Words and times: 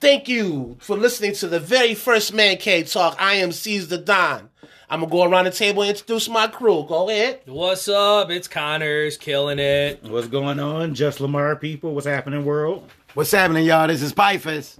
Thank 0.00 0.28
you 0.28 0.76
for 0.80 0.96
listening 0.96 1.34
to 1.34 1.48
the 1.48 1.60
very 1.60 1.94
first 1.94 2.32
Man 2.32 2.56
Cave 2.56 2.90
Talk. 2.90 3.16
I 3.20 3.34
am 3.34 3.52
Cease 3.52 3.86
the 3.88 3.98
Don. 3.98 4.48
I'm 4.88 5.00
gonna 5.00 5.12
go 5.12 5.22
around 5.24 5.44
the 5.44 5.50
table 5.50 5.82
and 5.82 5.90
introduce 5.90 6.28
my 6.28 6.46
crew. 6.48 6.84
Go 6.88 7.10
ahead. 7.10 7.40
What's 7.46 7.86
up? 7.86 8.30
It's 8.30 8.48
Connors 8.48 9.16
killing 9.18 9.58
it. 9.58 10.02
What's 10.04 10.26
going 10.28 10.58
on? 10.58 10.94
Just 10.94 11.20
Lamar 11.20 11.54
people. 11.56 11.94
What's 11.94 12.06
happening, 12.06 12.44
world? 12.46 12.88
What's 13.14 13.30
happening, 13.30 13.66
y'all? 13.66 13.86
This 13.88 14.00
is 14.02 14.12
Pifus. 14.12 14.78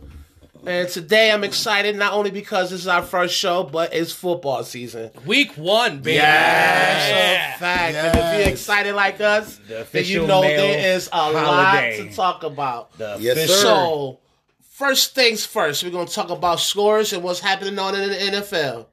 And 0.66 0.88
today 0.88 1.30
I'm 1.32 1.44
excited 1.44 1.96
not 1.96 2.12
only 2.12 2.30
because 2.30 2.70
this 2.70 2.80
is 2.80 2.88
our 2.88 3.02
first 3.02 3.34
show, 3.34 3.62
but 3.64 3.94
it's 3.94 4.12
football 4.12 4.62
season. 4.64 5.10
Week 5.26 5.52
one, 5.56 6.00
baby. 6.00 6.18
That's 6.18 7.08
Yeah. 7.10 7.54
a 7.54 7.58
fact. 7.58 7.94
And 7.94 8.18
if 8.18 8.40
you're 8.46 8.52
excited 8.52 8.94
like 8.94 9.20
us, 9.20 9.58
The 9.68 9.86
then 9.90 10.04
you 10.04 10.26
know 10.26 10.42
there 10.42 10.94
is 10.96 11.08
a 11.08 11.16
holiday. 11.16 11.98
lot 12.00 12.08
to 12.10 12.14
talk 12.16 12.42
about. 12.42 12.96
The 12.98 13.16
Yes, 13.20 13.36
official- 13.38 13.54
sir. 13.56 13.62
So, 13.62 14.19
first 14.80 15.14
things 15.14 15.44
first, 15.44 15.84
we're 15.84 15.90
going 15.90 16.06
to 16.06 16.14
talk 16.14 16.30
about 16.30 16.58
scores 16.58 17.12
and 17.12 17.22
what's 17.22 17.40
happening 17.40 17.78
on 17.78 17.94
in 17.94 18.08
the 18.08 18.16
NFL. 18.16 18.86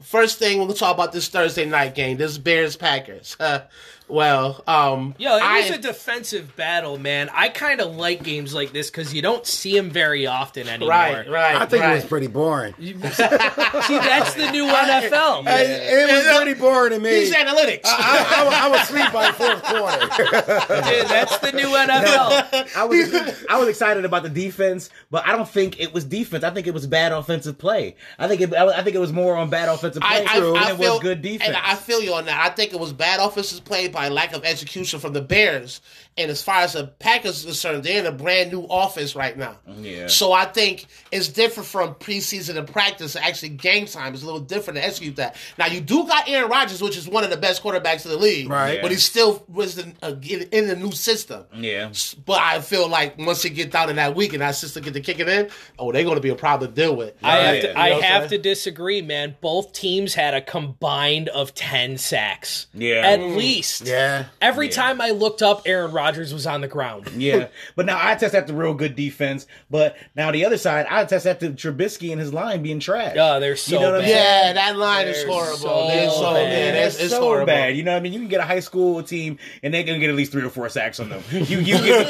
First 0.00 0.38
thing, 0.38 0.56
we're 0.58 0.64
going 0.64 0.74
to 0.74 0.80
talk 0.80 0.94
about 0.94 1.12
this 1.12 1.28
Thursday 1.28 1.66
night 1.66 1.94
game, 1.94 2.16
this 2.16 2.38
Bears 2.38 2.74
Packers. 2.74 3.36
well, 4.08 4.62
um, 4.66 5.14
Yo, 5.18 5.36
it 5.36 5.42
I- 5.42 5.60
was 5.60 5.70
a 5.70 5.78
defensive 5.78 6.54
battle, 6.56 6.98
man. 6.98 7.28
I 7.32 7.48
kind 7.48 7.80
of 7.80 7.96
like 7.96 8.22
games 8.22 8.54
like 8.54 8.72
this 8.72 8.90
because 8.90 9.12
you 9.12 9.22
don't 9.22 9.44
see 9.46 9.74
them 9.76 9.90
very 9.90 10.26
often 10.26 10.68
anymore. 10.68 10.90
right, 10.90 11.28
right. 11.28 11.56
I 11.56 11.66
think 11.66 11.82
right. 11.82 11.92
it 11.92 11.94
was 11.96 12.04
pretty 12.04 12.28
boring. 12.28 12.74
See, 12.78 12.92
that's 12.92 14.34
the 14.34 14.50
new 14.52 14.66
NFL. 14.66 15.46
It, 15.46 15.70
it 15.70 16.12
was 16.12 16.36
pretty 16.36 16.58
boring 16.58 16.92
to 16.92 17.00
me. 17.00 17.10
These 17.10 17.34
analytics. 17.34 17.82
I, 17.84 18.26
I, 18.28 18.44
I, 18.44 18.66
I 18.66 18.68
was 18.68 18.80
asleep 18.82 19.12
by 19.12 19.26
the 19.26 19.32
fourth 19.32 19.62
quarter. 19.64 19.98
Dude, 20.90 21.08
that's 21.08 21.38
the 21.38 21.52
new 21.52 21.66
NFL. 21.76 22.76
I 22.76 22.84
was 22.84 23.44
I 23.48 23.58
was 23.58 23.68
excited 23.68 24.04
about 24.04 24.22
the 24.22 24.28
defense, 24.28 24.90
but 25.10 25.26
I 25.26 25.32
don't 25.32 25.48
think 25.48 25.80
it 25.80 25.92
was 25.92 26.04
defense. 26.04 26.44
I 26.44 26.50
think 26.50 26.66
it 26.66 26.74
was 26.74 26.86
bad 26.86 27.12
offensive 27.12 27.58
play. 27.58 27.96
I 28.18 28.28
think 28.28 28.40
it, 28.40 28.52
I 28.52 28.82
think 28.82 28.94
it 28.94 29.00
was 29.00 29.12
more 29.12 29.36
on 29.36 29.50
bad 29.50 29.68
offensive 29.68 30.02
play 30.02 30.24
I, 30.26 30.36
I, 30.36 30.40
than 30.40 30.56
I 30.56 30.70
it 30.70 30.76
feel 30.76 30.94
was 30.94 31.02
good 31.02 31.22
defense. 31.22 31.48
And 31.48 31.56
I 31.56 31.74
feel 31.74 32.00
you 32.00 32.14
on 32.14 32.26
that. 32.26 32.40
I 32.40 32.54
think 32.54 32.72
it 32.72 32.80
was 32.80 32.92
bad 32.92 33.20
offensive 33.20 33.64
play 33.64 33.88
by 33.96 34.10
lack 34.10 34.34
of 34.34 34.44
execution 34.44 35.00
from 35.00 35.14
the 35.14 35.22
Bears. 35.22 35.80
And 36.18 36.30
as 36.30 36.42
far 36.42 36.60
as 36.62 36.72
the 36.72 36.86
Packers 36.86 37.44
are 37.44 37.48
concerned, 37.48 37.84
they're 37.84 37.98
in 38.00 38.06
a 38.06 38.12
brand 38.12 38.50
new 38.50 38.62
offense 38.70 39.14
right 39.14 39.36
now. 39.36 39.58
Yeah. 39.78 40.06
So 40.06 40.32
I 40.32 40.46
think 40.46 40.86
it's 41.12 41.28
different 41.28 41.68
from 41.68 41.94
preseason 41.96 42.56
and 42.56 42.66
practice. 42.66 43.16
Actually, 43.16 43.50
game 43.50 43.84
time 43.84 44.14
is 44.14 44.22
a 44.22 44.26
little 44.26 44.40
different 44.40 44.78
to 44.78 44.84
execute 44.86 45.16
that. 45.16 45.36
Now 45.58 45.66
you 45.66 45.80
do 45.82 46.06
got 46.06 46.26
Aaron 46.28 46.50
Rodgers, 46.50 46.80
which 46.80 46.96
is 46.96 47.06
one 47.06 47.22
of 47.22 47.28
the 47.28 47.36
best 47.36 47.62
quarterbacks 47.62 48.04
in 48.06 48.12
the 48.12 48.16
league, 48.16 48.48
Right. 48.48 48.80
But 48.80 48.92
he 48.92 48.96
still 48.96 49.44
was 49.46 49.76
in, 49.76 49.94
uh, 50.02 50.14
in, 50.22 50.42
in 50.52 50.68
the 50.68 50.76
new 50.76 50.92
system. 50.92 51.44
yeah. 51.54 51.92
But 52.24 52.40
I 52.40 52.60
feel 52.62 52.88
like 52.88 53.18
once 53.18 53.44
it 53.44 53.50
gets 53.50 53.72
down 53.72 53.90
in 53.90 53.96
that 53.96 54.14
week 54.16 54.32
and 54.32 54.40
that 54.40 54.54
system 54.54 54.82
get 54.84 54.94
to 54.94 55.00
kick 55.02 55.20
it 55.20 55.28
in, 55.28 55.50
oh, 55.78 55.92
they're 55.92 56.02
going 56.04 56.16
to 56.16 56.22
be 56.22 56.30
a 56.30 56.34
problem 56.34 56.70
to 56.72 56.74
deal 56.80 56.96
with. 56.96 57.14
I 57.22 57.36
have 57.36 57.60
to, 57.60 57.66
You 57.68 57.74
I 57.74 57.88
know 57.90 57.94
what 57.96 58.04
I'm 58.04 58.10
have 58.22 58.28
to 58.30 58.38
disagree, 58.38 59.02
man. 59.02 59.36
Both 59.42 59.74
teams 59.74 60.14
had 60.14 60.32
a 60.32 60.40
combined 60.40 61.28
of 61.28 61.54
ten 61.54 61.98
sacks. 61.98 62.68
Yeah. 62.72 63.02
at 63.04 63.20
Mm. 63.20 63.36
least. 63.36 63.82
Yeah. 63.86 64.26
Every 64.40 64.66
Yeah. 64.68 64.72
time 64.72 65.00
I 65.02 65.10
looked 65.10 65.42
up, 65.42 65.62
Aaron 65.66 65.92
Rodgers 65.92 66.05
was 66.14 66.46
on 66.46 66.60
the 66.60 66.68
ground. 66.68 67.10
Yeah, 67.16 67.48
but 67.74 67.86
now 67.86 67.98
I 68.00 68.14
test 68.14 68.46
the 68.46 68.54
real 68.54 68.74
good 68.74 68.94
defense. 68.94 69.46
But 69.70 69.96
now 70.14 70.30
the 70.30 70.44
other 70.44 70.58
side, 70.58 70.86
I 70.88 71.04
test 71.06 71.26
after 71.26 71.50
Trubisky 71.50 72.12
and 72.12 72.20
his 72.20 72.32
line 72.32 72.62
being 72.62 72.78
trash. 72.78 73.16
Oh, 73.18 73.40
they're 73.40 73.56
so 73.56 73.74
You 73.76 73.80
know 73.80 73.92
what 73.92 74.00
I'm 74.00 74.02
bad. 74.02 74.08
Yeah, 74.46 74.52
that 74.52 74.76
line 74.76 75.08
is 75.08 75.16
They're 75.24 75.32
horrible. 75.32 75.56
so 75.56 75.86
They're 75.88 76.10
so 76.10 76.34
bad. 76.34 76.74
yeah, 76.74 76.86
it's, 76.86 77.00
it's 77.00 77.10
so 77.10 77.20
horrible. 77.20 77.46
bad. 77.46 77.76
You 77.76 77.82
know 77.82 77.92
what 77.92 77.98
I 77.98 78.00
mean? 78.00 78.12
You 78.12 78.18
can 78.20 78.28
get 78.28 78.40
a 78.40 78.44
high 78.44 78.60
school 78.60 79.02
team 79.02 79.38
and 79.62 79.72
they're 79.74 79.82
gonna 79.84 79.98
get 79.98 80.10
at 80.10 80.16
least 80.16 80.30
three 80.32 80.44
or 80.44 80.50
four 80.50 80.68
sacks 80.68 81.00
on 81.00 81.08
them. 81.08 81.22
You 81.32 81.40
you 81.40 81.62
give 81.62 81.82
me, 81.82 81.88
you 81.88 82.04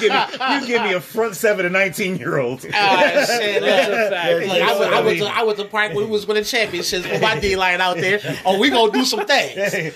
give 0.00 0.12
me, 0.12 0.54
you 0.60 0.66
give 0.66 0.82
me 0.82 0.92
a 0.94 1.00
front 1.00 1.34
seven 1.36 1.64
to 1.64 1.70
nineteen 1.70 2.16
year 2.16 2.38
old. 2.38 2.64
Ah, 2.74 3.24
shit, 3.26 3.62
That's 3.62 3.88
a 3.88 4.10
fact. 4.10 4.46
Look, 4.46 4.50
I, 4.62 4.78
went, 4.78 4.92
I, 4.94 5.00
went 5.00 5.18
to, 5.18 5.24
I 5.26 5.42
went 5.44 5.58
to 5.58 5.64
park 5.66 5.94
when 5.94 6.04
we 6.04 6.10
was 6.10 6.26
winning 6.26 6.44
championships. 6.44 7.06
with 7.08 7.22
my 7.22 7.38
D 7.38 7.56
line 7.56 7.80
out 7.80 7.96
there. 7.96 8.20
Oh, 8.44 8.58
we 8.58 8.70
gonna 8.70 8.92
do 8.92 9.04
some 9.04 9.24
things. 9.26 9.94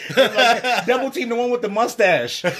Double 0.86 1.10
team 1.10 1.28
the 1.28 1.36
one 1.36 1.50
with 1.50 1.62
the 1.62 1.68
mustache. 1.68 2.42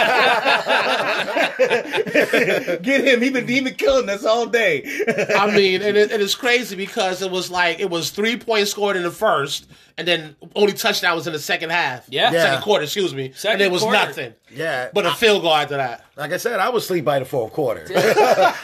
Get 2.80 3.04
him. 3.04 3.20
He 3.20 3.30
been 3.30 3.46
he 3.46 3.60
been 3.60 3.74
killing 3.74 4.08
us 4.08 4.24
all 4.24 4.46
day. 4.46 4.82
I 5.36 5.54
mean, 5.54 5.82
and 5.82 5.96
it, 5.96 6.10
it 6.10 6.20
is 6.20 6.34
crazy 6.34 6.76
because 6.76 7.22
it 7.22 7.30
was 7.30 7.50
like 7.50 7.80
it 7.80 7.90
was 7.90 8.10
three 8.10 8.36
points 8.36 8.70
scored 8.70 8.96
in 8.96 9.02
the 9.02 9.10
first, 9.10 9.68
and 10.00 10.08
then 10.08 10.36
only 10.56 10.72
touchdown 10.72 11.14
was 11.14 11.26
in 11.26 11.32
the 11.32 11.38
second 11.38 11.70
half. 11.70 12.06
Yeah. 12.08 12.32
Yeah. 12.32 12.42
second 12.42 12.62
quarter. 12.62 12.84
Excuse 12.84 13.14
me. 13.14 13.32
Second 13.34 13.60
and 13.60 13.68
it 13.68 13.72
was 13.72 13.82
quarter. 13.82 13.98
nothing. 13.98 14.34
Yeah. 14.50 14.88
But 14.92 15.06
a 15.06 15.12
field 15.12 15.42
goal 15.42 15.54
after 15.54 15.76
that. 15.76 16.04
like 16.16 16.32
I 16.32 16.38
said, 16.38 16.58
I 16.58 16.70
was 16.70 16.84
asleep 16.84 17.04
by 17.04 17.18
the 17.18 17.24
fourth 17.24 17.52
quarter. 17.52 17.86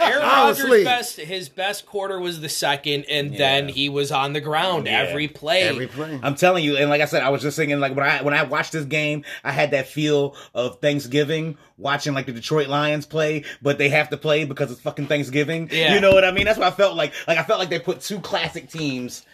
Aaron 0.01 0.23
Rodgers' 0.23 0.85
best 0.85 1.17
his 1.19 1.49
best 1.49 1.87
quarter 1.87 2.19
was 2.19 2.41
the 2.41 2.49
second, 2.49 3.05
and 3.09 3.37
then 3.37 3.69
he 3.69 3.89
was 3.89 4.11
on 4.11 4.33
the 4.33 4.41
ground 4.41 4.87
Yeah. 4.87 5.03
every 5.03 5.29
play. 5.29 5.63
Every 5.63 5.87
play. 5.87 6.19
I'm 6.23 6.35
telling 6.35 6.65
you, 6.65 6.77
and 6.77 6.91
like 6.91 7.01
I 7.01 7.05
said, 7.05 7.23
I 7.23 7.29
was 7.29 7.43
just 7.43 7.57
thinking, 7.57 7.79
like 7.79 7.95
when 7.95 8.05
I 8.05 8.23
when 8.23 8.35
I 8.35 8.43
watched 8.43 8.73
this 8.73 8.85
game, 8.85 9.25
I 9.45 9.53
had 9.53 9.71
that 9.73 9.87
feel 9.87 10.35
of 10.55 10.81
Thanksgiving 10.81 11.57
watching 11.79 12.15
like 12.15 12.27
the 12.27 12.33
Detroit 12.33 12.69
Lions 12.69 13.07
play, 13.07 13.45
but 13.63 13.79
they 13.79 13.91
have 13.91 14.09
to 14.11 14.17
play 14.17 14.45
because 14.45 14.71
it's 14.73 14.81
fucking 14.81 15.07
Thanksgiving. 15.07 15.69
Yeah. 15.71 15.95
You 15.95 16.01
know 16.01 16.13
what 16.13 16.25
I 16.25 16.31
mean? 16.33 16.47
That's 16.47 16.59
what 16.59 16.67
I 16.73 16.75
felt 16.77 16.97
like. 16.97 17.13
Like 17.29 17.39
I 17.39 17.43
felt 17.43 17.59
like 17.61 17.69
they 17.71 17.79
put 17.79 18.01
two 18.01 18.19
classic 18.21 18.71
teams. 18.71 19.25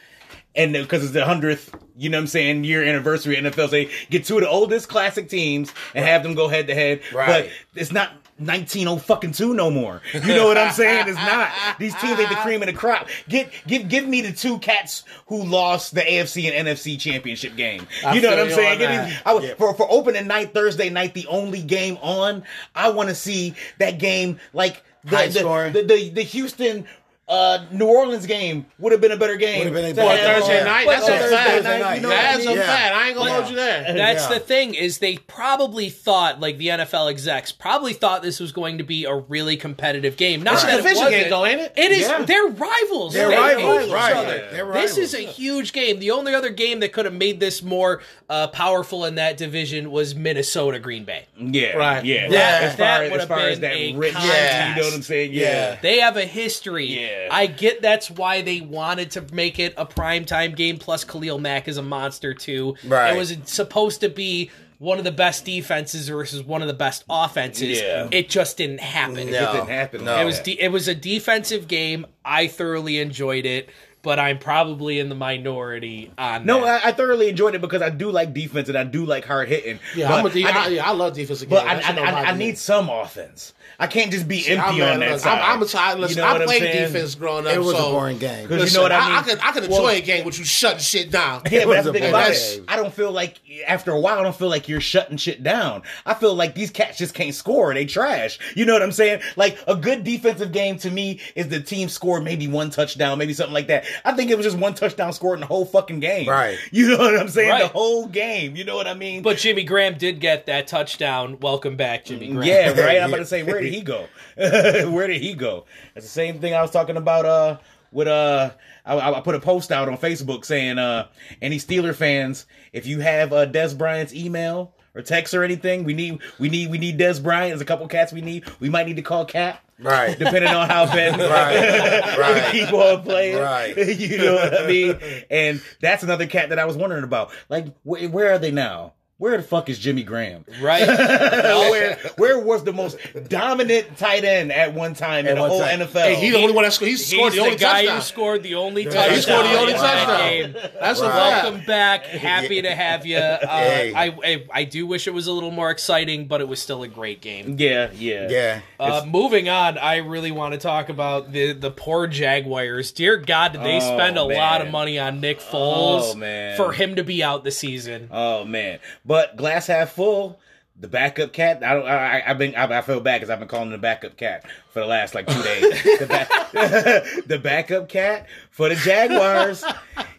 And 0.54 0.72
because 0.74 1.02
it's 1.02 1.12
the 1.12 1.24
hundredth, 1.24 1.74
you 1.96 2.10
know 2.10 2.18
what 2.18 2.22
I'm 2.22 2.26
saying, 2.26 2.64
year 2.64 2.84
anniversary 2.84 3.36
NFL, 3.36 3.70
they 3.70 3.90
get 4.10 4.24
two 4.26 4.36
of 4.36 4.42
the 4.42 4.48
oldest 4.50 4.88
classic 4.88 5.28
teams 5.28 5.72
and 5.94 6.04
have 6.04 6.22
them 6.22 6.34
go 6.34 6.48
head 6.48 6.66
to 6.66 6.74
head. 6.74 7.00
Right. 7.14 7.48
But 7.74 7.80
it's 7.80 7.90
not 7.90 8.12
19 8.38 8.98
fucking 8.98 9.32
two 9.32 9.54
no 9.54 9.70
more. 9.70 10.02
You 10.12 10.20
know 10.34 10.46
what 10.46 10.58
I'm 10.58 10.72
saying? 10.72 11.08
It's 11.08 11.16
not. 11.16 11.50
These 11.78 11.94
teams 11.96 12.18
ain't 12.18 12.28
the 12.28 12.36
cream 12.36 12.60
of 12.62 12.66
the 12.66 12.72
crop. 12.74 13.08
Get 13.28 13.50
give 13.66 13.88
give 13.88 14.06
me 14.06 14.20
the 14.20 14.32
two 14.32 14.58
cats 14.58 15.04
who 15.26 15.42
lost 15.42 15.94
the 15.94 16.00
AFC 16.02 16.50
and 16.52 16.68
NFC 16.68 16.98
championship 16.98 17.56
game. 17.56 17.86
You 18.12 18.20
know 18.20 18.30
what 18.30 18.40
I'm 18.40 18.50
saying? 18.50 18.72
on 18.72 18.78
Give 18.78 18.90
me- 18.90 18.96
that. 18.96 19.22
I 19.24 19.34
would- 19.34 19.56
for 19.58 19.74
for 19.74 19.86
opening 19.90 20.26
night 20.26 20.52
Thursday 20.52 20.90
night, 20.90 21.14
the 21.14 21.26
only 21.28 21.62
game 21.62 21.96
on. 22.02 22.42
I 22.74 22.90
want 22.90 23.08
to 23.08 23.14
see 23.14 23.54
that 23.78 23.98
game 23.98 24.38
like 24.52 24.82
the 25.04 25.70
the, 25.72 25.80
the, 25.80 25.86
the 25.86 26.08
the 26.10 26.22
Houston. 26.22 26.86
Uh, 27.32 27.64
New 27.70 27.86
Orleans 27.86 28.26
game 28.26 28.66
would 28.78 28.92
have 28.92 29.00
been 29.00 29.10
a 29.12 29.16
better 29.16 29.36
game. 29.36 29.60
Would've 29.60 29.72
been 29.72 29.92
a 29.92 29.94
better. 29.94 30.22
Thursday 30.40 30.58
Yeah. 30.58 30.64
night. 30.64 30.84
But 30.86 30.92
That's 31.00 31.08
a 31.08 31.18
Thursday 31.18 31.62
fact. 31.62 31.64
night, 31.80 31.94
you 31.96 32.00
know 32.02 32.08
what 32.10 32.18
I 32.18 32.22
That's 32.22 32.44
a 32.44 32.48
mean? 32.48 32.56
Yeah. 32.58 32.66
fact. 32.66 32.94
I 32.94 33.06
ain't 33.08 33.16
gonna 33.16 33.32
hold 33.32 33.48
you 33.48 33.56
there. 33.56 33.92
That's 33.94 34.22
Yeah. 34.24 34.34
the 34.34 34.40
thing 34.40 34.74
is 34.74 34.98
they 34.98 35.16
probably 35.16 35.88
thought 35.88 36.40
like 36.40 36.58
the 36.58 36.68
NFL 36.68 37.08
execs 37.08 37.50
probably 37.50 37.94
thought 37.94 38.22
this 38.22 38.38
was 38.38 38.52
going 38.52 38.76
to 38.78 38.84
be 38.84 39.06
a 39.06 39.14
really 39.14 39.56
competitive 39.56 40.16
game. 40.18 40.42
Not 40.42 40.54
It's 40.54 40.64
a 40.64 40.66
that 40.66 40.76
division 40.82 41.08
game, 41.08 41.30
though, 41.30 41.46
ain't 41.46 41.60
it? 41.62 41.72
It 41.74 41.92
is. 41.92 42.00
Yeah. 42.02 42.22
They're 42.22 42.48
rivals. 42.48 43.14
They're 43.14 43.28
They 43.30 43.36
rivals, 43.36 43.90
right. 43.90 44.14
other. 44.14 44.48
They're 44.52 44.72
This 44.72 44.98
is 44.98 45.14
a 45.14 45.20
huge 45.20 45.72
game. 45.72 46.00
The 46.00 46.10
only 46.10 46.34
other 46.34 46.50
game 46.50 46.80
that 46.80 46.92
could 46.92 47.06
have 47.06 47.14
made 47.14 47.40
this 47.40 47.62
more 47.62 48.02
uh, 48.28 48.48
powerful 48.48 49.04
in 49.06 49.14
that 49.14 49.36
division 49.38 49.90
was 49.90 50.14
Minnesota 50.14 50.78
Green 50.78 51.04
Bay. 51.04 51.26
Yeah, 51.38 51.76
Right. 51.76 52.04
Yeah, 52.04 52.28
Yeah. 52.30 52.58
As 52.62 52.76
far, 52.76 52.76
That 52.86 53.02
as, 53.04 53.10
would 53.10 53.20
as 53.22 53.26
far 53.28 53.38
as 53.40 53.60
that 53.60 53.72
a 53.74 53.92
rich, 53.94 54.12
contest. 54.14 54.68
you 54.68 54.82
know 54.82 54.88
what 54.88 54.94
I'm 54.96 55.02
saying? 55.02 55.32
Yeah. 55.32 55.42
Yeah. 55.42 55.76
They 55.80 55.98
have 56.00 56.16
a 56.16 56.24
history. 56.26 56.86
Yeah. 56.86 57.21
I 57.30 57.46
get 57.46 57.82
that's 57.82 58.10
why 58.10 58.42
they 58.42 58.60
wanted 58.60 59.12
to 59.12 59.26
make 59.32 59.58
it 59.58 59.74
a 59.76 59.86
primetime 59.86 60.56
game. 60.56 60.78
Plus, 60.78 61.04
Khalil 61.04 61.38
Mack 61.38 61.68
is 61.68 61.76
a 61.76 61.82
monster 61.82 62.34
too. 62.34 62.76
Right. 62.84 63.14
It 63.14 63.18
was 63.18 63.36
supposed 63.44 64.00
to 64.00 64.08
be 64.08 64.50
one 64.78 64.98
of 64.98 65.04
the 65.04 65.12
best 65.12 65.44
defenses 65.44 66.08
versus 66.08 66.42
one 66.42 66.60
of 66.60 66.66
the 66.66 66.74
best 66.74 67.04
offenses. 67.08 67.80
Yeah. 67.80 68.08
It 68.10 68.28
just 68.28 68.56
didn't 68.56 68.80
happen. 68.80 69.14
No. 69.14 69.22
It 69.22 69.30
didn't 69.52 69.68
happen. 69.68 70.04
No. 70.04 70.20
It 70.20 70.24
was 70.24 70.40
de- 70.40 70.60
it 70.60 70.72
was 70.72 70.88
a 70.88 70.94
defensive 70.94 71.68
game. 71.68 72.04
I 72.24 72.48
thoroughly 72.48 72.98
enjoyed 72.98 73.46
it, 73.46 73.68
but 74.02 74.18
I'm 74.18 74.38
probably 74.38 74.98
in 74.98 75.08
the 75.08 75.14
minority 75.14 76.10
on 76.18 76.44
No, 76.44 76.64
that. 76.64 76.84
I, 76.84 76.88
I 76.88 76.92
thoroughly 76.92 77.28
enjoyed 77.28 77.54
it 77.54 77.60
because 77.60 77.82
I 77.82 77.90
do 77.90 78.10
like 78.10 78.32
defense 78.34 78.68
and 78.68 78.76
I 78.76 78.84
do 78.84 79.04
like 79.04 79.24
hard 79.24 79.48
hitting. 79.48 79.78
Yeah, 79.94 80.08
But 80.08 80.18
I'm 80.20 80.26
a 80.26 80.30
de- 80.30 80.44
I, 80.44 80.50
I, 80.50 80.68
yeah, 80.68 80.88
I 80.88 80.92
love 80.92 81.14
defensive 81.14 81.48
but 81.48 81.64
games. 81.64 81.84
I, 81.86 81.92
I, 81.98 82.10
I, 82.10 82.24
I 82.30 82.36
need 82.36 82.58
some 82.58 82.88
offense. 82.88 83.54
I 83.78 83.86
can't 83.86 84.12
just 84.12 84.28
be 84.28 84.46
empty 84.46 84.82
I'm, 84.82 84.96
on 84.96 85.02
uh, 85.02 85.06
that 85.10 85.20
side. 85.20 85.38
I'm, 85.40 85.56
I'm 85.56 85.62
a 85.62 85.66
child. 85.66 86.00
Listen, 86.00 86.16
You 86.18 86.22
know 86.22 86.32
what 86.32 86.40
I 86.40 86.44
I'm 86.44 86.48
played 86.48 86.72
defense 86.72 87.14
growing 87.14 87.46
up. 87.46 87.54
It 87.54 87.58
was 87.58 87.76
so, 87.76 87.88
a 87.88 87.90
boring 87.92 88.18
game. 88.18 88.46
'Cause 88.48 88.70
you 88.72 88.76
know 88.78 88.82
what 88.82 88.92
I 88.92 88.98
I, 88.98 89.06
mean? 89.08 89.18
I 89.18 89.22
can 89.22 89.38
I 89.40 89.52
can 89.52 89.64
enjoy 89.64 89.82
Well- 89.82 89.88
a 89.96 90.00
game 90.00 90.24
with 90.24 90.38
you 90.38 90.44
shutting 90.44 90.78
shit 90.80 91.10
down. 91.10 91.42
Yeah, 91.50 91.64
but 91.64 91.72
that's 91.74 91.84
the 91.84 91.90
a 91.90 91.92
thing 91.92 92.02
boring 92.02 92.14
about 92.14 92.30
it. 92.32 92.60
I 92.68 92.76
don't 92.76 92.92
feel 92.94 93.10
like 93.12 93.40
after 93.66 93.90
a 93.92 93.98
while, 94.00 94.18
I 94.18 94.22
don't 94.22 94.36
feel 94.36 94.48
like 94.48 94.68
you're 94.68 94.80
shutting 94.80 95.16
shit 95.16 95.42
down. 95.42 95.82
I 96.06 96.14
feel 96.14 96.34
like 96.34 96.54
these 96.54 96.70
cats 96.70 96.98
just 96.98 97.14
can't 97.14 97.34
score. 97.34 97.72
They 97.74 97.84
trash. 97.86 98.38
You 98.54 98.64
know 98.66 98.72
what 98.72 98.82
I'm 98.82 98.92
saying? 98.92 99.20
Like 99.36 99.58
a 99.66 99.74
good 99.76 100.04
defensive 100.04 100.52
game 100.52 100.76
to 100.78 100.90
me 100.90 101.20
is 101.34 101.48
the 101.48 101.60
team 101.60 101.88
scored 101.88 102.24
maybe 102.24 102.46
one 102.48 102.70
touchdown, 102.70 103.18
maybe 103.18 103.32
something 103.34 103.54
like 103.54 103.66
that. 103.68 103.84
I 104.04 104.12
think 104.12 104.30
it 104.30 104.36
was 104.36 104.44
just 104.46 104.58
one 104.58 104.74
touchdown 104.74 105.12
scored 105.12 105.36
in 105.36 105.40
the 105.40 105.46
whole 105.46 105.64
fucking 105.64 106.00
game. 106.00 106.28
Right. 106.28 106.58
You 106.70 106.88
know 106.88 106.98
what 106.98 107.18
I'm 107.18 107.28
saying? 107.28 107.50
Right. 107.50 107.62
The 107.62 107.68
whole 107.68 108.06
game. 108.06 108.56
You 108.56 108.64
know 108.64 108.76
what 108.76 108.86
I 108.86 108.94
mean? 108.94 109.22
but 109.22 109.38
Jimmy 109.38 109.64
Graham 109.64 109.98
did 109.98 110.20
get 110.20 110.46
that 110.46 110.66
touchdown. 110.66 111.38
Welcome 111.40 111.76
back, 111.76 112.04
Jimmy 112.04 112.28
Graham. 112.28 112.46
Yeah, 112.46 112.80
right. 112.80 113.00
I'm 113.00 113.08
about 113.08 113.18
to 113.18 113.26
say, 113.26 113.42
where 113.42 113.60
did 113.60 113.72
he 113.72 113.82
go? 113.82 114.06
where 114.36 115.06
did 115.06 115.20
he 115.20 115.34
go? 115.34 115.64
It's 115.94 116.06
the 116.06 116.10
same 116.10 116.40
thing 116.40 116.54
I 116.54 116.62
was 116.62 116.70
talking 116.70 116.96
about. 116.96 117.24
Uh, 117.24 117.58
with 117.92 118.08
uh, 118.08 118.50
I, 118.86 119.12
I 119.12 119.20
put 119.20 119.34
a 119.34 119.40
post 119.40 119.70
out 119.70 119.88
on 119.88 119.98
Facebook 119.98 120.44
saying, 120.44 120.78
uh, 120.78 121.08
any 121.40 121.58
Steeler 121.58 121.94
fans, 121.94 122.46
if 122.72 122.86
you 122.86 123.00
have 123.00 123.32
uh 123.32 123.46
Dez 123.46 123.76
Bryant's 123.76 124.14
email 124.14 124.74
or 124.94 125.02
text 125.02 125.34
or 125.34 125.42
anything, 125.44 125.84
we 125.84 125.94
need 125.94 126.20
we 126.38 126.48
need 126.48 126.70
we 126.70 126.78
need 126.78 126.98
Dez 126.98 127.22
Bryant. 127.22 127.50
There's 127.50 127.60
a 127.60 127.64
couple 127.66 127.86
cats 127.88 128.12
we 128.12 128.20
need. 128.20 128.44
We 128.60 128.68
might 128.68 128.86
need 128.86 128.96
to 128.96 129.02
call 129.02 129.24
Cap. 129.24 129.62
Right. 129.78 130.16
Depending 130.18 130.50
on 130.50 130.68
how 130.68 130.86
Ben 130.86 131.18
Right, 131.18 132.16
right. 132.18 132.48
keep 132.52 132.72
on 132.72 133.02
playing. 133.02 133.38
Right. 133.38 133.76
you 133.98 134.18
know 134.18 134.34
what 134.34 134.60
I 134.62 134.66
mean? 134.66 134.98
And 135.30 135.60
that's 135.80 136.02
another 136.02 136.26
cat 136.26 136.50
that 136.50 136.58
I 136.58 136.66
was 136.66 136.76
wondering 136.76 137.04
about. 137.04 137.32
Like, 137.48 137.66
wh- 137.82 138.12
where 138.12 138.32
are 138.32 138.38
they 138.38 138.52
now? 138.52 138.92
Where 139.22 139.36
the 139.36 139.44
fuck 139.44 139.68
is 139.68 139.78
Jimmy 139.78 140.02
Graham? 140.02 140.44
Right. 140.60 140.84
where 140.88 141.96
where 142.16 142.38
was 142.40 142.64
the 142.64 142.72
most 142.72 142.98
dominant 143.28 143.96
tight 143.96 144.24
end 144.24 144.50
at 144.50 144.74
one 144.74 144.94
time 144.94 145.28
in 145.28 145.36
the 145.36 145.48
whole 145.48 145.60
time. 145.60 145.78
NFL? 145.78 145.92
Hey, 146.02 146.14
he 146.16 146.30
the 146.30 146.38
only 146.38 146.52
one 146.52 146.64
that 146.64 146.72
scored. 146.72 146.90
He 146.90 146.96
scored 146.96 147.32
He's 147.32 147.34
the 147.40 147.44
only 147.44 147.54
the 147.54 147.60
guy 147.60 147.72
touchdown. 147.82 147.96
who 147.98 148.02
scored 148.02 148.42
the 148.42 148.54
only 148.56 148.82
he 148.82 148.88
touchdown. 148.90 149.22
scored 149.22 149.46
the 149.46 149.58
only 149.60 149.72
in 149.74 149.78
that 149.78 150.06
touchdown. 150.06 150.28
game. 150.28 150.70
That's 150.80 150.98
a 150.98 151.04
Right. 151.04 151.12
fact. 151.12 151.44
Welcome 151.44 151.64
back. 151.66 152.04
Happy 152.06 152.62
to 152.62 152.74
have 152.74 153.06
you. 153.06 153.18
Uh, 153.22 153.46
Hey. 153.46 153.92
I, 153.94 154.06
I 154.24 154.44
I 154.52 154.64
do 154.64 154.88
wish 154.88 155.06
it 155.06 155.14
was 155.14 155.28
a 155.28 155.32
little 155.32 155.52
more 155.52 155.70
exciting, 155.70 156.26
but 156.26 156.40
it 156.40 156.48
was 156.48 156.60
still 156.60 156.82
a 156.82 156.88
great 156.88 157.20
game. 157.20 157.54
yeah, 157.60 157.90
yeah, 157.94 158.28
Yeah. 158.28 158.60
Uh, 158.80 159.04
moving 159.06 159.48
on, 159.48 159.78
I 159.78 159.98
really 159.98 160.32
want 160.32 160.54
to 160.54 160.58
talk 160.58 160.88
about 160.88 161.30
the 161.32 161.52
the 161.52 161.70
poor 161.70 162.08
Jaguars. 162.08 162.90
Dear 162.90 163.18
God, 163.18 163.52
did 163.52 163.62
they 163.62 163.76
Oh, 163.76 163.80
spend 163.96 164.18
a 164.18 164.26
man. 164.26 164.36
lot 164.36 164.62
of 164.62 164.70
money 164.72 164.98
on 164.98 165.20
Nick 165.20 165.38
Foles 165.38 166.12
Oh, 166.12 166.14
man. 166.16 166.56
for 166.56 166.72
him 166.72 166.96
to 166.96 167.04
be 167.04 167.22
out 167.22 167.44
the 167.44 167.52
season? 167.52 168.08
Oh 168.10 168.44
man, 168.44 168.80
but 169.04 169.11
glass 169.36 169.66
half 169.66 169.90
full. 169.92 170.38
The 170.80 170.88
backup 170.88 171.32
cat. 171.32 171.62
I 171.62 171.74
don't. 171.74 171.86
I, 171.86 172.22
I've 172.26 172.38
been. 172.38 172.54
I, 172.56 172.78
I 172.78 172.80
feel 172.82 172.98
bad 173.00 173.18
because 173.20 173.30
I've 173.30 173.38
been 173.38 173.46
calling 173.46 173.66
him 173.66 173.72
the 173.72 173.78
backup 173.78 174.16
cat 174.16 174.44
for 174.72 174.80
the 174.80 174.86
last 174.86 175.14
like 175.14 175.26
two 175.26 175.42
days. 175.42 175.82
the, 175.98 176.06
back, 176.08 176.28
the 177.26 177.38
backup 177.38 177.88
cat 177.88 178.26
for 178.50 178.68
the 178.70 178.74
Jaguars 178.76 179.62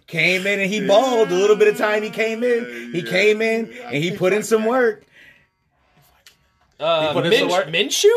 came 0.08 0.46
in 0.46 0.60
and 0.60 0.72
he 0.72 0.86
balled. 0.86 1.32
A 1.32 1.36
little 1.36 1.56
bit 1.56 1.68
of 1.70 1.78
time 1.78 2.04
he 2.04 2.12
came 2.12 2.44
in, 2.44 2.92
he 2.94 3.02
came 3.02 3.42
in 3.42 3.74
and 3.86 3.96
he 3.96 4.16
put 4.16 4.32
in 4.32 4.44
some 4.44 4.64
work. 4.66 5.04
Uh, 6.80 7.14
put 7.14 7.26
in 7.26 7.30
Min- 7.32 7.40
some 7.40 7.50
work? 7.50 7.68
Minshew? 7.68 8.10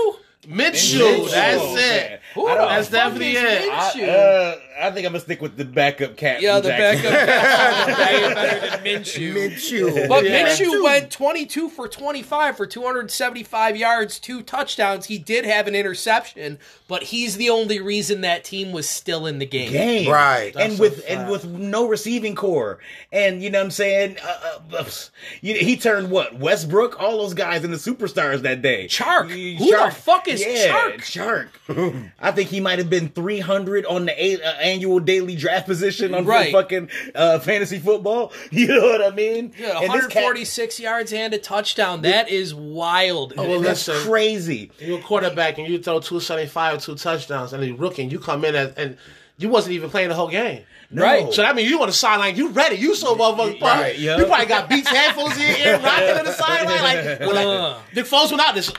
Minshew, 0.47 1.01
Minshew, 1.27 1.31
that's 1.31 1.65
it. 1.81 2.21
Who 2.35 2.47
I 2.47 2.55
don't- 2.55 2.69
That's 2.69 2.91
definitely 2.91 3.33
it. 3.37 3.71
Minshew? 3.71 4.09
Uh, 4.09 4.57
I 4.79 4.91
think 4.91 5.07
I'm 5.07 5.13
gonna 5.13 5.21
stick 5.21 5.41
with 5.41 5.57
the 5.57 5.65
backup 5.65 6.17
cat. 6.17 6.43
yeah, 6.43 6.61
the 6.61 6.69
Jackson. 6.69 7.11
backup 7.13 7.29
cat's 7.29 7.99
way 8.29 8.35
better 8.35 8.71
than 8.71 8.85
Minshew. 8.85 9.33
Minshew. 9.35 10.09
But 10.09 10.25
Yeah. 10.25 10.47
Minshew 10.49 10.83
went 10.85 11.11
22 11.11 11.69
for 11.71 11.89
25 11.89 12.57
for 12.57 12.67
275 12.67 13.77
yards, 13.77 14.19
two 14.19 14.43
touchdowns. 14.43 15.07
He 15.07 15.19
did 15.19 15.45
have 15.47 15.67
an 15.67 15.75
interception, 15.75 16.59
but 16.89 17.05
he's 17.05 17.37
the 17.37 17.49
only 17.51 17.81
reason 17.81 18.21
that 18.21 18.45
team 18.45 18.73
was 18.73 18.89
still 18.89 19.27
in 19.27 19.39
the 19.39 19.47
game. 19.47 19.73
game, 19.73 20.11
Right. 20.11 20.55
And 20.57 20.73
That's 20.73 20.79
with 20.81 20.99
a 21.05 21.11
and 21.13 21.31
with 21.31 21.45
no 21.47 21.89
receiving 21.89 22.35
core, 22.35 22.79
and 23.13 23.43
you 23.43 23.51
know 23.51 23.59
what 23.61 23.65
I'm 23.67 23.71
saying. 23.71 24.17
Uh, 24.23 24.59
uh, 24.79 24.85
you, 25.41 25.55
he 25.55 25.77
turned 25.77 26.11
what 26.11 26.39
Westbrook, 26.39 27.01
all 27.01 27.19
those 27.19 27.35
guys 27.35 27.65
in 27.65 27.71
the 27.71 27.77
superstars 27.77 28.43
that 28.43 28.63
day. 28.63 28.87
Chark. 28.89 29.29
Y- 29.29 29.57
Who 29.59 29.71
the 29.71 29.91
fuck 29.91 30.29
is 30.29 30.45
yeah, 30.45 30.69
Chark? 30.69 31.49
Chark. 31.69 32.11
I 32.21 32.33
think 32.33 32.51
he 32.51 32.61
might 32.61 32.79
have 32.79 32.91
been 32.91 33.09
300 33.09 33.87
on 33.87 34.07
the 34.07 34.23
eight, 34.25 34.41
uh, 34.43 34.55
annual 34.67 35.01
daily 35.01 35.37
draft 35.37 35.67
position 35.67 36.15
on 36.15 36.25
Right. 36.27 36.53
fucking 36.53 36.91
uh, 37.15 37.39
fantasy 37.39 37.79
football. 37.79 38.33
You 38.51 38.69
know 38.69 38.83
what 38.87 39.03
I 39.03 39.11
mean? 39.15 39.53
Yeah, 39.59 39.81
And 39.81 39.93
this 39.93 40.07
cat- 40.09 40.25
146 40.25 40.81
yards 40.81 41.13
and 41.13 41.33
a 41.35 41.39
touchdown. 41.39 42.03
That 42.03 42.29
is 42.29 42.55
wild. 42.55 43.37
well, 43.37 43.61
That's 43.61 43.87
Listen. 43.89 44.09
crazy. 44.11 44.71
You're 44.79 44.99
a 44.99 45.03
quarterback 45.03 45.59
and 45.59 45.69
you 45.69 45.79
throw 45.79 46.01
275, 46.01 46.83
two 46.83 46.95
touchdowns, 46.97 47.53
and 47.53 47.65
you're 47.65 47.77
rookie, 47.77 48.03
and 48.03 48.11
you 48.13 48.19
come 48.19 48.45
in 48.45 48.55
as, 48.55 48.75
and 48.75 48.97
you 49.39 49.49
wasn't 49.49 49.75
even 49.75 49.91
playing 49.91 50.09
the 50.09 50.15
whole 50.15 50.29
game. 50.29 50.63
No. 50.91 51.03
Right. 51.03 51.33
So 51.35 51.43
that 51.43 51.55
means 51.57 51.69
you 51.69 51.81
on 51.81 51.89
the 51.89 51.93
sideline, 51.93 52.37
you 52.37 52.49
ready, 52.51 52.77
you 52.77 52.95
so 52.95 53.15
motherfucking 53.17 53.61
Right, 53.61 53.99
yeah. 53.99 54.19
You 54.19 54.25
probably 54.27 54.47
got 54.47 54.69
beats 54.69 54.89
headphones 54.89 55.37
in 55.37 55.43
your 55.43 55.57
ear, 55.59 55.81
rocking 55.81 56.17
on 56.17 56.25
the 56.25 56.33
sideline, 56.45 56.83
like, 56.83 57.21
well, 57.21 57.37
Uh. 57.37 57.71
like 57.75 57.95
Nick 57.95 58.05
Foles 58.07 58.31
went 58.31 58.41
out 58.41 58.55
this. 58.55 58.73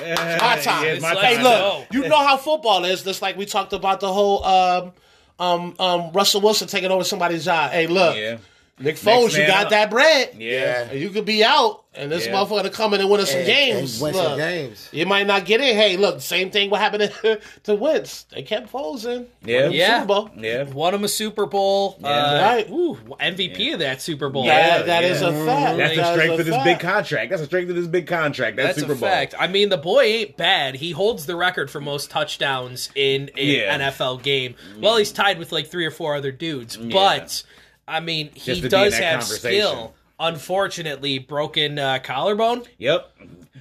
My 0.00 0.58
time. 0.62 0.84
Yeah, 0.84 0.98
my 1.00 1.14
Hey, 1.14 1.34
time. 1.36 1.44
look, 1.44 1.86
you 1.92 2.08
know 2.08 2.18
how 2.18 2.36
football 2.36 2.84
is. 2.84 3.02
Just 3.02 3.22
like 3.22 3.36
we 3.36 3.46
talked 3.46 3.72
about 3.72 4.00
the 4.00 4.12
whole 4.12 4.44
um, 4.44 4.92
um, 5.38 5.74
um, 5.78 6.12
Russell 6.12 6.40
Wilson 6.40 6.68
taking 6.68 6.90
over 6.90 7.04
somebody's 7.04 7.44
job. 7.44 7.70
Hey, 7.72 7.86
look, 7.86 8.16
Yeah. 8.16 8.38
Nick 8.80 8.96
Foles, 8.96 9.38
you 9.38 9.46
got 9.46 9.64
up. 9.66 9.70
that 9.70 9.90
bread. 9.90 10.34
Yeah. 10.38 10.88
And 10.90 10.98
you 10.98 11.10
could 11.10 11.26
be 11.26 11.44
out, 11.44 11.84
and 11.94 12.10
this 12.10 12.24
Yeah. 12.26 12.32
motherfucker 12.32 12.62
to 12.62 12.70
come 12.70 12.94
in 12.94 13.00
and 13.02 13.10
win 13.10 13.20
us 13.20 13.30
some 13.30 13.40
And- 13.40 13.46
games. 13.46 13.92
and 13.94 14.02
win 14.02 14.14
Look, 14.14 14.24
some 14.30 14.38
games. 14.38 14.88
You 14.90 15.04
might 15.06 15.26
not 15.26 15.44
get 15.44 15.60
in. 15.60 15.76
Hey, 15.76 15.98
look, 15.98 16.20
same 16.22 16.50
thing. 16.50 16.70
What 16.70 16.80
happened 16.80 17.12
to, 17.22 17.40
to 17.64 17.74
Wentz? 17.74 18.24
They 18.34 18.40
kept 18.42 18.72
Foles 18.72 19.04
in. 19.04 19.26
Yeah. 19.44 19.64
Won 19.64 19.72
Yeah. 19.72 19.94
Super 19.96 20.06
Bowl. 20.06 20.30
Yeah. 20.38 20.62
Won 20.62 20.94
him 20.94 21.04
a 21.04 21.08
Super 21.08 21.44
Bowl. 21.46 21.98
Yeah. 22.00 22.08
Uh, 22.08 22.40
Right. 22.42 22.70
Ooh, 22.70 22.96
MVP 23.20 23.72
of 23.74 23.80
that 23.80 24.00
Super 24.00 24.30
Bowl. 24.30 24.46
Yeah. 24.46 24.78
That, 24.78 24.86
that 24.86 25.04
is 25.04 25.20
a 25.20 25.30
fact. 25.44 25.76
That's 25.76 25.94
the 25.96 26.00
That 26.00 26.06
is 26.08 26.12
strength 26.14 26.30
a 26.30 26.40
of 26.40 26.46
this 26.46 26.54
fact. 26.54 26.64
big 26.64 26.80
contract. 26.80 27.30
That's 27.30 27.42
the 27.42 27.46
strength 27.46 27.68
of 27.70 27.76
this 27.76 27.86
big 27.86 28.06
contract. 28.06 28.56
That's, 28.56 28.68
That's 28.68 28.80
Super 28.80 28.92
a 28.92 28.96
Bowl. 28.96 29.08
fact. 29.10 29.34
I 29.38 29.46
mean, 29.46 29.68
the 29.68 29.76
boy 29.76 30.00
ain't 30.04 30.36
bad. 30.38 30.76
He 30.76 30.92
holds 30.92 31.26
the 31.26 31.36
record 31.36 31.70
for 31.70 31.82
most 31.82 32.10
touchdowns 32.10 32.88
in 32.94 33.24
an 33.36 33.46
Yeah. 33.46 33.76
NFL 33.76 34.16
game. 34.22 34.54
Well, 34.80 34.96
he's 34.96 35.12
tied 35.12 35.38
with 35.38 35.52
like 35.52 35.66
three 35.70 35.84
or 35.84 35.90
four 35.90 36.14
other 36.16 36.32
dudes, 36.32 36.78
but 36.78 37.42
I 37.90 38.00
mean, 38.00 38.30
he 38.34 38.40
Just 38.54 38.62
to 38.62 38.68
be 38.70 38.76
in 38.76 38.82
does 38.84 38.98
have 38.98 39.22
skill. 39.24 39.94
Unfortunately, 40.18 41.18
broken 41.18 41.78
uh, 41.78 41.98
collarbone, 42.02 42.62
Yep. 42.78 43.10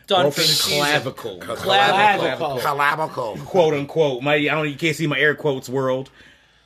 done 0.08 0.24
Broken 0.24 0.31
for 0.31 0.40
the 0.42 0.48
season. 0.48 0.78
clavicle. 0.80 1.40
Clavicle. 1.40 2.60
Clavicle. 2.60 3.38
quote 3.46 3.74
unquote. 3.74 4.22
My 4.24 4.34
I 4.36 4.40
don't 4.46 4.68
you 4.70 4.76
can't 4.76 4.96
see 4.96 5.08
my 5.08 5.18
air 5.20 5.36
quotes 5.36 5.70
world. 5.70 6.10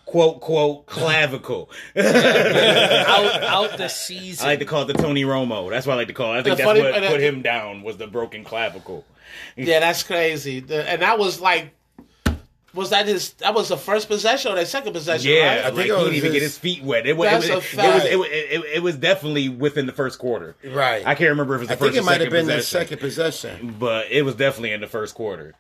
Quote 0.06 0.42
quote 0.42 0.86
clavicle. 0.88 1.70
out 1.96 3.44
out 3.44 3.78
the 3.78 3.88
season. 3.88 4.46
I 4.46 4.50
like 4.52 4.60
to 4.60 4.66
call 4.66 4.82
it 4.84 4.88
the 4.96 5.02
Tony 5.02 5.24
Romo. 5.24 5.70
That's 5.70 5.86
what 5.88 5.94
I 5.94 5.98
like 5.98 6.08
to 6.08 6.14
call 6.14 6.34
it. 6.34 6.40
I 6.40 6.44
think 6.44 6.58
The 6.58 6.64
that's 6.64 6.68
funny- 6.68 6.82
what 6.82 6.94
put 6.96 7.20
I- 7.20 7.24
him 7.24 7.42
down 7.42 7.84
was 7.84 7.98
the 7.98 8.08
broken 8.08 8.44
clavicle. 8.44 9.06
Yeah, 9.56 9.80
that's 9.80 10.04
crazy. 10.04 10.60
The- 10.60 10.88
and 10.90 11.02
that 11.02 11.18
was 11.20 11.40
like, 11.40 11.74
was 12.74 12.90
that 12.90 13.08
his? 13.08 13.34
That 13.34 13.54
was 13.54 13.70
the 13.70 13.78
first 13.78 14.08
possession 14.08 14.52
or 14.52 14.56
the 14.56 14.66
second 14.66 14.94
possession? 14.94 15.32
Yeah, 15.32 15.56
right? 15.56 15.64
think 15.66 15.76
like 15.78 15.86
he 15.86 15.92
was 15.92 16.02
didn't 16.04 16.16
even 16.16 16.24
his- 16.26 16.34
get 16.34 16.42
his 16.42 16.58
feet 16.58 16.84
wet. 16.84 17.06
It 17.06 17.16
was 17.18 17.30
That's 17.30 17.46
it 17.46 17.52
a 17.52 17.56
was, 17.56 17.66
it, 17.74 17.78
was, 17.78 18.06
it, 18.06 18.20
was, 18.20 18.28
it, 18.32 18.64
it 18.76 18.84
was 18.84 18.96
definitely 18.98 19.50
within 19.50 19.86
the 19.86 19.92
first 19.94 20.20
quarter. 20.20 20.56
Right. 20.64 21.06
I 21.06 21.16
can't 21.16 21.30
remember 21.30 21.56
if 21.56 21.60
it 21.60 21.62
was 21.62 21.68
the 21.70 21.74
I 21.74 21.78
first 21.78 21.94
think 21.94 21.96
it 21.96 22.00
or 22.00 22.04
might 22.06 22.22
have 22.22 22.32
second 22.32 22.48
been 22.48 22.58
the 22.58 22.62
second 22.64 23.00
possession. 23.00 23.76
but 23.80 24.12
it 24.12 24.24
was 24.24 24.36
definitely 24.36 24.72
in 24.72 24.82
the 24.82 24.88
first 24.88 25.16
quarter. 25.16 25.54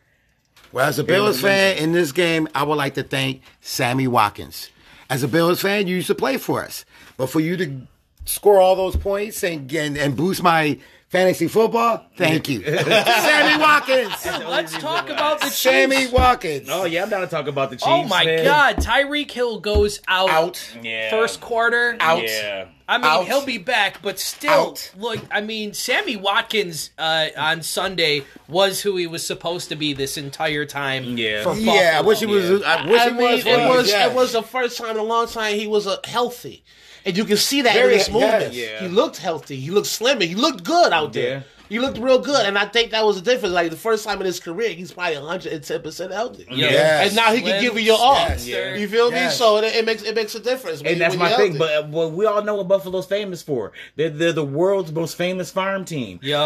Well, 0.71 0.88
as 0.88 0.98
a 0.98 1.04
Bills 1.04 1.39
fan 1.39 1.77
in 1.77 1.92
this 1.92 2.12
game, 2.12 2.48
I 2.56 2.63
would 2.63 2.75
like 2.77 2.95
to 2.95 3.04
thank 3.04 3.44
Sammy 3.62 4.07
Watkins. 4.07 4.71
As 5.07 5.21
a 5.21 5.27
Bills 5.27 5.62
fan, 5.62 5.86
you 5.86 5.98
used 5.98 6.07
to 6.07 6.16
play 6.16 6.38
for 6.38 6.63
us, 6.63 6.83
but 7.16 7.27
for 7.27 7.39
you 7.39 7.56
to 7.57 7.81
score 8.25 8.59
all 8.59 8.75
those 8.75 8.95
points 8.95 9.44
and 9.44 9.71
and, 9.71 9.98
and 9.98 10.16
boost 10.16 10.42
my 10.42 10.80
fantasy 11.13 11.48
football, 11.48 12.04
thank 12.15 12.50
you, 12.50 12.63
Sammy 12.63 13.62
Watkins. 13.62 14.25
Let's 14.25 14.75
talk 14.80 15.10
about 15.10 15.39
the 15.39 15.45
Chiefs. 15.45 15.57
Sammy 15.57 16.07
Watkins. 16.07 16.68
Oh 16.71 16.86
yeah, 16.86 17.04
I'm 17.04 17.10
down 17.10 17.21
to 17.21 17.27
talk 17.27 17.48
about 17.48 17.69
the 17.69 17.75
Chiefs. 17.75 17.88
Oh 17.88 18.04
my 18.04 18.25
man. 18.25 18.44
God, 18.44 18.77
Tyreek 18.77 19.30
Hill 19.30 19.59
goes 19.59 20.02
out, 20.07 20.30
Out. 20.30 20.76
Yeah. 20.81 21.11
first 21.11 21.40
quarter. 21.40 21.95
Out. 21.99 22.23
Yeah. 22.23 22.66
I 22.88 22.97
mean, 22.97 23.06
Out. 23.06 23.28
he'll 23.28 23.45
be 23.45 23.59
back, 23.59 24.02
but 24.02 24.19
still, 24.19 24.52
Out. 24.52 24.92
look. 24.97 25.19
I 25.31 25.42
mean, 25.42 25.73
Sammy 25.73 26.18
Watkins 26.18 26.90
uh, 26.97 27.28
on 27.38 27.61
Sunday 27.61 28.23
was 28.47 28.81
who 28.81 28.97
he 28.97 29.07
was 29.07 29.26
supposed 29.26 29.69
to 29.69 29.76
be 29.76 29.94
this 29.94 30.18
entire 30.18 30.66
time. 30.66 31.18
Yeah. 31.18 31.44
for 31.44 31.56
Yeah, 31.56 31.94
I 31.95 32.02
wish 32.02 32.19
he 32.19 32.26
was. 32.26 32.64
I 32.64 32.85
wish 32.85 33.02
I 33.02 33.09
he 33.09 33.16
mean, 33.16 33.31
was. 33.31 33.45
it 33.45 33.69
was 33.69 33.88
yes. 33.88 34.11
it 34.11 34.16
was 34.16 34.33
the 34.33 34.44
first 34.44 34.78
time 34.80 34.92
in 34.92 34.97
a 34.97 35.04
long 35.04 35.28
time 35.28 35.56
he 35.56 35.68
was 35.68 35.85
uh, 35.85 35.97
healthy, 36.04 36.64
and 37.06 37.18
you 37.18 37.26
can 37.26 37.38
see 37.38 37.62
that 37.64 37.74
Very- 37.74 37.94
in 37.94 38.00
his 38.00 38.07
yes. 38.10 38.14
movements. 38.14 38.56
Yeah. 38.57 38.80
He 38.81 38.88
looked 38.88 39.18
healthy. 39.18 39.60
He 39.60 39.72
looked 39.72 39.88
slim. 39.88 40.22
He 40.22 40.36
looked 40.36 40.64
good 40.64 40.94
out 40.94 41.14
there. 41.14 41.38
Yeah. 41.38 41.42
He 41.69 41.80
looked 41.80 41.98
real 41.98 42.19
good, 42.19 42.45
and 42.45 42.56
I 42.57 42.66
think 42.66 42.92
that 42.92 43.04
was 43.04 43.16
the 43.19 43.31
difference. 43.31 43.56
Like 43.56 43.72
the 43.72 43.78
first 43.78 44.06
time 44.06 44.19
in 44.19 44.28
his 44.28 44.40
career, 44.40 44.69
he's 44.69 44.92
probably 44.92 45.16
110 45.18 45.81
percent 45.81 46.12
healthy. 46.12 46.45
Yeah. 46.52 46.69
Yes. 46.69 47.07
And 47.07 47.16
now 47.16 47.33
he 47.33 47.42
can 47.42 47.60
give 47.62 47.74
you 47.76 47.80
your 47.80 47.98
all. 47.98 48.14
Yes. 48.16 48.45
You 48.80 48.88
feel 48.88 49.10
me? 49.10 49.30
So 49.30 49.57
it, 49.57 49.74
it 49.76 49.83
makes 49.86 50.04
it 50.04 50.14
makes 50.14 50.36
a 50.36 50.40
difference. 50.40 50.81
And 50.81 50.90
you- 50.92 50.95
that's 50.98 51.16
my 51.16 51.30
you're 51.30 51.38
thing. 51.38 51.56
healthy. 51.56 51.81
But 51.81 51.90
well, 51.90 52.12
we 52.12 52.28
all 52.28 52.44
know 52.44 52.56
what 52.56 52.68
Buffalo's 52.68 53.07
famous 53.07 53.42
for. 53.42 53.72
They're, 53.95 54.10
they're 54.12 54.33
the 54.33 54.45
world's 54.45 54.92
most 54.92 55.16
famous 55.16 55.50
farm 55.50 55.83
team. 55.86 56.19
Yo, 56.22 56.38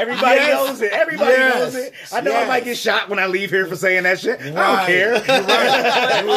Everybody 0.00 0.36
Yes. 0.36 0.66
knows 0.68 0.80
it. 0.82 0.92
Everybody 0.92 1.32
Yes. 1.32 1.54
knows 1.54 1.74
it. 1.74 1.92
I 2.12 2.20
know 2.22 2.34
I 2.34 2.46
might 2.46 2.64
get 2.64 2.76
shot 2.78 3.08
when 3.08 3.18
I 3.18 3.26
leave 3.26 3.50
here 3.50 3.66
for 3.66 3.76
saying 3.76 4.04
that 4.04 4.18
shit. 4.18 4.40
I 4.40 4.44
don't 4.44 4.54
Right. 4.54 4.86
care. 4.86 5.14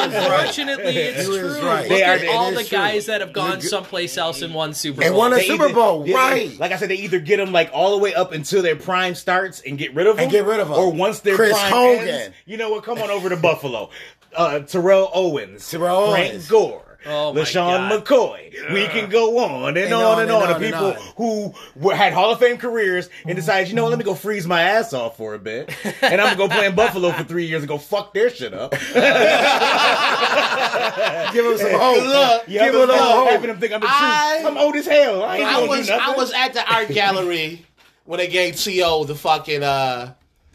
unfortunately, 0.03 0.95
it's 0.97 1.27
You 1.27 1.39
true. 1.39 1.61
right. 1.61 1.79
Look 1.81 1.89
They 1.89 2.03
are- 2.03 2.13
at 2.15 2.23
it 2.23 2.29
all 2.29 2.51
the 2.51 2.63
true. 2.63 2.77
guys 2.77 3.05
that 3.07 3.21
have 3.21 3.33
gone 3.33 3.61
someplace 3.61 4.17
else 4.17 4.41
and 4.41 4.53
won 4.53 4.73
Super 4.73 5.01
Bowl. 5.01 5.07
And 5.07 5.15
won 5.17 5.33
a 5.33 5.37
They 5.37 5.47
Super 5.47 5.69
Bowl, 5.69 6.07
yeah, 6.07 6.15
right? 6.17 6.59
Like 6.59 6.71
I 6.71 6.77
said, 6.77 6.89
they 6.89 6.95
either 6.95 7.19
get 7.19 7.37
them 7.37 7.51
like 7.51 7.69
all 7.73 7.91
the 7.91 7.97
way 7.97 8.13
up 8.13 8.31
until 8.33 8.61
their 8.61 8.75
prime 8.75 9.15
starts 9.15 9.61
and 9.65 9.77
get 9.77 9.93
rid 9.95 10.07
of 10.07 10.17
them, 10.17 10.23
And 10.23 10.31
get 10.31 10.45
rid 10.45 10.59
of 10.59 10.67
'em. 10.71 10.77
or 10.77 10.91
once 10.91 11.19
their 11.19 11.35
Chris 11.35 11.51
prime 11.57 11.71
Hogan. 11.71 12.07
ends, 12.07 12.35
you 12.45 12.57
know 12.57 12.69
what? 12.69 12.83
Come 12.83 13.01
on 13.01 13.09
over 13.09 13.29
to 13.29 13.35
Buffalo. 13.37 13.89
Uh, 14.35 14.59
Terrell 14.59 15.11
Owens, 15.13 15.69
Terrell 15.69 16.11
Frank 16.11 16.31
Owens. 16.31 16.47
Gore. 16.47 16.92
Oh, 17.05 17.33
my 17.33 17.41
LeSean 17.41 17.53
God. 17.89 18.05
McCoy. 18.05 18.73
We 18.73 18.85
can 18.87 19.09
go 19.09 19.39
on 19.39 19.69
and, 19.69 19.77
And 19.77 19.93
on 19.93 20.03
on 20.03 20.11
and 20.21 20.31
and 20.31 20.31
on. 20.31 20.41
on 20.43 20.47
The 20.47 20.55
and 20.55 20.63
people 20.63 20.85
on. 20.85 20.95
who 21.17 21.53
were, 21.75 21.93
had 21.95 22.13
Hall 22.13 22.31
of 22.31 22.39
Fame 22.39 22.57
careers 22.57 23.09
and 23.25 23.35
decided, 23.35 23.67
you 23.69 23.75
know 23.75 23.83
what, 23.83 23.89
let 23.89 23.99
me 23.99 24.05
go 24.05 24.15
freeze 24.15 24.47
my 24.47 24.61
ass 24.61 24.93
off 24.93 25.17
for 25.17 25.33
a 25.33 25.39
bit. 25.39 25.69
And 26.01 26.21
I'm 26.21 26.37
going 26.37 26.49
to 26.49 26.55
go 26.55 26.59
play 26.59 26.65
in 26.67 26.75
Buffalo 26.75 27.11
for 27.11 27.23
three 27.23 27.45
years 27.45 27.61
and 27.63 27.67
go 27.67 27.77
fuck 27.77 28.13
their 28.13 28.29
shit 28.29 28.53
up. 28.53 28.71
Give 31.33 31.43
them 31.45 31.57
some 31.57 31.71
hope. 31.71 31.97
Look, 32.03 32.43
Yeah, 32.47 32.65
Give 32.71 32.75
I'm 32.75 32.89
it 32.89 32.89
a 32.89 32.97
hope. 32.97 33.29
having 33.29 33.47
them 33.49 33.59
think 33.59 33.73
I'm 33.73 33.81
the 33.81 33.87
truth. 33.87 33.99
I- 33.99 34.43
I'm 34.45 34.57
old 34.57 34.75
as 34.75 34.85
hell. 34.85 35.23
I 35.23 35.37
ain't 35.37 35.45
I 35.47 35.67
was 35.67 35.87
do. 35.87 35.93
I 35.93 36.11
was 36.15 36.31
at 36.31 36.53
the 36.53 36.73
art 36.73 36.89
gallery 36.89 37.65
when 38.05 38.19
they 38.19 38.27
gave 38.27 38.55
To 38.57 39.05
the 39.05 39.15
fucking 39.15 39.63
uh 39.63 40.13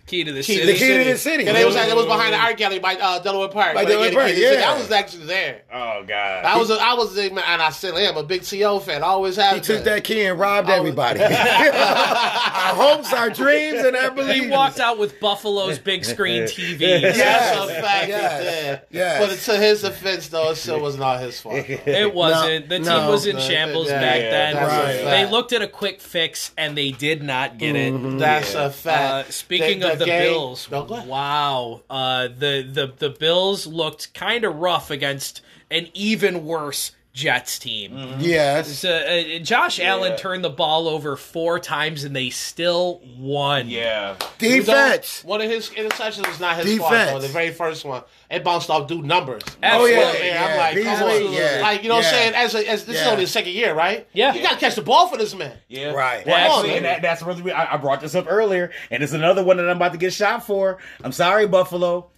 Key 0.08 0.24
to 0.24 0.32
the 0.32 0.42
key 0.42 0.54
city. 0.54 0.60
to 0.60 0.66
The 0.66 0.72
the 0.72 0.78
key 0.78 0.86
to 0.88 0.94
city. 0.98 1.12
the 1.12 1.18
city. 1.18 1.46
And 1.46 1.56
it 1.56 1.66
was 1.66 1.74
like 1.76 1.88
it 1.88 1.94
was 1.96 2.06
behind 2.06 2.32
the 2.32 2.38
art 2.38 2.56
gallery 2.56 2.78
by 2.78 2.94
uh, 2.96 3.18
Delaware 3.20 3.48
Park. 3.48 3.74
By 3.74 3.84
when 3.84 3.86
they 3.86 4.10
Delaware 4.10 4.10
gave 4.10 4.14
the 4.14 4.16
key 4.16 4.16
Park, 4.16 4.28
to 4.30 4.34
the 4.34 4.40
city. 4.48 4.60
yeah. 4.60 4.70
I 4.72 4.78
was 4.78 4.90
actually 4.90 5.26
there. 5.26 5.62
oh, 5.72 6.04
God. 6.06 6.44
I 6.44 6.56
was 6.56 6.70
a, 6.70 6.74
I 6.80 6.94
was 6.94 7.16
a, 7.18 7.22
and 7.30 7.38
I 7.62 7.70
still 7.70 7.96
am 7.96 8.16
a 8.16 8.22
big 8.22 8.42
To 8.42 8.80
fan. 8.80 9.02
I 9.02 9.06
Always 9.06 9.36
have 9.36 9.54
He 9.56 9.60
took 9.60 9.84
that 9.84 10.04
key 10.04 10.24
and 10.24 10.38
robbed 10.38 10.68
I 10.68 10.80
was- 10.80 10.88
everybody. 10.88 11.20
our 11.22 12.74
hopes, 12.74 13.12
our 13.12 13.30
dreams, 13.30 13.84
and 13.84 13.96
our 13.96 14.10
beliefs. 14.10 14.44
He 14.44 14.50
walked 14.50 14.80
out 14.80 14.98
with 14.98 15.20
Buffalo's 15.20 15.78
big 15.78 16.04
screen 16.04 16.42
TV. 16.44 16.78
That's 17.02 17.18
Yes. 17.18 17.68
a 17.70 17.82
fact. 17.82 18.08
Yes. 18.08 18.80
Yeah. 18.90 18.98
Yes. 18.98 19.46
But 19.46 19.52
to 19.52 19.58
his 19.60 19.82
defense, 19.82 20.28
though, 20.28 20.50
it 20.50 20.56
still 20.56 20.80
was 20.80 20.96
not 20.96 21.20
his 21.20 21.40
fault. 21.40 21.56
It 21.68 22.14
wasn't. 22.14 22.68
the 22.68 22.76
team 22.78 22.84
no, 22.86 23.10
was 23.10 23.26
in 23.26 23.36
no, 23.36 23.42
shambles 23.42 23.88
yeah, 23.88 24.00
back 24.00 24.20
yeah, 24.20 24.30
then. 24.30 24.56
Right. 24.56 25.10
They 25.10 25.30
looked 25.30 25.52
at 25.52 25.62
a 25.62 25.68
quick 25.68 26.00
fix 26.00 26.52
and 26.56 26.76
they 26.76 26.90
did 26.92 27.22
not 27.22 27.58
get 27.58 27.76
it. 27.76 28.18
That's 28.18 28.54
a 28.54 28.58
Uh, 28.64 28.70
fact. 28.70 29.32
speaking 29.32 29.80
The- 29.80 29.92
of 29.92 29.97
the 29.98 30.06
Bills, 30.06 30.70
wow, 30.70 31.82
uh, 31.90 32.28
the 32.28 32.62
the 32.62 32.92
the 32.98 33.10
Bills 33.10 33.66
looked 33.66 34.14
kind 34.14 34.44
of 34.44 34.56
rough 34.56 34.90
against 34.90 35.40
an 35.70 35.88
even 35.94 36.44
worse 36.44 36.92
Jets 37.18 37.58
team. 37.58 38.14
Yes. 38.20 38.78
So, 38.78 38.94
uh, 38.94 39.40
Josh 39.40 39.80
Allen 39.80 40.16
turned 40.16 40.44
the 40.44 40.50
ball 40.50 40.86
over 40.86 41.16
four 41.16 41.58
times 41.58 42.04
and 42.04 42.14
they 42.14 42.30
still 42.30 43.02
won. 43.18 43.68
Yeah. 43.68 44.14
Defense. 44.38 45.24
One 45.24 45.40
of 45.40 45.50
his 45.50 45.68
interceptions 45.70 46.28
was 46.28 46.38
not 46.38 46.58
his 46.58 46.78
fault, 46.78 46.92
though. 46.92 47.18
The 47.18 47.26
very 47.26 47.50
first 47.50 47.84
one. 47.84 48.04
It 48.30 48.44
bounced 48.44 48.70
off 48.70 48.86
dude 48.86 49.04
numbers. 49.04 49.42
Oh, 49.64 49.84
yeah. 49.86 49.98
Absolutely. 49.98 50.28
Yeah, 50.28 50.44
I'm 50.44 50.50
yeah. 50.50 50.56
like, 50.56 50.74
come 50.84 51.08
Beasley, 51.08 51.26
on. 51.26 51.32
yeah, 51.32 51.58
Like, 51.60 51.82
you 51.82 51.88
know 51.88 51.96
what 51.96 52.04
I'm 52.04 52.10
saying? 52.12 52.34
As, 52.36 52.54
a, 52.54 52.70
as 52.70 52.84
this 52.84 53.00
is 53.00 53.06
only 53.08 53.22
his 53.22 53.32
second 53.32 53.52
year, 53.52 53.74
right? 53.74 54.06
Yeah. 54.12 54.34
You 54.34 54.40
got 54.40 54.52
to 54.52 54.60
catch 54.60 54.76
the 54.76 54.82
ball 54.82 55.08
for 55.08 55.16
this 55.16 55.34
man. 55.34 55.56
Yeah. 55.66 55.90
Right. 55.90 56.24
Well, 56.24 56.36
Come 56.36 56.52
on, 56.52 56.58
actually, 56.60 56.76
and 56.76 56.84
that, 56.84 57.02
that's 57.02 57.22
really, 57.24 57.50
I, 57.50 57.74
I 57.74 57.76
brought 57.78 58.00
this 58.00 58.14
up 58.14 58.26
earlier, 58.28 58.70
and 58.92 59.02
it's 59.02 59.12
another 59.12 59.42
one 59.42 59.56
that 59.56 59.68
I'm 59.68 59.76
about 59.76 59.90
to 59.90 59.98
get 59.98 60.12
shot 60.12 60.46
for. 60.46 60.78
I'm 61.02 61.10
sorry, 61.12 61.48
Buffalo. 61.48 62.10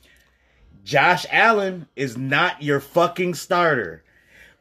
Josh 0.85 1.25
Allen 1.31 1.87
is 1.97 2.19
not 2.19 2.63
your 2.63 2.81
fucking 2.81 3.33
starter. 3.33 4.05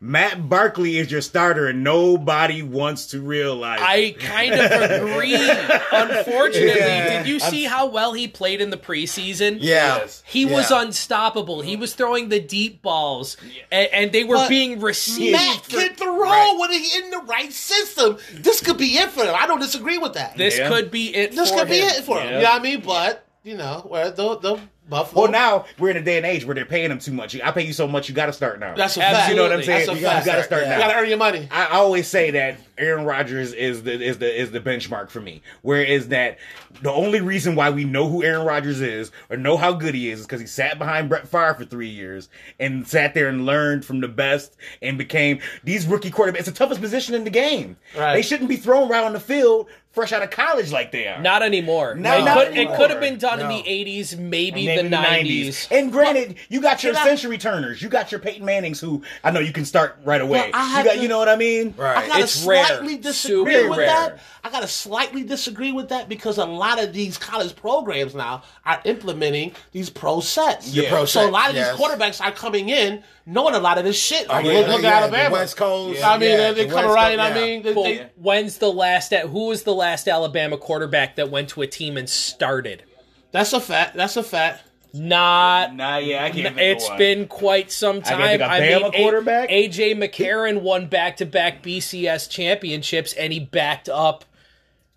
Matt 0.01 0.47
Barkley 0.47 0.97
is 0.97 1.11
your 1.11 1.19
starter, 1.19 1.67
and 1.67 1.83
nobody 1.83 2.63
wants 2.63 3.07
to 3.07 3.21
realize. 3.21 3.79
I 3.81 4.15
kind 4.17 4.53
of 4.53 4.71
agree. 5.11 5.35
Unfortunately, 5.91 6.79
Yeah. 6.79 7.17
did 7.23 7.27
you 7.27 7.39
see 7.39 7.65
how 7.65 7.87
well 7.87 8.13
he 8.13 8.27
played 8.27 8.61
in 8.61 8.69
the 8.69 8.77
preseason? 8.77 9.57
Yeah. 9.59 9.97
Yes. 9.97 10.23
He 10.25 10.45
was 10.45 10.71
unstoppable. 10.71 11.61
He 11.61 11.75
was 11.75 11.93
throwing 11.95 12.29
the 12.29 12.39
deep 12.39 12.81
balls, 12.81 13.35
and, 13.71 13.89
and 13.91 14.11
they 14.13 14.23
were 14.23 14.35
But 14.35 14.49
being 14.49 14.79
received. 14.79 15.33
Matt 15.33 15.65
for- 15.65 15.71
can 15.71 15.95
throw 15.95 16.17
Right. 16.19 16.55
when 16.59 16.71
he 16.71 16.97
in 16.97 17.09
the 17.11 17.19
right 17.19 17.51
system. 17.51 18.17
This 18.33 18.61
could 18.61 18.77
be 18.77 18.97
it 18.97 19.09
for 19.09 19.23
him. 19.25 19.35
I 19.37 19.47
don't 19.47 19.59
disagree 19.59 19.97
with 19.97 20.13
that. 20.13 20.37
this 20.37 20.57
Yeah. 20.57 20.69
could 20.69 20.91
be 20.91 21.13
it. 21.15 21.35
this 21.35 21.49
for 21.51 21.57
could 21.59 21.67
be 21.69 21.75
it 21.79 22.03
for 22.05 22.19
him. 22.19 22.27
Yeah. 22.29 22.37
You 22.37 22.43
know 22.43 22.49
what 22.51 22.59
I 22.59 22.63
mean? 22.63 22.81
But, 22.81 23.25
you 23.43 23.57
know, 23.57 23.85
where 23.87 24.11
the, 24.11 24.37
the 24.37 24.59
Buffalo. 24.89 25.23
Well, 25.23 25.31
now 25.31 25.65
we're 25.77 25.91
in 25.91 25.97
a 25.97 26.01
day 26.01 26.17
and 26.17 26.25
age 26.25 26.45
where 26.45 26.55
they're 26.55 26.65
paying 26.65 26.89
them 26.89 26.99
too 26.99 27.13
much. 27.13 27.39
I 27.39 27.51
pay 27.51 27.65
you 27.65 27.73
so 27.73 27.87
much, 27.87 28.09
you 28.09 28.15
got 28.15 28.25
to 28.27 28.33
start 28.33 28.59
now. 28.59 28.75
That's 28.75 28.97
a 28.97 29.01
Absolutely. 29.03 29.15
fact. 29.19 29.29
you 29.29 29.35
know 29.35 29.43
what 29.43 29.51
I'm 29.53 29.63
saying. 29.63 29.85
That's 29.87 29.89
a 29.89 29.95
You 29.95 30.01
got 30.25 30.35
to 30.37 30.43
start 30.43 30.61
Yeah. 30.63 30.69
now. 30.69 30.75
You 30.75 30.81
got 30.81 30.91
to 30.93 30.99
earn 30.99 31.09
your 31.09 31.17
money. 31.17 31.47
I 31.51 31.65
I 31.65 31.71
always 31.73 32.07
say 32.07 32.31
that 32.31 32.57
Aaron 32.77 33.05
Rodgers 33.05 33.53
is 33.53 33.83
the 33.83 34.01
is 34.01 34.17
the 34.17 34.41
is 34.41 34.51
the 34.51 34.59
benchmark 34.59 35.09
for 35.09 35.19
me. 35.21 35.41
Whereas 35.61 36.07
that 36.09 36.37
the 36.81 36.91
only 36.91 37.19
reason 37.21 37.55
why 37.55 37.69
we 37.69 37.83
know 37.83 38.07
who 38.09 38.23
Aaron 38.23 38.45
Rodgers 38.45 38.81
is 38.81 39.11
or 39.29 39.37
know 39.37 39.57
how 39.57 39.73
good 39.73 39.93
he 39.93 40.09
is 40.09 40.21
is 40.21 40.25
because 40.25 40.39
he 40.41 40.47
sat 40.47 40.79
behind 40.79 41.09
Brett 41.09 41.27
Favre 41.27 41.53
for 41.55 41.65
three 41.65 41.89
years 41.89 42.29
and 42.59 42.87
sat 42.87 43.13
there 43.13 43.27
and 43.27 43.45
learned 43.45 43.83
from 43.85 43.99
the 44.01 44.07
best 44.07 44.55
and 44.81 44.97
became 44.97 45.39
these 45.63 45.85
rookie 45.87 46.09
quarterbacks. 46.11 46.37
It's 46.39 46.45
the 46.49 46.51
toughest 46.53 46.79
position 46.81 47.15
in 47.15 47.23
the 47.25 47.29
game. 47.29 47.75
Right. 47.97 48.13
They 48.15 48.21
shouldn't 48.21 48.49
be 48.49 48.55
thrown 48.57 48.89
around 48.89 49.13
the 49.13 49.19
field 49.19 49.67
fresh 49.99 50.13
out 50.13 50.23
of 50.23 50.29
college 50.29 50.71
like 50.71 50.91
they 50.91 51.07
are. 51.07 51.21
Not 51.21 51.43
anymore. 51.43 51.95
No, 51.95 52.17
it, 52.17 52.23
not 52.25 52.37
could, 52.37 52.47
anymore. 52.53 52.73
it 52.73 52.77
could 52.77 52.89
have 52.91 52.99
been 52.99 53.17
done 53.17 53.39
No. 53.39 53.49
in 53.49 53.57
the 53.57 53.63
80s, 53.63 54.17
maybe, 54.17 54.65
Maybe 54.65 54.87
the 54.89 54.95
90s. 54.95 55.67
And 55.71 55.91
granted, 55.91 56.35
you 56.49 56.61
got 56.61 56.83
your 56.83 56.93
Can 56.93 57.01
I- 57.01 57.05
century 57.05 57.37
turners, 57.37 57.81
you 57.81 57.89
got 57.89 58.11
your 58.11 58.19
Peyton 58.19 58.45
Mannings, 58.45 58.79
who 58.79 59.03
I 59.23 59.31
know 59.31 59.39
you 59.39 59.51
can 59.53 59.65
start 59.65 59.97
right 60.05 60.21
away. 60.21 60.47
You 60.47 60.51
got, 60.53 60.83
to- 60.83 60.97
you 60.99 61.07
know 61.07 61.17
what 61.19 61.29
I 61.29 61.35
mean? 61.35 61.73
Right. 61.77 61.97
I 61.97 62.07
gotta 62.07 62.23
It's 62.23 62.43
rare. 62.45 62.65
slightly 62.65 62.97
disagree 62.97 63.53
Super 63.55 63.69
with 63.69 63.79
rare. 63.79 63.87
that. 63.87 64.19
I 64.43 64.49
gotta 64.49 64.67
slightly 64.67 65.23
disagree 65.23 65.71
with 65.71 65.89
that 65.89 66.09
because 66.09 66.37
a 66.37 66.45
lot 66.45 66.81
of 66.81 66.93
these 66.93 67.17
college 67.17 67.55
programs 67.55 68.15
now 68.15 68.43
are 68.65 68.81
implementing 68.85 69.53
these 69.71 69.89
pro 69.89 70.21
sets. 70.21 70.73
Your 70.73 70.87
pro 70.87 71.05
so 71.05 71.27
a 71.27 71.31
lot 71.31 71.49
of 71.49 71.55
yes. 71.55 71.77
these 71.77 71.85
quarterbacks 71.87 72.23
are 72.23 72.31
coming 72.31 72.69
in 72.69 73.03
knowing 73.25 73.55
a 73.55 73.59
lot 73.59 73.77
of 73.77 73.83
this 73.83 73.99
shit. 74.01 74.27
Like, 74.27 74.45
yeah, 74.45 74.53
look, 74.53 74.67
look 74.67 74.81
yeah, 74.81 74.89
at 74.89 75.11
the 75.11 75.17
Alabama, 75.17 75.33
West 75.33 75.57
Coast, 75.57 76.03
I 76.03 76.17
mean, 76.17 76.29
yeah, 76.31 76.51
they, 76.51 76.53
they 76.53 76.65
the 76.65 76.73
come 76.73 76.85
West 76.85 76.95
around. 76.95 77.17
Coast, 77.17 77.31
I 77.31 77.33
mean, 77.33 77.63
they, 77.63 77.73
Well, 77.73 77.83
they, 77.83 78.09
when's 78.15 78.57
the 78.57 78.71
last? 78.71 79.13
Who 79.13 79.47
was 79.47 79.63
the 79.63 79.73
last 79.73 80.07
Alabama 80.07 80.57
quarterback 80.57 81.15
that 81.17 81.29
went 81.29 81.49
to 81.49 81.61
a 81.61 81.67
team 81.67 81.97
and 81.97 82.09
started? 82.09 82.83
that's 83.31 83.53
a 83.53 83.59
fact. 83.59 83.95
That's 83.95 84.17
a 84.17 84.23
fact. 84.23 84.63
Not. 84.91 85.75
Nah, 85.75 85.97
yeah, 85.97 86.23
I 86.23 86.31
can't. 86.31 86.33
think 86.33 86.47
of 86.47 86.57
It's 86.57 86.89
one. 86.89 86.97
been 86.97 87.27
quite 87.27 87.71
some 87.71 88.01
can't 88.01 88.19
time. 88.19 88.39
think 88.39 88.41
of 88.41 88.49
Bama 88.49 88.87
A- 88.95 89.03
quarterback? 89.03 89.49
AJ 89.49 89.95
McCarron 89.95 90.61
won 90.61 90.87
back-to-back 90.87 91.61
BCS 91.61 92.27
championships, 92.29 93.13
and 93.13 93.31
he 93.31 93.39
backed 93.39 93.87
up 93.87 94.25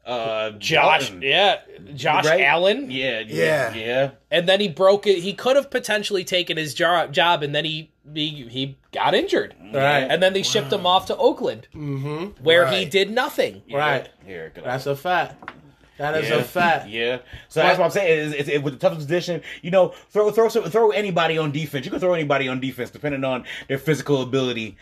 uh, 0.04 0.50
Josh. 0.52 1.09
Dalton. 1.09 1.23
Yeah, 1.23 1.61
Josh 1.94 2.26
Right? 2.26 2.42
Allen. 2.42 2.90
Yeah, 2.90 3.21
Yeah. 3.21 3.75
yeah, 3.75 3.75
yeah. 3.75 4.11
and 4.30 4.49
then 4.49 4.61
he 4.61 4.68
broke 4.68 5.06
it. 5.06 5.18
He 5.18 5.32
could 5.32 5.56
have 5.56 5.71
potentially 5.71 6.25
taken 6.25 6.56
his 6.56 6.75
job, 6.75 7.12
job, 7.12 7.42
and 7.42 7.54
then 7.54 7.64
he 7.64 7.90
he, 8.14 8.49
he 8.50 8.76
got 8.90 9.14
injured. 9.14 9.54
Right. 9.73 10.00
And 10.00 10.23
then 10.23 10.32
they 10.32 10.42
shipped 10.42 10.73
him 10.73 10.87
off 10.87 11.06
to 11.06 11.16
Oakland, 11.16 11.68
mm-hmm. 11.75 12.42
where 12.42 12.66
he 12.66 12.85
did 12.85 13.11
nothing. 13.11 13.62
Right. 13.73 14.09
Here, 14.26 14.50
good 14.54 14.64
That's 14.64 14.87
a 14.87 14.97
fact. 14.97 15.52
That 15.99 16.16
is 16.16 16.30
yeah. 16.30 16.37
a 16.37 16.42
fact. 16.42 16.88
Yeah. 16.92 17.18
So 17.49 17.61
that's 17.61 17.78
what 17.78 17.85
I'm 17.85 17.90
saying. 17.90 18.18
Is, 18.18 18.35
is, 18.35 18.49
is 18.49 18.62
with 18.62 18.75
the 18.75 18.80
toughest 18.80 19.06
position, 19.06 19.42
you 19.62 19.71
know, 19.71 19.94
throw 20.11 20.30
throw 20.30 20.49
throw 20.49 20.90
anybody 20.90 21.38
on 21.38 21.52
defense. 21.52 21.85
You 21.85 21.90
can 21.90 22.00
throw 22.00 22.14
anybody 22.14 22.49
on 22.49 22.61
defense 22.61 22.90
depending 22.90 23.25
on 23.25 23.44
their 23.68 23.78
physical 23.78 24.23
ability, 24.23 24.76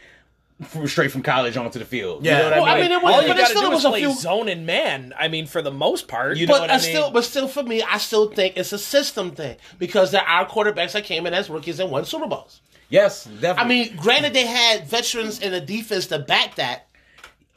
from, 0.63 0.87
straight 0.89 1.11
from 1.11 1.23
college 1.23 1.57
onto 1.57 1.79
the 1.79 1.85
field. 1.85 2.25
You 2.25 2.31
Yeah. 2.31 2.39
know 2.39 2.45
what 2.45 2.53
Well, 2.57 2.65
I 2.65 2.71
I 2.71 2.75
mean? 2.75 2.83
mean, 2.91 2.93
it 2.93 3.03
was- 3.03 3.15
All 3.15 3.23
you 3.23 3.29
but 3.29 3.39
it 3.39 3.47
still 3.49 3.71
was 3.71 3.85
a 3.85 3.93
few- 3.93 4.13
zone 4.15 4.49
and 4.49 4.67
man. 4.67 5.13
I 5.19 5.29
mean, 5.29 5.47
for 5.47 5.63
the 5.63 5.71
most 5.71 6.09
part, 6.09 6.37
You 6.37 6.47
know 6.47 6.55
But 6.55 6.61
what 6.63 6.71
I 6.71 6.75
I 6.75 6.77
mean? 6.79 6.87
still, 6.87 7.11
but 7.11 7.25
still, 7.25 7.49
for 7.49 7.63
me, 7.63 7.83
I 7.83 7.99
still 7.99 8.27
think 8.31 8.55
it's 8.57 8.73
a 8.73 8.79
system 8.79 9.31
thing 9.33 9.57
because 9.79 10.11
there 10.11 10.23
are 10.27 10.47
quarterbacks 10.47 10.93
that 10.93 11.05
came 11.05 11.27
in 11.27 11.35
as 11.35 11.49
rookies 11.51 11.81
and 11.81 11.91
won 11.91 12.05
Super 12.05 12.27
Bowls. 12.27 12.61
yes, 12.91 13.25
definitely. 13.25 13.63
I 13.65 13.65
mean, 13.85 13.97
granted, 13.97 14.35
they 14.35 14.47
had 14.47 14.87
veterans 14.87 15.39
in 15.41 15.53
the 15.53 15.61
defense 15.61 16.07
to 16.09 16.19
back 16.19 16.57
that. 16.57 16.87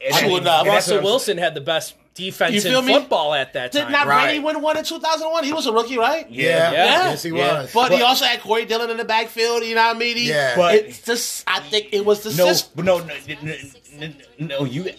And- 0.00 0.14
true 0.16 0.28
and- 0.36 0.38
enough. 0.46 0.60
and 0.62 0.68
Russell 0.68 1.02
Wilson 1.02 1.38
had 1.38 1.54
the 1.54 1.60
best 1.60 1.94
defense 2.14 2.54
You 2.54 2.60
feel 2.60 2.78
in 2.80 2.86
me? 2.86 2.94
football 2.94 3.34
at 3.34 3.54
that 3.54 3.72
time. 3.72 3.86
Did 3.86 3.90
not 3.92 4.06
Right. 4.06 4.24
Brady 4.26 4.38
win 4.38 4.60
one 4.60 4.76
in 4.76 4.84
2001? 4.84 5.44
He 5.44 5.52
was 5.52 5.66
a 5.66 5.72
rookie, 5.72 5.98
right? 5.98 6.26
Yeah. 6.30 6.70
Yeah. 6.72 6.84
Yes, 7.10 7.22
he 7.24 7.30
Yeah. 7.30 7.62
was. 7.62 7.72
But, 7.72 7.92
he 7.92 8.02
also 8.02 8.24
had 8.24 8.40
Corey 8.40 8.64
Dillon 8.66 8.90
in 8.90 8.96
the 8.98 9.04
backfield. 9.04 9.64
You 9.64 9.74
know 9.74 9.86
what 9.86 9.96
I 9.96 9.98
mean? 9.98 10.16
He, 10.16 10.28
Yeah. 10.28 10.54
But- 10.56 10.74
it's 10.76 11.00
just, 11.00 11.42
I 11.46 11.58
think 11.60 11.88
it 11.92 12.04
was 12.04 12.20
the 12.22 12.30
no, 12.34 12.46
system. 12.48 12.72
but 12.76 12.84
no, 12.84 12.98
no, 12.98 13.14
no, 13.42 13.54
no, 13.98 14.08
no, 14.38 14.64
you. 14.64 14.90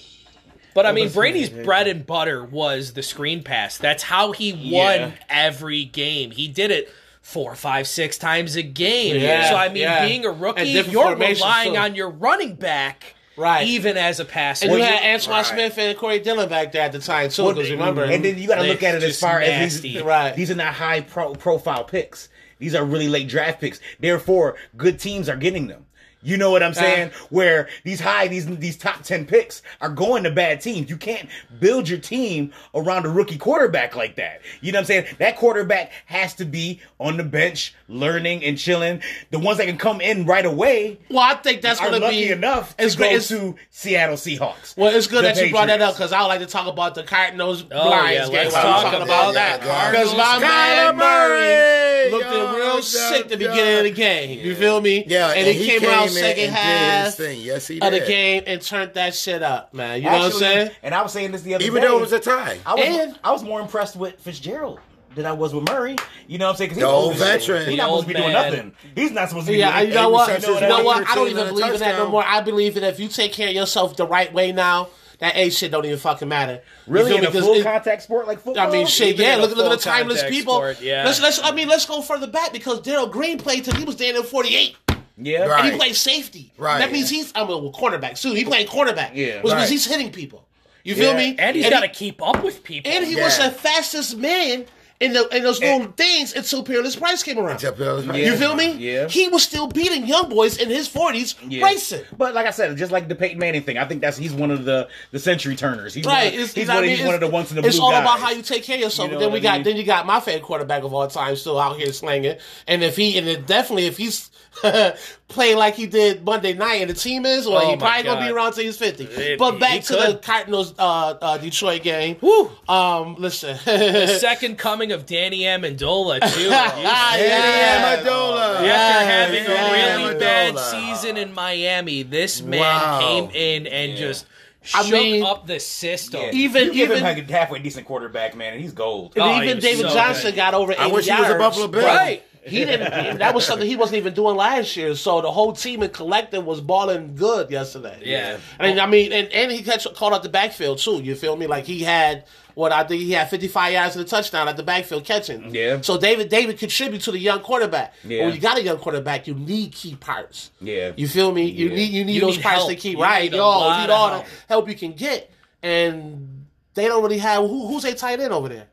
But 0.74 0.86
I 0.86 0.92
mean, 0.92 1.06
listen, 1.06 1.20
Brady's 1.20 1.50
bread 1.50 1.88
and 1.88 2.06
butter 2.06 2.44
was 2.44 2.94
the 2.94 3.04
screen 3.04 3.44
pass. 3.44 3.78
That's 3.78 4.04
how 4.04 4.34
he 4.34 4.52
won 4.52 5.00
Yeah. 5.00 5.12
every 5.30 5.86
game. 5.86 6.32
He 6.32 6.50
did 6.50 6.70
it 6.70 6.92
four, 7.22 7.56
five, 7.56 7.88
six 7.88 8.18
times 8.18 8.58
a 8.58 8.62
game. 8.62 9.16
Yeah, 9.22 9.52
so 9.52 9.56
I 9.56 9.70
mean, 9.70 9.84
yeah. 9.84 10.06
being 10.06 10.26
a 10.26 10.32
rookie, 10.32 10.64
you're 10.68 11.16
relying 11.16 11.74
too. 11.76 11.80
on 11.80 11.96
your 11.96 12.10
running 12.10 12.56
back, 12.56 13.16
Right. 13.38 13.68
Even 13.68 13.98
as 13.98 14.20
a 14.20 14.26
passer. 14.26 14.68
And 14.68 14.78
you 14.78 14.84
had 14.84 15.02
Antowain 15.02 15.30
right. 15.30 15.46
Smith 15.46 15.78
and 15.78 15.98
Corey 15.98 16.20
Dillon 16.20 16.48
back 16.50 16.72
there 16.72 16.84
at 16.84 16.92
the 16.92 17.00
time, 17.00 17.30
too, 17.30 17.54
because 17.54 17.70
remember. 17.70 18.04
and 18.04 18.24
then 18.24 18.38
you 18.38 18.48
got 18.48 18.56
to 18.56 18.64
look 18.64 18.82
at 18.84 18.96
it 18.96 19.04
as 19.04 19.10
Just 19.12 19.22
far 19.22 19.42
as 19.42 19.82
these, 19.82 20.02
Right. 20.02 20.36
these 20.36 20.50
are 20.52 20.56
not 20.56 20.74
high 20.74 21.02
pro, 21.02 21.34
profile 21.34 21.84
picks. 21.84 22.30
These 22.60 22.74
are 22.76 22.86
really 22.86 23.10
late 23.10 23.28
draft 23.28 23.60
picks. 23.60 23.80
Therefore, 24.00 24.56
good 24.78 25.00
teams 25.00 25.28
are 25.28 25.36
getting 25.36 25.68
them. 25.68 25.85
You 26.26 26.38
know 26.38 26.52
what 26.52 26.64
I'm 26.64 26.72
uh. 26.72 26.76
saying? 26.76 27.12
Where 27.30 27.70
these 27.84 28.00
high, 28.00 28.28
these 28.28 28.46
these 28.58 28.78
top 28.78 29.04
ten 29.04 29.26
picks 29.26 29.62
are 29.82 29.90
going 29.90 30.24
to 30.24 30.32
bad 30.32 30.60
teams. 30.62 30.90
You 30.90 30.98
can't 30.98 31.30
build 31.60 31.88
your 31.88 32.00
team 32.00 32.52
around 32.74 33.06
a 33.06 33.10
rookie 33.10 33.38
quarterback 33.38 33.96
like 33.96 34.16
that. 34.16 34.42
You 34.62 34.72
know 34.72 34.78
what 34.78 34.82
I'm 34.82 34.86
saying? 34.88 35.06
That 35.20 35.38
quarterback 35.38 35.92
has 36.08 36.34
to 36.36 36.46
be 36.46 36.82
on 37.00 37.18
the 37.18 37.24
bench, 37.24 37.74
learning 37.88 38.44
and 38.44 38.58
chilling. 38.58 39.02
The 39.32 39.40
ones 39.40 39.58
that 39.60 39.68
can 39.68 39.78
come 39.78 40.02
in 40.02 40.26
right 40.26 40.46
away 40.46 41.00
well, 41.10 41.20
I 41.20 41.36
think 41.36 41.62
that's 41.62 41.80
going 41.80 42.02
to 42.02 42.10
be 42.10 42.32
enough 42.32 42.76
to 42.78 42.84
It's 42.86 42.96
go 42.96 43.04
great. 43.06 43.16
It's, 43.16 43.28
to 43.30 43.56
Seattle 43.70 44.16
Seahawks. 44.16 44.76
well, 44.78 44.94
it's 44.96 45.08
good 45.08 45.24
The 45.24 45.34
that 45.34 45.46
you 45.46 45.52
brought 45.52 45.68
that 45.68 45.82
up 45.82 45.96
because 45.96 46.12
I 46.12 46.22
would 46.22 46.28
like 46.28 46.40
to 46.40 46.46
talk 46.46 46.68
about 46.68 46.96
the 46.96 47.04
Cardinals 47.04 47.64
Oh, 47.72 47.88
Blinds 47.88 48.14
yeah, 48.14 48.26
game. 48.26 48.34
let's 48.34 48.54
while 48.54 48.64
talk 48.64 48.84
talking 48.84 49.02
about 49.02 49.32
about 49.32 49.34
that 49.36 49.62
that. 49.62 49.92
because 49.92 50.12
my 50.16 50.24
Cardinals. 50.24 50.42
man 50.42 50.96
Kyler 50.96 50.98
Murray, 50.98 52.12
looked 52.12 52.26
yo, 52.26 52.56
real 52.56 52.82
sick 52.82 53.28
the 53.28 53.38
beginning 53.38 53.78
of 53.78 53.84
the 53.84 53.92
game. 53.92 54.40
You 54.46 54.56
feel 54.56 54.82
me? 54.82 55.06
Yeah, 55.08 55.30
and, 55.30 55.48
he, 55.48 55.66
came, 55.66 55.90
out 55.90 56.15
second 56.20 56.50
half 56.54 57.06
Did 57.06 57.14
thing. 57.26 57.42
Yes, 57.42 57.68
he 57.68 57.80
did. 57.80 57.94
of 57.94 58.00
the 58.00 58.06
game 58.08 58.44
and 58.48 58.62
turned 58.62 58.94
that 58.96 59.16
shit 59.16 59.44
up, 59.44 59.74
man. 59.74 59.98
You 59.98 60.06
know 60.06 60.12
what 60.12 60.20
I'm 60.22 60.26
Actually, 60.28 60.40
saying? 60.40 60.72
And 60.84 60.96
I 60.96 61.02
was 61.02 61.12
saying 61.14 61.32
this 61.32 61.42
the 61.42 61.56
other 61.56 61.62
day. 61.64 61.68
Even 61.68 61.82
day. 61.82 61.88
though 61.88 61.98
it 61.98 62.02
was 62.02 62.14
a 62.14 62.20
tie. 62.20 62.58
I 62.66 62.76
was 62.76 62.86
And- 62.86 63.20
I 63.24 63.32
was 63.32 63.44
more 63.44 63.62
impressed 63.62 63.96
with 63.96 64.20
Fitzgerald 64.20 64.80
than 65.16 65.26
I 65.26 65.32
was 65.32 65.54
with 65.54 65.68
Murray. 65.70 65.96
You 66.28 66.38
know 66.38 66.46
what 66.48 66.52
I'm 66.52 66.58
saying? 66.58 66.70
'Cause 66.72 66.78
he's 66.78 66.84
The 66.84 66.90
old 66.90 67.04
old 67.06 67.14
as 67.14 67.20
shit. 67.20 67.28
veteran. 67.48 67.60
He's 67.62 67.68
The 67.70 67.76
not 67.78 67.84
supposed 67.88 68.08
to 68.08 68.14
be 68.14 68.16
old 68.16 68.24
doing 68.24 68.34
man. 68.34 68.52
nothing. 68.52 68.72
He's 68.96 69.12
not 69.12 69.30
supposed 69.30 69.46
to 69.48 69.52
be 69.54 69.60
Yeah, 69.60 69.78
doing 69.80 69.90
you 69.90 69.96
know 69.96 70.10
what? 70.10 70.28
receptions, 70.28 70.62
You 70.62 70.68
know 70.68 70.84
what? 70.84 71.08
I 71.10 71.16
don't 71.16 71.30
even 71.30 71.48
believe 71.48 71.74
in 71.74 71.80
that 71.80 71.98
no 71.98 72.10
more. 72.10 72.24
I 72.26 72.42
believe 72.42 72.74
that 72.76 72.84
if 72.84 73.00
you 73.00 73.08
take 73.08 73.32
care 73.32 73.48
of 73.48 73.54
yourself 73.56 73.96
the 73.96 74.06
right 74.06 74.34
way 74.34 74.52
now, 74.52 74.90
that 75.20 75.38
A 75.38 75.50
shit 75.50 75.72
don't 75.72 75.86
even 75.86 75.98
fucking 75.98 76.28
matter. 76.28 76.60
You 76.86 76.94
Really 76.94 77.06
feel 77.12 77.16
in 77.20 77.22
me? 77.22 77.28
a 77.28 77.32
'Cause 77.32 77.42
full 77.44 77.54
it- 77.54 77.64
contact 77.64 78.04
sport 78.04 78.28
like 78.28 78.44
football? 78.44 78.68
I 78.68 78.70
mean, 78.70 78.86
shit, 78.86 79.08
Even 79.14 79.22
yeah. 79.26 79.34
in 79.36 79.40
a 79.40 79.42
Look, 79.44 79.56
look 79.56 79.66
at 79.68 79.70
the 79.72 79.78
full 79.78 79.92
timeless 79.94 80.18
contact 80.18 80.34
people. 80.34 80.56
sport, 80.56 80.82
yeah. 80.82 81.06
Let's, 81.06 81.22
let's. 81.22 81.40
I 81.42 81.52
mean, 81.52 81.70
let's 81.70 81.86
go 81.86 82.02
further 82.02 82.28
back 82.28 82.52
because 82.52 82.82
Darrell 82.82 83.08
Green 83.08 83.38
played 83.38 83.64
till 83.64 83.76
he 83.76 83.86
was 83.86 83.96
down 83.96 84.18
in 84.18 84.24
forty 84.24 84.58
eight, 84.58 84.76
Yeah. 85.18 85.46
Right. 85.46 85.64
and 85.66 85.72
he 85.74 85.78
played 85.78 85.96
safety. 85.96 86.52
Right. 86.58 86.80
That 86.80 86.92
means 86.92 87.10
he's. 87.10 87.32
I 87.36 87.42
mean, 87.48 87.64
well, 87.64 87.72
cornerback 87.72 88.18
soon. 88.18 88.36
He 88.36 88.44
played 88.46 88.68
cornerback. 88.68 89.12
Yeah. 89.16 89.42
was 89.42 89.52
because 89.52 89.54
Right. 89.54 89.70
he's 89.70 89.86
hitting 89.86 90.12
people. 90.12 90.46
You 90.84 90.94
feel 90.96 91.12
Yeah. 91.14 91.18
me? 91.32 91.36
And 91.40 91.56
he's 91.56 91.66
he- 91.66 91.72
got 91.72 91.80
to 91.82 91.88
keep 91.88 92.22
up 92.22 92.44
with 92.44 92.64
people. 92.64 92.92
And 92.92 93.06
he 93.06 93.16
was 93.16 93.38
the 93.38 93.50
fastest 93.50 94.18
man 94.18 94.66
in 95.02 95.12
the 95.14 95.28
in 95.36 95.44
those 95.44 95.60
little 95.60 95.92
things 95.92 96.34
until 96.34 96.64
Peerless 96.64 96.96
Price 96.96 97.22
came 97.22 97.38
around. 97.38 97.52
Until 97.56 97.74
Peerless 97.74 98.06
Price. 98.06 98.26
You 98.26 98.36
feel 98.38 98.56
me? 98.56 98.72
Yeah. 98.74 99.08
He 99.10 99.28
was 99.28 99.44
still 99.44 99.68
beating 99.68 100.06
young 100.08 100.30
boys 100.30 100.58
in 100.58 100.70
his 100.70 100.88
forties 100.88 101.36
Yeah. 101.48 101.66
racing. 101.66 102.04
But 102.18 102.34
like 102.34 102.46
I 102.48 102.52
said, 102.52 102.76
just 102.78 102.92
like 102.94 103.08
the 103.10 103.16
Peyton 103.16 103.38
Manning 103.38 103.62
thing, 103.64 103.78
I 103.78 103.86
think 103.86 104.00
that's 104.02 104.16
he's 104.18 104.32
one 104.34 104.52
of 104.52 104.64
the 104.64 104.88
the 105.12 105.20
century 105.20 105.56
turners. 105.58 105.94
He's 105.94 106.06
Right, 106.06 106.32
One 106.32 106.34
of, 106.36 106.40
it's, 106.46 106.54
he's 106.54 106.68
one, 106.70 106.78
I 106.78 106.80
of- 106.80 106.86
mean? 106.86 106.96
he's 106.98 107.06
one 107.06 107.16
of 107.16 107.20
the 107.22 107.28
ones 107.28 107.50
in 107.50 107.56
the 107.58 107.62
blue. 107.62 107.68
It's 107.70 107.78
blue 107.78 107.86
all 107.88 107.92
guys. 107.92 108.02
about 108.04 108.20
how 108.20 108.32
you 108.32 108.42
take 108.42 108.64
care 108.64 108.76
of 108.78 108.82
yourself. 108.84 109.10
You 109.10 109.16
know 109.16 109.20
then 109.20 109.30
we 109.32 109.40
what 109.40 109.46
I 109.48 109.50
got 109.50 109.54
mean? 109.58 109.64
then 109.66 109.76
you 109.78 109.84
got 109.84 110.06
my 110.06 110.20
favorite 110.22 110.44
quarterback 110.44 110.84
of 110.84 110.94
all 110.94 111.08
time 111.08 111.36
still 111.36 111.60
out 111.60 111.76
here 111.78 111.92
slinging. 111.92 112.38
And 112.68 112.82
if 112.84 112.96
he 112.96 113.18
and 113.18 113.28
it 113.28 113.46
definitely 113.48 113.88
if 113.88 113.98
he's 113.98 114.32
playing 115.28 115.58
like 115.58 115.76
he 115.76 115.86
did 115.88 116.24
Monday 116.24 116.54
night 116.54 116.76
and 116.82 116.90
the 116.90 116.94
team 116.94 117.26
is, 117.26 117.46
well, 117.48 117.58
Oh 117.58 117.70
he 117.72 117.76
my 117.76 117.78
probably 117.78 118.04
gonna 118.04 118.26
be 118.26 118.32
around 118.32 118.54
till 118.54 118.64
he's 118.64 118.78
fifty. 118.78 119.04
It- 119.04 119.38
but 119.40 119.60
back 119.60 119.82
to 119.84 119.94
the 119.94 120.00
could. 120.06 120.22
Cardinals 120.22 120.74
uh, 120.80 121.16
uh, 121.22 121.38
Detroit 121.38 121.84
game. 121.84 122.18
Woo. 122.22 122.50
Um, 122.70 123.16
listen. 123.20 123.58
The 124.06 124.08
second 124.20 124.58
coming 124.58 124.85
of 124.92 125.06
Danny 125.06 125.42
Amendola 125.42 126.20
too. 126.34 126.50
Ah, 126.52 127.16
You- 127.16 127.24
yeah. 127.24 127.98
Amendola. 128.04 128.54
After 128.56 128.66
Yeah, 128.66 129.04
having 129.04 129.44
yeah, 129.44 129.52
a 129.52 129.72
really 130.02 130.16
Amendola. 130.16 130.20
bad 130.20 130.60
season 130.60 131.18
in 131.18 131.34
Miami, 131.34 132.04
this 132.04 132.42
man 132.42 132.60
Wow. 132.62 133.00
came 133.00 133.30
in 133.34 133.68
and 133.68 133.98
just 133.98 134.26
I 134.74 134.84
shook 134.84 134.92
mean, 134.94 135.24
up 135.24 135.46
the 135.48 135.60
system. 135.60 136.22
Yeah. 136.22 136.32
Even- 136.34 136.64
you 136.66 136.72
give 136.74 136.90
even- 136.92 136.98
him 136.98 137.04
like 137.04 137.30
a 137.30 137.32
halfway 137.32 137.60
decent 137.60 137.86
quarterback, 137.86 138.36
man, 138.36 138.54
and 138.54 138.62
he's 138.62 138.74
gold. 138.74 139.14
Oh, 139.18 139.22
And 139.22 139.44
he 139.44 139.50
even 139.50 139.62
David 139.62 139.88
so 139.90 139.94
Johnson 139.94 140.26
good. 140.32 140.36
got 140.36 140.54
over 140.54 140.72
80 140.72 140.82
I 140.82 140.88
wish 140.88 141.06
he 141.06 141.12
was 141.12 141.30
a. 141.30 141.36
Buffalo 141.38 141.68
Bill. 141.68 141.86
Right. 141.86 142.24
He 142.48 142.64
didn't. 142.64 143.18
that 143.20 143.34
was 143.34 143.44
something 143.44 143.68
he 143.68 143.76
wasn't 143.76 143.98
even 143.98 144.14
doing 144.14 144.36
last 144.36 144.78
year. 144.78 144.94
So 144.94 145.20
the 145.20 145.32
whole 145.32 145.54
team 145.54 145.82
and 145.82 145.92
collective 145.92 146.46
was 146.46 146.62
balling 146.62 147.16
good 147.16 147.50
yesterday. 147.50 148.00
Yeah. 148.04 148.38
and 148.60 148.80
I 148.80 148.86
mean, 148.86 149.12
and, 149.12 149.28
and 149.30 149.52
he 149.52 149.64
catch, 149.64 149.88
called 149.96 150.14
out 150.14 150.22
the 150.22 150.30
backfield 150.30 150.78
too. 150.78 151.02
You 151.02 151.16
feel 151.16 151.36
me? 151.36 151.48
Like 151.48 151.66
he 151.66 151.80
had 151.82 152.26
what 152.56 152.72
I 152.72 152.84
think 152.84 153.02
he 153.04 153.12
had 153.12 153.30
55 153.30 153.72
yards 153.74 153.96
in 153.96 154.02
the 154.02 154.08
touchdown 154.08 154.48
at 154.48 154.58
the 154.58 154.64
backfield 154.64 155.06
catching. 155.06 155.54
Yeah. 155.54 155.82
So 155.82 155.98
David 156.00 156.30
David 156.30 156.58
contribute 156.58 157.02
to 157.04 157.12
the 157.12 157.20
young 157.20 157.42
quarterback. 157.42 157.94
But 158.02 158.12
Yeah. 158.12 158.26
when 158.26 158.34
you 158.34 158.40
got 158.42 158.58
a 158.58 158.64
young 158.64 158.78
quarterback, 158.78 159.28
you 159.28 159.36
need 159.36 159.72
key 159.74 159.96
parts. 159.96 160.50
Yeah. 160.60 160.94
You 160.96 161.08
feel 161.08 161.32
me? 161.32 161.44
You 161.46 161.70
Yeah. 161.70 161.76
need 161.76 161.92
you 161.92 162.06
need 162.06 162.14
You 162.14 162.22
those 162.22 162.38
need 162.38 162.44
parts 162.44 162.58
help. 162.60 162.70
to 162.70 162.76
keep 162.76 162.98
You 162.98 163.04
right. 163.04 163.24
need 163.24 163.34
a 163.34 163.38
Yo, 163.38 163.44
lot 163.48 163.82
need 163.82 163.90
all 163.94 164.10
help. 164.10 164.26
the 164.26 164.32
help 164.48 164.70
you 164.70 164.76
can 164.76 164.94
get, 164.94 165.30
and 165.62 166.46
they 166.74 166.88
don't 166.88 167.04
really 167.04 167.18
have 167.20 167.42
who, 167.48 167.68
who's 167.68 167.84
a 167.86 167.94
tight 167.94 168.20
end 168.20 168.34
over 168.34 168.50
there. 168.50 168.68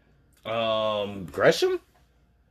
Um, 0.53 1.25
Gresham. 1.27 1.79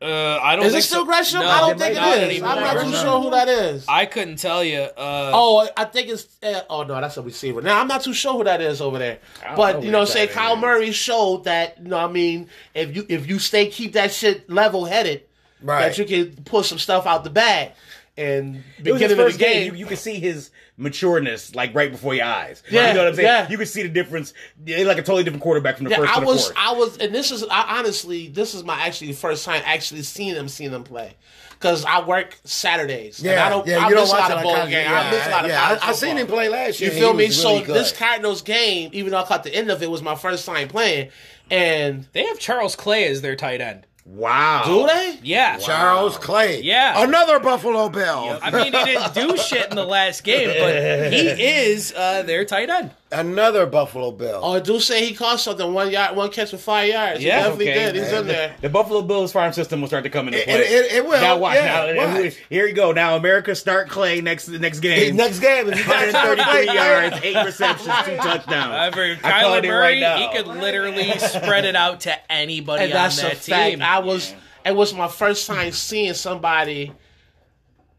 Uh, 0.02 0.40
I 0.42 0.56
don't 0.56 0.66
Is 0.66 0.74
it 0.74 0.82
still 0.82 1.02
so. 1.02 1.06
Gresham? 1.06 1.42
No, 1.42 1.48
I 1.48 1.60
don't 1.60 1.78
think 1.78 1.92
it 1.96 2.00
not 2.00 2.18
is. 2.18 2.24
anymore. 2.24 2.50
I'm 2.50 2.60
not 2.62 2.84
too 2.84 2.92
sure 2.92 3.22
who 3.22 3.30
that 3.32 3.48
is. 3.48 3.86
I 3.88 4.08
couldn't 4.08 4.38
tell 4.38 4.64
you. 4.64 4.80
Uh, 4.80 5.32
Oh, 5.34 5.70
I 5.78 5.86
think 5.86 6.10
it's. 6.10 6.28
Uh, 6.42 6.62
oh 6.72 6.84
no, 6.84 7.00
that's 7.00 7.18
a 7.18 7.22
receiver. 7.22 7.62
Now 7.62 7.80
I'm 7.80 7.88
not 7.88 8.02
too 8.02 8.14
sure 8.14 8.34
who 8.34 8.44
that 8.46 8.62
is 8.62 8.82
over 8.82 8.98
there. 8.98 9.20
But 9.56 9.78
know 9.78 9.82
you 9.84 9.92
know, 9.92 10.06
say 10.06 10.26
is. 10.28 10.34
Kyle 10.34 10.56
Murray 10.56 10.92
showed 10.92 11.44
that. 11.44 11.78
You 11.84 11.90
know, 11.90 12.00
I 12.00 12.08
mean, 12.08 12.50
if 12.74 12.96
you 12.96 13.06
if 13.10 13.28
you 13.28 13.38
stay 13.38 13.68
keep 13.68 13.94
that 13.94 14.12
shit 14.12 14.50
level 14.50 14.86
headed, 14.86 15.24
Right. 15.62 15.96
that 15.96 15.98
you 16.00 16.06
can 16.06 16.44
pull 16.46 16.64
some 16.64 16.80
stuff 16.80 17.06
out 17.06 17.24
the 17.24 17.30
bag. 17.30 17.74
And 18.22 18.56
It 18.84 18.92
was 18.92 19.02
beginning 19.02 19.04
of 19.12 19.18
the 19.18 19.24
first 19.24 19.40
game. 19.40 19.54
game, 19.54 19.74
You, 19.74 19.80
you 19.80 19.86
could 19.86 19.98
see 19.98 20.20
his 20.20 20.52
matureness 20.80 21.56
like 21.56 21.74
right 21.74 21.92
before 21.92 22.14
your 22.14 22.26
eyes. 22.26 22.62
Yeah, 22.70 22.90
you 22.90 22.94
know 22.94 23.00
what 23.02 23.08
I'm 23.10 23.16
saying. 23.16 23.28
yeah. 23.28 23.50
You 23.50 23.58
could 23.58 23.68
see 23.68 23.84
the 23.84 23.90
difference. 23.90 24.34
Yeah, 24.66 24.84
like 24.84 24.98
a 24.98 25.02
totally 25.04 25.24
different 25.24 25.44
quarterback 25.44 25.78
from 25.78 25.86
the 25.86 25.92
yeah, 25.92 25.98
first 25.98 26.12
I 26.12 26.16
to 26.16 26.22
the 26.22 26.28
was, 26.28 26.46
fourth. 26.46 26.58
I 26.58 26.72
was, 26.74 26.98
and 26.98 27.14
this 27.16 27.32
is 27.32 27.44
I, 27.50 27.78
honestly, 27.80 28.28
this 28.30 28.54
is 28.54 28.64
my 28.64 28.80
actually 28.86 29.14
first 29.14 29.46
time 29.46 29.62
actually 29.66 30.04
seeing 30.04 30.34
them, 30.34 30.48
seeing 30.50 30.72
them 30.72 30.84
play. 30.84 31.16
Because 31.52 31.86
I 31.86 32.04
work 32.04 32.40
Saturdays. 32.44 33.20
and 33.20 33.28
Yeah, 33.28 33.46
I 33.46 33.50
don't. 33.50 33.68
yeah, 33.68 33.86
I 33.86 33.90
you 33.90 33.94
don't 33.94 34.04
miss 34.04 34.10
a 34.12 34.14
watch 34.16 34.22
lot 34.22 34.32
a 34.32 34.34
of 34.34 34.38
lot 34.38 34.44
bowl 34.44 34.52
of 34.54 34.58
college- 34.58 34.72
games. 34.72 34.90
yeah, 34.90 35.00
I 35.00 35.12
miss 35.12 35.28
a 35.28 35.30
lot 35.30 35.46
of 35.46 35.52
yeah, 35.52 35.64
I- 35.64 35.68
college 35.68 35.82
I 35.84 35.92
seen 35.94 36.18
him 36.18 36.28
play 36.28 36.50
last 36.50 36.82
year. 36.82 36.92
You 36.92 37.00
feel 37.00 37.14
me? 37.14 37.28
was 37.28 37.40
So 37.42 37.50
really 37.54 37.66
good. 37.66 37.76
this 37.76 37.92
Cardinals 37.92 38.42
game, 38.42 38.90
even 38.94 39.12
though 39.12 39.20
I 39.20 39.24
caught 39.26 39.44
the 39.44 39.54
end 39.54 39.70
of 39.70 39.84
it, 39.84 39.92
was 39.92 40.02
my 40.02 40.16
first 40.16 40.46
time 40.46 40.68
playing. 40.70 41.10
And 41.52 42.08
they 42.14 42.24
have 42.26 42.40
Charles 42.40 42.76
Clay 42.76 43.08
as 43.08 43.22
their 43.22 43.36
tight 43.36 43.62
end. 43.62 43.86
Wow. 44.06 44.64
do 44.66 44.88
they? 44.88 45.20
Yeah. 45.24 45.58
Charles 45.58 46.18
Clay. 46.18 46.62
Yeah. 46.62 47.04
Another 47.04 47.40
Buffalo 47.40 47.90
Bill. 47.90 48.40
I 48.42 48.52
mean, 48.52 48.66
he 48.66 48.72
didn't 48.72 49.14
do 49.14 49.38
shit 49.42 49.70
in 49.70 49.76
the 49.76 49.86
last 49.86 50.24
game, 50.24 50.48
but 50.48 51.12
he 51.14 51.28
is 51.28 51.94
uh, 51.96 52.24
their 52.24 52.46
tight 52.46 52.70
end. 52.70 52.92
Another 53.14 53.66
Buffalo 53.66 54.12
Bill. 54.12 54.40
Oh, 54.42 54.54
I 54.54 54.62
do 54.62 54.80
say 54.80 55.06
he 55.06 55.14
caught 55.14 55.38
something 55.42 55.74
one 55.74 55.92
yard, 55.92 56.16
one 56.16 56.32
catch 56.32 56.52
for 56.52 56.58
five 56.58 56.88
yards. 56.88 57.22
Yeah, 57.22 57.40
he 57.40 57.44
definitely 57.44 57.70
okay. 57.72 57.92
did. 57.92 57.96
He's 57.96 58.14
in 58.14 58.28
there. 58.28 58.56
The 58.62 58.70
Buffalo 58.70 59.02
Bills 59.02 59.34
farm 59.34 59.52
system 59.52 59.82
will 59.82 59.90
start 59.90 60.06
to 60.06 60.10
come 60.10 60.28
into 60.30 60.40
play. 60.40 60.54
it- 60.54 60.92
it 60.94 61.06
will, 61.06 61.20
Now 61.20 61.38
watch. 61.38 61.56
yeah, 61.56 61.92
now, 61.94 62.22
watch. 62.24 62.36
here 62.50 62.66
you 62.68 62.74
go. 62.74 62.94
Now 62.94 63.18
America 63.18 63.54
start 63.54 63.90
Clay 63.90 64.22
next 64.22 64.48
next 64.48 64.82
Hey, 64.82 65.08
game. 65.08 65.18
next 65.18 65.40
game, 65.40 65.68
if 65.68 65.78
you 65.78 65.92
133 65.92 66.66
yards, 66.74 67.18
eight 67.22 67.46
receptions, 67.46 67.94
two 68.06 68.16
touchdowns. 68.16 68.48
However, 68.48 69.18
I 69.26 69.30
Kyler 69.32 69.42
called 69.42 69.66
Murray, 69.66 70.02
right 70.04 70.18
he 70.32 70.38
could 70.38 70.48
literally 70.48 71.12
spread 71.20 71.66
it 71.66 71.76
out 71.76 72.00
to 72.02 72.32
anybody 72.32 72.86
And 72.86 72.94
on 72.94 72.98
that's 72.98 73.20
a 73.20 73.22
that 73.24 73.38
fact. 73.38 73.72
team. 73.72 73.82
I 73.82 74.00
was. 74.04 74.34
It 74.64 74.76
was 74.76 74.94
my 74.94 75.08
first 75.08 75.48
time 75.48 75.72
seeing 75.72 76.14
somebody 76.14 76.92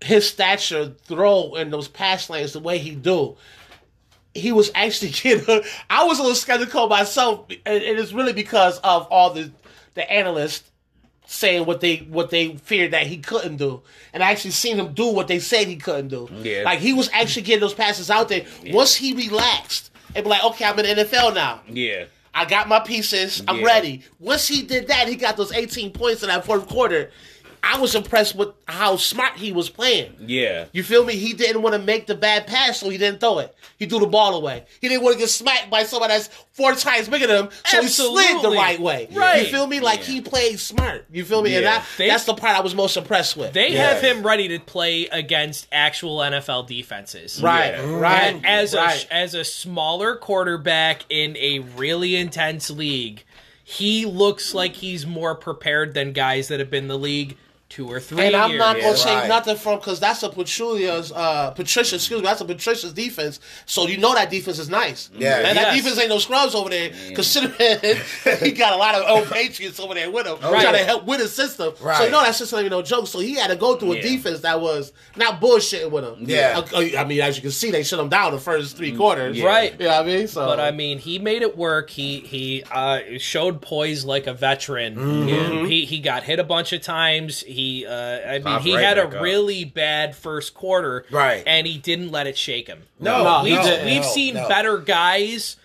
his 0.03 0.29
stature 0.29 0.93
throw 1.05 1.55
in 1.55 1.71
those 1.71 1.89
pass 1.89 2.29
lanes 2.29 2.53
the 2.53 2.61
way 2.61 2.79
he 2.79 2.95
do. 2.95 3.37
He 4.35 4.53
was 4.53 4.71
actually 4.75 5.11
getting. 5.13 5.63
I 5.91 6.05
was 6.05 6.19
a 6.19 6.23
little 6.23 6.37
skeptical 6.37 6.89
myself, 6.89 7.47
and 7.67 7.83
it 7.83 7.99
is 7.99 8.15
really 8.15 8.33
because 8.33 8.79
of 8.79 9.07
all 9.11 9.33
the 9.33 9.51
the 9.95 10.11
analysts 10.11 10.71
saying 11.27 11.65
what 11.67 11.81
they 11.81 11.99
what 11.99 12.31
they 12.31 12.57
feared 12.57 12.93
that 12.93 13.07
he 13.07 13.19
couldn't 13.19 13.57
do, 13.57 13.83
and 14.13 14.23
I 14.23 14.31
actually 14.31 14.53
seen 14.53 14.79
him 14.79 14.93
do 14.95 15.09
what 15.09 15.29
they 15.29 15.39
said 15.39 15.67
he 15.67 15.77
couldn't 15.77 16.09
do. 16.09 16.29
Yeah. 16.43 16.63
Like 16.65 16.79
he 16.81 16.93
was 16.93 17.09
actually 17.13 17.43
getting 17.43 17.61
those 17.61 17.75
passes 17.75 18.11
out 18.11 18.29
there. 18.29 18.45
Once 18.67 18.95
he 18.95 19.15
relaxed, 19.15 19.91
and 20.15 20.25
be 20.25 20.31
like, 20.31 20.45
okay, 20.45 20.65
I'm 20.65 20.79
in 20.79 20.97
the 20.97 21.05
NFL 21.05 21.35
now. 21.35 21.61
Yeah. 21.69 22.05
I 22.35 22.45
got 22.47 22.69
my 22.69 22.81
pieces. 22.81 23.43
I'm 23.47 23.59
Yeah. 23.61 23.67
ready. 23.67 24.03
Once 24.19 24.49
he 24.49 24.63
did 24.63 24.89
that, 24.89 25.07
he 25.09 25.17
got 25.17 25.37
those 25.37 25.53
18 25.53 25.91
points 25.93 26.23
in 26.23 26.29
that 26.29 26.45
fourth 26.47 26.67
quarter. 26.67 27.11
I 27.65 27.79
was 27.79 27.95
impressed 27.95 28.35
with 28.35 28.49
how 28.67 28.97
smart 28.97 29.37
he 29.37 29.53
was 29.53 29.71
playing. 29.71 30.15
Yeah. 30.27 30.65
You 30.73 30.83
feel 30.83 31.05
me? 31.05 31.15
He 31.15 31.33
didn't 31.33 31.63
want 31.63 31.75
to 31.75 31.79
make 31.81 32.09
the 32.09 32.15
bad 32.17 32.49
pass, 32.49 32.81
so 32.81 32.91
he 32.91 32.99
didn't 32.99 33.21
throw 33.21 33.39
it. 33.39 33.55
He 33.79 33.87
threw 33.87 34.01
the 34.01 34.07
ball 34.07 34.35
away. 34.35 34.65
He 34.81 34.89
didn't 34.89 35.05
want 35.05 35.15
to 35.15 35.21
get 35.21 35.31
smacked 35.31 35.71
by 35.71 35.85
someone 35.85 36.09
that's 36.09 36.27
four 36.55 36.75
times 36.75 37.09
bigger 37.09 37.29
than 37.29 37.45
him, 37.45 37.51
so 37.65 37.81
he 37.83 37.87
slid 37.89 38.43
the 38.43 38.51
right 38.51 38.81
way. 38.81 39.07
Right. 39.13 39.45
You 39.47 39.53
feel 39.53 39.67
me? 39.69 39.79
Like 39.79 40.01
he 40.01 40.21
played 40.21 40.59
smart. 40.59 41.07
You 41.13 41.25
feel 41.25 41.41
me? 41.41 41.55
And 41.55 41.63
Yeah. 41.63 41.79
that, 41.79 41.87
They- 41.99 42.09
that's 42.09 42.25
the 42.25 42.35
part 42.35 42.57
I 42.57 42.61
was 42.63 42.75
most 42.75 42.97
impressed 42.97 43.37
with. 43.37 43.53
They 43.53 43.71
Yeah. 43.73 43.93
have 43.95 44.03
him 44.03 44.27
ready 44.27 44.49
to 44.49 44.59
play 44.59 45.07
against 45.07 45.69
actual 45.71 46.21
NFL 46.21 46.65
defenses. 46.65 47.41
right, 47.41 47.75
Yeah. 47.75 47.95
right. 47.97 48.35
And 48.35 48.45
as 48.47 48.75
right. 48.75 49.07
a 49.09 49.15
as 49.15 49.35
a 49.35 49.45
smaller 49.45 50.17
quarterback 50.17 51.05
in 51.09 51.37
a 51.37 51.61
really 51.61 52.17
intense 52.17 52.71
league, 52.71 53.23
he 53.63 54.05
looks 54.05 54.53
like 54.53 54.75
he's 54.77 55.07
more 55.07 55.37
prepared 55.37 55.95
than 55.95 56.13
guys 56.13 56.49
that 56.49 56.59
have 56.59 56.69
been 56.71 56.85
in 56.85 56.89
the 56.89 56.99
league 56.99 57.37
two 57.73 57.89
or 57.91 57.99
three 58.01 58.27
And 58.27 58.37
I'm 58.37 58.59
not 58.59 58.79
gonna 58.79 58.97
say 58.97 59.15
Right. 59.15 59.29
nothing 59.29 59.57
from 59.57 59.79
because 59.79 59.99
that's 59.99 60.23
a 60.23 60.29
Patricia's 60.29 61.11
uh 61.13 61.51
Patricia, 61.53 61.95
excuse 61.97 62.21
me, 62.21 62.27
that's 62.27 62.41
a 62.43 62.45
Patricia's 62.45 62.93
defense. 62.93 63.41
So 63.65 63.87
you 63.87 63.97
know 63.97 64.15
that 64.15 64.29
defense 64.31 64.59
is 64.59 64.69
nice. 64.69 65.09
Yeah. 65.17 65.39
And 65.39 65.57
that 65.57 65.75
defense 65.75 65.99
ain't 65.99 66.11
no 66.11 66.19
scrubs 66.19 66.55
over 66.55 66.69
there. 66.69 66.91
Considering 67.15 67.55
he 68.41 68.53
got 68.53 68.75
a 68.75 68.77
lot 68.77 68.95
of 68.95 69.05
old 69.09 69.31
patriots 69.31 69.81
over 69.81 69.95
there 69.95 70.11
with 70.11 70.27
him, 70.27 70.37
Right. 70.43 70.61
trying 70.63 70.75
to 70.75 70.85
help 70.85 71.05
with 71.07 71.21
his 71.21 71.33
system. 71.35 71.73
Right. 71.81 71.97
So 71.97 72.05
you 72.05 72.11
know 72.11 72.23
that 72.23 72.35
system 72.35 72.59
ain't 72.61 72.71
no 72.71 72.83
joke. 72.83 73.07
So 73.07 73.21
he 73.21 73.35
had 73.37 73.49
to 73.49 73.57
go 73.57 73.77
through 73.77 73.93
a 73.93 73.97
Yeah. 73.97 74.03
defense 74.03 74.41
that 74.41 74.61
was 74.61 74.93
not 75.17 75.41
bullshitting 75.41 75.91
with 75.91 76.05
him. 76.05 76.17
Yeah. 76.29 76.63
I, 76.75 76.95
I 76.99 77.05
mean, 77.05 77.21
as 77.23 77.37
you 77.37 77.43
can 77.43 77.51
see, 77.53 77.71
they 77.71 77.83
shut 77.83 77.99
him 78.01 78.11
down 78.11 78.33
the 78.33 78.39
first 78.39 78.77
three 78.77 78.93
quarters. 78.95 79.39
Yeah. 79.39 79.47
Right. 79.47 79.73
You 79.81 79.87
know 79.87 80.01
I 80.01 80.05
mean? 80.05 80.29
So 80.29 80.45
But 80.45 80.61
I 80.61 80.73
mean, 80.73 80.99
he 80.99 81.19
made 81.19 81.41
it 81.43 81.57
work. 81.57 81.89
He 81.89 82.21
he 82.21 82.65
uh, 82.71 83.01
showed 83.19 83.63
poise 83.63 84.05
like 84.05 84.27
a 84.27 84.35
veteran. 84.35 84.97
Mm-hmm. 84.97 85.65
He 85.67 85.87
he 85.87 86.01
got 86.01 86.23
hit 86.25 86.39
a 86.39 86.45
bunch 86.45 86.73
of 86.75 86.83
times. 86.83 87.41
He 87.41 87.62
uh, 87.87 88.21
I 88.29 88.33
mean, 88.35 88.43
Popped 88.43 88.65
he 88.65 88.75
right 88.75 88.85
had 88.85 88.99
a 88.99 89.05
up. 89.09 89.23
really 89.23 89.65
bad 89.65 90.15
first 90.17 90.55
quarter, 90.55 91.05
Right. 91.11 91.43
And 91.47 91.67
he 91.67 91.79
didn't 91.79 92.11
let 92.11 92.27
it 92.27 92.37
shake 92.39 92.69
him. 92.69 92.83
No, 93.01 93.25
No, 93.25 93.43
we've 93.45 93.57
he 93.59 93.63
didn't. 93.63 93.85
we've 93.87 94.03
no, 94.03 94.09
seen 94.09 94.35
no. 94.35 94.49
better 94.49 94.79
guys 94.79 95.57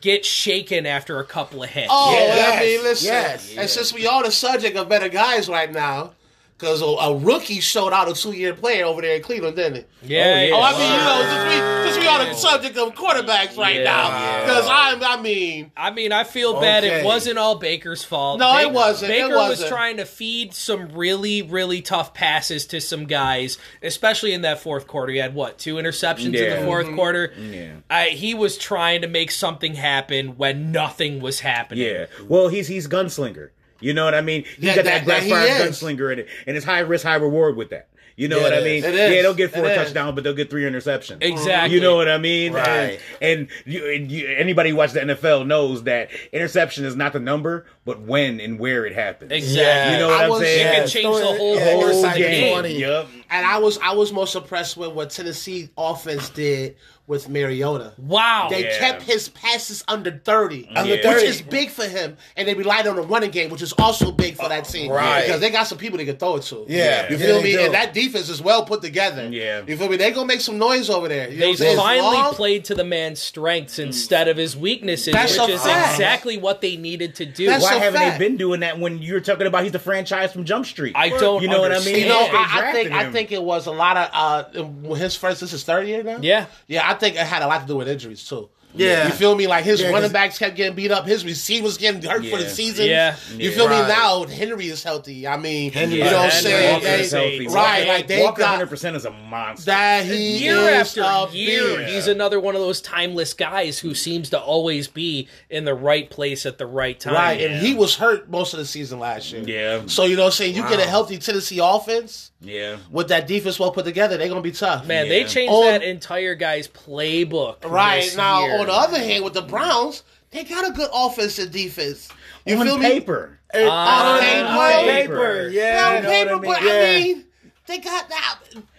get 0.00 0.24
shaken 0.24 0.86
after 0.86 1.18
a 1.18 1.24
couple 1.24 1.62
of 1.62 1.68
hits. 1.70 1.88
Oh, 1.90 2.12
Yes, 2.12 2.56
I 2.56 2.60
mean, 2.64 2.82
listen. 2.82 3.06
yes. 3.08 3.54
And 3.56 3.68
since 3.68 3.92
we 3.92 4.06
are 4.06 4.22
the 4.22 4.30
subject 4.32 4.76
of 4.76 4.88
better 4.88 5.08
guys 5.08 5.48
right 5.48 5.70
now, 5.70 6.12
Because 6.58 6.80
a, 6.80 6.86
a 6.86 7.16
rookie 7.18 7.60
showed 7.60 7.92
out 7.92 8.08
a 8.08 8.14
two 8.14 8.32
year 8.32 8.54
player 8.54 8.86
over 8.86 9.02
there 9.02 9.16
in 9.16 9.22
Cleveland, 9.22 9.56
didn't 9.56 9.76
it? 9.76 9.90
Yeah, 10.02 10.24
oh, 10.24 10.42
yeah. 10.42 10.54
Oh, 10.54 10.62
I 10.62 10.72
mean, 10.72 10.90
you 10.90 10.98
know, 10.98 11.20
since 11.28 11.44
we, 11.44 11.90
since 11.90 11.98
we 11.98 12.06
on 12.06 12.26
the 12.26 12.34
subject 12.34 12.78
of 12.78 12.94
quarterbacks 12.94 13.58
right 13.58 13.76
Yeah. 13.76 13.84
now, 13.84 14.40
because 14.40 14.66
I'm, 14.70 15.02
I 15.02 15.20
mean, 15.20 15.70
I 15.76 15.90
mean, 15.90 16.12
I 16.12 16.24
feel 16.24 16.58
bad. 16.58 16.84
It 16.84 17.04
wasn't 17.04 17.36
all 17.38 17.56
Baker's 17.56 18.04
fault. 18.04 18.38
No, 18.38 18.58
it 18.58 18.72
wasn't. 18.72 19.10
Baker 19.10 19.28
was 19.28 19.50
wasn't. 19.50 19.68
trying 19.68 19.96
to 19.98 20.06
feed 20.06 20.54
some 20.54 20.88
really, 20.92 21.42
really 21.42 21.82
tough 21.82 22.14
passes 22.14 22.66
to 22.68 22.80
some 22.80 23.04
guys, 23.04 23.58
especially 23.82 24.32
in 24.32 24.40
that 24.42 24.58
fourth 24.60 24.86
quarter. 24.86 25.12
He 25.12 25.18
had 25.18 25.34
what 25.34 25.58
two 25.58 25.74
interceptions 25.74 26.26
in 26.26 26.32
the 26.32 26.66
4th 26.66 26.84
mm-hmm. 26.84 26.94
quarter. 26.94 27.32
Yeah. 27.38 27.72
I, 27.90 28.06
he 28.06 28.32
was 28.32 28.56
trying 28.56 29.02
to 29.02 29.08
make 29.08 29.30
something 29.30 29.74
happen 29.74 30.38
when 30.38 30.72
nothing 30.72 31.20
was 31.20 31.40
happening. 31.40 31.86
Yeah. 31.86 32.06
Well, 32.28 32.48
he's 32.48 32.68
he's 32.68 32.88
gunslinger. 32.88 33.50
You 33.80 33.94
know 33.94 34.04
what 34.04 34.14
I 34.14 34.20
mean? 34.20 34.44
He's 34.44 34.64
Yeah, 34.64 34.74
got 34.76 34.84
that- 34.84 34.90
that, 34.90 35.04
Brett 35.04 35.20
that 35.20 35.26
he 35.26 35.30
Favre 35.30 35.68
is. 35.68 35.80
gunslinger 35.80 36.12
in 36.12 36.18
it, 36.20 36.28
and 36.46 36.56
it's 36.56 36.64
high 36.66 36.80
risk, 36.80 37.04
high 37.04 37.16
reward 37.16 37.56
with 37.56 37.70
that. 37.70 37.88
You 38.18 38.28
know 38.28 38.38
Yeah, 38.38 38.42
what 38.44 38.54
I 38.54 38.60
mean? 38.60 38.82
is. 38.82 38.94
Yeah, 38.94 39.08
they'll 39.20 39.34
get 39.34 39.50
four 39.52 39.64
touchdowns, 39.68 40.14
but 40.14 40.24
they'll 40.24 40.32
get 40.32 40.48
three 40.48 40.62
interceptions. 40.62 41.18
Exactly. 41.22 41.74
You 41.74 41.82
know 41.82 41.96
what 41.96 42.08
I 42.08 42.16
mean? 42.16 42.54
Right. 42.54 42.98
And, 43.20 43.40
and 43.40 43.48
you, 43.66 43.86
and 43.92 44.10
you, 44.10 44.26
anybody 44.28 44.70
who 44.70 44.76
watches 44.76 44.94
the 44.94 45.00
NFL 45.00 45.46
knows 45.46 45.82
that 45.82 46.08
interception 46.32 46.86
is 46.86 46.96
not 46.96 47.12
the 47.12 47.20
number, 47.20 47.66
but 47.84 48.00
when 48.00 48.40
and 48.40 48.58
where 48.58 48.86
it 48.86 48.94
happens. 48.94 49.32
Exactly. 49.32 49.92
You 49.92 49.98
know 50.00 50.08
what 50.08 50.20
I 50.20 50.24
I'm 50.24 50.30
was- 50.30 50.40
saying? 50.40 50.60
It 50.60 50.70
Yeah, 50.70 50.78
can 50.78 50.88
change 50.88 51.04
the 51.14 51.14
story- 51.24 51.36
whole 51.38 51.56
yeah, 51.56 51.72
course 51.74 51.96
of 52.04 52.12
the 52.14 52.18
game. 52.18 52.52
20. 52.52 52.78
Yep. 52.80 53.06
And 53.30 53.46
I 53.46 53.58
was 53.58 53.78
I 53.82 53.94
was 53.94 54.12
most 54.12 54.34
impressed 54.34 54.76
with 54.76 54.92
what 54.92 55.10
Tennessee 55.10 55.70
offense 55.76 56.28
did 56.30 56.76
with 57.08 57.28
Mariota. 57.28 57.92
Wow. 57.98 58.48
They 58.50 58.64
Yeah. 58.64 58.78
kept 58.78 59.02
his 59.04 59.28
passes 59.28 59.84
under 59.86 60.10
30. 60.24 60.68
Under 60.74 60.96
Yeah. 60.96 61.02
30. 61.02 61.14
Which 61.14 61.24
is 61.36 61.40
big 61.40 61.70
for 61.70 61.86
him. 61.86 62.16
And 62.36 62.48
they 62.48 62.54
relied 62.54 62.88
on 62.88 62.96
the 62.96 63.02
running 63.02 63.30
game, 63.30 63.48
which 63.50 63.62
is 63.62 63.72
also 63.78 64.10
big 64.10 64.34
for 64.34 64.48
that 64.48 64.66
uh, 64.66 64.70
team. 64.72 64.90
Right. 64.90 65.24
Because 65.24 65.40
they 65.40 65.50
got 65.50 65.68
some 65.68 65.78
people 65.78 65.98
they 65.98 66.04
can 66.04 66.16
throw 66.16 66.34
it 66.34 66.42
to. 66.44 66.64
Yeah. 66.66 67.08
You 67.08 67.16
feel 67.16 67.36
they 67.38 67.44
me? 67.44 67.52
do. 67.52 67.60
And 67.60 67.74
that 67.74 67.94
defense 67.94 68.28
is 68.28 68.42
well 68.42 68.64
put 68.64 68.82
together. 68.82 69.28
Yeah. 69.30 69.62
You 69.68 69.76
feel 69.76 69.88
me? 69.88 69.96
They 69.98 70.10
gonna 70.10 70.26
make 70.26 70.40
some 70.40 70.58
noise 70.58 70.90
over 70.90 71.06
there. 71.06 71.30
You 71.30 71.36
They 71.38 71.44
what 71.46 71.50
I'm 71.52 71.56
saying? 71.58 71.72
It's 71.74 71.80
finally 71.80 72.16
long. 72.16 72.34
played 72.34 72.64
to 72.64 72.74
the 72.74 72.82
man's 72.84 73.20
strengths 73.20 73.78
instead 73.78 74.26
of 74.26 74.36
his 74.36 74.56
weaknesses, 74.56 75.12
That's 75.12 75.38
which 75.38 75.50
is 75.50 75.62
fact. 75.62 75.92
exactly 75.92 76.38
what 76.38 76.60
they 76.60 76.76
needed 76.76 77.14
to 77.16 77.24
do. 77.24 77.46
That's 77.46 77.62
Why 77.62 77.74
haven't 77.74 78.00
fact. 78.00 78.18
they 78.18 78.26
been 78.26 78.36
doing 78.36 78.60
that 78.60 78.80
when 78.80 79.00
you're 79.00 79.20
talking 79.20 79.46
about 79.46 79.62
he's 79.62 79.70
the 79.70 79.78
franchise 79.78 80.32
from 80.32 80.44
Jump 80.44 80.66
Street? 80.66 80.94
I 80.96 81.10
don't 81.10 81.40
You 81.40 81.46
know 81.46 81.60
what 81.60 81.70
I 81.70 81.78
mean? 81.84 82.00
You 82.00 82.08
know, 82.08 82.18
I, 82.18 82.68
I 82.68 82.72
think 82.72 82.90
I 82.90 83.04
him. 83.04 83.12
Think 83.16 83.32
it 83.32 83.42
was 83.42 83.66
a 83.66 83.72
lot 83.72 83.96
of 83.96 84.10
uh 84.12 84.94
his 84.94 85.16
first 85.16 85.40
this 85.40 85.52
is 85.52 85.64
third 85.64 85.86
year 85.88 86.02
now. 86.02 86.18
Yeah. 86.20 86.46
yeah. 86.66 86.88
I 86.88 86.94
think 86.94 87.16
it 87.16 87.26
had 87.26 87.42
a 87.42 87.46
lot 87.46 87.62
to 87.62 87.66
do 87.66 87.76
with 87.76 87.88
injuries 87.88 88.24
too. 88.28 88.48
Yeah. 88.74 89.06
you 89.06 89.12
feel 89.14 89.34
me? 89.34 89.46
Like 89.46 89.64
his 89.64 89.80
Yeah, 89.80 89.86
running 89.86 90.02
'cause- 90.02 90.12
backs 90.12 90.38
kept 90.38 90.54
getting 90.54 90.74
beat 90.74 90.90
up. 90.90 91.06
His 91.06 91.24
receivers 91.24 91.78
getting 91.78 92.02
hurt 92.02 92.26
for 92.26 92.36
the 92.36 92.46
season. 92.50 92.84
Yeah. 92.88 93.16
you 93.34 93.48
Yeah. 93.48 93.56
feel 93.56 93.68
me? 93.70 93.76
Now 93.76 94.24
Henry 94.24 94.66
is 94.68 94.82
healthy. 94.82 95.26
I 95.26 95.38
mean, 95.38 95.72
Henry- 95.72 95.96
you 95.96 96.04
know 96.04 96.12
what 96.24 96.34
I'm 96.34 96.42
saying? 96.42 96.82
They- 96.82 97.46
right? 97.46 97.54
Walker- 97.54 97.88
Like 97.88 98.06
they 98.06 98.22
Walker 98.22 98.40
got 98.42 98.58
100% 98.60 98.94
is 98.96 99.06
a 99.06 99.10
monster. 99.12 99.64
that 99.70 100.04
he 100.04 100.44
year 100.44 100.58
is 100.58 100.94
after 100.98 101.00
a 101.00 101.30
year, 101.34 101.78
beast. 101.78 101.90
he's 101.90 102.06
another 102.06 102.38
one 102.38 102.54
of 102.54 102.60
those 102.60 102.82
timeless 102.82 103.32
guys 103.32 103.78
who 103.78 103.94
seems 103.94 104.28
to 104.30 104.38
always 104.38 104.88
be 104.88 105.26
in 105.48 105.64
the 105.64 105.72
right 105.74 106.10
place 106.10 106.44
at 106.44 106.58
the 106.58 106.66
right 106.66 107.00
time. 107.00 107.14
Right, 107.14 107.40
and 107.40 107.64
he 107.64 107.72
was 107.74 107.94
hurt 107.96 108.28
most 108.28 108.52
of 108.52 108.58
the 108.58 108.66
season 108.66 108.98
last 108.98 109.32
year. 109.32 109.42
Yeah. 109.46 109.80
So 109.86 110.04
you 110.04 110.16
know 110.16 110.24
what 110.24 110.26
I'm 110.26 110.32
saying? 110.32 110.54
You 110.54 110.68
get 110.68 110.80
a 110.80 110.86
healthy 110.86 111.16
Tennessee 111.16 111.60
offense 111.62 112.30
yeah. 112.40 112.76
with 112.90 113.08
that 113.08 113.26
defense 113.26 113.58
well 113.58 113.70
put 113.72 113.84
together, 113.84 114.16
they're 114.16 114.28
gonna 114.28 114.40
be 114.40 114.52
tough. 114.52 114.86
Man, 114.86 115.08
they 115.08 115.24
changed 115.24 115.52
On- 115.52 115.64
that 115.66 115.82
entire 115.82 116.34
guy's 116.34 116.68
playbook. 116.68 117.64
Right 117.64 118.02
this 118.04 118.16
now, 118.16 118.44
year. 118.46 118.58
on 118.60 118.66
the 118.66 118.72
other 118.72 118.98
hand, 118.98 119.24
with 119.24 119.34
the 119.34 119.42
Browns, 119.42 120.02
they 120.30 120.44
got 120.44 120.68
a 120.68 120.72
good 120.72 120.90
offense 120.92 121.38
and 121.38 121.50
defense. 121.50 122.08
You 122.44 122.58
on 122.58 122.66
feel 122.66 122.78
me? 122.78 122.84
paper. 122.88 123.38
Uh, 123.54 123.68
on 123.68 124.20
paper. 124.20 124.46
On 124.48 124.84
paper, 124.84 125.16
paper. 125.16 125.48
Yeah, 125.48 125.86
on 125.88 125.96
You 125.96 126.02
know 126.02 126.08
paper, 126.08 126.36
what 126.38 126.58
I 126.58 126.60
but 126.60 126.64
mean? 126.64 126.74
I 126.74 127.14
mean, 127.14 127.24
they 127.66 127.78
got 127.78 128.08
that. 128.08 128.38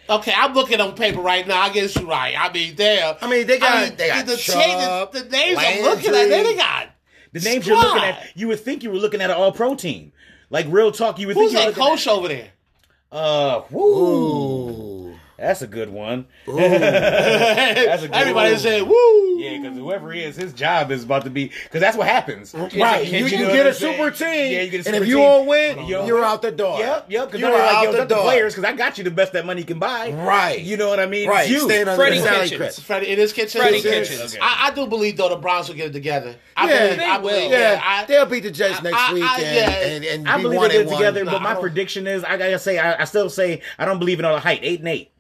Okay, 0.10 0.34
I'm 0.36 0.54
looking 0.54 0.80
on 0.80 0.96
paper 0.96 1.20
right 1.20 1.46
now. 1.46 1.60
I 1.62 1.70
guess 1.70 1.96
you're 1.96 2.06
right. 2.06 2.34
I 2.38 2.52
mean, 2.54 2.76
damn. 2.76 3.16
I 3.22 3.30
mean, 3.30 3.46
they 3.48 3.60
got- 3.60 3.98
they 3.98 4.08
got 4.08 4.26
the, 4.26 4.38
Chubb, 4.38 5.12
the, 5.12 5.24
the 5.24 5.30
names 5.30 5.58
I'm 5.60 5.84
looking 5.84 6.10
at. 6.12 6.30
They, 6.30 6.44
they 6.44 6.56
got 6.56 6.90
The 7.34 7.40
names 7.42 7.68
you're 7.68 7.76
looking 7.78 8.04
at, 8.04 8.26
you 8.36 8.48
would 8.50 8.60
think 8.62 8.84
you 8.84 8.90
were 8.92 8.98
looking 9.00 9.20
at 9.22 9.30
an 9.30 9.36
all 9.36 9.52
pro 9.52 9.76
team. 9.76 10.14
Like 10.50 10.66
real 10.70 10.92
talk, 10.94 11.20
you 11.20 11.28
would 11.28 11.36
who's 11.36 11.52
think 11.52 11.66
you 11.66 11.72
that 11.72 11.78
were 11.78 11.84
looking 11.84 11.98
coach 11.98 12.08
over 12.08 12.28
there? 12.30 12.50
Uh, 13.12 13.64
woo, 13.72 13.84
Ooh. 13.84 14.87
That's 15.38 15.62
a 15.62 15.68
good 15.68 15.90
one. 15.90 16.26
that's 16.48 18.04
a 18.04 18.08
good 18.08 18.16
Everybody 18.16 18.52
one. 18.54 18.60
said, 18.60 18.84
"Woo!" 18.84 19.40
Yeah, 19.40 19.60
because 19.62 19.78
whoever 19.78 20.12
he 20.12 20.24
is, 20.24 20.36
his 20.36 20.52
job 20.54 20.92
is 20.92 21.04
about 21.04 21.24
to 21.26 21.30
be 21.30 21.52
because 21.64 21.80
that's 21.82 21.96
what 21.96 22.08
happens. 22.08 22.54
Right, 22.56 23.06
you, 23.08 23.20
You 23.20 23.26
you, 23.28 23.38
know 23.46 23.54
get 23.54 23.66
a 23.66 23.66
a 23.66 23.68
I'm 23.70 23.74
saying? 23.74 23.98
super 23.98 24.12
team, 24.12 24.52
Yeah, 24.54 24.62
you 24.62 24.72
get 24.72 24.86
a 24.86 24.90
and 24.90 24.96
if 25.04 25.08
you 25.08 25.16
team. 25.16 25.24
don't 25.24 25.46
win, 25.48 25.86
You 25.86 25.94
don't 25.96 26.08
you're 26.08 26.24
out 26.24 26.42
the 26.42 26.52
door. 26.52 26.80
Yep, 26.80 27.06
yep. 27.10 27.26
Because 27.28 27.40
You're 27.42 27.50
you're 27.52 27.60
like, 27.60 27.76
out 27.76 27.84
yo, 27.84 27.92
the 27.92 27.98
not 28.00 28.10
the 28.10 28.16
door. 28.16 28.24
players, 28.24 28.56
because 28.56 28.68
I 28.68 28.76
got 28.76 28.98
you 28.98 29.04
the 29.04 29.12
best 29.12 29.34
that 29.34 29.46
money 29.46 29.64
can 29.64 29.78
buy. 29.80 30.12
Right. 30.12 30.60
You 30.60 30.76
know 30.78 30.90
what 30.90 31.00
I 31.00 31.06
mean? 31.06 31.30
Right, 31.30 31.42
It's 31.44 31.52
you. 31.52 31.60
staying 31.70 31.88
under 31.88 31.96
Freddie 32.02 32.18
the 32.18 32.24
salary 32.24 32.50
Kitchens. 32.50 32.76
cap. 32.78 32.86
Freddie, 32.86 33.08
it 33.10 33.20
is 33.20 33.34
Kitchens. 33.34 33.62
Freddie 33.64 33.82
Kitchens. 33.82 34.34
Okay. 34.34 34.40
I, 34.42 34.68
I 34.68 34.72
do 34.72 34.88
believe 34.88 35.18
though 35.18 35.30
the 35.30 35.36
Browns 35.38 35.68
will 35.70 35.76
get 35.76 35.88
it 35.90 35.94
together. 35.94 36.36
I 36.56 36.68
Yeah, 36.70 36.80
believe, 36.86 36.98
they 36.98 37.06
I 37.06 37.18
will. 37.18 37.30
believe, 37.30 37.52
Yeah, 37.52 37.82
I, 37.84 38.06
they'll 38.06 38.26
beat 38.26 38.40
the 38.44 38.52
Jets 38.52 38.82
next 38.82 38.98
I- 38.98 39.10
I- 39.10 39.14
week 39.14 39.24
and, 39.24 39.94
and, 39.94 40.06
and 40.06 40.30
I 40.30 40.42
believe 40.42 40.58
one 40.58 40.70
they 40.70 40.78
get 40.84 40.88
it 40.88 40.90
together, 40.90 41.26
but 41.26 41.42
my 41.44 41.54
prediction 41.54 42.08
is 42.08 42.24
I 42.24 42.38
gotta 42.38 42.58
say 42.58 42.80
I, 42.80 43.02
I 43.02 43.04
still 43.06 43.30
say 43.30 43.62
I 43.78 43.86
don't 43.86 44.00
believe 44.00 44.18
in 44.20 44.26
all 44.26 44.34
the 44.34 44.40
hype. 44.42 44.60
Eight 44.64 44.80
and 44.80 44.88
eight. 44.90 45.12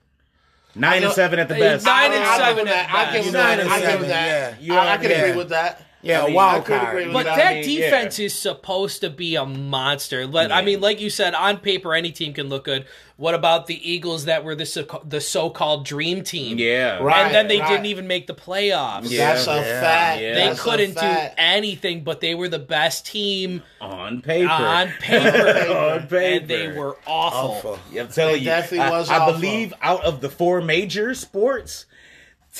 Nine 0.77 1.03
and 1.03 1.13
seven 1.13 1.39
at 1.39 1.47
the 1.47 1.55
best. 1.55 1.85
nine 1.85 2.11
and 2.11 2.23
I- 2.23 2.27
I 2.27 2.37
give 2.37 2.45
seven 2.45 2.59
him 2.59 2.65
that. 2.67 2.89
at 2.89 2.95
I 2.95 3.11
give 3.15 3.25
him 3.25 3.33
that. 3.33 3.59
I 3.59 3.79
give 3.79 4.01
him 4.01 4.07
that. 4.07 4.61
yeah. 4.61 4.79
I, 4.81 4.93
I 4.93 4.97
can 4.97 5.11
agree 5.11 5.35
with 5.37 5.49
that. 5.49 5.81
Yeah, 6.07 6.21
I 6.21 6.25
mean, 6.25 6.33
a 6.33 6.35
wild 6.35 6.61
I 6.63 6.65
could 6.65 6.81
agree 6.87 7.03
card. 7.03 7.13
But 7.13 7.23
that. 7.25 7.35
that 7.37 7.47
I 7.57 7.61
mean, 7.61 7.63
defense 7.81 8.19
is 8.19 8.33
supposed 8.33 9.01
to 9.01 9.09
be 9.09 9.35
a 9.35 9.45
monster. 9.45 10.25
Let, 10.25 10.51
I 10.51 10.61
mean, 10.61 10.79
like 10.81 11.01
you 11.01 11.09
said, 11.09 11.33
on 11.33 11.57
paper, 11.57 11.93
any 11.93 12.11
team 12.11 12.33
can 12.33 12.49
look 12.49 12.65
good. 12.65 12.85
What 13.17 13.33
about 13.33 13.65
the 13.65 13.91
Eagles 13.91 14.25
that 14.25 14.43
were 14.43 14.53
the 14.53 14.65
so, 14.67 14.83
the 15.03 15.19
so-called 15.19 15.85
dream 15.85 16.23
team? 16.23 16.59
Yeah. 16.59 16.99
Right. 16.99 17.25
and 17.25 17.33
then 17.35 17.47
they 17.47 17.59
right. 17.59 17.67
didn't 17.67 17.87
even 17.87 18.05
make 18.05 18.27
the 18.27 18.35
playoffs. 18.35 19.09
Yeah. 19.09 19.33
That's 19.33 19.47
a 19.47 19.55
Yeah. 19.55 19.81
fact. 19.81 20.21
Yeah. 20.21 20.33
They 20.35 20.47
That's 20.49 20.61
couldn't 20.61 20.93
do 20.99 21.17
anything, 21.37 22.03
but 22.03 22.21
they 22.21 22.35
were 22.35 22.47
the 22.47 22.59
best 22.59 23.07
team 23.07 23.63
On 23.81 24.21
paper. 24.21 24.51
on 24.51 24.89
paper, 24.99 25.27
on 25.75 26.01
paper. 26.03 26.17
and 26.17 26.47
they 26.47 26.67
were 26.67 26.95
awful. 27.07 27.49
Awful. 27.71 27.79
Yeah, 27.91 28.03
I'm 28.03 28.09
telling 28.09 28.35
It 28.35 28.39
you, 28.41 28.45
definitely 28.45 28.79
I, 28.81 28.89
was 28.91 29.09
I 29.09 29.17
awful. 29.17 29.33
believe 29.33 29.73
out 29.81 30.03
of 30.05 30.21
the 30.21 30.29
four 30.29 30.61
major 30.61 31.15
sports, 31.15 31.86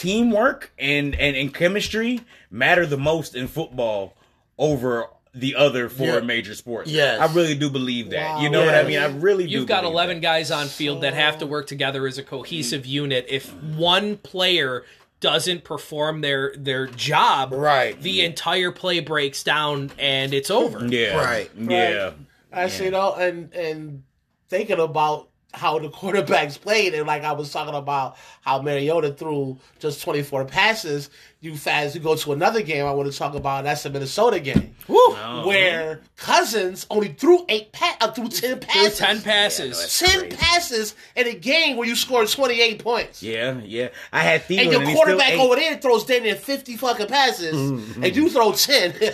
teamwork 0.02 0.72
and, 0.78 1.16
and 1.16 1.36
and 1.36 1.54
chemistry 1.54 2.22
matter 2.52 2.86
the 2.86 2.98
most 2.98 3.36
in 3.36 3.48
football 3.48 4.16
over 4.58 5.06
the 5.34 5.56
other 5.56 5.90
four 5.90 6.08
Yeah. 6.08 6.20
major 6.22 6.56
sports. 6.56 6.90
Yes. 6.90 7.20
I 7.20 7.32
really 7.34 7.56
do 7.56 7.70
believe 7.70 8.10
that. 8.12 8.36
Wow. 8.36 8.42
You 8.42 8.50
know 8.50 8.66
what 8.66 8.74
I 8.74 8.84
mean? 8.84 8.98
I 9.00 9.06
really 9.08 9.46
do. 9.46 9.52
You've 9.52 9.68
got 9.68 9.82
believe 9.82 9.94
11 9.94 10.16
that. 10.18 10.22
guys 10.22 10.52
on 10.52 10.68
field 10.68 11.02
that 11.02 11.14
have 11.14 11.38
to 11.40 11.46
work 11.46 11.68
together 11.68 12.08
as 12.08 12.18
a 12.18 12.24
cohesive 12.24 12.86
unit. 12.86 13.26
If 13.30 13.54
one 13.54 14.18
player 14.18 14.84
doesn't 15.20 15.64
perform 15.64 16.22
their 16.22 16.54
their 16.58 16.88
job, 16.88 17.52
Right. 17.54 18.00
the 18.02 18.22
entire 18.22 18.72
play 18.72 19.00
breaks 19.00 19.44
down 19.44 19.92
and 20.00 20.34
it's 20.34 20.50
over. 20.52 20.86
Yeah. 20.88 21.18
Right. 21.18 21.52
Yeah. 21.58 22.12
I 22.54 22.68
see, 22.70 22.86
you 22.86 22.92
know, 22.92 23.14
and 23.14 23.54
and 23.54 24.04
thinking 24.50 24.80
about 24.80 25.30
how 25.58 25.80
the 25.80 25.90
quarterbacks 25.90 26.60
played, 26.60 26.94
and 26.94 27.08
like 27.08 27.24
I 27.24 27.34
was 27.34 27.52
talking 27.52 27.76
about 27.76 28.16
how 28.42 28.62
Mariota 28.62 29.12
threw 29.12 29.58
just 29.80 30.02
24 30.04 30.46
passes. 30.46 31.10
You 31.40 31.56
fast, 31.56 31.94
you 31.94 32.02
go 32.02 32.16
to 32.16 32.34
another 32.34 32.64
game 32.64 32.84
I 32.88 32.92
want 32.92 33.12
to 33.12 33.16
talk 33.18 33.36
about. 33.36 33.64
That's 33.64 33.84
the 33.84 33.92
Minnesota 33.92 34.40
game, 34.40 34.76
Oh. 34.90 35.44
where 35.46 36.02
Cousins 36.16 36.88
only 36.90 37.10
threw 37.10 37.46
eight 37.48 37.72
pa- 37.72 37.96
uh, 38.02 38.12
threw 38.12 38.28
10 38.28 38.40
Threw 38.54 38.56
passes. 38.68 38.98
10 38.98 39.22
passes. 39.22 39.78
that's 39.80 40.00
10 40.00 40.20
crazy. 40.22 40.36
passes 40.36 40.96
in 41.16 41.28
a 41.28 41.36
game 41.36 41.78
where 41.78 41.88
you 41.88 41.96
scored 41.96 42.28
28 42.28 42.84
points. 42.84 43.22
Yeah, 43.22 43.60
yeah. 43.64 43.90
I 44.12 44.22
had 44.22 44.42
Thielen 44.48 44.62
And 44.64 44.72
your 44.72 44.82
and 44.82 44.96
quarterback 44.96 45.28
still 45.34 45.42
over 45.42 45.56
there 45.58 45.78
throws 45.78 46.06
damn 46.06 46.24
near 46.24 46.36
50 46.36 46.76
fucking 46.76 47.06
passes, 47.08 47.56
and 47.56 48.16
you 48.16 48.30
throw 48.30 48.52
10. 48.54 48.96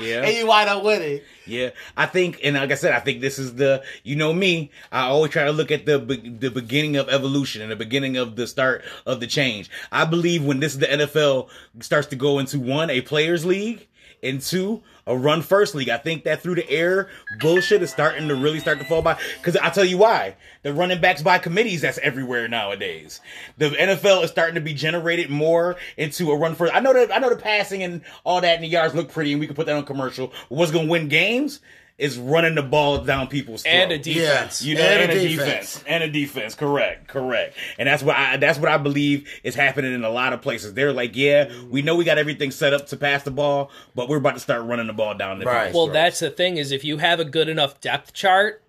Yeah. 0.00 0.22
And 0.24 0.36
you 0.36 0.46
wind 0.48 0.68
up 0.68 0.82
winning. 0.82 1.20
Yeah, 1.46 1.70
I 1.96 2.06
think, 2.06 2.40
and 2.42 2.56
like 2.56 2.72
I 2.72 2.74
said, 2.74 2.94
I 2.94 3.00
think 3.00 3.20
this 3.20 3.38
is 3.38 3.54
the, 3.54 3.84
you 4.02 4.16
know 4.16 4.32
me, 4.32 4.70
I 4.90 5.02
always 5.02 5.30
try 5.30 5.44
to 5.44 5.52
look 5.52 5.70
at 5.70 5.84
the 5.86 5.98
be- 6.00 6.30
the 6.30 6.50
beginning 6.50 6.96
of 6.96 7.08
evolution 7.10 7.60
and 7.62 7.70
the 7.70 7.76
beginning 7.76 8.16
of 8.16 8.34
the 8.34 8.46
start 8.48 8.82
of 9.06 9.20
the 9.20 9.26
change. 9.28 9.68
I 9.92 10.04
believe 10.06 10.42
when 10.42 10.58
this 10.58 10.72
is 10.72 10.78
the 10.80 10.86
NFL 10.86 11.23
starts 11.80 12.08
to 12.08 12.16
go 12.16 12.38
into 12.38 12.58
one 12.60 12.90
a 12.90 13.00
players 13.00 13.44
league 13.44 13.86
and 14.22 14.40
two 14.40 14.82
a 15.06 15.16
run 15.16 15.42
first 15.42 15.74
league. 15.74 15.90
I 15.90 15.98
think 15.98 16.24
that 16.24 16.42
through 16.42 16.56
the 16.56 16.70
air 16.70 17.08
bullshit 17.40 17.82
is 17.82 17.90
starting 17.90 18.28
to 18.28 18.34
really 18.34 18.58
start 18.58 18.78
to 18.78 18.84
fall 18.84 19.02
by. 19.02 19.18
Because 19.38 19.56
I 19.56 19.70
tell 19.70 19.84
you 19.84 19.98
why, 19.98 20.36
the 20.62 20.72
running 20.72 21.00
backs 21.00 21.22
by 21.22 21.38
committees 21.38 21.82
that's 21.82 21.98
everywhere 21.98 22.48
nowadays. 22.48 23.20
The 23.58 23.70
NFL 23.70 24.24
is 24.24 24.30
starting 24.30 24.54
to 24.54 24.60
be 24.60 24.74
generated 24.74 25.30
more 25.30 25.76
into 25.96 26.30
a 26.30 26.36
run 26.36 26.54
first. 26.54 26.74
I 26.74 26.80
know 26.80 26.92
that 26.94 27.14
I 27.14 27.18
know 27.18 27.30
the 27.30 27.36
passing 27.36 27.82
and 27.82 28.02
all 28.24 28.40
that 28.40 28.54
and 28.54 28.64
the 28.64 28.68
yards 28.68 28.94
look 28.94 29.12
pretty, 29.12 29.32
and 29.32 29.40
we 29.40 29.46
can 29.46 29.56
put 29.56 29.66
that 29.66 29.76
on 29.76 29.84
commercial. 29.84 30.32
What's 30.48 30.72
to 30.72 30.90
win 30.90 31.08
games 31.08 31.60
is 31.96 32.18
running 32.18 32.56
the 32.56 32.62
ball 32.62 32.98
down 33.04 33.28
people's 33.28 33.62
throats. 33.62 33.72
And 33.76 33.92
a 33.92 33.98
defense. 33.98 34.62
You 34.62 34.74
know, 34.74 34.80
And 34.80 35.02
and, 35.02 35.12
a 35.12 35.14
a 35.16 35.28
defense. 35.28 35.46
defense. 35.74 35.84
and 35.86 36.02
a 36.02 36.08
defense. 36.10 36.54
Correct, 36.56 37.06
correct. 37.06 37.56
And 37.78 37.86
that's 37.88 38.02
what 38.02 38.16
I 38.16 38.36
that's 38.36 38.58
what 38.58 38.68
I 38.68 38.78
believe 38.78 39.28
is 39.44 39.54
happening 39.54 39.94
in 39.94 40.02
a 40.02 40.10
lot 40.10 40.32
of 40.32 40.42
places. 40.42 40.74
They're 40.74 40.92
like, 40.92 41.14
yeah, 41.14 41.52
we 41.70 41.82
know 41.82 41.94
we 41.94 42.04
got 42.04 42.18
everything 42.18 42.50
set 42.50 42.74
up 42.74 42.88
to 42.88 42.96
pass 42.96 43.22
the 43.22 43.30
ball, 43.30 43.70
but 43.94 44.08
we're 44.08 44.16
about 44.16 44.34
to 44.34 44.40
start 44.40 44.64
running 44.64 44.88
the 44.88 44.92
ball 44.92 45.14
down 45.14 45.38
the 45.38 45.44
Right. 45.44 45.72
Well, 45.72 45.86
throats. 45.86 45.94
that's 45.94 46.18
the 46.18 46.30
thing 46.30 46.56
is 46.56 46.72
if 46.72 46.82
you 46.84 46.98
have 46.98 47.20
a 47.20 47.24
good 47.24 47.48
enough 47.48 47.80
depth 47.80 48.12
chart, 48.12 48.60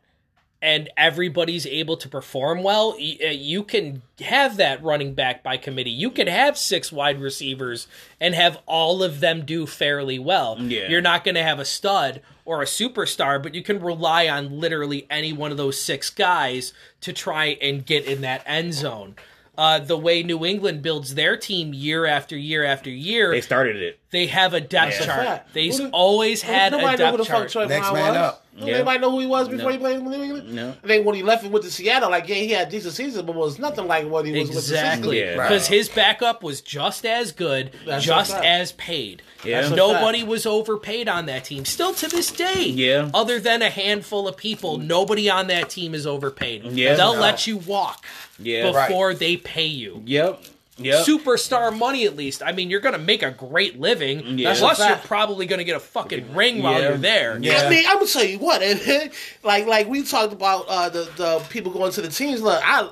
and 0.61 0.89
everybody's 0.97 1.67
able 1.67 1.97
to 1.97 2.09
perform 2.09 2.63
well, 2.63 2.91
uh, 2.93 3.27
you 3.27 3.63
can 3.63 4.01
have 4.19 4.57
that 4.57 4.83
running 4.83 5.13
back 5.13 5.43
by 5.43 5.57
committee. 5.57 5.91
You 5.91 6.09
can 6.09 6.27
have 6.27 6.57
six 6.57 6.91
wide 6.91 7.21
receivers 7.21 7.87
and 8.19 8.33
have 8.33 8.57
all 8.65 9.03
of 9.03 9.19
them 9.19 9.45
do 9.45 9.67
fairly 9.67 10.17
well. 10.17 10.59
Yeah. 10.59 10.87
You're 10.87 11.01
not 11.01 11.23
going 11.23 11.35
to 11.35 11.43
have 11.43 11.59
a 11.59 11.65
stud 11.65 12.21
or 12.45 12.61
a 12.61 12.65
superstar, 12.65 13.41
but 13.41 13.53
you 13.53 13.63
can 13.63 13.79
rely 13.79 14.27
on 14.27 14.59
literally 14.59 15.05
any 15.09 15.33
one 15.33 15.51
of 15.51 15.57
those 15.57 15.79
six 15.79 16.09
guys 16.09 16.73
to 17.01 17.11
try 17.13 17.57
and 17.61 17.85
get 17.85 18.05
in 18.05 18.21
that 18.21 18.43
end 18.45 18.73
zone. 18.73 19.15
Uh, 19.57 19.79
the 19.79 19.97
way 19.97 20.21
New 20.21 20.45
England 20.45 20.81
builds 20.81 21.15
their 21.15 21.37
team 21.37 21.73
year 21.73 22.05
after 22.05 22.37
year 22.37 22.65
after 22.65 22.89
year, 22.89 23.29
They 23.29 23.37
they, 23.37 23.41
started 23.41 23.77
it. 23.77 23.99
They 24.09 24.27
have 24.27 24.53
a 24.53 24.59
depth 24.59 24.99
That's 24.99 25.01
a 25.01 25.05
chart. 25.05 25.41
They've 25.53 25.89
always 25.93 26.41
had 26.41 26.73
a 26.73 26.77
Nobody 26.77 27.03
know 27.03 27.11
who 27.11 27.17
depth 27.23 27.51
chart. 27.51 27.69
Next 27.69 27.93
man 27.93 28.17
up. 28.17 28.44
Don't 28.57 28.67
Yeah. 28.69 28.75
Anybody 28.75 28.99
know 28.99 29.11
who 29.11 29.19
he 29.19 29.25
was 29.25 29.49
before 29.49 29.65
No. 29.65 29.71
he 29.73 29.77
played 29.77 29.97
in 29.97 30.09
New 30.09 30.23
England? 30.23 30.53
No. 30.53 30.73
I 30.83 30.87
think 30.87 31.05
when 31.05 31.15
he 31.15 31.23
left 31.23 31.43
and 31.43 31.51
went 31.51 31.65
to 31.65 31.71
Seattle, 31.71 32.09
like 32.09 32.27
yeah, 32.29 32.35
he 32.35 32.49
had 32.51 32.69
decent 32.69 32.93
seasons, 32.93 33.21
but 33.25 33.35
was 33.35 33.59
nothing 33.59 33.85
like 33.87 34.07
what 34.07 34.25
he 34.25 34.31
was 34.31 34.49
Exactly, 34.49 35.19
Yeah. 35.19 35.33
Right. 35.35 35.49
because 35.49 35.67
his 35.67 35.89
backup 35.89 36.41
was 36.41 36.61
just 36.61 37.05
as 37.05 37.33
good, 37.33 37.71
That's 37.85 38.05
just 38.05 38.33
as 38.35 38.71
paid. 38.73 39.21
Yeah. 39.43 39.67
Nobody 39.69 40.23
was 40.23 40.45
overpaid 40.45 41.09
on 41.09 41.25
that 41.25 41.43
team. 41.43 41.65
Still 41.65 41.93
to 41.95 42.07
this 42.07 42.31
day, 42.31 42.63
Yeah. 42.63 43.09
Other 43.13 43.39
than 43.41 43.61
a 43.61 43.69
handful 43.69 44.27
of 44.27 44.37
people, 44.37 44.77
nobody 44.77 45.29
on 45.29 45.47
that 45.47 45.69
team 45.69 45.93
is 45.93 46.07
overpaid. 46.07 46.63
Yeah. 46.71 46.95
They'll 46.95 47.15
No. 47.15 47.19
let 47.21 47.45
you 47.47 47.57
walk 47.57 48.05
Yeah. 48.39 48.71
before 48.71 49.13
they 49.13 49.35
pay 49.37 49.65
you. 49.67 50.01
Yep. 50.05 50.41
Yep. 50.77 51.05
Superstar 51.05 51.77
money, 51.77 52.05
at 52.05 52.15
least. 52.17 52.43
I 52.43 52.51
mean, 52.51 52.69
you're 52.69 52.81
going 52.81 52.93
to 52.93 52.99
make 52.99 53.23
a 53.23 53.31
great 53.31 53.79
living. 53.79 54.37
Yeah. 54.37 54.53
Plus, 54.57 54.77
That's 54.77 54.81
a 54.81 54.87
you're 54.89 54.97
probably 55.07 55.45
going 55.45 55.59
to 55.59 55.63
get 55.63 55.77
a 55.77 55.79
fucking 55.79 56.33
ring 56.35 56.61
while 56.61 56.73
Yeah. 56.81 56.89
you're 56.89 56.97
there. 56.97 57.39
Yeah. 57.41 57.61
I 57.65 57.69
mean, 57.69 57.85
I'm 57.87 57.95
gonna 57.99 58.07
tell 58.07 58.25
you 58.25 58.39
what, 58.39 58.61
like 59.43 59.65
like 59.67 59.87
we 59.87 60.03
talked 60.03 60.33
about 60.33 60.65
uh, 60.67 60.89
the 60.89 61.09
the 61.15 61.45
people 61.49 61.71
going 61.71 61.91
to 61.93 62.01
the 62.01 62.09
teams. 62.09 62.41
Look, 62.41 62.61
I 62.63 62.89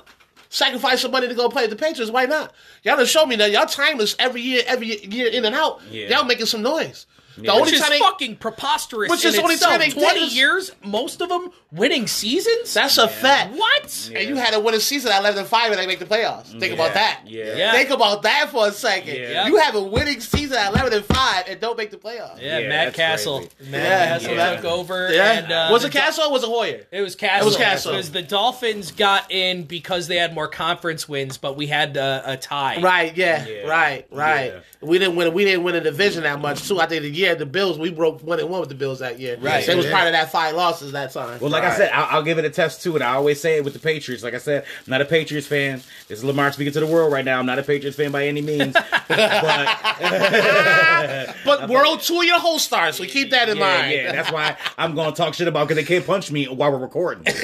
sacrifice 0.48 1.02
some 1.02 1.10
money 1.10 1.28
to 1.28 1.34
go 1.34 1.48
play 1.48 1.62
with 1.64 1.70
the 1.70 1.76
Patriots. 1.76 2.10
Why 2.10 2.24
not? 2.26 2.52
Y'all 2.84 2.96
done 2.96 3.06
show 3.06 3.26
me 3.26 3.36
that 3.36 3.50
y'all 3.50 3.66
timeless 3.66 4.16
every 4.18 4.40
year, 4.40 4.62
every 4.66 5.04
year 5.04 5.28
in 5.28 5.44
and 5.44 5.54
out. 5.54 5.80
Yeah. 5.90 6.08
Y'all 6.08 6.24
making 6.24 6.46
some 6.46 6.62
noise. 6.62 7.06
The 7.36 7.44
Yeah. 7.44 7.50
only 7.52 7.62
Which 7.64 7.72
is 7.74 7.80
time 7.80 7.90
they, 7.90 7.98
fucking 7.98 8.36
preposterous. 8.36 9.10
Which 9.10 9.24
is 9.24 9.38
only 9.38 9.56
time 9.56 9.80
Twenty 9.90 10.26
is- 10.26 10.34
years, 10.36 10.70
most 10.84 11.20
of 11.20 11.28
them 11.28 11.50
winning 11.72 12.06
seasons. 12.06 12.72
that's 12.74 12.96
a 12.98 13.08
fact. 13.08 13.52
what? 13.54 14.10
And 14.14 14.28
you 14.28 14.36
had 14.36 14.54
a 14.54 14.60
winning 14.60 14.80
season 14.80 15.10
at 15.10 15.20
11 15.20 15.40
and 15.40 15.48
5 15.48 15.70
and 15.72 15.78
they 15.80 15.86
make 15.86 15.98
the 15.98 16.04
playoffs. 16.06 16.58
Think 16.60 16.72
about 16.72 16.94
that. 16.94 17.20
Yeah. 17.26 17.56
Yeah. 17.56 17.72
Think 17.72 17.90
about 17.90 18.22
that 18.22 18.50
for 18.50 18.68
a 18.68 18.72
second. 18.72 19.16
Yeah. 19.16 19.46
You 19.46 19.56
have 19.56 19.74
a 19.74 19.82
winning 19.82 20.20
season 20.20 20.56
at 20.56 20.70
11 20.72 20.92
and 20.92 21.04
5 21.04 21.44
and 21.48 21.60
don't 21.60 21.76
make 21.76 21.90
the 21.90 21.96
playoffs. 21.96 22.40
Yeah, 22.40 22.58
Yeah, 22.58 22.68
Matt 22.68 22.86
that's 22.86 22.96
Cassel. 22.96 23.38
crazy. 23.38 23.70
Matt 23.70 23.82
Yeah, 23.82 24.06
Cassel 24.18 24.34
yeah. 24.34 24.56
took 24.56 24.64
over. 24.64 25.12
Yeah. 25.12 25.32
And, 25.32 25.52
uh, 25.52 25.68
was 25.72 25.84
it 25.84 25.90
Cassel 25.92 26.24
or 26.24 26.30
was 26.32 26.42
it 26.44 26.48
Hoyer? 26.48 26.80
It 26.92 27.00
was 27.00 27.14
Cassel. 27.16 27.42
It 27.42 27.44
was 27.50 27.56
Cassel. 27.56 27.92
Because 27.92 28.10
the 28.12 28.22
Dolphins 28.22 28.92
got 28.92 29.30
in 29.32 29.64
because 29.64 30.06
they 30.06 30.16
had 30.16 30.34
more 30.34 30.48
conference 30.48 31.08
wins, 31.08 31.36
but 31.38 31.56
we 31.56 31.66
had 31.66 31.96
uh, 31.96 32.22
a 32.24 32.36
tie. 32.36 32.80
Right, 32.80 33.16
yeah, 33.16 33.44
Yeah. 33.46 33.66
right, 33.66 34.06
right. 34.10 34.54
Yeah. 34.84 34.90
We 34.90 34.98
didn't 34.98 35.16
win. 35.16 35.32
We 35.32 35.44
didn't 35.44 35.64
win 35.64 35.74
a 35.74 35.80
division 35.80 36.22
that 36.24 36.40
much 36.40 36.68
too. 36.68 36.80
I 36.80 36.86
think 36.86 37.02
the 37.02 37.10
year 37.10 37.34
the 37.34 37.46
Bills, 37.46 37.78
we 37.78 37.90
broke 37.90 38.22
one 38.22 38.38
and 38.40 38.48
one 38.48 38.60
with 38.60 38.68
the 38.68 38.74
Bills 38.74 38.98
that 39.00 39.18
year. 39.18 39.36
Right. 39.40 39.64
so 39.64 39.72
it 39.72 39.76
was 39.76 39.86
Yeah. 39.86 39.92
part 39.92 40.06
of 40.06 40.12
that 40.12 40.30
five 40.30 40.54
losses 40.54 40.92
that 40.92 41.12
time. 41.12 41.40
Well, 41.40 41.50
like 41.50 41.64
I 41.64 41.76
said, 41.76 41.90
I'll, 41.92 42.18
I'll 42.18 42.22
give 42.22 42.38
it 42.38 42.44
a 42.44 42.50
test 42.50 42.82
too, 42.82 42.94
and 42.94 43.02
I 43.02 43.14
always 43.14 43.40
say 43.40 43.56
it 43.56 43.64
with 43.64 43.72
the 43.72 43.78
Patriots. 43.78 44.22
Like 44.22 44.34
I 44.34 44.38
said, 44.38 44.64
I'm 44.64 44.90
not 44.90 45.00
a 45.00 45.04
Patriots 45.04 45.46
fan. 45.46 45.80
This 46.08 46.18
is 46.18 46.24
Lamar 46.24 46.52
speaking 46.52 46.72
to 46.74 46.80
the 46.80 46.86
world 46.86 47.12
right 47.12 47.24
now. 47.24 47.38
I'm 47.38 47.46
not 47.46 47.58
a 47.58 47.62
Patriots 47.62 47.96
fan 47.96 48.12
by 48.12 48.26
any 48.26 48.42
means, 48.42 48.74
but 49.08 49.08
but 51.44 51.68
we're 51.68 51.84
two 51.98 52.18
of 52.18 52.24
your 52.24 52.40
whole 52.40 52.58
stars, 52.58 52.96
so 52.96 53.04
keep 53.04 53.30
that 53.30 53.48
in 53.48 53.56
yeah, 53.58 53.78
mind. 53.78 53.92
yeah, 53.92 54.12
that's 54.12 54.32
why 54.32 54.56
I'm 54.78 54.94
gonna 54.94 55.14
talk 55.14 55.34
shit 55.34 55.48
about 55.48 55.68
because 55.68 55.82
they 55.82 55.86
can't 55.88 56.06
punch 56.06 56.30
me 56.30 56.46
while 56.46 56.72
we're 56.72 56.78
recording. 56.78 57.24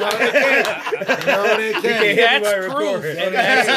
No, 0.00 1.56
they 1.56 1.72
can't. 1.72 2.16
That's 2.16 2.44
While 2.44 2.60
we're 2.60 2.70
proof. 3.00 3.02
that's 3.32 3.68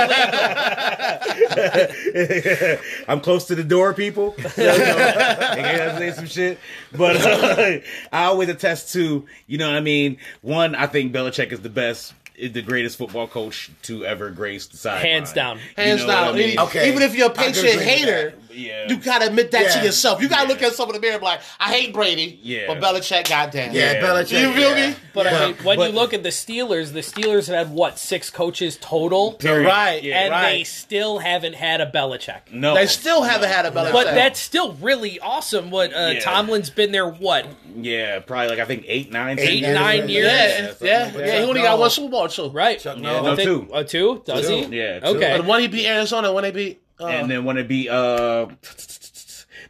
I'm 3.07 3.19
close 3.21 3.45
to 3.45 3.55
the 3.55 3.63
door, 3.63 3.93
people. 3.93 4.35
You 4.57 4.63
know, 4.63 4.75
they 4.75 5.61
gotta 5.77 5.97
say 5.97 6.11
some 6.11 6.25
shit. 6.27 6.59
But 6.95 7.17
uh, 7.17 7.79
I 8.11 8.25
always 8.25 8.49
attest 8.49 8.93
to, 8.93 9.25
you 9.47 9.57
know 9.57 9.67
what 9.67 9.75
I 9.77 9.81
mean? 9.81 10.17
One, 10.41 10.75
I 10.75 10.87
think 10.87 11.11
Belichick 11.13 11.51
is 11.51 11.61
the 11.61 11.69
best, 11.69 12.13
is 12.35 12.53
the 12.53 12.61
greatest 12.61 12.97
football 12.97 13.27
coach 13.27 13.71
to 13.83 14.05
ever 14.05 14.29
grace 14.31 14.67
the 14.67 14.77
sideline. 14.77 15.05
Hands 15.05 15.33
down. 15.33 15.59
Hands 15.75 16.01
You 16.01 16.07
know 16.07 16.13
down. 16.13 16.27
I 16.35 16.37
mean? 16.37 16.59
Okay. 16.59 16.89
Even 16.89 17.01
if 17.03 17.15
you're 17.15 17.27
a 17.27 17.31
I 17.31 17.33
could 17.35 17.53
Patriot 17.53 17.79
hater, 17.81 18.29
that. 18.31 18.42
Yeah. 18.53 18.87
you 18.89 18.97
gotta 18.97 19.27
admit 19.27 19.51
that 19.51 19.71
to 19.79 19.85
yourself. 19.85 20.21
You 20.21 20.29
gotta 20.29 20.43
Yeah. 20.43 20.49
look 20.53 20.61
at 20.61 20.73
someone 20.73 20.95
in 20.95 21.01
the 21.01 21.05
mirror 21.05 21.13
and 21.15 21.21
be 21.21 21.25
like, 21.25 21.41
I 21.59 21.71
hate 21.73 21.93
Brady, 21.93 22.39
Yeah. 22.41 22.67
but 22.67 22.79
Belichick, 22.79 23.29
goddamn. 23.29 23.73
Yeah, 23.73 23.93
Yeah. 23.93 24.01
Belichick. 24.01 24.39
You 24.39 24.53
feel 24.53 24.77
yeah. 24.77 24.89
me? 24.91 24.95
But 25.13 25.27
I 25.27 25.31
Yeah. 25.31 25.45
mean, 25.47 25.55
when 25.63 25.77
but- 25.77 25.89
you 25.91 25.95
look 25.95 26.13
at 26.13 26.23
the 26.23 26.29
Steelers, 26.29 26.93
the 26.93 27.01
Steelers 27.01 27.47
have 27.47 27.55
had 27.55 27.71
what 27.71 27.99
six 27.99 28.29
coaches 28.29 28.77
total, 28.81 29.33
Period. 29.33 29.67
Right, 29.67 30.03
Yeah. 30.03 30.19
and 30.21 30.31
right. 30.31 30.51
they 30.51 30.63
still 30.63 31.19
haven't 31.19 31.53
had 31.55 31.81
a 31.81 31.85
Belichick. 31.85 32.51
no. 32.51 32.75
They 32.75 32.87
still 32.87 33.23
haven't 33.23 33.49
had 33.49 33.65
a 33.65 33.71
Belichick. 33.71 33.91
But 33.93 34.15
that's 34.15 34.39
still 34.39 34.73
really 34.81 35.19
awesome. 35.19 35.71
What 35.71 35.93
uh, 35.93 36.11
Yeah. 36.13 36.19
Tomlin's 36.21 36.69
been 36.69 36.91
there, 36.91 37.07
what 37.07 37.45
yeah, 37.81 38.19
probably 38.19 38.49
like 38.49 38.59
I 38.59 38.65
think 38.65 38.85
eight, 38.87 39.11
nine, 39.11 39.39
eight, 39.39 39.61
ten 39.61 39.73
nine 39.73 40.09
Yeah, 40.09 40.15
years? 40.15 40.31
yeah, 40.31 40.67
something 40.67 40.87
yeah, 40.87 41.03
like 41.15 41.25
yeah. 41.25 41.37
He 41.39 41.43
only 41.43 41.61
No. 41.61 41.67
got 41.67 41.79
one 41.79 41.89
Super 41.89 42.09
Bowl 42.11 42.27
too. 42.27 42.49
Right. 42.49 42.79
Chuck 42.79 42.97
Yeah, 42.99 43.21
no, 43.21 43.35
two. 43.35 43.67
uh, 43.73 43.83
two? 43.83 44.21
Does 44.25 44.47
Two. 44.47 44.55
he? 44.69 44.77
Yeah, 44.77 44.99
two. 44.99 45.05
Okay. 45.07 45.37
But 45.37 45.45
when 45.45 45.61
he 45.61 45.67
beat 45.67 45.85
Arizona, 45.87 46.31
when 46.33 46.43
they 46.43 46.51
beat, 46.51 46.79
uh, 46.99 47.07
and 47.07 47.29
then 47.29 47.43
when 47.45 47.57
it 47.57 47.67
be 47.67 47.89
uh 47.89 48.47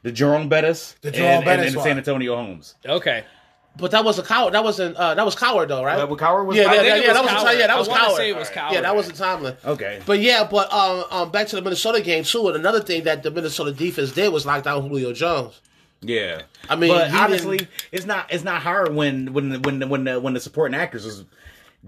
the 0.04 0.12
Jerome 0.12 0.50
Bettis, 0.50 0.96
The 1.02 1.12
Jerome 1.12 1.30
and, 1.38 1.46
Bettis 1.46 1.76
and, 1.76 1.84
then. 1.86 1.96
Santonio 2.04 2.36
Holmes. 2.36 2.76
Okay. 2.86 3.24
but 3.78 3.92
that 3.92 4.04
was 4.04 4.20
a 4.20 4.24
Cowher. 4.24 4.52
That 4.52 4.64
wasn't. 4.64 4.96
Uh, 4.98 5.16
that 5.16 5.26
was 5.26 5.36
Cowher 5.36 5.68
though, 5.68 5.84
right? 5.84 6.00
Uh, 6.00 6.08
well, 6.08 6.18
Cowher 6.18 6.46
was 6.46 6.58
yeah, 6.58 6.74
yeah, 6.74 6.82
yeah, 6.82 6.96
yeah, 6.98 7.14
that 7.14 7.24
was 7.24 7.32
Cowher. 7.32 7.58
yeah, 7.60 7.68
that 7.68 7.78
was 7.80 7.88
Cowher. 7.88 8.16
say 8.18 8.30
it 8.30 8.36
was 8.36 8.50
Cowher. 8.50 8.72
Yeah, 8.74 8.82
that 8.82 8.96
wasn't 8.96 9.16
Tomlin. 9.18 9.56
okay. 9.66 10.02
But 10.06 10.20
yeah, 10.20 10.48
but 10.50 10.72
um, 10.74 11.06
um, 11.10 11.32
back 11.32 11.48
to 11.48 11.56
the 11.56 11.62
Minnesota 11.62 12.02
game 12.02 12.24
too. 12.24 12.48
And 12.50 12.58
another 12.58 12.82
thing 12.82 13.04
that 13.06 13.24
the 13.24 13.32
Minnesota 13.32 13.72
defense 13.72 14.12
did 14.12 14.32
was 14.34 14.46
lock 14.46 14.64
down 14.64 14.82
Julio 14.88 15.14
Jones. 15.14 15.60
Yeah, 16.02 16.42
I 16.70 16.76
mean, 16.76 16.90
but 16.92 17.10
he 17.10 17.18
honestly, 17.18 17.58
didn't- 17.60 17.72
it's 17.94 18.06
not 18.06 18.32
it's 18.32 18.44
not 18.44 18.62
hard 18.62 18.94
when 18.94 19.32
when 19.32 19.62
when 19.62 19.88
when 19.88 20.04
the, 20.04 20.20
when 20.20 20.34
the 20.34 20.40
supporting 20.42 20.76
actors 20.78 21.06
was 21.06 21.24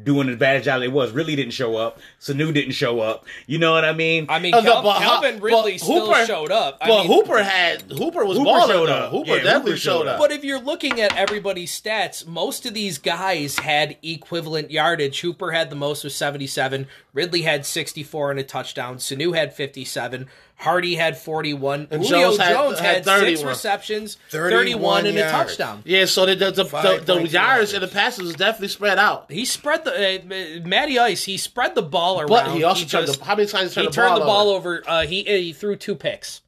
doing 0.04 0.28
as 0.30 0.36
bad 0.36 0.58
a 0.58 0.62
job 0.62 0.82
they 0.82 0.88
was. 0.88 1.12
Really 1.12 1.36
didn't 1.36 1.54
show 1.54 1.78
up. 1.78 2.00
Sanu 2.20 2.54
didn't 2.54 2.74
show 2.74 3.00
up. 3.00 3.26
You 3.48 3.58
know 3.60 3.72
what 3.72 3.86
I 3.86 3.94
mean? 3.94 4.26
I 4.28 4.40
mean, 4.40 4.54
Uh, 4.54 4.60
no, 4.62 4.82
but- 4.82 5.00
Calvin 5.00 5.36
but 5.36 5.44
Ridley 5.44 5.78
still 5.78 6.08
Hooper- 6.08 6.26
showed 6.26 6.52
up. 6.52 6.78
I 6.82 6.88
But 6.90 7.04
mean, 7.04 7.08
Hooper 7.08 7.42
had 7.44 7.84
Hooper 7.84 8.26
was 8.26 8.38
Hooper 8.38 8.50
balling 8.50 8.68
showed 8.70 8.90
up. 8.90 9.12
Hooper 9.12 9.30
Yeah, 9.30 9.36
definitely 9.44 9.72
Hooper 9.72 9.80
showed 9.80 9.92
showed 10.00 10.08
up. 10.08 10.14
up. 10.16 10.20
But 10.20 10.32
if 10.34 10.44
you're 10.44 10.60
looking 10.60 11.00
at 11.00 11.16
everybody's 11.16 11.80
stats, 11.80 12.28
most 12.28 12.66
of 12.66 12.74
these 12.74 12.98
guys 12.98 13.60
had 13.60 13.96
equivalent 14.04 14.70
yardage. 14.72 15.22
Hooper 15.22 15.52
had 15.52 15.70
the 15.70 15.76
most 15.76 16.04
with 16.04 16.14
77. 16.14 16.88
Ridley 17.14 17.44
had 17.44 17.66
64 17.66 18.32
and 18.32 18.40
a 18.40 18.44
touchdown. 18.44 18.98
Sanu 18.98 19.34
had 19.36 19.54
57. 19.54 20.28
Hardy 20.58 20.96
had 20.96 21.18
41. 21.18 21.88
And 21.92 22.02
Julio 22.04 22.30
Jones 22.30 22.38
had- 22.38 22.54
Jones 22.54 22.80
had 22.80 23.06
had, 23.08 23.20
six 23.20 23.44
receptions, 23.44 24.18
31 24.30 24.52
31, 24.52 25.06
and 25.08 25.18
a 25.18 25.30
touchdown. 25.32 25.82
Yeah, 25.86 26.06
so 26.06 26.26
the 26.26 26.36
the 26.36 26.52
the, 26.52 26.64
the, 26.64 27.02
the 27.06 27.14
5.2 27.14 27.32
yards 27.32 27.74
and 27.74 27.84
the 27.84 27.88
passes 27.88 28.24
was 28.24 28.36
definitely 28.36 28.70
spread 28.70 28.98
out. 28.98 29.32
He 29.32 29.46
spread 29.46 29.84
the 29.84 30.62
uh, 30.64 30.68
Matty 30.68 30.98
Ice. 30.98 31.24
He 31.26 31.38
spread 31.38 31.76
the 31.76 31.82
ball 31.82 32.20
around. 32.20 32.30
But 32.30 32.52
he 32.52 32.64
also 32.64 32.86
turned 32.86 33.08
just- 33.08 33.20
the 33.20 33.26
how 33.26 33.36
many 33.36 33.48
times 33.48 33.76
he 33.76 33.82
he 33.82 33.86
turned, 33.88 33.94
turned 33.94 34.22
the 34.22 34.26
ball, 34.26 34.50
over? 34.50 34.78
over. 34.78 34.90
Uh, 34.90 35.06
he 35.06 35.24
he 35.24 35.54
threw 35.54 35.76
two 35.76 35.96
picks. 35.96 36.42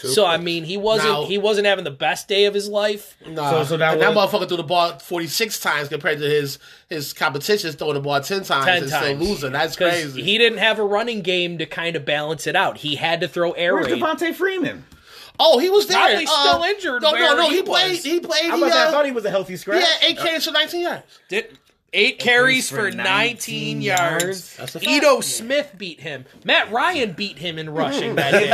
Two 0.00 0.08
so 0.08 0.24
I 0.24 0.36
mean, 0.36 0.64
he 0.64 0.76
wasn't 0.76 1.08
Now- 1.10 1.24
he 1.24 1.38
wasn't 1.38 1.66
having 1.66 1.84
the 1.84 1.90
best 1.90 2.28
day 2.28 2.44
of 2.44 2.54
his 2.54 2.68
life. 2.68 3.16
Nah. 3.26 3.50
So- 3.50 3.64
so 3.64 3.76
that 3.78 3.94
and 3.94 4.02
that 4.02 4.14
was- 4.14 4.30
motherfucker 4.30 4.46
threw 4.46 4.56
the 4.56 4.62
ball 4.62 4.98
forty 5.00 5.26
six 5.26 5.58
times 5.58 5.88
compared 5.88 6.18
to 6.20 6.24
his 6.28 6.58
his 6.88 7.12
competitions 7.12 7.74
throwing 7.74 7.94
the 7.94 8.00
ball 8.00 8.20
ten 8.20 8.44
times 8.44 8.64
10 8.66 8.82
and 8.84 8.90
times. 8.90 9.04
still 9.04 9.16
losing. 9.28 9.52
That's 9.52 9.76
'Cause 9.76 9.90
crazy. 9.90 10.22
He 10.22 10.38
didn't 10.38 10.58
have 10.58 10.78
a 10.78 10.84
running 10.84 11.22
game 11.22 11.58
to 11.58 11.66
kind 11.66 11.96
of 11.96 12.04
balance 12.04 12.46
it 12.46 12.54
out. 12.54 12.78
He 12.78 12.94
had 12.96 13.20
to 13.22 13.28
throw 13.28 13.52
air 13.52 13.74
Where's 13.74 13.88
raid. 13.90 14.00
Devonta 14.02 14.34
Freeman? 14.34 14.84
oh, 15.40 15.58
he 15.58 15.68
was 15.70 15.86
there. 15.86 15.98
Probably 15.98 16.26
Uh, 16.26 16.48
still 16.48 16.62
injured 16.64 17.02
No, 17.02 17.10
no, 17.12 17.34
no. 17.36 17.48
he 17.50 17.56
He, 17.56 17.62
played. 17.62 17.96
He 18.02 18.20
played. 18.20 18.50
I, 18.50 18.56
He, 18.56 18.62
was, 18.62 18.72
I 18.72 18.86
uh, 18.86 18.90
thought 18.90 19.04
he 19.06 19.12
was 19.12 19.24
a 19.24 19.30
healthy 19.30 19.52
he 19.54 19.56
scratch. 19.56 19.84
had 19.84 20.10
eight 20.10 20.18
carries 20.18 20.44
for 20.44 20.52
nineteen 20.52 20.82
yards. 20.82 21.02
Did 21.28 21.56
eight 21.92 22.18
carries 22.18 22.68
for 22.68 22.90
for 22.90 22.90
19 22.90 23.04
19 23.04 23.82
yards. 23.82 24.24
yards. 24.24 24.56
That's 24.56 24.76
a. 24.76 24.88
Ito 24.88 25.20
Smith 25.20 25.74
beat 25.76 26.00
him. 26.00 26.24
Matt 26.44 26.70
Ryan 26.70 27.12
beat 27.12 27.38
him 27.38 27.58
in 27.58 27.70
rushing 27.70 28.14
that 28.16 28.30
day. 28.32 28.50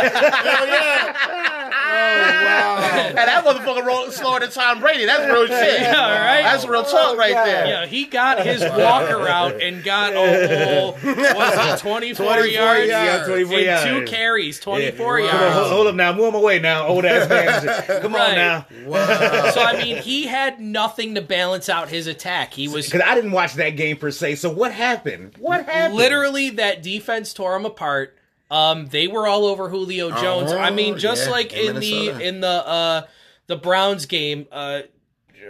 Oh, 1.86 3.08
and 3.08 3.16
that 3.16 3.44
motherfucker 3.44 3.84
rolled 3.84 4.12
slower 4.12 4.40
than 4.40 4.50
Tom 4.50 4.80
Brady. 4.80 5.04
That's 5.06 5.30
real 5.30 5.46
shit. 5.46 5.80
Yeah, 5.80 5.94
all 6.00 6.10
right. 6.10 6.42
That's 6.42 6.66
real 6.66 6.82
talk 6.82 6.92
oh, 6.94 7.16
right 7.16 7.34
there. 7.34 7.66
Yeah, 7.66 7.86
he 7.86 8.04
got 8.06 8.44
his 8.44 8.60
walker 8.62 9.28
out 9.28 9.60
and 9.62 9.82
got 9.84 10.12
a 10.14 10.16
whole 10.64 10.92
was 10.92 11.02
it 11.04 11.78
24, 11.84 12.26
24 12.26 12.46
yards, 12.46 12.88
yards. 12.90 13.26
24 13.28 13.56
and 13.56 13.64
yards. 13.66 13.84
two 13.84 14.04
carries, 14.06 14.60
24 14.60 15.18
Come 15.18 15.26
on, 15.26 15.30
hold, 15.32 15.42
yards. 15.54 15.70
hold 15.70 15.86
up 15.88 15.94
now. 15.94 16.12
Move 16.12 16.28
him 16.28 16.34
away 16.36 16.58
now, 16.58 16.86
old 16.86 17.04
ass 17.04 17.28
man. 17.28 18.00
Come 18.02 18.14
Right. 18.14 18.30
on 18.30 18.34
now. 18.36 18.66
Wow. 18.86 19.50
So 19.50 19.60
I 19.62 19.76
mean, 19.82 19.96
he 19.98 20.26
had 20.26 20.60
nothing 20.60 21.14
to 21.16 21.22
balance 21.22 21.68
out 21.68 21.88
his 21.88 22.06
attack. 22.06 22.52
He 22.54 22.68
was 22.68 22.86
Because 22.86 23.02
I 23.02 23.14
didn't 23.14 23.23
watch 23.32 23.54
that 23.54 23.70
game 23.70 23.96
per 23.96 24.10
se. 24.10 24.36
So 24.36 24.50
what 24.50 24.72
happened? 24.72 25.36
What 25.38 25.66
happened? 25.66 25.94
literally 25.94 26.50
that 26.50 26.82
defense 26.82 27.32
tore 27.34 27.54
him 27.56 27.64
apart. 27.64 28.16
Um, 28.50 28.86
they 28.86 29.08
were 29.08 29.26
all 29.26 29.46
over 29.46 29.68
Julio 29.68 30.10
Jones. 30.10 30.52
Oh, 30.52 30.58
I 30.58 30.70
mean, 30.70 30.98
just 30.98 31.26
yeah, 31.26 31.32
like 31.32 31.52
in 31.52 31.76
in, 31.76 31.80
the 31.80 32.20
in 32.28 32.40
the 32.40 32.48
uh 32.48 33.02
the 33.46 33.56
Browns 33.56 34.06
game, 34.06 34.46
uh 34.52 34.82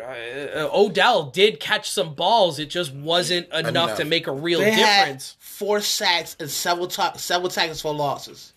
uh, 0.03 0.69
Odell 0.73 1.25
did 1.31 1.61
catch 1.61 1.91
some 1.91 2.15
balls. 2.15 2.59
It 2.59 2.67
just 2.71 2.93
wasn't 2.93 3.47
enough, 3.53 3.69
Enough. 3.69 3.97
to 3.99 4.05
make 4.05 4.27
a 4.27 4.33
real 4.33 4.59
They 4.61 4.73
had 4.73 5.05
difference. 5.05 5.37
four 5.39 5.81
sacks 5.81 6.37
and 6.41 6.51
several 6.51 6.89
ta- 6.89 7.13
several 7.15 7.49
tackles 7.51 7.81
for 7.81 7.95
losses, 7.95 8.53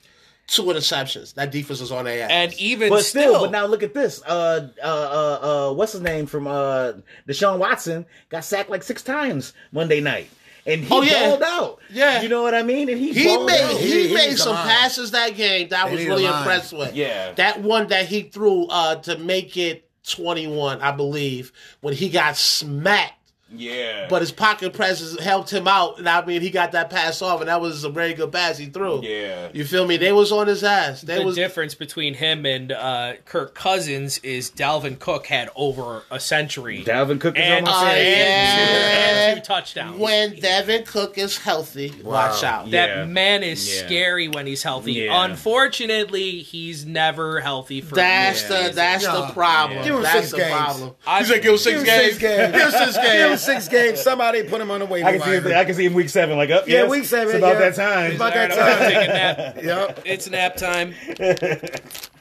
two 0.48 0.64
interceptions. 0.64 1.34
That 1.36 1.52
defense 1.52 1.80
was 1.82 1.92
on 1.92 2.06
their 2.06 2.24
ass. 2.24 2.30
And 2.32 2.54
even 2.56 2.90
But 2.90 3.04
still, 3.04 3.34
still, 3.34 3.42
but 3.42 3.52
now 3.52 3.66
look 3.66 3.84
at 3.84 3.94
this. 3.94 4.22
Uh, 4.26 4.70
uh, 4.82 4.86
uh, 4.86 5.70
uh, 5.70 5.74
what's 5.74 5.92
his 5.92 6.02
name 6.02 6.26
from 6.26 6.48
uh, 6.48 6.94
Deshaun 7.28 7.60
Watson 7.60 8.06
got 8.30 8.44
sacked 8.44 8.70
like 8.70 8.84
six 8.84 9.04
times 9.04 9.54
Monday 9.72 10.00
night, 10.02 10.30
and 10.66 10.82
he 10.84 10.88
Oh, 10.90 11.02
yeah. 11.02 11.28
balled 11.30 11.44
out. 11.44 11.80
Yeah. 11.92 12.22
you 12.22 12.30
know 12.30 12.42
what 12.44 12.54
I 12.56 12.64
mean. 12.64 12.88
And 12.90 12.98
he 12.98 13.12
He 13.14 13.38
made 13.38 13.62
out. 13.62 13.78
he, 13.78 13.88
He- 14.04 14.08
he 14.10 14.14
made 14.14 14.38
some 14.38 14.54
line. 14.56 14.68
passes 14.68 15.12
that 15.12 15.36
game 15.36 15.68
that 15.70 15.86
I 15.88 15.92
was 15.92 16.04
really 16.06 16.24
line. 16.24 16.38
impressed 16.40 16.74
with. 16.74 16.96
Yeah. 16.96 17.34
that 17.34 17.62
one 17.62 17.88
that 17.88 18.06
he 18.06 18.24
threw 18.24 18.68
uh, 18.68 18.96
to 18.96 19.18
make 19.18 19.58
it 19.58 19.90
twenty 20.08 20.48
one, 20.48 20.80
I 20.82 20.92
believe, 20.94 21.52
when 21.82 21.94
he 21.94 22.10
got 22.10 22.38
smacked. 22.38 23.14
Yeah, 23.56 24.08
But 24.10 24.22
his 24.22 24.32
pocket 24.32 24.74
presence 24.74 25.20
helped 25.22 25.52
him 25.52 25.68
out, 25.68 26.00
and 26.00 26.08
I 26.10 26.26
mean 26.26 26.42
he 26.42 26.50
got 26.50 26.74
that 26.74 26.90
pass 26.90 27.22
off, 27.22 27.40
and 27.40 27.48
that 27.50 27.62
was 27.62 27.84
a 27.84 27.90
very 27.90 28.14
good 28.14 28.32
pass 28.32 28.58
he 28.58 28.66
threw. 28.68 29.02
Yeah. 29.04 29.50
you 29.54 29.64
feel 29.66 29.86
me? 29.88 29.98
They 29.98 30.12
was 30.12 30.32
on 30.32 30.48
his 30.48 30.64
ass. 30.64 31.02
They 31.02 31.20
the 31.20 31.24
was 31.26 31.36
difference 31.36 31.74
between 31.76 32.14
him 32.16 32.46
and 32.46 32.72
uh, 32.72 33.14
Kirk 33.26 33.56
Cousins 33.56 34.18
is 34.20 34.52
Dalvin 34.52 35.00
Cook 35.00 35.28
had 35.28 35.50
over 35.56 36.04
a 36.12 36.20
century. 36.20 36.84
Dalvin 36.86 37.20
Cook 37.22 37.38
is 37.38 37.44
and, 37.46 37.68
on 37.68 37.74
my 37.74 37.78
Uh, 37.90 37.94
and, 37.94 37.96
side. 37.96 38.02
yeah. 38.74 39.28
and 39.30 39.38
two 39.44 39.46
touchdowns. 39.46 39.98
when 40.00 40.40
Devin 40.40 40.84
Cook 40.86 41.18
is 41.18 41.38
healthy. 41.38 41.94
Watch 42.04 42.44
out. 42.44 42.68
Yeah. 42.68 42.88
that 42.98 43.08
man 43.10 43.44
is 43.44 43.68
Yeah. 43.74 43.86
scary 43.86 44.28
when 44.28 44.46
he's 44.48 44.64
healthy. 44.64 44.94
Yeah. 44.94 45.24
Unfortunately, 45.26 46.40
he's 46.42 46.86
never 46.86 47.40
healthy 47.40 47.82
for 47.82 47.96
That's 47.96 48.44
the 48.44 48.72
that's 48.74 49.06
the 49.06 49.12
Yeah. 49.28 49.32
problem. 49.34 49.84
Give 49.84 49.96
him 49.96 50.02
that's 50.04 50.16
six 50.20 50.32
the 50.32 50.38
games. 50.38 50.52
problem. 50.52 50.96
I- 51.06 51.20
You 51.20 51.26
said 51.26 51.42
give 51.42 51.52
him 51.54 51.58
six 51.58 51.66
Give 51.68 51.80
him 51.80 51.86
games. 51.86 52.06
six 52.06 52.18
games. 52.20 52.52
Give 52.54 52.62
him 52.62 52.72
six 52.72 52.96
Give 52.98 53.32
him 53.38 53.56
six 53.56 53.68
games. 53.68 54.02
Somebody 54.02 54.44
put 54.44 54.62
him 54.62 54.72
on 54.72 54.80
the 54.80 54.86
waiver 54.86 55.08
I 55.08 55.14
can 55.18 55.22
see. 55.22 55.48
wire. 55.50 55.56
I 55.58 55.66
can 55.66 55.76
see 55.76 55.86
him 55.86 55.94
week 55.94 56.10
seven. 56.10 56.38
Like 56.38 56.50
up. 56.50 56.68
Yeah, 56.68 56.82
yes, 56.82 56.90
week 56.90 57.06
seven, 57.06 57.36
It's 57.36 57.38
about 57.38 57.54
yeah. 57.60 57.70
that 57.70 57.76
time. 57.76 58.06
It's 58.12 58.16
about 58.16 58.34
All 58.34 58.40
right, 58.40 58.50
that 58.50 58.60
I'm 58.60 58.80
gonna 58.80 58.94
time. 58.94 59.02
take 59.02 59.10
a 59.10 59.14
nap. 59.14 59.58
Yep. 59.64 60.02
It's 60.06 60.30
nap 60.30 60.56
time. 60.58 60.94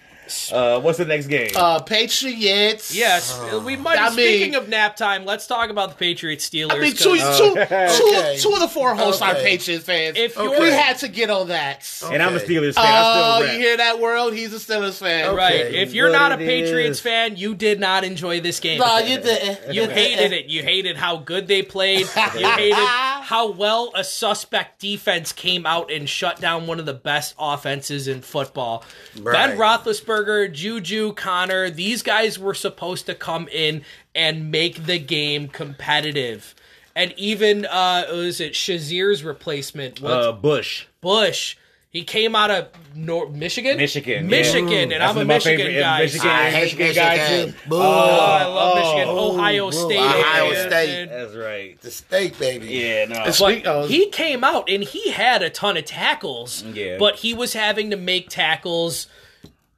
Uh, 0.52 0.80
what's 0.80 0.98
the 0.98 1.04
next 1.04 1.26
game? 1.26 1.50
Uh, 1.54 1.80
Patriots. 1.80 2.94
Yes, 2.94 3.38
we 3.64 3.76
might. 3.76 3.98
I 3.98 4.04
mean- 4.08 4.12
speaking 4.12 4.54
of 4.54 4.68
nap 4.68 4.96
time, 4.96 5.24
let's 5.24 5.46
talk 5.46 5.70
about 5.70 5.90
the 5.90 5.94
Patriots 5.96 6.48
Steelers. 6.48 6.72
I 6.72 6.78
mean, 6.78 6.92
two, 6.94 7.16
'cause 7.16 7.38
two, 7.38 7.54
two, 7.54 7.60
Okay. 7.60 8.36
two 8.40 8.52
of 8.52 8.60
the 8.60 8.68
four 8.68 8.94
hosts 8.94 9.22
are 9.22 9.32
Okay. 9.32 9.42
Patriots 9.44 9.84
fans. 9.84 10.16
If 10.18 10.36
you're- 10.36 10.58
we 10.60 10.70
had 10.70 10.98
to 10.98 11.08
get 11.08 11.30
on 11.30 11.48
that. 11.48 11.86
and 12.10 12.22
I'm 12.22 12.32
a 12.34 12.36
okay. 12.36 12.46
Steelers 12.54 12.74
fan. 12.74 12.84
Oh, 12.86 12.88
I 12.88 13.40
still 13.42 13.54
you 13.54 13.60
hear 13.60 13.76
that 13.78 13.98
world? 14.00 14.34
He's 14.34 14.52
a 14.52 14.58
Steelers 14.58 14.98
fan. 14.98 15.26
Okay. 15.28 15.36
Right. 15.36 15.74
If 15.74 15.94
you're 15.94 16.10
What 16.10 16.18
not 16.18 16.32
a 16.32 16.34
it 16.42 16.46
Patriots 16.46 16.98
is. 16.98 17.00
fan, 17.00 17.36
you 17.36 17.54
did 17.54 17.80
not 17.80 18.04
enjoy 18.04 18.40
this 18.40 18.60
game. 18.60 18.78
No, 18.80 18.98
you 18.98 19.18
didn't. 19.20 19.74
You 19.74 19.88
hated 19.88 20.32
it. 20.32 20.46
You 20.46 20.62
hated 20.62 20.96
how 20.96 21.16
good 21.18 21.46
they 21.48 21.62
played. 21.62 22.06
You 22.36 22.48
hated 22.50 22.74
how 23.26 23.50
well 23.50 23.90
a 23.96 24.04
suspect 24.04 24.80
defense 24.80 25.32
came 25.32 25.66
out 25.66 25.90
and 25.90 26.08
shut 26.08 26.40
down 26.40 26.68
one 26.68 26.78
of 26.78 26.86
the 26.86 26.94
best 26.94 27.34
offenses 27.40 28.06
in 28.06 28.20
football. 28.22 28.84
Ben 29.16 29.58
Roethlisberger, 29.58 30.52
Juju, 30.52 31.12
Connor, 31.14 31.68
these 31.68 32.02
guys 32.02 32.38
were 32.38 32.54
supposed 32.54 33.06
to 33.06 33.16
come 33.16 33.48
in 33.48 33.82
and 34.14 34.52
make 34.52 34.86
the 34.86 35.00
game 35.00 35.48
competitive. 35.48 36.54
And 36.94 37.12
even 37.16 37.66
uh 37.66 38.04
was 38.10 38.40
it 38.40 38.52
Shazier's 38.52 39.24
replacement? 39.24 40.00
What's 40.00 40.26
Uh, 40.26 40.32
Bush. 40.32 40.86
Bush. 41.00 41.56
He 41.90 42.04
came 42.04 42.36
out 42.36 42.50
of 42.50 42.66
Nor- 42.94 43.30
Michigan. 43.30 43.78
Michigan, 43.78 44.24
yeah. 44.24 44.30
Michigan, 44.30 44.92
and 44.92 45.00
That's 45.00 45.10
I'm 45.16 45.18
a 45.18 45.24
Michigan 45.24 45.58
favorite- 45.66 45.80
guy. 45.80 46.00
Michigan- 46.02 46.28
I 46.30 46.50
hate 46.50 46.62
Michigan 46.78 46.86
Michigan. 46.88 47.16
guy, 47.16 47.44
too. 47.46 47.52
Boo. 47.68 47.76
Oh, 47.76 47.80
I 47.80 48.44
love 48.44 48.72
Oh, 48.72 48.74
Michigan. 48.80 49.08
oh, 49.08 49.32
Ohio 49.34 49.70
boo. 49.70 49.76
State. 49.76 49.98
Ohio 50.00 50.50
yeah, 50.52 50.66
State. 50.68 51.06
That's 51.06 51.34
right. 51.34 51.80
the 51.80 51.90
state 51.90 52.38
baby. 52.38 52.66
Yeah, 52.66 53.04
no. 53.06 53.14
It's- 53.20 53.26
But 53.26 53.34
Sweet, 53.34 53.66
uh, 53.66 53.86
he 53.86 54.10
came 54.10 54.44
out 54.44 54.68
and 54.68 54.82
he 54.84 55.10
had 55.10 55.42
a 55.42 55.48
ton 55.48 55.76
of 55.78 55.84
tackles. 55.86 56.64
Yeah. 56.74 56.96
But 56.98 57.16
he 57.16 57.32
was 57.32 57.54
having 57.54 57.90
to 57.90 57.96
make 57.96 58.28
tackles 58.28 59.06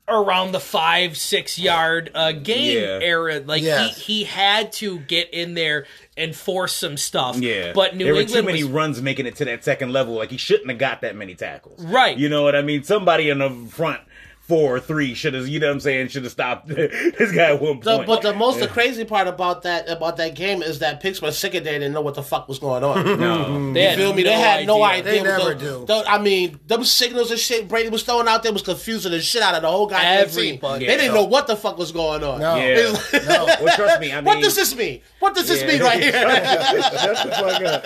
around 0.09 0.53
the 0.53 0.61
five, 0.61 1.17
six 1.17 1.59
yard 1.59 2.11
uh, 2.15 2.33
game 2.33 2.77
Yeah. 2.79 2.99
era. 3.03 3.41
Like 3.41 3.63
Yes. 3.63 3.97
he, 4.05 4.19
he 4.21 4.25
had 4.25 4.73
to 4.75 4.99
get 5.01 5.33
in 5.35 5.55
there 5.55 5.87
and 6.17 6.35
force 6.35 6.73
some 6.73 6.97
stuff. 6.97 7.37
Yeah, 7.39 7.73
But 7.73 7.95
New 7.97 8.05
there 8.05 8.15
were 8.15 8.25
too 8.25 8.43
many 8.43 8.65
was 8.65 8.73
runs 8.73 9.03
making 9.03 9.27
it 9.27 9.37
to 9.37 9.45
that 9.45 9.65
second 9.65 9.93
level. 9.93 10.15
Like 10.15 10.31
he 10.31 10.37
shouldn't 10.37 10.69
have 10.71 10.79
got 10.79 11.03
that 11.03 11.15
many 11.17 11.35
tackles. 11.35 11.85
Right. 11.85 12.17
You 12.17 12.29
know 12.29 12.43
what 12.43 12.57
I 12.57 12.63
mean? 12.63 12.83
Somebody 12.83 13.29
in 13.31 13.39
the 13.39 13.51
front 13.71 14.01
four 14.49 14.75
or 14.77 14.81
three 14.81 15.13
should 15.15 15.35
have. 15.35 15.47
You 15.47 15.61
know 15.61 15.67
what 15.69 15.75
I'm 15.75 15.81
saying? 15.81 16.09
Should 16.09 16.23
have 16.25 16.33
stopped 16.33 16.67
this 16.69 17.31
guy 17.33 17.53
at 17.53 17.61
one 17.61 17.81
The, 17.81 17.97
point. 17.99 18.07
but 18.07 18.23
the 18.23 18.33
most 18.35 18.59
the 18.61 18.67
crazy 18.67 19.05
part 19.05 19.29
about 19.29 19.63
that 19.63 19.89
about 19.91 20.17
that 20.17 20.35
game 20.35 20.63
is 20.63 20.79
that 20.79 21.01
Pittsburgh 21.01 21.35
secondary 21.35 21.79
didn't 21.79 21.93
know 21.93 22.01
what 22.01 22.15
the 22.15 22.23
fuck 22.23 22.49
was 22.49 22.59
going 22.59 22.83
on. 22.83 23.05
no. 23.21 23.73
They 23.75 23.91
You 23.91 23.97
feel 23.97 24.15
me? 24.15 24.23
They 24.23 24.31
no 24.35 24.41
had 24.41 24.67
no 24.67 24.83
idea. 24.83 25.03
They 25.13 25.23
never 25.23 25.55
the- 25.55 25.61
do. 25.61 25.85
the- 25.87 26.05
I 26.09 26.19
mean, 26.19 26.59
them 26.67 26.83
signals 26.85 27.31
and 27.31 27.39
shit 27.39 27.69
Brady 27.69 27.91
was 27.91 28.03
throwing 28.03 28.27
out 28.27 28.43
there 28.43 28.53
was 28.53 28.63
confusing 28.63 29.13
the 29.13 29.21
shit 29.21 29.43
out 29.43 29.55
of 29.55 29.63
the 29.63 29.69
whole 29.69 29.87
goddamn 29.87 30.29
team. 30.31 30.39
Everybody. 30.55 30.87
They 30.87 30.97
didn't 30.97 31.15
Yeah. 31.15 31.21
know 31.21 31.25
what 31.27 31.47
the 31.47 31.55
fuck 31.57 31.77
was 31.77 31.93
going 31.93 32.25
on. 32.25 32.41
No. 32.41 32.57
Yeah. 32.57 32.95
Like- 33.13 33.25
No. 33.29 33.45
Well, 33.63 33.77
trust 33.77 34.01
me. 34.01 34.13
I 34.13 34.17
mean, 34.23 34.25
what 34.25 34.43
does 34.43 34.57
this 34.57 34.75
mean? 34.75 35.03
What 35.19 35.35
does 35.35 35.47
this 35.47 35.61
Yeah. 35.61 35.67
mean 35.69 35.83
right 35.83 36.03
here? 36.03 36.13
Shut 36.13 37.17
the 37.27 37.31
fuck 37.33 37.63
up. 37.63 37.85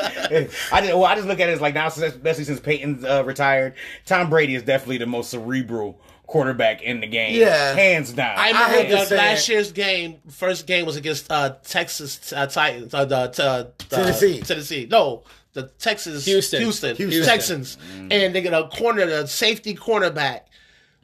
I 0.73 0.81
just, 0.81 0.95
well, 0.95 1.05
I 1.07 1.15
just 1.17 1.27
look 1.27 1.41
at 1.41 1.49
it 1.49 1.53
as 1.53 1.61
like 1.61 1.75
now, 1.75 1.89
especially 1.89 2.45
since 2.45 2.61
Peyton's 2.61 3.05
uh, 3.05 3.25
retired, 3.25 3.75
Tom 4.07 4.31
Brady 4.31 4.55
is 4.55 4.63
definitely 4.63 4.99
the 4.99 5.07
most 5.07 5.31
cerebral 5.31 5.99
quarterback 6.33 6.83
in 6.83 7.01
the 7.01 7.07
game. 7.07 7.39
Yeah. 7.39 7.75
hands 7.75 8.13
down. 8.13 8.39
I 8.39 8.49
I 8.51 8.53
hate 8.53 8.77
remember 8.77 8.89
to 8.91 8.97
the 8.97 9.07
say 9.07 9.17
last 9.17 9.49
it. 9.49 9.53
year's 9.53 9.73
game. 9.73 10.17
First 10.31 10.67
game 10.67 10.87
was 10.87 10.97
against 10.97 11.31
uh, 11.31 11.57
Texas 11.63 12.33
uh, 12.33 12.47
Titans. 12.47 12.95
Uh, 12.95 13.05
the, 13.05 13.17
uh, 13.17 13.29
the 13.29 13.73
Tennessee. 13.89 14.41
Tennessee. 14.41 14.89
No, 14.91 15.23
the 15.53 15.65
Texas 15.79 16.25
Houston. 16.25 16.61
Houston, 16.63 16.97
Houston. 16.97 17.25
Texans, 17.25 17.77
and 18.11 18.35
they 18.35 18.41
get 18.41 18.55
a 18.55 18.67
corner, 18.69 19.05
the 19.07 19.27
safety 19.27 19.75
cornerback 19.75 20.41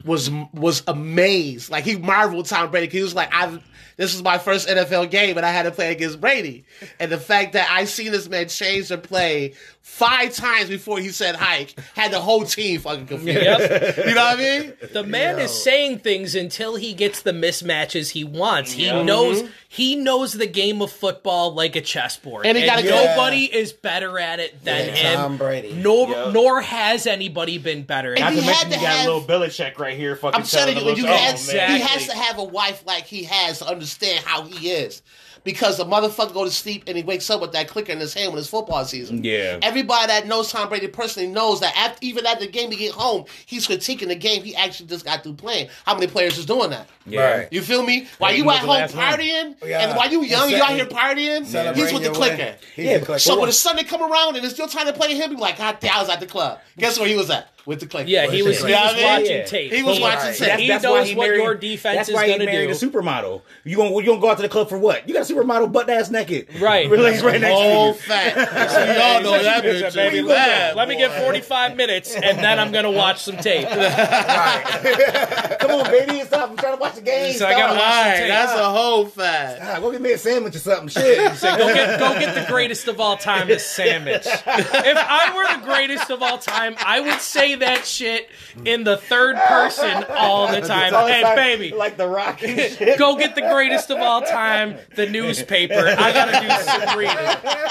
was 0.05 0.29
was 0.53 0.81
amazed. 0.87 1.69
Like 1.69 1.83
he 1.83 1.97
marveled 1.97 2.45
Tom 2.47 2.71
Brady. 2.71 2.87
'cause 2.87 2.93
He 2.95 3.01
was 3.03 3.15
like, 3.15 3.33
"I've 3.33 3.59
this 3.97 4.15
is 4.15 4.23
my 4.23 4.37
first 4.37 4.67
NFL 4.69 5.11
game, 5.11 5.35
and 5.37 5.45
I 5.45 5.51
had 5.51 5.63
to 5.63 5.71
play 5.71 5.91
against 5.91 6.19
Brady." 6.21 6.63
And 6.99 7.11
the 7.11 7.17
fact 7.17 7.53
that 7.53 7.67
I 7.69 7.83
seen 7.83 8.11
this 8.11 8.27
man 8.29 8.47
change 8.47 8.87
the 8.87 8.97
play 8.97 9.53
five 9.89 10.33
times 10.33 10.69
before 10.69 10.99
he 10.99 11.09
said 11.09 11.35
hike 11.35 11.77
had 11.95 12.11
the 12.11 12.19
whole 12.21 12.45
team 12.45 12.79
fucking 12.79 13.07
confused. 13.07 13.41
Yep. 13.41 13.97
You 14.09 14.15
know 14.15 14.23
what 14.23 14.39
I 14.39 14.59
mean? 14.59 14.73
The 14.93 15.03
man 15.03 15.39
is 15.39 15.51
saying 15.51 15.99
things 15.99 16.35
until 16.35 16.75
he 16.75 16.93
gets 16.93 17.21
the 17.23 17.31
mismatches 17.33 18.11
he 18.11 18.23
wants. 18.23 18.71
He 18.71 18.85
Yeah. 18.85 19.01
knows 19.03 19.41
mm-hmm. 19.41 19.51
he 19.67 19.95
knows 19.97 20.33
the 20.33 20.47
game 20.47 20.81
of 20.81 20.91
football 20.91 21.53
like 21.53 21.75
a 21.75 21.81
chessboard, 21.81 22.45
And 22.45 22.57
he 22.57 22.65
gotta 22.65 22.83
go- 22.83 22.89
nobody 22.89 23.43
is 23.53 23.73
better 23.73 24.17
at 24.19 24.39
it 24.39 24.63
than 24.63 24.87
Yeah, 24.87 24.93
him. 24.95 25.15
Tom 25.17 25.37
Brady. 25.37 25.73
Nor 25.73 26.07
Yeah. 26.09 26.31
nor 26.31 26.61
has 26.61 27.05
anybody 27.05 27.57
been 27.57 27.83
better. 27.83 28.13
And 28.13 28.23
At 28.23 28.25
Not 28.25 28.33
he 28.33 28.39
to 28.39 28.45
had 28.45 28.51
mention 28.51 28.69
to 28.69 28.75
you 28.77 28.81
got 28.81 28.95
have- 28.97 29.07
a 29.07 29.11
little 29.13 29.27
Belichick 29.27 29.79
right 29.79 29.97
here. 29.97 30.15
Fucking 30.15 30.39
I'm 30.39 30.47
telling 30.47 30.77
you, 30.77 30.95
you 30.95 31.07
us, 31.07 31.49
has, 31.49 31.49
oh, 31.49 31.73
he 31.73 31.79
has 31.81 32.07
to 32.07 32.15
have 32.15 32.37
a 32.37 32.43
wife 32.43 32.83
like 32.85 33.05
he 33.05 33.23
has 33.23 33.59
to 33.59 33.67
understand 33.67 34.23
how 34.23 34.43
he 34.43 34.69
is. 34.71 35.01
Because 35.43 35.77
the 35.77 35.85
motherfucker 35.85 36.33
go 36.33 36.43
to 36.43 36.51
sleep 36.51 36.83
and 36.87 36.97
he 36.97 37.03
wakes 37.03 37.29
up 37.29 37.41
with 37.41 37.51
that 37.53 37.67
clicker 37.67 37.91
in 37.91 37.99
his 37.99 38.13
hand 38.13 38.31
when 38.31 38.39
it's 38.39 38.49
football 38.49 38.83
season. 38.85 39.23
Yeah. 39.23 39.59
Everybody 39.61 40.07
that 40.07 40.27
knows 40.27 40.51
Tom 40.51 40.69
Brady 40.69 40.87
personally 40.87 41.29
knows 41.29 41.59
that 41.61 41.75
after, 41.77 41.97
even 42.05 42.25
at 42.25 42.39
the 42.39 42.47
game 42.47 42.71
he 42.71 42.77
get 42.77 42.91
home, 42.93 43.25
he's 43.45 43.67
critiquing 43.67 44.07
the 44.07 44.15
game 44.15 44.43
he 44.43 44.55
actually 44.55 44.87
just 44.87 45.05
got 45.05 45.23
through 45.23 45.33
playing. 45.33 45.69
How 45.85 45.93
many 45.95 46.07
players 46.07 46.37
is 46.37 46.45
doing 46.45 46.69
that? 46.71 46.87
Yeah. 47.05 47.37
Right. 47.37 47.47
You 47.51 47.61
feel 47.61 47.83
me? 47.83 48.07
While 48.17 48.31
he 48.31 48.39
you 48.39 48.49
at 48.49 48.59
home 48.59 48.87
partying, 48.89 49.55
Yeah. 49.65 49.87
and 49.87 49.97
while 49.97 50.11
you 50.11 50.23
young, 50.23 50.49
you 50.49 50.61
out 50.61 50.71
here 50.71 50.85
partying, 50.85 51.45
he's 51.75 51.93
with 51.93 52.03
the 52.03 52.11
clicker. 52.11 52.55
He's 52.75 52.85
Yeah, 52.85 52.97
the 52.97 53.05
clicker. 53.05 53.19
So 53.19 53.39
when 53.39 53.47
the 53.47 53.53
Sunday 53.53 53.83
come 53.83 54.01
around 54.01 54.35
and 54.35 54.45
it's 54.45 54.53
still 54.53 54.67
time 54.67 54.87
to 54.87 54.93
play 54.93 55.15
him, 55.15 55.31
you 55.31 55.37
like, 55.37 55.57
God 55.57 55.77
damn, 55.79 55.95
I 55.95 55.99
was 56.01 56.09
at 56.09 56.19
the 56.19 56.27
club. 56.27 56.59
Guess 56.77 56.99
where 56.99 57.07
he 57.07 57.15
was 57.15 57.29
at? 57.29 57.49
With 57.65 57.81
the 57.81 57.85
clicker. 57.87 58.09
yeah, 58.09 58.27
he 58.27 58.41
was, 58.41 58.57
he 58.57 58.63
was 58.63 58.71
what 58.73 58.73
I 58.73 58.93
mean? 58.95 59.03
watching 59.05 59.25
Yeah. 59.37 59.43
tape. 59.43 59.71
He 59.73 59.83
was 59.83 59.97
He- 59.97 60.01
watching 60.03 60.19
Right. 60.19 60.35
tape. 60.37 60.47
That's, 60.47 60.61
He 60.61 60.67
that's 60.69 60.83
knows 60.83 60.91
why 60.99 61.05
he 61.05 61.15
what 61.15 61.27
married, 61.27 61.41
your 61.43 61.55
defense 61.55 61.95
that's 61.97 62.09
is 62.09 62.15
why 62.15 62.27
gonna 62.27 62.39
he 62.39 62.45
married 62.45 62.67
do. 62.67 62.71
a 62.71 62.75
supermodel. 62.75 63.41
You 63.63 63.77
gonna 63.77 63.89
you 63.95 64.03
gonna 64.05 64.19
go 64.21 64.29
out 64.31 64.37
to 64.37 64.41
the 64.43 64.49
club 64.49 64.69
for 64.69 64.77
what? 64.77 65.07
You 65.07 65.13
got 65.13 65.29
a 65.29 65.33
supermodel 65.33 65.71
butt 65.71 65.89
ass 65.89 66.09
naked, 66.09 66.47
Right. 66.59 66.89
Relax 66.89 67.21
right 67.21 67.39
next 67.39 67.53
Oh, 67.57 67.91
to 67.93 67.97
you. 67.97 68.03
fat. 68.05 68.35
we 68.35 69.01
all 69.01 69.21
know 69.21 69.43
that 69.43 69.65
It's 69.65 69.95
a 69.95 69.99
bitch. 69.99 70.11
baby 70.11 70.27
bad, 70.27 70.75
Let 70.75 70.87
me 70.89 70.95
boy. 70.95 70.99
get 71.01 71.21
45 71.23 71.75
minutes 71.75 72.15
and 72.15 72.39
then 72.39 72.59
I'm 72.59 72.71
going 72.71 72.85
to 72.85 72.91
watch 72.91 73.21
some 73.21 73.37
tape. 73.37 73.67
Come 75.59 75.71
on, 75.71 75.85
baby, 75.91 76.21
stop! 76.25 76.49
I'm 76.51 76.57
trying 76.57 76.73
to 76.75 76.79
watch 76.79 76.95
the 76.95 77.01
game. 77.01 77.33
So 77.33 77.45
I 77.45 77.51
gotta 77.51 77.73
Stop. 77.73 77.75
watch 77.75 77.83
All 77.83 77.91
some 78.03 78.09
right, 78.11 78.17
tape. 78.19 78.27
that's 78.29 78.53
a 78.53 78.69
whole 78.69 79.05
fat. 79.05 79.59
Ah, 79.61 79.79
go 79.79 79.91
get 79.91 80.01
me 80.01 80.11
a 80.13 80.17
sandwich 80.17 80.55
or 80.55 80.59
something. 80.59 80.87
Shit. 80.89 81.35
Say, 81.37 81.57
go 81.57 81.73
get 81.73 81.99
go 81.99 82.19
get 82.19 82.33
the 82.35 82.45
greatest 82.51 82.87
of 82.87 82.99
all 82.99 83.17
time, 83.17 83.47
the 83.47 83.59
sandwich. 83.59 84.25
If 84.25 84.37
I 84.47 85.33
were 85.35 85.59
the 85.59 85.65
greatest 85.65 86.09
of 86.09 86.21
all 86.23 86.37
time, 86.37 86.75
I 86.79 86.99
would 87.01 87.19
say 87.21 87.48
say 87.49 87.55
that 87.55 87.85
shit 87.85 88.29
in 88.65 88.83
the 88.83 88.97
third 88.97 89.35
person 89.37 90.03
all 90.09 90.47
the 90.51 90.61
time. 90.61 90.91
So 90.91 91.07
Hey, 91.07 91.23
like- 91.23 91.35
baby, 91.35 91.71
like 91.71 91.97
the 91.97 92.07
rock 92.07 92.39
shit. 92.39 92.97
go 92.99 93.15
get 93.15 93.35
the 93.35 93.41
greatest 93.41 93.89
of 93.89 93.97
all 93.99 94.21
time, 94.21 94.77
the 94.95 95.07
newspaper. 95.07 95.73
I 95.97 96.11
gotta 96.11 96.39
do 96.41 96.49
some 96.63 96.97
reading. 96.97 97.17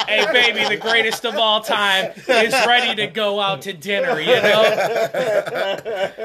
Hey, 0.09 0.27
baby, 0.33 0.65
the 0.75 0.81
greatest 0.81 1.25
of 1.25 1.37
all 1.37 1.61
time 1.61 2.13
is 2.29 2.53
ready 2.67 2.95
to 2.97 3.07
go 3.09 3.41
out 3.41 3.63
to 3.63 3.73
dinner. 3.73 4.19
You 4.21 4.35
know, 4.43 4.63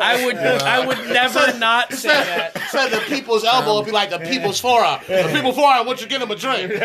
I 0.01 0.23
would, 0.25 0.37
I 0.37 0.85
would 0.85 0.97
never 1.09 1.57
not 1.57 1.93
say 1.93 2.09
that. 2.09 2.57
Said 2.69 2.89
the 2.89 2.99
people's 3.07 3.43
elbow 3.43 3.75
would 3.77 3.85
be 3.85 3.91
like 3.91 4.09
the 4.09 4.19
people's 4.19 4.59
forearm. 4.59 4.99
The 5.07 5.29
people's 5.33 5.55
forearm, 5.55 5.85
once 5.85 6.01
you 6.01 6.07
get 6.07 6.21
him 6.21 6.31
a 6.31 6.35
drink. 6.35 6.73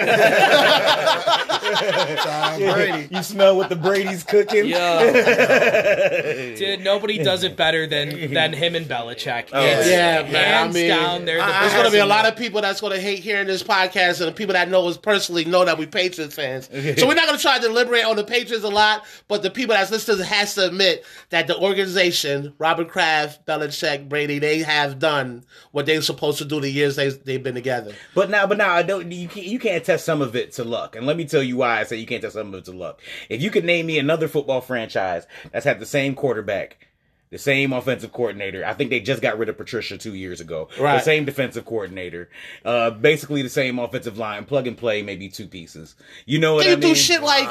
Tom 2.19 2.59
Brady. 2.61 3.09
You 3.15 3.23
smell 3.23 3.57
what 3.57 3.69
the 3.69 3.77
Brady's 3.77 4.23
cooking? 4.25 4.67
Yo, 4.67 4.77
dude, 6.59 6.81
nobody 6.81 7.23
does 7.23 7.45
it 7.45 7.57
better 7.57 7.87
than 7.87 8.33
than 8.33 8.53
him 8.53 8.75
and 8.75 8.87
Belichick. 8.87 9.49
Oh, 9.53 9.65
it's 9.65 9.89
yeah, 9.89 10.23
man, 10.23 10.35
I 10.35 10.39
hands 10.39 10.75
mean, 10.75 10.89
down, 10.89 11.25
they're 11.25 11.39
the 11.39 11.47
There's 11.47 11.73
going 11.73 11.87
to 11.87 11.93
be 11.93 11.99
a 11.99 12.07
lot 12.07 12.27
of 12.27 12.37
people 12.37 12.61
that's 12.61 12.81
going 12.81 12.93
to 12.93 13.01
hate 13.01 13.21
hearing 13.21 13.47
this 13.47 13.63
podcast, 13.63 14.21
and 14.21 14.29
the 14.29 14.33
people 14.33 14.53
that 14.55 14.69
know 14.69 14.87
us 14.89 14.97
personally 14.97 15.45
know 15.45 15.65
that 15.65 15.79
we 15.79 15.87
Patriots 15.87 16.35
fans. 16.35 16.67
So 16.67 17.07
we're 17.07 17.15
not 17.15 17.27
going 17.27 17.37
to 17.37 17.43
try 17.43 17.59
to 17.59 17.67
deliberate 17.67 18.05
on 18.05 18.17
the 18.17 18.25
Patriots 18.25 18.65
a 18.65 18.69
lot, 18.69 19.05
but 19.29 19.43
the 19.43 19.51
people 19.51 19.75
that's 19.75 19.91
listening 19.91 20.27
has 20.27 20.55
to 20.55 20.67
admit 20.67 21.05
that 21.31 21.47
the 21.47 21.59
organization, 21.59 22.55
Robert 22.59 22.89
Kraft, 22.89 23.47
Belichick, 23.47 24.09
Brady, 24.09 24.39
they 24.39 24.61
have 24.61 24.99
done 24.99 25.45
what 25.73 25.87
they're 25.87 26.03
supposed 26.03 26.39
to 26.39 26.45
do 26.45 26.61
the 26.61 26.71
years 26.71 26.97
they, 26.97 27.09
they've 27.11 27.43
been 27.43 27.55
together. 27.55 27.95
But 28.15 28.31
now, 28.31 28.47
but 28.47 28.59
now, 28.59 28.73
I 28.73 28.83
don't. 28.83 29.11
You 29.11 29.29
can't, 29.29 29.47
you 29.47 29.59
can't 29.59 29.85
test 29.85 30.05
some 30.05 30.23
of 30.23 30.37
it 30.37 30.53
to 30.53 30.65
luck, 30.65 30.97
and 30.97 31.07
let 31.07 31.17
me 31.17 31.25
tell 31.25 31.43
you 31.43 31.57
why 31.57 31.81
I 31.81 31.85
say 31.85 31.97
you 31.97 32.07
can't 32.07 32.23
test 32.23 32.35
some 32.35 32.49
of 32.49 32.55
it 32.55 32.65
to 32.67 32.73
luck. 32.73 33.01
If 33.29 33.43
you 33.43 33.51
could 33.51 33.65
name 33.65 33.87
me 33.87 33.99
another 33.99 34.29
football 34.29 34.61
franchise 34.61 35.27
that's 35.53 35.65
had 35.65 35.81
the 35.81 35.87
same 35.87 36.15
quarterback, 36.15 36.48
back 36.49 36.88
the 37.31 37.39
same 37.39 37.73
offensive 37.73 38.13
coordinator, 38.13 38.65
I 38.65 38.73
think 38.75 38.91
they 38.91 39.01
just 39.01 39.21
got 39.23 39.39
rid 39.39 39.49
of 39.49 39.57
Patricia 39.57 39.99
two 39.99 40.15
years 40.15 40.41
ago. 40.41 40.69
Right. 40.79 40.97
The 40.99 41.03
same 41.05 41.25
defensive 41.25 41.65
coordinator, 41.65 42.29
uh, 42.65 42.91
basically 42.91 43.43
the 43.43 43.49
same 43.49 43.79
offensive 43.79 44.17
line, 44.19 44.45
plug 44.45 44.67
and 44.67 44.77
play, 44.77 45.03
maybe 45.03 45.29
two 45.29 45.47
pieces. 45.47 45.95
You 46.27 46.39
know 46.39 46.55
what 46.55 46.65
They 46.65 46.73
I 46.73 46.77
do 46.77 46.95
shit 46.95 47.23
like 47.23 47.49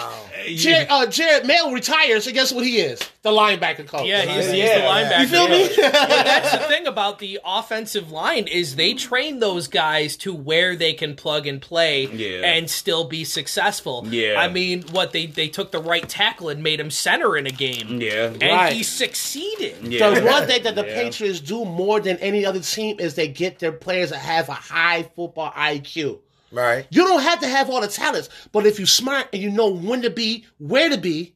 Jared, 0.55 0.87
uh, 0.89 1.05
Jared 1.07 1.45
Mayo 1.45 1.71
retires, 1.71 2.25
and 2.27 2.33
guess 2.35 2.51
what 2.51 2.65
he 2.65 2.77
is? 2.79 2.99
The 3.21 3.29
linebacker 3.31 3.87
coach. 3.87 4.05
Yeah, 4.07 4.21
he's, 4.25 4.45
he's 4.47 4.55
Yeah. 4.55 4.79
the 4.79 4.87
linebacker. 4.87 5.21
You 5.21 5.27
feel 5.27 5.47
me? 5.47 5.67
But 6.07 6.23
that's 6.23 6.51
the 6.53 6.59
thing 6.59 6.87
about 6.87 7.19
the 7.19 7.39
offensive 7.45 8.11
line 8.11 8.47
is 8.47 8.75
they 8.75 8.93
train 8.93 9.39
those 9.39 9.67
guys 9.67 10.15
to 10.17 10.33
where 10.33 10.75
they 10.75 10.93
can 10.93 11.15
plug 11.15 11.45
and 11.47 11.61
play 11.61 12.05
Yeah. 12.07 12.45
and 12.47 12.69
still 12.69 13.03
be 13.05 13.23
successful. 13.25 14.05
Yeah. 14.09 14.35
I 14.39 14.47
mean, 14.47 14.83
what 14.91 15.11
they 15.11 15.25
they 15.25 15.47
took 15.49 15.71
the 15.71 15.81
right 15.81 16.07
tackle 16.07 16.49
and 16.49 16.63
made 16.63 16.79
him 16.79 16.89
center 16.91 17.35
in 17.37 17.45
a 17.45 17.51
game. 17.51 17.99
Yeah. 18.01 18.25
And 18.27 18.41
Right. 18.43 18.73
he 18.73 18.83
succeeded. 18.83 19.66
Yeah. 19.81 20.09
The 20.11 20.25
one 20.25 20.47
thing 20.47 20.63
that 20.63 20.75
the 20.75 20.85
Yeah. 20.85 20.95
Patriots 21.03 21.39
do 21.39 21.65
more 21.65 21.99
than 21.99 22.17
any 22.17 22.45
other 22.45 22.59
team 22.59 22.99
is 22.99 23.15
they 23.15 23.27
get 23.27 23.59
their 23.59 23.71
players 23.71 24.09
that 24.11 24.19
have 24.19 24.49
a 24.49 24.53
high 24.53 25.03
football 25.15 25.51
IQ. 25.51 26.19
Right. 26.51 26.87
You 26.89 27.03
don't 27.03 27.21
have 27.21 27.39
to 27.41 27.47
have 27.47 27.69
all 27.69 27.81
the 27.81 27.87
talents, 27.87 28.29
but 28.51 28.65
if 28.65 28.79
you're 28.79 28.87
smart 28.87 29.27
and 29.33 29.41
you 29.41 29.49
know 29.49 29.67
when 29.67 30.01
to 30.03 30.09
be, 30.09 30.45
where 30.59 30.89
to 30.89 30.97
be, 30.97 31.33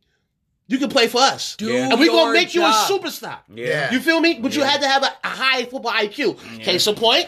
you 0.68 0.78
can 0.78 0.90
play 0.90 1.08
for 1.08 1.20
us. 1.20 1.58
Do 1.58 1.76
And 1.76 2.00
we're 2.00 2.08
gonna 2.10 2.32
make 2.32 2.56
you 2.56 2.64
a 2.64 2.72
superstar. 2.90 3.40
Yeah. 3.54 3.92
You 3.92 4.00
feel 4.00 4.22
me? 4.22 4.40
But 4.40 4.56
you 4.56 4.64
had 4.64 4.80
to 4.82 4.88
have 4.88 5.04
a, 5.04 5.12
a 5.24 5.28
high 5.28 5.66
football 5.66 5.92
IQ. 5.92 6.62
Case 6.62 6.88
in 6.88 6.96
point, 6.96 7.28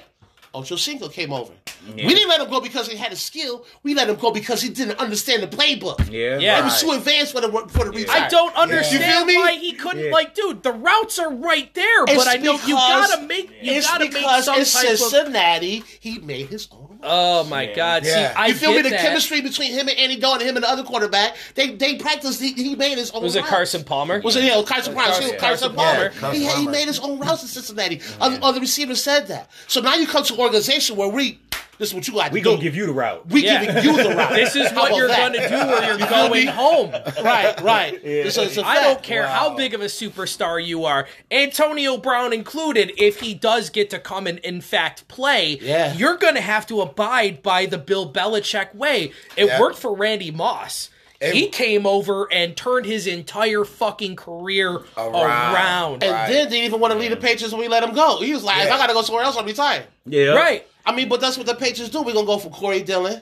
Ocho 0.54 0.76
Cinco 0.76 1.10
came 1.10 1.34
over. 1.34 1.51
We 1.95 2.14
didn't 2.14 2.30
let 2.30 2.39
him 2.39 2.49
go 2.49 2.62
because 2.62 2.88
he 2.88 2.95
had 2.95 3.12
a 3.12 3.16
skill. 3.16 3.66
We 3.82 3.93
let 3.95 4.10
him 4.10 4.16
go 4.16 4.32
because 4.32 4.62
he 4.62 4.70
didn't 4.70 4.99
understand 4.99 5.43
the 5.43 5.47
playbook. 5.47 6.10
Yeah. 6.12 6.38
Yeah. 6.38 6.60
It 6.60 6.64
was 6.64 6.80
too 6.80 6.91
advanced 6.91 7.34
for 7.34 7.41
the 7.41 7.49
for 7.70 7.86
the 7.86 7.91
retire. 7.91 8.24
I 8.24 8.28
don't 8.30 8.56
understand 8.56 9.04
You 9.04 9.12
feel 9.12 9.26
me? 9.26 9.36
why 9.38 9.54
he 9.54 9.74
couldn't. 9.74 10.06
Yeah. 10.06 10.12
Like, 10.12 10.36
dude, 10.36 10.64
the 10.64 10.72
routes 10.72 11.18
are 11.20 11.34
right 11.34 11.74
there, 11.74 12.04
It's 12.04 12.16
but 12.24 12.28
I 12.28 12.36
know 12.38 12.54
you 12.66 12.76
gotta 12.76 13.24
make. 13.24 13.49
You 13.62 13.74
it's 13.74 13.88
gotta 13.88 14.06
make 14.06 14.14
some 14.43 14.60
in 14.60 14.66
type 14.66 14.91
of. 14.91 14.97
Cincinnati, 14.99 15.84
he 15.99 16.20
made 16.20 16.47
his 16.47 16.68
own. 16.72 16.93
Oh 17.06 17.43
my 17.45 17.66
god! 17.74 18.06
Yeah. 18.06 18.30
See, 18.30 18.36
I 18.36 18.47
You 18.47 18.54
feel 18.54 18.72
me? 18.74 18.82
The 18.82 18.89
that. 18.91 19.01
chemistry 19.01 19.41
between 19.41 19.74
him 19.74 19.88
and 19.89 19.97
Andy 19.97 20.16
Dalton, 20.18 20.41
and 20.41 20.49
him 20.49 20.56
and 20.56 20.64
the 20.64 20.70
other 20.70 20.84
quarterback, 20.84 21.36
they 21.56 21.72
they 21.76 21.97
practiced. 21.97 22.41
He, 22.41 22.54
he 22.54 22.76
made 22.76 22.97
his 22.97 23.12
own. 23.12 23.24
Was 23.24 23.36
it. 23.36 23.43
Carson 23.43 23.84
Palmer? 23.84 24.22
Was 24.22 24.36
it 24.36 24.43
yeah? 24.45 24.54
it 24.54 24.58
was 24.62 24.70
Carson 24.70 24.93
Palmer. 24.93 25.08
Carson- 25.12 25.38
Carson, 25.38 25.39
Carson 25.39 25.76
Palmer. 25.76 26.10
Palmer. 26.12 26.36
He, 26.36 26.45
Carson 26.45 26.62
he 26.62 26.68
made 26.70 26.88
his 26.88 26.99
own 26.99 27.20
routes 27.20 27.41
in 27.41 27.49
Cincinnati. 27.49 28.01
Other, 28.22 28.39
other 28.41 28.60
receivers 28.62 29.04
said 29.04 29.28
that. 29.28 29.49
So 29.68 29.82
now 29.82 29.95
you 29.95 30.08
come 30.08 30.24
to 30.24 30.34
an 30.34 30.39
organization 30.39 30.95
where 30.95 31.10
we. 31.10 31.39
This 31.80 31.89
is 31.89 31.95
what 31.95 32.07
you 32.07 32.13
got 32.13 32.28
to 32.28 32.34
We 32.34 32.39
do. 32.41 32.51
gonna 32.51 32.61
give 32.61 32.76
you 32.76 32.86
the 32.86 32.93
route. 32.93 33.28
We 33.28 33.43
Yeah. 33.43 33.65
giving 33.65 33.84
you 33.84 34.03
the 34.03 34.09
route. 34.15 34.34
This 34.36 34.55
is 34.55 34.69
How 34.69 34.76
what 34.82 34.88
about 34.89 34.97
you're 34.97 35.07
that? 35.07 35.34
gonna 35.34 35.49
do 35.49 35.55
where 35.67 35.84
you're 35.88 35.99
You 35.99 36.05
feel 36.05 36.30
me? 36.30 36.45
going 36.45 36.47
home. 36.47 36.91
Right, 37.24 37.59
right. 37.61 38.03
This 38.03 38.38
is 38.38 38.57
a 38.57 38.65
I 38.65 38.76
don't 38.76 38.93
fact. 38.95 39.03
care 39.03 39.26
how 39.28 39.55
big 39.55 39.74
of 39.74 39.82
a 39.82 39.86
superstar 39.86 40.63
you 40.63 40.86
are, 40.86 41.07
Antonio 41.32 41.97
Brown 41.97 42.32
included, 42.34 42.93
if 42.97 43.19
he 43.21 43.34
does 43.34 43.69
get 43.69 43.89
to 43.91 43.99
come 43.99 44.28
and 44.28 44.39
in 44.39 44.61
fact 44.61 45.07
play, 45.07 45.57
Yeah. 45.61 45.93
you're 45.93 46.17
going 46.17 46.36
to 46.36 46.41
have 46.41 46.67
to 46.67 46.82
abide 46.82 47.41
by 47.41 47.65
the 47.65 47.78
Bill 47.78 48.11
Belichick 48.11 48.76
way. 48.76 49.11
It 49.36 49.45
Yeah. 49.45 49.59
worked 49.59 49.80
for 49.80 49.93
Randy 49.95 50.32
Moss. 50.32 50.89
he 51.21 51.47
came 51.47 51.86
over 51.88 52.28
and 52.34 52.53
turned 52.57 52.86
his 52.86 53.07
entire 53.07 53.63
fucking 53.63 54.13
career 54.17 54.82
Around. 54.97 55.15
around. 55.15 56.03
And 56.03 56.11
Right. 56.11 56.28
then 56.30 56.49
didn't 56.49 56.65
even 56.65 56.82
want 56.82 56.91
to 56.91 56.99
leave 56.99 57.11
the 57.11 57.15
Patriots 57.15 57.53
when 57.53 57.61
we 57.61 57.69
let 57.69 57.82
him 57.82 57.93
go. 57.95 58.17
He 58.19 58.34
was 58.34 58.43
like, 58.43 58.65
if 58.65 58.69
I 58.71 58.78
gotta 58.78 58.91
go 58.91 59.01
somewhere 59.03 59.24
else, 59.24 59.38
I'm 59.38 59.45
retired. 59.45 59.86
Yeah. 60.05 60.32
Right. 60.34 60.67
I 60.86 60.94
mean, 60.96 61.10
but 61.10 61.22
that's 61.22 61.38
what 61.38 61.48
the 61.48 61.56
Patriots 61.56 61.90
do. 61.92 62.02
We're 62.02 62.14
gonna 62.14 62.26
go 62.28 62.38
for 62.38 62.50
Corey 62.50 62.82
Dillon, 62.82 63.22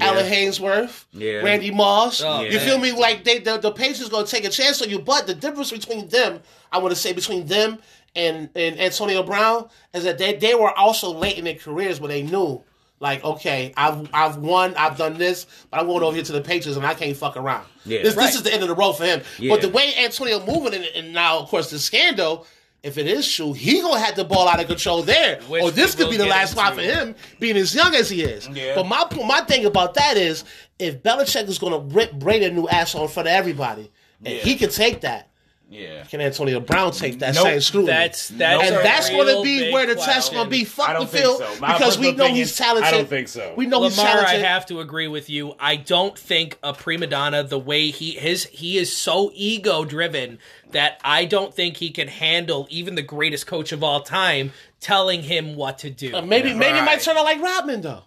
Alan 0.00 0.24
Haynesworth, 0.24 1.04
Yeah. 1.12 1.36
Randy 1.42 1.70
Moss. 1.70 2.22
Oh, 2.22 2.40
you 2.42 2.56
man. 2.56 2.66
feel 2.66 2.78
me? 2.78 2.92
Like 2.92 3.24
they 3.24 3.38
the, 3.38 3.58
the 3.58 3.70
Patriots 3.72 4.08
gonna 4.08 4.26
take 4.26 4.44
a 4.44 4.50
chance 4.50 4.80
on 4.82 4.90
you, 4.90 4.98
but 4.98 5.26
the 5.26 5.34
difference 5.34 5.70
between 5.70 6.08
them, 6.08 6.40
I 6.72 6.78
want 6.78 6.92
to 6.94 7.00
say 7.00 7.12
between 7.12 7.46
them 7.46 7.78
and, 8.16 8.48
and 8.54 8.78
Antonio 8.80 9.22
Brown 9.22 9.68
is 9.92 10.04
that 10.04 10.18
they, 10.18 10.34
they 10.34 10.54
were 10.54 10.72
also 10.76 11.12
late 11.12 11.36
in 11.38 11.44
their 11.44 11.54
careers 11.56 12.00
where 12.00 12.08
they 12.08 12.22
knew. 12.22 12.62
Like, 13.00 13.22
okay, 13.24 13.74
I've 13.76 14.08
I've 14.14 14.36
won, 14.38 14.74
I've 14.76 14.96
done 14.96 15.18
this, 15.18 15.46
but 15.70 15.78
I'm 15.80 15.86
going 15.88 16.02
over 16.02 16.14
here 16.14 16.24
to 16.24 16.32
the 16.32 16.40
Patriots 16.40 16.76
and 16.78 16.86
I 16.86 16.94
can't 16.94 17.14
fuck 17.14 17.36
around. 17.36 17.66
Yeah. 17.84 18.02
this, 18.02 18.14
Right. 18.16 18.26
this 18.26 18.36
is 18.36 18.44
the 18.44 18.52
end 18.54 18.62
of 18.62 18.68
the 18.68 18.74
road 18.74 18.94
for 18.94 19.04
him. 19.04 19.20
Yeah. 19.38 19.50
But 19.52 19.60
the 19.62 19.68
way 19.68 19.92
Antonio 19.98 20.38
moving 20.46 20.72
and, 20.74 20.84
and 20.94 21.12
now, 21.12 21.38
of 21.40 21.48
course, 21.50 21.70
the 21.70 21.78
scandal, 21.78 22.46
if 22.84 22.98
it 22.98 23.06
is 23.06 23.26
true, 23.26 23.54
he 23.54 23.80
gonna 23.80 23.98
have 23.98 24.14
the 24.14 24.24
ball 24.24 24.46
out 24.46 24.60
of 24.60 24.66
control 24.66 25.02
there. 25.02 25.40
Which 25.48 25.62
or 25.62 25.70
this 25.70 25.94
could 25.94 26.10
be 26.10 26.18
the 26.18 26.26
last 26.26 26.52
spot 26.52 26.74
for 26.74 26.82
him, 26.82 27.14
being 27.40 27.56
as 27.56 27.74
young 27.74 27.94
as 27.94 28.10
he 28.10 28.22
is. 28.22 28.46
Yeah. 28.48 28.74
But 28.74 28.86
my 28.86 29.08
my 29.24 29.40
thing 29.40 29.64
about 29.64 29.94
that 29.94 30.18
is, 30.18 30.44
if 30.78 31.02
Belichick 31.02 31.48
is 31.48 31.58
gonna 31.58 31.78
rip 31.78 32.12
Brady 32.12 32.44
a 32.44 32.50
new 32.50 32.68
asshole 32.68 33.04
in 33.04 33.08
front 33.08 33.28
of 33.28 33.32
everybody, 33.32 33.90
and 34.22 34.36
he 34.36 34.56
can 34.56 34.68
take 34.68 35.00
that, 35.00 35.30
Yeah. 35.74 36.04
can 36.04 36.20
Antonio 36.20 36.60
Brown 36.60 36.92
take 36.92 37.18
that 37.18 37.34
Nope. 37.34 37.44
same 37.44 37.60
scrutiny? 37.60 37.86
That's 37.92 38.28
that's 38.28 38.62
and 38.62 38.76
that's 38.76 39.10
going 39.10 39.26
to 39.36 39.42
be 39.42 39.72
where 39.72 39.86
the 39.86 39.94
question. 39.94 40.14
test 40.14 40.32
going 40.32 40.44
to 40.44 40.50
be. 40.50 40.64
Fuck 40.64 40.88
I 40.90 41.00
the 41.00 41.06
field 41.06 41.38
so. 41.38 41.54
Because 41.54 41.98
we 41.98 42.06
know 42.12 42.24
opinion, 42.24 42.34
he's 42.36 42.56
talented. 42.56 42.84
I 42.84 42.96
don't 42.96 43.08
think 43.08 43.28
so. 43.28 43.52
We 43.56 43.66
know 43.66 43.82
he's 43.82 43.98
Lamar, 43.98 44.18
I 44.24 44.34
have 44.34 44.66
to 44.66 44.80
agree 44.80 45.08
with 45.08 45.28
you. 45.28 45.54
I 45.58 45.76
don't 45.76 46.16
think 46.18 46.58
a 46.62 46.72
prima 46.72 47.06
donna 47.08 47.42
the 47.42 47.58
way 47.58 47.90
he 47.90 48.12
his 48.12 48.44
he 48.46 48.78
is 48.78 48.96
so 48.96 49.30
ego 49.34 49.84
driven 49.84 50.38
that 50.70 51.00
I 51.04 51.24
don't 51.24 51.52
think 51.54 51.76
he 51.78 51.90
can 51.90 52.08
handle 52.08 52.66
even 52.70 52.94
the 52.94 53.02
greatest 53.02 53.46
coach 53.46 53.72
of 53.72 53.82
all 53.82 54.00
time 54.00 54.52
telling 54.80 55.22
him 55.22 55.56
what 55.56 55.78
to 55.78 55.90
do. 55.90 56.14
Uh, 56.14 56.22
maybe 56.22 56.54
maybe 56.54 56.78
it 56.78 56.82
might 56.82 56.94
Right. 56.94 57.00
turn 57.00 57.16
out 57.16 57.24
like 57.24 57.40
Rodman 57.40 57.80
though. 57.80 58.04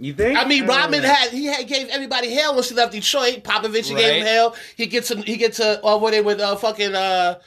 You 0.00 0.12
think? 0.14 0.38
I 0.38 0.44
mean, 0.44 0.64
Rodman 0.64 1.02
had 1.02 1.30
he 1.30 1.46
had 1.46 1.66
gave 1.66 1.88
everybody 1.88 2.32
hell 2.32 2.54
when 2.54 2.62
she 2.62 2.72
left 2.74 2.92
Detroit. 2.92 3.42
Popovich 3.42 3.88
he 3.88 3.96
gave 3.96 4.20
him 4.20 4.26
hell. 4.26 4.54
He 4.76 4.86
gets 4.86 5.08
to 5.08 5.20
he 5.20 5.36
gets 5.36 5.56
to 5.56 5.84
uh, 5.84 5.98
what 5.98 6.12
they 6.12 6.20
with 6.20 6.38
uh, 6.40 6.54
fucking 6.54 6.94
uh, 6.94 7.40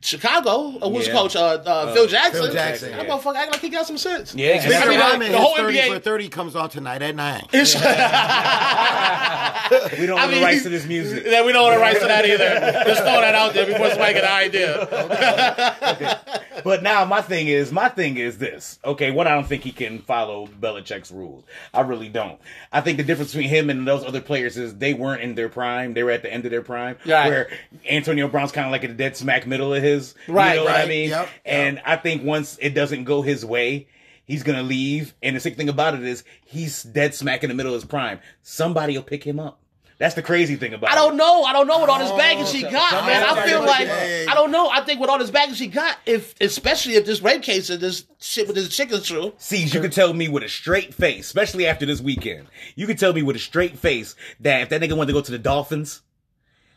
Chicago. 0.00 0.76
Uh, 0.80 0.88
who's 0.90 1.06
Yeah. 1.06 1.12
the 1.12 1.18
coach? 1.18 1.36
Uh, 1.36 1.40
uh, 1.64 1.92
Phil 1.94 2.06
Jackson. 2.06 2.42
Phil 2.44 2.52
Jackson, 2.52 2.90
That 2.92 3.06
yeah. 3.06 3.12
motherfucker 3.14 3.36
act 3.36 3.52
like 3.52 3.60
he 3.60 3.68
got 3.68 3.86
some 3.86 3.98
sense. 3.98 4.34
Yeah, 4.34 4.48
I 4.48 4.52
exactly. 4.54 4.90
mean, 4.90 4.98
Mr. 4.98 5.02
the- 5.02 5.10
Rodman, 5.10 5.32
the 5.32 5.38
whole 5.38 5.56
30 5.56 5.78
NBA 5.78 5.94
for 5.94 5.98
30 6.00 6.28
comes 6.28 6.56
on 6.56 6.68
tonight 6.70 7.02
at 7.02 7.14
9. 7.14 7.42
It's- 7.52 7.74
we 9.98 10.06
don't 10.06 10.18
I 10.18 10.26
mean, 10.26 10.36
the 10.36 10.42
rights 10.44 10.62
to 10.64 10.68
this 10.68 10.86
music. 10.86 11.24
Yeah, 11.26 11.44
we 11.44 11.52
don't 11.52 11.64
want 11.64 11.76
the 11.76 11.80
rights 11.80 12.00
to 12.00 12.06
that 12.06 12.24
either. 12.24 12.82
Just 12.86 13.02
throw 13.02 13.20
that 13.20 13.34
out 13.34 13.54
there 13.54 13.66
before 13.66 13.88
somebody 13.90 14.14
get 14.14 14.24
an 14.24 14.32
idea. 14.32 16.18
But 16.64 16.82
now 16.82 17.04
my 17.04 17.20
thing 17.22 17.46
is, 17.46 17.70
my 17.70 17.88
thing 17.88 18.16
is 18.16 18.38
this. 18.38 18.80
Okay, 18.84 19.12
one, 19.12 19.28
I 19.28 19.34
don't 19.34 19.46
think 19.46 19.62
he 19.62 19.70
can 19.70 20.00
follow 20.00 20.48
Belichick's 20.60 21.12
rules. 21.12 21.44
I 21.72 21.82
really 21.82 22.08
don't. 22.08 22.40
I 22.72 22.80
think 22.80 22.96
the 22.96 23.04
difference 23.04 23.32
between 23.32 23.50
him 23.50 23.70
and 23.70 23.86
those 23.86 24.04
other 24.04 24.20
players 24.20 24.56
is 24.56 24.74
they 24.76 24.92
weren't 24.92 25.22
in 25.22 25.36
their 25.36 25.48
prime. 25.48 25.94
They 25.94 26.02
were 26.02 26.10
at 26.10 26.22
the 26.22 26.32
end 26.32 26.44
of 26.44 26.50
their 26.50 26.62
prime. 26.62 26.96
Right. 27.06 27.28
Where 27.28 27.48
Antonio 27.88 28.26
Brown's 28.26 28.50
kind 28.52 28.66
of 28.66 28.72
like 28.72 28.82
in 28.82 28.90
the 28.90 28.96
dead 28.96 29.16
smack 29.16 29.46
middle 29.46 29.72
of 29.76 29.82
his. 29.82 30.14
Right, 30.28 30.54
You 30.54 30.60
know 30.60 30.64
what 30.64 30.74
I 30.80 30.86
mean? 30.86 31.10
Yep, 31.10 31.28
And 31.44 31.82
I 31.84 31.96
think 31.96 32.22
once 32.24 32.58
it 32.60 32.70
doesn't 32.74 33.04
go 33.04 33.22
his 33.22 33.44
way, 33.44 33.88
he's 34.24 34.42
gonna 34.42 34.62
leave. 34.62 35.14
And 35.22 35.36
the 35.36 35.40
sick 35.40 35.56
thing 35.56 35.68
about 35.68 35.94
it 35.94 36.02
is 36.02 36.24
he's 36.44 36.82
dead 36.82 37.14
smack 37.14 37.44
in 37.44 37.48
the 37.48 37.54
middle 37.54 37.74
of 37.74 37.80
his 37.80 37.88
prime. 37.88 38.20
Somebody 38.42 38.96
will 38.96 39.04
pick 39.04 39.24
him 39.24 39.38
up. 39.38 39.60
That's 39.98 40.14
the 40.14 40.20
crazy 40.20 40.56
thing 40.56 40.74
about 40.74 40.90
I 40.90 40.92
it. 40.92 40.96
I 40.96 41.00
don't 41.06 41.16
know. 41.16 41.44
I 41.44 41.54
don't 41.54 41.66
know 41.66 41.78
what 41.78 41.88
all 41.88 41.98
this 41.98 42.12
baggage 42.12 42.52
he 42.52 42.60
got, 42.60 42.90
some- 42.90 43.06
man. 43.06 43.22
I 43.22 43.46
feel 43.46 43.60
like 43.64 43.86
at 43.88 44.06
it. 44.10 44.28
I 44.28 44.34
don't 44.34 44.50
know. 44.50 44.68
I 44.68 44.82
think 44.82 45.00
with 45.00 45.08
all 45.08 45.18
this 45.18 45.30
baggage 45.30 45.58
he 45.58 45.68
got, 45.68 45.96
if 46.04 46.34
especially 46.38 46.96
if 46.96 47.06
this 47.06 47.22
rape 47.22 47.40
case 47.42 47.70
and 47.70 47.80
this 47.80 48.04
shit 48.20 48.46
with 48.46 48.56
this 48.56 48.68
chicken's 48.68 49.06
true, 49.06 49.32
See, 49.38 49.62
you 49.62 49.80
can 49.80 49.90
tell 49.90 50.12
me 50.12 50.28
with 50.28 50.42
a 50.42 50.50
straight 50.50 50.92
face, 50.92 51.24
especially 51.26 51.66
after 51.66 51.86
this 51.86 52.02
weekend. 52.02 52.46
You 52.74 52.86
can 52.86 52.98
tell 52.98 53.14
me 53.14 53.22
with 53.22 53.36
a 53.36 53.38
straight 53.38 53.78
face 53.78 54.14
that 54.40 54.60
if 54.60 54.68
that 54.68 54.82
nigga 54.82 54.92
wanted 54.92 55.06
to 55.06 55.12
go 55.14 55.22
to 55.22 55.32
the 55.32 55.38
Dolphins, 55.38 56.02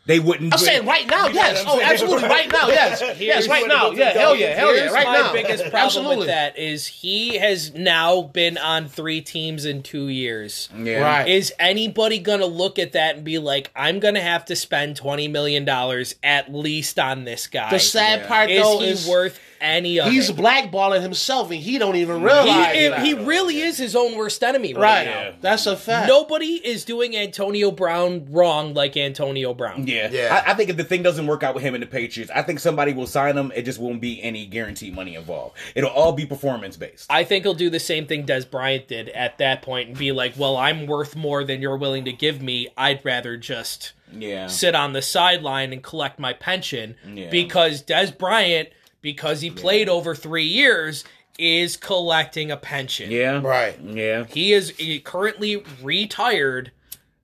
they 0.09 0.19
wouldn't. 0.19 0.51
I'm 0.51 0.57
saying 0.59 0.87
right 0.87 1.05
now, 1.07 1.27
You 1.27 1.35
know 1.35 1.39
yes. 1.41 1.63
Oh, 1.67 1.79
absolutely, 1.79 2.27
right 2.27 2.51
now, 2.51 2.67
yes. 2.67 2.99
yes, 3.19 3.47
right 3.47 3.67
now. 3.67 3.91
Yeah, 3.91 4.09
hell 4.09 4.35
yeah, 4.35 4.55
hell 4.55 4.73
yeah, 4.75 4.81
Here's 4.81 4.91
right 4.91 5.05
my 5.05 5.17
now. 5.19 5.33
biggest 5.33 5.61
problem 5.65 5.85
Absolutely. 5.85 6.17
with 6.17 6.27
that 6.29 6.57
is 6.57 6.87
he 6.87 7.37
has 7.37 7.71
now 7.75 8.23
been 8.23 8.57
on 8.57 8.87
three 8.87 9.21
teams 9.21 9.65
in 9.65 9.83
two 9.83 10.07
years. 10.07 10.67
Yeah. 10.75 11.01
Right. 11.01 11.27
Is 11.29 11.53
anybody 11.59 12.17
gonna 12.17 12.47
look 12.47 12.79
at 12.79 12.93
that 12.93 13.17
and 13.17 13.23
be 13.23 13.37
like, 13.37 13.69
I'm 13.75 13.99
gonna 13.99 14.19
have 14.19 14.45
to 14.45 14.55
spend 14.55 14.95
twenty 14.95 15.27
million 15.27 15.63
dollars 15.63 16.15
at 16.23 16.51
least 16.51 16.97
on 16.97 17.23
this 17.25 17.45
guy? 17.45 17.69
The 17.69 17.79
sad 17.79 18.21
Yeah. 18.21 18.27
part 18.27 18.49
is 18.49 18.63
though 18.63 18.79
he 18.79 18.87
is 18.87 19.07
worth 19.07 19.39
any 19.61 19.99
of 19.99 20.11
he's 20.11 20.29
it? 20.29 20.35
blackballing 20.35 21.01
himself 21.01 21.51
and 21.51 21.59
he 21.59 21.77
don't 21.77 21.95
even 21.95 22.19
He, 22.19 22.25
realize 22.25 22.75
it- 22.75 22.99
he 22.99 23.13
really 23.13 23.59
is 23.59 23.77
his 23.77 23.95
own 23.95 24.15
worst 24.17 24.43
enemy 24.43 24.73
right, 24.73 24.81
right. 24.81 25.05
now. 25.05 25.33
That's 25.41 25.65
a 25.65 25.75
fact. 25.75 26.07
Nobody 26.07 26.53
is 26.65 26.85
doing 26.85 27.15
Antonio 27.15 27.71
Brown 27.71 28.27
wrong 28.31 28.73
like 28.73 28.95
Antonio 28.97 29.53
Brown. 29.53 29.87
Yeah, 29.87 30.09
Yeah. 30.11 30.43
I, 30.45 30.51
I 30.51 30.53
think 30.55 30.69
if 30.69 30.77
the 30.77 30.83
thing 30.83 31.03
doesn't 31.03 31.27
work 31.27 31.43
out 31.43 31.53
with 31.55 31.63
him 31.63 31.73
and 31.73 31.81
the 31.83 31.87
Patriots, 31.87 32.31
I 32.33 32.41
think 32.41 32.59
somebody 32.59 32.93
will 32.93 33.07
sign 33.07 33.37
him. 33.37 33.51
It 33.55 33.63
just 33.63 33.79
won't 33.79 34.01
be 34.01 34.21
any 34.21 34.45
guaranteed 34.45 34.93
money 34.93 35.15
involved. 35.15 35.57
It'll 35.75 35.89
all 35.89 36.13
be 36.13 36.25
performance 36.25 36.77
based. 36.77 37.05
I 37.09 37.23
think 37.23 37.43
he'll 37.45 37.53
do 37.53 37.69
the 37.69 37.79
same 37.79 38.05
thing 38.07 38.25
Dez 38.25 38.49
Bryant 38.49 38.87
did 38.87 39.09
at 39.09 39.37
that 39.39 39.61
point 39.61 39.89
and 39.89 39.97
be 39.97 40.11
like, 40.11 40.33
"Well, 40.37 40.55
I'm 40.57 40.85
worth 40.87 41.15
more 41.15 41.43
than 41.43 41.61
you're 41.61 41.77
willing 41.77 42.05
to 42.05 42.11
give 42.13 42.41
me. 42.41 42.67
I'd 42.77 43.03
rather 43.03 43.37
just 43.37 43.93
Yeah, 44.17 44.47
sit 44.47 44.75
on 44.75 44.93
the 44.93 45.01
sideline 45.01 45.71
and 45.73 45.83
collect 45.83 46.19
my 46.19 46.33
pension." 46.33 46.95
Yeah. 47.13 47.29
Because 47.29 47.83
Dez 47.83 48.15
Bryant, 48.17 48.69
because 49.01 49.41
he 49.41 49.49
played 49.49 49.89
over 49.89 50.15
three 50.15 50.45
years, 50.45 51.03
is 51.37 51.77
collecting 51.77 52.51
a 52.51 52.57
pension. 52.57 53.09
yeah, 53.11 53.39
Right. 53.41 53.79
yeah. 53.81 54.25
He 54.25 54.51
is 54.51 54.73
currently 55.05 55.63
retired, 55.81 56.71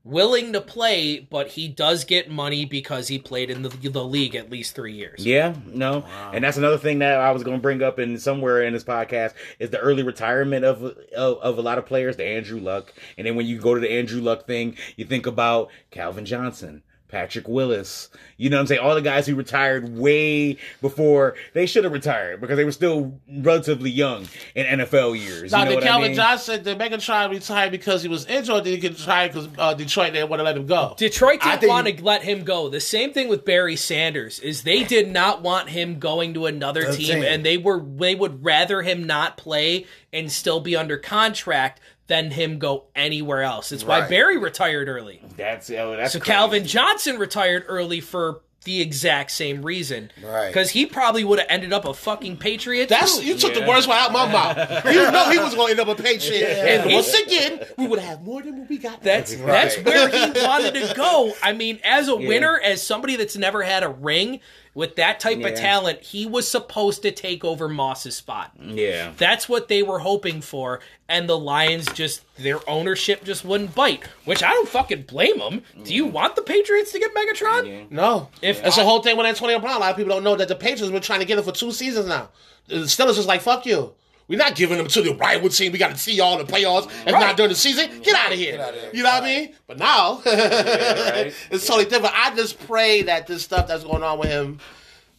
willing 0.06 0.54
to 0.54 0.62
play, 0.62 1.20
but 1.20 1.50
he 1.50 1.68
does 1.68 2.06
get 2.06 2.30
money 2.30 2.64
because 2.64 3.10
he 3.10 3.20
played 3.20 3.50
in 3.50 3.64
the, 3.64 3.70
the 3.70 4.04
league 4.06 4.36
at 4.36 4.50
least 4.50 4.74
three 4.76 4.94
years. 4.94 5.26
Yeah, 5.26 5.54
no, 5.66 6.06
and 6.32 6.44
that's 6.44 6.56
another 6.58 6.78
thing 6.78 7.00
that 7.00 7.20
I 7.20 7.32
was 7.32 7.44
going 7.44 7.58
to 7.58 7.62
bring 7.62 7.84
up 7.84 8.00
in 8.00 8.18
somewhere 8.18 8.64
in 8.64 8.72
this 8.72 8.84
podcast 8.86 9.34
is 9.60 9.72
the 9.72 9.80
early 9.80 10.04
retirement 10.04 10.64
of, 10.64 10.82
of 10.84 11.38
of 11.40 11.58
a 11.58 11.62
lot 11.62 11.78
of 11.78 11.86
players, 11.86 12.16
the 12.16 12.26
Andrew 12.26 12.60
Luck, 12.62 12.94
and 13.18 13.28
then 13.28 13.36
when 13.36 13.46
you 13.48 13.60
go 13.60 13.74
to 13.74 13.82
the 13.82 13.92
Andrew 13.92 14.22
Luck 14.22 14.48
thing, 14.48 14.78
you 14.96 15.04
think 15.04 15.26
about 15.26 15.70
Calvin 15.92 16.26
Johnson. 16.26 16.84
Patrick 17.08 17.47
Willis, 17.47 18.10
you 18.38 18.49
know 18.49 18.58
what 18.58 18.62
I'm 18.62 18.68
saying? 18.68 18.82
All 18.82 18.95
the 18.95 19.01
guys 19.01 19.28
who 19.28 19.36
retired 19.36 19.95
way 19.97 20.58
before 20.82 21.36
they 21.53 21.66
should 21.66 21.84
have 21.84 21.93
retired 21.93 22.41
because 22.41 22.58
they 22.58 22.66
were 22.66 22.72
still 22.72 23.20
relatively 23.30 23.89
young 23.91 24.28
in 24.56 24.80
NFL 24.80 25.18
years. 25.20 25.51
Now, 25.51 25.60
you 25.60 25.66
know 25.66 25.70
did 25.72 25.76
what 25.76 25.84
Calvin 25.84 26.06
I 26.06 26.08
mean? 26.10 26.16
Johnson, 26.18 26.64
did 26.64 26.78
Megatron 26.78 27.30
retired 27.30 27.72
because 27.72 28.01
he 28.01 28.10
was 28.10 28.26
injured 28.26 28.56
or 28.56 28.62
did 28.62 28.82
he 28.82 28.88
retire 28.89 29.28
because 29.30 29.47
uh, 29.58 29.74
Detroit 29.76 30.14
didn't 30.14 30.30
want 30.30 30.39
to 30.39 30.43
let 30.43 30.58
him 30.58 30.66
go? 30.66 30.95
Detroit 30.97 31.41
didn't 31.41 31.60
think- 31.62 31.70
want 31.70 31.88
to 31.88 32.03
let 32.03 32.24
him 32.24 32.43
go. 32.43 32.70
The 32.70 32.82
same 32.82 33.14
thing 33.14 33.30
with 33.30 33.45
Barry 33.45 33.76
Sanders 33.76 34.39
is 34.39 34.64
they 34.64 34.84
did 34.84 35.10
not 35.12 35.41
want 35.41 35.70
him 35.70 35.99
going 35.99 36.34
to 36.34 36.47
another 36.47 36.82
Another 36.82 36.97
team, 36.97 37.08
team. 37.16 37.24
and 37.24 37.45
they 37.45 37.58
were 37.58 37.80
they 37.82 38.16
would 38.16 38.43
rather 38.43 38.82
him 38.82 39.06
not 39.06 39.38
play 39.38 39.86
and 40.12 40.32
still 40.32 40.60
be 40.60 40.76
under 40.76 40.97
contract 40.97 41.80
than 42.08 42.32
him 42.32 42.60
go 42.60 42.86
anywhere 42.95 43.41
else. 43.43 43.72
It's 43.72 43.84
why 43.84 44.08
Barry 44.08 44.38
retired 44.38 44.88
early. 44.88 45.22
That's 45.38 45.70
oh, 45.72 45.95
that's 45.95 46.14
So 46.14 46.20
crazy. 46.20 46.32
Calvin 46.32 46.66
Johnson 46.66 47.18
retired 47.18 47.66
early 47.68 47.99
for 48.01 48.41
the 48.64 48.82
exact 48.82 49.30
same 49.30 49.62
reason. 49.64 50.10
Right. 50.24 50.47
Because 50.47 50.72
he 50.72 50.88
probably 50.88 51.24
would 51.24 51.38
have 51.38 51.47
ended 51.51 51.72
up 51.72 51.86
a 51.86 51.93
fucking 51.93 52.38
Patriot. 52.38 52.89
That's 52.89 53.20
too. 53.20 53.26
you 53.26 53.38
took 53.38 53.53
the 53.53 53.60
Yeah. 53.60 53.68
words 53.68 53.88
right 53.88 53.99
out 54.01 54.08
of 54.08 54.14
my 54.14 54.32
mouth. 54.32 54.86
You 54.91 55.12
know 55.12 55.30
he 55.30 55.38
was 55.38 55.53
going 55.53 55.76
to 55.76 55.82
end 55.82 55.88
up 55.89 55.99
a 55.99 56.01
Patriot, 56.01 56.43
and 56.47 56.91
once 56.91 57.14
again, 57.14 57.64
we 57.78 57.88
would 57.88 57.99
have 57.99 58.24
more 58.24 58.41
than 58.41 58.58
what 58.60 58.70
we 58.70 58.78
got. 58.80 59.03
That's 59.03 59.36
now. 59.38 59.45
that's 59.45 59.76
where 59.78 60.10
he 60.10 60.18
wanted 60.45 60.74
to 60.76 60.93
go. 60.95 61.32
I 61.43 61.53
mean, 61.53 61.80
as 61.84 62.08
a 62.08 62.16
winner, 62.16 62.60
as 62.60 62.82
somebody 62.82 63.16
that's 63.18 63.38
never 63.38 63.62
had 63.62 63.84
a 63.84 63.89
ring 63.89 64.39
with 64.76 64.98
that 64.98 65.20
type 65.20 65.40
Yeah. 65.40 65.48
of 65.48 65.56
talent, 65.58 66.02
he 66.04 66.26
was 66.28 66.48
supposed 66.48 67.02
to 67.02 67.10
take 67.12 67.44
over 67.44 67.68
Moss's 67.68 68.16
spot. 68.16 68.52
Yeah, 68.62 69.14
That's 69.18 69.50
what 69.50 69.68
they 69.70 69.82
were 69.82 70.00
hoping 70.00 70.42
for, 70.42 70.82
and 71.10 71.28
the 71.28 71.38
Lions 71.38 71.88
just 71.94 72.22
their 72.38 72.60
ownership 72.70 73.24
just 73.24 73.44
wouldn't 73.44 73.74
bite. 73.74 74.04
Which 74.26 74.44
I 74.44 74.52
don't 74.52 74.68
fucking 74.70 75.04
blame 75.04 75.40
them. 75.40 75.64
Do 75.84 75.94
you 75.96 76.06
want 76.06 76.36
the 76.36 76.42
Patriots 76.44 76.92
to 76.92 77.00
get 77.00 77.16
Megatron? 77.16 77.90
No, 77.90 78.30
If 78.42 78.62
that's 78.62 78.78
I- 78.78 78.82
the 78.84 78.88
whole 78.88 79.02
thing 79.02 79.18
with 79.18 79.26
Antonio 79.26 79.58
Brown. 79.60 79.78
A 79.78 79.80
lot 79.80 79.92
of 79.92 79.98
people 79.98 80.14
don't 80.14 80.24
know 80.24 80.36
that 80.36 80.50
the 80.50 80.56
Patriots 80.56 80.92
been 80.92 81.02
trying 81.02 81.22
to 81.22 81.26
get 81.26 81.38
him 81.40 81.44
for 81.46 81.52
two 81.54 81.72
seasons 81.72 82.06
now. 82.08 82.30
The 82.68 82.78
Steelers 82.78 83.18
is 83.18 83.26
like, 83.26 83.42
fuck 83.42 83.66
you. 83.66 83.94
We're 84.28 84.40
not 84.40 84.56
giving 84.56 84.78
them 84.78 84.88
to 84.88 85.02
the 85.04 85.14
rival 85.16 85.50
team. 85.50 85.72
We 85.72 85.78
got 85.78 85.92
to 85.92 85.98
see 85.98 86.14
y'all 86.16 86.40
in 86.40 86.46
the 86.46 86.52
playoffs. 86.52 86.88
If 87.06 87.14
Right. 87.14 87.20
not 87.20 87.38
during 87.38 87.50
the 87.50 87.56
season, 87.56 88.02
get 88.02 88.16
out 88.16 88.32
of 88.32 88.38
here. 88.40 88.58
here. 88.58 88.90
You 88.94 89.04
know 89.04 89.10
what 89.12 89.24
I 89.24 89.26
mean? 89.26 89.56
But 89.68 89.78
now 89.78 90.22
right. 90.26 91.34
it's 91.52 91.68
totally 91.68 91.86
different. 91.86 92.14
I 92.18 92.36
just 92.36 92.60
pray 92.68 93.04
that 93.04 93.28
this 93.28 93.44
stuff 93.44 93.68
that's 93.68 93.84
going 93.84 94.02
on 94.04 94.18
with 94.20 94.30
him 94.30 94.60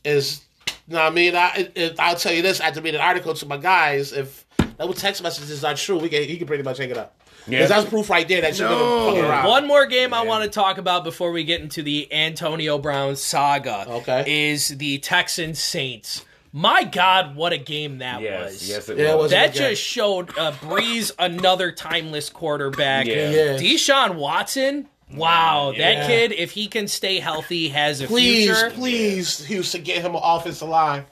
is. 0.04 0.42
You 0.88 0.94
know 0.94 1.02
what 1.02 1.12
I 1.12 1.14
mean? 1.14 1.34
I, 1.34 1.52
it, 1.56 1.72
it- 1.74 2.00
I'll 2.00 2.14
tell 2.16 2.32
you 2.32 2.42
this. 2.42 2.60
I 2.60 2.64
had 2.66 2.74
to 2.74 2.80
read 2.80 2.94
an 2.94 3.00
article 3.00 3.34
to 3.34 3.46
my 3.46 3.56
guys. 3.56 4.12
If 4.12 4.44
those 4.76 4.96
text 5.00 5.22
messages 5.22 5.64
are 5.64 5.74
true, 5.74 5.98
we 5.98 6.08
can 6.08 6.22
he 6.24 6.36
can 6.36 6.46
pretty 6.46 6.62
much 6.62 6.78
hang 6.78 6.90
it 6.90 6.96
up. 6.98 7.16
Yeah. 7.48 7.58
Because 7.58 7.68
that's 7.70 7.88
proof 7.88 8.10
right 8.10 8.26
there 8.26 8.40
that 8.40 8.58
you're 8.58 8.68
No. 8.68 9.06
fucking 9.06 9.24
around. 9.24 9.48
One 9.48 9.66
more 9.68 9.86
game 9.86 10.12
I 10.12 10.24
want 10.24 10.42
to 10.44 10.50
talk 10.50 10.78
about 10.78 11.04
before 11.04 11.30
we 11.30 11.44
get 11.44 11.60
into 11.60 11.82
the 11.82 12.12
Antonio 12.12 12.76
Brown 12.78 13.14
saga. 13.16 13.86
Okay. 13.88 14.50
Is 14.52 14.68
the 14.78 14.98
Texans 14.98 15.60
Saints. 15.60 16.24
My 16.58 16.84
God, 16.84 17.36
what 17.36 17.52
a 17.52 17.58
game 17.58 17.98
that 17.98 18.22
yes, 18.22 18.52
was. 18.52 18.68
yes, 18.70 18.88
it 18.88 18.96
Yeah, 18.96 19.10
it 19.10 19.14
was. 19.16 19.22
was- 19.24 19.30
That 19.32 19.52
just 19.52 19.82
showed 19.82 20.30
uh, 20.38 20.52
Brees 20.52 21.12
another 21.18 21.70
timeless 21.70 22.30
quarterback. 22.30 23.04
Yeah. 23.04 23.28
Yeah. 23.30 23.56
Deshaun 23.58 24.14
Watson, 24.14 24.88
wow, 25.14 25.74
Yeah. 25.76 25.96
that 26.00 26.06
kid, 26.06 26.32
if 26.32 26.52
he 26.52 26.66
can 26.68 26.88
stay 26.88 27.18
healthy, 27.20 27.68
has 27.68 28.00
a 28.00 28.06
Please, 28.06 28.46
future. 28.46 28.70
please, 28.70 29.36
please, 29.36 29.46
Houston, 29.48 29.82
get 29.82 29.98
him 30.00 30.14
an 30.14 30.20
offensive 30.24 30.70
line. 30.70 31.04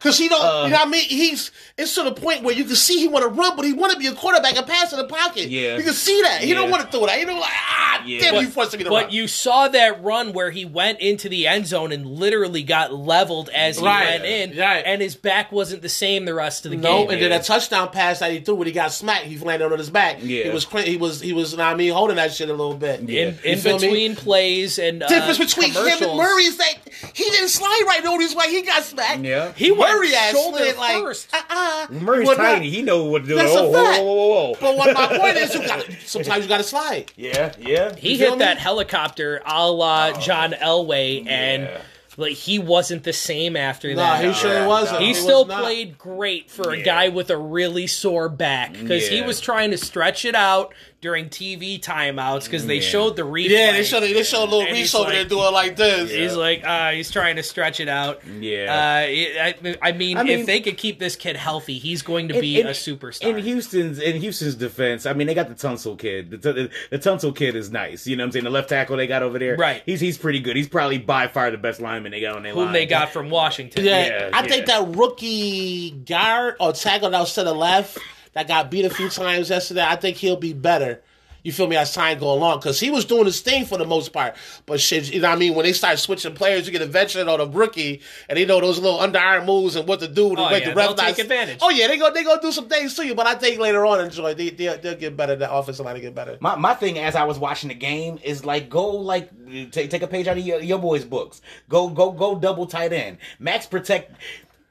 Cause 0.00 0.16
he 0.16 0.28
don't, 0.28 0.40
Uh. 0.40 0.64
you 0.64 0.70
know 0.70 0.78
what 0.78 0.88
I 0.88 0.90
mean? 0.90 1.04
He's 1.04 1.50
it's 1.76 1.94
to 1.94 2.02
the 2.02 2.12
point 2.12 2.42
where 2.42 2.54
you 2.54 2.64
can 2.64 2.74
see 2.74 2.98
he 3.00 3.06
want 3.08 3.22
to 3.22 3.28
run, 3.28 3.54
but 3.54 3.64
he 3.66 3.72
want 3.74 3.92
to 3.92 3.98
be 3.98 4.06
a 4.06 4.12
quarterback 4.12 4.56
and 4.56 4.66
pass 4.66 4.92
in 4.92 4.98
the 4.98 5.04
pocket. 5.04 5.48
Yeah. 5.50 5.76
you 5.76 5.82
can 5.84 5.92
see 5.92 6.20
that. 6.22 6.40
He 6.40 6.54
don't 6.54 6.70
want 6.70 6.84
to 6.84 6.90
throw 6.90 7.06
that. 7.06 7.18
He 7.18 7.24
don't 7.26 7.38
like 7.38 7.50
ah, 7.52 8.02
Yeah. 8.06 8.20
damn, 8.20 8.34
But- 8.34 8.40
you 8.40 8.48
forced 8.48 8.72
me 8.78 8.84
to 8.84 8.88
But 8.90 9.04
run. 9.04 9.12
you 9.12 9.28
saw 9.28 9.68
that 9.68 10.02
run 10.02 10.32
where 10.32 10.50
he 10.50 10.64
went 10.64 11.00
into 11.00 11.28
the 11.28 11.46
end 11.46 11.66
zone 11.66 11.92
and 11.92 12.06
literally 12.06 12.62
got 12.62 12.94
leveled 12.94 13.50
as 13.54 13.78
he 13.78 13.84
Right. 13.84 14.08
went 14.22 14.24
in, 14.24 14.56
Right. 14.58 14.82
and 14.86 15.02
his 15.02 15.14
back 15.16 15.52
wasn't 15.52 15.82
the 15.82 15.88
same 15.90 16.24
the 16.24 16.32
rest 16.34 16.64
of 16.64 16.70
the 16.70 16.78
no, 16.78 16.98
game. 17.00 17.06
No, 17.06 17.12
and 17.12 17.22
then 17.22 17.32
a 17.32 17.42
touchdown 17.42 17.90
pass 17.90 18.20
that 18.20 18.30
he 18.32 18.40
threw 18.40 18.54
when 18.54 18.66
he 18.66 18.72
got 18.72 18.92
smacked, 18.94 19.26
he 19.26 19.36
landed 19.36 19.70
on 19.70 19.78
his 19.78 19.90
back. 19.90 20.18
Yeah. 20.22 20.44
He 20.44 20.50
was 20.50 20.64
cra- 20.64 20.82
he 20.82 20.96
was 20.96 21.20
he 21.20 21.34
was, 21.34 21.52
you 21.52 21.58
know 21.58 21.64
what 21.64 21.72
I 21.74 21.76
mean, 21.76 21.92
holding 21.92 22.16
that 22.16 22.32
shit 22.32 22.48
a 22.48 22.52
little 22.52 22.74
bit. 22.74 23.02
Yeah. 23.06 23.20
in, 23.20 23.38
You 23.44 23.50
in 23.52 23.58
feel 23.58 23.78
me? 23.78 23.86
between 23.88 24.16
plays 24.16 24.78
and 24.78 25.02
uh, 25.02 25.08
Difference 25.08 25.38
between 25.38 25.72
him 25.72 25.86
and. 26.08 26.16
Murray 26.16 26.44
is 26.44 26.56
that 26.56 26.74
he 27.14 27.24
didn't 27.24 27.48
slide 27.48 27.82
right 27.86 28.04
on 28.06 28.18
his 28.20 28.34
way. 28.34 28.46
He 28.50 28.62
got 28.62 28.82
smacked. 28.82 29.22
Yeah. 29.24 29.52
He 29.56 29.70
went 29.70 29.89
Murray 29.94 30.14
ass 30.14 30.32
shoulder 30.32 30.58
slid 30.58 30.76
like 30.76 31.02
first. 31.02 31.34
uh-uh. 31.34 31.86
Murray's 31.90 32.26
Well, 32.28 32.36
not- 32.36 32.42
tiny. 32.44 32.70
He 32.70 32.82
know 32.82 33.04
what 33.04 33.22
to 33.22 33.28
do. 33.28 33.34
That's 33.36 33.52
oh, 33.54 33.70
a 33.70 33.72
fact. 33.72 34.02
whoa, 34.02 34.04
whoa, 34.04 34.14
whoa, 34.14 34.50
whoa. 34.52 34.56
But 34.60 34.76
what 34.76 34.94
my 34.94 35.06
point 35.18 35.36
is, 35.36 35.54
you 35.54 35.66
got 35.66 35.84
sometimes 36.04 36.44
you 36.44 36.48
got 36.48 36.58
to 36.58 36.62
slide. 36.64 37.12
Yeah, 37.16 37.52
yeah. 37.58 37.94
He 37.96 38.12
You 38.12 38.18
feel 38.18 38.30
hit 38.30 38.38
me? 38.38 38.44
that 38.44 38.58
helicopter 38.58 39.42
a 39.46 39.70
la 39.70 40.12
oh. 40.14 40.20
John 40.20 40.52
Elway, 40.52 41.26
and 41.28 41.62
Yeah. 41.64 41.80
like 42.16 42.32
he 42.34 42.58
wasn't 42.58 43.04
the 43.04 43.12
same 43.12 43.56
after 43.56 43.88
No, 43.90 43.96
that. 43.96 44.24
he 44.24 44.32
sure 44.32 44.52
Yeah, 44.52 44.66
wasn't. 44.66 45.00
no. 45.00 45.06
He 45.06 45.08
was 45.12 45.20
still 45.20 45.44
not. 45.44 45.60
played 45.62 45.96
great 45.98 46.50
for 46.50 46.70
a 46.70 46.82
guy 46.82 47.08
with 47.08 47.30
a 47.30 47.36
really 47.36 47.86
sore 47.86 48.28
back 48.28 48.72
because 48.74 49.08
he 49.08 49.22
was 49.22 49.40
trying 49.40 49.70
to 49.70 49.78
stretch 49.78 50.24
it 50.24 50.34
out 50.34 50.74
during 51.00 51.30
TV 51.30 51.80
timeouts 51.80 52.44
because 52.44 52.66
they 52.66 52.74
Yeah. 52.76 52.80
showed 52.82 53.16
the 53.16 53.22
replay. 53.22 53.48
Yeah, 53.48 53.72
they 53.72 53.84
showed 53.84 54.00
they 54.00 54.22
showed 54.22 54.40
a 54.42 54.44
little 54.44 54.60
And 54.60 54.72
Reese 54.72 54.78
he's 54.78 54.94
over 54.94 55.04
like- 55.04 55.12
there 55.14 55.24
doing 55.24 55.52
like 55.54 55.76
this. 55.76 56.10
He's 56.10 56.36
like, 56.36 56.62
uh, 56.62 56.90
he's 56.90 57.10
trying 57.10 57.36
to 57.36 57.42
stretch 57.42 57.80
it 57.80 57.88
out. 57.88 58.20
Yeah. 58.38 58.66
Uh, 58.70 59.06
I, 59.06 59.76
I 59.80 59.92
mean, 59.92 60.18
I 60.18 60.22
mean- 60.24 60.40
if 60.40 60.46
they 60.46 60.60
could 60.60 60.76
keep 60.76 60.98
this 60.98 61.16
kid 61.16 61.36
healthy, 61.36 61.78
he's 61.78 62.02
going 62.02 62.28
to 62.28 62.38
be 62.40 62.60
in- 62.60 62.66
a 62.66 62.70
superstar. 62.70 63.22
In 63.30 63.38
Houston's 63.38 63.98
in 63.98 64.20
Houston's 64.20 64.54
defense, 64.56 65.06
I 65.06 65.14
mean 65.14 65.26
they 65.26 65.32
got 65.34 65.48
the 65.48 65.54
Tunsil 65.54 65.98
kid. 65.98 66.30
The, 66.32 66.36
the, 66.52 66.70
the 66.90 66.98
Tunsil 66.98 67.34
kid 67.34 67.56
is 67.56 67.70
nice. 67.70 68.06
You 68.06 68.16
know 68.16 68.24
what 68.24 68.26
I'm 68.26 68.32
saying? 68.32 68.44
The 68.44 68.50
left 68.50 68.68
tackle 68.68 68.96
they 68.98 69.06
got 69.06 69.22
over 69.22 69.38
there. 69.38 69.56
Right. 69.56 69.82
He's 69.86 70.00
he's 70.00 70.18
pretty 70.18 70.40
good. 70.40 70.54
He's 70.56 70.68
probably 70.68 70.98
by 70.98 71.28
far 71.28 71.50
the 71.50 71.56
best 71.56 71.80
lineman 71.80 72.12
they 72.12 72.20
got 72.20 72.36
on 72.36 72.42
their 72.42 72.52
whom 72.52 72.64
line. 72.64 72.72
they 72.74 72.84
got 72.86 73.10
from 73.10 73.30
Washington. 73.30 73.84
Yeah, 73.86 74.06
Yeah, 74.06 74.30
I 74.34 74.42
yeah. 74.42 74.48
think 74.48 74.66
that 74.66 74.86
rookie 74.96 75.92
guard 75.92 76.56
or 76.60 76.72
tackle 76.74 77.08
that 77.10 77.20
was 77.20 77.34
to 77.34 77.42
the 77.44 77.54
left 77.54 77.96
that 78.34 78.48
got 78.48 78.70
beat 78.70 78.84
a 78.84 78.90
few 78.90 79.08
times 79.08 79.50
yesterday. 79.50 79.84
I 79.86 79.96
think 79.96 80.16
he'll 80.16 80.36
be 80.36 80.52
better. 80.52 81.02
You 81.42 81.52
feel 81.52 81.66
me? 81.68 81.74
As 81.74 81.94
time 81.94 82.18
go 82.18 82.34
along, 82.34 82.58
because 82.58 82.78
he 82.78 82.90
was 82.90 83.06
doing 83.06 83.24
his 83.24 83.40
thing 83.40 83.64
for 83.64 83.78
the 83.78 83.86
most 83.86 84.12
part. 84.12 84.36
But 84.66 84.78
shit, 84.78 85.10
you 85.10 85.22
know 85.22 85.30
what 85.30 85.36
I 85.36 85.38
mean? 85.38 85.54
When 85.54 85.64
they 85.64 85.72
start 85.72 85.98
switching 85.98 86.34
players, 86.34 86.66
you 86.66 86.72
get 86.72 86.82
a 86.82 86.86
veteran 86.86 87.30
or 87.30 87.40
a 87.40 87.46
rookie, 87.46 88.02
and 88.28 88.36
they 88.36 88.44
know 88.44 88.60
those 88.60 88.78
little 88.78 88.98
underarm 88.98 89.46
moves 89.46 89.74
and 89.74 89.88
what 89.88 90.00
to 90.00 90.06
do 90.08 90.36
to 90.36 90.42
Oh, 90.42 90.50
make 90.50 90.64
yeah, 90.64 90.68
the 90.68 90.74
they'll 90.74 90.88
ref 90.88 90.96
not- 90.98 91.06
take 91.06 91.18
advantage. 91.18 91.58
Oh 91.62 91.70
yeah, 91.70 91.86
they 91.86 91.96
go 91.96 92.12
they 92.12 92.24
go 92.24 92.38
do 92.42 92.52
some 92.52 92.68
things 92.68 92.94
to 92.96 93.06
you. 93.06 93.14
But 93.14 93.26
I 93.26 93.36
think 93.36 93.58
later 93.58 93.86
on, 93.86 94.04
enjoy 94.04 94.34
they 94.34 94.50
they'll, 94.50 94.76
they'll 94.76 94.96
get 94.98 95.16
better. 95.16 95.34
The 95.34 95.50
offensive 95.50 95.86
line 95.86 95.94
will 95.94 96.02
get 96.02 96.14
better. 96.14 96.36
My 96.42 96.56
my 96.56 96.74
thing 96.74 96.98
as 96.98 97.16
I 97.16 97.24
was 97.24 97.38
watching 97.38 97.68
the 97.68 97.74
game 97.74 98.18
is 98.22 98.44
like 98.44 98.68
go 98.68 98.88
like 98.90 99.30
take 99.70 99.88
take 99.88 100.02
a 100.02 100.06
page 100.08 100.28
out 100.28 100.36
of 100.36 100.44
your, 100.46 100.60
your 100.60 100.78
boys' 100.78 101.06
books. 101.06 101.40
Go 101.70 101.88
go 101.88 102.12
go 102.12 102.38
double 102.38 102.66
tight 102.66 102.92
end. 102.92 103.16
Max 103.38 103.64
protect. 103.64 104.12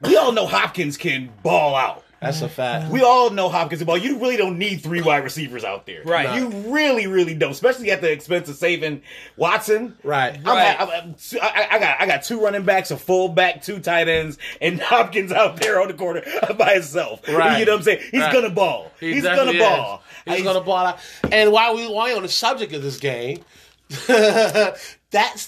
We 0.02 0.16
all 0.16 0.30
know 0.30 0.46
Hopkins 0.46 0.96
can 0.96 1.32
ball 1.42 1.74
out. 1.74 2.04
That's 2.20 2.42
a 2.42 2.48
fact. 2.50 2.90
We 2.90 3.00
all 3.02 3.30
know 3.30 3.48
Hopkins 3.48 3.82
ball. 3.82 3.96
You 3.96 4.18
really 4.18 4.36
don't 4.36 4.58
need 4.58 4.82
three 4.82 5.00
wide 5.00 5.24
receivers 5.24 5.64
out 5.64 5.86
there. 5.86 6.02
Right. 6.04 6.38
You 6.38 6.48
really, 6.70 7.06
really 7.06 7.32
don't, 7.34 7.50
especially 7.52 7.90
at 7.90 8.02
the 8.02 8.12
expense 8.12 8.48
of 8.50 8.56
saving 8.56 9.00
Watson. 9.38 9.96
Right. 10.02 10.34
I'm 10.36 10.44
Right. 10.44 10.78
I'm- 10.80 10.90
I'm- 10.90 11.14
I, 11.40 11.68
I 11.72 11.78
got 11.78 12.00
I 12.00 12.06
got 12.06 12.22
two 12.22 12.40
running 12.42 12.64
backs, 12.64 12.90
a 12.90 12.98
fullback, 12.98 13.62
two 13.62 13.78
tight 13.80 14.08
ends, 14.08 14.36
and 14.60 14.78
Hopkins 14.82 15.32
out 15.32 15.56
there 15.56 15.80
on 15.80 15.88
the 15.88 15.94
corner 15.94 16.22
by 16.58 16.74
himself. 16.74 17.26
Right. 17.26 17.58
You 17.58 17.64
know 17.64 17.72
what 17.72 17.78
I'm 17.78 17.84
saying? 17.84 18.00
He's 18.10 18.20
Right. 18.20 18.32
gonna 18.34 18.50
ball. 18.50 18.90
He 19.00 19.14
He's 19.14 19.22
gonna 19.22 19.36
definitely 19.36 19.60
ball. 19.60 20.02
is. 20.26 20.34
He's 20.34 20.44
gonna 20.44 20.60
ball 20.60 20.86
out. 20.88 20.98
And 21.32 21.50
while 21.52 21.74
we 21.74 21.88
while 21.88 22.06
we 22.08 22.14
on 22.14 22.22
the 22.22 22.28
subject 22.28 22.74
of 22.74 22.82
this 22.82 22.98
game, 22.98 23.42
that 24.08 24.76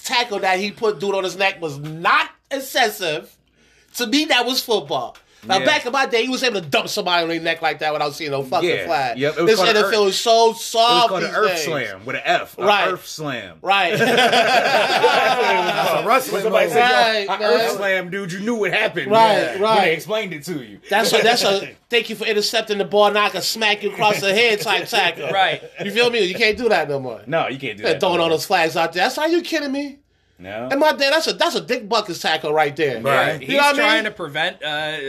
tackle 0.03 0.39
that 0.39 0.59
he 0.59 0.71
put 0.71 0.99
dude 0.99 1.15
on 1.15 1.23
his 1.23 1.37
neck 1.37 1.61
was 1.61 1.77
not 1.77 2.29
excessive. 2.51 3.35
To 3.95 4.07
me, 4.07 4.25
that 4.25 4.45
was 4.45 4.61
football. 4.61 5.15
Now, 5.45 5.57
Yeah. 5.59 5.65
back 5.65 5.85
in 5.85 5.91
my 5.91 6.05
day, 6.05 6.23
he 6.23 6.29
was 6.29 6.43
able 6.43 6.61
to 6.61 6.65
dump 6.67 6.87
somebody 6.89 7.23
on 7.23 7.29
their 7.29 7.39
neck 7.39 7.61
like 7.61 7.79
that 7.79 7.91
without 7.93 8.13
seeing 8.15 8.31
no 8.31 8.43
fucking 8.43 8.69
Yeah. 8.69 8.85
flag. 8.85 9.17
Yep, 9.17 9.37
it 9.37 9.41
was 9.43 9.51
this 9.59 9.59
NFL 9.69 10.03
earth- 10.03 10.09
is 10.09 10.19
so 10.19 10.45
It 10.45 10.47
was 10.49 10.61
soft. 10.63 11.09
called 11.09 11.23
an 11.23 11.35
Earth 11.35 11.49
days. 11.55 11.63
Slam 11.65 12.05
with 12.05 12.15
an 12.15 12.21
F. 12.25 12.55
Right. 12.57 12.87
Earth 12.87 13.07
Slam. 13.07 13.57
Right. 13.61 13.97
That's 13.97 15.93
When 15.95 16.05
wrestling 16.05 16.43
somebody 16.43 16.69
said, 16.69 17.27
Right, 17.27 17.39
"Yo, 17.41 17.47
an. 17.47 17.61
Earth 17.61 17.71
Slam, 17.77 18.09
dude, 18.09 18.31
you 18.31 18.39
knew 18.39 18.55
what 18.55 18.71
happened. 18.71 19.11
Right, 19.11 19.33
Yeah. 19.33 19.51
When 19.53 19.61
right. 19.61 19.81
they 19.81 19.93
explained 19.93 20.33
it 20.33 20.43
to 20.45 20.53
you. 20.63 20.79
That's 20.89 21.11
a 21.13 21.17
that's 21.21 21.43
a 21.43 21.69
thank 21.89 22.09
you 22.09 22.15
for 22.15 22.25
intercepting 22.25 22.77
the 22.77 22.85
ball, 22.85 23.11
now 23.11 23.25
I 23.25 23.29
can 23.29 23.41
smack 23.41 23.83
you 23.83 23.91
across 23.91 24.19
the 24.21 24.33
head 24.33 24.61
type 24.61 24.87
tackle. 24.87 25.29
Right. 25.31 25.61
You 25.83 25.91
feel 25.91 26.09
me? 26.09 26.21
You 26.21 26.35
can't 26.35 26.57
do 26.57 26.69
that 26.69 26.89
no 26.89 26.99
more. 26.99 27.21
No, 27.27 27.47
you 27.47 27.59
can't 27.59 27.77
do 27.77 27.83
that. 27.83 27.99
throwing 27.99 28.17
no 28.17 28.23
all 28.23 28.29
those 28.29 28.45
flags 28.45 28.75
out 28.77 28.93
there. 28.93 29.03
That's 29.03 29.17
are 29.17 29.27
you 29.27 29.41
kidding 29.41 29.71
me? 29.71 29.97
No. 30.39 30.67
In 30.71 30.79
my 30.79 30.91
dad, 30.91 31.13
that's 31.13 31.27
a 31.27 31.33
that's 31.33 31.55
a 31.55 31.61
Dick 31.61 31.87
Butkus 31.87 32.19
tackle 32.21 32.51
right 32.53 32.75
there. 32.75 33.01
Right. 33.01 33.39
He's 33.39 33.49
You 33.49 33.57
know 33.57 33.63
what 33.63 33.75
I 33.75 33.77
trying 33.77 34.03
mean? 34.03 34.11
to 34.11 34.11
prevent 34.11 34.63
uh, 34.63 34.67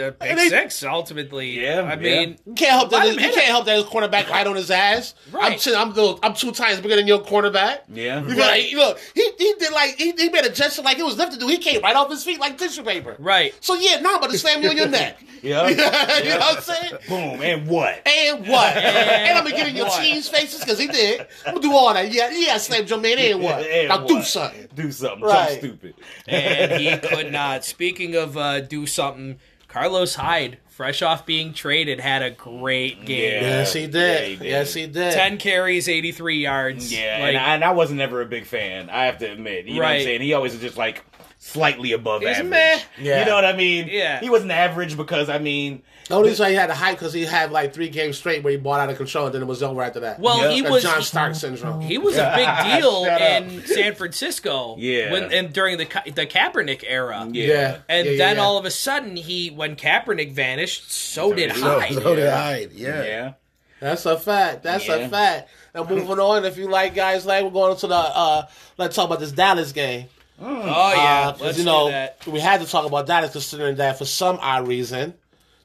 a 0.09 0.13
pick 0.13 0.37
they- 0.37 0.49
six. 0.49 0.85
Ultimately, 0.85 1.61
Yeah, 1.63 1.83
I 1.83 1.97
mean, 1.97 2.37
You 2.47 2.53
can't 2.55 2.71
help 2.73 2.91
that. 2.91 3.07
Let 3.07 3.15
You 3.15 3.21
can't 3.21 3.37
it. 3.39 3.45
help 3.45 3.65
that 3.65 3.77
his 3.77 3.85
cornerback 3.87 4.29
right 4.29 4.47
on 4.47 4.55
his 4.55 4.71
ass. 4.71 5.15
Right. 5.33 5.53
I'm, 5.55 5.59
t- 5.59 5.75
I'm, 5.75 5.93
the- 5.95 6.19
I'm 6.23 6.35
two 6.35 6.53
times 6.53 6.81
bigger 6.81 6.97
than 6.97 7.07
your 7.09 7.21
cornerback. 7.21 7.81
Yeah. 7.93 8.21
You 8.23 8.29
feel 8.29 8.39
like, 8.39 8.71
you 8.71 8.77
know, 8.77 8.95
he, 9.15 9.29
he 9.39 9.55
did 9.59 9.73
like 9.73 9.97
he, 9.97 10.13
he 10.13 10.29
made 10.29 10.45
a 10.45 10.51
gesture 10.51 10.83
like 10.83 10.99
it 10.99 11.05
was 11.05 11.17
lifted. 11.17 11.41
Dude, 11.41 11.51
he 11.51 11.59
came 11.59 11.81
right 11.83 11.97
off 11.97 12.11
his 12.11 12.23
feet 12.23 12.39
like 12.39 12.57
tissue 12.59 12.83
paper. 12.85 13.17
right. 13.19 13.55
So 13.61 13.75
yeah, 13.75 14.01
now 14.01 14.11
I'm 14.13 14.19
about 14.19 14.31
to 14.31 14.39
slam 14.39 14.63
you 14.63 14.69
on 14.71 14.77
your 14.77 14.89
neck. 14.89 15.19
Yeah. 15.45 15.69
you 15.69 15.77
know 15.77 16.39
what 16.39 16.57
I'm 16.57 16.63
saying? 16.63 16.93
Boom. 17.07 17.43
And 17.43 17.67
what? 17.67 18.01
And 18.09 18.49
what? 18.49 18.75
And, 18.79 19.37
I'm 19.39 19.45
gonna 19.45 19.55
get 19.55 19.69
in 19.69 19.77
your 19.77 19.89
what? 19.89 20.03
team's 20.03 20.27
faces 20.27 20.61
because 20.61 20.79
he 20.79 20.87
did. 20.87 21.21
I'm 21.47 21.57
gonna 21.57 21.61
do 21.61 21.73
all 21.75 21.93
that. 21.93 22.11
Yeah, 22.11 22.31
yeah, 22.31 22.57
slam 22.57 22.87
your 22.87 22.99
man. 22.99 23.19
And 23.19 23.43
what? 23.43 23.61
And 23.61 23.89
now 23.91 24.07
do 24.07 24.23
something. 24.23 24.69
Do 24.75 24.91
something. 24.91 25.14
Right. 25.23 25.49
Jump 25.49 25.59
stupid. 25.81 25.95
and 26.27 26.73
he 26.81 26.97
could 27.09 27.33
not. 27.33 27.65
Speaking 27.65 28.15
of 28.17 28.37
uh, 28.37 28.61
do 28.61 28.87
something, 28.87 29.39
Carlos 29.69 30.15
Hyde, 30.17 30.59
fresh 30.69 31.03
off 31.03 31.25
being 31.27 31.53
traded, 31.53 32.01
had 32.01 32.23
a 32.23 32.31
great 32.31 33.05
game. 33.05 33.43
Yeah. 33.43 33.49
Yes, 33.49 33.73
he 33.73 33.81
Yeah, 33.83 33.87
did. 33.89 34.29
he 34.29 34.37
did. 34.37 34.47
Yes, 34.47 34.75
he 34.75 34.87
did. 34.87 35.13
Ten 35.15 35.37
carries, 35.39 35.89
eighty-three 35.89 36.39
yards. 36.39 36.93
Yeah, 36.93 37.19
like, 37.21 37.29
and, 37.35 37.39
I, 37.39 37.55
and 37.55 37.65
I 37.65 37.73
wasn't 37.73 38.01
ever 38.01 38.21
a 38.23 38.27
big 38.27 38.47
fan. 38.47 38.89
I 38.91 39.07
have 39.07 39.19
to 39.19 39.27
admit. 39.31 39.67
You 39.67 39.75
know 39.75 39.81
what 39.81 39.87
I'm 39.87 39.93
Right. 39.93 40.05
saying? 40.05 40.21
He 40.23 40.33
always 40.35 40.53
was 40.53 40.61
just 40.63 40.77
like 40.77 41.05
slightly 41.39 41.93
above 41.93 42.23
He's 42.23 42.31
average. 42.37 42.51
meh. 42.51 42.81
Yeah. 43.01 43.21
You 43.21 43.27
know 43.27 43.35
what 43.35 43.45
I 43.45 43.53
mean? 43.55 43.89
Yeah. 43.91 44.21
He 44.21 44.31
wasn't 44.31 44.53
average 44.53 44.97
because 44.97 45.29
I 45.29 45.39
mean, 45.39 45.83
The 46.09 46.15
only 46.17 46.29
reason 46.29 46.49
he 46.51 46.55
had 46.55 46.69
the 46.69 46.75
hype 46.75 46.99
because 46.99 47.13
he 47.15 47.25
had 47.25 47.51
like 47.51 47.73
three 47.73 47.89
games 47.89 48.19
straight 48.19 48.43
where 48.45 48.51
he 48.51 48.57
bought 48.59 48.79
out 48.81 48.91
of 48.91 48.97
control 48.99 49.25
and 49.27 49.35
then 49.35 49.41
it 49.43 49.47
was 49.47 49.63
over 49.63 49.83
after 49.83 50.01
that. 50.01 50.21
well, 50.21 50.39
Yeah. 50.39 50.51
he 50.51 50.61
That 50.61 50.71
was 50.73 50.83
John 50.83 51.01
Stark 51.03 51.35
syndrome. 51.35 51.81
he 51.81 51.97
was 51.97 52.17
a 52.19 52.33
big 52.37 52.47
deal 52.81 53.05
Shut 53.07 53.23
up. 53.23 53.43
in 53.43 53.65
San 53.67 53.95
Francisco. 53.95 54.77
Yeah. 54.79 55.13
when 55.13 55.33
and 55.33 55.53
during 55.53 55.79
the 55.79 55.87
Ka- 55.87 56.03
the 56.05 56.27
Kaepernick 56.27 56.85
era. 56.87 57.27
yeah. 57.33 57.47
yeah. 57.47 57.77
And 57.89 58.05
Yeah, 58.07 58.13
yeah, 58.13 58.19
then 58.19 58.37
yeah. 58.37 58.43
all 58.43 58.59
of 58.59 58.65
a 58.67 58.71
sudden, 58.71 59.17
he 59.17 59.49
when 59.49 59.77
Kaepernick 59.77 60.33
vanished, 60.33 60.93
so, 60.93 61.31
did 61.33 61.49
did 61.49 61.53
he. 61.53 61.61
So, 61.61 61.81
Hyde. 61.81 61.95
so 61.95 62.15
did 62.17 62.27
I. 62.29 62.69
Yeah. 62.73 63.03
Yeah. 63.03 63.33
That's 63.81 64.05
a 64.07 64.19
fact. 64.19 64.63
That's 64.63 64.87
Yeah. 64.87 64.95
a 64.97 65.09
fact. 65.09 65.49
And 65.75 65.89
moving 65.89 66.19
on, 66.21 66.45
if 66.45 66.57
you 66.59 66.69
like 66.69 66.95
guys, 66.95 67.25
like 67.27 67.43
we're 67.45 67.51
going 67.51 67.77
to 67.79 67.87
the 67.87 67.95
uh 67.95 68.43
let's 68.77 68.95
talk 68.95 69.07
about 69.07 69.21
this 69.21 69.33
Dallas 69.33 69.73
game. 69.73 70.07
Oh 70.41 70.47
yeah, 70.53 71.29
Uh, 71.29 71.33
'cause, 71.33 71.41
let's 71.41 71.59
you 71.59 71.65
know 71.65 71.87
do 71.87 71.93
that. 71.93 72.27
we 72.27 72.41
had 72.41 72.61
to 72.61 72.67
talk 72.67 72.85
about 72.85 73.07
Dallas 73.07 73.33
considering 73.33 73.77
that 73.77 73.97
for 73.99 74.05
some 74.05 74.39
odd 74.43 74.67
reason 74.69 75.15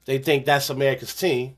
they 0.09 0.17
think 0.17 0.45
that's 0.45 0.69
America's 0.71 1.13
team, 1.13 1.55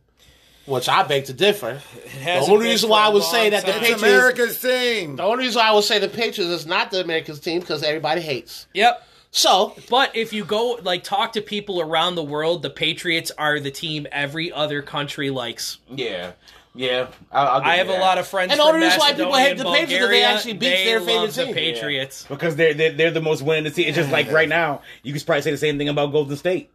which 0.66 0.90
I 0.90 1.04
beg 1.04 1.26
to 1.26 1.34
differ. 1.34 1.82
The 2.24 2.32
only 2.52 2.68
reason 2.68 2.90
why 2.90 3.06
I 3.06 3.10
would 3.10 3.22
long 3.24 3.32
say 3.32 3.50
that 3.52 3.66
the 3.66 3.72
time. 3.72 3.82
It's 3.84 3.90
Patriots, 4.02 4.04
America's 4.04 4.62
team. 4.62 5.16
the 5.16 5.24
only 5.24 5.46
reason 5.46 5.62
I 5.62 5.72
would 5.74 5.86
say 5.86 6.00
the 6.00 6.10
Patriots 6.10 6.52
is 6.52 6.66
not 6.66 6.92
the 6.92 7.02
America's 7.02 7.40
team 7.40 7.62
because 7.62 7.82
everybody 7.82 8.20
hates. 8.22 8.68
Yep. 8.74 9.08
So 9.34 9.74
But 9.90 10.14
if 10.18 10.34
you 10.34 10.44
go 10.44 10.78
like 10.84 11.06
talk 11.06 11.32
to 11.34 11.42
people 11.42 11.80
around 11.80 12.16
the 12.16 12.24
world, 12.24 12.62
the 12.62 12.70
Patriots 12.70 13.32
are 13.38 13.62
the 13.62 13.72
team 13.72 14.06
every 14.12 14.52
other 14.52 14.82
country 14.82 15.30
likes. 15.30 15.78
Yeah. 15.90 16.34
Yeah. 16.76 17.08
I'll, 17.32 17.48
I'll 17.48 17.60
give 17.62 17.68
I 17.68 17.74
you 17.76 17.78
have 17.86 17.90
a 17.90 18.00
lot 18.00 18.18
of 18.18 18.28
friends 18.28 18.52
And 18.52 18.60
the 18.60 18.64
only 18.66 18.82
reason 18.82 19.00
why 19.00 19.14
people 19.14 19.34
hate 19.36 19.52
and 19.52 19.60
the 19.62 19.64
Patriots 19.64 20.04
is 20.04 20.10
they 20.10 20.24
actually 20.24 20.54
beat 20.54 20.70
They 20.70 20.84
their 20.86 21.00
love 21.00 21.08
favorite 21.08 21.32
the 21.34 21.46
team. 21.46 21.54
Patriots. 21.54 22.26
because 22.28 22.56
they're, 22.58 22.74
they're 22.74 22.92
they're 22.92 23.12
the 23.12 23.22
most 23.22 23.42
winning 23.42 23.72
team. 23.72 23.88
It's 23.88 23.96
just 23.96 24.12
like 24.12 24.30
right 24.32 24.50
now, 24.50 24.82
you 25.04 25.14
could 25.14 25.26
probably 25.26 25.42
say 25.44 25.52
the 25.52 25.58
same 25.58 25.78
thing 25.78 25.88
about 25.90 26.12
Golden 26.12 26.36
State. 26.36 26.70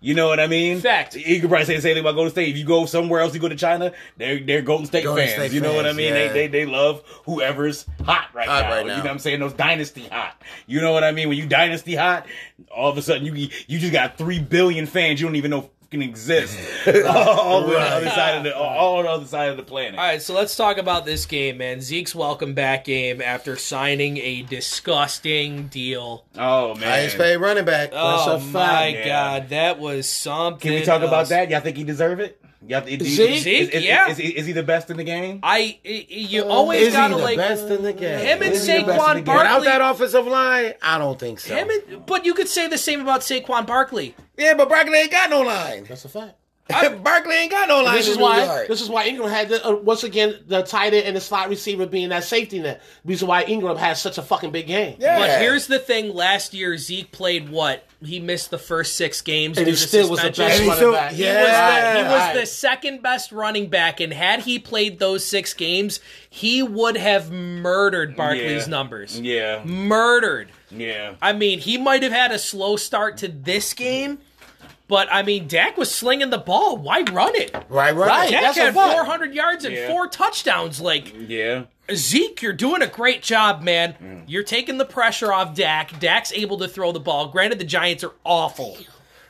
You 0.00 0.14
know 0.14 0.28
what 0.28 0.38
I 0.38 0.46
mean? 0.46 0.80
Fact. 0.80 1.16
You 1.16 1.40
could 1.40 1.50
probably 1.50 1.66
say 1.66 1.74
the 1.74 1.82
same 1.82 1.94
thing 1.94 2.02
about 2.04 2.14
Golden 2.14 2.30
State. 2.30 2.48
If 2.50 2.56
you 2.56 2.64
go 2.64 2.86
somewhere 2.86 3.20
else, 3.20 3.34
you 3.34 3.40
go 3.40 3.48
to 3.48 3.56
China, 3.56 3.92
they're 4.16 4.38
they're 4.38 4.62
Golden 4.62 4.86
State 4.86 5.04
Golden 5.04 5.24
fans. 5.26 5.34
State 5.34 5.52
you 5.52 5.60
know 5.60 5.74
what 5.74 5.86
I 5.86 5.92
mean? 5.92 6.14
yeah. 6.14 6.28
They, 6.28 6.28
they 6.28 6.46
they 6.46 6.66
love 6.66 7.02
whoever's 7.24 7.84
hot 8.04 8.28
right, 8.32 8.46
Hot 8.46 8.62
now. 8.62 8.70
right 8.70 8.80
You 8.82 8.86
know 8.88 8.96
what 8.98 9.06
I'm 9.10 9.18
saying? 9.18 9.40
Those 9.40 9.54
dynasty 9.54 10.06
hot. 10.06 10.40
You 10.68 10.80
know 10.80 10.92
what 10.92 11.02
I 11.02 11.10
mean? 11.10 11.28
When 11.28 11.36
you 11.36 11.46
dynasty 11.46 11.96
hot, 11.96 12.26
all 12.70 12.90
of 12.90 12.96
a 12.96 13.02
sudden 13.02 13.26
you 13.26 13.48
you 13.66 13.78
just 13.80 13.92
got 13.92 14.16
three 14.16 14.38
billion 14.38 14.86
fans 14.86 15.20
you 15.20 15.26
don't 15.26 15.36
even 15.36 15.50
know 15.50 15.68
fucking 15.90 16.02
exist. 16.02 16.58
all 17.06 17.64
on 17.64 17.70
the 17.70 17.78
other 17.78 18.08
side 18.10 18.36
of 18.38 18.44
the 18.44 18.56
all 18.56 18.98
on 18.98 19.04
the 19.04 19.10
other 19.10 19.26
side 19.26 19.50
of 19.50 19.56
the 19.56 19.62
planet. 19.62 19.98
All 19.98 20.04
right, 20.06 20.20
so 20.22 20.34
let's 20.34 20.56
talk 20.56 20.78
about 20.78 21.04
this 21.06 21.26
game, 21.26 21.58
man. 21.58 21.80
Zeke's 21.80 22.14
welcome 22.14 22.54
back 22.54 22.84
game 22.84 23.20
after 23.22 23.56
signing 23.56 24.18
a 24.18 24.42
disgusting 24.42 25.68
deal. 25.68 26.24
Oh 26.36 26.74
man. 26.74 26.88
Highest 26.88 27.16
paid 27.16 27.36
running 27.36 27.64
back. 27.64 27.90
Oh 27.92 28.34
a 28.36 28.38
fact. 28.40 28.52
my 28.52 28.86
Yeah. 28.88 29.06
god, 29.06 29.48
that 29.50 29.78
was 29.78 30.08
something. 30.08 30.60
Can 30.60 30.72
we 30.78 30.84
talk 30.84 31.02
about 31.02 31.28
that? 31.28 31.50
Y'all 31.50 31.60
think 31.60 31.76
he 31.76 31.84
deserve 31.84 32.20
it? 32.20 32.40
Y'all, 32.66 32.80
do 32.80 32.90
you- 32.90 32.98
Zeke? 33.04 33.38
Zeke, 33.40 33.62
is, 33.62 33.68
is, 33.70 33.84
yeah. 33.84 34.10
Is, 34.10 34.16
he- 34.18 34.36
is 34.36 34.46
he 34.46 34.52
the 34.52 34.62
best 34.64 34.90
in 34.90 34.96
the 34.96 35.04
game? 35.04 35.38
I 35.42 35.78
i- 35.86 36.06
you 36.08 36.42
uh, 36.42 36.46
always 36.48 36.88
Is 36.88 36.92
gotta 36.92 37.14
the 37.14 37.22
like 37.22 37.36
best 37.36 37.68
in 37.68 37.82
the 37.82 37.92
game? 37.92 38.18
him 38.18 38.42
and 38.42 38.52
Is 38.52 38.66
he 38.66 38.78
the 38.78 38.84
best 38.84 38.98
in 39.16 39.22
Saquon 39.22 39.24
game? 39.24 39.36
Without 39.36 39.64
that 39.64 39.80
offensive 39.80 40.26
line, 40.26 40.74
I 40.82 40.98
don't 40.98 41.18
think 41.18 41.38
so. 41.40 41.54
Him 41.54 41.68
and, 41.70 42.04
but 42.04 42.24
you 42.24 42.34
could 42.34 42.48
say 42.48 42.66
the 42.66 42.76
same 42.78 43.00
about 43.00 43.20
Saquon 43.20 43.64
Barkley. 43.66 44.14
yeah, 44.36 44.54
but 44.54 44.68
Barkley 44.68 44.98
ain't 44.98 45.10
got 45.12 45.30
no 45.30 45.42
line. 45.42 45.84
that's 45.88 46.04
a 46.04 46.08
fact. 46.08 46.34
Barkley 46.68 47.34
ain't 47.36 47.50
got 47.50 47.68
no 47.68 47.82
line. 47.82 47.96
This 47.96 48.08
is 48.08 48.18
why. 48.18 48.44
York. 48.44 48.68
This 48.68 48.80
is 48.82 48.88
why 48.90 49.08
Engram 49.08 49.30
had 49.30 49.48
the, 49.48 49.66
uh, 49.66 49.74
once 49.76 50.04
again 50.04 50.34
the 50.46 50.62
tight 50.62 50.92
end 50.92 51.06
and 51.06 51.16
the 51.16 51.20
slot 51.20 51.48
receiver 51.48 51.86
being 51.86 52.10
that 52.10 52.24
safety 52.24 52.58
net. 52.58 52.82
Reason 53.04 53.26
why 53.26 53.44
Engram 53.44 53.78
has 53.78 54.00
such 54.02 54.18
a 54.18 54.22
fucking 54.22 54.50
big 54.50 54.66
game. 54.66 54.96
Yeah. 54.98 55.18
But 55.18 55.40
here's 55.40 55.66
the 55.66 55.78
thing: 55.78 56.14
last 56.14 56.52
year 56.52 56.76
Zeke 56.76 57.10
played 57.10 57.48
what? 57.48 57.84
He 58.04 58.20
missed 58.20 58.50
the 58.50 58.58
first 58.58 58.96
six 58.96 59.22
games, 59.22 59.56
and 59.58 59.66
he 59.66 59.74
still 59.74 60.08
was 60.10 60.20
the 60.20 60.28
best 60.30 60.60
running 60.60 60.74
still- 60.76 60.92
back. 60.92 61.12
He 61.12 61.24
Yeah. 61.24 61.40
was, 61.42 61.50
the, 61.50 61.98
he 61.98 62.04
was 62.04 62.20
Right. 62.22 62.34
the 62.40 62.46
second 62.46 63.02
best 63.02 63.32
running 63.32 63.68
back, 63.68 63.98
and 64.00 64.12
had 64.12 64.40
he 64.40 64.58
played 64.58 64.98
those 65.00 65.24
six 65.24 65.52
games, 65.54 65.98
he 66.30 66.62
would 66.62 66.96
have 66.96 67.32
murdered 67.32 68.14
Barkley's 68.14 68.64
Yeah. 68.66 68.70
numbers. 68.70 69.18
Yeah, 69.18 69.64
Murdered. 69.64 70.50
yeah. 70.70 71.14
I 71.20 71.32
mean, 71.32 71.58
he 71.58 71.76
might 71.78 72.02
have 72.04 72.12
had 72.12 72.30
a 72.30 72.38
slow 72.38 72.76
start 72.76 73.16
to 73.18 73.28
this 73.28 73.74
game, 73.74 74.18
but 74.88 75.08
I 75.12 75.22
mean, 75.22 75.46
Dak 75.46 75.76
was 75.76 75.94
slinging 75.94 76.30
the 76.30 76.38
ball. 76.38 76.76
Why 76.76 77.02
run 77.02 77.34
it? 77.36 77.52
right, 77.68 77.94
right. 77.94 77.94
Right. 77.94 78.30
Dak 78.30 78.42
That's 78.54 78.58
had 78.58 78.74
400 78.74 79.34
yards 79.34 79.64
and 79.64 79.74
Yeah. 79.74 79.88
four 79.88 80.08
touchdowns. 80.08 80.80
Like 80.80 81.14
Yeah. 81.16 81.64
Zeke, 81.94 82.42
you're 82.42 82.52
doing 82.52 82.82
a 82.82 82.86
great 82.86 83.22
job, 83.22 83.62
man. 83.62 83.94
Mm. 84.02 84.24
You're 84.26 84.42
taking 84.42 84.76
the 84.78 84.84
pressure 84.84 85.32
off 85.32 85.54
Dak. 85.54 85.98
Dak's 86.00 86.32
able 86.32 86.58
to 86.58 86.68
throw 86.68 86.92
the 86.92 87.00
ball. 87.00 87.28
Granted, 87.28 87.58
the 87.58 87.64
Giants 87.64 88.04
are 88.04 88.12
awful. 88.24 88.76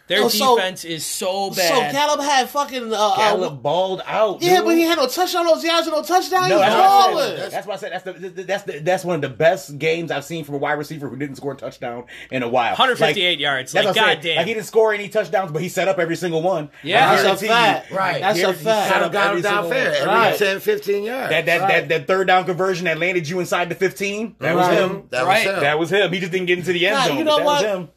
Their 0.09 0.25
Oh, 0.25 0.29
so- 0.29 0.57
defense 0.57 0.85
is 0.85 1.05
so 1.07 1.51
bad. 1.51 1.69
So 1.69 1.81
bad. 1.81 1.95
Caleb 1.95 2.21
had 2.21 2.49
fucking. 2.49 2.93
Uh, 2.93 3.17
Gallup 3.17 3.53
uh, 3.53 3.55
balled 3.57 4.03
out. 4.07 4.43
yeah, 4.43 4.57
dude. 4.57 4.65
but 4.65 4.77
he 4.77 4.83
had 4.83 4.97
no 4.99 5.07
touchdown, 5.07 5.45
no 5.47 5.55
yards, 5.57 5.87
and 5.87 5.95
no 5.97 6.03
touchdown. 6.03 6.49
No, 6.49 6.57
he 6.61 6.61
was 6.61 6.61
that's 6.63 6.75
what, 6.75 6.83
I 6.83 7.11
balling. 7.13 7.37
said. 7.37 7.51
that's 7.53 7.67
why 7.67 7.75
I 7.75 7.77
said 7.77 7.93
that's 7.93 8.05
the 8.05 8.43
that's 8.45 8.63
the, 8.65 8.79
that's 8.81 9.05
one 9.05 9.15
of 9.17 9.21
the 9.23 9.29
best 9.29 9.79
games 9.79 10.11
I've 10.11 10.25
seen 10.25 10.45
from 10.45 10.55
a 10.57 10.59
wide 10.59 10.73
receiver 10.73 11.09
who 11.09 11.17
didn't 11.17 11.37
score 11.37 11.53
a 11.53 11.57
touchdown 11.57 12.05
in 12.31 12.43
a 12.43 12.49
while. 12.49 12.71
158 12.71 13.39
yards. 13.39 13.73
That's 13.73 13.85
Like, 13.87 13.95
what 13.97 14.03
I'm 14.03 14.07
saying. 14.09 14.17
goddamn. 14.17 14.37
Like 14.39 14.47
he 14.47 14.55
didn't 14.55 14.67
score 14.67 14.95
any 14.95 15.09
touchdowns, 15.09 15.53
but 15.53 15.63
he 15.63 15.69
set 15.69 15.89
up 15.89 15.99
every 15.99 16.17
single 16.17 16.43
one. 16.43 16.71
Yeah. 16.83 17.11
I 17.11 17.17
That's 17.17 17.21
a 17.21 17.25
guarantee 17.25 17.47
you, 17.47 17.53
fact. 17.53 17.91
Right. 17.93 18.21
That's 18.23 18.39
a 18.39 18.43
Garrett, 18.43 18.57
he 18.59 18.65
fact. 18.65 18.89
set 18.89 18.95
Got 18.95 19.03
up 19.03 19.07
him 19.09 19.13
down, 19.13 19.29
every 19.31 19.43
down 19.43 19.53
single 19.65 19.71
fair. 19.71 19.91
one. 19.91 19.97
Every 20.01 20.15
Right. 20.31 20.39
10, 20.39 20.61
15 20.61 21.05
yards. 21.05 21.31
That 21.31 21.47
that, 21.47 21.61
Right. 21.61 21.69
that 21.69 21.89
that 21.91 22.07
third 22.07 22.27
down 22.29 22.45
conversion 22.45 22.85
that 22.87 22.99
landed 22.99 23.29
you 23.29 23.41
inside 23.41 23.69
the 23.69 23.75
15. 23.75 24.37
That 24.39 24.55
was 24.57 24.67
Right. 24.69 24.79
him. 24.79 25.03
that 25.11 25.27
Right. 25.27 25.47
was 25.47 25.55
him. 25.55 25.61
That 25.61 25.79
was 25.79 25.91
him. 25.93 26.13
He 26.13 26.21
just 26.21 26.33
didn't 26.33 26.47
get 26.47 26.59
into 26.59 26.73
the 26.73 26.87
end 26.87 26.97
Nah, 26.97 27.07
zone. 27.09 27.19
you 27.19 27.25
but 27.25 27.31
know 27.31 27.37
that 27.39 27.45
what? 27.45 27.63
was 27.63 27.73
him. 27.73 27.89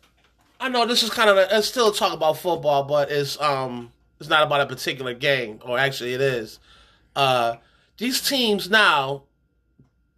I 0.62 0.70
know 0.70 0.86
this 0.86 1.01
is 1.01 1.09
kind 1.09 1.28
of 1.28 1.38
a, 1.38 1.57
it's 1.57 1.68
still 1.68 1.91
talk 1.91 2.14
about 2.14 2.38
football, 2.38 2.84
but 2.84 3.09
it's 3.12 3.41
um 3.41 3.91
it's 4.20 4.30
not 4.30 4.43
about 4.43 4.62
a 4.62 4.68
particular 4.68 5.16
game, 5.16 5.59
or 5.66 5.80
actually 5.80 6.14
it 6.14 6.22
is. 6.22 6.59
Uh, 7.16 7.55
these 7.97 8.22
teams 8.22 8.70
now 8.70 9.24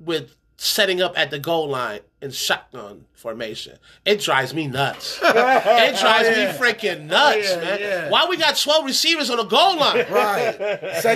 with 0.02 0.36
setting 0.64 1.02
up 1.02 1.18
at 1.18 1.30
the 1.30 1.38
goal 1.40 1.68
line 1.68 2.00
in 2.22 2.32
shotgun 2.32 3.04
formation. 3.14 3.78
It 4.06 4.22
drives 4.22 4.54
me 4.54 4.68
nuts. 4.68 5.20
it 5.24 6.00
drives 6.00 6.30
me 6.30 6.46
freaking 6.58 7.08
nuts, 7.08 7.50
Yeah, 7.50 7.60
man. 7.60 7.80
yeah. 7.82 8.10
Why 8.10 8.26
we 8.30 8.38
got 8.38 8.56
12 8.58 8.86
receivers 8.86 9.30
on 9.30 9.38
the 9.38 9.44
goal 9.44 9.78
line? 9.78 10.06
Right. 10.10 10.54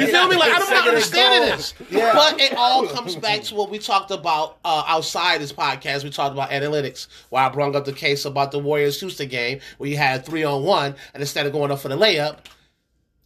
You 0.01 0.07
feel 0.07 0.27
me? 0.27 0.35
Like 0.35 0.51
I'm 0.51 0.59
not 0.59 0.67
Second 0.67 0.77
and 0.79 0.87
understanding 0.89 1.49
this. 1.55 1.73
Yeah. 1.89 2.13
But 2.13 2.41
it 2.41 2.53
all 2.57 2.87
comes 2.87 3.15
back 3.15 3.43
to 3.43 3.55
what 3.55 3.69
we 3.69 3.79
talked 3.79 4.11
about 4.11 4.57
uh, 4.65 4.83
outside 4.87 5.39
this 5.39 5.53
podcast. 5.53 6.03
We 6.03 6.09
talked 6.09 6.33
about 6.33 6.49
analytics. 6.49 7.07
Where 7.29 7.43
I 7.43 7.49
brought 7.49 7.75
up 7.75 7.85
the 7.85 7.93
case 7.93 8.25
about 8.25 8.51
the 8.51 8.59
Warriors 8.59 8.99
Houston 8.99 9.29
game 9.29 9.59
where 9.77 9.89
you 9.89 9.95
had 9.97 10.25
three 10.25 10.43
on 10.43 10.63
one, 10.63 10.95
and 11.13 11.21
instead 11.21 11.45
of 11.45 11.53
going 11.53 11.71
up 11.71 11.79
for 11.79 11.87
the 11.87 11.97
layup, 11.97 12.39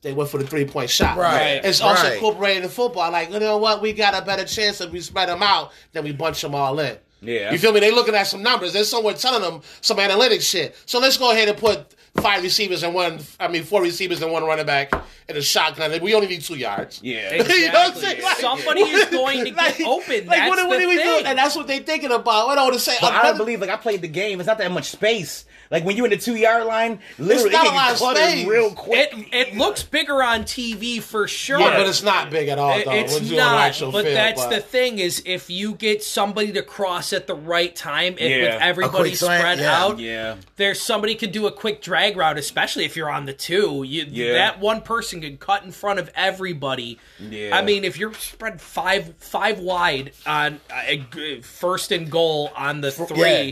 they 0.01 0.13
went 0.13 0.29
for 0.29 0.37
the 0.39 0.47
three 0.47 0.65
point 0.65 0.89
shot. 0.89 1.17
Right. 1.17 1.61
It's 1.63 1.81
also 1.81 2.03
Right. 2.03 2.13
incorporated 2.13 2.63
in 2.63 2.69
football. 2.69 3.11
Like 3.11 3.31
you 3.31 3.39
know 3.39 3.57
what, 3.57 3.81
we 3.81 3.93
got 3.93 4.13
a 4.21 4.25
better 4.25 4.45
chance 4.45 4.81
if 4.81 4.91
we 4.91 5.01
spread 5.01 5.29
them 5.29 5.43
out 5.43 5.71
than 5.93 6.03
we 6.03 6.11
bunch 6.11 6.41
them 6.41 6.55
all 6.55 6.79
in. 6.79 6.97
Yeah. 7.21 7.51
You 7.51 7.59
feel 7.59 7.71
me? 7.71 7.79
They 7.81 7.91
looking 7.91 8.15
at 8.15 8.23
some 8.25 8.41
numbers. 8.41 8.73
They're 8.73 8.83
somewhere 8.83 9.13
telling 9.13 9.41
them 9.43 9.61
some 9.81 9.97
analytics 9.97 10.41
shit. 10.49 10.75
So 10.87 10.97
let's 10.99 11.17
go 11.17 11.31
ahead 11.31 11.49
and 11.49 11.57
put 11.57 11.93
five 12.19 12.41
receivers 12.41 12.81
and 12.81 12.95
one. 12.95 13.19
I 13.39 13.47
mean, 13.47 13.63
four 13.63 13.79
receivers 13.83 14.23
and 14.23 14.31
one 14.31 14.43
running 14.43 14.65
back 14.65 14.91
in 15.29 15.37
a 15.37 15.41
shotgun. 15.41 16.01
We 16.01 16.15
only 16.15 16.25
need 16.27 16.41
two 16.41 16.55
yards. 16.55 16.99
Yeah. 17.03 17.43
You 17.43 17.67
know 17.67 17.73
what 17.73 17.91
I'm 17.93 17.95
saying? 18.01 18.23
Like- 18.23 18.37
Somebody 18.37 18.81
is 18.81 19.09
going 19.09 19.45
to 19.45 19.51
get 19.51 19.81
open. 19.81 20.25
Like 20.25 20.39
That's 20.39 20.49
what, 20.49 20.67
what 20.67 20.79
the 20.79 20.85
are 20.85 20.89
we 20.89 20.95
thing. 20.97 21.05
doing? 21.05 21.25
And 21.27 21.37
that's 21.37 21.55
what 21.55 21.67
they're 21.67 21.79
thinking 21.81 22.11
about. 22.11 22.47
I 22.49 22.55
don't 22.55 22.63
want 22.63 22.73
to 22.73 22.79
say. 22.79 22.97
But 22.99 23.13
I 23.13 23.21
don't 23.21 23.37
believe 23.37 23.61
like 23.61 23.69
I 23.69 23.77
played 23.77 24.01
the 24.01 24.07
game. 24.07 24.39
It's 24.39 24.47
not 24.47 24.57
that 24.57 24.71
much 24.71 24.89
space. 24.89 25.45
Like 25.71 25.85
when 25.85 25.95
you're 25.95 26.05
in 26.05 26.11
the 26.11 26.17
two 26.17 26.35
yard 26.35 26.65
line, 26.65 26.99
literally 27.17 27.49
not 27.51 27.63
it 27.65 27.67
a 27.67 27.71
can 27.71 27.75
lot 27.77 28.15
get 28.15 28.23
of 28.25 28.29
space. 28.33 28.47
real 28.47 28.71
quick. 28.71 29.09
It 29.13 29.27
it 29.51 29.55
looks 29.57 29.83
bigger 29.83 30.21
on 30.21 30.43
TV 30.43 31.01
for 31.01 31.27
sure. 31.27 31.59
Yeah, 31.61 31.77
but 31.77 31.87
it's 31.87 32.03
not 32.03 32.29
big 32.29 32.49
at 32.49 32.59
all. 32.59 32.77
It- 32.77 32.85
Though, 32.85 32.91
it's 32.91 33.13
when 33.15 33.23
you're 33.25 33.41
on 33.41 33.51
not, 33.55 33.79
but 33.93 34.03
film, 34.03 34.13
that's 34.13 34.41
but- 34.43 34.49
the 34.49 34.59
thing 34.59 34.99
is 34.99 35.23
if 35.25 35.49
you 35.49 35.73
get 35.73 36.03
somebody 36.03 36.51
to 36.51 36.61
cross 36.61 37.13
at 37.13 37.25
the 37.25 37.35
right 37.35 37.73
time, 37.75 38.15
if 38.17 38.29
Yeah. 38.29 38.53
with 38.55 38.61
everybody 38.61 39.09
quick 39.11 39.15
slant, 39.15 39.41
spread 39.41 39.59
yeah. 39.59 39.81
out, 39.83 39.99
yeah. 39.99 40.35
there's 40.57 40.81
somebody 40.81 41.15
could 41.15 41.31
do 41.31 41.47
a 41.47 41.51
quick 41.51 41.81
drag 41.81 42.17
route, 42.17 42.37
especially 42.37 42.83
if 42.83 42.97
you're 42.97 43.09
on 43.09 43.25
the 43.25 43.33
two. 43.33 43.83
You, 43.87 44.05
Yeah. 44.09 44.33
That 44.33 44.59
one 44.59 44.81
person 44.81 45.21
can 45.21 45.37
cut 45.37 45.63
in 45.63 45.71
front 45.71 45.99
of 45.99 46.09
everybody. 46.15 46.99
Yeah. 47.19 47.55
I 47.55 47.61
mean, 47.61 47.85
if 47.85 47.97
you're 47.97 48.13
spread 48.15 48.59
five 48.59 49.13
five 49.19 49.59
wide 49.59 50.11
on 50.25 50.59
uh, 50.69 50.95
g- 51.15 51.39
first 51.41 51.91
and 51.93 52.11
goal 52.11 52.51
on 52.57 52.81
the 52.81 52.91
three. 52.91 53.17
yeah. 53.31 53.51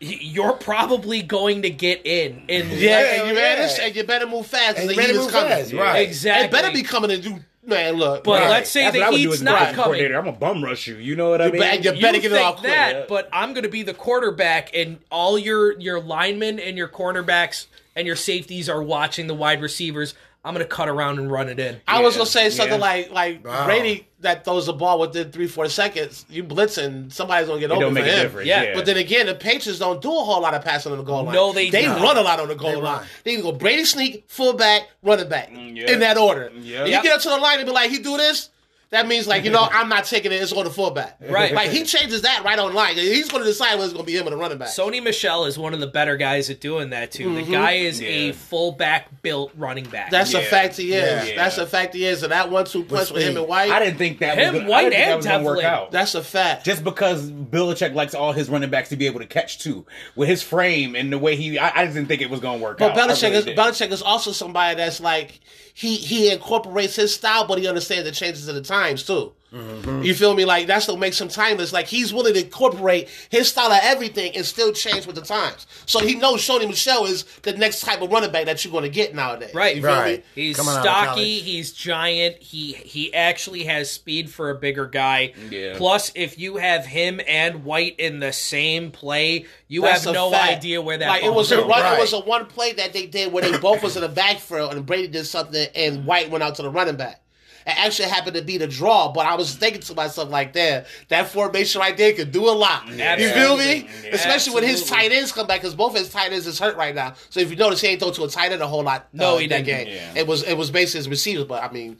Y- 0.00 0.18
You're 0.20 0.52
probably 0.54 1.22
going 1.22 1.62
to 1.62 1.70
get 1.70 2.02
in, 2.06 2.44
and 2.48 2.68
yeah, 2.72 2.96
like- 2.96 3.06
and 3.06 3.28
you, 3.28 3.34
yeah. 3.34 3.56
better, 3.56 3.82
and 3.82 3.96
you 3.96 4.04
better 4.04 4.26
move 4.26 4.46
fast. 4.46 4.78
And 4.78 4.88
the 4.88 4.94
you 4.94 5.00
better 5.00 5.12
heat 5.12 5.18
is 5.18 5.24
move 5.24 5.32
coming. 5.32 5.48
fast, 5.50 5.72
right. 5.72 5.98
exactly. 6.08 6.46
It 6.46 6.50
better 6.50 6.72
be 6.74 6.82
coming 6.82 7.10
and 7.10 7.22
do. 7.22 7.38
Man, 7.64 7.94
look. 7.94 8.22
But 8.22 8.42
right. 8.42 8.50
let's 8.50 8.70
say 8.70 8.82
That's 8.84 8.94
the 8.94 9.00
what 9.00 9.08
I 9.08 9.10
would 9.10 9.16
do 9.22 9.30
heat's 9.30 9.42
not 9.42 9.58
coming. 9.58 9.74
coordinator. 9.74 10.16
I'm 10.18 10.24
gonna 10.26 10.36
bum 10.36 10.62
rush 10.62 10.86
you. 10.86 10.94
You 10.98 11.16
know 11.16 11.30
what 11.30 11.42
I 11.42 11.50
mean? 11.50 11.60
bet- 11.60 11.82
you 11.84 11.92
you 11.94 12.00
better 12.00 12.20
get 12.20 12.30
it 12.30 12.34
think 12.34 12.46
all 12.46 12.52
quick. 12.54 12.70
that, 12.72 13.08
but 13.08 13.28
I'm 13.32 13.54
going 13.54 13.64
to 13.64 13.68
be 13.68 13.82
the 13.82 13.92
quarterback, 13.94 14.70
and 14.72 14.98
all 15.10 15.36
your 15.36 15.76
your 15.80 16.00
linemen 16.00 16.60
and 16.60 16.76
your 16.78 16.86
cornerbacks 16.86 17.66
and 17.96 18.06
your 18.06 18.14
safeties 18.14 18.68
are 18.68 18.80
watching 18.82 19.26
the 19.26 19.34
wide 19.34 19.60
receivers. 19.60 20.14
I'm 20.46 20.54
going 20.54 20.64
to 20.64 20.68
cut 20.74 20.88
around 20.88 21.18
and 21.18 21.30
run 21.30 21.48
it 21.48 21.58
in. 21.58 21.80
I 21.88 22.00
was 22.02 22.14
gonna 22.16 22.26
say 22.26 22.50
something 22.50 22.78
yeah. 22.78 22.86
like 22.86 23.10
like 23.10 23.44
Wow. 23.44 23.66
Brady 23.66 24.06
that 24.20 24.44
throws 24.44 24.66
the 24.66 24.72
ball 24.72 24.98
within 25.00 25.30
three 25.32 25.46
four 25.48 25.68
seconds. 25.68 26.24
You 26.30 26.44
blitzing, 26.44 27.12
somebody's 27.12 27.48
gonna 27.48 27.60
get 27.60 27.70
It 27.70 27.74
open 27.74 27.80
don't 27.82 27.94
make 27.94 28.04
for 28.04 28.10
a 28.10 28.12
him. 28.12 28.22
difference. 28.22 28.46
Yeah, 28.48 28.62
Yeah, 28.62 28.74
But 28.74 28.86
then 28.86 28.96
again, 28.96 29.26
the 29.26 29.34
Patriots 29.34 29.78
don't 29.80 30.00
do 30.00 30.08
a 30.08 30.24
whole 30.24 30.40
lot 30.40 30.54
of 30.54 30.62
passing 30.64 30.92
on 30.92 30.98
the 30.98 31.04
goal 31.04 31.24
line. 31.24 31.34
No, 31.34 31.52
they 31.52 31.68
they 31.70 31.82
don't. 31.82 32.00
run 32.00 32.16
a 32.16 32.22
lot 32.22 32.38
on 32.40 32.48
the 32.48 32.54
goal 32.54 32.70
They 32.70 32.76
line. 32.76 32.98
run. 33.00 33.06
They 33.24 33.32
either 33.32 33.42
go 33.42 33.52
Brady 33.52 33.84
sneak, 33.84 34.24
fullback, 34.28 34.88
running 35.02 35.28
back 35.28 35.50
mm, 35.50 35.76
yeah. 35.76 35.90
in 35.92 36.00
that 36.00 36.16
order. 36.16 36.50
Yeah. 36.54 36.84
You 36.84 36.92
Yep. 36.92 37.02
get 37.02 37.12
up 37.16 37.20
to 37.22 37.28
the 37.28 37.36
line 37.38 37.58
and 37.58 37.66
be 37.66 37.72
like, 37.72 37.90
he 37.90 37.98
do 37.98 38.16
this. 38.16 38.48
That 38.90 39.08
means 39.08 39.26
like 39.26 39.44
you 39.44 39.50
know 39.50 39.66
I'm 39.72 39.88
not 39.88 40.04
taking 40.04 40.32
it. 40.32 40.36
It's 40.36 40.52
on 40.52 40.64
the 40.64 40.70
fullback. 40.70 41.18
Right. 41.20 41.52
Like 41.52 41.70
he 41.70 41.84
changes 41.84 42.22
that 42.22 42.44
right 42.44 42.58
on 42.58 42.72
line. 42.72 42.94
He's 42.94 43.28
going 43.28 43.42
to 43.42 43.48
decide 43.48 43.74
whether 43.74 43.84
it's 43.84 43.92
going 43.92 44.04
to 44.04 44.12
be 44.12 44.16
him 44.16 44.26
or 44.26 44.30
the 44.30 44.36
running 44.36 44.58
back. 44.58 44.68
Sony 44.68 45.02
Michel 45.02 45.44
is 45.44 45.58
one 45.58 45.74
of 45.74 45.80
the 45.80 45.86
better 45.86 46.16
guys 46.16 46.50
at 46.50 46.60
doing 46.60 46.90
that 46.90 47.10
too. 47.10 47.34
The 47.34 47.42
mm-hmm. 47.42 47.52
guy 47.52 47.72
is 47.72 48.00
a 48.00 48.32
fullback 48.32 49.22
built 49.22 49.52
running 49.56 49.84
back. 49.84 50.10
that's 50.10 50.34
a 50.34 50.42
fact. 50.42 50.76
He 50.76 50.92
is. 50.92 51.28
Yeah. 51.28 51.36
That's 51.36 51.58
a 51.58 51.66
fact. 51.66 51.94
He 51.94 52.04
is. 52.04 52.22
And 52.22 52.32
that 52.32 52.50
one 52.50 52.64
two 52.64 52.84
punch 52.84 53.10
with 53.10 53.22
him 53.22 53.36
and 53.36 53.48
White. 53.48 53.70
I 53.70 53.80
didn't 53.80 53.98
think 53.98 54.20
that 54.20 54.38
Him, 54.38 54.54
was 54.54 54.60
gonna, 54.62 54.70
White, 54.70 54.86
I 54.86 54.90
didn't 54.90 54.98
think 54.98 55.14
and 55.14 55.24
that 55.24 55.36
was 55.38 55.44
gonna 55.44 55.44
work 55.44 55.64
out. 55.64 55.90
That's 55.90 56.14
a 56.14 56.22
fact. 56.22 56.64
just 56.64 56.84
because 56.84 57.30
Belichick 57.30 57.94
likes 57.94 58.14
all 58.14 58.32
his 58.32 58.48
running 58.48 58.70
backs 58.70 58.90
to 58.90 58.96
be 58.96 59.06
able 59.06 59.20
to 59.20 59.26
catch 59.26 59.58
too, 59.58 59.84
with 60.14 60.28
his 60.28 60.42
frame 60.42 60.94
and 60.94 61.12
the 61.12 61.18
way 61.18 61.36
he, 61.36 61.58
I, 61.58 61.82
I 61.82 61.86
didn't 61.86 62.06
think 62.06 62.22
it 62.22 62.30
was 62.30 62.40
going 62.40 62.60
to 62.60 62.64
work 62.64 62.78
But 62.78 62.92
out. 62.92 62.98
I 62.98 63.12
Belichick 63.12 63.22
really 63.22 63.36
is 63.36 63.44
didn't. 63.46 63.58
Belichick 63.58 63.90
is 63.90 64.02
also 64.02 64.32
somebody 64.32 64.76
that's 64.76 65.00
like 65.00 65.40
he 65.76 65.96
he 65.96 66.32
incorporates 66.32 66.96
his 66.96 67.14
style, 67.14 67.46
but 67.46 67.58
he 67.58 67.68
understands 67.68 68.04
the 68.04 68.10
changes 68.10 68.48
of 68.48 68.54
the 68.54 68.62
times 68.62 69.02
too. 69.04 69.34
Mm-hmm. 69.56 70.02
You 70.02 70.14
feel 70.14 70.34
me? 70.34 70.44
Like 70.44 70.66
that's 70.66 70.86
what 70.88 70.98
makes 70.98 71.20
him 71.20 71.28
timeless. 71.28 71.72
Like 71.72 71.86
he's 71.86 72.12
willing 72.12 72.34
to 72.34 72.44
incorporate 72.44 73.08
his 73.30 73.48
style 73.48 73.72
of 73.72 73.80
everything 73.82 74.36
and 74.36 74.44
still 74.44 74.72
change 74.72 75.06
with 75.06 75.16
the 75.16 75.22
times. 75.22 75.66
So 75.86 76.00
he 76.00 76.14
knows 76.14 76.46
Sony 76.46 76.66
Michel 76.68 77.06
is 77.06 77.24
the 77.42 77.52
next 77.56 77.80
type 77.80 78.02
of 78.02 78.10
running 78.10 78.32
back 78.32 78.46
that 78.46 78.64
you're 78.64 78.72
going 78.72 78.84
to 78.84 78.90
get 78.90 79.14
nowadays. 79.14 79.54
Right, 79.54 79.76
You 79.76 79.82
feel 79.82 79.90
right. 79.92 80.18
me? 80.18 80.24
He's 80.34 80.56
Coming 80.56 80.74
stocky. 80.74 81.38
He's 81.38 81.72
giant. 81.72 82.36
He 82.42 82.72
he 82.72 83.14
actually 83.14 83.64
has 83.64 83.90
speed 83.90 84.30
for 84.30 84.50
a 84.50 84.54
bigger 84.54 84.86
guy. 84.86 85.32
Yeah. 85.50 85.74
Plus, 85.76 86.12
if 86.14 86.38
you 86.38 86.56
have 86.58 86.84
him 86.84 87.20
and 87.26 87.64
White 87.64 87.98
in 87.98 88.20
the 88.20 88.32
same 88.32 88.90
play, 88.90 89.46
you 89.68 89.82
That's 89.82 90.04
have 90.04 90.14
no 90.14 90.30
fact. 90.30 90.58
idea 90.58 90.82
where 90.82 90.98
that 90.98 91.08
like 91.08 91.22
it 91.22 91.26
ball 91.28 91.36
was 91.36 91.52
a 91.52 91.56
goes. 91.56 91.68
run. 91.68 91.96
It 91.96 92.00
was 92.00 92.12
a 92.12 92.20
one 92.20 92.46
play 92.46 92.72
that 92.74 92.92
they 92.92 93.06
did 93.06 93.32
where 93.32 93.42
they 93.42 93.56
both 93.58 93.82
was 93.82 93.96
in 93.96 94.02
the 94.02 94.08
backfield 94.08 94.72
and 94.74 94.84
Brady 94.84 95.08
did 95.08 95.24
something 95.26 95.66
and 95.74 96.04
White 96.04 96.30
went 96.30 96.42
out 96.44 96.56
to 96.56 96.62
the 96.62 96.70
running 96.70 96.96
back. 96.96 97.20
It 97.66 97.76
actually 97.84 98.08
happened 98.08 98.36
to 98.36 98.42
be 98.42 98.58
the 98.58 98.68
draw, 98.68 99.10
but 99.12 99.26
I 99.26 99.34
was 99.34 99.56
thinking 99.56 99.80
to 99.80 99.94
myself 99.94 100.30
like, 100.30 100.52
that 100.52 100.86
that 101.08 101.28
formation 101.28 101.80
right 101.80 101.96
there 101.96 102.12
could 102.12 102.30
do 102.30 102.48
a 102.48 102.54
lot. 102.54 102.86
You 102.88 103.30
feel 103.30 103.56
me? 103.56 103.88
Especially 104.12 104.54
when 104.54 104.62
his 104.62 104.86
tight 104.88 105.10
ends 105.10 105.32
come 105.32 105.48
back 105.48 105.62
because 105.62 105.74
both 105.74 105.96
his 105.96 106.08
tight 106.08 106.32
ends 106.32 106.46
is 106.46 106.58
hurt 106.60 106.76
right 106.76 106.94
now. 106.94 107.14
So 107.30 107.40
if 107.40 107.50
you 107.50 107.56
notice, 107.56 107.80
he 107.80 107.88
ain't 107.88 108.00
throw 108.00 108.12
to 108.12 108.24
a 108.24 108.28
tight 108.28 108.52
end 108.52 108.62
a 108.62 108.68
whole 108.68 108.84
lot. 108.84 109.08
No, 109.12 109.34
uh, 109.34 109.38
he 109.38 109.48
that 109.48 109.64
didn't. 109.64 109.86
game. 109.86 109.94
Yeah. 109.96 110.20
It 110.20 110.26
was 110.28 110.44
it 110.44 110.54
was 110.54 110.70
basically 110.70 110.98
his 110.98 111.08
receivers, 111.08 111.44
but 111.44 111.62
I 111.62 111.72
mean. 111.72 111.98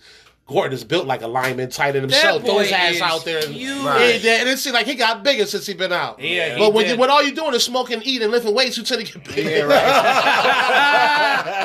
Gordon 0.48 0.72
is 0.74 0.84
built 0.84 1.06
like 1.06 1.22
a 1.22 1.26
lineman, 1.26 1.70
tight 1.70 1.96
end 1.96 2.02
himself. 2.02 2.42
That 2.42 2.48
Throw 2.48 2.58
his 2.60 2.70
ass 2.70 3.00
out 3.00 3.24
there, 3.24 3.44
and, 3.44 3.52
huge. 3.52 3.82
Right. 3.84 4.24
And 4.24 4.48
it 4.48 4.58
seems 4.60 4.74
like 4.74 4.86
he 4.86 4.94
got 4.94 5.24
bigger 5.24 5.44
since 5.44 5.66
he 5.66 5.74
been 5.74 5.92
out. 5.92 6.20
Yeah, 6.22 6.56
but 6.56 6.72
when, 6.72 6.86
you, 6.86 6.96
when 6.96 7.10
all 7.10 7.20
you 7.20 7.34
doing 7.34 7.52
is 7.54 7.64
smoking, 7.64 8.00
eating, 8.04 8.30
lifting 8.30 8.54
weights, 8.54 8.78
you 8.78 8.84
tend 8.84 9.04
to 9.04 9.12
get 9.12 9.24
bigger. 9.34 9.68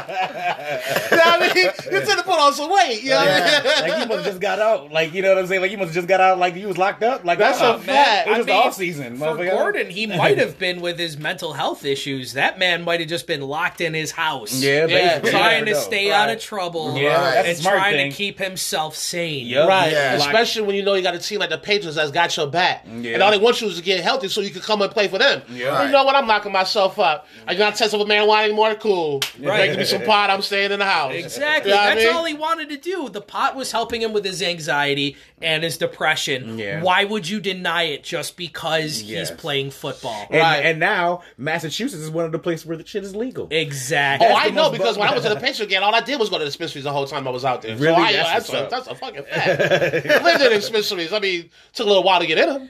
I 0.04 1.38
mean, 1.40 1.56
you 1.56 1.72
tend 2.06 2.18
to 2.18 2.24
put 2.24 2.40
on 2.40 2.54
some 2.54 2.72
weight. 2.72 3.04
You 3.04 3.12
know 3.12 3.18
what 3.18 3.28
I 3.28 3.38
Yeah. 3.38 3.62
mean? 3.62 3.92
like 3.92 4.02
you 4.02 4.08
must 4.08 4.12
have 4.18 4.26
just 4.26 4.40
got 4.42 4.60
out. 4.60 4.92
Like 4.92 5.14
you 5.14 5.22
know 5.22 5.30
what 5.30 5.38
I'm 5.38 5.48
saying? 5.48 5.62
Like 5.62 5.72
you 5.72 5.78
must 5.78 5.90
have 5.90 5.96
just 5.96 6.08
got 6.08 6.20
out. 6.22 6.40
Like 6.40 6.56
you 6.56 6.68
was 6.68 6.78
locked 6.80 7.04
up. 7.04 7.24
Like 7.24 7.38
That's 7.38 7.62
uh, 7.62 7.76
a 7.78 7.80
fact. 7.84 8.28
It 8.28 8.32
was 8.32 8.36
I 8.36 8.40
just 8.40 8.48
mean, 8.48 8.58
off 8.58 8.74
season. 8.74 9.18
For 9.18 9.26
motherfucker. 9.26 9.52
Gordon, 9.52 9.90
he 9.92 10.08
might 10.08 10.38
have 10.40 10.58
been 10.58 10.82
with 10.82 10.98
his 10.98 11.20
mental 11.20 11.54
health 11.54 11.86
issues. 11.86 12.34
That 12.34 12.58
man 12.58 12.84
might 12.84 13.00
have 13.00 13.10
just 13.10 13.28
been 13.28 13.42
locked 13.42 13.80
in 13.82 13.94
his 13.94 14.10
house. 14.12 14.54
Yeah, 14.62 14.88
Yeah. 14.88 15.20
Trying 15.20 15.60
to 15.60 15.66
never 15.66 15.72
know. 15.78 15.80
stay 15.86 16.12
out 16.12 16.30
of 16.30 16.40
trouble. 16.42 16.98
Yeah, 16.98 17.20
that's 17.20 17.48
a 17.48 17.50
and 17.52 17.58
smart 17.60 17.78
trying 17.78 17.94
thing. 17.96 18.12
to 18.12 18.18
keep 18.18 18.40
himself 18.40 18.71
sane. 18.96 19.46
Yup. 19.48 19.68
Right, 19.68 19.92
Yeah. 19.92 20.14
especially 20.14 20.64
when 20.64 20.76
you 20.76 20.84
know 20.84 20.94
you 20.94 21.02
got 21.04 21.16
a 21.16 21.20
team 21.20 21.40
like 21.40 21.50
the 21.50 21.58
Patriots 21.58 21.96
that's 21.96 22.12
got 22.12 22.36
your 22.38 22.48
back, 22.48 22.86
Yeah. 23.02 23.14
and 23.14 23.24
all 23.24 23.32
they 23.32 23.38
want 23.38 23.62
you 23.62 23.68
is 23.68 23.78
to 23.78 23.82
get 23.84 24.02
healthy 24.02 24.28
so 24.28 24.42
you 24.42 24.50
can 24.50 24.62
come 24.62 24.82
and 24.82 24.92
play 24.92 25.08
for 25.08 25.18
them. 25.18 25.42
Yeah. 25.50 25.86
You 25.86 25.92
know 25.92 26.04
what? 26.04 26.16
I'm 26.16 26.28
locking 26.28 26.52
myself 26.52 27.00
up. 27.00 27.28
Are 27.48 27.54
you 27.54 27.60
not 27.60 27.76
testing 27.76 28.00
with 28.00 28.08
marijuana 28.10 28.46
anymore? 28.46 28.76
Cool. 28.76 29.22
Right. 29.40 29.68
Give 29.70 29.78
me 29.78 29.86
some 29.86 30.04
pot. 30.04 30.30
I'm 30.30 30.42
staying 30.42 30.72
in 30.72 30.80
the 30.80 30.86
house. 30.86 31.14
Exactly. 31.14 31.72
You 31.72 31.76
know 31.78 31.82
what 31.84 31.92
I 31.92 31.96
That's 31.96 32.06
mean? 32.08 32.16
all 32.16 32.26
he 32.26 32.34
wanted 32.34 32.70
to 32.70 32.78
do. 32.78 33.10
The 33.10 33.22
pot 33.22 33.56
was 33.56 33.72
helping 33.72 34.02
him 34.02 34.14
with 34.14 34.26
his 34.26 34.42
anxiety 34.42 35.18
and 35.42 35.64
his 35.64 35.78
depression. 35.78 36.58
Yeah. 36.60 36.82
Why 36.82 37.04
would 37.04 37.28
you 37.28 37.40
deny 37.40 37.84
it 37.84 38.04
just 38.04 38.38
because 38.38 39.02
Yes. 39.02 39.30
he's 39.30 39.38
playing 39.38 39.72
football? 39.72 40.28
And, 40.30 40.40
Right. 40.40 40.66
and 40.66 40.80
now 40.80 41.22
Massachusetts 41.38 42.02
is 42.04 42.10
one 42.10 42.26
of 42.26 42.32
the 42.32 42.40
places 42.40 42.66
where 42.66 42.78
the 42.78 42.86
shit 42.86 43.04
is 43.04 43.16
legal. 43.16 43.48
Exactly. 43.52 44.28
Oh, 44.30 44.34
I 44.36 44.50
know 44.50 44.64
most 44.64 44.72
because 44.74 44.98
when 44.98 45.08
I 45.08 45.12
bummed- 45.12 45.24
went 45.24 45.34
to 45.36 45.40
the 45.42 45.46
Patriot 45.48 45.70
game, 45.70 45.84
all 45.84 45.94
I 45.96 46.02
did 46.02 46.20
was 46.20 46.30
go 46.30 46.38
to 46.38 46.44
the 46.44 46.50
dispensaries 46.50 46.84
the 46.84 46.92
whole 46.92 47.08
time 47.08 47.28
I 47.28 47.32
was 47.32 47.44
out 47.46 47.62
there. 47.62 47.76
Really? 47.76 47.96
So 47.96 48.02
I, 48.02 48.12
That's 48.14 48.30
that's, 48.30 48.50
what's 48.50 48.61
a, 48.61 48.61
up. 48.64 48.70
that's 48.70 48.88
a 48.88 48.96
fucking 48.96 49.24
fact. 49.24 49.62
I 50.06 50.24
lived 50.24 50.42
in 50.42 50.50
the 50.50 50.56
dispensaries. 50.56 51.14
I 51.14 51.20
mean, 51.20 51.50
took 51.74 51.86
a 51.86 51.90
little 51.90 52.04
while 52.04 52.20
to 52.20 52.28
get 52.28 52.38
in 52.38 52.48
them, 52.48 52.70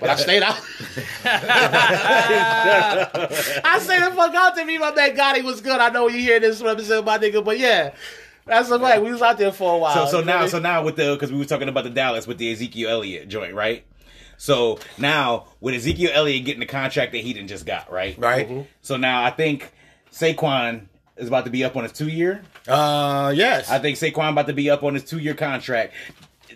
but 0.00 0.08
I 0.10 0.16
stayed 0.16 0.42
out. 0.42 0.54
I 3.64 3.78
stayed 3.80 4.02
the 4.02 4.10
fuck 4.14 4.34
out 4.34 4.56
to 4.56 4.64
Me, 4.64 4.78
my 4.78 4.94
man 4.94 5.16
Gotti 5.16 5.42
was 5.42 5.60
good. 5.60 5.80
I 5.80 5.90
know 5.90 6.08
you 6.08 6.18
hear 6.20 6.40
this 6.40 6.62
represent 6.62 7.04
my 7.04 7.18
nigga, 7.18 7.44
but 7.44 7.58
yeah, 7.58 7.94
that's 8.46 8.68
the 8.68 8.78
fact. 8.78 9.02
We 9.02 9.12
was 9.12 9.22
out 9.22 9.38
there 9.38 9.52
for 9.52 9.74
a 9.74 9.78
while. 9.78 10.06
So 10.06 10.18
so 10.18 10.24
now 10.24 10.46
so 10.46 10.58
now 10.58 10.84
with 10.84 10.96
the 10.96 11.14
because 11.14 11.32
we 11.32 11.38
were 11.38 11.44
talking 11.44 11.68
about 11.68 11.84
the 11.84 11.90
Dallas 11.90 12.26
with 12.26 12.38
the 12.38 12.52
Ezekiel 12.52 12.90
Elliott 12.90 13.28
joint, 13.28 13.54
right? 13.54 13.84
So 14.36 14.78
now 14.96 15.48
with 15.60 15.74
Ezekiel 15.74 16.10
Elliott 16.14 16.44
getting 16.46 16.60
the 16.60 16.66
contract 16.66 17.12
that 17.12 17.18
he 17.18 17.32
didn't 17.32 17.48
just 17.48 17.66
got, 17.66 17.92
right? 17.92 18.18
Right. 18.18 18.66
So 18.80 18.96
now 18.96 19.22
I 19.22 19.30
think 19.30 19.70
Saquon 20.12 20.86
is 21.20 21.28
about 21.28 21.44
to 21.44 21.50
be 21.50 21.62
up 21.64 21.76
on 21.76 21.84
his 21.84 21.92
two 21.92 22.08
year. 22.08 22.42
Uh, 22.66 23.32
yes. 23.34 23.70
I 23.70 23.78
think 23.78 23.98
Saquon 23.98 24.30
about 24.30 24.46
to 24.46 24.52
be 24.52 24.70
up 24.70 24.82
on 24.82 24.94
his 24.94 25.04
two 25.04 25.18
year 25.18 25.34
contract. 25.34 25.92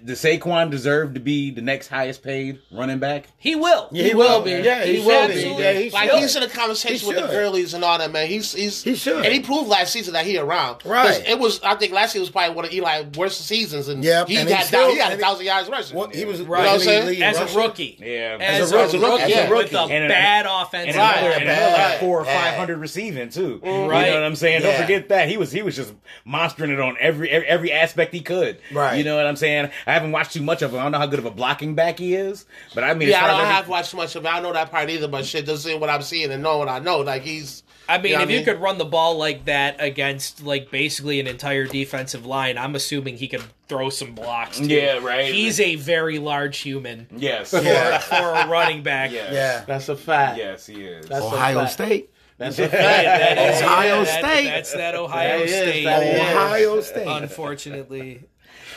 Does 0.04 0.22
Saquon 0.22 0.70
deserve 0.70 1.14
to 1.14 1.20
be 1.20 1.50
the 1.50 1.62
next 1.62 1.88
highest 1.88 2.22
paid 2.22 2.58
running 2.70 2.98
back? 2.98 3.26
He 3.38 3.54
will. 3.56 3.88
Yeah, 3.90 4.04
he 4.04 4.14
will 4.14 4.42
be. 4.42 4.50
Yeah, 4.50 4.84
he 4.84 4.98
will 5.00 5.28
be. 5.28 5.34
Yeah, 5.34 5.72
he 5.72 5.88
Like 5.90 6.10
should. 6.10 6.18
he's 6.20 6.36
in 6.36 6.42
a 6.42 6.48
conversation 6.48 6.98
He 6.98 7.06
with 7.06 7.16
the 7.16 7.22
should. 7.30 7.34
Gurleys 7.52 7.72
and 7.72 7.82
all 7.82 7.96
that, 7.96 8.12
man. 8.12 8.26
He's 8.26 8.52
he's 8.52 8.82
He 8.82 8.96
should. 8.96 9.24
and 9.24 9.32
he 9.32 9.40
proved 9.40 9.68
last 9.68 9.92
season 9.94 10.12
that 10.12 10.26
he 10.26 10.36
around. 10.36 10.82
Right. 10.84 11.26
It 11.26 11.38
was 11.38 11.62
I 11.62 11.74
think 11.76 11.92
last 11.94 12.14
year 12.14 12.20
was 12.20 12.28
probably 12.28 12.54
one 12.54 12.64
of 12.66 12.72
Eli's 12.72 13.16
worst 13.16 13.40
seasons, 13.46 13.88
and 13.88 14.04
Yep, 14.04 14.28
he 14.28 14.36
and 14.36 14.46
got 14.48 14.58
he 14.60 14.64
still- 14.66 14.80
down, 14.82 14.90
he 14.90 14.96
got 14.98 15.12
a 15.14 15.16
thousand 15.16 15.46
yards 15.46 15.68
rushing. 15.70 15.96
Well, 15.96 16.08
he 16.08 16.24
was 16.26 16.42
Right. 16.42 16.58
You 16.60 16.64
know 16.64 16.70
what 16.72 16.74
I'm 16.74 16.80
saying? 16.80 17.06
leading 17.06 17.22
As 17.22 17.38
a 17.54 17.58
rookie. 17.58 17.96
Yeah. 17.98 18.36
As, 18.40 18.60
As 18.60 18.72
a 18.72 18.76
a, 18.76 18.82
rookie, 18.84 18.98
rookie, 18.98 19.22
as 19.22 19.30
a 19.36 19.40
with 19.42 19.50
rookie. 19.50 19.74
a 19.76 19.80
And- 19.84 19.92
and- 19.92 20.08
bad 20.08 20.44
And 20.46 20.62
offensive 20.66 20.94
another, 20.96 21.12
Right. 21.14 21.22
line. 21.30 21.40
and 21.40 21.50
another 21.50 21.76
like 21.82 22.00
four 22.00 22.20
or 22.20 22.24
five 22.26 22.54
hundred 22.56 22.76
receiving 22.78 23.30
too. 23.30 23.58
Right. 23.62 23.70
You 24.08 24.12
know 24.12 24.20
what 24.20 24.26
I'm 24.26 24.36
saying? 24.36 24.60
Don't 24.62 24.76
forget 24.80 25.08
that 25.08 25.28
he 25.30 25.38
was 25.38 25.50
he 25.50 25.62
was 25.62 25.76
just 25.76 25.94
monstering 26.26 26.70
it 26.70 26.80
on 26.80 26.96
every 27.00 27.30
every, 27.30 27.46
every 27.48 27.72
aspect 27.72 28.12
he 28.12 28.20
could. 28.20 28.58
Right. 28.72 28.98
You 28.98 29.04
know 29.04 29.16
what 29.16 29.26
I'm 29.26 29.36
saying? 29.36 29.70
I 29.86 29.93
haven't 29.94 30.12
watched 30.12 30.32
too 30.32 30.42
much 30.42 30.62
of 30.62 30.72
him. 30.72 30.80
I 30.80 30.82
don't 30.84 30.92
know 30.92 30.98
how 30.98 31.06
good 31.06 31.18
of 31.18 31.26
a 31.26 31.30
blocking 31.30 31.74
back 31.74 31.98
he 31.98 32.14
is, 32.14 32.44
but 32.74 32.84
I 32.84 32.94
mean, 32.94 33.08
yeah, 33.08 33.20
I 33.24 33.24
as 33.24 33.30
don't 33.32 33.40
every- 33.40 33.52
have 33.54 33.68
watched 33.68 33.94
much 33.94 34.14
of 34.16 34.24
it. 34.24 34.28
I 34.28 34.40
know 34.40 34.52
that 34.52 34.70
part 34.70 34.90
either, 34.90 35.08
but 35.08 35.24
shit, 35.24 35.46
just 35.46 35.64
seeing 35.64 35.80
what 35.80 35.90
I'm 35.90 36.02
seeing 36.02 36.30
and 36.30 36.42
knowing 36.42 36.58
what 36.60 36.68
I 36.68 36.78
know, 36.80 36.98
like 37.00 37.22
he's. 37.22 37.62
I 37.86 37.98
mean, 37.98 38.12
You 38.12 38.16
know 38.16 38.16
if 38.16 38.20
what 38.20 38.28
I 38.28 38.32
you 38.32 38.38
mean? 38.38 38.44
could 38.46 38.60
run 38.62 38.78
the 38.78 38.84
ball 38.86 39.18
like 39.18 39.44
that 39.44 39.76
against 39.78 40.42
like 40.42 40.70
basically 40.70 41.20
an 41.20 41.26
entire 41.26 41.66
defensive 41.66 42.24
line, 42.24 42.56
I'm 42.56 42.74
assuming 42.76 43.18
he 43.18 43.28
could 43.28 43.42
throw 43.68 43.90
some 43.90 44.14
blocks. 44.14 44.58
Too. 44.58 44.66
Yeah, 44.68 45.00
right. 45.04 45.32
He's 45.34 45.60
a 45.60 45.74
very 45.76 46.18
large 46.18 46.56
human 46.58 47.06
yes, 47.14 47.50
for, 47.50 47.60
Yeah. 47.60 47.98
for 47.98 48.14
a 48.14 48.48
running 48.48 48.82
back. 48.82 49.12
yes, 49.12 49.30
Yeah. 49.34 49.64
That's 49.66 49.90
a 49.90 49.96
fact. 49.96 50.38
yes, 50.38 50.64
he 50.66 50.82
is. 50.82 51.04
That's 51.06 51.22
a 51.24 51.28
Ohio 51.28 51.58
fact. 51.60 51.72
State. 51.72 52.10
That's 52.38 52.58
a 52.58 52.62
fact. 52.70 52.72
that 52.72 53.54
is- 53.54 53.62
Ohio 53.62 53.84
yeah, 53.98 54.04
that- 54.04 54.24
State. 54.24 54.46
That's 54.46 54.72
that 54.72 54.94
Ohio 54.94 55.38
That 55.38 55.44
is, 55.44 55.50
State. 55.54 55.84
that 55.84 56.02
is. 56.02 56.20
Ohio 56.20 56.80
State. 56.80 57.06
Unfortunately, 57.22 58.22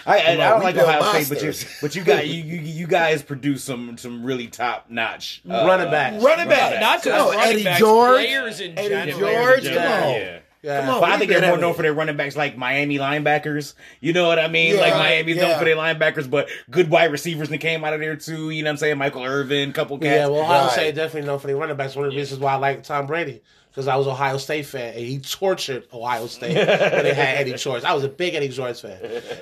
I, 0.08 0.20
I, 0.20 0.32
I 0.32 0.36
don't 0.36 0.64
like 0.64 0.76
built 0.76 0.88
Ohio 0.88 1.22
State, 1.22 1.30
but 1.30 1.44
you 1.44 1.54
but 1.82 1.96
you 1.96 2.04
got 2.04 2.28
you, 2.28 2.42
you 2.42 2.60
you 2.62 2.88
guys 2.88 3.22
produce 3.22 3.64
some 3.64 3.98
some 3.98 4.24
really 4.24 4.48
top 4.48 4.90
notch 4.90 5.42
uh, 5.50 5.66
Running 5.68 5.92
backs. 5.92 6.24
Running 6.24 6.48
back. 6.48 6.80
not 6.80 7.04
just 7.04 7.16
Come 7.16 7.28
on, 7.28 7.36
running 7.36 7.54
Eddie 7.54 7.64
backs, 7.66 7.80
George. 7.80 8.16
players 8.26 8.60
in 8.62 8.78
Eddie 8.80 9.12
general. 9.12 9.20
George, 9.20 9.64
Yeah, 9.66 9.74
come 9.74 10.04
on. 10.08 10.14
yeah. 10.14 10.40
Yeah. 10.64 10.82
Come 10.82 10.96
on. 10.96 11.02
But 11.02 11.12
I 11.12 11.18
think 11.20 11.32
they're 11.32 11.48
more 11.48 11.58
known 11.58 11.74
for 11.76 11.84
their 11.84 11.94
running 11.94 12.18
backs, 12.18 12.36
like 12.36 12.58
Miami 12.58 12.98
linebackers. 12.98 13.74
You 14.02 14.12
know 14.12 14.28
what 14.28 14.40
I 14.40 14.48
mean? 14.48 14.76
Yeah, 14.76 14.82
like 14.82 14.94
Miami's 14.96 15.38
known 15.38 15.50
yeah. 15.50 15.60
for 15.60 15.66
their 15.66 15.76
linebackers, 15.76 16.30
but 16.30 16.50
good 16.72 16.90
wide 16.90 17.12
receivers 17.12 17.50
that 17.50 17.60
came 17.60 17.86
out 17.86 17.94
of 17.94 18.00
there 18.00 18.16
too. 18.16 18.50
You 18.50 18.64
know 18.64 18.70
what 18.70 18.72
I'm 18.72 18.78
saying? 18.78 18.98
Michael 18.98 19.24
Irvin, 19.24 19.72
couple 19.72 19.98
cats. 20.00 20.08
Yeah, 20.08 20.28
well, 20.28 20.42
Ohio 20.42 20.64
Right. 20.64 20.72
State 20.72 20.96
definitely 20.96 21.28
known 21.28 21.40
for 21.40 21.48
their 21.48 21.58
running 21.58 21.78
backs. 21.78 21.96
One 21.96 22.06
of 22.06 22.12
the 22.12 22.18
reasons 22.18 22.40
why 22.42 22.54
I 22.54 22.56
like 22.56 22.84
Tom 22.84 23.06
Brady 23.08 23.42
because 23.78 23.88
I 23.88 23.96
was 23.96 24.08
Ohio 24.08 24.38
State 24.38 24.66
fan 24.66 24.96
and 24.96 25.06
he 25.06 25.20
tortured 25.20 25.84
Ohio 25.94 26.26
State 26.26 26.56
when 26.56 27.04
they 27.04 27.14
had 27.14 27.38
Eddie 27.38 27.54
George. 27.54 27.84
I 27.84 27.94
was 27.94 28.04
a 28.04 28.10
big 28.10 28.34
Eddie 28.34 28.48
George 28.48 28.82
fan, 28.82 28.98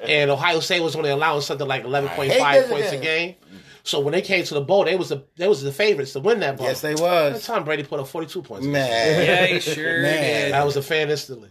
and 0.05 0.29
Ohio 0.29 0.59
State 0.59 0.81
was 0.81 0.93
only 0.97 1.09
allowing 1.09 1.39
something 1.39 1.65
like 1.65 1.85
eleven 1.85 2.09
point 2.09 2.33
five 2.33 2.67
point 2.67 2.83
hate 2.83 2.89
points 2.89 2.91
a 2.91 2.97
game. 2.97 3.35
So 3.83 4.01
when 4.01 4.11
they 4.11 4.21
came 4.21 4.43
to 4.43 4.53
the 4.55 4.59
bowl, 4.59 4.83
they 4.83 4.97
was 4.97 5.07
the 5.07 5.23
they 5.37 5.47
was 5.47 5.63
the 5.63 5.71
favorites 5.71 6.11
to 6.13 6.19
win 6.19 6.41
that 6.41 6.57
bowl. 6.57 6.67
Yes, 6.67 6.81
they 6.81 6.91
And 6.91 6.99
was. 6.99 7.45
Tom 7.45 7.63
Brady 7.63 7.83
put 7.83 8.01
up 8.01 8.09
forty 8.09 8.27
two 8.27 8.41
points. 8.41 8.65
Man. 8.67 9.25
Yeah, 9.25 9.45
he 9.45 9.61
sure 9.61 10.01
Man. 10.01 10.47
did. 10.47 10.51
I 10.51 10.65
was 10.65 10.75
a 10.75 10.81
fan 10.81 11.09
instantly. 11.09 11.49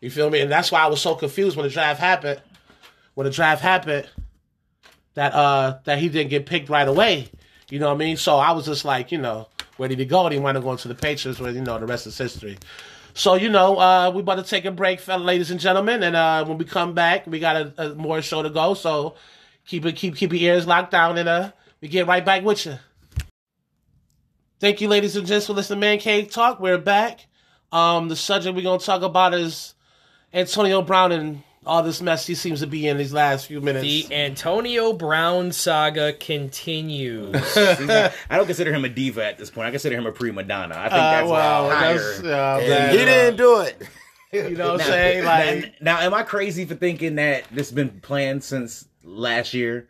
You 0.00 0.10
feel 0.10 0.28
me? 0.28 0.40
And 0.40 0.50
that's 0.50 0.72
why 0.72 0.80
I 0.80 0.88
was 0.88 1.00
so 1.00 1.14
confused 1.14 1.56
when 1.56 1.66
the 1.66 1.70
draft 1.72 2.00
happened. 2.00 2.42
When 3.14 3.26
the 3.26 3.30
draft 3.30 3.62
happened, 3.62 4.08
that 5.14 5.32
uh 5.34 5.78
that 5.84 6.00
he 6.00 6.08
didn't 6.08 6.30
get 6.30 6.46
picked 6.46 6.68
right 6.68 6.88
away. 6.88 7.28
You 7.70 7.78
know 7.78 7.86
what 7.86 7.94
I 7.94 7.98
mean? 7.98 8.16
So 8.16 8.38
I 8.38 8.50
was 8.52 8.64
just 8.66 8.84
like, 8.84 9.12
you 9.12 9.18
know, 9.18 9.46
where 9.78 9.88
did 9.88 9.98
he 9.98 10.04
go? 10.04 10.26
And 10.26 10.34
he 10.34 10.38
wound 10.38 10.58
up 10.58 10.64
going 10.64 10.76
to 10.78 10.88
the 10.88 10.94
Patriots, 10.94 11.40
where 11.40 11.50
you 11.50 11.62
know 11.62 11.78
the 11.78 11.86
rest 11.86 12.06
is 12.06 12.18
history. 12.18 12.58
So 13.14 13.34
you 13.34 13.48
know, 13.48 13.78
uh, 13.78 14.12
we 14.14 14.20
about 14.20 14.36
to 14.36 14.42
take 14.42 14.64
a 14.64 14.70
break, 14.70 15.06
ladies 15.08 15.50
and 15.50 15.58
gentlemen, 15.58 16.02
and 16.02 16.14
uh, 16.14 16.44
when 16.44 16.58
we 16.58 16.64
come 16.64 16.92
back, 16.92 17.26
we 17.26 17.38
got 17.40 17.56
a, 17.56 17.72
a 17.78 17.94
more 17.94 18.20
show 18.20 18.42
to 18.42 18.50
go. 18.50 18.74
So 18.74 19.14
keep 19.66 19.86
it, 19.86 19.96
keep 19.96 20.16
keep 20.16 20.32
your 20.32 20.52
ears 20.52 20.66
locked 20.66 20.90
down, 20.90 21.16
and 21.16 21.28
uh, 21.28 21.52
we 21.80 21.88
get 21.88 22.06
right 22.06 22.24
back 22.24 22.42
with 22.44 22.66
you. 22.66 22.78
Thank 24.60 24.80
you, 24.80 24.88
ladies 24.88 25.14
and 25.16 25.26
gents, 25.26 25.46
for 25.46 25.52
listening 25.52 25.80
to 25.80 25.86
Man 25.86 25.98
Cave 25.98 26.30
Talk. 26.30 26.60
We're 26.60 26.78
back. 26.78 27.26
Um, 27.70 28.08
the 28.08 28.16
subject 28.16 28.56
we're 28.56 28.62
gonna 28.62 28.80
talk 28.80 29.02
about 29.02 29.32
is 29.32 29.74
Antonio 30.32 30.82
Brown 30.82 31.12
and 31.12 31.42
all 31.68 31.82
this 31.82 32.00
mess 32.00 32.26
he 32.26 32.34
seems 32.34 32.60
to 32.60 32.66
be 32.66 32.88
in 32.88 32.96
these 32.96 33.12
last 33.12 33.46
few 33.46 33.60
minutes. 33.60 33.84
The 33.84 34.14
Antonio 34.14 34.92
Brown 34.92 35.52
saga 35.52 36.14
continues. 36.14 37.34
I 37.56 38.10
don't 38.30 38.46
consider 38.46 38.72
him 38.72 38.84
a 38.84 38.88
diva 38.88 39.24
at 39.24 39.38
this 39.38 39.50
point. 39.50 39.68
I 39.68 39.70
consider 39.70 39.96
him 39.96 40.06
a 40.06 40.12
prima 40.12 40.42
donna. 40.42 40.74
I 40.76 40.88
think 40.88 40.92
Uh, 40.94 41.10
that's 41.10 41.28
well, 41.30 41.70
higher. 41.70 41.98
that's, 41.98 42.18
uh, 42.20 42.58
And 42.62 42.72
that, 42.72 42.90
he 42.92 42.96
didn't 42.98 43.36
do 43.36 43.60
it. 43.60 43.82
You 44.32 44.50
know 44.56 44.72
what 44.72 44.80
I'm 44.82 44.86
saying? 44.86 45.24
Like, 45.24 45.80
now, 45.80 45.96
now, 45.98 46.06
am 46.06 46.12
I 46.14 46.22
crazy 46.22 46.64
for 46.66 46.74
thinking 46.74 47.14
that 47.16 47.44
this 47.50 47.68
has 47.68 47.72
been 47.74 48.00
planned 48.00 48.44
since 48.44 48.86
last 49.04 49.54
year? 49.54 49.88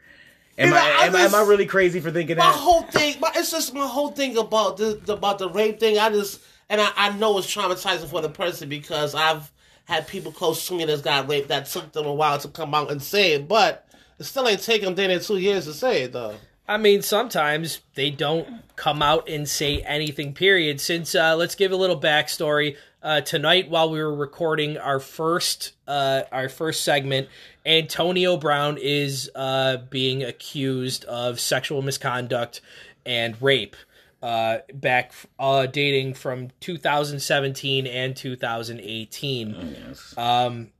Am 0.59 0.73
I, 0.75 0.77
I 0.77 1.07
am, 1.07 1.15
I- 1.15 1.19
just- 1.23 1.35
am 1.35 1.45
I 1.45 1.49
really 1.49 1.67
crazy 1.67 2.01
for 2.01 2.11
thinking 2.11 2.37
my 2.37 2.45
that? 2.45 2.51
My 2.53 2.57
whole 2.57 2.83
thing, 2.83 3.19
my, 3.21 3.31
it's 3.37 3.51
just 3.51 3.73
my 3.75 3.87
whole 3.87 4.11
thing 4.11 4.37
about 4.37 4.77
the 4.77 5.01
about 5.13 5.39
the 5.39 5.49
rape 5.49 5.79
thing. 5.81 5.99
I 5.99 6.11
just 6.11 6.41
and 6.69 6.81
I, 6.81 6.91
I 6.97 7.17
know 7.19 7.39
it's 7.39 7.53
traumatizing 7.53 8.09
for 8.09 8.21
the 8.21 8.29
person 8.29 8.69
because 8.69 9.15
I've 9.15 9.51
had 9.89 10.07
people 10.07 10.31
close 10.31 10.69
to 10.69 10.75
me 10.75 10.85
that's 10.85 11.01
got 11.01 11.29
raped 11.29 11.49
that 11.49 11.65
took 11.65 11.93
them 11.93 12.05
a 12.05 12.13
while 12.13 12.39
to 12.39 12.49
come 12.49 12.75
out 12.75 12.91
and 12.91 13.03
say 13.03 13.33
it, 13.33 13.49
but 13.49 13.89
it 14.19 14.25
still 14.25 14.47
ain't 14.47 14.63
taken 14.63 14.95
them 14.95 15.09
then 15.09 15.19
two 15.21 15.39
years 15.39 15.65
to 15.65 15.73
say 15.73 16.03
it 16.03 16.13
though. 16.13 16.35
I 16.69 16.77
mean, 16.77 17.01
sometimes 17.01 17.81
they 17.95 18.11
don't 18.11 18.47
come 18.77 19.01
out 19.01 19.27
and 19.27 19.49
say 19.49 19.81
anything, 19.81 20.35
period. 20.35 20.83
Since, 20.83 21.15
uh, 21.15 21.35
let's 21.35 21.55
give 21.55 21.73
a 21.73 21.77
little 21.77 21.99
backstory. 21.99 22.77
Uh, 23.03 23.23
tonight, 23.23 23.71
while 23.71 23.89
we 23.89 23.99
were 24.03 24.15
recording 24.15 24.77
our 24.77 25.01
first, 25.01 25.73
uh, 25.87 26.25
our 26.31 26.51
first 26.51 26.85
segment, 26.85 27.29
Antonio 27.65 28.37
Brown 28.37 28.77
is, 28.79 29.31
uh, 29.35 29.79
being 29.89 30.23
accused 30.23 31.07
of 31.07 31.41
sexual 31.41 31.81
misconduct 31.81 32.61
and 33.07 33.41
rape, 33.41 33.77
uh, 34.23 34.59
back, 34.75 35.13
uh, 35.39 35.67
dating 35.67 36.15
from 36.15 36.49
2017 36.61 37.87
and 37.87 38.17
2018 38.17 39.77
Yes. 39.89 40.15
um 40.17 40.71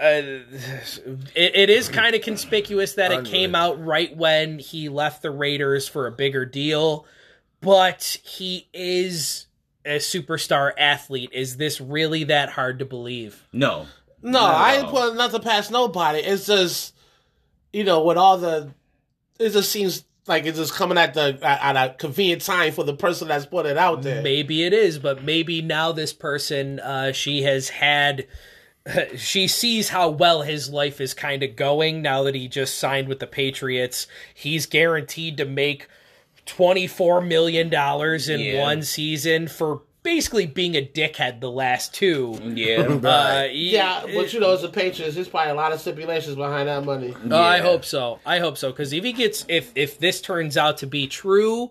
uh, 0.00 0.22
it, 0.22 1.26
it 1.34 1.70
is 1.70 1.88
kind 1.88 2.14
of 2.14 2.22
conspicuous 2.22 2.94
that 2.94 3.10
it 3.10 3.24
came 3.24 3.56
out 3.56 3.84
right 3.84 4.16
when 4.16 4.60
he 4.60 4.88
left 4.88 5.22
the 5.22 5.30
Raiders 5.32 5.88
for 5.88 6.06
a 6.06 6.12
bigger 6.12 6.44
deal, 6.44 7.04
but 7.60 8.16
he 8.24 8.68
is 8.72 9.46
a 9.84 9.96
superstar 9.96 10.70
athlete. 10.78 11.30
Is 11.32 11.56
this 11.56 11.80
really 11.80 12.22
that 12.24 12.48
hard 12.50 12.78
to 12.78 12.84
believe? 12.84 13.42
No. 13.52 13.86
No, 14.22 14.40
I 14.44 14.74
ain't 14.76 14.88
putting 14.88 15.16
nothing 15.16 15.42
past 15.42 15.72
nobody. 15.72 16.20
It's 16.20 16.46
just, 16.46 16.94
you 17.72 17.82
know, 17.82 18.04
with 18.04 18.16
all 18.18 18.38
the, 18.38 18.72
it 19.40 19.50
just 19.50 19.72
seems 19.72 20.04
like 20.28 20.44
it's 20.46 20.58
just 20.58 20.74
coming 20.74 20.98
at 20.98 21.14
the 21.14 21.38
at, 21.42 21.76
at 21.76 21.90
a 21.90 21.94
convenient 21.94 22.42
time 22.42 22.72
for 22.72 22.84
the 22.84 22.94
person 22.94 23.28
that's 23.28 23.46
put 23.46 23.66
it 23.66 23.76
out 23.78 24.02
there. 24.02 24.22
Maybe 24.22 24.62
it 24.64 24.72
is, 24.72 24.98
but 24.98 25.22
maybe 25.24 25.62
now 25.62 25.92
this 25.92 26.12
person, 26.12 26.78
uh, 26.80 27.12
she 27.12 27.42
has 27.42 27.68
had, 27.70 28.26
she 29.16 29.48
sees 29.48 29.88
how 29.88 30.08
well 30.10 30.42
his 30.42 30.70
life 30.70 31.00
is 31.00 31.14
kind 31.14 31.42
of 31.42 31.56
going 31.56 32.02
now 32.02 32.22
that 32.24 32.34
he 32.34 32.48
just 32.48 32.76
signed 32.78 33.08
with 33.08 33.18
the 33.20 33.26
Patriots. 33.26 34.06
He's 34.34 34.66
guaranteed 34.66 35.36
to 35.38 35.44
make 35.44 35.88
$24 36.46 37.26
million 37.26 37.66
in 37.68 38.40
Yeah. 38.54 38.60
one 38.62 38.82
season 38.82 39.48
for 39.48 39.82
basically 40.08 40.46
being 40.46 40.74
a 40.74 40.80
dickhead 40.82 41.38
the 41.40 41.50
last 41.50 41.92
two. 41.92 42.38
Yeah. 42.42 42.78
Uh, 43.08 43.46
Yeah, 43.50 44.04
but 44.14 44.32
you 44.32 44.40
know, 44.40 44.52
as 44.52 44.64
a 44.64 44.68
Patriots, 44.68 45.14
there's 45.14 45.28
probably 45.28 45.50
a 45.50 45.54
lot 45.54 45.72
of 45.72 45.80
stipulations 45.80 46.34
behind 46.34 46.68
that 46.68 46.84
money. 46.84 47.14
Uh, 47.30 47.36
I 47.38 47.58
hope 47.58 47.84
so. 47.84 48.18
I 48.24 48.38
hope 48.38 48.56
so 48.56 48.70
because 48.70 48.92
if 48.92 49.04
he 49.04 49.12
gets 49.12 49.44
if 49.48 49.70
if 49.74 49.98
this 49.98 50.20
turns 50.20 50.56
out 50.56 50.78
to 50.78 50.86
be 50.86 51.06
true, 51.06 51.70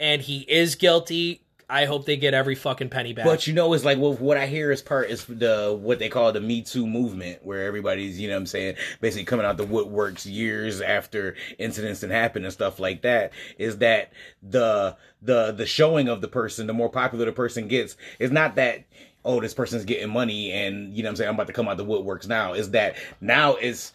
and 0.00 0.20
he 0.20 0.40
is 0.40 0.74
guilty, 0.74 1.42
I 1.70 1.84
hope 1.84 2.06
they 2.06 2.16
get 2.16 2.32
every 2.32 2.54
fucking 2.54 2.88
penny 2.88 3.12
back. 3.12 3.26
But 3.26 3.46
you 3.46 3.52
know, 3.52 3.74
it's 3.74 3.84
like 3.84 3.98
well, 3.98 4.14
what 4.14 4.38
I 4.38 4.46
hear 4.46 4.72
is 4.72 4.80
part 4.80 5.10
is 5.10 5.26
the 5.26 5.76
what 5.78 5.98
they 5.98 6.08
call 6.08 6.32
the 6.32 6.40
Me 6.40 6.62
Too 6.62 6.86
movement, 6.86 7.44
where 7.44 7.64
everybody's 7.64 8.18
you 8.18 8.28
know 8.28 8.34
what 8.34 8.40
I'm 8.40 8.46
saying 8.46 8.76
basically 9.00 9.24
coming 9.24 9.44
out 9.44 9.58
the 9.58 9.66
woodworks 9.66 10.24
years 10.24 10.80
after 10.80 11.36
incidents 11.58 12.00
that 12.00 12.10
happen 12.10 12.44
and 12.44 12.52
stuff 12.52 12.80
like 12.80 13.02
that. 13.02 13.32
Is 13.58 13.78
that 13.78 14.12
the 14.42 14.96
the 15.20 15.52
the 15.52 15.66
showing 15.66 16.08
of 16.08 16.22
the 16.22 16.28
person, 16.28 16.66
the 16.66 16.72
more 16.72 16.88
popular 16.88 17.26
the 17.26 17.32
person 17.32 17.68
gets, 17.68 17.96
is 18.18 18.30
not 18.30 18.54
that 18.54 18.84
oh 19.24 19.40
this 19.40 19.52
person's 19.52 19.84
getting 19.84 20.08
money 20.08 20.52
and 20.52 20.94
you 20.96 21.02
know 21.02 21.10
I'm 21.10 21.16
saying 21.16 21.28
I'm 21.28 21.34
about 21.34 21.48
to 21.48 21.52
come 21.52 21.68
out 21.68 21.76
the 21.76 21.84
woodworks 21.84 22.26
now. 22.26 22.54
Is 22.54 22.70
that 22.70 22.96
now 23.20 23.56
it's 23.56 23.92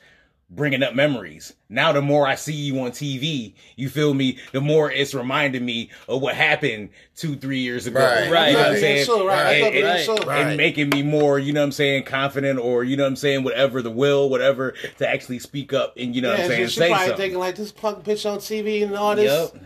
bringing 0.56 0.84
up 0.84 0.94
memories. 0.94 1.54
Now, 1.70 1.92
the 1.92 2.02
more 2.02 2.28
I 2.28 2.36
see 2.36 2.54
you 2.54 2.80
on 2.82 2.92
TV, 2.92 3.56
you 3.76 3.90
feel 3.90 4.14
me, 4.14 4.38
the 4.52 4.62
more 4.62 4.92
it's 4.92 5.14
reminding 5.14 5.66
me 5.66 5.90
of 6.08 6.22
what 6.22 6.36
happened 6.36 6.90
two, 7.16 7.36
three 7.36 7.60
years 7.60 7.88
ago. 7.88 8.00
Right. 8.00 8.30
Right. 8.32 8.48
You 8.50 8.54
know 8.54 8.60
what 8.60 8.72
I'm 8.74 8.78
saying? 8.78 9.06
So, 9.06 9.26
right. 9.28 9.64
And- 9.64 9.76
and- 9.76 9.86
was 9.86 10.06
so. 10.06 10.18
Right. 10.28 10.46
and 10.48 10.58
making 10.58 10.90
me 10.90 11.02
more, 11.02 11.40
you 11.40 11.52
know 11.54 11.62
what 11.62 11.66
I'm 11.66 11.72
saying, 11.72 12.04
confident 12.04 12.60
or, 12.60 12.84
you 12.84 12.96
know 12.96 13.04
what 13.04 13.10
I'm 13.10 13.16
saying, 13.16 13.44
whatever, 13.44 13.82
the 13.82 13.90
will, 13.90 14.30
whatever, 14.30 14.76
to 15.00 15.10
actually 15.10 15.40
speak 15.40 15.74
up 15.74 15.96
and, 15.98 16.16
you 16.16 16.22
know 16.22 16.30
what 16.30 16.42
I'm 16.42 16.42
Yeah, 16.52 16.56
saying, 16.58 16.68
she 16.68 16.80
say 16.80 16.88
probably 16.90 17.08
something. 17.08 17.18
thinking 17.24 17.40
like 17.40 17.56
this 17.56 17.72
punk 17.72 18.04
bitch 18.04 18.30
on 18.30 18.38
TV 18.38 18.84
and 18.84 18.96
all 18.96 19.16
this. 19.16 19.52
Yep. 19.54 19.64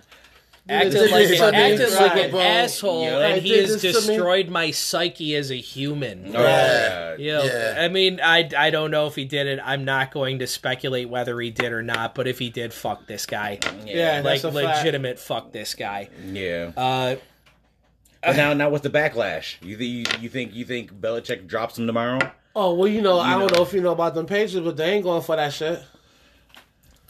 Acted 0.69 0.91
did 0.93 1.11
like, 1.11 1.27
this 1.27 1.39
an, 1.41 1.55
acted 1.55 1.91
like 1.93 2.17
an 2.31 2.35
asshole, 2.35 3.03
Yeah. 3.03 3.13
and 3.19 3.33
Right, 3.33 3.41
he 3.43 3.57
has 3.57 3.81
this 3.81 3.95
to 4.01 4.01
me. 4.07 4.15
destroyed 4.15 4.49
my 4.49 4.71
psyche 4.71 5.35
as 5.35 5.51
a 5.51 5.55
human. 5.55 6.35
Oh, 6.35 6.41
Yeah. 6.41 6.89
God. 7.11 7.19
You 7.19 7.31
know, 7.33 7.43
Yeah. 7.43 7.75
I 7.79 7.87
mean, 7.87 8.19
I, 8.23 8.49
I 8.57 8.69
don't 8.69 8.91
know 8.91 9.07
if 9.07 9.15
he 9.15 9.25
did 9.25 9.47
it. 9.47 9.59
I'm 9.63 9.85
not 9.85 10.11
going 10.11 10.39
to 10.39 10.47
speculate 10.47 11.09
whether 11.09 11.39
he 11.39 11.49
did 11.51 11.71
or 11.71 11.81
not. 11.83 12.15
But 12.15 12.27
if 12.27 12.39
he 12.39 12.49
did, 12.49 12.73
fuck 12.73 13.07
this 13.07 13.25
guy. 13.25 13.59
Yeah, 13.85 14.21
like 14.23 14.41
that's 14.41 14.43
a 14.43 14.51
fact. 14.51 14.77
legitimate, 14.79 15.19
fuck 15.19 15.51
this 15.51 15.73
guy. 15.75 16.09
Yeah. 16.31 16.71
Uh, 16.77 17.15
But 18.23 18.35
now, 18.35 18.53
now 18.53 18.69
what's 18.69 18.83
the 18.83 18.89
backlash? 18.89 19.55
You 19.61 19.77
think 19.77 19.89
you, 20.13 20.21
you 20.23 20.29
think 20.29 20.53
you 20.53 20.65
think 20.65 20.91
Belichick 20.93 21.47
drops 21.47 21.77
him 21.77 21.87
tomorrow? 21.87 22.19
Oh 22.55 22.73
well, 22.73 22.87
you 22.87 23.01
know, 23.01 23.19
I 23.19 23.31
don't 23.37 23.51
know. 23.51 23.57
know 23.59 23.63
if 23.63 23.71
you 23.71 23.81
know 23.81 23.91
about 23.91 24.15
them 24.15 24.25
pages, 24.25 24.59
but 24.59 24.75
they 24.75 24.91
ain't 24.93 25.03
going 25.03 25.21
for 25.21 25.35
that 25.35 25.53
shit. 25.53 25.79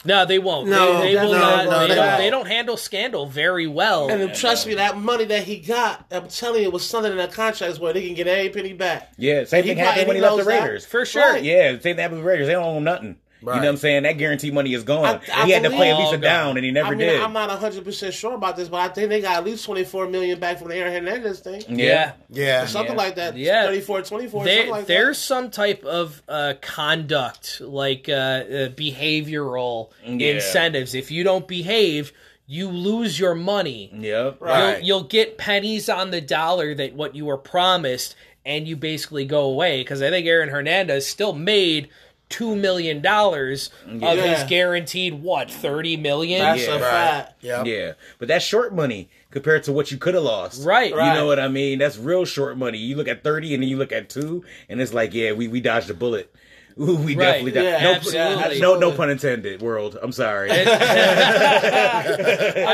No, 0.04 0.24
they 0.24 0.38
won't. 0.38 0.68
No, 0.68 1.00
they, 1.00 1.14
they 1.14 1.20
will 1.20 1.32
no, 1.32 1.38
not. 1.40 1.64
no, 1.64 1.80
they, 1.80 1.88
they 1.88 1.94
don't, 1.94 2.18
they 2.18 2.30
don't 2.30 2.46
handle 2.46 2.76
scandal 2.76 3.26
very 3.26 3.66
well. 3.66 4.08
And 4.08 4.20
then 4.20 4.34
trust 4.34 4.66
me, 4.66 4.74
that 4.74 4.96
money 4.96 5.24
that 5.24 5.44
he 5.44 5.58
got, 5.58 6.06
I'm 6.10 6.28
telling 6.28 6.62
you, 6.62 6.68
it 6.68 6.72
was 6.72 6.86
something 6.86 7.10
in 7.10 7.18
that 7.18 7.32
contract 7.32 7.78
where 7.78 7.92
they 7.92 8.06
can 8.06 8.14
get 8.14 8.26
every 8.26 8.50
penny 8.50 8.72
back. 8.74 9.12
Yeah, 9.18 9.44
same 9.44 9.64
He 9.64 9.70
thing 9.70 9.78
happened 9.78 10.06
when 10.06 10.16
he 10.16 10.22
he 10.22 10.22
left 10.22 10.36
the 10.36 10.44
knows 10.44 10.46
that. 10.46 10.62
Raiders. 10.64 10.86
For 10.86 11.04
sure. 11.04 11.32
Right. 11.32 11.42
Yeah, 11.42 11.70
same 11.72 11.80
thing 11.80 11.98
happened 11.98 12.18
with 12.18 12.24
the 12.24 12.30
Raiders. 12.30 12.46
They 12.46 12.52
don't 12.52 12.64
own 12.64 12.84
nothing. 12.84 13.16
You 13.40 13.46
know 13.46 13.52
what 13.54 13.64
I'm 13.68 13.76
saying? 13.76 14.02
That 14.02 14.18
guarantee 14.18 14.50
money 14.50 14.74
is 14.74 14.82
gone. 14.82 15.04
I- 15.04 15.42
I 15.42 15.46
he 15.46 15.52
had 15.52 15.62
to 15.62 15.70
play 15.70 15.90
at 15.92 15.98
least 15.98 16.12
a 16.12 16.18
down, 16.18 16.56
and 16.56 16.64
he 16.64 16.72
never 16.72 16.88
I 16.88 16.90
mean, 16.90 16.98
did. 17.06 17.20
I'm 17.22 17.32
not 17.32 17.48
100 17.48 17.84
percent 17.84 18.12
sure 18.14 18.34
about 18.34 18.56
this, 18.56 18.68
but 18.68 18.78
I 18.80 18.88
think 18.92 19.08
they 19.10 19.20
got 19.20 19.36
at 19.36 19.44
least 19.44 19.64
24 19.64 20.08
million 20.08 20.40
back 20.40 20.58
from 20.58 20.68
the 20.68 20.76
Aaron 20.76 20.92
Hernandez 20.92 21.40
thing, 21.40 21.62
yeah. 21.68 22.12
Yeah. 22.30 22.66
something 22.66 22.92
Yeah. 22.96 22.98
like 23.02 23.14
that. 23.16 23.36
Yeah. 23.36 23.64
34, 23.66 24.02
24, 24.02 24.44
There, 24.44 24.54
something 24.56 24.70
like 24.72 24.86
there's 24.86 25.18
some 25.18 25.50
type 25.50 25.84
of 25.84 26.20
uh, 26.28 26.54
conduct, 26.60 27.60
like 27.60 28.08
uh, 28.08 28.12
uh, 28.12 28.68
behavioral 28.70 29.90
Yeah. 30.04 30.10
incentives. 30.34 30.46
incentives. 30.48 30.94
If 30.94 31.10
you 31.10 31.24
don't 31.24 31.46
behave, 31.46 32.12
you 32.46 32.68
lose 32.70 33.18
your 33.20 33.34
money. 33.34 33.92
Yep. 33.94 34.38
Right. 34.40 34.78
You'll, 34.78 34.86
you'll 35.00 35.04
get 35.08 35.38
pennies 35.38 35.88
on 35.88 36.10
the 36.10 36.20
dollar 36.20 36.74
that 36.74 36.94
what 36.94 37.14
you 37.14 37.26
were 37.26 37.36
promised, 37.38 38.16
and 38.44 38.66
you 38.66 38.74
basically 38.76 39.24
go 39.26 39.42
away. 39.42 39.80
Because 39.80 40.00
I 40.02 40.10
think 40.10 40.26
Aaron 40.26 40.48
Hernandez 40.48 41.06
still 41.06 41.34
made 41.34 41.88
two 42.28 42.54
million 42.56 43.00
dollars 43.00 43.70
of 44.02 44.18
his 44.18 44.44
guaranteed 44.44 45.14
what 45.22 45.50
thirty 45.50 45.96
million. 45.96 46.40
That's 46.40 46.66
Yeah. 46.66 46.70
a 46.76 46.80
Right. 46.80 46.82
fact. 46.90 47.32
Yeah. 47.40 47.64
Yeah, 47.64 47.92
but 48.18 48.28
that's 48.28 48.44
short 48.44 48.74
money 48.74 49.08
compared 49.30 49.62
to 49.64 49.72
what 49.72 49.90
you 49.90 49.98
could 49.98 50.14
have 50.14 50.22
lost. 50.22 50.64
Right. 50.64 50.90
You 50.90 50.96
Right. 50.96 51.14
know 51.14 51.26
what 51.26 51.38
I 51.38 51.48
mean? 51.48 51.78
That's 51.78 51.96
real 51.98 52.24
short 52.24 52.56
money. 52.56 52.78
You 52.78 52.96
look 52.96 53.08
at 53.08 53.22
thirty, 53.22 53.54
and 53.54 53.62
then 53.62 53.68
you 53.70 53.76
look 53.76 53.92
at 53.92 54.08
two, 54.08 54.44
and 54.68 54.80
it's 54.80 54.92
like, 54.94 55.14
yeah, 55.14 55.32
we 55.32 55.48
we 55.48 55.60
dodged 55.60 55.90
a 55.90 55.94
bullet. 55.94 56.32
Ooh, 56.80 56.96
we 57.04 57.16
Right. 57.16 57.44
definitely 57.44 57.52
dodged. 57.52 57.64
Yeah, 57.66 57.82
no, 57.82 57.94
absolutely. 57.94 58.60
no, 58.60 58.78
no 58.78 58.92
pun 58.92 59.10
intended. 59.10 59.60
World, 59.60 59.98
I'm 60.00 60.12
sorry. 60.12 60.50
And 60.50 60.58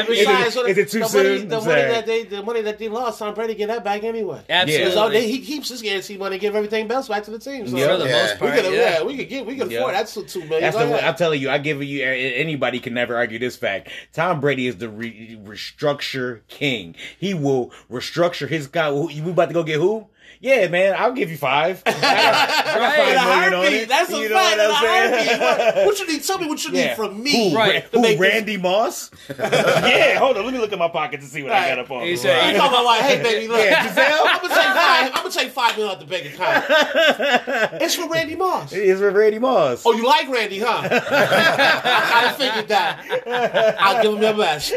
Is 0.09 0.20
it- 0.20 0.78
it 0.78 0.90
too 0.90 1.00
the 1.00 1.07
soon? 1.09 1.24
Money, 1.24 1.44
the 1.46 1.57
I'm 1.57 1.64
money 1.64 1.80
sorry. 1.80 1.92
that 1.92 2.07
they, 2.07 2.24
the 2.24 2.42
money 2.42 2.61
that 2.62 2.78
they 2.78 2.88
lost, 2.88 3.18
Tom 3.18 3.34
Brady 3.34 3.55
get 3.55 3.68
that 3.68 3.82
back 3.84 4.05
anyway. 4.05 4.42
Absolutely. 4.48 4.84
Because 4.84 4.96
all 4.98 5.11
day 5.11 5.26
he 5.28 5.40
keeps 5.40 5.68
his 5.68 5.80
guarantee 5.82 6.16
money, 6.16 6.38
give 6.38 6.55
everything 6.55 6.90
else 6.90 7.09
back 7.09 7.24
to 7.24 7.30
the 7.30 7.38
team. 7.38 7.66
So 7.68 7.76
Yeah. 7.76 7.86
For 7.88 7.96
the 7.98 8.05
Yeah. 8.09 8.12
most 8.12 8.40
we 8.40 8.50
could, 8.50 8.64
yeah. 8.64 8.70
yeah. 8.98 9.02
we 9.02 9.16
could 9.16 9.28
get, 9.28 9.46
we 9.46 9.57
could 9.57 9.70
Yeah. 9.70 9.78
afford 9.80 9.94
that's 9.94 10.14
two 10.14 10.40
million. 10.40 10.61
That's 10.61 10.76
the. 10.76 10.84
ahead. 10.84 11.05
I'm 11.05 11.14
telling 11.14 11.40
you, 11.40 11.50
I 11.50 11.59
give 11.59 11.82
you. 11.82 12.05
Anybody 12.05 12.80
can 12.80 12.94
never 12.94 13.16
argue 13.16 13.38
this 13.38 13.57
fact. 13.57 13.88
Tom 14.12 14.40
Brady 14.40 14.66
is 14.66 14.76
the 14.76 14.88
re, 14.88 15.38
restructure 15.44 16.40
king. 16.48 16.94
He 17.18 17.34
will 17.34 17.72
restructure 17.90 18.48
his 18.48 18.66
guy. 18.66 18.90
Who, 18.90 19.11
you 19.11 19.28
about 19.30 19.48
to 19.48 19.55
go 19.55 19.62
get 19.62 19.76
who? 19.80 20.07
Yeah, 20.45 20.68
man, 20.68 20.95
I'll 20.99 21.12
give 21.14 21.30
you 21.30 21.38
five. 21.38 21.82
I 21.86 21.90
got, 21.92 22.03
I 22.05 22.07
got 22.07 22.76
Right. 22.78 22.97
five 22.99 23.09
In 23.09 23.16
a 23.16 23.24
million 23.24 23.55
on 23.55 23.64
it. 23.82 23.88
That's 23.88 24.11
a 24.12 24.16
You 24.20 24.28
know 24.28 24.36
fact. 24.36 24.59
what 24.59 24.64
In 24.66 24.70
a 24.70 24.74
I'm 24.74 24.84
saying? 24.84 25.40
heartbeat. 25.40 25.74
What, 25.74 25.86
what 25.86 25.99
you 26.01 26.07
need? 26.07 26.22
Tell 26.22 26.38
me 26.38 26.47
what 26.49 26.64
you 26.64 26.70
Yeah. 26.72 26.86
need 26.88 26.97
from 26.97 27.22
me. 27.22 27.51
Who, 27.51 27.57
Right. 27.57 27.90
to 27.90 27.97
Who, 27.97 28.03
make 28.03 28.18
this- 28.18 28.30
Randy 28.30 28.57
Moss? 28.59 29.11
yeah, 29.38 30.18
hold 30.18 30.36
on. 30.36 30.45
Let 30.45 30.53
me 30.53 30.61
look 30.61 30.70
in 30.72 30.78
my 30.78 30.88
pocket 30.88 31.20
to 31.22 31.26
see 31.26 31.42
what 31.42 31.53
I 31.53 31.70
got 31.70 31.78
up 31.78 31.90
on. 31.90 32.03
He 32.03 32.16
said- 32.18 32.53
You 32.53 32.59
talking 32.59 32.74
about 32.74 32.84
like, 32.84 33.01
hey 33.01 33.22
baby, 33.22 33.49
look, 33.49 33.59
Yeah, 33.64 33.86
Gisele? 33.88 34.20
I'm 34.22 34.36
gonna 34.42 34.55
take 34.55 34.64
five. 34.64 35.07
I'm 35.07 35.22
gonna 35.22 35.30
take 35.30 35.51
five 35.51 35.76
million 35.78 35.95
out 35.95 36.01
the 36.01 36.07
bank 36.07 36.26
account. 36.34 37.80
it's 37.82 37.95
for 37.95 38.07
Randy 38.09 38.36
Moss. 38.36 38.70
It's 38.74 39.01
for 39.01 39.11
Randy 39.12 39.38
Moss. 39.38 39.82
Oh, 39.86 39.92
you 39.95 40.07
like 40.07 40.28
Randy, 40.28 40.59
huh? 40.61 40.82
I 40.90 42.34
figured 42.36 42.68
that. 42.68 43.76
I'll 43.80 44.03
give 44.03 44.12
him 44.14 44.20
your 44.22 44.34
best. 44.34 44.74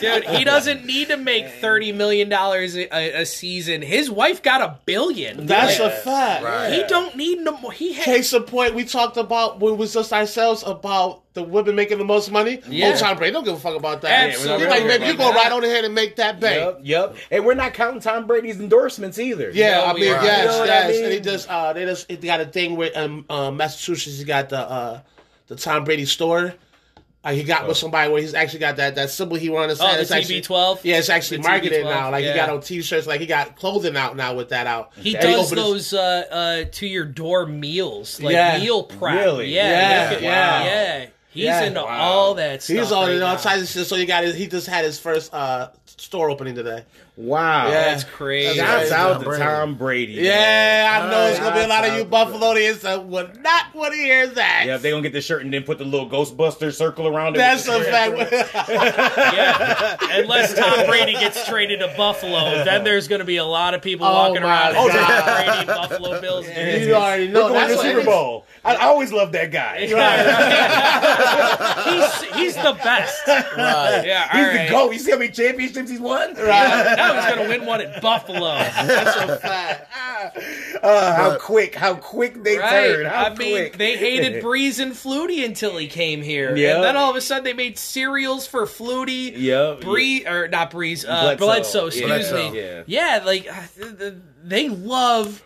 Dude, 0.00 0.24
he 0.24 0.42
doesn't 0.44 0.84
need 0.84 1.06
to 1.08 1.16
make 1.16 1.46
thirty 1.60 1.92
million 1.92 2.28
dollars 2.28 2.74
a, 2.76 2.88
a 3.20 3.24
season. 3.26 3.59
His 3.66 4.10
wife 4.10 4.42
got 4.42 4.60
a 4.60 4.78
billion. 4.86 5.46
That's 5.46 5.78
Like, 5.78 5.92
a 5.92 5.96
fact. 5.96 6.44
Right. 6.44 6.72
He 6.72 6.82
don't 6.84 7.16
need 7.16 7.40
no 7.40 7.56
more. 7.58 7.72
He 7.72 7.92
had, 7.92 8.04
Case 8.04 8.32
in 8.32 8.42
point, 8.44 8.74
we 8.74 8.84
talked 8.84 9.16
about 9.16 9.60
when 9.60 9.74
it 9.74 9.76
was 9.76 9.92
just 9.94 10.12
ourselves 10.12 10.62
about 10.66 11.22
the 11.34 11.42
women 11.42 11.74
making 11.76 11.98
the 11.98 12.04
most 12.04 12.30
money. 12.30 12.60
Yeah. 12.68 12.92
Oh, 12.94 12.98
Tom 12.98 13.16
Brady 13.16 13.32
don't 13.32 13.44
give 13.44 13.54
a 13.54 13.58
fuck 13.58 13.76
about 13.76 14.02
that. 14.02 14.30
Absolutely. 14.30 14.64
He's 14.64 14.70
like, 14.70 14.82
baby, 14.84 15.04
you 15.04 15.10
Like 15.10 15.18
go 15.18 15.32
that. 15.32 15.36
right 15.36 15.52
on 15.52 15.64
ahead 15.64 15.84
and 15.84 15.94
make 15.94 16.16
that 16.16 16.40
bank. 16.40 16.78
Yep, 16.82 17.12
yep. 17.12 17.16
And 17.30 17.44
we're 17.44 17.54
not 17.54 17.74
counting 17.74 18.00
Tom 18.00 18.26
Brady's 18.26 18.58
endorsements 18.58 19.18
either. 19.18 19.50
Yeah, 19.50 19.72
No, 19.78 19.84
I 19.86 19.92
mean, 19.94 20.02
are. 20.12 20.24
yes, 20.24 20.40
You 20.44 20.50
know 20.50 20.58
what 20.60 20.70
I 20.70 20.72
yes. 20.72 20.90
mean? 20.96 21.04
And 21.04 21.12
he 21.12 21.20
just, 21.20 21.48
uh, 21.48 21.72
they 21.72 21.84
just, 21.84 22.08
they 22.08 22.16
got 22.16 22.40
a 22.40 22.46
thing 22.46 22.76
with 22.76 22.96
um, 22.96 23.24
uh, 23.30 23.50
Massachusetts. 23.50 24.18
He 24.18 24.24
got 24.24 24.48
the 24.48 24.58
uh, 24.58 25.00
the 25.46 25.56
Tom 25.56 25.84
Brady 25.84 26.04
store. 26.06 26.54
Uh, 27.22 27.32
he 27.32 27.42
got 27.42 27.68
with 27.68 27.76
somebody 27.76 28.10
where 28.10 28.22
he's 28.22 28.32
actually 28.32 28.60
got 28.60 28.76
that, 28.76 28.94
that 28.94 29.10
symbol 29.10 29.36
he 29.36 29.50
wanted 29.50 29.76
to 29.76 29.84
Oh, 29.84 29.92
the 29.94 30.00
It's 30.00 30.10
actually- 30.10 30.40
TB12? 30.40 30.80
Yeah, 30.84 30.96
it's 30.98 31.10
actually 31.10 31.36
The 31.38 31.42
marketed 31.48 31.84
TB12, 31.84 31.90
now. 31.90 32.10
Like 32.10 32.24
yeah. 32.24 32.32
he 32.32 32.38
got 32.38 32.48
on 32.48 32.60
T-shirts. 32.62 33.06
Like 33.06 33.20
he 33.20 33.26
got 33.26 33.56
clothing 33.56 33.94
out 33.94 34.16
now 34.16 34.32
with 34.34 34.48
that 34.48 34.66
out. 34.66 34.92
He 34.96 35.14
And 35.14 35.22
does 35.22 35.52
opened 35.52 35.66
his- 35.74 35.90
those 35.90 35.92
uh, 36.00 36.24
uh, 36.30 36.64
to 36.72 36.86
your 36.86 37.04
door 37.04 37.44
meals, 37.44 38.22
like 38.22 38.32
Yeah. 38.32 38.58
meal 38.58 38.84
prep. 38.84 39.14
Really? 39.16 39.54
Yeah, 39.54 39.68
Yeah, 39.68 40.08
you 40.10 40.14
could- 40.16 40.24
yeah. 40.24 40.64
yeah. 40.64 41.06
He's 41.32 41.44
Yeah. 41.44 41.62
into 41.64 41.82
Wow. 41.82 42.00
all 42.00 42.34
that 42.34 42.62
stuff. 42.62 42.76
He's 42.76 42.90
on 42.90 43.06
right 43.06 43.16
it 43.16 43.22
all 43.22 43.34
now. 43.34 43.40
types 43.40 43.62
of 43.62 43.68
shit. 43.68 43.86
So 43.86 43.96
he 43.96 44.06
got 44.06 44.24
his, 44.24 44.34
he 44.34 44.46
just 44.48 44.66
had 44.66 44.84
his 44.84 44.98
first 44.98 45.32
uh, 45.32 45.68
store 46.00 46.30
opening 46.30 46.54
today. 46.54 46.84
Wow. 47.16 47.68
Yeah. 47.68 47.72
That's 47.90 48.04
crazy. 48.04 48.56
Shouts 48.58 48.78
Crazy. 48.88 48.94
out 48.94 49.12
Tom 49.12 49.20
to 49.22 49.28
Brady. 49.28 49.44
Tom 49.44 49.74
Brady. 49.76 50.12
Yeah, 50.14 51.00
I 51.02 51.10
know 51.10 51.26
it's 51.26 51.38
gonna 51.38 51.54
be 51.54 51.60
a 51.60 51.68
lot 51.68 51.86
of 51.86 51.94
you 51.96 52.04
Shout 52.04 52.06
Buffalonians 52.06 52.80
that 52.80 53.04
would 53.04 53.42
not 53.42 53.74
want 53.74 53.92
to 53.92 53.98
hear 53.98 54.26
that. 54.26 54.64
Yeah, 54.66 54.78
they 54.78 54.90
gonna 54.90 55.02
get 55.02 55.12
the 55.12 55.20
shirt 55.20 55.42
and 55.42 55.52
then 55.52 55.64
put 55.64 55.76
the 55.78 55.84
little 55.84 56.08
Ghostbuster 56.08 56.72
circle 56.72 57.06
around 57.06 57.36
it. 57.36 57.38
That's 57.38 57.68
a 57.68 57.78
with 58.16 58.30
the 58.30 58.44
fact. 58.44 58.70
Yeah. 59.34 59.96
Unless 60.20 60.54
Tom 60.54 60.86
Brady 60.86 61.12
gets 61.12 61.46
traded 61.46 61.80
to 61.80 61.92
Buffalo, 61.96 62.64
then 62.64 62.84
there's 62.84 63.08
going 63.08 63.18
to 63.20 63.24
be 63.24 63.36
a 63.36 63.44
lot 63.44 63.74
of 63.74 63.82
people 63.82 64.06
Oh 64.06 64.12
walking 64.12 64.42
around. 64.42 64.74
God. 64.74 64.74
Oh, 64.76 64.88
Tom 64.88 65.44
Brady, 65.46 65.66
Buffalo 65.66 66.20
Bills. 66.20 66.46
you 66.86 66.94
already 66.94 67.26
We're 67.28 67.32
know. 67.32 67.48
going 67.48 67.68
to 67.68 67.74
That's 67.74 67.82
the 67.82 67.88
Super. 67.90 68.04
Bowl. 68.04 68.46
I, 68.64 68.74
I 68.74 68.84
always 68.86 69.12
love 69.12 69.32
that 69.32 69.50
guy. 69.50 69.86
he's, 71.90 72.22
he's 72.34 72.54
the 72.56 72.72
best. 72.82 73.26
Right. 73.26 74.02
Yeah, 74.06 74.28
He's 74.30 74.46
right. 74.58 74.66
the 74.68 74.72
GOAT. 74.74 74.92
You 74.92 74.98
see 74.98 75.10
how 75.12 75.18
many 75.18 75.30
championships 75.32 75.90
he's 75.90 76.00
won? 76.00 76.34
Right. 76.34 76.94
Now 76.96 77.14
he's 77.14 77.34
going 77.34 77.48
to 77.48 77.56
win 77.58 77.66
one 77.66 77.80
at 77.80 78.02
Buffalo. 78.02 78.56
That's 78.58 79.16
a 79.16 79.36
fact. 79.38 79.92
Uh, 80.82 81.14
how 81.16 81.30
But- 81.30 81.40
quick, 81.40 81.74
how 81.74 81.94
quick 81.94 82.42
they 82.42 82.58
Right. 82.58 82.70
turn. 82.94 83.06
How 83.06 83.24
I 83.26 83.34
mean, 83.34 83.72
they 83.76 83.96
hated 83.96 84.42
Brees 84.44 84.78
and 84.80 84.92
Flutie 84.92 85.44
until 85.44 85.76
he 85.78 85.86
came 85.88 86.20
here. 86.22 86.54
Yeah. 86.56 86.76
And 86.76 86.84
then 86.84 86.96
all 86.96 87.10
of 87.10 87.16
a 87.16 87.20
sudden 87.20 87.44
they 87.44 87.52
made 87.54 87.78
cereals 87.78 88.46
for 88.46 88.66
Flutie. 88.66 89.32
Yep. 89.36 89.80
Bree 89.80 90.26
or 90.26 90.48
not 90.48 90.70
Brees, 90.70 91.04
uh, 91.08 91.36
Bledsoe. 91.36 91.46
Bledsoe, 91.46 91.86
excuse 91.86 92.06
Bledsoe. 92.06 92.50
me. 92.52 92.58
Yeah. 92.60 92.82
Yeah, 92.86 93.22
like 93.24 93.46
uh, 93.50 93.60
th- 93.78 93.98
th- 93.98 94.14
they 94.44 94.68
love 94.68 95.42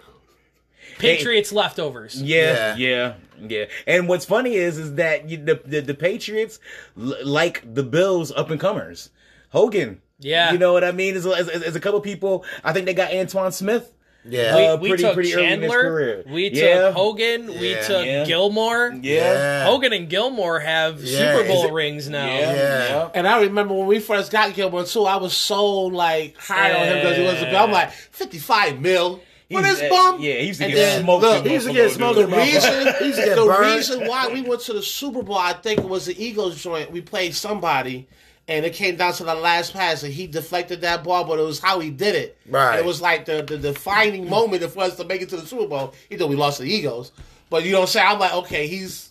Patriots 0.99 1.53
leftovers. 1.53 2.21
Yeah, 2.23 2.77
yeah, 2.77 3.15
yeah. 3.41 3.65
And 3.87 4.09
what's 4.09 4.25
funny 4.25 4.55
is, 4.55 4.79
is 4.79 4.95
that 4.95 5.29
you, 5.29 5.37
the, 5.39 5.61
the 5.65 5.81
the 5.81 5.95
Patriots 5.95 6.59
l- 6.99 7.17
like 7.25 7.63
the 7.75 7.83
Bills 7.83 8.31
up 8.33 8.51
and 8.51 8.61
comers. 8.61 9.11
Hogan. 9.51 10.01
Yeah. 10.19 10.53
You 10.53 10.59
know 10.59 10.73
what 10.73 10.85
I 10.85 10.93
mean? 10.93 11.15
As, 11.17 11.27
as, 11.27 11.49
as 11.49 11.77
a 11.77 11.81
couple 11.81 12.01
people, 12.01 12.45
I 12.63 12.73
think 12.73 12.87
they 12.87 12.95
got 12.95 13.11
Antowain 13.11 13.53
Smith. 13.53 13.91
Yeah. 14.27 14.57
We, 14.57 14.65
Uh, 14.67 14.77
we 14.79 14.89
pretty- 14.89 15.03
took 15.03 15.15
pretty 15.15 15.35
early 15.35 15.45
in 15.53 15.61
his 15.63 15.71
Chandler, 15.71 15.91
career. 15.91 16.25
we 16.27 16.51
Yeah. 16.51 16.77
took 16.87 16.95
Hogan, 16.95 17.47
we 17.61 17.75
took 17.85 18.07
Yeah. 18.07 18.25
Gilmore. 18.25 18.91
Yeah. 19.03 19.65
Hogan 19.65 19.93
and 19.93 20.09
Gilmore 20.09 20.61
have 20.61 21.03
Yeah. 21.05 21.37
Super 21.37 21.47
Bowl 21.49 21.67
it- 21.67 21.73
rings 21.73 22.09
now. 22.09 22.27
Yeah. 22.27 22.53
Yeah. 22.55 23.09
And 23.15 23.29
I 23.29 23.43
remember 23.43 23.75
when 23.75 23.87
we 23.87 23.99
first 23.99 24.33
got 24.33 24.55
Gilmore 24.55 24.85
too, 24.85 25.05
I 25.05 25.17
was 25.17 25.37
so 25.37 25.67
like 25.83 26.39
high 26.39 26.73
on 26.73 26.87
him 26.87 26.99
because 27.01 27.17
he 27.19 27.23
was 27.23 27.43
a 27.43 27.47
bill. 27.47 27.57
I'm 27.65 27.71
like, 27.71 27.91
55 27.93 28.81
mil 28.81 29.21
for 29.51 29.63
He's- 29.63 29.79
this 29.81 29.91
bum? 29.91 30.21
Yeah, 30.21 30.35
he 30.35 30.47
used 30.49 30.61
to 30.61 30.65
And 30.67 30.75
get 30.75 30.81
then, 30.81 31.03
smoked. 31.03 31.23
look, 31.23 31.39
in 31.39 31.45
he 31.49 31.55
used 31.55 31.67
to 31.67 31.73
get 31.73 31.91
smoked 31.93 32.17
The 32.19 32.27
reason, 32.27 32.95
He 32.99 33.05
used 33.07 33.19
to 33.19 33.25
get 33.25 33.37
the 33.37 33.45
burned. 33.47 33.75
reason 33.75 34.07
why 34.07 34.29
we 34.29 34.41
went 34.43 34.61
to 34.63 34.73
the 34.73 34.83
Super 34.83 35.23
Bowl, 35.23 35.37
I 35.39 35.53
think 35.53 35.81
it 35.81 35.89
was 35.89 36.07
the 36.07 36.23
Eagles 36.25 36.63
joint. 36.63 36.91
We 36.91 37.01
played 37.01 37.35
somebody, 37.35 38.07
and 38.49 38.65
it 38.67 38.75
came 38.75 38.97
down 38.97 39.13
to 39.15 39.25
the 39.25 39.35
last 39.35 39.73
pass, 39.73 40.03
and 40.03 40.13
he 40.13 40.27
deflected 40.27 40.81
that 40.83 41.03
ball, 41.05 41.25
but 41.25 41.39
it 41.39 41.43
was 41.43 41.61
how 41.61 41.81
he 41.81 41.91
did 41.91 42.15
it. 42.15 42.37
Right. 42.49 42.73
And 42.73 42.81
it 42.81 42.85
was 42.87 43.01
like 43.01 43.25
the, 43.27 43.43
the 43.43 43.57
defining 43.59 44.29
moment 44.29 44.63
for 44.71 44.81
us 44.81 44.97
to 44.97 45.05
make 45.05 45.23
it 45.23 45.29
to 45.31 45.37
the 45.37 45.47
Super 45.47 45.67
Bowl. 45.67 45.95
Even 46.11 46.19
though 46.21 46.27
we 46.27 46.37
lost 46.37 46.59
the 46.61 46.67
Eagles, 46.67 47.13
but 47.51 47.65
you 47.65 47.73
know 47.73 47.81
what 47.81 47.85
I'm 47.89 47.93
saying? 47.93 48.07
I'm 48.09 48.19
like, 48.19 48.35
okay, 48.35 48.67
he's 48.67 49.11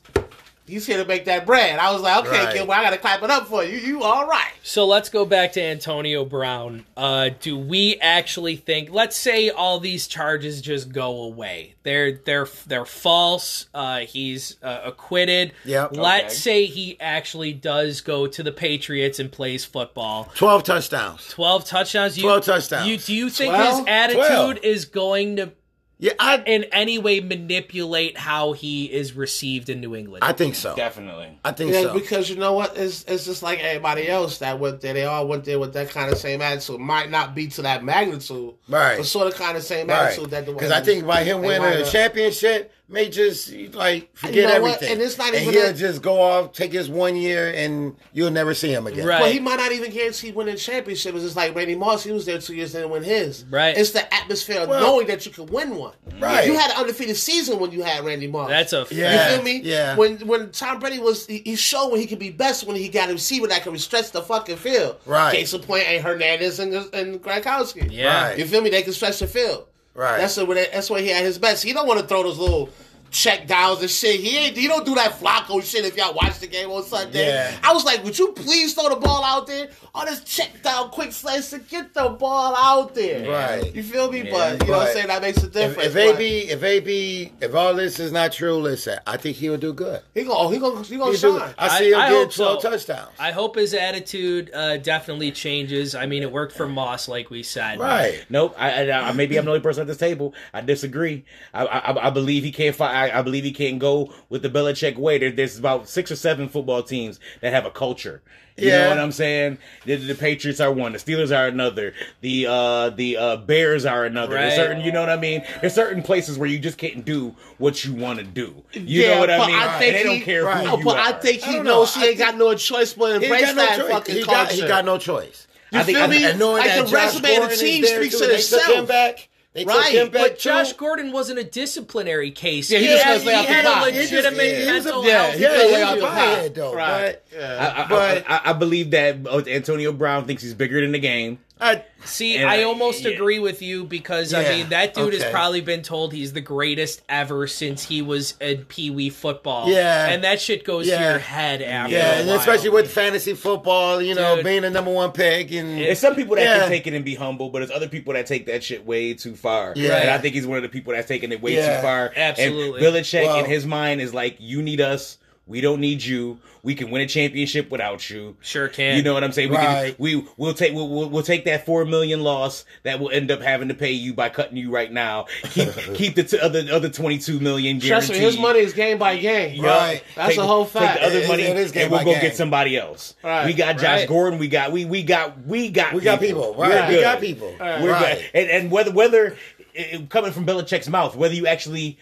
he's 0.68 0.86
here 0.86 0.98
to 0.98 1.06
make 1.06 1.26
that 1.26 1.46
bread. 1.46 1.78
I 1.80 1.92
was 1.92 2.02
like, 2.02 2.26
okay, 2.26 2.46
Right. 2.46 2.54
kid, 2.56 2.68
well, 2.68 2.80
I 2.80 2.84
got 2.84 2.92
to 2.92 2.98
clap 2.98 3.22
it 3.24 3.30
up 3.30 3.48
for 3.48 3.64
you. 3.64 3.78
You 3.78 4.04
all 4.04 4.28
right? 4.28 4.52
So 4.64 4.86
let's 4.86 5.10
go 5.10 5.26
back 5.26 5.54
to 5.54 5.62
Antonio 5.62 6.24
Brown. 6.26 6.86
Uh, 6.96 7.32
do 7.42 7.58
we 7.58 7.98
actually 8.02 8.56
think? 8.56 8.90
Let's 8.92 9.16
say 9.18 9.50
all 9.50 9.80
these 9.80 10.08
charges 10.08 10.62
just 10.62 10.92
go 10.92 11.24
away. 11.24 11.76
They're 11.84 12.14
they're 12.14 12.48
they're 12.66 12.86
false. 12.86 13.68
Uh, 13.74 14.00
he's 14.00 14.56
uh, 14.64 14.80
acquitted. 14.86 15.52
Yep. 15.66 15.98
Let's 15.98 16.26
Okay. 16.26 16.34
say 16.34 16.66
he 16.66 16.98
actually 17.02 17.52
does 17.52 18.00
go 18.00 18.26
to 18.28 18.42
the 18.42 18.54
Patriots 18.54 19.20
and 19.20 19.30
plays 19.30 19.66
football. 19.66 20.32
12 20.36 20.64
touchdowns. 20.64 21.28
Twelve 21.28 21.66
touchdowns. 21.66 22.16
You, 22.18 22.24
12 22.24 22.46
touchdowns. 22.46 22.88
You 22.88 22.98
do 22.98 23.14
you 23.14 23.30
think 23.30 23.54
12? 23.54 23.78
his 23.80 23.88
attitude 23.88 24.26
12. 24.26 24.58
is 24.64 24.86
going 24.86 25.36
to 25.36 25.52
Yeah, 26.00 26.14
I, 26.20 26.44
in 26.46 26.66
any 26.66 26.98
way 26.98 27.22
manipulate 27.22 28.18
how 28.18 28.52
he 28.52 28.92
is 28.92 29.14
received 29.14 29.70
in 29.70 29.80
New 29.80 29.96
England? 29.96 30.24
I 30.24 30.34
think 30.34 30.56
so. 30.56 30.76
Definitely. 30.76 31.40
I 31.46 31.52
think 31.54 31.72
Yeah, 31.72 31.84
so. 31.84 31.94
because 31.94 32.30
you 32.30 32.36
know 32.36 32.54
what? 32.54 32.76
It's, 32.78 33.04
it's 33.06 33.26
just 33.26 33.42
like 33.44 33.60
everybody 33.60 34.10
else 34.10 34.40
that 34.40 34.60
went 34.60 34.82
there. 34.82 34.94
They 34.94 35.06
all 35.06 35.28
went 35.28 35.46
there 35.46 35.60
with 35.60 35.74
that 35.74 35.92
kind 35.92 36.12
of 36.12 36.18
same 36.18 36.42
attitude. 36.42 36.80
Might 36.82 37.10
not 37.10 37.36
be 37.36 37.48
to 37.50 37.62
that 37.62 37.84
magnitude, 37.86 38.56
Right. 38.68 38.98
But 38.98 39.06
sort 39.06 39.28
of 39.28 39.36
kind 39.36 39.56
of 39.56 39.64
same 39.64 39.88
Right. 39.88 40.08
attitude 40.12 40.32
that 40.32 40.46
the 40.46 40.52
Because 40.54 40.72
I 40.72 40.82
think 40.82 41.06
by 41.06 41.24
him 41.24 41.42
winning 41.42 41.62
wind 41.62 41.82
a 41.82 41.90
championship 41.90 42.72
may 42.90 43.10
just 43.10 43.52
like 43.74 44.16
forget 44.16 44.36
You 44.36 44.42
know 44.44 44.62
what? 44.62 44.76
everything. 44.76 44.94
And 44.94 45.02
it's 45.02 45.18
not 45.18 45.34
and 45.34 45.42
even 45.42 45.54
he'll 45.54 45.64
that- 45.64 45.78
just 45.78 46.02
go 46.02 46.22
off, 46.22 46.52
take 46.52 46.74
his 46.74 46.90
one 46.90 47.16
year, 47.16 47.52
and 47.56 47.96
you'll 48.12 48.30
never 48.30 48.54
see 48.54 48.72
him 48.72 48.86
again. 48.88 49.06
Right. 49.08 49.22
Well, 49.22 49.32
he 49.32 49.40
might 49.40 49.56
not 49.56 49.72
even 49.72 49.90
guarantee 49.92 50.32
winning 50.32 50.58
championship. 50.58 51.16
It's 51.16 51.24
just 51.24 51.36
like 51.36 51.56
Randy 51.56 51.76
Moss. 51.76 52.04
He 52.04 52.12
was 52.12 52.26
there 52.26 52.38
two 52.40 52.54
years, 52.56 52.74
didn't 52.74 52.90
win 52.92 53.02
his. 53.04 53.46
Right. 53.50 53.76
It's 53.78 53.92
the 53.92 54.14
atmosphere 54.14 54.62
of 54.62 54.70
Well- 54.70 54.82
knowing 54.82 55.08
that 55.08 55.26
you 55.26 55.32
can 55.32 55.46
win 55.48 55.76
one. 55.78 55.94
Right. 56.20 56.46
You 56.46 56.56
had 56.58 56.72
an 56.72 56.78
undefeated 56.78 57.18
season 57.18 57.58
when 57.60 57.72
you 57.72 57.82
had 57.84 58.04
Randy 58.06 58.28
Moss. 58.28 58.50
That's 58.50 58.74
a 58.74 58.86
Yeah. 58.92 59.30
You 59.32 59.36
feel 59.38 59.44
me? 59.46 59.62
yeah. 59.64 59.96
When 59.96 60.18
when 60.28 60.52
Tom 60.52 60.80
Brady 60.80 61.00
was, 61.00 61.26
he, 61.26 61.40
he 61.46 61.56
showed 61.56 61.88
when 61.90 62.00
he 62.02 62.06
could 62.06 62.20
be 62.20 62.30
best 62.30 62.68
when 62.68 62.76
he 62.76 62.90
got 62.90 63.10
a 63.10 63.14
receiver 63.14 63.48
that 63.48 63.64
could 63.64 63.80
stretch 63.82 64.12
the 64.12 64.22
fucking 64.22 64.58
field. 64.58 64.98
Right. 65.06 65.34
Case 65.34 65.54
of 65.54 65.66
point, 65.66 65.84
Aaron 65.88 66.04
Hernandez 66.04 66.60
and 66.60 66.74
and 66.94 67.22
Gronkowski. 67.24 67.88
Yeah. 67.92 68.28
Right. 68.30 68.38
You 68.38 68.46
feel 68.46 68.62
me? 68.62 68.70
They 68.70 68.84
can 68.84 68.94
stretch 68.94 69.20
the 69.20 69.28
field. 69.28 69.68
Right. 69.96 70.18
That's 70.18 70.36
the, 70.36 70.46
that's 70.46 70.90
where 70.90 71.02
he 71.02 71.10
had 71.10 71.24
his 71.24 71.38
best. 71.38 71.64
He 71.64 71.74
don't 71.74 71.88
want 71.88 72.00
to 72.00 72.08
throw 72.08 72.24
those 72.24 72.40
little 72.40 72.70
check 73.14 73.48
downs 73.48 73.80
and 73.82 73.90
shit. 73.90 74.20
He 74.20 74.38
ain't. 74.38 74.58
He 74.58 74.68
don't 74.68 74.86
do 74.86 74.96
that 74.96 75.14
Flacco 75.20 75.64
shit. 75.64 75.86
If 75.86 75.96
y'all 75.96 76.14
watch 76.14 76.40
the 76.40 76.48
game 76.48 76.70
on 76.72 76.84
Sunday, 76.84 77.28
Yeah. 77.28 77.56
I 77.64 77.72
was 77.74 77.86
like, 77.86 78.04
would 78.04 78.18
you 78.20 78.34
please 78.34 78.74
throw 78.74 78.90
the 78.90 78.96
ball 78.98 79.24
out 79.24 79.48
there? 79.48 79.70
All 79.96 80.06
this 80.06 80.24
check 80.24 80.62
down, 80.64 80.90
quick 80.90 81.12
slice, 81.12 81.52
to 81.52 81.60
get 81.60 81.94
the 81.94 82.10
ball 82.10 82.56
out 82.58 82.96
there. 82.96 83.30
Right. 83.30 83.74
You 83.76 83.84
feel 83.84 84.12
me? 84.12 84.24
Yeah. 84.24 84.32
but 84.58 84.62
you 84.68 84.72
know 84.74 84.78
what 84.80 84.88
I'm 84.88 84.94
saying? 84.94 85.08
That 85.08 85.22
makes 85.22 85.44
a 85.44 85.48
difference. 85.48 85.88
if 85.90 85.94
but 85.94 86.16
AB, 86.16 86.50
if 86.50 86.64
AB, 86.64 87.32
if 87.42 87.54
all 87.56 87.74
this 87.76 88.00
is 88.00 88.12
not 88.12 88.32
true, 88.34 88.56
listen, 88.58 88.98
I 89.06 89.18
think 89.18 89.38
he'll 89.38 89.58
do 89.58 89.72
good. 89.72 90.02
he 90.16 90.24
gonna, 90.24 90.34
oh, 90.36 90.50
he 90.50 90.58
gonna, 90.58 90.82
he 90.84 90.98
gonna 90.98 91.16
He'll 91.16 91.34
do- 91.34 91.40
shine. 91.40 91.54
I 91.58 91.78
see 91.80 91.92
him 91.92 92.00
I- 92.00 92.06
I 92.08 92.10
get 92.10 92.16
hope 92.24 92.34
so. 92.34 92.44
12 92.60 92.62
touchdowns. 92.64 93.10
I 93.20 93.32
hope 93.32 93.56
his 93.56 93.74
attitude 93.76 94.52
uh, 94.54 94.78
definitely 94.78 95.32
changes. 95.32 95.94
I 95.94 96.08
mean, 96.08 96.24
it 96.24 96.32
worked 96.32 96.54
for 96.56 96.68
Moss, 96.68 97.08
like 97.08 97.30
we 97.30 97.44
said. 97.44 97.80
right. 97.80 98.26
Nope. 98.30 98.56
I, 98.58 98.90
I, 98.90 99.10
I 99.10 99.12
maybe 99.14 99.38
I'm 99.38 99.46
the 99.46 99.52
only 99.52 99.62
person 99.62 99.82
at 99.82 99.88
this 99.88 99.98
table. 99.98 100.34
I 100.54 100.62
disagree. 100.62 101.26
I 101.54 101.66
I, 101.66 102.08
I 102.08 102.10
believe 102.10 102.44
he 102.44 102.52
can't. 102.52 102.76
Fi- 102.76 103.03
I, 103.12 103.20
I 103.20 103.22
believe 103.22 103.44
he 103.44 103.52
can't 103.52 103.80
go 103.80 104.14
with 104.30 104.42
the 104.42 104.50
Belichick 104.50 104.98
way. 104.98 105.18
There, 105.18 105.32
there's 105.32 105.58
about 105.60 105.88
six 105.90 106.12
or 106.12 106.16
seven 106.16 106.48
football 106.50 106.84
teams 106.84 107.20
that 107.42 107.54
have 107.54 107.66
a 107.66 107.72
culture. 107.72 108.22
You 108.56 108.68
Yeah. 108.68 108.84
know 108.84 108.90
what 108.90 109.00
I'm 109.00 109.12
saying? 109.12 109.58
The, 109.86 109.96
the 109.96 110.14
Patriots 110.14 110.60
are 110.60 110.72
one. 110.72 110.92
The 110.94 111.00
Steelers 111.00 111.36
are 111.36 111.48
another. 111.48 111.94
The 112.22 112.46
uh 112.48 112.90
the 112.92 113.18
uh 113.18 113.38
Bears 113.38 113.84
are 113.86 114.06
another. 114.06 114.36
There's 114.36 114.52
Right. 114.58 114.64
certain, 114.66 114.82
you 114.84 114.92
know 114.92 115.00
what 115.00 115.10
I 115.10 115.18
mean? 115.18 115.44
There's 115.62 115.74
certain 115.74 116.04
places 116.04 116.38
where 116.38 116.48
you 116.48 116.60
just 116.60 116.78
can't 116.78 117.04
do 117.04 117.36
what 117.58 117.84
you 117.84 117.94
want 117.96 118.20
to 118.20 118.26
do. 118.26 118.54
You 118.74 119.02
Yeah, 119.02 119.16
know 119.16 119.20
what 119.22 119.30
I 119.32 119.38
but 119.40 119.48
mean? 119.48 119.56
I 119.56 119.80
think 119.80 119.88
and 119.88 119.96
they 119.96 120.04
don't 120.04 120.16
he- 120.18 120.22
care 120.22 120.44
right. 120.46 120.66
who 120.68 120.74
Oh, 120.74 120.78
you 120.78 120.84
but 120.84 120.98
are. 120.98 121.08
I 121.08 121.12
think 121.14 121.42
he 121.42 121.54
don't 121.54 121.64
knows 121.66 121.96
know. 121.96 122.04
he 122.04 122.10
ain't 122.10 122.18
got 122.20 122.38
no 122.38 122.54
choice 122.54 122.94
but 122.94 123.20
He 123.22 123.26
embrace 123.26 123.42
got 123.42 123.56
no 123.56 123.66
that 123.66 123.78
choice. 123.80 123.90
fucking 123.92 124.16
He 124.16 124.24
culture. 124.24 124.38
got, 124.46 124.52
he 124.52 124.62
got 124.68 124.86
no 124.86 124.98
choice. 125.00 125.48
You 125.72 125.80
I 125.80 125.84
think- 125.84 125.98
feel 125.98 126.06
I- 126.06 126.10
me? 126.10 126.24
and 126.26 126.38
knowing 126.40 126.58
like 126.60 126.68
that 126.68 126.86
the 126.86 126.92
Josh 126.92 127.16
resume 127.22 127.36
of 127.44 127.50
the 127.50 127.56
team 127.56 127.84
speaks 127.86 128.14
too, 128.14 128.20
for 128.24 128.28
they 128.28 128.38
took 128.42 128.60
itself. 128.60 128.88
back. 128.88 129.30
They 129.54 129.66
Right, 129.66 129.92
took 129.92 129.94
him 129.94 130.10
back 130.10 130.22
But 130.24 130.40
Josh 130.40 130.72
too. 130.72 130.78
Gordon 130.78 131.12
wasn't 131.12 131.38
a 131.38 131.44
disciplinary 131.44 132.32
case. 132.32 132.72
Yeah, 132.72 132.80
he 132.80 132.86
he, 132.88 132.92
just 132.94 133.04
had, 133.04 133.14
gotta 133.24 133.26
lay 133.28 133.34
he 133.34 133.40
off 133.40 133.48
the 133.48 133.54
had 133.54 133.66
pot. 133.66 133.88
a 133.88 133.92
He 133.92 133.98
just- 134.00 134.12
legitimate 134.14 134.44
yeah, 134.46 134.50
he 134.66 134.72
was 134.72 134.86
a- 134.86 134.90
mental 134.90 135.06
yeah, 135.06 135.22
health. 135.24 135.34
he 135.36 135.42
Yeah, 135.42 135.48
couldn't 135.50 135.68
he 135.68 135.74
lay 135.74 135.82
off 135.84 135.96
the 135.96 136.02
pot. 136.06 136.56
though. 136.56 136.74
Right. 136.74 137.20
But 137.32 137.40
Yeah. 137.40 137.74
I, 137.78 137.84
I, 137.84 137.88
But- 137.88 138.26
I, 138.28 138.42
I 138.46 138.54
believe 138.54 138.92
that 138.92 139.18
uh, 139.28 139.44
Antonio 139.48 139.92
Brown 139.92 140.26
thinks 140.26 140.42
he's 140.42 140.54
bigger 140.56 140.82
than 140.82 140.92
the 140.92 141.00
game. 141.00 141.38
I, 141.64 141.86
See, 142.06 142.36
And 142.36 142.50
I 142.50 142.60
I- 142.60 142.64
almost 142.64 143.04
yeah. 143.04 143.12
agree 143.12 143.40
with 143.40 143.62
you 143.62 143.86
because 143.86 144.34
I 144.34 144.44
mean 144.50 144.70
that 144.70 144.94
dude 144.94 145.14
has 145.14 145.24
probably 145.32 145.62
been 145.62 145.82
told 145.84 146.12
he's 146.12 146.34
the 146.34 146.42
greatest 146.42 147.02
ever 147.08 147.48
since 147.48 147.86
he 147.86 148.02
was 148.02 148.34
in 148.42 148.66
Pee 148.66 148.90
Wee 148.90 149.10
football. 149.10 149.70
Yeah. 149.70 150.10
and 150.10 150.24
that 150.26 150.42
shit 150.42 150.66
goes 150.66 150.86
Yeah. 150.88 150.98
to 150.98 151.04
your 151.12 151.20
head 151.20 151.62
after. 151.62 151.94
yeah, 151.96 152.16
a 152.16 152.20
and 152.20 152.28
while. 152.28 152.38
especially 152.40 152.70
with 152.70 152.92
fantasy 152.92 153.34
football, 153.34 154.02
you 154.02 154.16
know, 154.16 154.36
Dude. 154.36 154.44
being 154.46 154.62
the 154.64 154.70
number 154.70 154.92
one 154.92 155.12
pick 155.14 155.52
and 155.54 155.78
There's 155.80 156.00
some 156.00 156.16
people 156.16 156.36
that 156.36 156.44
Yeah. 156.44 156.60
can 156.60 156.70
take 156.70 156.88
it 156.88 156.94
and 156.94 157.06
be 157.06 157.16
humble, 157.16 157.50
but 157.50 157.60
there's 157.60 157.72
other 157.72 157.88
people 157.88 158.14
that 158.14 158.26
take 158.26 158.48
that 158.48 158.64
shit 158.66 158.86
way 158.86 159.14
too 159.14 159.36
far. 159.36 159.72
Yeah. 159.78 159.96
And 159.96 160.10
I 160.10 160.18
think 160.18 160.36
he's 160.36 160.46
one 160.46 160.58
of 160.58 160.64
the 160.64 160.70
people 160.70 160.92
that's 160.94 161.08
taking 161.08 161.32
it 161.32 161.42
way 161.42 161.56
Yeah. 161.56 161.78
too 161.78 161.82
far. 161.84 162.12
Absolutely. 162.16 162.86
And 162.86 162.96
Belichick 162.96 163.24
Well- 163.24 163.40
in 163.40 163.46
his 163.46 163.66
mind 163.66 164.02
is 164.02 164.14
like, 164.14 164.36
you 164.40 164.62
need 164.62 164.82
us. 164.82 165.18
We 165.46 165.60
don't 165.60 165.82
need 165.82 166.02
you. 166.02 166.40
We 166.64 166.74
can 166.74 166.90
win 166.90 167.02
a 167.02 167.06
championship 167.08 167.70
without 167.70 168.10
you. 168.10 168.38
Sure 168.40 168.70
can. 168.70 168.96
You 168.96 169.04
know 169.04 169.14
what 169.14 169.26
I'm 169.26 169.34
saying? 169.34 169.50
We 169.50 169.58
Right. 169.58 169.88
can, 169.88 169.96
we 170.02 170.26
we'll 170.38 170.54
take 170.54 170.74
we'll, 170.74 170.88
we'll, 170.88 171.10
we'll 171.10 171.22
take 171.24 171.44
that 171.46 171.66
four 171.66 171.84
million 171.84 172.22
loss 172.24 172.64
that 172.84 173.02
we'll 173.02 173.10
end 173.10 173.30
up 173.30 173.42
having 173.42 173.68
to 173.68 173.74
pay 173.74 173.92
you 173.92 174.14
by 174.14 174.30
cutting 174.30 174.56
you 174.56 174.72
right 174.72 174.90
now. 174.90 175.26
Keep 175.50 175.70
keep 175.96 176.16
the 176.16 176.24
t- 176.24 176.40
other 176.40 176.64
other 176.72 176.88
22 176.88 177.42
million 177.42 177.82
Trust 177.82 178.12
me, 178.12 178.20
his 178.20 178.38
money 178.40 178.60
is 178.60 178.72
game 178.72 178.98
by 178.98 179.18
game. 179.18 179.62
Right. 179.62 180.02
That's 180.16 180.30
Take 180.30 180.38
a 180.38 180.42
the- 180.42 180.48
whole 180.48 180.64
Take 180.66 180.74
the 180.74 181.04
other 181.08 181.18
It 181.18 181.24
is- 181.24 181.28
money 181.28 181.44
it 181.44 181.58
is 181.58 181.72
game 181.74 181.84
and 181.84 181.92
we'll 181.92 182.06
go 182.06 182.12
game. 182.14 182.22
get 182.22 182.38
somebody 182.38 182.78
else. 182.78 183.16
Right. 183.22 183.46
We 183.46 183.54
got 183.54 183.76
Josh 183.78 183.84
Right. 184.00 184.08
Gordon. 184.08 184.40
We 184.40 184.48
got 184.48 184.72
we 184.72 184.86
we 184.86 185.04
got 185.04 185.46
we 185.46 185.70
got 185.70 185.94
we 185.94 186.00
got 186.00 186.22
people, 186.22 186.56
right? 186.56 186.90
We're 186.90 186.96
We 186.96 187.02
got 187.02 187.20
people. 187.20 187.54
We're 187.60 187.92
right. 187.92 188.16
good. 188.18 188.30
And, 188.34 188.50
and 188.50 188.72
whether 188.72 188.92
whether 188.92 189.36
it, 189.74 190.10
coming 190.10 190.32
from 190.32 190.46
Belichick's 190.46 190.88
mouth, 190.88 191.16
whether 191.18 191.34
you 191.34 191.48
actually 191.48 191.98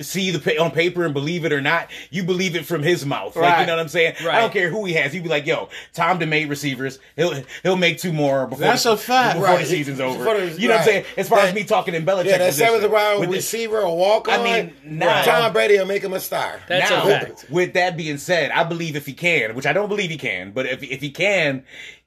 see 0.00 0.30
the 0.30 0.58
on 0.58 0.70
paper 0.70 1.04
and 1.04 1.12
believe 1.12 1.44
it 1.44 1.52
or 1.52 1.60
not, 1.60 1.90
you 2.10 2.22
believe 2.24 2.54
it 2.56 2.64
from 2.64 2.82
his 2.82 3.04
mouth. 3.04 3.36
Like 3.36 3.60
you 3.60 3.66
know 3.66 3.74
what 3.76 3.82
I'm 3.82 3.88
saying? 3.88 4.14
I 4.20 4.40
don't 4.40 4.52
care 4.52 4.70
who 4.70 4.84
he 4.84 4.94
has. 4.94 5.12
He'd 5.12 5.22
be 5.22 5.28
like, 5.28 5.46
"Yo, 5.46 5.68
Tom 5.92 6.18
DeMay 6.18 6.48
receivers. 6.48 6.98
He'll 7.16 7.42
he'll 7.62 7.76
make 7.76 7.98
two 7.98 8.12
more 8.12 8.46
before 8.46 8.60
That's 8.66 8.84
the, 8.84 8.92
a 8.92 8.96
fact. 8.96 9.34
before 9.38 9.54
Right. 9.54 9.60
the 9.60 9.66
season's 9.66 10.00
over." 10.00 10.18
Before 10.18 10.38
the- 10.40 10.60
you 10.60 10.68
know 10.68 10.74
what 10.74 10.80
I'm 10.82 10.86
saying? 10.86 11.04
As 11.16 11.28
far 11.28 11.40
as 11.40 11.54
me 11.54 11.64
talking 11.64 11.94
in 11.94 12.06
Belichick, 12.06 12.26
Yeah, 12.26 12.38
that 12.38 12.54
seventh 12.54 12.90
round 12.90 13.20
With 13.20 13.30
receiver 13.30 13.80
or 13.80 13.96
walk 13.96 14.28
on. 14.28 14.40
I 14.40 14.44
mean, 14.44 14.72
now- 14.84 15.22
Tom 15.22 15.52
Brady 15.52 15.78
will 15.78 15.86
make 15.86 16.02
him 16.02 16.12
a 16.12 16.20
star. 16.20 16.60
That's 16.68 16.90
now, 16.90 17.02
a 17.06 17.06
fact. 17.20 17.46
with 17.50 17.72
that 17.74 17.96
being 17.96 18.18
said, 18.18 18.50
I 18.52 18.64
believe 18.64 18.96
if 18.96 19.06
he 19.06 19.12
can, 19.12 19.54
which 19.54 19.66
I 19.66 19.72
don't 19.72 19.88
believe 19.88 20.10
he 20.10 20.18
can, 20.18 20.52
but 20.52 20.66
if 20.66 20.82
if 20.82 21.00
he 21.00 21.10
can, 21.10 21.64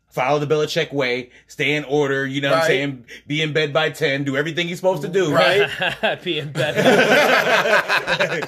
follow 0.10 0.40
the 0.40 0.48
Belichick 0.48 0.92
way, 0.92 1.30
stay 1.48 1.76
in 1.76 1.84
order, 1.84 2.26
you 2.26 2.42
know 2.42 2.50
what 2.52 2.62
I'm 2.62 2.66
saying? 2.68 3.06
Be 3.28 3.42
in 3.42 3.54
bed 3.54 3.72
by 3.74 3.92
10, 3.92 4.24
do 4.24 4.36
everything 4.36 4.68
he's 4.68 4.78
supposed 4.78 5.04
to 5.04 5.08
do. 5.08 5.32
Right. 5.34 5.70
being 6.24 6.52
better. 6.52 6.82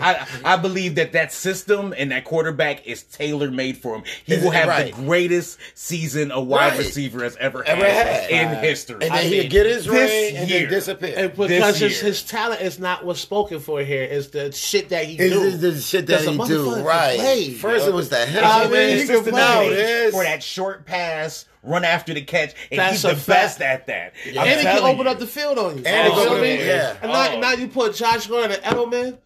I, 0.00 0.26
I 0.44 0.56
believe 0.56 0.94
that 0.96 1.12
that 1.12 1.32
system 1.32 1.94
and 1.96 2.10
that 2.12 2.24
quarterback 2.24 2.86
is 2.86 3.02
tailor 3.02 3.50
made 3.50 3.76
for 3.76 3.96
him. 3.96 4.04
He 4.24 4.34
Is 4.34 4.42
will 4.44 4.50
have 4.52 4.68
right? 4.68 4.94
the 4.94 5.02
greatest 5.02 5.58
season 5.74 6.30
a 6.30 6.40
wide 6.40 6.70
Right. 6.72 6.78
receiver 6.78 7.22
has 7.24 7.36
ever, 7.36 7.64
Ever 7.64 7.84
had, 7.84 8.06
had. 8.06 8.30
in 8.30 8.48
Right. 8.52 8.64
history. 8.64 8.94
and 8.94 9.02
then 9.02 9.12
I 9.12 9.22
he'll 9.22 9.40
mean, 9.42 9.50
get 9.50 9.66
his 9.66 9.88
ring 9.88 10.36
and 10.36 10.48
year. 10.48 10.60
then 10.60 10.68
disappear. 10.70 11.14
And 11.16 11.30
because 11.36 11.80
This 11.80 12.00
his, 12.00 12.00
his 12.00 12.22
talent 12.22 12.60
is 12.62 12.78
not 12.78 13.04
what's 13.04 13.20
spoken 13.20 13.58
for 13.60 13.80
here. 13.82 14.02
It's 14.04 14.28
the 14.28 14.52
shit 14.52 14.88
that 14.90 15.04
he 15.06 15.16
It's, 15.18 15.34
do. 15.34 15.42
it's 15.42 15.58
the 15.58 15.80
shit 15.80 16.06
that 16.06 16.20
he 16.22 16.38
do, 16.38 16.76
right? 16.82 17.18
played, 17.18 17.56
First, 17.56 17.84
yo. 17.86 17.92
it 17.92 17.94
was 17.94 18.08
the 18.08 18.24
hell. 18.24 18.44
I 18.44 18.48
hell, 18.48 18.62
mean, 18.64 18.72
man. 18.72 18.88
he 18.88 18.94
It's 18.94 19.06
can 19.10 19.18
just 19.18 19.28
play. 19.30 19.40
now 19.40 19.62
it 19.62 19.72
is. 19.72 20.12
for 20.14 20.22
that 20.24 20.42
short 20.42 20.86
pass, 20.92 21.46
run 21.62 21.84
after 21.84 22.12
the 22.14 22.22
catch, 22.22 22.54
and 22.70 22.78
That's 22.78 22.92
he's 22.94 23.02
the 23.02 23.16
fact. 23.16 23.26
best 23.26 23.60
at 23.62 23.86
that. 23.86 24.12
I'm 24.26 24.38
and 24.38 24.60
he 24.60 24.64
can 24.64 24.82
open 24.84 25.06
you. 25.06 25.10
up 25.12 25.18
the 25.18 25.26
field 25.26 25.58
on 25.58 25.78
you. 25.78 25.84
And 25.84 26.08
you 26.08 26.12
he 26.12 26.16
can 26.16 26.24
feel 26.24 26.32
open 26.32 26.42
me? 26.42 26.54
up- 26.54 26.60
yeah. 26.66 26.96
And 27.02 27.12
now, 27.12 27.32
Oh. 27.34 27.40
now 27.40 27.52
you 27.52 27.68
put 27.68 27.94
Josh 27.94 28.26
Gordon 28.26 28.52
and 28.52 28.62
Edelman, 28.62 29.18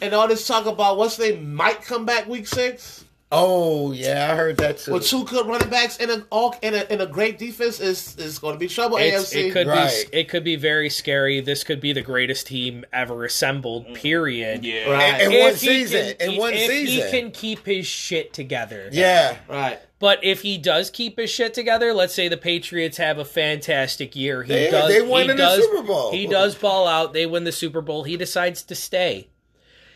and 0.00 0.14
all 0.14 0.26
this 0.28 0.46
talk 0.46 0.66
about 0.66 0.96
what's 0.98 1.16
they 1.16 1.36
might 1.36 1.82
come 1.82 2.04
back 2.04 2.26
week 2.28 2.46
six. 2.46 3.04
Oh 3.34 3.92
yeah, 3.92 4.30
I 4.30 4.36
heard 4.36 4.58
that 4.58 4.76
too. 4.76 4.92
With 4.92 5.06
two 5.06 5.24
good 5.24 5.46
running 5.46 5.70
backs 5.70 5.96
and 5.96 6.10
a 6.10 6.26
all 6.28 6.54
in 6.60 6.74
a, 6.74 6.84
in 6.92 7.00
a 7.00 7.06
great 7.06 7.38
defense 7.38 7.80
is 7.80 8.14
is 8.18 8.38
going 8.38 8.52
to 8.54 8.58
be 8.58 8.68
trouble. 8.68 8.98
It's, 8.98 9.32
AFC. 9.32 9.46
it 9.48 9.52
could 9.52 9.66
Right. 9.68 10.06
be 10.12 10.18
it 10.18 10.28
could 10.28 10.44
be 10.44 10.56
very 10.56 10.90
scary. 10.90 11.40
This 11.40 11.64
could 11.64 11.80
be 11.80 11.94
the 11.94 12.02
greatest 12.02 12.46
team 12.48 12.84
ever 12.92 13.24
assembled. 13.24 13.86
Mm. 13.86 13.94
Period. 13.94 14.64
Yeah. 14.66 14.90
Right. 14.90 15.20
in 15.22 15.28
one 15.30 15.50
If 15.52 15.62
he 15.62 15.66
season. 15.66 16.14
can- 16.18 16.30
in 16.32 16.36
one 16.38 16.52
if 16.52 16.68
season. 16.70 17.06
he 17.06 17.10
can 17.10 17.30
keep 17.30 17.64
his 17.64 17.86
shit 17.86 18.34
together. 18.34 18.90
yeah. 18.92 19.36
right. 19.48 19.78
But 20.02 20.24
if 20.24 20.42
he 20.42 20.58
does 20.58 20.90
keep 20.90 21.16
his 21.16 21.30
shit 21.30 21.54
together, 21.54 21.94
let's 21.94 22.12
say 22.12 22.26
the 22.26 22.36
Patriots 22.36 22.96
have 22.96 23.18
a 23.18 23.24
fantastic 23.24 24.16
year. 24.16 24.42
He 24.42 24.52
They- 24.52 24.68
does. 24.72 24.88
they 24.92 25.00
win 25.00 25.26
he 25.26 25.30
in 25.30 25.36
the 25.36 25.54
Super 25.60 25.82
Bowl. 25.84 26.10
He 26.10 26.26
does 26.26 26.56
ball 26.56 26.88
out. 26.88 27.12
They 27.12 27.24
win 27.24 27.44
the 27.44 27.52
Super 27.52 27.80
Bowl. 27.80 28.02
He 28.02 28.16
decides 28.16 28.64
to 28.64 28.74
stay. 28.74 29.28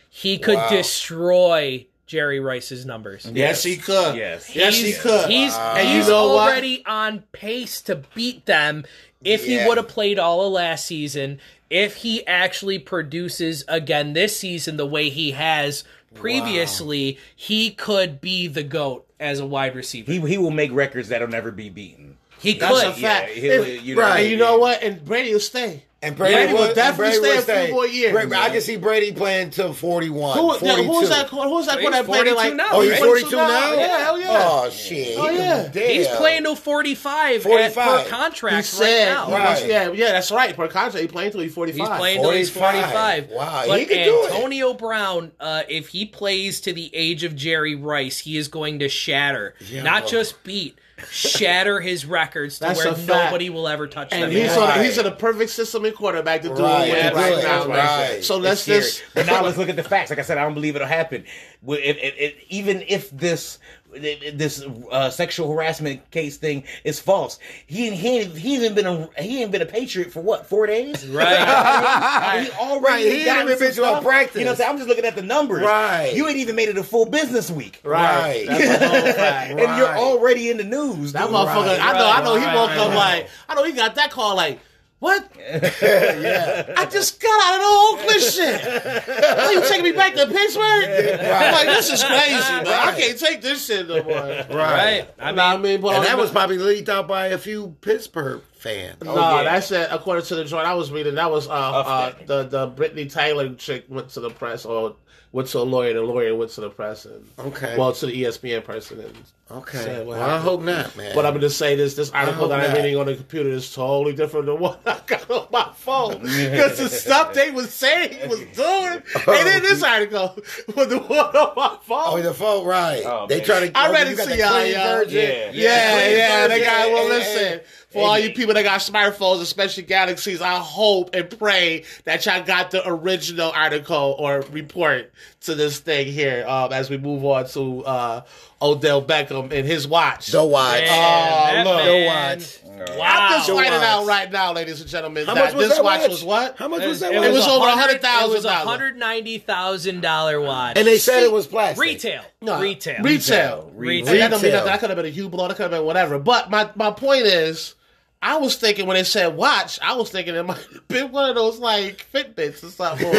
He 0.09 0.37
could 0.37 0.55
Wow. 0.55 0.69
destroy 0.69 1.87
Jerry 2.05 2.39
Rice's 2.39 2.85
numbers. 2.85 3.29
Yes, 3.33 3.63
he 3.63 3.75
could. 3.75 4.15
Yes. 4.15 4.55
Yes, 4.55 4.77
he 4.77 4.93
could. 4.93 5.29
He's, 5.29 5.53
And 5.53 5.85
he's 5.89 6.05
you 6.07 6.13
know 6.13 6.29
what? 6.35 6.51
already 6.53 6.83
on 6.85 7.23
pace 7.33 7.81
to 7.81 8.01
beat 8.15 8.45
them 8.45 8.85
if 9.25 9.43
he 9.43 9.57
would 9.65 9.75
have 9.75 9.89
played 9.89 10.17
all 10.17 10.45
of 10.45 10.53
last 10.53 10.85
season. 10.85 11.41
If 11.69 11.95
he 11.95 12.25
actually 12.25 12.79
produces 12.79 13.65
again 13.67 14.13
this 14.13 14.37
season 14.37 14.77
the 14.77 14.85
way 14.85 15.09
he 15.09 15.31
has 15.31 15.83
previously, 16.15 17.17
he 17.35 17.71
could 17.71 18.21
be 18.21 18.47
the 18.47 18.63
goat 18.63 19.03
as 19.19 19.39
a 19.39 19.45
wide 19.45 19.75
receiver. 19.75 20.11
He 20.11 20.19
he 20.21 20.37
will 20.37 20.51
make 20.51 20.71
records 20.71 21.09
that'll 21.09 21.27
never 21.27 21.51
be 21.51 21.69
beaten. 21.69 22.17
He 22.39 22.53
That's 22.53 22.73
could. 22.81 22.87
a 22.89 22.93
fact. 22.93 23.35
Yeah, 23.35 23.41
he'll- 23.41 23.63
If- 23.63 23.83
you 23.83 23.95
know, 23.95 24.01
right. 24.01 24.29
You 24.29 24.37
know 24.37 24.57
what? 24.59 24.83
And 24.83 25.03
Brady 25.03 25.33
will 25.33 25.39
stay. 25.39 25.83
And 25.99 26.15
Brady, 26.15 26.35
Brady 26.35 26.53
will 26.53 26.67
would- 26.67 26.75
definitely 26.75 27.19
Brady 27.19 27.41
stay 27.41 27.63
a 27.63 27.65
few 27.65 27.73
more 27.73 27.87
years. 27.87 28.11
Brady- 28.13 28.35
I 28.35 28.49
can 28.51 28.61
see 28.61 28.75
Brady 28.77 29.11
playing 29.13 29.49
till 29.49 29.73
41. 29.73 30.37
Who, 30.37 30.53
42. 30.59 30.83
who's 30.83 31.09
that? 31.09 31.27
Who's 31.29 31.65
that? 31.65 31.79
He's 31.79 31.89
that 31.89 32.05
played 32.05 32.27
42 32.27 32.35
like? 32.35 32.53
now, 32.53 32.67
Oh, 32.73 32.81
he's 32.81 32.91
right? 32.91 32.99
42 33.01 33.35
now? 33.35 33.73
Yeah, 33.73 33.97
hell 33.97 34.19
yeah. 34.21 34.27
Oh, 34.29 34.69
shit. 34.69 35.17
Oh, 35.17 35.27
yeah. 35.31 35.67
damn. 35.73 35.89
He's 35.89 36.07
playing 36.07 36.43
till 36.43 36.55
45, 36.55 37.41
45. 37.41 37.77
At, 37.77 37.97
per 37.97 38.03
He 38.03 38.09
contract 38.11 38.65
said, 38.67 39.09
right 39.15 39.27
now. 39.29 39.35
Right. 39.35 39.65
yeah, 39.67 39.91
yeah, 39.91 40.11
that's 40.11 40.29
right. 40.29 40.55
Per 40.55 40.67
contract, 40.67 40.97
he 41.01 41.07
playing 41.07 41.31
till 41.31 41.41
he's 41.41 41.55
forty 41.55 41.71
He's 41.71 41.81
five. 41.81 41.97
playing 41.97 42.21
till 42.21 42.29
he's 42.31 42.51
45. 42.51 42.91
45. 43.29 43.29
Wow, 43.31 43.63
but 43.67 43.79
he 43.79 43.85
could 43.87 44.03
do 44.03 44.23
it. 44.25 44.33
Antonio 44.35 44.73
Brown, 44.75 45.31
uh, 45.39 45.63
if 45.67 45.87
he 45.89 46.05
plays 46.05 46.61
to 46.61 46.73
the 46.73 46.91
age 46.93 47.23
of 47.23 47.35
Jerry 47.35 47.73
Rice, 47.73 48.19
he 48.19 48.37
is 48.37 48.47
going 48.49 48.77
to 48.79 48.87
shatter, 48.89 49.55
Yeah. 49.67 49.81
not 49.81 50.05
just 50.07 50.43
beat, 50.43 50.77
shatter 51.11 51.79
his 51.79 52.05
records 52.07 52.55
to 52.57 52.65
That's 52.65 52.83
where 52.83 52.95
nobody 52.97 53.51
will 53.51 53.67
ever 53.67 53.85
touch 53.87 54.09
And 54.11 54.23
them. 54.23 54.31
he's 54.31 54.51
again. 54.51 54.59
on, 54.79 54.83
he's 54.83 54.97
in 54.97 55.05
a 55.05 55.11
perfect 55.11 55.51
system 55.51 55.85
in 55.87 55.93
quarterback 55.93 56.41
to 56.43 56.49
do 56.49 56.63
Right, 56.63 56.87
it 56.89 57.13
right 57.13 57.33
right, 57.33 57.43
now. 57.43 57.67
right. 57.67 58.23
So 58.23 58.37
let's 58.37 58.65
just. 58.65 59.03
But 59.15 59.25
now 59.25 59.43
let's 59.43 59.57
look 59.57 59.69
at 59.69 59.75
the 59.75 59.83
facts. 59.83 60.09
Like 60.09 60.19
I 60.19 60.23
said, 60.23 60.37
I 60.37 60.43
don't 60.43 60.53
believe 60.53 60.75
it'll 60.75 60.87
happen. 60.87 61.23
Well, 61.61 61.79
If, 61.81 61.97
if, 61.97 62.13
if, 62.17 62.35
even 62.49 62.83
if 62.87 63.09
this 63.11 63.59
this 63.95 64.63
uh, 64.91 65.09
sexual 65.09 65.51
harassment 65.51 66.11
case 66.11 66.37
thing 66.37 66.63
is 66.83 66.99
false, 66.99 67.39
he 67.65 67.89
he 67.95 68.25
he 68.25 68.63
ain't 68.63 68.75
been 68.75 68.85
a 68.85 69.09
he 69.19 69.41
ain't 69.41 69.51
been 69.51 69.61
a 69.61 69.65
patriot 69.65 70.11
for 70.11 70.21
what 70.21 70.45
four 70.45 70.67
days? 70.67 71.07
Right. 71.07 71.37
he 72.43 72.51
already 72.51 72.85
Right, 72.85 73.05
he 73.05 73.27
ain't 73.27 73.45
even 73.45 73.59
been 73.59 73.73
some 73.73 73.85
to 73.85 73.97
a 73.97 74.01
practice. 74.01 74.35
You 74.35 74.41
know 74.45 74.51
what 74.51 74.53
I'm 74.53 74.57
saying? 74.57 74.69
I'm 74.71 74.77
just 74.77 74.89
looking 74.89 75.05
at 75.05 75.15
the 75.15 75.21
numbers. 75.23 75.63
Right. 75.63 76.11
You 76.13 76.27
ain't 76.27 76.37
even 76.37 76.55
made 76.55 76.69
it 76.69 76.77
a 76.77 76.83
full 76.83 77.05
business 77.05 77.49
week. 77.49 77.81
Right. 77.83 78.45
That's 78.47 78.81
a 78.81 78.87
whole. 78.87 79.57
And 79.67 79.77
you're 79.77 79.97
already 79.97 80.49
in 80.49 80.57
the 80.57 80.63
news. 80.63 81.13
That 81.13 81.23
dude. 81.27 81.35
motherfucker, 81.35 81.77
Right, 81.77 81.79
I 81.81 81.93
know, 81.97 82.09
I 82.11 82.23
know 82.23 82.35
he 82.35 82.45
woke 82.45 82.69
right, 82.69 82.77
up 82.77 82.89
right. 82.89 82.95
like, 82.95 83.29
I 83.49 83.55
know 83.55 83.63
he 83.63 83.71
got 83.71 83.95
that 83.95 84.11
call 84.11 84.35
like, 84.35 84.59
what? 84.99 85.31
Yeah. 85.47 86.73
I 86.75 86.85
just 86.85 87.21
got 87.21 87.45
out 87.45 87.55
of 87.55 87.61
the 87.61 88.03
Oakland 88.03 88.21
shit. 88.21 89.17
Oh, 89.39 89.51
you 89.51 89.61
taking 89.67 89.83
me 89.83 89.91
back 89.91 90.13
to 90.15 90.25
Pittsburgh? 90.27 91.19
I'm 91.21 91.53
like, 91.53 91.67
this 91.67 91.89
is 91.91 92.03
crazy, 92.03 92.31
man. 92.33 92.67
I 92.67 92.93
can't 92.97 93.19
take 93.19 93.41
this 93.41 93.65
shit 93.65 93.87
no 93.87 94.03
more. 94.03 94.13
Right. 94.13 94.49
right. 94.49 95.09
I 95.19 95.29
I 95.29 95.31
mean, 95.31 95.35
mean, 95.35 95.39
I 95.39 95.57
mean, 95.57 95.81
but 95.81 95.95
And 95.95 96.05
that 96.05 96.17
was 96.17 96.31
probably 96.31 96.57
leaked 96.57 96.89
out 96.89 97.07
by 97.07 97.27
a 97.27 97.37
few 97.37 97.75
Pittsburgh 97.81 98.41
fans. 98.53 99.01
No, 99.03 99.15
yeah. 99.15 99.43
that's 99.43 99.71
it. 99.71 99.87
According 99.91 100.25
to 100.25 100.35
the 100.35 100.45
joint 100.45 100.65
I 100.65 100.73
was 100.73 100.91
reading, 100.91 101.15
that 101.15 101.31
was 101.31 101.47
uh, 101.47 101.51
uh 101.51 102.13
the 102.25 102.43
the 102.43 102.69
Britney 102.69 103.11
Taylor 103.11 103.53
chick 103.53 103.85
went 103.89 104.09
to 104.09 104.19
the 104.19 104.29
press 104.31 104.65
or 104.65 104.95
went 105.31 105.47
to 105.49 105.59
a 105.59 105.61
lawyer. 105.63 105.93
The 105.93 106.01
lawyer 106.01 106.35
went 106.35 106.51
to 106.51 106.61
the 106.61 106.69
press 106.69 107.05
and 107.05 107.27
Okay. 107.39 107.75
well 107.77 107.93
to 107.93 108.05
the 108.05 108.23
ESPN 108.23 108.63
person. 108.63 108.99
And 108.99 109.13
Okay. 109.49 109.77
Said 109.77 110.05
what 110.05 110.17
Well, 110.17 110.29
I 110.29 110.39
hope 110.39 110.61
not, 110.61 110.95
man. 110.97 111.15
but 111.15 111.25
I'm 111.25 111.31
going 111.31 111.41
to 111.41 111.49
say 111.49 111.75
this: 111.75 111.95
this 111.95 112.11
article 112.11 112.41
hope 112.41 112.49
that 112.49 112.59
I'm 112.59 112.67
not. 112.71 112.75
reading 112.77 112.97
on 112.97 113.05
the 113.05 113.15
computer 113.15 113.49
is 113.49 113.73
totally 113.73 114.13
different 114.13 114.45
than 114.47 114.59
what 114.59 114.81
I 114.85 114.99
got 115.07 115.29
on 115.31 115.47
my 115.51 115.69
phone 115.73 116.19
because 116.23 116.77
the 116.77 116.89
stuff 116.89 117.33
they 117.33 117.49
was 117.51 117.73
saying 117.73 118.11
he 118.19 118.27
was 118.27 118.39
doing, 118.39 119.01
and 119.15 119.47
then 119.47 119.61
this 119.63 119.83
oh. 119.83 119.87
article 119.87 120.37
was 120.75 120.87
the 120.89 120.99
one 120.99 121.33
on 121.35 121.53
my 121.55 121.77
phone. 121.81 122.19
Oh, 122.19 122.21
the 122.21 122.33
phone, 122.33 122.65
right. 122.65 123.01
Oh, 123.05 123.25
they 123.29 123.39
try 123.39 123.65
to. 123.67 123.77
I 123.77 123.87
oh, 123.87 123.93
read 123.93 124.07
you 124.07 124.13
it 124.13 124.17
got 124.17 124.23
to 124.23 124.29
the 124.31 124.37
y'all, 124.37 124.49
clean 124.49 124.73
y'all. 124.73 124.97
version. 124.97 125.15
Yeah. 125.17 125.51
Yeah, 125.53 125.93
Clean 126.01 126.17
yeah, 126.17 126.47
they 126.47 126.59
version, 126.59 126.65
got. 126.73 126.91
Well, 126.91 126.99
and- 127.03 127.09
listen, 127.09 127.53
and- 127.53 127.61
for 128.01 128.07
all 128.07 128.19
you 128.19 128.31
people 128.33 128.53
that 128.53 128.63
got 128.63 128.79
smartphones, 128.81 129.41
especially 129.41 129.83
Galaxies, 129.83 130.41
I 130.41 130.55
hope 130.55 131.11
and 131.13 131.29
pray 131.37 131.83
that 132.05 132.25
y'all 132.25 132.43
got 132.43 132.71
the 132.71 132.87
original 132.87 133.51
article 133.51 134.15
or 134.19 134.41
report 134.51 135.11
to 135.41 135.55
this 135.55 135.79
thing 135.79 136.07
here 136.07 136.45
um, 136.47 136.73
as 136.73 136.89
we 136.89 136.97
move 136.97 137.23
on 137.25 137.47
to 137.49 137.83
uh, 137.85 138.21
Odell 138.61 139.03
Beckham 139.03 139.51
and 139.51 139.65
his 139.67 139.87
watch. 139.87 140.27
The 140.27 140.43
watch. 140.43 140.81
man, 140.81 141.67
Oh, 141.67 141.71
look. 141.71 141.85
The 141.85 142.05
watch. 142.05 142.59
Wow. 142.95 142.95
I'm 143.01 143.31
just 143.37 143.47
The 143.47 143.53
finding 143.55 143.81
out 143.81 144.05
right 144.05 144.31
now, 144.31 144.53
ladies 144.53 144.81
and 144.81 144.89
gentlemen, 144.89 145.25
How 145.25 145.33
that 145.33 145.45
much 145.45 145.53
was 145.55 145.67
this 145.69 145.77
that 145.77 145.83
watch 145.83 146.01
watch? 146.01 146.09
was 146.09 146.23
what? 146.23 146.57
How 146.57 146.67
much 146.67 146.83
was 146.85 146.99
that 146.99 147.11
it 147.13 147.19
watch? 147.19 147.31
was 147.31 147.47
over 147.47 147.65
$100,000. 147.65 147.99
$100,000. 148.01 148.23
It 148.25 148.29
was 148.29 148.45
a 148.45 148.51
hundred 148.53 148.97
ninety 148.97 149.37
thousand 149.39 150.01
dollar 150.01 150.39
watch. 150.41 150.77
And 150.77 150.85
they 150.87 150.97
said 150.99 151.23
it 151.23 151.31
was 151.31 151.47
plastic. 151.47 151.81
retail. 151.81 152.21
No, 152.41 152.59
Retail. 152.59 153.01
Retail. 153.03 153.71
Retail. 153.73 154.13
And 154.23 154.33
that 154.33 154.41
Retail. 154.43 154.65
That 154.65 154.79
could 154.79 154.89
have 154.91 154.97
been 154.97 155.05
a 155.07 155.11
Hublot. 155.11 155.47
That 155.49 155.57
could 155.57 155.63
have 155.63 155.71
been 155.71 155.85
whatever. 155.85 156.19
But 156.19 156.51
my, 156.51 156.69
my 156.75 156.91
point 156.91 157.23
is, 157.23 157.73
I 158.21 158.37
was 158.37 158.55
thinking 158.55 158.87
when 158.87 158.95
they 158.95 159.03
said 159.03 159.35
watch, 159.35 159.79
I 159.81 159.95
was 159.95 160.09
thinking 160.09 160.35
it 160.35 160.45
might 160.45 160.57
have 160.57 160.87
been 160.87 161.11
one 161.11 161.29
of 161.29 161.35
those 161.35 161.59
like 161.59 162.07
Fitbits 162.13 162.63
or 162.63 162.69
something. 162.69 163.07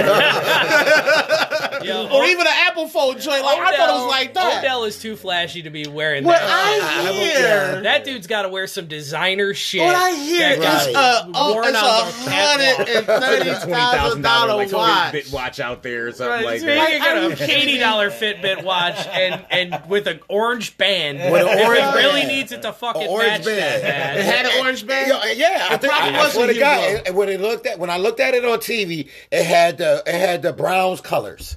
Or, 1.80 1.84
Yo, 1.84 2.08
or 2.10 2.24
even 2.24 2.46
an 2.46 2.52
Apple 2.66 2.88
phone 2.88 3.18
joint. 3.18 3.42
Like, 3.42 3.58
I 3.58 3.76
thought 3.76 3.88
it 3.88 3.92
was 3.92 4.06
like 4.10 4.34
that. 4.34 4.58
Odell 4.64 4.84
is 4.84 4.98
too 5.00 5.16
flashy 5.16 5.62
to 5.62 5.70
be 5.70 5.86
wearing 5.86 6.24
what 6.24 6.38
that. 6.40 7.00
I 7.06 7.12
hear. 7.12 7.80
that 7.82 8.04
dude's 8.04 8.26
got 8.26 8.42
to 8.42 8.48
wear 8.48 8.66
some 8.66 8.86
designer 8.86 9.54
shit. 9.54 9.82
What 9.82 9.94
I 9.94 10.10
hear 10.14 10.50
is 10.50 10.58
gets 10.58 10.86
a 10.88 10.92
uh, 10.96 11.30
oh, 11.34 11.54
worn 11.54 11.68
it's 11.68 11.76
a 11.78 12.30
hundred 12.30 12.88
and 12.96 13.06
thirty 13.06 13.50
thousand 13.72 14.22
dollar 14.22 14.54
like 14.56 14.72
oh, 14.72 14.78
watch. 14.78 15.12
bit 15.12 15.32
watch 15.32 15.60
out 15.60 15.82
there 15.82 16.08
or 16.08 16.12
something 16.12 16.28
Right, 16.28 16.44
like 16.44 16.60
so 16.60 16.66
that. 16.66 16.92
you 16.92 16.98
Like, 17.28 17.38
are 17.40 17.44
a 17.44 17.50
eighty 17.50 17.78
dollar 17.78 18.10
Fitbit 18.10 18.62
watch 18.64 19.06
and 19.08 19.44
and 19.50 19.82
with 19.88 20.06
an 20.06 20.20
orange 20.28 20.76
band. 20.78 21.18
With 21.32 21.42
an 21.42 21.48
orange 21.66 21.80
it 21.82 21.94
really 21.96 22.20
band. 22.22 22.28
needs 22.28 22.52
it 22.52 22.62
to 22.62 22.72
fucking 22.72 23.08
orange 23.08 23.28
match 23.30 23.44
band. 23.44 23.58
that 23.58 23.82
bad. 23.82 24.16
It 24.18 24.24
had 24.24 24.46
an 24.46 24.52
orange 24.64 24.86
band. 24.86 25.08
Yeah, 25.08 25.32
yeah, 25.32 25.66
I 25.70 25.76
think 25.76 25.92
probably 25.92 26.14
I, 26.14 26.20
I 26.20 26.24
was 26.24 26.32
swear 26.34 26.50
a 26.50 26.54
to 26.54 26.58
God, 26.60 27.04
Hublot. 27.06 27.14
when 27.14 27.28
it 27.28 27.40
looked 27.40 27.66
at 27.66 27.78
when 27.78 27.90
I 27.90 27.96
looked 27.98 28.20
at 28.20 28.34
it 28.34 28.44
on 28.44 28.58
TV, 28.58 29.08
it 29.30 29.44
had 29.44 29.78
the 29.78 30.02
it 30.06 30.14
had 30.14 30.42
the 30.42 30.52
Browns 30.52 31.00
colors. 31.00 31.47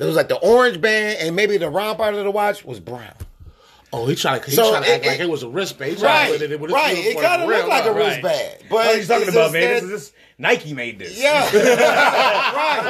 It 0.00 0.04
was 0.06 0.16
like 0.16 0.28
the 0.28 0.38
orange 0.38 0.80
band, 0.80 1.18
and 1.20 1.36
maybe 1.36 1.58
the 1.58 1.68
round 1.70 1.98
part 1.98 2.14
of 2.14 2.24
the 2.24 2.30
watch 2.30 2.64
was 2.64 2.80
brown. 2.80 3.12
Oh, 3.92 4.06
he 4.06 4.14
trying 4.14 4.40
to 4.40 4.46
he 4.48 4.54
So 4.56 4.70
trying 4.70 4.84
to 4.84 4.88
act 4.90 5.04
it- 5.04 5.08
like 5.08 5.20
it- 5.20 5.24
it 5.24 5.28
was 5.28 5.42
a 5.42 5.48
wristband. 5.48 5.90
He 5.92 5.96
trying 5.96 6.26
to 6.26 6.32
Right, 6.32 6.40
put 6.40 6.50
it 6.52 6.60
with 6.60 6.70
right. 6.70 6.96
It 6.96 7.20
kind 7.20 7.42
of 7.42 7.48
looked 7.48 7.68
like 7.68 7.84
a 7.84 7.92
huh? 7.92 7.92
Right. 7.98 8.06
wristband. 8.22 8.54
But 8.70 8.70
What 8.70 8.86
are 8.86 8.96
you 8.98 9.04
talking 9.04 9.28
about, 9.28 9.34
just 9.42 9.52
man? 9.52 9.60
This 9.62 9.80
that- 9.80 9.84
is 9.84 9.90
this 9.90 10.12
Nike 10.38 10.72
made 10.74 10.98
this. 10.98 11.18
Yeah, 11.20 11.44
right, 11.54 12.80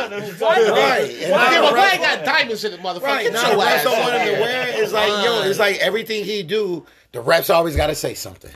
right. 0.41 1.03
And 1.03 1.20
Yeah, 1.20 1.28
now 1.31 1.61
but 1.62 1.70
the 1.70 1.77
why 1.77 1.89
refs- 1.89 1.93
ain't 1.95 2.03
got 2.03 2.24
diamonds 2.24 2.65
in 2.65 2.73
it, 2.74 2.81
motherfucker? 2.81 3.03
Right 3.03 3.23
Get 3.24 3.32
now, 3.32 3.43
the 3.43 3.49
your 3.57 3.61
refs 3.61 3.66
ass 3.66 3.85
don't 3.85 3.99
want 3.99 4.12
out 4.15 4.20
him 4.20 4.27
to 4.27 4.32
here. 4.32 4.41
wear 4.41 4.69
it. 4.69 4.74
It's 4.77 4.93
like 4.93 5.09
yo, 5.24 5.43
it's 5.43 5.59
like 5.59 5.78
everything 5.78 6.24
he 6.24 6.43
do. 6.43 6.87
The 7.12 7.23
refs 7.23 7.53
always 7.53 7.74
got 7.77 7.89
to 7.89 7.95
say 7.95 8.15
something. 8.15 8.53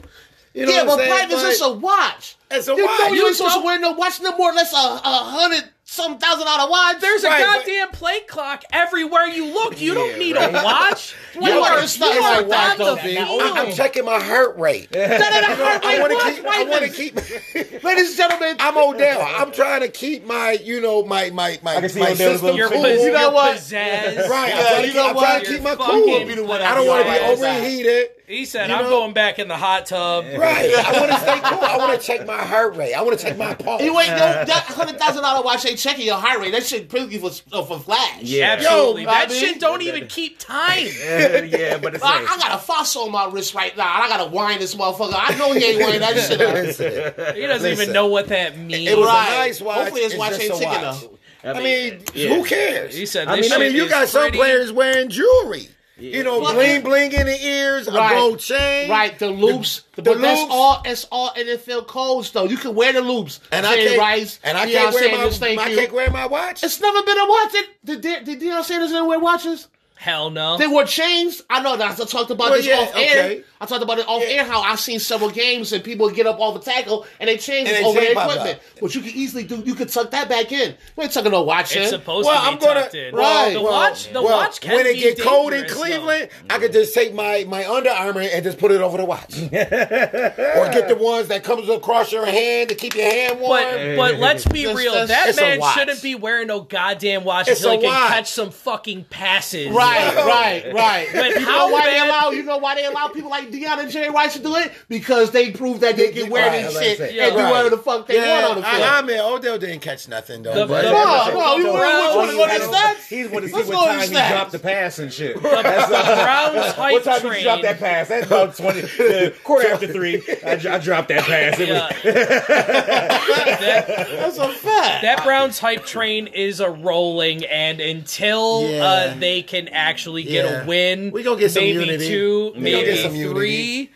You 0.55 0.67
know 0.67 0.73
Yeah, 0.73 0.83
what 0.85 0.99
but 0.99 1.03
I'm 1.03 1.09
saying? 1.09 1.29
Pipe 1.29 1.31
is 1.37 1.43
just 1.43 1.63
a 1.65 1.73
watch. 1.73 2.37
It's 2.51 2.69
a 2.69 2.75
You 2.77 2.85
watch. 2.87 2.99
know 3.01 3.07
you 3.09 3.15
You 3.17 3.27
ain't 3.27 3.37
supposed 3.37 3.55
don't- 3.55 3.63
to 3.63 3.67
wear 3.67 3.79
no 3.81 3.93
watch 3.93 4.21
no 4.21 4.37
more 4.37 4.51
unless 4.51 4.73
a, 4.73 4.77
a 4.77 5.01
hundred 5.03 5.65
some 5.95 6.19
thousand 6.19 6.45
dollar 6.45 6.69
watch. 6.69 7.01
There's 7.01 7.23
a 7.23 7.29
Right, 7.29 7.47
but- 7.47 7.59
goddamn 7.67 7.89
plate 7.91 8.27
clock 8.27 8.65
everywhere 8.73 9.27
you 9.27 9.47
look. 9.47 9.81
You 9.81 9.95
don't 9.95 10.19
need 10.19 10.35
right. 10.37 10.51
a 10.55 10.63
watch. 10.65 11.15
You 11.35 11.41
you 11.43 11.51
are, 11.51 11.63
wearing 11.63 11.89
you 11.89 12.01
like 12.01 12.23
are 12.23 12.43
that, 12.45 12.71
on 12.73 12.79
though, 12.79 12.95
the 12.95 13.03
B? 13.03 13.17
field. 13.17 13.43
I, 13.43 13.65
am 13.65 13.73
checking 13.73 14.05
my 14.05 14.21
heart 14.23 14.57
rate. 14.57 14.89
That 14.93 15.11
ain't 15.21 15.59
a 15.59 15.65
heart 15.65 15.85
I 15.85 15.99
want 16.01 16.13
to 16.13 16.31
keep. 16.31 16.47
I 16.47 16.65
want 16.65 16.85
to 16.85 16.91
keep. 16.91 17.83
Ladies 17.83 18.09
and 18.11 18.17
gentlemen, 18.17 18.57
I'm 18.61 18.77
Odell. 18.77 19.21
I'm 19.21 19.51
trying 19.51 19.81
to 19.81 19.89
keep 19.89 20.25
my, 20.25 20.53
you 20.53 20.81
know, 20.81 21.05
my 21.05 21.31
my 21.31 21.59
my, 21.65 21.75
I 21.75 21.81
can 21.81 21.89
see 21.91 21.99
my 21.99 22.15
system 22.15 22.55
Your, 22.55 22.69
cool. 22.69 22.85
pizz- 22.85 23.03
You 23.03 23.11
know 23.11 23.31
what? 23.33 23.57
pizzazz. 23.57 24.29
Right, 24.29 24.49
Yeah, 24.51 24.69
I'm 24.75 24.81
you 24.83 24.87
keep, 24.87 24.95
know 24.95 25.09
I'm 25.09 25.15
what? 25.17 25.25
trying 25.25 25.45
to 25.45 25.51
keep 25.51 25.63
my 25.63 25.75
cool. 25.75 25.87
fucking 25.87 26.29
be 26.29 26.35
the 26.37 26.45
one 26.45 26.63
I 26.63 26.73
don't 26.77 26.87
want 26.87 27.05
to 27.05 27.11
be 27.13 27.19
that 27.19 27.21
be 27.21 27.27
all 27.27 27.33
overheated. 27.33 28.11
He 28.27 28.47
said, 28.47 28.71
You 28.71 28.77
"I'm 28.77 28.85
know? 28.85 28.91
going 28.91 29.13
back 29.13 29.39
in 29.39 29.49
the 29.49 29.57
hot 29.57 29.85
tub." 29.87 30.25
Right. 30.39 30.73
I 30.75 30.99
want 30.99 31.13
to 31.13 31.19
stay 31.21 31.41
cool. 31.45 31.61
I 31.61 31.77
want 31.77 32.01
to 32.01 32.07
check 32.07 32.27
my 32.27 32.39
heart 32.39 32.75
rate. 32.77 32.95
I 32.95 33.03
want 33.03 33.19
to 33.19 33.25
check 33.25 33.37
my 33.37 33.53
pulse. 33.65 33.83
you 33.83 33.99
ain't 34.01 34.11
no 34.13 34.17
that 34.17 34.65
hundred 34.67 34.99
thousand 34.99 35.23
dollar 35.23 35.45
watch 35.45 35.67
ain't 35.67 35.79
checking 35.79 36.07
your 36.07 36.17
heart 36.17 36.41
rate. 36.41 36.53
That 36.53 36.65
shit 36.65 36.89
pretty 36.89 37.19
for 37.19 37.31
uh, 37.53 37.63
for 37.63 37.79
flash. 37.79 38.23
Yeah. 38.23 38.53
Absolutely. 38.59 39.03
Yo, 39.03 39.07
that 39.11 39.29
Bobby. 39.29 39.39
shit 39.39 39.61
don't 39.61 39.83
even 39.83 40.07
keep 40.07 40.39
time. 40.39 40.87
yeah, 41.05 41.77
but 41.79 41.95
it's 41.95 42.03
I, 42.05 42.23
I 42.23 42.37
got 42.39 42.55
a 42.55 42.59
fossil 42.59 43.03
on 43.05 43.13
my 43.13 43.27
wrist 43.27 43.55
right 43.55 43.77
now. 43.77 43.85
I 44.03 44.09
gotta 44.09 44.31
wind 44.31 44.61
this 44.61 44.75
motherfucker. 44.75 45.15
I 45.17 45.37
know 45.37 45.53
he 45.53 45.63
ain't 45.65 45.81
winding 45.81 46.01
that 46.01 46.17
shit 46.17 46.41
up. 46.41 46.55
Listen, 46.55 47.35
He 47.37 47.47
doesn't 47.47 47.71
even 47.73 47.93
know 47.93 48.07
what 48.07 48.29
that 48.29 48.57
means. 48.59 48.89
it 48.91 48.97
was 48.97 49.07
Right. 49.07 49.29
a 49.29 49.37
nice 49.39 49.61
watch. 49.61 49.77
Hopefully 49.79 50.03
his 50.03 50.13
It's 50.13 50.19
watch 50.19 50.33
ain't 50.41 50.53
ticking, 50.55 50.69
watch. 50.69 51.01
though. 51.03 51.19
I 51.45 51.63
mean, 51.63 52.03
yeah. 52.15 52.29
who 52.35 52.45
cares? 52.45 52.97
He 52.97 53.05
said 53.05 53.29
I 53.29 53.37
this 53.37 53.51
mean, 53.51 53.61
I 53.61 53.65
mean, 53.67 53.77
you 53.77 53.85
is 53.85 53.91
got 53.91 54.09
some 54.09 54.31
players 54.33 54.73
wearing 54.73 55.11
jewelry. 55.11 55.69
You 55.97 56.25
know, 56.25 56.41
Well, 56.41 56.55
bling 56.55 56.83
bling 56.83 57.13
in 57.13 57.27
the 57.27 57.41
ears, 57.45 57.87
Right. 57.89 58.13
a 58.13 58.19
gold 58.19 58.41
chain. 58.41 58.91
Right, 58.91 59.17
the 59.17 59.29
loops. 59.29 59.83
The- 59.95 60.03
but 60.03 60.15
the 60.15 60.21
that's 60.21 60.41
loops. 60.41 60.53
all. 60.53 60.83
It's 60.85 61.05
all 61.13 61.31
NFL 61.37 61.83
codes, 61.87 62.31
though. 62.33 62.45
You 62.45 62.57
can 62.57 62.75
wear 62.75 62.93
the 62.93 63.01
loops. 63.01 63.39
And 63.53 63.65
I 63.65 63.77
can't, 63.77 63.99
Rice, 63.99 64.41
and 64.43 64.59
I 64.59 64.67
can't 64.71 64.93
wear 64.93 65.11
my, 65.13 65.63
I 65.63 65.75
can't 65.75 65.93
wear 65.93 66.11
my 66.11 66.27
watch. 66.27 66.65
It's 66.65 66.81
never 66.81 67.01
been 67.03 67.19
a 67.19 67.29
watch. 67.29 67.53
Did, 67.85 68.01
did, 68.01 68.25
did 68.25 68.41
Deion 68.41 68.65
Sanders 68.65 68.91
didn't 68.91 69.07
wear 69.07 69.21
watches? 69.21 69.69
Hell 69.97 70.29
no. 70.31 70.59
They 70.59 70.67
were 70.67 70.85
changed. 70.85 71.43
I 71.49 71.63
know 71.63 71.77
that. 71.77 71.93
I 71.99 72.05
talked 72.05 72.31
about 72.31 72.51
Well, 72.51 72.53
this 72.59 72.67
yeah, 72.67 72.79
off 72.81 72.97
air. 72.97 73.25
okay. 73.25 73.45
I 73.61 73.65
talked 73.67 73.83
about 73.83 73.99
it 73.99 74.07
off 74.07 74.23
air. 74.23 74.45
How 74.45 74.61
I've 74.61 74.81
seen 74.81 74.99
several 74.99 75.31
games 75.31 75.73
and 75.73 75.83
people 75.83 76.11
get 76.11 76.27
up 76.27 76.39
off 76.41 76.53
the 76.63 76.71
tackle 76.71 77.07
and 77.21 77.29
they 77.29 77.39
change 77.39 77.69
And 77.69 77.77
they 77.79 77.85
over 77.85 77.95
their 78.01 78.09
change 78.09 78.17
pop 78.19 78.31
equipment. 78.33 78.57
up. 78.59 78.63
But 78.83 78.95
you 78.95 79.01
can 79.01 79.11
easily 79.15 79.45
do. 79.45 79.63
You 79.65 79.75
could 79.75 79.89
tuck 79.89 80.11
that 80.11 80.29
back 80.29 80.53
in. 80.53 80.71
You 80.97 81.03
ain't 81.05 81.13
tucking 81.13 81.31
no 81.33 81.43
watch 81.43 81.75
it's 81.77 81.87
in. 81.87 81.99
supposed 82.01 82.27
Well, 82.27 82.37
to 82.39 82.43
be 82.43 82.53
I'm 82.55 82.59
gonna 82.59 82.81
tucked 82.83 82.95
in. 82.97 83.15
right, 83.15 83.53
The 83.55 83.63
well, 83.63 83.73
watch, 83.73 84.13
the 84.13 84.21
well, 84.23 84.37
watch 84.39 84.61
can 84.61 84.75
when 84.75 84.87
it 84.87 84.95
get 84.99 85.21
cold 85.21 85.53
in 85.55 85.61
dangerous, 85.61 85.81
Cleveland, 85.81 86.29
I 86.51 86.59
could 86.59 86.73
just 86.73 86.93
take 86.93 87.15
my 87.15 87.45
my 87.49 87.67
Under 87.67 87.91
Armour 87.91 88.21
and 88.23 88.45
just 88.45 88.59
put 88.59 88.73
it 88.73 88.83
over 88.83 88.99
the 88.99 89.05
watch, 89.07 89.35
or 89.43 89.49
get 89.49 90.89
the 90.89 90.97
ones 91.01 91.29
that 91.29 91.45
comes 91.45 91.69
across 91.69 92.13
your 92.13 92.27
hand 92.27 92.69
to 92.69 92.75
keep 92.75 92.95
your 92.95 93.11
hand 93.11 93.41
warm. 93.41 93.63
But 93.63 93.97
but 93.97 94.15
let's 94.19 94.45
be 94.45 94.67
real. 94.67 94.93
it's- 94.95 95.09
That 95.09 95.37
man 95.37 95.63
shouldn't 95.75 96.03
be 96.03 96.15
wearing 96.15 96.49
no 96.49 96.61
goddamn 96.61 97.25
watch 97.25 97.49
It's 97.49 97.61
until 97.61 97.73
he 97.81 97.87
can 97.87 97.95
watch. 97.95 98.09
catch 98.11 98.31
some 98.31 98.51
fucking 98.51 99.05
passes. 99.05 99.71
Right, 99.71 99.84
right, 99.85 100.17
right. 100.27 100.75
Right. 100.75 101.09
But 101.13 101.31
you 101.41 101.47
how 101.47 101.67
know 101.69 101.73
why 101.73 101.85
they 101.87 101.99
allow? 101.99 102.31
You 102.31 102.43
know 102.43 102.59
why 102.59 102.75
they 102.75 102.85
allow 102.87 103.09
people 103.09 103.31
like 103.31 103.51
Deion 103.51 103.79
and 103.79 103.91
Jerry 103.91 104.11
Rice 104.11 104.35
to 104.35 104.39
do 104.43 104.57
it? 104.57 104.73
Because 104.89 105.31
they 105.31 105.51
prove 105.51 105.81
that 105.81 105.97
they 105.97 106.13
can 106.13 106.31
wear 106.31 106.47
Right, 106.49 106.63
this 106.65 106.79
shit 106.79 107.01
and 107.01 107.15
Yeah, 107.15 107.31
do 107.31 107.37
right. 107.37 107.51
whatever 107.51 107.71
the 107.71 107.79
fuck 107.79 108.07
they 108.07 108.17
yeah, 108.17 108.43
want 108.45 108.57
on 108.57 108.63
the 108.63 108.69
field. 108.69 108.83
I, 108.83 108.99
I 108.99 109.03
mean, 109.03 109.19
Odell 109.21 109.59
didn't 109.59 109.81
catch 109.81 110.09
nothing 110.09 110.43
though. 110.43 110.55
The- 110.55 110.67
but- 110.67 110.83
the- 110.83 110.91
no, 110.91 111.31
no, 111.35 111.57
you 111.57 111.63
the 111.65 111.69
want 111.73 111.81
Browns- 111.81 112.31
to 112.31 112.37
go 112.37 112.47
to 112.47 112.59
the 112.71 112.77
stats? 112.77 113.07
He's 113.09 113.29
want 113.29 113.43
to 113.45 113.49
see 113.51 113.57
Let's 113.57 113.69
what 113.69 113.87
time 113.87 113.99
the 114.11 114.23
he 114.23 114.29
dropped 114.33 114.53
the 114.53 114.59
pass 114.59 114.99
and 114.99 115.13
shit. 115.13 115.43
That's, 115.43 115.89
The 115.89 115.97
uh, 115.97 116.25
Browns 116.25 116.73
hype 116.73 116.93
what 116.93 117.05
time 117.05 117.23
did 117.23 117.37
you 117.37 117.43
drop 117.43 117.63
that 117.63 117.79
pass? 117.79 118.09
That's 118.09 118.27
about 118.27 118.57
twenty. 118.57 118.83
Uh, 119.05 119.31
quarter 119.45 119.69
after 119.69 119.87
three. 119.87 120.23
I, 120.47 120.57
dropped 120.57 121.09
that 121.09 121.25
pass. 121.25 121.59
It 121.61 121.69
was- 121.69 122.05
Yeah. 122.05 122.35
that, 122.39 123.87
That's 124.09 124.39
a 124.39 124.49
fact. 124.49 125.03
that 125.03 125.23
Browns 125.25 125.59
hype 125.59 125.85
train 125.85 126.27
is 126.29 126.61
a 126.61 126.71
rolling, 126.71 127.45
and 127.45 127.81
until 127.81 128.69
Yeah. 128.71 128.85
uh, 128.85 129.15
they 129.19 129.43
can 129.43 129.69
actually 129.75 130.23
get 130.23 130.45
Yeah. 130.45 130.63
a 130.63 130.67
win, 130.67 131.11
We 131.11 131.23
gonna 131.23 131.39
get 131.41 131.51
some 131.51 131.63
maybe 131.65 131.81
unity. 131.81 132.09
two, 132.09 132.53
We 132.55 132.61
maybe 132.61 132.87
get 132.87 132.99
some 133.03 133.15
unity. 133.15 133.91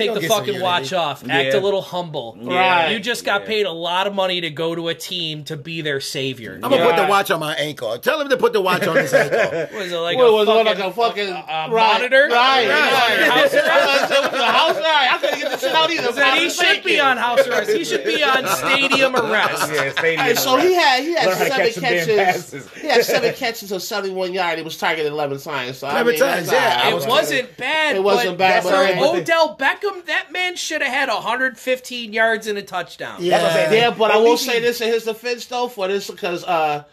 Three. 0.00 0.06
Take 0.06 0.14
gonna 0.14 0.20
the 0.20 0.34
fucking 0.34 0.60
watch 0.60 0.92
off. 0.92 1.28
Act 1.28 1.54
a 1.54 1.60
little 1.60 1.82
humble. 1.82 2.36
Right. 2.40 2.90
You 2.92 3.00
just 3.00 3.24
got 3.24 3.44
paid 3.46 3.66
a 3.66 3.72
lot 3.72 4.06
of 4.06 4.14
money 4.14 4.40
to 4.42 4.50
go 4.50 4.74
to 4.74 4.88
a 4.88 4.94
team 4.94 5.44
to 5.44 5.56
be 5.56 5.80
their 5.82 6.00
savior. 6.00 6.54
I'm 6.62 6.70
gonna 6.70 6.84
put 6.84 6.96
the 6.96 7.06
watch 7.06 7.30
on 7.30 7.40
my 7.40 7.54
ankle. 7.54 7.98
Tell 7.98 8.20
him 8.20 8.28
to 8.30 8.36
put 8.36 8.52
the 8.52 8.60
watch 8.60 8.86
on 8.86 8.96
his 8.96 9.12
ankle. 9.12 9.38
was 9.78 9.92
it 9.92 9.96
like 9.96 10.16
What 10.16 10.28
a 10.28 10.32
was 10.32 10.46
fucking, 10.46 10.64
like 10.66 10.78
a 10.78 10.92
fucking 10.92 11.28
a 11.28 11.32
right, 11.34 11.70
monitor? 11.70 12.28
Right, 12.30 12.68
Right. 12.68 12.68
right. 12.68 13.30
House 13.30 13.54
arrest? 13.54 14.12
I 14.34 14.52
house 14.52 14.76
arrest. 14.76 15.12
I 15.12 15.18
couldn't 15.20 15.38
get 15.40 15.50
this 15.52 15.60
shit 15.60 15.74
out 15.74 15.90
either. 15.90 16.12
Then 16.12 16.36
he 16.38 16.50
should 16.50 16.82
be 16.84 17.00
on 17.00 17.16
house 17.16 17.46
arrest. 17.46 17.70
He 17.70 17.84
should 17.84 18.04
be 18.04 18.22
on 18.22 18.46
stadium 18.56 19.14
arrest. 19.16 19.72
yeah, 19.72 19.90
stadium. 19.92 20.24
Hey, 20.26 20.34
so 20.34 20.56
he 20.56 20.74
had 20.74 21.02
he 21.02 21.14
had 21.14 21.26
Learn 21.26 21.36
seven 21.36 21.72
catch 21.72 21.74
catches. 22.06 22.72
He 22.74 22.86
had 22.88 23.04
seven 23.04 23.34
catches 23.34 23.72
of 23.72 23.82
seventy 23.82 24.14
one 24.14 24.32
yard. 24.32 24.58
He 24.58 24.64
was 24.64 24.76
targeted 24.76 25.12
eleven 25.12 25.38
times. 25.38 25.78
So 25.78 25.86
I 25.86 25.92
11 26.02 26.10
mean, 26.12 26.20
times, 26.20 26.50
yeah. 26.52 26.58
all 26.58 26.60
right. 26.64 26.84
I 26.86 26.90
It 26.90 26.94
was 26.94 27.06
wasn't 27.06 27.56
bad. 27.56 27.96
It 27.96 28.02
wasn't 28.02 28.38
bad, 28.38 28.64
but 28.64 28.98
Odell 28.98 29.56
Beckham, 29.56 29.89
that 30.06 30.32
man 30.32 30.56
should 30.56 30.82
have 30.82 30.92
had 30.92 31.08
115 31.08 32.12
yards 32.12 32.46
and 32.46 32.58
a 32.58 32.62
touchdown. 32.62 33.18
Yeah. 33.20 33.38
That's 33.38 33.54
what 33.54 33.66
I'm. 33.68 33.72
Yeah, 33.74 33.90
but 33.90 34.10
At 34.10 34.16
I 34.16 34.20
will 34.20 34.30
least 34.32 34.44
say 34.46 34.54
he- 34.54 34.60
this 34.60 34.80
in 34.80 34.88
his 34.88 35.04
defense 35.04 35.46
though, 35.46 35.68
for 35.68 35.88
this 35.88 36.10
because 36.10 36.44
uh, 36.44 36.84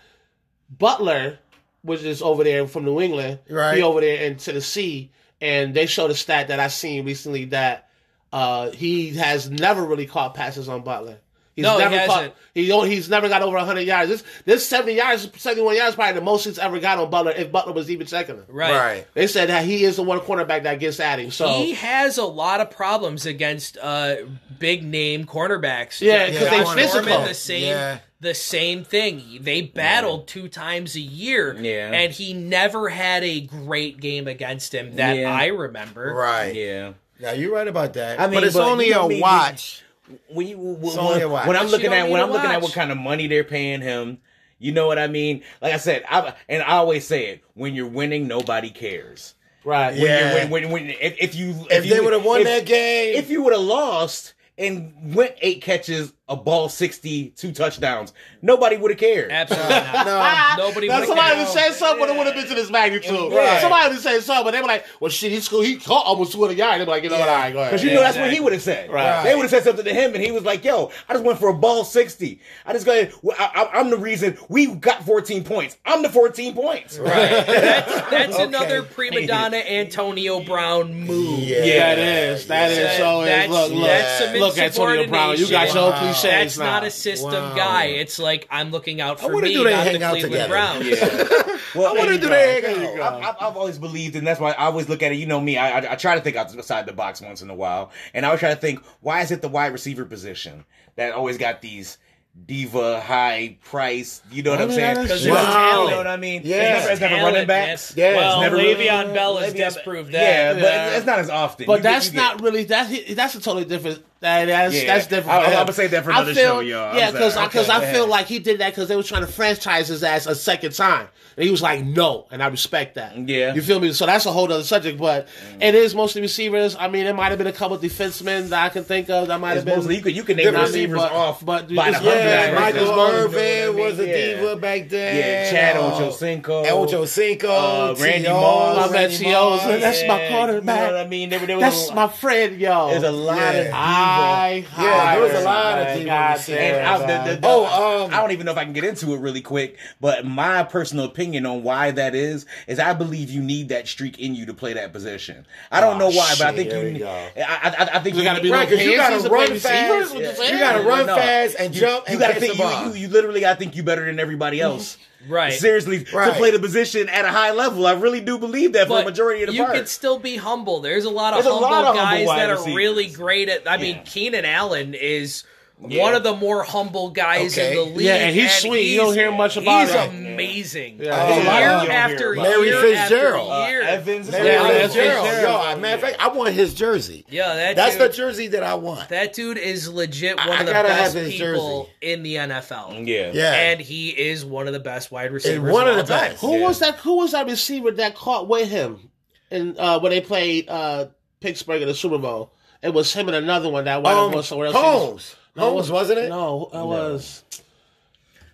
Butler, 0.70 1.40
which 1.82 2.04
is 2.04 2.22
over 2.22 2.44
there 2.44 2.68
from 2.68 2.86
New 2.86 3.00
England, 3.02 3.40
Right. 3.50 3.78
he 3.78 3.84
over 3.84 4.02
there 4.02 4.24
in 4.24 4.38
Tennessee, 4.38 5.12
and 5.42 5.74
they 5.74 5.86
showed 5.86 6.12
a 6.12 6.16
stat 6.16 6.50
that 6.50 6.60
I 6.60 6.68
seen 6.68 7.06
recently 7.06 7.46
that 7.46 7.90
uh, 8.34 8.72
he 8.72 9.12
has 9.16 9.50
never 9.50 9.84
really 9.86 10.06
caught 10.06 10.34
passes 10.34 10.68
on 10.68 10.82
Butler. 10.82 11.20
He's 11.58 11.64
No, 11.64 11.74
he 11.74 11.80
never 11.80 11.98
hasn't. 11.98 12.34
caught. 12.34 12.36
He 12.54 12.72
he's 12.96 13.10
never 13.10 13.28
got 13.30 13.42
over 13.42 13.58
hundred 13.58 13.82
yards. 13.82 14.10
This 14.12 14.24
this 14.46 14.68
seventy 14.68 14.94
yards, 14.94 15.28
seventy 15.38 15.64
one 15.64 15.76
yards, 15.76 15.96
probably 15.96 16.14
the 16.14 16.22
most 16.22 16.46
he's 16.46 16.60
ever 16.60 16.80
got 16.80 17.00
on 17.00 17.10
Butler. 17.10 17.32
If 17.36 17.52
Butler 17.52 17.74
was 17.74 17.90
even 17.90 18.06
checking 18.06 18.36
him, 18.36 18.46
Right. 18.48 18.72
Right. 18.72 19.08
they 19.16 19.26
said 19.26 19.50
that 19.50 19.66
he 19.66 19.84
is 19.84 19.96
the 19.96 20.04
one 20.04 20.20
cornerback 20.20 20.64
that 20.64 20.80
gets 20.80 21.00
at 21.00 21.18
him. 21.20 21.32
So 21.32 21.48
He 21.48 21.74
has 21.74 22.20
a 22.20 22.26
lot 22.26 22.62
of 22.62 22.70
problems 22.70 23.26
against 23.26 23.76
uh, 23.82 24.18
big 24.60 24.84
name 24.84 25.26
cornerbacks. 25.26 26.00
Yeah, 26.00 26.28
'cause 26.28 26.40
Josh 26.40 26.76
they 26.76 26.82
physical. 26.84 27.10
Norman, 27.10 27.28
the 27.28 27.34
same, 27.34 27.64
Yeah. 27.64 27.98
the 28.22 28.36
same 28.36 28.84
thing. 28.84 29.40
They 29.42 29.62
battled 29.62 30.28
two 30.28 30.48
times 30.48 30.96
a 30.96 31.00
year, 31.02 31.56
Yeah. 31.60 31.90
and 31.92 32.14
he 32.14 32.34
never 32.36 32.90
had 32.90 33.24
a 33.24 33.40
great 33.42 34.00
game 34.00 34.28
against 34.28 34.76
him 34.76 34.96
that 34.98 35.18
Yeah. 35.18 35.34
I 35.34 35.48
remember. 35.48 36.14
Right. 36.14 36.54
Yeah. 36.54 36.92
Yeah, 37.20 37.34
you're 37.34 37.52
right 37.52 37.68
about 37.68 37.94
that. 37.94 38.20
I 38.20 38.28
mean, 38.28 38.36
but 38.36 38.44
it's 38.44 38.56
but 38.56 38.64
only 38.70 38.92
a 38.92 39.08
me, 39.08 39.20
watch. 39.20 39.82
When 40.30 40.48
you 40.48 40.58
when, 40.58 40.98
only 40.98 41.26
when, 41.26 41.48
when 41.48 41.56
I'm 41.58 41.68
looking 41.68 41.94
at 41.94 42.10
when 42.10 42.22
I'm 42.22 42.32
looking 42.32 42.52
at 42.52 42.62
what 42.62 42.74
kind 42.74 42.92
of 42.92 42.98
money 42.98 43.28
they're 43.28 43.44
paying 43.44 43.82
him, 43.82 44.20
you 44.60 44.72
know 44.72 44.88
what 44.88 44.98
I 45.00 45.08
mean. 45.08 45.44
Like 45.62 45.74
I 45.74 45.78
said, 45.78 46.04
I 46.10 46.34
and 46.50 46.64
I 46.64 46.74
always 46.78 47.06
say 47.06 47.28
it: 47.28 47.44
when 47.54 47.76
you're 47.76 47.88
winning, 47.88 48.28
nobody 48.28 48.70
cares. 48.70 49.34
right, 49.64 49.92
When 49.94 50.02
Yeah. 50.02 50.34
when, 50.34 50.50
when, 50.50 50.72
when 50.72 50.90
if, 50.90 51.16
if 51.20 51.36
you 51.36 51.56
If 51.70 51.86
you, 51.86 51.94
they 51.96 52.00
would 52.00 52.14
have 52.14 52.26
won 52.26 52.42
if- 52.42 52.48
that 52.48 52.66
game, 52.66 53.16
if 53.16 53.30
you 53.30 53.44
would 53.44 53.54
have 53.54 53.62
lost 53.62 54.34
and 54.58 55.14
went 55.16 55.34
eight 55.42 55.62
catches, 55.62 56.14
a 56.30 56.36
ball, 56.36 56.68
sixty, 56.70 57.30
two 57.38 57.52
touchdowns, 57.54 58.12
nobody 58.42 58.76
would 58.78 58.92
have 58.92 59.00
cared. 59.00 59.32
Absolutely 59.32 59.70
not. 59.70 60.06
no, 60.58 60.68
Nobody 60.68 60.88
Now, 60.90 61.00
would 61.00 61.08
somebody 61.08 61.36
have 61.36 61.48
would 61.48 61.58
say 61.58 61.72
something, 61.72 62.00
but 62.00 62.10
it 62.10 62.18
would 62.18 62.28
have 62.28 62.36
been 62.36 62.48
to 62.48 62.56
this 62.56 62.70
magnitude. 62.70 63.32
Right. 63.32 63.62
Somebody 63.62 63.94
would 63.94 64.04
say 64.04 64.20
something, 64.20 64.44
but 64.46 64.52
they 64.52 64.62
were 64.62 64.68
like, 64.68 64.86
"Well, 65.00 65.10
shit, 65.10 65.32
he 65.32 65.40
scored, 65.40 65.66
he 65.66 65.78
caught 65.78 66.06
almost 66.06 66.34
200 66.34 66.58
yards." 66.58 66.80
They 66.80 66.86
were 66.86 66.92
like, 66.92 67.04
"You 67.04 67.10
know 67.10 67.20
what? 67.20 67.30
All 67.30 67.36
right, 67.36 67.54
go 67.54 67.60
ahead." 67.60 67.72
Because 67.72 67.84
you 67.84 67.92
Yeah, 67.92 67.96
know 67.96 68.02
that's 68.02 68.18
what 68.18 68.32
he 68.34 68.40
would 68.42 68.52
have 68.54 68.62
said. 68.62 68.92
Right. 68.92 69.24
They 69.24 69.36
would 69.36 69.44
have 69.44 69.52
said 69.52 69.64
something 69.64 69.86
to 69.86 69.94
him, 69.94 70.14
and 70.16 70.24
he 70.24 70.32
was 70.32 70.44
like, 70.44 70.64
"Yo, 70.66 70.92
I 71.08 71.14
just 71.14 71.24
went 71.24 71.40
for 71.40 71.50
a 71.50 71.54
ball 71.54 71.86
sixty. 71.86 72.42
I 72.66 72.74
just 72.74 72.86
got. 72.86 72.98
I, 72.98 73.10
I, 73.40 73.80
I'm 73.80 73.90
the 73.90 73.98
reason 73.98 74.38
we 74.50 74.68
got 74.76 75.04
14 75.06 75.44
points. 75.46 75.78
I'm 75.86 76.02
the 76.02 76.10
14 76.10 76.54
points. 76.54 76.98
Right. 77.00 77.10
That's, 77.12 78.10
that's 78.10 78.34
Okay. 78.38 78.44
another 78.44 78.84
prima 78.84 79.26
donna 79.28 79.58
Antonio 79.58 80.42
Brown 80.44 80.94
move. 80.94 81.40
Yeah. 81.40 81.96
that 81.96 82.00
is, 82.00 82.48
that 82.48 82.72
is. 82.72 82.78
That- 82.78 82.98
So 82.98 83.22
that's, 83.24 83.48
is. 83.48 83.54
Look, 83.54 83.72
look, 83.72 83.88
that's 83.88 84.26
some 84.26 84.40
look, 84.40 84.58
Antonio 84.58 85.08
Brown, 85.08 85.38
you 85.38 85.50
got 85.50 85.74
your 85.74 85.84
own 85.94 85.94
Wow. 86.24 86.30
cliches 86.30 86.56
That's 86.56 86.58
now. 86.58 86.66
not 86.66 86.84
a 86.86 86.92
system 86.92 87.32
Wow. 87.32 87.56
guy. 87.56 87.86
It's 87.86 88.20
like 88.20 88.48
I'm 88.52 88.72
looking 88.72 89.02
out 89.02 89.20
for 89.20 89.28
wonder 89.34 89.48
me, 89.48 89.54
do 89.54 89.64
they 89.64 89.72
not 89.72 89.84
hang 89.86 90.00
the 90.00 90.06
out 90.06 90.12
Cleveland 90.12 90.34
together? 90.34 90.50
Browns. 90.50 91.54
Well, 91.76 91.88
I 91.94 91.98
wonder 91.98 92.18
there 92.18 92.18
do 92.18 92.26
you 92.26 92.30
they 92.30 92.62
hang 92.62 93.00
out? 93.02 93.14
I've, 93.14 93.24
I've, 93.24 93.36
I've 93.52 93.58
always 93.58 93.78
believed, 93.78 94.16
and 94.16 94.26
that's 94.26 94.40
why 94.40 94.52
I 94.54 94.66
always 94.66 94.88
look 94.90 95.04
at 95.04 95.12
it. 95.12 95.16
You 95.16 95.26
know 95.28 95.40
me, 95.42 95.58
I, 95.58 95.80
I, 95.80 95.92
I 95.92 95.96
try 95.96 96.16
to 96.16 96.22
think 96.22 96.36
outside 96.36 96.86
the 96.86 96.94
box 96.94 97.22
once 97.22 97.42
in 97.42 97.50
a 97.50 97.56
while, 97.56 97.92
and 98.14 98.26
I 98.26 98.30
always 98.30 98.40
try 98.40 98.50
to 98.50 98.56
think, 98.60 98.82
why 99.02 99.22
is 99.22 99.32
it 99.32 99.42
the 99.42 99.50
wide 99.50 99.74
receiver 99.74 100.06
position 100.06 100.66
that 100.96 101.12
always 101.14 101.38
got 101.38 101.62
these 101.62 101.98
diva 102.46 103.02
high 103.02 103.58
price? 103.66 104.22
You 104.32 104.44
know 104.44 104.52
what 104.52 104.62
I'm 104.62 104.70
mean, 104.70 104.78
saying? 104.78 104.96
that 104.96 105.02
is 105.02 105.08
Because 105.08 105.24
there's 105.24 105.36
Wow. 105.36 105.44
talent. 105.44 105.84
You 105.84 105.92
know 105.92 105.98
what 105.98 106.08
I 106.08 106.18
mean? 106.18 106.42
Yeah. 106.46 106.78
It's 106.78 106.88
never, 106.88 107.00
never 107.02 107.16
Talent, 107.16 107.34
running 107.34 107.48
backs. 107.48 107.94
Yeah, 107.98 108.06
it's 108.10 108.18
well, 108.18 108.42
never 108.42 108.58
Le'Veon 108.58 109.14
Bell 109.14 109.38
has 109.38 109.54
Le'Veon- 109.54 109.74
disproved 109.74 110.14
Yeah, 110.14 110.54
that. 110.54 110.62
but 110.62 110.98
it's 110.98 111.06
not 111.06 111.20
as 111.20 111.30
often. 111.30 111.66
But 111.68 111.78
You 111.78 111.84
that's 111.84 112.08
you 112.08 112.14
get- 112.14 112.18
not 112.18 112.42
really 112.42 112.64
that. 112.66 112.92
That's 113.16 113.36
a 113.36 113.42
totally 113.42 113.66
different. 113.66 114.04
That, 114.20 114.46
that's 114.46 114.74
Yeah. 114.76 114.86
that's 114.88 115.06
different. 115.08 115.30
I, 115.40 115.46
I'm 115.46 115.52
gonna 115.54 115.74
save 115.74 115.92
that 115.92 116.04
for 116.04 116.10
another 116.10 116.34
feel- 116.34 116.56
show, 116.56 116.60
y'all. 116.62 116.96
Yeah, 116.96 117.12
because 117.12 117.36
because 117.36 117.70
Okay, 117.70 117.90
I 117.90 117.94
feel 117.94 118.08
like 118.08 118.26
he 118.26 118.40
did 118.40 118.60
that 118.62 118.72
because 118.72 118.88
they 118.88 118.96
were 118.96 119.04
trying 119.04 119.22
to 119.22 119.28
franchise 119.32 119.90
his 119.90 120.04
ass 120.04 120.26
a 120.26 120.34
second 120.34 120.72
time, 120.74 121.08
and 121.36 121.46
he 121.46 121.52
was 121.52 121.62
like, 121.62 121.86
no, 121.86 122.26
and 122.32 122.42
I 122.42 122.48
respect 122.48 122.96
that. 122.96 123.16
Yeah. 123.16 123.54
you 123.54 123.62
feel 123.62 123.80
me? 123.80 123.94
So 123.94 124.08
that's 124.08 124.26
a 124.26 124.32
whole 124.32 124.52
other 124.52 124.64
subject. 124.64 124.98
But 124.98 125.28
it 125.62 125.76
is 125.76 125.94
mostly 125.94 126.22
receivers. 126.22 126.76
I 126.76 126.88
mean, 126.88 127.06
it 127.06 127.16
might 127.16 127.30
have 127.30 127.38
been 127.38 127.46
a 127.48 127.52
couple 127.54 127.78
defensemen 127.78 128.50
that 128.50 128.64
I 128.66 128.70
can 128.70 128.84
think 128.84 129.10
of 129.12 129.28
that 129.28 129.40
might 129.40 129.56
have 129.56 129.66
been. 129.66 129.76
mostly 129.76 129.98
you 129.98 130.02
could 130.02 130.16
you 130.16 130.24
could 130.24 130.38
name 130.38 130.56
receivers 130.56 130.98
but- 130.98 131.12
off 131.12 131.46
but 131.46 131.68
by 131.68 131.68
the 131.68 131.76
yeah, 131.76 131.92
hundred. 131.92 132.14
Yeah, 132.16 132.52
Right, 132.54 132.74
Michael 132.76 133.00
Irvin 133.00 133.78
was 133.78 134.00
a 134.00 134.08
Yeah. 134.08 134.36
diva 134.40 134.56
back 134.56 134.90
then. 134.90 135.16
Yeah, 135.16 135.52
Chad 135.52 135.78
Uh, 135.78 135.92
Ochocinco. 135.92 136.72
Ocho 136.72 137.04
Uh, 137.04 137.96
Randy 138.00 138.28
Moss. 138.30 138.92
I 138.92 139.32
Moss. 139.32 139.64
That's 139.64 140.08
my 140.08 140.28
quarterback. 140.30 140.80
You 140.80 140.88
know 140.88 140.98
what 140.98 141.06
I 141.06 141.08
mean? 141.08 141.30
There, 141.30 141.40
there 141.40 141.58
was 141.58 141.64
That's 141.64 141.94
my 141.94 142.08
friend, 142.08 142.60
yo. 142.60 142.90
There's 142.90 143.04
a 143.04 143.12
lot 143.12 143.56
of 143.56 143.68
diva. 144.08 144.78
I, 144.78 144.84
Yeah, 144.84 145.16
there 145.16 145.24
was 145.24 145.34
a 145.34 145.46
lot 145.46 145.80
of 145.80 145.88
I- 145.88 145.94
diva 145.96 146.06
God 146.06 146.32
receivers. 146.38 146.60
damn, 146.62 146.76
And 146.76 146.88
I, 146.88 146.98
the, 147.26 147.30
the, 147.36 147.42
the, 147.42 147.48
Oh, 147.48 148.06
um, 148.06 148.14
I 148.14 148.18
don't 148.22 148.32
even 148.32 148.46
know 148.46 148.52
if 148.52 148.58
I 148.58 148.64
can 148.64 148.74
get 148.74 148.84
into 148.84 149.14
it 149.14 149.20
really 149.20 149.42
quick, 149.42 149.78
but 150.02 150.26
my 150.26 150.64
personal 150.64 151.06
opinion 151.06 151.46
on 151.46 151.64
why 151.64 151.92
that 151.92 152.16
is 152.16 152.46
is 152.68 152.80
I 152.80 152.94
believe 152.94 153.30
you 153.30 153.42
need 153.42 153.70
that 153.70 153.88
streak 153.88 154.20
in 154.20 154.36
you 154.36 154.46
to 154.48 154.54
play 154.54 154.74
that 154.74 154.94
position. 154.94 155.46
I 155.72 155.82
don't 155.82 155.96
Oh, 155.96 156.10
know 156.10 156.10
why, 156.10 156.34
but 156.38 156.48
I 156.48 156.54
think 156.56 156.72
you. 156.72 157.00
go. 157.00 157.10
I, 157.38 157.40
I, 157.40 157.90
I 157.98 158.00
think 158.00 158.16
You 158.16 158.24
gotta 158.24 158.42
be 158.42 158.52
Right, 158.52 158.70
because 158.70 158.86
you 158.86 158.96
gotta 158.98 159.30
run 159.30 159.58
fast. 159.60 160.14
What 160.14 160.24
you 160.24 160.30
You 160.54 160.60
gotta 160.60 160.84
run 160.88 161.06
No. 161.08 161.16
fast 161.16 161.56
and 161.60 161.74
jump 161.74 162.10
You 162.10 162.18
gotta 162.20 162.40
think 162.40 162.58
you, 162.58 162.66
you, 162.68 162.94
you 162.94 163.08
literally 163.10 163.40
gotta 163.42 163.58
think 163.60 163.76
you 163.76 163.84
better 163.84 164.06
than 164.06 164.20
everybody 164.20 164.62
else. 164.62 164.98
Right. 165.28 165.54
Seriously, 165.54 166.04
to 166.04 166.34
play 166.38 166.52
the 166.52 166.60
position 166.60 167.10
at 167.10 167.26
a 167.26 167.30
high 167.30 167.52
level, 167.52 167.86
I 167.86 167.94
really 167.94 168.22
do 168.22 168.38
believe 168.38 168.74
that 168.74 168.88
for 168.88 168.96
But 168.96 169.02
a 169.04 169.06
majority 169.10 169.44
of 169.44 169.48
the 169.48 169.54
you 169.56 169.64
part. 169.64 169.76
could 169.76 169.88
still 169.90 170.20
be 170.20 170.38
humble. 170.38 170.80
There's 170.80 171.06
a 171.06 171.10
lot 171.10 171.34
of 171.34 171.44
There's 171.44 171.48
a 171.48 171.50
humble 171.52 171.70
lot 171.70 171.84
of 171.86 171.96
humble 171.96 172.02
guys 172.04 172.28
wide 172.28 172.40
that 172.40 172.50
are 172.50 172.54
receivers. 172.56 172.76
really 172.76 173.08
great 173.08 173.50
at. 173.50 173.70
I 173.70 173.78
mean, 173.78 173.96
Yeah. 173.98 174.02
Keenan 174.04 174.46
Allen 174.46 174.94
is 174.94 175.44
one 175.80 176.16
of 176.16 176.24
the 176.24 176.36
more 176.36 176.64
humble 176.64 177.12
guys 177.12 177.58
Okay. 177.58 177.70
in 177.72 177.76
the 177.78 177.96
league. 177.96 178.06
Yeah, 178.08 178.16
and 178.16 178.36
he's 178.36 178.52
sweet. 178.52 178.82
You 178.88 178.98
don't 178.98 179.14
hear 179.14 179.32
much 179.32 179.58
about 179.58 179.82
He's 179.88 179.94
him. 179.94 180.26
amazing. 180.34 181.00
Yeah, 181.00 181.28
he's 181.28 181.38
a 181.38 181.60
year 181.60 181.70
of- 181.70 181.82
you 181.84 181.88
don't 181.88 181.96
after 181.96 182.18
year 182.18 182.34
about 182.34 182.44
Larry 182.50 182.72
after 182.74 182.88
Fitzgerald. 183.10 183.52
Uh, 183.52 183.66
year. 183.70 183.82
Evans. 183.84 184.28
is 184.28 184.34
Larry 184.34 184.48
Yeah, 184.48 184.68
Fitzgerald. 184.88 185.28
Fitzgerald. 185.28 185.66
Yo, 185.70 185.78
matter 185.80 185.96
of 185.96 186.02
fact, 186.02 186.16
I 186.20 186.28
want 186.30 186.54
his 186.54 186.74
jersey. 186.74 187.26
yeah, 187.30 187.54
that 187.56 187.76
That's 187.76 187.96
dude, 187.96 188.10
the 188.12 188.14
jersey 188.16 188.48
that 188.48 188.64
I 188.64 188.74
want. 188.76 189.10
that 189.10 189.34
dude 189.34 189.58
is 189.60 189.88
legit 189.92 190.38
one 190.38 190.50
I 190.50 190.60
of 190.62 190.66
the 190.66 190.72
best 190.74 191.14
have 191.16 191.24
his 191.26 191.34
people 191.36 191.90
in 192.02 192.24
the 192.24 192.36
NFL. 192.36 193.08
Yeah. 193.08 193.32
Yeah. 193.34 193.54
And 193.54 193.80
he 193.80 194.10
is 194.10 194.44
one 194.44 194.66
of 194.68 194.74
the 194.74 194.80
best 194.80 195.12
wide 195.12 195.32
receivers. 195.32 195.72
one 195.72 195.88
of 195.88 195.98
all 195.98 196.04
the 196.04 196.08
time. 196.08 196.32
best. 196.32 196.42
Who 196.42 196.58
Yeah. 196.58 196.68
was 196.68 196.80
that? 196.80 196.96
Who 196.96 197.18
was 197.18 197.32
that 197.34 197.46
receiver 197.46 197.92
that 197.92 198.16
caught 198.16 198.48
with 198.48 198.68
him, 198.70 199.12
and 199.52 199.78
uh, 199.78 200.00
when 200.00 200.10
they 200.12 200.22
played 200.22 200.68
uh, 200.70 201.06
Pittsburgh 201.40 201.82
in 201.84 201.88
the 201.88 201.94
Super 201.94 202.18
Bowl? 202.18 202.52
It 202.84 202.94
was 202.94 203.12
him 203.14 203.28
and 203.28 203.36
another 203.36 203.70
one 203.70 203.86
that 203.86 204.04
wound 204.04 204.36
Um, 204.36 204.44
somewhere 204.44 204.68
else. 204.68 204.76
Holmes. 204.76 205.36
No, 205.58 205.72
Holmes, 205.72 205.92
wasn't 205.92 206.20
it? 206.20 206.30
No, 206.30 206.70
it 206.74 206.86
was. 206.86 207.44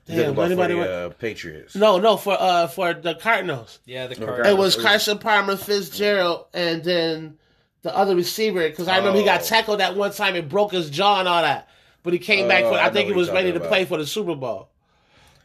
Damn, 0.05 0.31
about 0.31 0.45
anybody? 0.45 0.73
for 0.73 0.79
the, 0.83 0.91
uh, 0.91 1.09
Patriots. 1.09 1.75
No, 1.75 1.97
no, 1.99 2.17
for 2.17 2.35
uh 2.39 2.67
for 2.67 2.93
the 2.93 3.15
Cardinals. 3.15 3.79
Yeah, 3.85 4.07
the 4.07 4.15
Cardinals. 4.15 4.47
It 4.47 4.57
was 4.57 4.75
Carson 4.75 5.17
Palmer, 5.17 5.55
Fitzgerald, 5.55 6.47
and 6.53 6.83
then 6.83 7.37
the 7.83 7.95
other 7.95 8.15
receiver. 8.15 8.67
Because 8.69 8.87
I 8.89 8.97
remember 8.97 9.19
he 9.19 9.25
got 9.25 9.41
Oh. 9.41 9.45
tackled 9.45 9.79
that 9.79 9.95
one 9.95 10.11
time 10.11 10.35
and 10.35 10.49
broke 10.49 10.73
his 10.73 10.89
jaw 10.89 11.19
and 11.19 11.27
all 11.29 11.41
that. 11.41 11.69
But 12.03 12.11
he 12.11 12.19
came 12.19 12.49
back 12.49 12.65
Oh, 12.65 12.71
for. 12.71 12.75
I 12.77 12.87
I, 12.87 12.89
think 12.89 13.07
he 13.07 13.13
was 13.13 13.27
you're 13.27 13.35
ready 13.35 13.51
to 13.53 13.59
talking 13.59 13.69
play 13.69 13.85
for 13.85 13.97
the 13.97 14.05
Super 14.05 14.35
Bowl. 14.35 14.67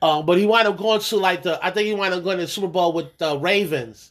Um, 0.02 0.26
but 0.26 0.38
he 0.38 0.46
wound 0.46 0.66
up 0.66 0.76
going 0.76 1.00
to 1.00 1.16
like 1.16 1.44
the. 1.44 1.64
I 1.64 1.70
think 1.70 1.86
he 1.86 1.94
wound 1.94 2.14
up 2.14 2.24
going 2.24 2.38
to 2.38 2.44
the 2.44 2.50
Super 2.50 2.66
Bowl 2.68 2.92
with 2.92 3.16
the 3.18 3.38
Ravens. 3.38 4.10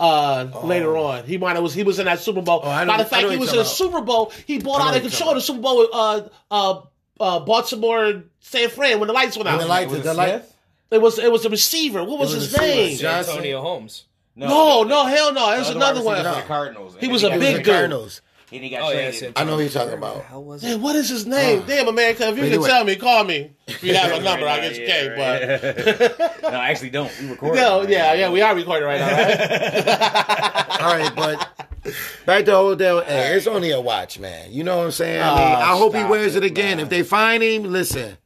Uh, 0.00 0.48
later 0.64 0.96
on, 0.96 1.24
he 1.24 1.36
wound 1.36 1.56
up 1.56 1.62
was 1.62 1.72
he 1.72 1.84
was 1.84 1.98
in 2.00 2.06
that 2.06 2.18
Super 2.18 2.42
Bowl. 2.42 2.60
Oh, 2.64 2.68
I 2.68 2.80
know- 2.84 2.92
Matter 2.92 3.04
of 3.04 3.08
fact, 3.08 3.28
he 3.30 3.36
was 3.36 3.52
in 3.52 3.60
a 3.60 3.64
Super 3.64 4.00
Bowl. 4.00 4.32
He 4.46 4.58
bought 4.58 4.80
out 4.80 4.88
of 4.88 4.94
what 4.94 5.02
you're 5.02 5.10
control 5.10 5.34
the 5.34 5.40
Super 5.40 5.60
Bowl 5.60 5.78
with 5.78 5.90
uh 5.92 6.22
uh 6.50 6.80
uh 7.20 7.40
Baltimore 7.40 8.04
and 8.06 8.30
San 8.40 8.68
Fran 8.70 8.98
when 8.98 9.06
the 9.06 9.12
lights 9.12 9.36
went 9.36 9.48
out. 9.48 9.60
the 9.60 9.66
lights- 9.66 9.92
it 9.92 10.02
the 10.02 10.14
light- 10.14 10.28
Smith? 10.30 10.56
It 10.90 11.00
was 11.00 11.18
it 11.18 11.30
was 11.30 11.44
a 11.44 11.48
receiver. 11.50 12.02
What 12.02 12.18
was, 12.18 12.34
was 12.34 12.50
his 12.50 12.58
name? 12.58 12.98
Johnson. 12.98 13.32
Antonio 13.34 13.60
Holmes. 13.60 14.04
No, 14.36 14.82
no, 14.82 15.06
hell 15.06 15.32
no. 15.32 15.52
It 15.52 15.58
was 15.60 15.70
another 15.70 16.02
wide 16.02 16.24
one. 16.24 16.24
receiver 16.24 16.34
for 16.34 16.40
the 16.40 16.46
Cardinals. 16.48 16.96
He 16.98 17.06
was 17.08 17.22
a 17.22 17.30
big 17.30 17.38
the 17.40 17.62
traded. 17.62 17.64
dude. 17.64 18.20
Cardinals. 18.50 18.52
And 18.52 18.62
he 18.64 18.70
got 18.70 18.82
Oh, 18.82 18.90
yeah, 18.90 19.10
traded. 19.10 19.22
it's 19.30 19.40
I 19.40 19.44
know 19.44 19.54
who 19.56 19.60
you're 19.62 19.70
talking 19.70 19.94
about. 19.98 20.24
How 20.24 20.40
was 20.40 20.62
it? 20.62 20.68
Man, 20.68 20.82
what 20.82 20.96
is 20.96 21.08
his 21.08 21.26
name? 21.26 21.62
Uh, 21.62 21.66
Damn, 21.66 21.88
America, 21.88 22.28
if 22.28 22.36
you 22.36 22.42
but 22.42 22.42
can 22.42 22.52
anyway. 22.52 22.68
tell 22.68 22.84
me, 22.84 22.96
call 22.96 23.24
me. 23.24 23.50
If 23.66 23.82
you 23.82 23.94
have 23.94 24.12
a 24.12 24.22
number, 24.22 24.46
I'll 24.46 24.60
get 24.60 24.76
you 24.76 24.84
Yeah, 24.86 25.16
cake. 25.16 26.36
But 26.42 26.42
no, 26.52 26.58
I 26.58 26.68
actually 26.70 26.90
don't. 26.90 27.10
We 27.20 27.30
recorded. 27.30 27.60
no, 27.60 27.82
yeah, 27.82 28.12
yeah, 28.14 28.30
we 28.30 28.42
are 28.42 28.54
recording 28.54 28.86
right 28.86 29.00
now, 29.00 29.10
right? 29.10 30.80
All 30.80 30.94
right, 30.98 31.12
but 31.16 31.48
back 32.26 32.44
to 32.46 32.54
Odell. 32.56 33.02
Hey, 33.02 33.34
it's 33.36 33.46
only 33.46 33.70
a 33.70 33.80
watch, 33.80 34.18
man. 34.18 34.52
You 34.52 34.64
know 34.64 34.76
what 34.78 34.84
I'm 34.86 34.90
saying? 34.92 35.22
I, 35.22 35.28
mean, 35.28 35.38
Ah, 35.38 35.72
I 35.74 35.76
hope 35.78 35.94
he 35.94 36.04
wears 36.04 36.36
it 36.36 36.42
it, 36.44 36.46
again. 36.50 36.76
man. 36.76 36.84
If 36.84 36.90
they 36.90 37.02
find 37.02 37.42
him, 37.42 37.64
listen. 37.72 38.16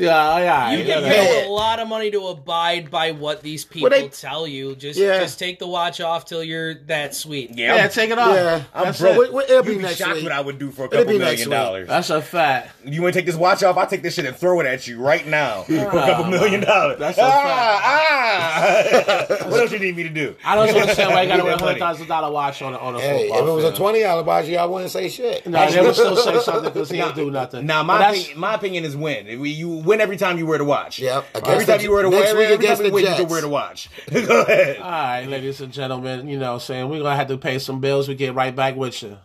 Yeah, 0.00 0.38
yeah. 0.38 0.72
You 0.72 0.84
can 0.84 1.02
pay 1.02 1.46
a 1.46 1.48
lot 1.48 1.78
of 1.78 1.88
money 1.88 2.10
to 2.10 2.26
abide 2.28 2.90
by 2.90 3.12
what 3.12 3.42
these 3.42 3.64
people 3.64 3.90
they- 3.90 4.08
tell 4.08 4.46
you. 4.46 4.74
Just 4.76 4.98
Yeah. 4.98 5.20
just 5.20 5.38
take 5.38 5.58
the 5.58 5.66
watch 5.66 6.00
off 6.00 6.24
till 6.24 6.42
you're 6.42 6.74
that 6.86 7.14
sweet. 7.14 7.50
Yeah, 7.54 7.76
Yeah, 7.76 7.84
I'm, 7.84 7.90
take 7.90 8.10
it 8.10 8.18
off. 8.18 8.34
Yeah, 8.34 8.62
I'm 8.74 8.84
That's 8.86 9.00
broke. 9.00 9.14
it. 9.14 9.18
What- 9.18 9.32
what- 9.32 9.50
it'll 9.50 9.62
be 9.62 9.70
You'd 9.72 9.78
be 9.78 9.82
next 9.84 9.96
shocked 9.98 10.14
week. 10.14 10.22
what 10.24 10.32
I 10.32 10.40
would 10.40 10.58
do 10.58 10.70
for 10.70 10.84
a 10.86 10.88
couple 10.88 11.04
be 11.06 11.18
million 11.18 11.38
week. 11.38 11.48
dollars. 11.50 11.88
That's 11.88 12.10
a 12.10 12.22
fact. 12.22 12.70
You 12.84 13.02
want 13.02 13.14
to 13.14 13.18
take 13.20 13.26
this 13.26 13.36
watch 13.36 13.62
off? 13.62 13.76
I'll 13.76 13.86
take 13.86 14.02
this 14.02 14.14
shit 14.14 14.24
and 14.26 14.36
throw 14.36 14.60
it 14.60 14.66
at 14.66 14.86
you 14.86 14.98
right 15.00 15.26
now 15.26 15.62
for 15.66 15.74
a 15.76 15.90
couple 15.90 16.24
million 16.26 16.60
dollars. 16.60 16.98
That's 16.98 17.18
a 17.18 17.22
ah, 17.24 17.80
ah. 17.84 19.26
what 19.48 19.60
else 19.60 19.72
you 19.72 19.78
need 19.78 19.96
me 19.96 20.02
to 20.04 20.08
do? 20.08 20.34
I 20.44 20.54
don't 20.54 20.68
understand 20.68 21.10
why 21.12 21.22
you 21.22 21.28
got 21.28 21.36
to 21.36 21.42
Give 21.42 21.44
wear 21.44 21.54
a 21.54 21.56
that 21.56 21.60
hundred 21.64 21.78
money. 21.78 21.80
thousand 21.80 22.06
dollar 22.08 22.32
watch 22.32 22.62
on 22.62 22.74
a, 22.74 22.78
on 22.78 22.94
a 22.96 23.00
Hey, 23.00 23.28
if 23.28 23.36
it 23.40 23.50
was 23.50 23.64
a 23.64 23.72
twenty 23.74 24.00
dollar 24.02 24.22
watch, 24.22 24.48
I 24.50 24.64
wouldn't 24.66 24.90
say 24.90 25.08
shit. 25.08 25.46
No, 25.46 25.70
they 25.70 25.80
would 25.80 25.94
still 25.94 26.16
say 26.16 26.38
something 26.40 26.72
because 26.72 26.90
he 26.90 26.96
didn't 26.98 27.16
do 27.16 27.30
nothing. 27.30 27.66
Now, 27.66 27.82
my 27.82 28.08
opinion, 28.10 28.38
my 28.38 28.54
opinion 28.54 28.84
is 28.84 28.96
win. 28.96 29.26
If 29.26 29.38
we- 29.38 29.50
You 29.50 29.68
win 29.90 30.00
every 30.00 30.16
time 30.16 30.38
you 30.38 30.46
wear 30.46 30.58
the 30.58 30.64
watch. 30.64 30.98
Yep, 30.98 31.24
Every 31.44 31.64
time 31.66 31.78
the- 31.78 31.84
you 31.84 31.90
wear 31.92 32.02
the 32.04 32.10
next 32.10 32.28
watch, 32.30 32.36
week 32.36 32.44
every 32.44 32.54
against 32.56 32.82
time 32.82 32.84
we 32.84 32.88
the 32.90 32.94
win, 32.94 33.04
you 33.04 33.08
can 33.10 33.18
Jets. 33.18 33.30
wear 33.30 33.40
the 33.40 33.48
watch. 33.48 33.88
Go 34.12 34.42
ahead. 34.42 34.78
All 34.78 34.90
right, 34.90 35.26
ladies 35.26 35.60
and 35.60 35.72
gentlemen, 35.72 36.28
you 36.28 36.38
know, 36.38 36.58
saying 36.58 36.88
we're 36.88 37.02
gonna 37.02 37.16
have 37.16 37.28
to 37.28 37.36
pay 37.38 37.58
some 37.58 37.80
bills. 37.80 38.08
We 38.08 38.14
get 38.14 38.34
right 38.34 38.54
back 38.54 38.76
with 38.76 39.02
you. 39.02 39.18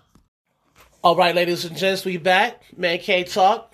All 1.04 1.16
right, 1.16 1.36
ladies 1.36 1.66
and 1.66 1.78
gents, 1.78 2.04
we 2.04 2.18
back. 2.18 2.62
Man 2.78 2.98
K 3.00 3.24
Talk. 3.24 3.74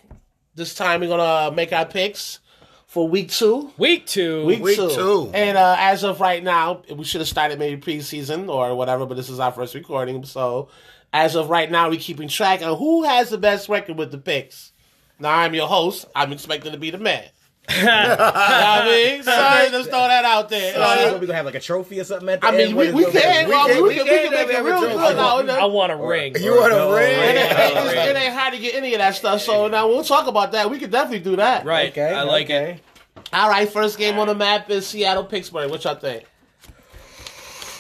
This 0.56 0.76
time 0.76 1.00
we're 1.02 1.08
gonna 1.08 1.56
make 1.56 1.72
our 1.72 1.86
picks 1.86 2.40
for 2.88 3.08
week 3.08 3.32
two. 3.32 3.72
Week 3.78 4.06
two. 4.06 4.46
Week, 4.46 4.62
Week 4.62 4.76
two. 4.76 4.90
two. 4.90 5.32
And 5.34 5.58
uh, 5.58 5.76
as 5.80 6.04
of 6.04 6.20
right 6.20 6.44
now, 6.44 6.82
we 6.94 7.06
should 7.06 7.22
have 7.22 7.28
started 7.30 7.58
maybe 7.58 7.80
preseason 7.82 8.50
or 8.50 8.76
whatever, 8.76 9.06
but 9.06 9.16
this 9.16 9.30
is 9.30 9.40
our 9.40 9.54
first 9.54 9.74
recording. 9.76 10.26
So 10.26 10.68
as 11.14 11.36
of 11.36 11.50
right 11.50 11.72
now, 11.72 11.90
we're 11.90 12.00
keeping 12.02 12.28
track 12.28 12.62
of 12.62 12.78
who 12.80 13.04
has 13.06 13.30
the 13.30 13.38
best 13.38 13.70
record 13.70 13.98
with 13.98 14.12
the 14.12 14.18
picks. 14.18 14.71
Now 15.22 15.38
I'm 15.38 15.54
your 15.54 15.68
host. 15.68 16.06
I'm 16.16 16.34
expecting 16.34 16.72
to 16.72 16.78
be 16.78 16.90
the 16.92 16.98
man. 16.98 17.24
you 17.70 17.84
know 17.86 17.92
what 17.92 18.20
I 18.28 18.86
mean? 18.86 19.24
Sorry, 19.24 19.70
let's 19.70 19.88
throw 19.88 20.08
that 20.08 20.26
out 20.26 20.50
there. 20.50 20.76
Uh, 20.78 20.82
Uh, 21.14 21.18
we 21.20 21.28
gonna 21.28 21.36
have 21.38 21.46
like 21.46 21.54
a 21.56 21.60
trophy 21.60 22.00
or 22.00 22.04
something 22.04 22.28
at 22.28 22.42
the 22.42 22.48
I 22.48 22.52
mean, 22.52 22.70
end? 22.70 22.76
we, 22.76 22.92
What 22.92 22.96
we 22.96 23.12
can, 23.22 23.46
we 23.48 23.52
well, 23.54 23.68
can- 23.68 23.76
we, 23.78 23.90
we 23.90 23.96
can, 23.96 24.04
we 24.06 24.10
can 24.10 24.24
can 24.24 24.32
make 24.48 24.50
it 24.58 24.64
real 24.64 24.80
good. 24.82 24.94
trophy. 24.98 25.46
now. 25.46 25.60
I 25.62 25.66
want 25.66 25.92
a 25.92 25.96
ring. 25.96 26.36
You 26.42 26.56
want 26.60 26.74
a 26.74 26.76
No, 26.78 26.96
ring? 26.96 27.04
It 27.08 27.38
ain't, 27.38 27.98
it 27.98 28.16
ain't 28.18 28.34
hard 28.34 28.54
to 28.56 28.60
get 28.60 28.74
any 28.74 28.94
of 28.96 28.98
that 28.98 29.14
stuff. 29.16 29.42
So 29.42 29.68
now 29.68 29.88
we'll 29.88 30.04
talk 30.04 30.26
about 30.28 30.54
that. 30.54 30.72
We 30.72 30.80
could 30.80 30.90
definitely 30.92 31.20
do 31.20 31.36
that. 31.36 31.64
Right. 31.64 31.92
Okay, 31.92 32.12
I 32.12 32.24
like 32.24 32.46
okay. 32.48 32.72
it. 33.16 33.24
All 33.32 33.48
right. 33.48 33.70
First 33.70 34.00
game 34.00 34.18
on 34.18 34.26
the 34.28 34.36
map 34.36 34.70
is 34.72 34.88
Seattle 34.88 35.24
Pittsburgh. 35.24 35.70
What 35.70 35.84
y'all 35.84 35.96
think? 35.96 36.26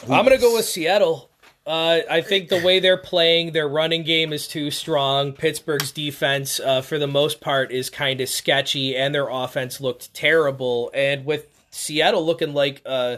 I'm 0.03 0.23
gonna 0.23 0.37
go 0.37 0.53
with 0.55 0.65
Seattle. 0.65 1.30
Uh, 1.65 1.99
I 2.09 2.21
think 2.21 2.49
the 2.49 2.61
way 2.61 2.79
they're 2.79 2.97
playing, 2.97 3.51
their 3.51 3.67
running 3.67 4.03
game 4.03 4.33
is 4.33 4.47
too 4.47 4.71
strong. 4.71 5.33
Pittsburgh's 5.33 5.91
defense, 5.91 6.59
uh, 6.59 6.81
for 6.81 6.97
the 6.97 7.07
most 7.07 7.39
part, 7.39 7.71
is 7.71 7.89
kind 7.89 8.19
of 8.19 8.29
sketchy, 8.29 8.95
and 8.95 9.13
their 9.13 9.29
offense 9.29 9.79
looked 9.79 10.11
terrible. 10.13 10.89
And 10.93 11.23
with 11.23 11.47
Seattle 11.69 12.25
looking 12.25 12.55
like 12.55 12.81
uh, 12.83 13.17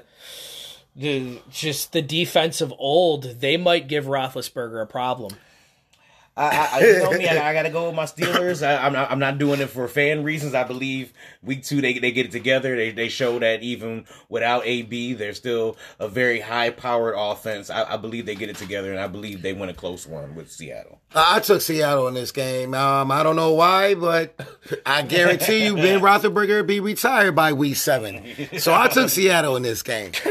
the 0.94 1.40
just 1.50 1.94
the 1.94 2.02
defense 2.02 2.60
of 2.60 2.74
old, 2.78 3.40
they 3.40 3.56
might 3.56 3.88
give 3.88 4.06
Roethlisberger 4.06 4.82
a 4.82 4.88
problem. 4.88 5.36
I, 6.36 6.48
I, 6.48 6.70
I, 6.74 6.80
you 6.86 7.00
know 7.00 7.12
me, 7.12 7.28
I, 7.28 7.50
I 7.52 7.54
got 7.54 7.64
to 7.64 7.70
go 7.70 7.88
with 7.88 7.96
my 7.96 8.06
Steelers. 8.06 8.66
I, 8.66 8.84
I'm 8.86 8.94
not. 8.94 9.12
I'm 9.12 9.20
not 9.20 9.38
doing 9.38 9.60
it 9.62 9.70
for 9.70 9.88
fan 9.88 10.24
reasons. 10.24 10.56
I 10.56 10.64
believe 10.64 11.14
week 11.44 11.64
two 11.64 11.82
they 11.82 12.00
they 12.00 12.12
get 12.12 12.26
it 12.26 12.32
together. 12.32 12.76
They 12.76 12.92
they 12.92 13.10
show 13.10 13.38
that 13.40 13.62
even 13.62 14.06
without 14.30 14.66
AB, 14.66 15.14
they're 15.14 15.34
still 15.34 15.78
a 16.00 16.08
very 16.08 16.40
high 16.40 16.72
powered 16.72 17.16
offense. 17.18 17.70
I, 17.70 17.94
I 17.94 17.98
believe 17.98 18.26
they 18.26 18.36
get 18.36 18.50
it 18.50 18.58
together, 18.58 18.92
and 18.92 19.00
I 19.00 19.08
believe 19.08 19.44
they 19.44 19.54
win 19.54 19.70
a 19.70 19.74
close 19.74 20.08
one 20.08 20.34
with 20.36 20.52
Seattle. 20.52 21.00
I 21.16 21.40
took 21.42 21.62
Seattle 21.62 22.08
in 22.08 22.14
this 22.16 22.32
game. 22.32 22.74
Um, 22.74 23.12
I 23.12 23.22
don't 23.24 23.36
know 23.36 23.54
why, 23.54 23.94
but 23.94 24.34
I 24.86 25.04
guarantee 25.04 25.66
you 25.66 25.76
Ben 25.76 26.00
Roethlisberger 26.02 26.58
will 26.58 26.64
be 26.64 26.80
retired 26.80 27.36
by 27.36 27.54
week 27.54 27.76
seven. 27.76 28.24
So 28.58 28.74
I 28.74 28.88
took 28.88 29.10
Seattle 29.10 29.56
in 29.56 29.62
this 29.64 29.84
game. 29.84 30.12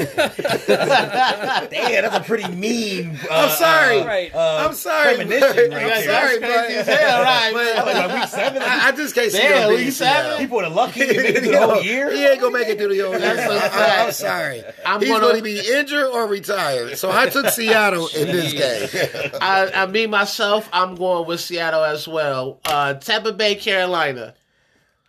Damn, 0.67 2.03
that's 2.03 2.17
a 2.17 2.21
pretty 2.27 2.49
mean. 2.53 3.19
Uh, 3.31 3.35
I'm 3.35 3.51
sorry. 3.51 4.01
uh, 4.01 4.07
Right. 4.07 4.35
uh, 4.35 4.67
I'm 4.69 4.75
sorry. 4.75 5.17
but- 5.19 5.31
right 5.31 5.43
I'm 5.43 5.53
sorry, 5.53 5.69
That's 5.69 6.39
crazy 6.39 6.41
but 6.41 6.51
as 6.51 6.87
hell, 6.87 7.23
right? 7.23 7.53
I 7.55 7.85
was 7.85 7.95
like, 7.95 8.21
week 8.21 8.29
seven, 8.29 8.63
I, 8.63 8.89
I 8.89 8.93
just 8.93 9.15
can't 9.15 9.33
see 9.33 9.39
Damn, 9.39 9.69
them 9.69 9.79
week 9.79 9.93
seven? 9.93 10.23
Seattle. 10.25 10.39
people 10.39 10.61
are 10.61 10.71
lucky 10.71 11.01
to 11.01 11.07
make 11.07 11.17
it 11.37 11.43
through 11.43 11.53
the 11.53 11.67
whole 11.67 11.83
year. 11.83 12.13
He 12.13 12.25
ain't 12.27 12.41
gonna 12.41 12.59
make 12.59 12.69
it 12.69 12.79
through 12.79 12.89
the 12.95 13.01
whole 13.01 13.11
year. 13.13 13.21
That's 13.21 13.73
a 13.73 13.77
I- 13.77 14.05
I'm 14.07 14.13
sorry. 14.13 14.63
I'm 14.85 15.01
He's 15.01 15.09
gonna- 15.11 15.21
going 15.21 15.37
to 15.37 15.43
be 15.43 15.59
injured 15.61 16.07
or 16.07 16.27
retired. 16.27 16.99
So 16.99 17.11
I 17.11 17.29
took 17.29 17.49
Seattle 17.51 18.09
in 18.17 18.27
this 18.29 18.53
game. 18.53 19.31
I, 19.41 19.71
I 19.75 19.87
me 19.87 20.07
myself, 20.07 20.69
I'm 20.73 20.95
going 20.95 21.27
with 21.27 21.41
Seattle 21.41 21.85
as 21.85 22.09
well. 22.09 22.61
Uh, 22.65 22.95
Tampa 22.95 23.33
Bay, 23.33 23.55
Carolina. 23.55 24.35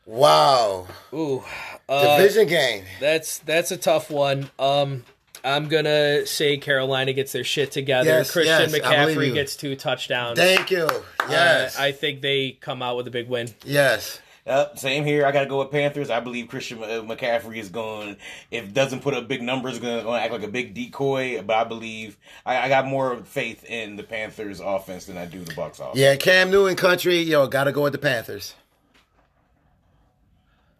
Wow. 0.06 0.88
Ooh, 1.14 1.44
uh, 1.88 2.18
Division 2.18 2.48
game. 2.48 2.84
that's 3.00 3.40
that's 3.40 3.72
a 3.72 3.78
tough 3.78 4.12
one. 4.12 4.50
Um, 4.60 5.06
I'm 5.46 5.68
gonna 5.68 6.26
say 6.26 6.58
Carolina 6.58 7.14
gets 7.14 7.32
their 7.32 7.44
shit 7.44 7.72
together. 7.72 8.10
Yes, 8.10 8.32
Christian 8.32 8.70
yes, 8.70 8.74
McCaffrey 8.74 9.34
gets 9.34 9.56
two 9.56 9.76
touchdowns. 9.76 10.38
Thank 10.38 10.72
you. 10.72 10.88
Yes. 11.30 11.78
Uh, 11.78 11.84
I 11.84 11.92
think 11.92 12.22
they 12.22 12.52
come 12.52 12.82
out 12.82 12.98
with 12.98 13.08
a 13.08 13.12
big 13.12 13.30
win. 13.30 13.50
yes. 13.64 14.20
Yep, 14.46 14.78
same 14.78 15.06
here. 15.06 15.26
I 15.26 15.32
got 15.32 15.42
to 15.42 15.46
go 15.46 15.60
with 15.60 15.72
Panthers. 15.72 16.10
I 16.10 16.20
believe 16.20 16.50
Christian 16.50 16.84
uh, 16.84 17.02
McCaffrey 17.02 17.58
is 17.58 17.70
going, 17.70 18.18
if 18.52 18.74
doesn't 18.74 19.02
put 19.02 19.14
up 19.14 19.30
big 19.30 19.42
numbers, 19.42 19.80
going 19.80 20.04
to 20.04 20.12
act 20.12 20.34
like 20.34 20.44
a 20.44 20.50
big 20.50 20.74
decoy. 20.74 21.42
But 21.42 21.56
I 21.56 21.64
believe 21.64 22.18
I, 22.46 22.58
I 22.58 22.68
got 22.68 22.86
more 22.86 23.18
faith 23.24 23.64
in 23.64 23.96
the 23.96 24.04
Panthers 24.04 24.60
offense 24.60 25.06
than 25.06 25.18
I 25.18 25.26
do 25.26 25.40
the 25.44 25.56
Bucks 25.56 25.80
offense. 25.80 25.98
Yeah, 25.98 26.18
Cam 26.18 26.52
Newton 26.52 26.76
country. 26.76 27.22
Yo, 27.22 27.48
got 27.48 27.66
to 27.66 27.72
go 27.72 27.84
with 27.84 27.94
the 27.94 28.00
Panthers. 28.00 28.56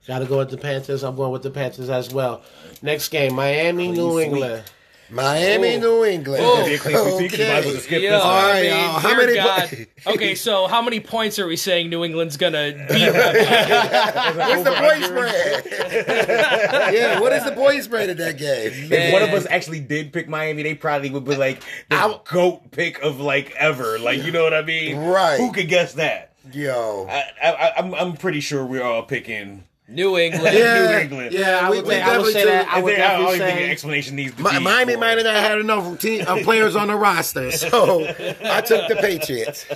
Got 0.06 0.20
to 0.20 0.26
go 0.26 0.40
with 0.40 0.50
the 0.50 0.58
Panthers. 0.58 1.02
I'm 1.02 1.16
going 1.16 1.32
with 1.32 1.44
the 1.44 1.50
Panthers 1.50 1.90
as 1.90 2.14
well. 2.14 2.42
Next 2.82 3.08
game, 3.08 3.34
Miami, 3.34 3.88
New 3.88 4.12
sweep. 4.12 4.28
England. 4.28 4.64
Miami, 5.14 5.76
oh. 5.76 5.80
New 5.80 6.06
England. 6.06 6.44
Oh. 6.46 6.62
If 6.62 6.70
you're 6.70 6.80
clean 6.80 7.18
sweep, 7.18 7.32
you 7.32 7.46
might 7.46 7.54
as 7.60 7.66
well 7.66 7.74
just 7.76 7.86
skip 7.86 8.02
Yeah, 8.02 8.12
this 8.12 8.22
All 8.24 8.32
I 8.32 8.62
mean, 8.62 8.70
y'all. 8.72 9.00
How 9.00 9.10
dear 9.10 9.18
many 9.18 9.36
God. 9.36 9.88
po- 10.04 10.12
okay, 10.14 10.36
so 10.36 10.68
how 10.68 10.82
many 10.82 11.00
points 11.00 11.40
are 11.40 11.48
we 11.48 11.56
saying 11.56 11.90
New 11.90 12.04
England's 12.04 12.38
gonna 12.38 12.72
beat 12.90 13.12
them? 13.12 14.38
What's 14.38 14.64
the 14.64 14.76
point 14.76 15.04
spread? 15.06 15.66
yeah, 16.94 17.20
what 17.20 17.32
is 17.34 17.46
the 17.46 17.52
point 17.52 17.84
spread 17.84 18.10
of 18.10 18.18
that 18.18 18.38
game? 18.38 18.72
If 18.92 19.14
one 19.14 19.22
of 19.24 19.30
us 19.30 19.46
actually 19.50 19.80
did 19.82 20.12
pick 20.14 20.28
Miami, 20.28 20.64
they 20.64 20.76
probably 20.76 21.10
would 21.12 21.26
be 21.26 21.36
like 21.36 21.62
the 21.90 21.96
I- 21.96 22.20
goat 22.30 22.72
pick 22.72 23.00
of 23.02 23.20
like 23.20 23.52
ever. 23.52 24.00
Like 24.00 24.24
you 24.24 24.32
know 24.32 24.44
what 24.44 24.54
I 24.54 24.62
mean? 24.64 24.98
Right. 24.98 25.38
Who 25.38 25.52
could 25.52 25.68
guess 25.68 25.94
that? 25.94 26.34
Yo. 26.52 27.08
I, 27.10 27.24
I, 27.42 27.72
I'm 27.78 27.94
I'm 27.94 28.14
pretty 28.18 28.40
sure 28.42 28.66
we're 28.66 28.84
all 28.84 29.04
picking 29.04 29.64
New 29.94 30.18
England. 30.18 30.56
Yeah, 30.58 30.88
New 30.92 30.98
England. 31.00 31.34
yeah, 31.34 31.60
I 31.62 31.70
we, 31.70 31.78
would 31.78 31.86
we 31.86 31.92
say- 31.94 32.02
I 32.02 32.18
would 32.18 32.34
definitely 32.34 32.34
say 32.34 32.46
that- 32.46 32.64
took- 32.66 32.74
I 32.74 32.78
I, 32.78 32.82
would 32.82 32.94
think, 32.96 33.04
I 33.06 33.08
don't 33.18 33.22
definitely 33.22 33.36
even 33.36 33.48
think 33.48 33.58
say- 33.60 33.64
an 33.66 33.72
explanation 33.72 34.16
needs 34.16 34.36
to 34.36 34.44
Mi- 34.44 34.50
be. 34.52 34.60
Miami 34.60 34.96
might 34.96 35.18
it. 35.18 35.26
have 35.26 35.36
not 35.36 35.44
had 35.44 35.58
enough 35.60 36.00
team, 36.00 36.26
uh, 36.28 36.38
players 36.44 36.76
on 36.76 36.88
the 36.88 36.96
roster, 36.96 37.52
so 37.52 38.06
I 38.44 38.62
took 38.62 38.88
the 38.88 38.98
Patriots. 39.00 39.66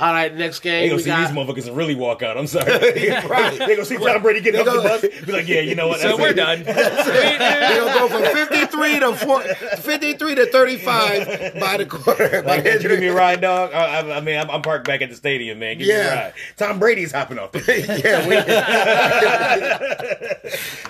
All 0.00 0.12
right, 0.14 0.34
next 0.34 0.60
game. 0.60 0.72
They 0.72 0.80
game 0.88 0.90
gonna 0.90 1.02
see 1.02 1.10
got. 1.10 1.28
these 1.28 1.36
motherfuckers 1.36 1.68
and 1.68 1.76
really 1.76 1.94
walk 1.94 2.22
out. 2.22 2.38
I'm 2.38 2.46
sorry. 2.46 2.70
right. 3.10 3.58
They 3.58 3.74
gonna 3.76 3.84
see 3.84 3.98
Tom 3.98 4.22
Brady 4.22 4.40
getting 4.40 4.64
They 4.64 4.70
off 4.70 5.02
the 5.02 5.08
bus. 5.10 5.24
Be 5.26 5.32
like, 5.32 5.46
yeah, 5.48 5.60
you 5.60 5.74
know 5.74 5.88
what? 5.88 6.00
So 6.00 6.16
we're 6.16 6.28
it. 6.30 6.34
done. 6.36 6.62
they 6.64 6.72
gonna 6.74 7.92
go 7.98 8.08
from 8.08 8.22
53 8.34 9.00
to 9.00 9.14
four, 9.14 9.42
53 9.42 10.34
to 10.36 10.46
35 10.46 11.60
by 11.60 11.76
the 11.76 11.84
quarter. 11.86 12.42
By 12.42 12.56
Like, 12.56 12.64
the 12.64 12.72
you 12.74 12.88
give 12.88 13.00
me 13.00 13.08
a 13.08 13.14
ride, 13.14 13.40
dog. 13.42 13.72
I, 13.74 14.00
I, 14.00 14.16
I 14.16 14.20
mean, 14.20 14.38
I'm, 14.38 14.50
I'm 14.50 14.62
parked 14.62 14.86
back 14.86 15.02
at 15.02 15.10
the 15.10 15.16
stadium, 15.16 15.58
man. 15.58 15.76
Give 15.78 15.86
me 15.88 15.92
Yeah. 15.92 16.12
a 16.12 16.24
ride. 16.24 16.34
Tom 16.56 16.78
Brady's 16.78 17.12
hopping 17.12 17.38
off. 17.38 17.52
The 17.52 17.60
yeah, 18.02 18.26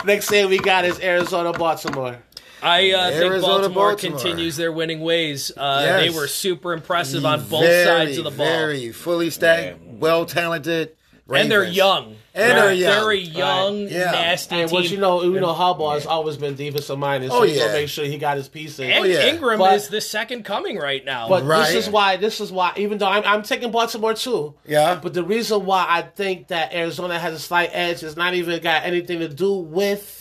we, 0.01 0.07
Next 0.07 0.31
game 0.31 0.49
we 0.51 0.59
got 0.59 0.85
is 0.85 1.01
Arizona 1.01 1.53
Baltimore. 1.53 2.19
I 2.63 2.91
uh, 2.93 3.11
think 3.11 3.43
Baltimore, 3.43 3.91
Baltimore. 3.91 3.95
continues 3.97 4.57
their 4.57 4.73
winning 4.73 5.01
ways. 5.01 5.51
Uh, 5.57 5.83
Yes. 5.85 6.01
They 6.13 6.19
were 6.19 6.27
super 6.29 6.73
impressive 6.73 7.25
on 7.25 7.41
both 7.49 7.63
very, 7.65 7.85
sides 7.85 8.19
of 8.19 8.25
the 8.25 8.31
ball. 8.31 8.47
Very 8.47 8.93
fully 8.93 9.31
stacked, 9.31 9.81
well 9.83 10.27
talented, 10.27 10.97
and 11.29 11.51
they're 11.51 11.65
young. 11.65 12.17
And 12.33 12.57
they're 12.57 12.73
young. 12.73 12.93
Very 12.95 13.19
young, 13.21 13.79
Yeah. 13.89 14.13
nasty 14.13 14.55
And 14.55 14.69
team. 14.71 14.75
what 14.77 14.89
you 14.89 14.99
know, 14.99 15.23
you 15.25 15.41
know, 15.41 15.53
Harbaugh 15.53 15.95
has 15.95 16.07
always 16.07 16.37
been 16.37 16.55
defensive 16.55 16.97
minded, 16.97 17.33
so 17.33 17.39
Oh, 17.39 17.43
he's 17.43 17.57
yeah. 17.57 17.63
gonna 17.67 17.73
make 17.81 17.89
sure 17.89 18.05
he 18.05 18.19
got 18.19 18.37
his 18.37 18.49
pieces. 18.49 18.79
and 18.81 18.93
Oh, 18.95 19.03
yeah. 19.03 19.27
Ingram 19.27 19.59
But- 19.59 19.75
is 19.75 19.89
the 19.89 20.01
second 20.01 20.45
coming 20.45 20.79
right 20.79 21.05
now. 21.05 21.29
But 21.29 21.45
Right. 21.45 21.67
this 21.67 21.87
is 21.87 21.91
why. 21.91 22.17
This 22.19 22.41
is 22.41 22.53
why. 22.53 22.73
Even 22.77 22.99
though 22.99 23.09
I'm, 23.09 23.25
I'm 23.27 23.43
taking 23.43 23.73
Baltimore 23.73 24.15
too. 24.15 24.55
Yeah. 24.65 25.01
But 25.03 25.13
the 25.15 25.25
reason 25.25 25.67
why 25.67 25.87
I 25.89 26.03
think 26.03 26.49
that 26.49 26.73
Arizona 26.73 27.19
has 27.19 27.35
a 27.35 27.39
slight 27.41 27.71
edge 27.73 28.05
is 28.05 28.17
not 28.17 28.35
even 28.35 28.61
got 28.63 28.85
anything 28.85 29.19
to 29.19 29.29
do 29.29 29.53
with 29.55 30.20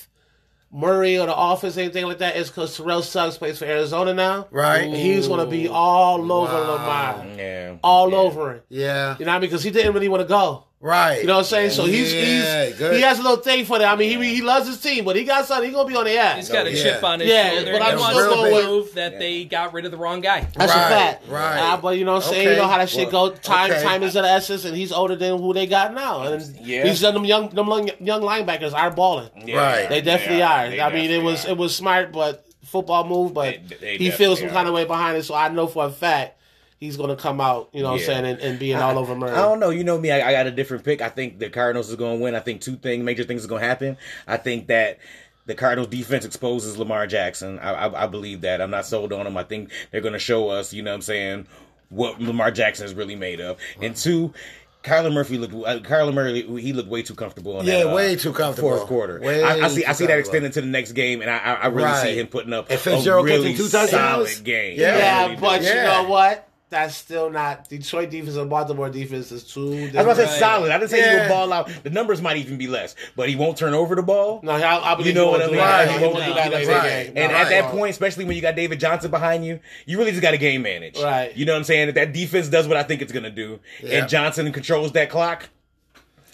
Murray 0.71 1.17
or 1.17 1.25
the 1.25 1.35
offense, 1.35 1.77
anything 1.77 2.05
like 2.05 2.19
that. 2.19 2.35
Is 2.35 2.49
because 2.49 2.77
Terrell 2.77 3.01
Suggs 3.01 3.37
plays 3.37 3.57
for 3.57 3.65
Arizona 3.65 4.13
now. 4.13 4.47
Right. 4.51 4.83
And 4.83 4.95
he's 4.95 5.27
going 5.27 5.39
to 5.39 5.45
be 5.49 5.67
all 5.67 6.31
over 6.31 6.53
Wow. 6.53 6.71
Lamar, 6.71 7.25
Yeah. 7.37 7.75
all 7.83 8.13
over 8.13 8.53
it. 8.53 8.65
Yeah, 8.69 9.15
You 9.19 9.25
know, 9.25 9.39
because 9.39 9.63
he 9.63 9.71
didn't 9.71 9.93
really 9.93 10.09
want 10.09 10.21
to 10.21 10.27
go. 10.27 10.65
Right. 10.81 11.19
You 11.21 11.27
know 11.27 11.33
what 11.35 11.39
I'm 11.39 11.45
saying? 11.45 11.69
So 11.71 11.85
he's 11.85 12.13
Yeah, 12.13 12.65
he's 12.65 12.75
good. 12.77 12.95
he 12.95 13.01
has 13.01 13.19
a 13.19 13.21
little 13.21 13.37
thing 13.37 13.65
for 13.65 13.79
that. 13.79 13.91
I 13.91 13.95
mean, 13.95 14.19
he 14.21 14.35
he 14.35 14.41
loves 14.41 14.67
his 14.67 14.79
team, 14.79 15.05
but 15.05 15.15
he 15.15 15.23
got 15.23 15.45
something. 15.45 15.65
He's 15.69 15.75
gonna 15.75 15.87
be 15.87 15.95
on 15.95 16.05
the 16.05 16.17
ass. 16.17 16.37
He's 16.37 16.49
got 16.49 16.65
a 16.67 16.71
Yeah. 16.71 16.83
chip 16.83 17.03
on 17.03 17.19
his 17.19 17.29
Yeah, 17.29 17.49
shoulder. 17.51 17.71
but 17.73 17.81
I'm 17.81 17.99
wants 17.99 18.17
still 18.17 18.29
to 18.29 18.35
going 18.35 18.53
with- 18.53 18.63
prove 18.65 18.93
that 18.95 19.19
they 19.19 19.43
got 19.45 19.73
rid 19.73 19.85
of 19.85 19.91
the 19.91 19.97
wrong 19.97 20.21
guy. 20.21 20.47
That's 20.55 20.73
Right, 20.73 20.85
a 20.85 20.89
fact. 20.89 21.23
right. 21.29 21.59
Uh, 21.59 21.77
but 21.77 21.97
you 21.97 22.05
know 22.05 22.13
what 22.15 22.23
I'm 22.25 22.29
saying? 22.31 22.47
Okay. 22.47 22.55
You 22.55 22.61
know 22.61 22.67
how 22.67 22.77
that 22.77 22.89
shit 22.89 23.11
Well, 23.11 23.29
go. 23.29 23.35
Time 23.35 23.71
okay. 23.71 23.83
time 23.83 24.03
is 24.03 24.15
of 24.15 24.23
the 24.23 24.29
essence, 24.29 24.65
and 24.65 24.75
he's 24.75 24.91
older 24.91 25.15
than 25.15 25.37
who 25.37 25.53
they 25.53 25.65
got 25.67 25.93
now. 25.93 26.21
And 26.23 26.55
Yeah. 26.63 26.85
he's 26.87 27.01
done 27.01 27.13
them 27.13 27.25
young 27.25 27.49
them 27.49 27.67
young, 27.67 27.89
young 27.99 28.21
linebackers 28.21 28.73
are 28.73 28.91
balling. 28.91 29.29
Yeah. 29.45 29.57
Right. 29.57 29.89
They 29.89 30.01
definitely 30.01 30.37
They 30.37 30.41
are. 30.43 30.69
They 30.69 30.81
I 30.81 30.93
mean, 30.93 31.11
it 31.11 31.21
was 31.23 31.45
are. 31.45 31.49
it 31.49 31.57
was 31.57 31.75
smart, 31.75 32.11
but 32.11 32.45
football 32.65 33.03
move. 33.03 33.33
But 33.33 33.55
They- 33.69 33.75
they 33.81 33.97
he 33.97 34.11
feels 34.11 34.39
some 34.39 34.47
definitely 34.47 34.55
kind 34.55 34.67
of 34.69 34.73
way 34.75 34.85
behind 34.85 35.17
it. 35.17 35.23
So 35.25 35.33
I 35.35 35.49
know 35.49 35.67
for 35.67 35.85
a 35.85 35.89
fact 35.91 36.38
he's 36.79 36.97
gonna 36.97 37.15
come 37.15 37.39
out. 37.41 37.69
You 37.73 37.83
know 37.83 37.91
what 37.91 37.99
I'm 38.01 38.05
saying? 38.05 38.25
And, 38.25 38.39
and 38.39 38.59
being 38.59 38.77
all 38.77 38.97
over 38.97 39.15
Murray. 39.15 39.31
I 39.31 39.41
don't 39.41 39.59
know. 39.59 39.69
You 39.69 39.83
know 39.83 39.97
me. 39.97 40.11
I, 40.11 40.29
I 40.29 40.31
got 40.31 40.47
a 40.47 40.51
different 40.51 40.83
pick. 40.83 41.01
I 41.01 41.09
think 41.09 41.39
the 41.39 41.49
Cardinals 41.49 41.89
is 41.89 41.95
going 41.95 42.17
to 42.19 42.23
win. 42.23 42.35
I 42.35 42.39
think 42.39 42.61
two 42.61 42.75
things, 42.75 43.03
major 43.03 43.23
things, 43.23 43.41
is 43.41 43.47
going 43.47 43.61
to 43.61 43.67
happen. 43.67 43.97
I 44.27 44.37
think 44.37 44.67
that 44.67 44.99
the 45.45 45.55
Cardinals 45.55 45.89
defense 45.89 46.25
exposes 46.25 46.77
Lamar 46.77 47.07
Jackson. 47.07 47.59
I, 47.59 47.73
I, 47.87 48.03
I 48.03 48.07
believe 48.07 48.41
that. 48.41 48.61
I'm 48.61 48.71
not 48.71 48.85
sold 48.85 49.11
on 49.13 49.25
him. 49.27 49.35
I 49.37 49.43
think 49.43 49.71
they're 49.91 50.01
going 50.01 50.13
to 50.13 50.19
show 50.19 50.49
us. 50.49 50.73
You 50.73 50.83
know 50.83 50.91
what 50.91 50.95
I'm 50.95 51.01
saying? 51.01 51.47
What 51.89 52.21
Lamar 52.21 52.51
Jackson 52.51 52.85
is 52.85 52.93
really 52.93 53.15
made 53.15 53.41
of. 53.41 53.57
And 53.81 53.95
two. 53.95 54.33
Kyler 54.81 55.11
Murphy 55.11 55.37
looked. 55.37 55.53
Uh, 55.53 55.79
Kyler 55.79 56.13
Murray, 56.13 56.41
he 56.61 56.71
looked 56.71 56.87
way 56.87 57.01
too 57.03 57.13
comfortable. 57.13 57.59
In 57.59 57.65
Yeah, 57.65 57.79
that, 57.83 57.87
uh, 57.91 57.95
way 57.95 58.15
too 58.15 58.31
comfortable. 58.31 58.69
Fourth 58.69 58.87
quarter. 58.87 59.19
Way 59.19 59.43
I, 59.43 59.65
I 59.65 59.67
see. 59.67 59.83
I 59.83 59.91
see 59.91 60.05
that 60.05 60.17
extending 60.17 60.51
to 60.53 60.61
the 60.61 60.67
next 60.67 60.93
game, 60.93 61.21
and 61.21 61.29
I, 61.29 61.37
I, 61.37 61.53
I 61.55 61.67
really 61.67 61.83
Right. 61.83 62.01
see 62.03 62.17
him 62.17 62.27
putting 62.27 62.53
up 62.53 62.69
And 62.69 62.75
a 62.75 62.81
Fitzgerald 62.81 63.25
really 63.25 63.55
two 63.57 63.67
touchdowns? 63.67 63.89
solid 63.91 64.43
game. 64.45 64.79
Yeah. 64.79 64.97
Yeah, 64.97 65.21
really 65.23 65.35
do. 65.35 65.41
but 65.41 65.61
you 65.63 65.67
Yeah. 65.67 65.83
know 65.83 66.09
what? 66.09 66.48
That's 66.71 66.95
still 66.95 67.31
not 67.31 67.67
Detroit 67.67 68.11
defense 68.11 68.35
and 68.35 68.47
Baltimore 68.47 68.91
defense 68.91 69.31
is 69.31 69.43
two. 69.43 69.73
I 69.73 69.85
was 69.85 69.89
about 69.95 70.15
to 70.17 70.27
say 70.27 70.39
solid. 70.39 70.71
I 70.71 70.77
didn't 70.77 70.91
say 70.91 70.97
he 70.97 71.03
Yeah. 71.03 71.23
will 71.23 71.29
ball 71.29 71.51
out. 71.51 71.71
The 71.81 71.89
numbers 71.89 72.21
might 72.21 72.37
even 72.37 72.59
be 72.59 72.67
less, 72.67 72.95
but 73.15 73.27
he 73.27 73.35
won't 73.35 73.57
turn 73.57 73.73
over 73.73 73.95
the 73.95 74.03
ball. 74.03 74.39
No, 74.43 74.51
I, 74.51 74.91
I 74.91 74.93
believe 74.93 75.07
You 75.07 75.13
know 75.15 75.25
he 75.25 75.31
what 75.31 75.39
won't 75.39 75.51
I 75.51 75.55
mean? 75.55 75.59
Right. 75.65 75.89
He 75.99 76.05
won't 76.05 76.15
do 76.15 76.21
that 76.21 76.37
Right. 76.37 76.51
later 76.51 76.61
in 76.61 76.67
the 76.67 76.73
Right. 76.75 77.05
game. 77.07 77.13
And 77.17 77.31
No. 77.31 77.37
at 77.39 77.49
that 77.49 77.61
Right. 77.63 77.71
point, 77.71 77.89
especially 77.89 78.25
when 78.25 78.35
you 78.35 78.43
got 78.43 78.55
David 78.55 78.79
Johnson 78.79 79.09
behind 79.09 79.43
you, 79.45 79.59
you 79.87 79.97
really 79.97 80.11
just 80.11 80.21
got 80.21 80.31
to 80.31 80.37
game 80.37 80.61
manage. 80.61 80.99
Right. 80.99 81.35
You 81.35 81.45
know 81.45 81.53
what 81.53 81.57
I'm 81.57 81.63
saying? 81.63 81.89
If 81.89 81.95
that 81.95 82.13
defense 82.13 82.47
does 82.49 82.67
what 82.67 82.77
I 82.77 82.83
think 82.83 83.01
it's 83.01 83.11
going 83.11 83.23
to 83.23 83.31
do, 83.31 83.59
Yeah. 83.81 84.01
and 84.01 84.09
Johnson 84.09 84.51
controls 84.51 84.91
that 84.91 85.09
clock, 85.09 85.49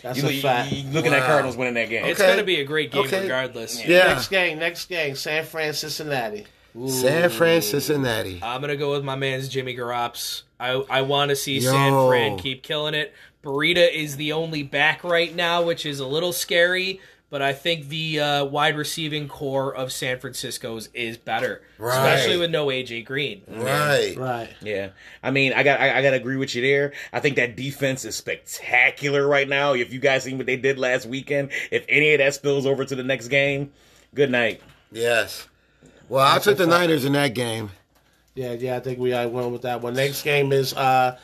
That's 0.02 0.22
you, 0.22 0.28
a 0.28 0.32
you, 0.32 0.41
fact. 0.41 0.70
you 0.72 0.84
looking 0.91 1.14
at 1.14 1.24
Cardinals 1.24 1.56
winning 1.56 1.76
that 1.76 1.90
game. 1.90 2.03
It's 2.06 2.22
going 2.22 2.38
to 2.38 2.44
be 2.44 2.60
a 2.60 2.66
great 2.66 2.91
game 2.91 3.06
Okay. 3.06 3.22
regardless. 3.22 3.84
Yeah. 3.86 4.07
Next 4.07 4.28
game, 4.28 4.60
next 4.60 4.90
game, 4.90 5.16
San 5.16 5.45
Fran, 5.45 5.74
Cincinnati. 5.74 6.45
San 6.88 7.30
Fran, 7.30 7.62
Cincinnati. 7.62 8.40
I'm 8.44 8.62
gonna 8.62 8.76
go 8.76 8.92
with 8.92 9.04
my 9.04 9.16
man's 9.16 9.48
Jimmy 9.48 9.76
Garoppolo. 9.76 10.44
I 10.60 10.72
I 10.90 11.02
want 11.02 11.30
to 11.30 11.36
see 11.36 11.60
Yo. 11.60 11.72
San 11.72 12.08
Fran 12.08 12.38
keep 12.38 12.64
killing 12.64 12.94
it. 12.94 13.14
Breida 13.44 13.92
is 13.94 14.18
the 14.18 14.32
only 14.34 14.64
back 14.64 15.04
right 15.04 15.34
now, 15.36 15.62
which 15.64 15.86
is 15.86 16.00
a 16.00 16.08
little 16.08 16.34
scary. 16.34 17.00
But 17.32 17.42
I 17.42 17.54
think 17.54 17.90
the 17.90 18.20
uh, 18.20 18.46
wide 18.46 18.78
receiving 18.78 19.28
core 19.28 19.74
of 19.76 19.92
San 19.92 20.20
Francisco's 20.20 20.90
is 20.94 21.18
better, 21.18 21.64
Right. 21.80 21.92
especially 22.14 22.38
with 22.38 22.52
no 22.52 22.68
AJ 22.68 23.04
Green. 23.04 23.42
Right. 23.48 24.16
Right. 24.16 24.50
Yeah, 24.62 24.90
I 25.24 25.32
mean, 25.32 25.52
I 25.52 25.64
got, 25.64 25.82
I, 25.82 25.98
I 25.98 26.02
got 26.04 26.12
to 26.12 26.18
agree 26.18 26.38
with 26.38 26.54
you 26.56 26.62
there. 26.62 26.94
I 27.12 27.20
think 27.20 27.36
that 27.38 27.56
defense 27.58 28.06
is 28.06 28.16
spectacular 28.16 29.28
right 29.28 29.50
now. 29.50 29.74
If 29.74 29.92
you 29.92 30.00
guys 30.00 30.24
seen 30.24 30.38
what 30.38 30.46
they 30.46 30.56
did 30.56 30.78
last 30.78 31.08
weekend, 31.08 31.50
if 31.72 31.84
any 31.90 32.14
of 32.14 32.20
that 32.20 32.36
spills 32.36 32.66
over 32.66 32.86
to 32.86 32.96
the 32.96 33.04
next 33.04 33.28
game, 33.30 33.72
good 34.14 34.30
night. 34.32 34.62
Yes. 34.92 35.48
Well, 36.10 36.26
I 36.26 36.40
took 36.40 36.57
the 36.57 36.68
Niners 36.68 37.06
in 37.06 37.14
that 37.14 37.34
game. 37.34 37.72
Yeah, 38.36 38.53
yeah, 38.53 38.76
I 38.76 38.80
think 38.82 38.99
we 38.99 39.14
are 39.14 39.27
went 39.27 39.52
with 39.52 39.61
that 39.64 39.82
one. 39.82 39.94
Next 39.94 40.23
game 40.23 40.52
is 40.52 40.73
uh 40.73 41.18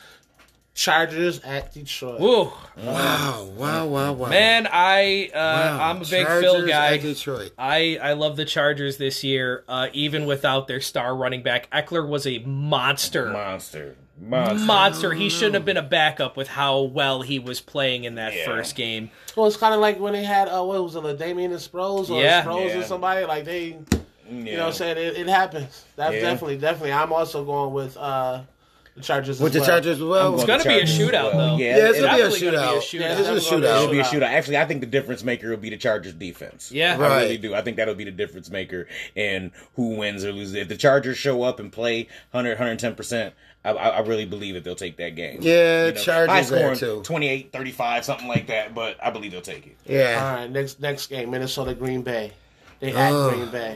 Chargers 0.74 1.40
at 1.40 1.74
Detroit. 1.74 2.18
Ooh, 2.22 2.50
Wow, 2.82 3.44
wow, 3.54 3.86
wow, 3.86 4.12
wow. 4.14 4.28
man, 4.30 4.66
I 4.72 5.28
uh, 5.34 5.36
Wow. 5.36 5.90
I'm 5.90 5.96
a 5.98 6.00
big 6.00 6.26
Chargers 6.26 6.40
Phil 6.50 6.66
guy. 6.66 6.94
at 6.94 7.02
Detroit. 7.02 7.52
I, 7.58 7.98
I 8.02 8.12
love 8.14 8.36
the 8.36 8.46
Chargers 8.46 8.96
this 8.96 9.22
year, 9.22 9.64
uh, 9.68 9.88
even 9.92 10.24
without 10.24 10.68
their 10.68 10.80
star 10.80 11.14
running 11.14 11.42
back. 11.42 11.70
Ekeler 11.70 12.08
was 12.08 12.26
a 12.26 12.38
monster. 12.38 13.28
Monster, 13.28 13.96
monster. 14.18 14.64
monster. 14.64 15.12
He 15.12 15.28
shouldn't 15.28 15.54
have 15.56 15.66
been 15.66 15.76
a 15.76 15.82
backup 15.82 16.38
with 16.38 16.48
how 16.48 16.80
well 16.80 17.20
he 17.20 17.38
was 17.38 17.60
playing 17.60 18.04
in 18.04 18.14
that 18.14 18.34
Yeah. 18.34 18.46
first 18.46 18.74
game. 18.74 19.10
Well, 19.36 19.46
it's 19.46 19.58
kind 19.58 19.74
of 19.74 19.80
like 19.80 20.00
when 20.00 20.14
they 20.14 20.24
had 20.24 20.48
uh, 20.48 20.62
what 20.64 20.82
was 20.82 20.96
it, 20.96 21.00
like 21.00 21.18
Damien 21.18 21.52
and 21.52 21.60
Sproles 21.60 22.08
or 22.08 22.22
Yeah. 22.22 22.44
Sproles 22.44 22.68
Yeah. 22.70 22.78
or 22.80 22.84
somebody 22.84 23.26
like 23.26 23.44
they, 23.44 23.76
Yeah. 24.44 24.50
you 24.50 24.56
know, 24.56 24.62
what 24.64 24.68
I'm 24.68 24.72
saying 24.74 24.96
it, 24.98 25.16
it 25.16 25.28
happens. 25.28 25.84
That's 25.96 26.14
Yeah. 26.14 26.20
definitely, 26.22 26.58
definitely. 26.58 26.92
I'm 26.92 27.12
also 27.12 27.44
going 27.44 27.72
with 27.74 27.96
uh 27.96 28.42
the 28.94 29.00
Chargers. 29.00 29.40
With 29.40 29.48
as 29.48 29.54
the 29.54 29.60
well. 29.60 29.68
Chargers 29.68 29.96
as 29.98 30.02
well. 30.04 30.34
It's 30.34 30.44
gonna 30.44 30.64
be 30.64 30.80
a 30.80 30.82
shootout, 30.82 31.34
well. 31.34 31.56
though. 31.56 31.56
Yeah, 31.56 31.76
Yeah, 31.78 31.88
it's 31.88 31.98
it- 31.98 32.02
gonna 32.02 32.14
be 32.16 32.20
a 32.20 32.28
gonna 32.28 32.40
be 32.40 32.46
a 32.46 32.50
shootout. 32.52 32.76
shootout. 32.78 33.00
Yeah, 33.00 33.08
This 33.14 33.20
is 33.20 33.28
a 33.28 33.36
it's 33.36 33.46
a 33.46 33.50
shootout. 33.54 33.76
It'll 33.82 33.88
be 33.90 33.98
a 34.00 34.02
shootout. 34.02 34.10
shootout. 34.20 34.22
Actually, 34.34 34.56
I 34.58 34.64
think 34.66 34.80
the 34.80 34.86
difference 34.86 35.24
maker 35.24 35.48
will 35.50 35.56
be 35.56 35.70
the 35.70 35.76
Chargers 35.78 36.12
defense. 36.12 36.70
Yeah. 36.72 36.98
I 37.00 37.22
really 37.22 37.38
do. 37.38 37.54
I 37.54 37.62
think 37.62 37.78
that'll 37.78 37.94
be 37.94 38.04
the 38.04 38.10
difference 38.10 38.50
maker 38.50 38.86
in 39.14 39.50
who 39.76 39.96
wins 39.96 40.24
or 40.26 40.32
loses. 40.32 40.54
If 40.56 40.68
the 40.68 40.76
Chargers 40.76 41.16
show 41.16 41.42
up 41.42 41.58
and 41.58 41.72
play 41.72 42.06
100, 42.32 42.58
110%, 42.58 43.32
I, 43.64 43.70
I 43.70 43.88
I 43.88 44.00
really 44.00 44.26
believe 44.26 44.54
that 44.54 44.64
they'll 44.64 44.74
take 44.74 44.98
that 44.98 45.14
game. 45.16 45.38
Yeah, 45.40 45.92
Chargers 45.92 46.28
high 46.28 46.42
there, 46.42 46.74
scoring, 46.74 46.98
too. 46.98 47.02
28, 47.02 47.50
35, 47.50 48.04
something 48.04 48.28
like 48.28 48.48
that, 48.48 48.74
but 48.74 48.98
I 49.02 49.08
believe 49.08 49.30
they'll 49.32 49.40
take 49.40 49.66
it. 49.68 49.76
Yeah. 49.86 50.20
All 50.22 50.36
right, 50.40 50.50
next 50.50 50.80
next 50.80 51.06
game, 51.06 51.30
Minnesota 51.30 51.72
Green 51.74 52.02
Bay. 52.02 52.32
They 52.82 52.92
at 52.92 53.12
Oh. 53.12 53.30
Green 53.30 53.46
Bay. 53.48 53.74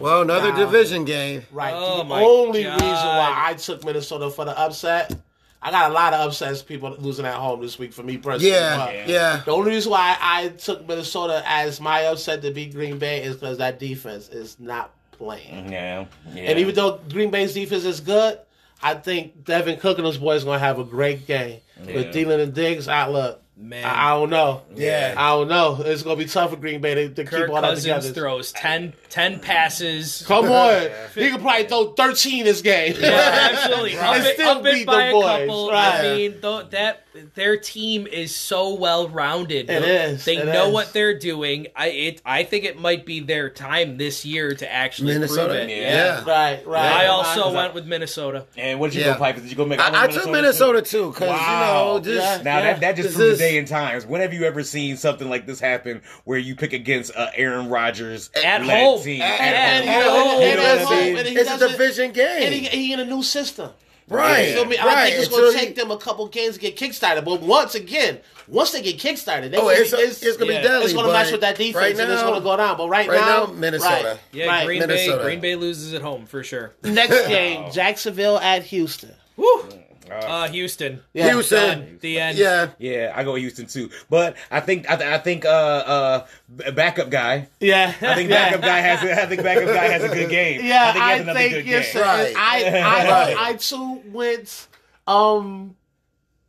Well, 0.00 0.22
another 0.22 0.50
Wow. 0.50 0.56
division 0.56 1.04
game. 1.04 1.46
Right. 1.52 1.72
Oh, 1.74 1.98
the 1.98 2.04
my 2.04 2.20
only 2.22 2.64
God. 2.64 2.80
reason 2.80 3.06
why 3.06 3.32
I 3.36 3.54
took 3.54 3.84
Minnesota 3.84 4.28
for 4.28 4.44
the 4.44 4.58
upset, 4.58 5.14
I 5.62 5.70
got 5.70 5.88
a 5.90 5.94
lot 5.94 6.12
of 6.14 6.20
upsets. 6.26 6.60
People 6.60 6.96
losing 6.98 7.26
at 7.26 7.34
home 7.34 7.62
this 7.62 7.78
week 7.78 7.92
for 7.92 8.02
me 8.02 8.16
personally. 8.16 8.50
Yeah, 8.50 8.76
but 8.76 9.08
yeah. 9.08 9.42
The 9.44 9.52
only 9.52 9.70
reason 9.70 9.92
why 9.92 10.16
I 10.20 10.48
took 10.48 10.86
Minnesota 10.88 11.44
as 11.46 11.80
my 11.80 12.00
upset 12.06 12.42
to 12.42 12.50
beat 12.50 12.74
Green 12.74 12.98
Bay 12.98 13.22
is 13.22 13.36
because 13.36 13.58
that 13.58 13.78
defense 13.78 14.28
is 14.30 14.56
not 14.58 14.90
playing. 15.12 15.66
Mm, 15.66 15.70
yeah. 15.70 16.04
yeah. 16.34 16.42
And 16.50 16.58
even 16.58 16.74
though 16.74 16.98
Green 17.08 17.30
Bay's 17.30 17.54
defense 17.54 17.84
is 17.84 18.00
good, 18.00 18.38
I 18.82 18.94
think 18.94 19.44
Dalvin 19.44 19.78
Cook 19.78 19.98
and 19.98 20.06
those 20.06 20.18
boys 20.18 20.42
are 20.42 20.46
going 20.46 20.58
to 20.58 20.64
have 20.64 20.80
a 20.80 20.84
great 20.84 21.26
game. 21.28 21.60
With 21.78 21.88
Yeah. 21.88 22.02
Thielen 22.12 22.40
and 22.42 22.52
Diggs, 22.52 22.88
I 22.88 23.06
look. 23.08 23.40
Man. 23.60 23.84
I, 23.84 24.12
I 24.12 24.14
don't 24.18 24.30
know. 24.30 24.62
Yeah. 24.74 25.14
I 25.16 25.28
don't 25.36 25.48
know. 25.48 25.82
It's 25.84 26.02
going 26.02 26.18
to 26.18 26.24
be 26.24 26.28
tough 26.30 26.50
for 26.50 26.56
Green 26.56 26.80
Bay 26.80 26.94
to, 26.94 27.08
to 27.10 27.24
Kirk 27.24 27.46
keep 27.46 27.54
all 27.54 27.60
that 27.60 27.68
Cousins 27.74 27.84
together. 28.06 28.12
throws 28.12 28.52
10, 28.52 28.94
10 29.10 29.40
passes. 29.40 30.24
Come 30.26 30.46
on. 30.50 30.88
He 31.14 31.30
could 31.30 31.40
probably 31.42 31.66
throw 31.66 31.92
13 31.92 32.44
this 32.46 32.62
game. 32.62 32.94
Yeah, 32.98 33.50
absolutely. 33.52 33.98
Up 33.98 34.14
And 34.16 34.26
it, 34.26 34.34
still 34.34 34.48
up 34.48 34.64
it 34.66 34.72
beat 34.74 34.86
by 34.86 34.96
the 35.04 35.08
a 35.10 35.12
boys. 35.12 35.24
couple. 35.48 35.70
Right. 35.70 35.94
I 36.00 36.16
mean, 36.16 36.32
th- 36.40 36.70
that 36.70 37.04
their 37.34 37.56
team 37.56 38.06
is 38.06 38.34
so 38.34 38.74
well 38.74 39.08
rounded. 39.08 39.68
It 39.68 39.82
is, 39.82 40.24
They 40.24 40.36
it 40.36 40.46
know 40.46 40.68
is. 40.68 40.72
what 40.74 40.92
they're 40.92 41.18
doing. 41.18 41.66
I 41.74 41.88
it 41.88 42.22
I 42.24 42.44
think 42.44 42.64
it 42.64 42.78
might 42.78 43.04
be 43.04 43.20
their 43.20 43.50
time 43.50 43.96
this 43.96 44.24
year 44.24 44.54
to 44.54 44.72
actually 44.72 45.14
Minnesota? 45.14 45.54
prove 45.54 45.68
it. 45.68 45.70
Yeah. 45.70 46.24
Right, 46.24 46.66
right. 46.66 46.80
I 46.92 46.98
Right. 47.00 47.06
also 47.08 47.52
went 47.52 47.74
with 47.74 47.86
Minnesota. 47.86 48.46
And 48.56 48.78
what 48.78 48.92
did 48.92 48.98
you 49.00 49.04
Yeah. 49.06 49.14
go, 49.14 49.18
Piper? 49.18 49.40
Did 49.40 49.50
you 49.50 49.56
go 49.56 49.64
make? 49.66 49.80
I, 49.80 49.88
I 49.88 50.00
went 50.02 50.12
took 50.12 50.30
Minnesota 50.30 50.82
too, 50.82 51.10
because 51.10 51.28
Wow. 51.30 51.98
you 51.98 52.10
know, 52.10 52.14
just 52.16 52.38
Yeah. 52.38 52.42
Now 52.42 52.60
that 52.62 52.80
that 52.80 52.96
just 52.96 53.08
This 53.08 53.16
proves 53.16 53.38
the 53.38 53.44
day 53.44 53.58
and 53.58 53.66
times. 53.66 54.06
When 54.06 54.20
have 54.20 54.32
you 54.32 54.44
ever 54.44 54.62
seen 54.62 54.96
something 54.96 55.28
like 55.28 55.46
this 55.46 55.60
happen 55.60 56.02
where 56.24 56.38
you 56.38 56.54
pick 56.54 56.72
against 56.72 57.14
uh, 57.16 57.30
Aaron 57.34 57.68
Rodgers 57.68 58.30
At 58.36 58.62
home. 58.62 59.02
team? 59.02 59.20
At- 59.22 59.40
And, 59.40 59.54
at 59.56 59.82
and, 59.82 59.90
home. 59.90 60.42
You 60.42 60.54
know 60.56 60.62
at 60.62 60.78
what 60.84 60.92
I 60.92 60.94
home, 60.96 61.04
mean? 61.06 61.16
and 61.18 61.28
he 61.28 61.34
it's 61.36 61.50
a 61.50 61.58
does 61.58 61.62
it- 61.62 61.70
division 61.78 62.12
game. 62.12 62.42
And 62.42 62.54
he, 62.54 62.60
he 62.66 62.92
in 62.92 63.00
a 63.00 63.04
new 63.04 63.22
system. 63.22 63.70
Right. 64.10 64.48
You 64.48 64.54
feel 64.54 64.64
me? 64.66 64.76
I 64.78 64.84
right. 64.86 65.08
think 65.12 65.20
it's 65.20 65.28
going 65.28 65.42
to 65.42 65.48
Until 65.48 65.60
take 65.60 65.74
them 65.76 65.90
a 65.90 65.96
couple 65.96 66.26
games 66.28 66.54
to 66.56 66.60
get 66.60 66.76
kickstarted. 66.76 67.24
But 67.24 67.40
once 67.40 67.74
again, 67.74 68.18
once 68.48 68.72
they 68.72 68.82
get 68.82 68.98
kickstarted, 68.98 69.50
they 69.52 69.56
Oh, 69.58 69.68
it's, 69.68 69.90
be, 69.92 69.96
it's, 69.98 70.22
it's 70.22 70.36
gonna 70.36 70.52
yeah. 70.52 70.60
be 70.62 70.68
deadly. 70.68 70.84
it's 70.84 70.92
going 70.92 71.06
to 71.06 71.12
but 71.12 71.18
match 71.22 71.32
with 71.32 71.40
that 71.42 71.56
defense, 71.56 71.76
right 71.76 71.90
and 71.98 72.12
it's 72.12 72.20
now- 72.22 72.28
going 72.28 72.40
to 72.40 72.44
go 72.44 72.56
down. 72.56 72.76
But 72.76 72.88
right, 72.88 73.08
right 73.08 73.20
now, 73.20 73.46
now, 73.46 73.52
Minnesota. 73.52 74.04
right, 74.04 74.18
Yeah, 74.32 74.46
right. 74.46 74.66
Green 74.66 74.80
Minnesota. 74.80 75.16
Bay 75.18 75.22
Green 75.24 75.40
Bay 75.40 75.56
loses 75.56 75.94
at 75.94 76.02
home 76.02 76.26
for 76.26 76.42
sure. 76.42 76.74
Next 76.82 77.26
game, 77.28 77.70
Jacksonville 77.72 78.38
at 78.38 78.64
Houston. 78.64 79.14
Woo! 79.36 79.68
Uh, 80.10 80.48
Houston. 80.48 81.00
Yeah. 81.12 81.30
Houston. 81.32 81.78
Done. 81.78 81.98
The 82.00 82.20
end. 82.20 82.38
Yeah. 82.38 82.70
Yeah, 82.78 83.12
I 83.14 83.24
go 83.24 83.34
Houston 83.36 83.66
too. 83.66 83.90
But 84.08 84.36
I 84.50 84.60
think 84.60 84.90
I, 84.90 84.96
th- 84.96 85.08
I 85.08 85.18
think 85.18 85.44
uh 85.44 85.48
uh 85.48 86.26
backup 86.72 87.10
guy. 87.10 87.48
Yeah, 87.60 87.94
I 88.00 88.14
think 88.14 88.30
backup 88.30 88.60
guy 88.62 88.78
has 88.80 89.02
a, 89.02 89.22
I 89.22 89.26
think 89.26 89.42
backup 89.42 89.66
guy 89.66 89.84
has 89.88 90.02
a 90.02 90.08
good 90.08 90.30
game. 90.40 90.64
Yeah, 90.64 90.88
I 90.88 90.92
think 90.92 91.04
he 91.04 91.10
I 91.10 91.12
has 91.12 91.20
another 91.22 91.38
think 91.38 91.52
good 91.54 91.66
yes. 91.66 91.92
game. 91.92 92.02
Right. 92.02 92.34
I 92.36 92.64
I 92.80 93.10
Right. 93.10 93.36
I 93.38 93.56
too 93.56 94.02
went 94.06 94.68
um 95.06 95.76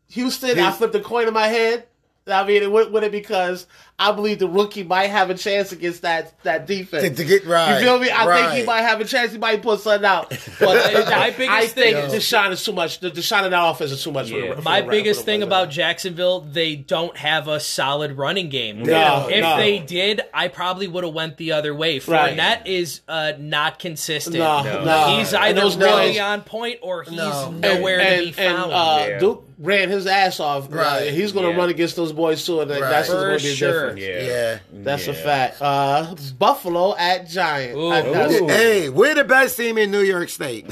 Houston. 0.10 0.52
I 0.52 0.54
Houston. 0.56 0.74
flipped 0.74 0.96
a 0.96 1.00
coin 1.00 1.28
in 1.28 1.34
my 1.34 1.48
head. 1.48 1.88
I 2.28 2.46
mean, 2.46 2.62
it 2.64 2.72
went 2.72 2.92
with 2.92 3.04
it 3.04 3.12
because 3.12 3.66
I 4.02 4.12
believe 4.14 4.40
the 4.40 4.48
rookie 4.50 4.84
might 4.84 5.08
have 5.12 5.30
a 5.30 5.36
chance 5.36 5.72
against 5.72 6.02
that 6.02 6.34
that 6.44 6.66
defense. 6.66 7.04
To, 7.04 7.16
to 7.16 7.24
get 7.24 7.46
right. 7.46 7.76
You 7.80 7.86
feel 7.86 8.00
me? 8.00 8.10
I 8.12 8.26
think 8.50 8.60
he 8.62 8.66
might 8.66 8.82
have 8.82 9.00
a 9.00 9.06
chance. 9.06 9.32
He 9.32 9.38
might 9.38 9.62
put 9.62 9.80
something 9.82 10.06
out. 10.06 10.30
But 10.60 10.96
I, 10.96 11.04
My 11.10 11.16
I, 11.26 11.30
biggest 11.32 11.50
I 11.52 11.68
think 11.68 11.98
thing- 11.98 12.20
Deshaun 12.20 12.52
is 12.52 12.64
too 12.64 12.72
much. 12.74 13.00
The 13.00 13.12
Deshaun 13.12 13.46
in 13.46 13.52
that 13.52 13.64
offense 13.70 13.92
is 13.92 14.04
too 14.04 14.12
much. 14.12 14.30
Yeah. 14.30 14.42
For 14.42 14.56
the, 14.56 14.56
for 14.56 14.62
My 14.64 14.82
the- 14.82 14.90
biggest 14.90 15.20
for 15.22 15.26
thing 15.26 15.40
Wizards. 15.42 15.48
about 15.50 15.70
Jacksonville, 15.70 16.42
they 16.42 16.76
don't 16.76 17.16
have 17.18 17.48
a 17.48 17.60
solid 17.60 18.18
running 18.18 18.50
game. 18.50 18.84
No, 18.84 19.28
if 19.30 19.42
no. 19.42 19.58
they 19.58 19.80
did, 19.80 20.22
I 20.34 20.48
probably 20.48 20.88
would 20.88 21.04
have 21.04 21.14
went 21.14 21.38
the 21.38 21.52
other 21.52 21.76
way. 21.76 22.00
Right. 22.00 22.36
Fournette 22.38 22.66
is 22.66 23.02
uh, 23.08 23.34
not 23.38 23.78
consistent. 23.80 24.38
No, 24.38 24.64
No. 24.64 24.84
no. 24.84 25.18
He's 25.20 25.34
either 25.34 25.62
really 25.62 25.78
boys- 26.14 26.20
on 26.20 26.42
point 26.42 26.80
or 26.82 27.04
he's 27.04 27.14
No. 27.18 27.52
nowhere 27.52 28.00
and, 28.00 28.16
to 28.32 28.34
be 28.34 28.44
and, 28.44 28.56
found. 28.58 28.72
uh, 28.74 29.06
Yeah. 29.08 29.20
Duke 29.20 29.48
ran 29.60 29.90
his 29.90 30.08
ass 30.08 30.40
off. 30.40 30.68
Right. 30.74 31.08
Uh, 31.10 31.12
he's 31.12 31.34
going 31.34 31.46
to 31.46 31.52
Yeah. 31.52 31.58
run 31.58 31.70
against 31.70 31.96
those 31.96 32.12
boys 32.12 32.44
too, 32.44 32.62
and 32.62 32.72
Right. 32.72 32.80
that's 32.80 33.10
going 33.10 33.38
to 33.38 33.44
be 33.44 33.52
a 33.52 33.56
sure. 33.56 33.91
Difference. 33.96 34.28
Yeah. 34.28 34.60
Yeah. 34.74 34.84
That's 34.84 35.08
a 35.08 35.14
fact. 35.14 35.62
Uh, 35.62 36.16
Buffalo 36.38 36.96
at 36.98 37.28
Giants. 37.30 37.76
Ooh. 37.78 37.90
I- 37.92 38.02
that's- 38.02 38.42
Ooh. 38.42 38.48
Hey, 38.48 38.90
we're 38.90 39.16
the 39.16 39.24
best 39.24 39.58
team 39.58 39.78
in 39.78 39.92
New 39.92 40.02
York 40.02 40.30
State. 40.30 40.66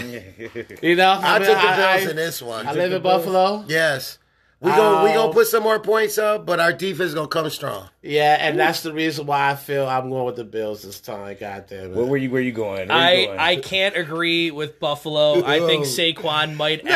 You 0.81 0.95
know, 0.95 1.11
I, 1.11 1.39
mean, 1.39 1.47
took 1.47 1.57
the 1.57 1.67
I- 1.67 1.75
Bills 1.97 2.07
I- 2.07 2.09
in 2.11 2.15
this 2.15 2.41
one. 2.41 2.67
I 2.67 2.73
live 2.73 2.91
in 2.93 3.01
Buffalo. 3.01 3.63
Yes. 3.67 4.17
We 4.61 4.71
going 4.71 5.05
we 5.05 5.13
gonna 5.13 5.31
put 5.31 5.47
some 5.47 5.63
more 5.63 5.79
points 5.79 6.17
up, 6.17 6.45
but 6.45 6.59
our 6.59 6.73
defense 6.73 7.09
is 7.09 7.13
gonna 7.13 7.29
come 7.29 7.49
strong. 7.49 7.87
Yeah, 8.01 8.37
and 8.39 8.59
that's 8.59 8.81
the 8.83 8.91
reason 8.93 9.25
why 9.25 9.51
I 9.51 9.55
feel 9.55 9.87
I'm 9.87 10.09
going 10.09 10.25
with 10.25 10.35
the 10.37 10.43
Bills 10.43 10.81
this 10.83 10.99
time. 10.99 11.35
God 11.39 11.65
damn 11.69 11.91
it. 11.91 11.95
Where 11.95 12.05
were 12.05 12.17
you? 12.17 12.29
Where 12.29 12.41
you 12.41 12.51
going? 12.51 12.87
Where 12.89 12.97
you 13.15 13.21
I, 13.21 13.25
going? 13.25 13.39
I 13.39 13.55
can't 13.57 13.95
agree 13.95 14.51
with 14.51 14.79
Buffalo. 14.81 15.45
I 15.45 15.59
think. 15.59 15.85
Saquon 15.85 16.55
might 16.57 16.83
No, 16.83 16.91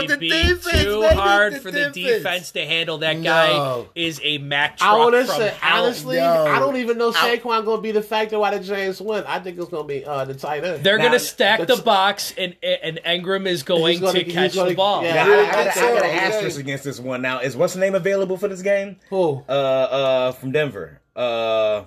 actually 0.00 0.16
be 0.18 0.28
defense, 0.30 0.82
too 0.82 1.00
baby, 1.02 1.14
hard 1.14 1.54
the 1.54 1.60
for 1.60 1.70
the 1.70 1.90
defense. 1.90 1.94
defense 2.18 2.50
to 2.52 2.66
handle. 2.66 2.98
That 2.98 3.22
guy 3.22 3.48
No. 3.52 3.86
is 3.94 4.20
a 4.24 4.38
Mack 4.38 4.78
I 4.80 4.96
want 4.96 5.14
to 5.14 5.26
say 5.26 5.54
hell. 5.60 5.84
honestly, 5.84 6.16
No. 6.16 6.46
I 6.46 6.58
don't 6.58 6.76
even 6.76 6.98
know 6.98 7.10
I- 7.10 7.36
Saquon 7.38 7.64
going 7.64 7.78
to 7.78 7.82
be 7.82 7.92
the 7.92 8.02
factor 8.02 8.38
why 8.40 8.56
the 8.56 8.62
Giants 8.64 9.00
win. 9.00 9.22
I 9.26 9.38
think 9.38 9.56
it's 9.58 9.68
going 9.68 9.84
to 9.84 9.88
be 9.88 10.04
uh, 10.04 10.24
the 10.24 10.34
tight 10.34 10.64
end. 10.64 10.82
They're 10.84 10.98
Now, 10.98 11.04
going 11.04 11.18
to 11.18 11.24
stack 11.24 11.60
the 11.60 11.66
that's- 11.66 11.84
box, 11.84 12.34
and 12.36 12.54
and 12.62 13.00
Engram 13.04 13.46
is 13.46 13.62
going 13.62 14.00
gonna- 14.00 14.18
to 14.18 14.24
catch 14.24 14.54
gonna- 14.56 14.70
the 14.70 14.74
ball. 14.76 15.02
yeah. 15.04 15.14
Now, 15.14 15.22
I, 15.22 15.24
I, 15.24 15.44
got, 15.46 15.52
that's 15.64 15.76
I 15.78 15.80
got 15.94 16.04
an 16.04 16.10
asterisk 16.10 16.58
against 16.60 16.84
this 16.84 17.00
one. 17.04 17.22
Now, 17.22 17.40
is 17.40 17.56
what's 17.56 17.74
the 17.74 17.80
name 17.80 17.94
available 17.94 18.36
for 18.36 18.48
this 18.48 18.62
game? 18.62 18.96
Who? 19.10 19.42
Uh, 19.48 19.52
uh, 19.52 20.32
from 20.32 20.52
Denver. 20.52 21.00
Uh, 21.14 21.84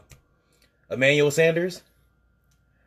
Emmanuel 0.90 1.32
Sanders. 1.32 1.82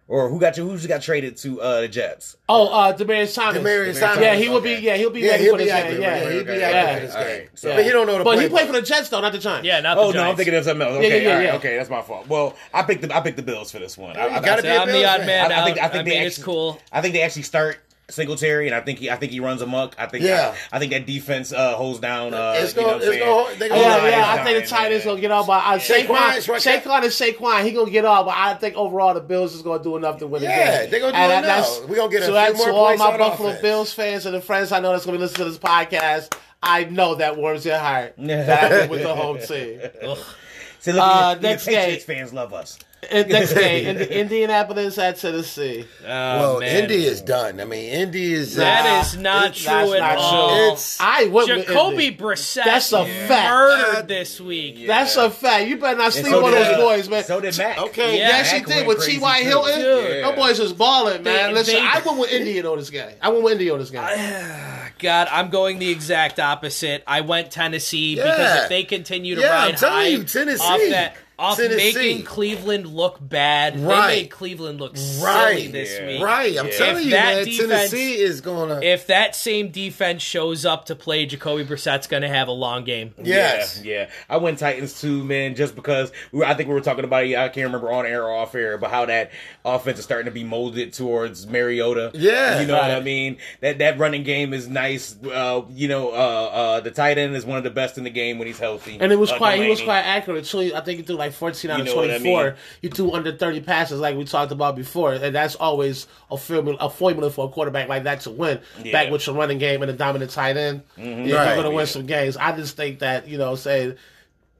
Or 0.08 0.28
who 0.28 0.40
got 0.40 0.56
you? 0.56 0.68
Who 0.68 0.74
just 0.74 0.88
got 0.88 1.02
traded 1.02 1.36
to 1.36 1.60
uh, 1.62 1.80
the 1.82 1.88
Jets? 1.88 2.36
Oh, 2.48 2.66
uh, 2.66 2.96
Demaryius 2.96 3.32
Thomas. 3.32 3.62
Demaryius 3.62 4.00
Thomas. 4.00 4.18
Yeah, 4.20 4.34
he 4.34 4.48
will 4.48 4.60
be. 4.60 4.72
Yeah, 4.72 4.96
he'll 4.96 5.10
be 5.10 5.20
Yeah, 5.20 5.30
ready 5.32 5.44
he'll 5.44 5.52
for 5.52 5.58
be 5.58 5.64
this 5.66 5.72
active. 5.72 5.92
game. 5.92 6.02
Yeah, 6.02 6.16
Yeah, 6.24 6.30
he'll 6.32 6.44
be 6.44 6.52
yeah. 6.54 6.66
active 6.66 6.94
for 7.00 7.06
this 7.06 7.14
game. 7.14 7.38
right, 7.38 7.48
so- 7.54 7.74
But 7.76 7.84
he 7.84 7.90
don't 7.90 8.06
know 8.08 8.18
the 8.18 8.24
But 8.24 8.40
he 8.42 8.48
played 8.48 8.66
for 8.66 8.72
the 8.72 8.82
Jets 8.82 9.08
though, 9.08 9.20
not 9.20 9.30
the 9.30 9.38
Giants. 9.38 9.68
Yeah, 9.68 9.78
not 9.78 9.94
the 9.94 10.00
Oh 10.00 10.10
no, 10.10 10.24
I'm 10.24 10.34
thinking 10.34 10.54
of 10.56 10.64
something 10.64 10.84
else. 10.84 10.94
Yeah, 10.94 11.06
Okay, 11.06 11.22
yeah, 11.22 11.22
yeah, 11.22 11.28
all 11.30 11.36
right, 11.38 11.44
yeah. 11.44 11.54
okay, 11.56 11.76
that's 11.76 11.90
my 11.90 12.02
fault. 12.02 12.26
Well, 12.26 12.56
I 12.74 12.82
picked 12.82 13.02
the 13.02 13.16
I 13.16 13.20
picked 13.20 13.36
the 13.36 13.44
Bills 13.44 13.70
for 13.70 13.78
this 13.78 13.96
one. 13.96 14.16
I, 14.16 14.22
I, 14.26 14.36
You 14.38 14.44
gotta 14.44 14.62
So 14.62 14.68
be 14.68 14.74
a 14.74 14.80
I'm 14.80 14.88
the 14.88 15.04
odd 15.04 15.16
fan. 15.18 15.26
man 15.26 15.52
I. 15.52 15.60
I 15.62 15.64
think 15.66 15.78
I 15.78 15.88
think 15.88 16.00
I 16.00 16.02
they 16.02 16.10
actually, 16.16 16.26
it's 16.26 16.42
cool. 16.42 16.80
I 16.90 17.00
think 17.02 17.14
they 17.14 17.22
actually 17.22 17.42
start 17.42 17.78
Singletary, 18.10 18.66
and 18.66 18.74
I 18.74 18.80
think 18.80 18.98
he 18.98 19.10
I 19.10 19.16
think 19.16 19.32
he 19.32 19.40
runs 19.40 19.62
amok. 19.62 19.94
I 19.98 20.06
think 20.06 20.24
Yeah. 20.24 20.54
I, 20.72 20.76
I 20.76 20.78
think 20.78 20.92
that 20.92 21.06
defense 21.06 21.52
uh, 21.52 21.74
holds 21.76 21.98
down. 22.00 22.34
Uh, 22.34 22.54
It's 22.56 22.74
you 22.74 22.82
know 22.82 22.86
gonna- 22.88 22.98
what 22.98 23.04
I'm 23.06 23.08
it's 23.12 23.18
saying? 23.18 23.34
gonna- 23.44 23.54
they 23.56 23.68
gonna- 23.68 23.80
Yeah, 23.80 24.08
yeah, 24.08 24.30
I 24.40 24.44
think 24.44 24.62
the 24.64 24.66
time, 24.68 24.78
tight 24.84 24.92
end's 24.92 25.04
gonna 25.04 25.20
get 25.20 25.30
off. 25.30 25.46
But 25.46 25.64
uh, 25.64 25.78
Saquon 25.78 26.06
Saquon, 26.06 26.36
is 26.36 26.48
right 26.48 26.62
there. 26.62 26.80
Saquon 26.80 27.02
is 27.04 27.14
Saquon. 27.20 27.64
He 27.64 27.72
gonna 27.72 27.90
get 27.90 28.04
off. 28.04 28.26
But 28.26 28.34
I 28.36 28.54
think 28.54 28.76
overall 28.76 29.14
the 29.14 29.20
Bills 29.20 29.54
is 29.54 29.62
gonna 29.62 29.82
do 29.82 29.96
enough 29.96 30.18
to 30.18 30.26
win 30.26 30.42
the 30.42 30.48
Yeah, 30.48 30.82
game. 30.82 30.90
they 30.90 30.98
gonna 31.00 31.12
do 31.12 31.18
And 31.18 31.32
enough. 31.32 31.44
that's- 31.44 31.80
We 31.88 31.96
gonna 31.96 32.10
get 32.10 32.22
a 32.22 32.26
so 32.26 32.32
few 32.32 32.34
that's 32.34 32.56
more 32.58 32.66
to 32.68 32.72
all 32.74 32.96
my 32.96 33.16
Buffalo 33.18 33.48
offense. 33.48 33.62
Bills 33.62 33.92
fans 33.92 34.26
and 34.26 34.34
the 34.34 34.40
friends 34.40 34.72
I 34.72 34.80
know 34.80 34.92
that's 34.92 35.04
gonna 35.06 35.18
be 35.18 35.22
listening 35.22 35.46
to 35.46 35.50
this 35.52 35.58
podcast. 35.58 36.34
I 36.62 36.84
know 36.84 37.14
that 37.14 37.36
warms 37.36 37.64
your 37.64 37.78
heart 37.78 38.14
that 38.18 38.90
with 38.90 39.02
the 39.02 39.14
home 39.14 39.38
team. 39.38 39.80
See, 40.80 40.92
look, 40.92 41.02
Uh, 41.02 41.34
the, 41.34 41.40
the 41.40 41.48
next 41.48 41.66
Patriots 41.66 42.04
game. 42.06 42.16
fans 42.16 42.32
love 42.32 42.54
us. 42.54 42.78
And 43.10 43.30
next 43.30 43.54
game, 43.54 43.86
in 43.96 43.96
Indianapolis 44.02 44.98
at 44.98 45.16
Tennessee. 45.16 45.86
Oh, 46.02 46.06
Well, 46.06 46.60
man. 46.60 46.82
Indy 46.82 47.06
is 47.06 47.22
done. 47.22 47.58
I 47.58 47.64
mean, 47.64 47.88
Indy 47.88 48.34
is. 48.34 48.56
That 48.56 48.84
Nah, 48.84 49.00
is 49.00 49.16
not 49.16 49.44
it's- 49.46 49.58
true 49.62 49.72
that's 49.72 49.92
at 49.94 50.00
not 50.00 50.18
all. 50.18 50.48
true. 50.50 50.66
It's- 50.66 50.96
I 51.00 51.24
went 51.24 51.48
with 51.48 51.66
Jacoby 51.66 52.06
Indy. 52.08 52.16
Brissett 52.18 52.64
That's 52.64 52.92
a 52.92 53.06
fact. 53.06 53.50
murdered 53.50 54.08
this 54.08 54.38
week. 54.38 54.86
That's 54.86 55.16
a 55.16 55.30
fact. 55.30 55.66
You 55.66 55.78
better 55.78 55.96
not 55.96 56.12
sleep 56.12 56.26
so 56.26 56.44
on 56.44 56.52
did, 56.52 56.60
those 56.66 56.74
uh, 56.74 56.78
boys, 56.78 57.08
man. 57.08 57.24
So 57.24 57.40
did 57.40 57.56
Mac. 57.56 57.78
Okay, 57.78 58.18
Yeah, 58.18 58.28
yes, 58.28 58.50
he 58.52 58.60
did 58.60 58.86
went 58.86 58.98
with 58.98 59.06
T.Y. 59.06 59.38
too. 59.40 59.48
Hilton. 59.48 59.80
Yeah. 59.80 60.26
Them 60.26 60.34
boys 60.36 60.58
was 60.58 60.72
balling, 60.74 61.22
man. 61.22 61.48
They- 61.54 61.58
Listen, 61.60 61.74
they- 61.76 61.80
I 61.80 62.00
went 62.04 62.18
with 62.18 62.32
Indian 62.32 62.66
on 62.66 62.76
this 62.78 62.90
guy. 62.90 63.14
I 63.22 63.28
went 63.30 63.42
with 63.44 63.52
Indian 63.54 63.72
on 63.74 63.78
this 63.80 63.90
game. 63.90 64.02
God, 64.98 65.28
I'm 65.32 65.48
going 65.48 65.78
the 65.78 65.88
exact 65.90 66.38
opposite. 66.38 67.02
I 67.06 67.22
went 67.22 67.50
Tennessee 67.50 68.16
because 68.16 68.64
if 68.64 68.68
they 68.68 68.84
continue 68.84 69.36
to 69.36 69.40
Yeah, 69.40 69.56
I'm 69.58 69.70
ride 69.70 69.76
telling 69.78 69.94
high 69.96 70.06
you, 70.08 70.24
Tennessee. 70.24 70.62
off 70.62 70.80
that 70.90 71.16
off 71.40 71.56
Tennessee. 71.56 71.92
making 71.94 72.22
Cleveland 72.24 72.86
look 72.86 73.18
bad, 73.20 73.80
Right. 73.80 74.08
they 74.10 74.16
made 74.22 74.30
Cleveland 74.30 74.80
look 74.80 74.96
silly 74.96 75.24
Right. 75.24 75.72
this 75.72 75.98
Yeah. 75.98 76.06
week. 76.06 76.22
Right, 76.22 76.58
I'm 76.58 76.66
Yeah. 76.66 76.72
telling 76.78 76.96
If 76.98 77.04
you, 77.04 77.10
that 77.12 77.34
man. 77.36 77.44
defense- 77.44 77.68
Tennessee 77.90 78.14
is 78.18 78.40
gonna. 78.40 78.80
If 78.82 79.06
that 79.08 79.34
same 79.34 79.68
defense 79.68 80.22
shows 80.22 80.64
up 80.66 80.84
to 80.86 80.94
play, 80.94 81.26
Jacoby 81.26 81.64
Brissett's 81.64 82.06
going 82.06 82.22
to 82.22 82.28
have 82.28 82.48
a 82.48 82.52
long 82.52 82.84
game. 82.84 83.14
yes, 83.22 83.80
Yeah, 83.82 83.92
yeah. 83.92 84.06
I 84.28 84.36
went 84.36 84.58
Titans 84.58 85.00
too, 85.00 85.24
man, 85.24 85.54
just 85.54 85.74
because 85.74 86.12
we 86.32 86.40
were, 86.40 86.44
I 86.46 86.54
think 86.54 86.68
we 86.68 86.74
were 86.74 86.80
talking 86.80 87.04
about 87.04 87.24
it. 87.24 87.36
I 87.36 87.48
can't 87.48 87.66
remember 87.66 87.90
on 87.90 88.06
air 88.06 88.24
or 88.24 88.36
off 88.36 88.54
air, 88.54 88.76
but 88.78 88.90
how 88.90 89.06
that 89.06 89.30
offense 89.64 89.98
is 89.98 90.04
starting 90.04 90.26
to 90.26 90.30
be 90.30 90.44
molded 90.44 90.92
towards 90.92 91.46
Mariota. 91.46 92.10
Yeah. 92.14 92.60
you 92.60 92.66
know 92.66 92.74
what 92.74 92.90
I 92.90 93.00
mean. 93.00 93.38
That 93.60 93.78
that 93.78 93.98
running 93.98 94.22
game 94.24 94.52
is 94.52 94.68
nice. 94.68 95.16
Uh, 95.24 95.62
you 95.74 95.88
know, 95.88 96.10
uh, 96.10 96.12
uh, 96.12 96.80
the 96.80 96.90
tight 96.90 97.18
end 97.18 97.34
is 97.36 97.44
one 97.46 97.56
of 97.58 97.64
the 97.64 97.70
best 97.70 97.96
in 97.98 98.04
the 98.04 98.10
game 98.10 98.38
when 98.38 98.46
he's 98.46 98.58
healthy. 98.58 98.98
And 99.00 99.12
it 99.12 99.18
was 99.18 99.30
Uh, 99.32 99.36
quite, 99.36 99.60
he 99.60 99.68
was 99.68 99.80
quite 99.80 100.00
accurate 100.02 100.44
too. 100.44 100.72
I 100.74 100.80
think 100.80 100.98
he 100.98 101.04
threw 101.04 101.16
like 101.16 101.29
fourteen 101.30 101.70
out 101.70 101.78
You 101.78 101.82
of 101.82 101.88
know 101.88 101.96
what 101.96 102.04
I 102.10 102.18
twenty-four. 102.18 102.44
mean? 102.44 102.54
He 102.82 102.88
threw 102.88 103.12
under 103.12 103.32
thirty 103.36 103.60
passes, 103.60 104.00
like 104.00 104.16
we 104.16 104.24
talked 104.24 104.52
about 104.52 104.76
before, 104.76 105.12
and 105.14 105.34
that's 105.34 105.54
always 105.56 106.06
a 106.30 106.36
formula, 106.36 106.78
a 106.80 106.90
formula 106.90 107.30
for 107.30 107.46
a 107.46 107.48
quarterback 107.48 107.88
like 107.88 108.04
that 108.04 108.20
to 108.22 108.30
win. 108.30 108.60
Yeah. 108.82 108.92
Back 108.92 109.10
with 109.10 109.26
your 109.26 109.36
running 109.36 109.58
game 109.58 109.82
and 109.82 109.90
a 109.90 109.94
dominant 109.94 110.30
tight 110.30 110.56
end, 110.56 110.82
yeah, 110.96 111.04
Right. 111.04 111.26
you're 111.26 111.36
going 111.36 111.62
to 111.64 111.68
Yeah. 111.70 111.74
win 111.76 111.86
some 111.86 112.06
games. 112.06 112.36
I 112.36 112.52
just 112.56 112.76
think 112.76 112.98
that 113.00 113.28
you 113.28 113.38
know, 113.38 113.54
say 113.54 113.94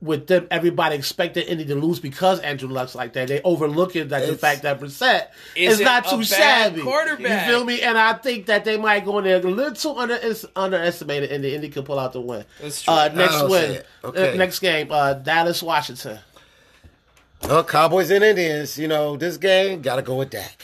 with 0.03 0.29
them, 0.29 0.47
everybody 0.51 0.97
expected 0.97 1.47
Indy 1.47 1.67
to 1.67 1.75
lose 1.75 2.01
because 2.01 2.41
Andrew 2.41 2.71
Luck's 2.71 2.95
like 2.95 3.13
that. 3.13 3.29
They 3.29 3.43
overlooking 3.43 4.09
that 4.09 4.27
the 4.27 4.35
fact 4.35 4.63
that 4.63 4.81
Brissett 4.81 5.27
Is 5.55 5.75
is 5.75 5.81
not 5.85 6.07
a 6.07 6.11
too 6.11 6.17
bad 6.21 6.27
savvy. 6.27 6.81
quarterback. 6.81 7.47
You 7.47 7.53
feel 7.53 7.65
me? 7.67 7.83
And 7.83 7.99
I 7.99 8.15
think 8.15 8.47
that 8.47 8.65
they 8.65 8.79
might 8.79 9.05
go 9.05 9.19
in 9.19 9.25
there 9.25 9.37
a 9.37 9.41
little 9.43 9.99
under 9.99 10.19
underestimated, 10.57 11.31
and 11.31 11.45
the 11.45 11.55
Indy 11.55 11.69
could 11.69 11.85
pull 11.85 11.99
out 11.99 12.15
the 12.15 12.21
win. 12.23 12.47
That's 12.63 12.81
true. 12.81 12.95
Uh, 12.95 13.11
next 13.15 13.43
win. 13.49 13.83
Okay. 14.03 14.33
uh, 14.33 14.37
next 14.37 14.61
game, 14.61 14.89
uh, 14.91 15.13
Dallas 15.13 15.63
Washington. 15.63 16.19
Well, 17.43 17.65
Cowboys 17.65 18.11
and 18.11 18.23
Indians. 18.25 18.79
You 18.79 18.89
know, 18.89 19.17
this 19.17 19.37
game 19.37 19.83
gotta 19.83 20.03
go 20.03 20.17
with 20.17 20.31
Dak. 20.31 20.57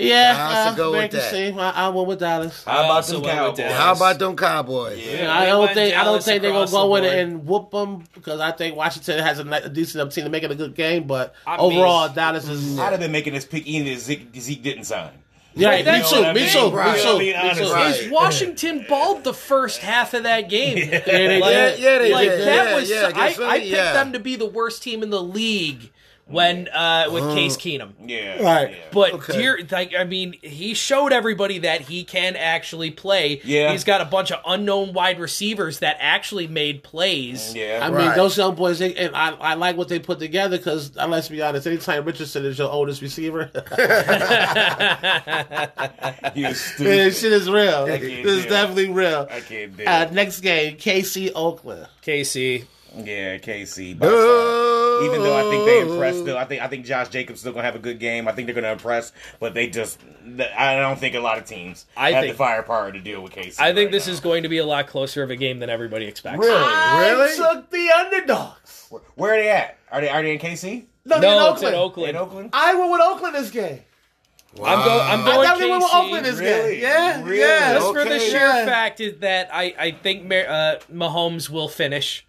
Yeah, 0.00 0.32
I 0.38 0.52
have 0.52 0.64
to 0.66 0.70
uh, 0.70 0.76
go 0.86 0.92
very 0.92 1.04
with 1.06 1.10
that. 1.12 1.34
interesting. 1.34 1.58
I, 1.58 1.70
I 1.70 1.88
went 1.88 2.06
with 2.06 2.20
Dallas. 2.20 2.62
How 2.62 2.72
about 2.84 2.90
also 2.92 3.14
them 3.20 3.24
Cowboys? 3.30 3.72
How 3.72 3.92
about 3.96 4.18
them 4.20 4.36
Cowboys? 4.36 5.04
Yeah, 5.04 5.36
I 5.36 5.46
don't 5.46 5.60
went 5.62 5.74
think 5.74 5.96
I 5.96 6.04
don't 6.04 6.22
think 6.22 6.40
they're 6.42 6.52
gonna 6.52 6.70
go 6.70 6.88
the 6.88 6.96
in 6.96 7.02
board. 7.02 7.04
and 7.18 7.46
whoop 7.46 7.70
them 7.72 8.04
because 8.14 8.38
I 8.38 8.52
think 8.52 8.76
Washington 8.76 9.18
has 9.18 9.40
a, 9.40 9.44
ni- 9.44 9.56
a 9.56 9.68
decent 9.68 10.00
enough 10.00 10.14
team 10.14 10.22
to 10.24 10.30
make 10.30 10.44
it 10.44 10.52
a 10.52 10.54
good 10.54 10.76
game. 10.76 11.08
But 11.08 11.34
I 11.44 11.56
overall, 11.56 12.06
mean- 12.06 12.14
Dallas 12.14 12.46
is 12.48 12.78
I'd 12.78 12.92
have 12.92 13.00
been 13.00 13.10
making 13.10 13.32
this 13.34 13.44
pick 13.44 13.66
even 13.66 13.88
if 13.88 13.98
Zeke, 13.98 14.28
Zeke 14.36 14.62
didn't 14.62 14.84
sign. 14.84 15.10
Yeah, 15.54 15.70
Like, 15.70 15.86
me 15.86 15.92
too. 16.08 16.16
what 16.16 16.24
I 16.26 16.32
Me 16.34 16.40
mean. 16.42 16.52
too. 16.52 16.70
Right. 16.70 16.94
Me 16.94 16.98
You 17.00 17.04
know 17.04 17.08
what 17.08 17.08
I 17.08 17.12
too. 17.12 17.18
mean? 17.18 17.26
Me 17.26 17.32
too. 17.32 17.38
Honestly. 17.64 17.72
Right. 17.74 17.96
Is 17.96 18.10
Washington 18.12 18.86
balled 18.88 19.24
the 19.24 19.34
first 19.34 19.80
half 19.80 20.14
of 20.14 20.22
that 20.22 20.48
game? 20.48 20.76
like, 20.92 21.06
Yeah, 21.08 21.40
yeah, 21.74 21.98
they 21.98 22.12
like 22.12 22.28
did. 22.28 22.40
that 22.46 22.66
Yeah, 22.68 22.74
was. 22.76 22.88
yeah, 22.90 23.10
I, 23.16 23.26
I 23.26 23.58
picked 23.58 23.66
yeah. 23.72 23.92
them 23.94 24.12
to 24.12 24.20
be 24.20 24.36
the 24.36 24.46
worst 24.46 24.84
team 24.84 25.02
in 25.02 25.10
the 25.10 25.20
league 25.22 25.90
when 26.28 26.68
uh, 26.68 27.08
with 27.10 27.24
Case 27.34 27.56
Keenum. 27.56 27.92
Yeah. 28.04 28.42
Right. 28.42 28.70
Yeah. 28.72 28.76
But 28.92 29.12
Okay. 29.14 29.32
dear, 29.38 29.58
like 29.70 29.94
I 29.98 30.04
mean, 30.04 30.34
he 30.42 30.74
showed 30.74 31.12
everybody 31.12 31.58
that 31.60 31.80
he 31.82 32.04
can 32.04 32.36
actually 32.36 32.90
play. 32.90 33.40
Yeah. 33.44 33.72
he's 33.72 33.84
got 33.84 34.00
a 34.00 34.04
bunch 34.04 34.30
of 34.30 34.40
unknown 34.46 34.92
wide 34.92 35.18
receivers 35.20 35.78
that 35.80 35.96
actually 36.00 36.46
made 36.46 36.82
plays. 36.82 37.54
Yeah. 37.54 37.80
I 37.82 37.90
mean, 37.90 38.14
those 38.14 38.36
young 38.36 38.54
boys, 38.54 38.78
they, 38.78 38.94
and 38.94 39.16
I, 39.16 39.30
I 39.32 39.54
like 39.54 39.76
what 39.76 39.88
they 39.88 39.98
put 39.98 40.18
together 40.18 40.58
because, 40.58 40.94
let's 40.96 41.28
be 41.28 41.40
honest, 41.42 41.66
anytime 41.66 42.04
Richardson 42.04 42.44
is 42.44 42.58
your 42.58 42.70
oldest 42.70 43.00
receiver, 43.02 43.50
He 46.34 46.44
was 46.44 46.44
man, 46.44 46.54
stupid. 46.54 47.14
shit 47.14 47.32
is 47.32 47.50
real. 47.50 47.86
This 47.86 48.02
is 48.02 48.22
do 48.42 48.46
it. 48.46 48.48
definitely 48.50 48.90
real. 48.90 49.26
I 49.30 49.40
can't 49.40 49.76
do 49.76 49.84
Uh, 49.84 50.06
it. 50.08 50.12
next 50.12 50.40
game, 50.40 50.76
KC 50.76 51.32
Oakland. 51.34 51.86
KC, 52.04 52.64
Yeah, 52.96 53.38
KC. 53.38 53.98
By 55.00 55.06
far. 55.06 55.14
Even 55.14 55.22
though 55.22 55.36
I 55.36 55.50
think 55.50 55.64
they 55.66 55.80
impressed, 55.80 56.18
still, 56.20 56.36
I 56.38 56.44
think 56.44 56.62
I 56.62 56.68
think 56.68 56.84
Josh 56.86 57.08
Jacobs 57.08 57.40
still 57.40 57.52
gonna 57.52 57.64
have 57.64 57.74
a 57.76 57.78
good 57.80 57.98
game. 57.98 58.28
I 58.28 58.32
think 58.32 58.46
they're 58.46 58.54
gonna 58.54 58.72
impress, 58.72 59.12
but 59.40 59.54
they 59.54 59.68
just 59.68 59.98
I 60.56 60.76
don't 60.76 60.98
think 60.98 61.14
a 61.14 61.20
lot 61.20 61.38
of 61.38 61.44
teams 61.44 61.86
I 61.96 62.12
have 62.12 62.22
think- 62.24 62.34
the 62.34 62.38
firepower 62.38 62.92
to 62.92 63.00
deal 63.00 63.20
with 63.22 63.32
KC. 63.32 63.58
I 63.60 63.72
think 63.74 63.86
right 63.86 63.92
this 63.92 64.06
now. 64.06 64.12
is 64.12 64.20
going 64.20 64.42
to 64.42 64.48
be 64.48 64.58
a 64.58 64.66
lot 64.66 64.86
closer 64.86 65.22
of 65.22 65.30
a 65.30 65.36
game 65.36 65.58
than 65.58 65.70
everybody 65.70 66.06
expects. 66.06 66.38
Really? 66.38 66.54
I 66.62 67.10
Really? 67.10 67.36
took 67.36 67.70
the 67.70 67.90
underdogs. 67.98 68.88
Where 69.16 69.34
are 69.34 69.36
they 69.36 69.50
at? 69.50 69.78
Are 69.90 70.00
they 70.00 70.08
are 70.08 70.22
they 70.22 70.32
in 70.32 70.38
KC? 70.38 70.86
No, 71.04 71.16
in 71.16 71.22
No, 71.22 71.52
it's 71.52 71.62
Oakland. 71.62 71.74
in 71.74 71.80
Oakland. 71.80 72.10
In 72.10 72.16
Oakland? 72.16 72.50
I 72.52 72.74
went 72.74 72.90
with 72.92 73.00
Oakland 73.00 73.34
this 73.34 73.50
game. 73.50 73.80
Wow. 74.56 74.66
I'm, 74.76 74.84
go, 74.84 75.00
I'm 75.00 75.20
I 75.20 75.24
going 75.24 75.42
definitely 75.46 75.70
went 75.70 75.82
with 75.82 75.92
KC. 75.92 76.04
Oakland 76.06 76.26
this 76.26 76.38
Really? 76.38 76.72
game. 76.76 76.82
Yeah, 76.82 77.22
Really? 77.22 77.38
yeah. 77.40 77.74
Just 77.74 77.92
for 77.92 78.04
the 78.04 78.18
sheer 78.18 78.38
Yeah. 78.40 78.64
fact 78.66 79.00
is 79.00 79.18
that 79.20 79.50
I, 79.52 79.74
I 79.78 79.90
think 79.92 80.24
Mar- 80.24 80.48
uh, 80.48 80.76
Mahomes 80.92 81.48
will 81.50 81.68
finish, 81.68 82.26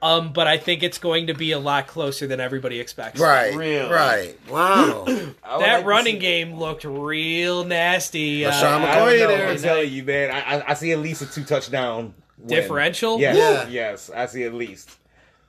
um, 0.00 0.32
but 0.32 0.46
I 0.46 0.58
think 0.58 0.82
it's 0.82 0.98
going 0.98 1.26
to 1.26 1.34
be 1.34 1.52
a 1.52 1.58
lot 1.58 1.86
closer 1.88 2.26
than 2.26 2.38
everybody 2.40 2.78
expects. 2.80 3.20
Right. 3.20 3.54
Really? 3.54 3.90
Right. 3.90 4.36
Wow. 4.48 5.04
I 5.06 5.10
would 5.12 5.34
like 5.42 5.60
That 5.60 5.84
running 5.84 6.14
see- 6.16 6.20
game 6.20 6.54
looked 6.58 6.84
real 6.84 7.64
nasty. 7.64 8.44
Uh, 8.44 8.52
LeSean 8.52 8.84
McCoy 8.86 9.26
there. 9.26 9.48
I'm 9.48 9.58
telling 9.58 9.92
you, 9.92 10.04
man. 10.04 10.30
I, 10.30 10.58
I, 10.58 10.70
I 10.70 10.74
see 10.74 10.92
at 10.92 10.98
least 11.00 11.22
a 11.22 11.26
two 11.26 11.44
touchdown 11.44 12.14
win. 12.38 12.48
Differential? 12.48 13.18
Yes, 13.18 13.36
Yeah. 13.36 13.68
yes. 13.68 14.10
I 14.10 14.26
see 14.26 14.44
at 14.44 14.54
least. 14.54 14.90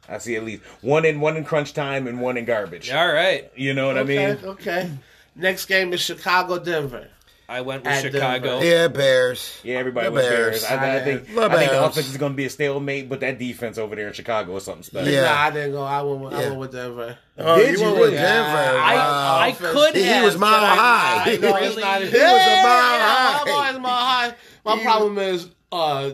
I 0.07 0.17
see 0.17 0.35
at 0.35 0.43
least 0.43 0.63
one 0.81 1.05
in 1.05 1.19
one 1.21 1.37
in 1.37 1.43
crunch 1.45 1.73
time 1.73 2.07
and 2.07 2.19
one 2.19 2.35
in 2.35 2.45
garbage. 2.45 2.89
All 2.91 3.07
right. 3.13 3.51
You 3.55 3.75
know 3.75 3.87
what 3.87 3.97
Okay, 3.97 4.25
I 4.31 4.35
mean? 4.35 4.45
okay. 4.45 4.89
Next 5.35 5.65
game 5.67 5.93
is 5.93 6.01
Chicago 6.01 6.57
Denver. 6.57 7.07
I 7.49 7.61
went 7.61 7.83
with 7.83 7.91
At 7.91 8.01
Chicago. 8.03 8.59
Denver. 8.59 8.65
yeah, 8.65 8.87
Bears. 8.87 9.59
Yeah, 9.63 9.77
everybody 9.77 10.05
The 10.07 10.11
was 10.11 10.23
Bears. 10.23 10.61
Bears. 10.61 10.63
I, 10.65 10.97
I 10.97 11.03
think 11.03 11.25
The 11.25 11.41
I 11.41 11.49
think 11.49 11.71
the 11.71 11.77
Bears. 11.77 11.85
offense 11.87 12.09
is 12.09 12.17
going 12.17 12.33
to 12.33 12.35
be 12.37 12.45
a 12.45 12.49
stalemate, 12.49 13.09
but 13.09 13.21
that 13.21 13.39
defense 13.39 13.77
over 13.79 13.95
there 13.95 14.07
in 14.07 14.13
Chicago 14.13 14.55
is 14.57 14.63
something 14.63 14.83
special. 14.83 15.11
Yeah. 15.11 15.23
Nah, 15.23 15.41
I 15.41 15.49
didn't 15.51 15.71
go. 15.71 15.81
I 15.83 16.01
went 16.03 16.21
with, 16.21 16.33
I 16.33 16.41
Yeah. 16.41 16.47
went 16.49 16.59
with 16.59 16.71
Denver. 16.73 17.17
Oh, 17.39 17.55
Did 17.57 17.71
you 17.71 17.77
you 17.79 17.83
went 17.85 17.95
with 17.95 18.03
really? 18.11 18.15
Denver. 18.21 18.57
I, 18.57 18.95
Wow. 18.95 19.39
I 19.39 19.51
could 19.53 19.95
He 19.95 20.03
have. 20.03 20.23
was 20.25 20.37
mile 20.37 20.51
but 20.59 20.63
I- 20.63 20.75
high. 20.75 21.23
I 21.23 21.29
He 21.31 21.37
was 21.37 21.41
really- 21.53 21.81
not- 21.81 22.01
He 22.01 22.05
was 22.05 22.13
a 22.13 22.17
mile 22.17 22.23
Yeah, 22.23 23.07
high. 23.09 23.41
I'm 23.41 23.49
always 23.49 23.79
mile 23.79 24.05
high. 24.05 24.33
My 24.65 24.79
problem 24.83 25.17
is 25.17 25.47
uh, 25.71 26.11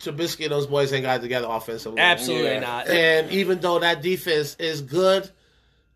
Trubisky 0.00 0.42
and 0.44 0.52
those 0.52 0.66
boys 0.66 0.92
ain't 0.92 1.04
got 1.04 1.18
it 1.20 1.22
together 1.22 1.46
offensively. 1.48 1.98
Absolutely 2.00 2.48
Yeah. 2.50 2.60
not. 2.60 2.88
And 2.88 3.30
even 3.30 3.60
though 3.60 3.78
that 3.78 4.02
defense 4.02 4.54
is 4.58 4.82
good, 4.82 5.30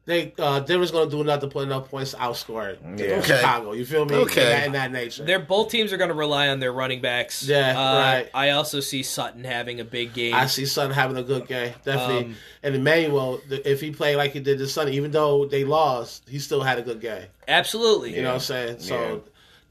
they 0.09 0.33
uh, 0.39 0.61
Denver's 0.61 0.91
going 0.91 1.09
to 1.09 1.15
do 1.15 1.21
enough 1.21 1.41
to 1.43 1.49
put 1.49 1.65
enough 1.65 1.91
points 1.91 2.13
to 2.13 2.17
outscore 2.17 2.79
Yeah. 2.99 3.05
yeah. 3.07 3.15
Okay. 3.17 3.27
Chicago. 3.37 3.73
You 3.73 3.85
feel 3.85 4.07
me? 4.07 4.15
Okay. 4.15 4.41
In 4.43 4.49
that, 4.49 4.67
in 4.67 4.73
that 4.73 4.91
nature. 4.93 5.23
They're 5.25 5.39
both 5.39 5.71
teams 5.71 5.93
are 5.93 5.99
going 5.99 6.09
to 6.09 6.15
rely 6.17 6.49
on 6.49 6.61
their 6.61 6.73
running 6.73 7.03
backs. 7.03 7.43
Yeah, 7.47 7.79
Uh, 7.79 7.99
right. 7.99 8.31
I 8.33 8.51
also 8.51 8.81
see 8.81 9.03
Sutton 9.03 9.45
having 9.45 9.81
a 9.81 9.85
big 9.85 10.15
game. 10.15 10.35
I 10.35 10.47
see 10.47 10.65
Sutton 10.65 10.93
having 10.93 11.19
a 11.19 11.23
good 11.23 11.47
game, 11.47 11.75
definitely. 11.85 12.25
Um, 12.25 12.35
and 12.63 12.75
Emmanuel, 12.75 13.41
if 13.51 13.83
he 13.83 13.91
played 13.91 14.17
like 14.17 14.33
he 14.33 14.41
did 14.41 14.59
this 14.59 14.73
Sunday, 14.73 14.93
even 14.95 15.11
though 15.11 15.45
they 15.45 15.65
lost, 15.65 16.27
he 16.29 16.39
still 16.39 16.63
had 16.63 16.79
a 16.79 16.83
good 16.83 17.01
game. 17.03 17.27
Absolutely. 17.47 18.17
You 18.17 18.23
know 18.23 18.29
what 18.29 18.35
I'm 18.37 18.41
saying? 18.41 18.79
So 18.81 18.95
Yeah. 18.99 19.17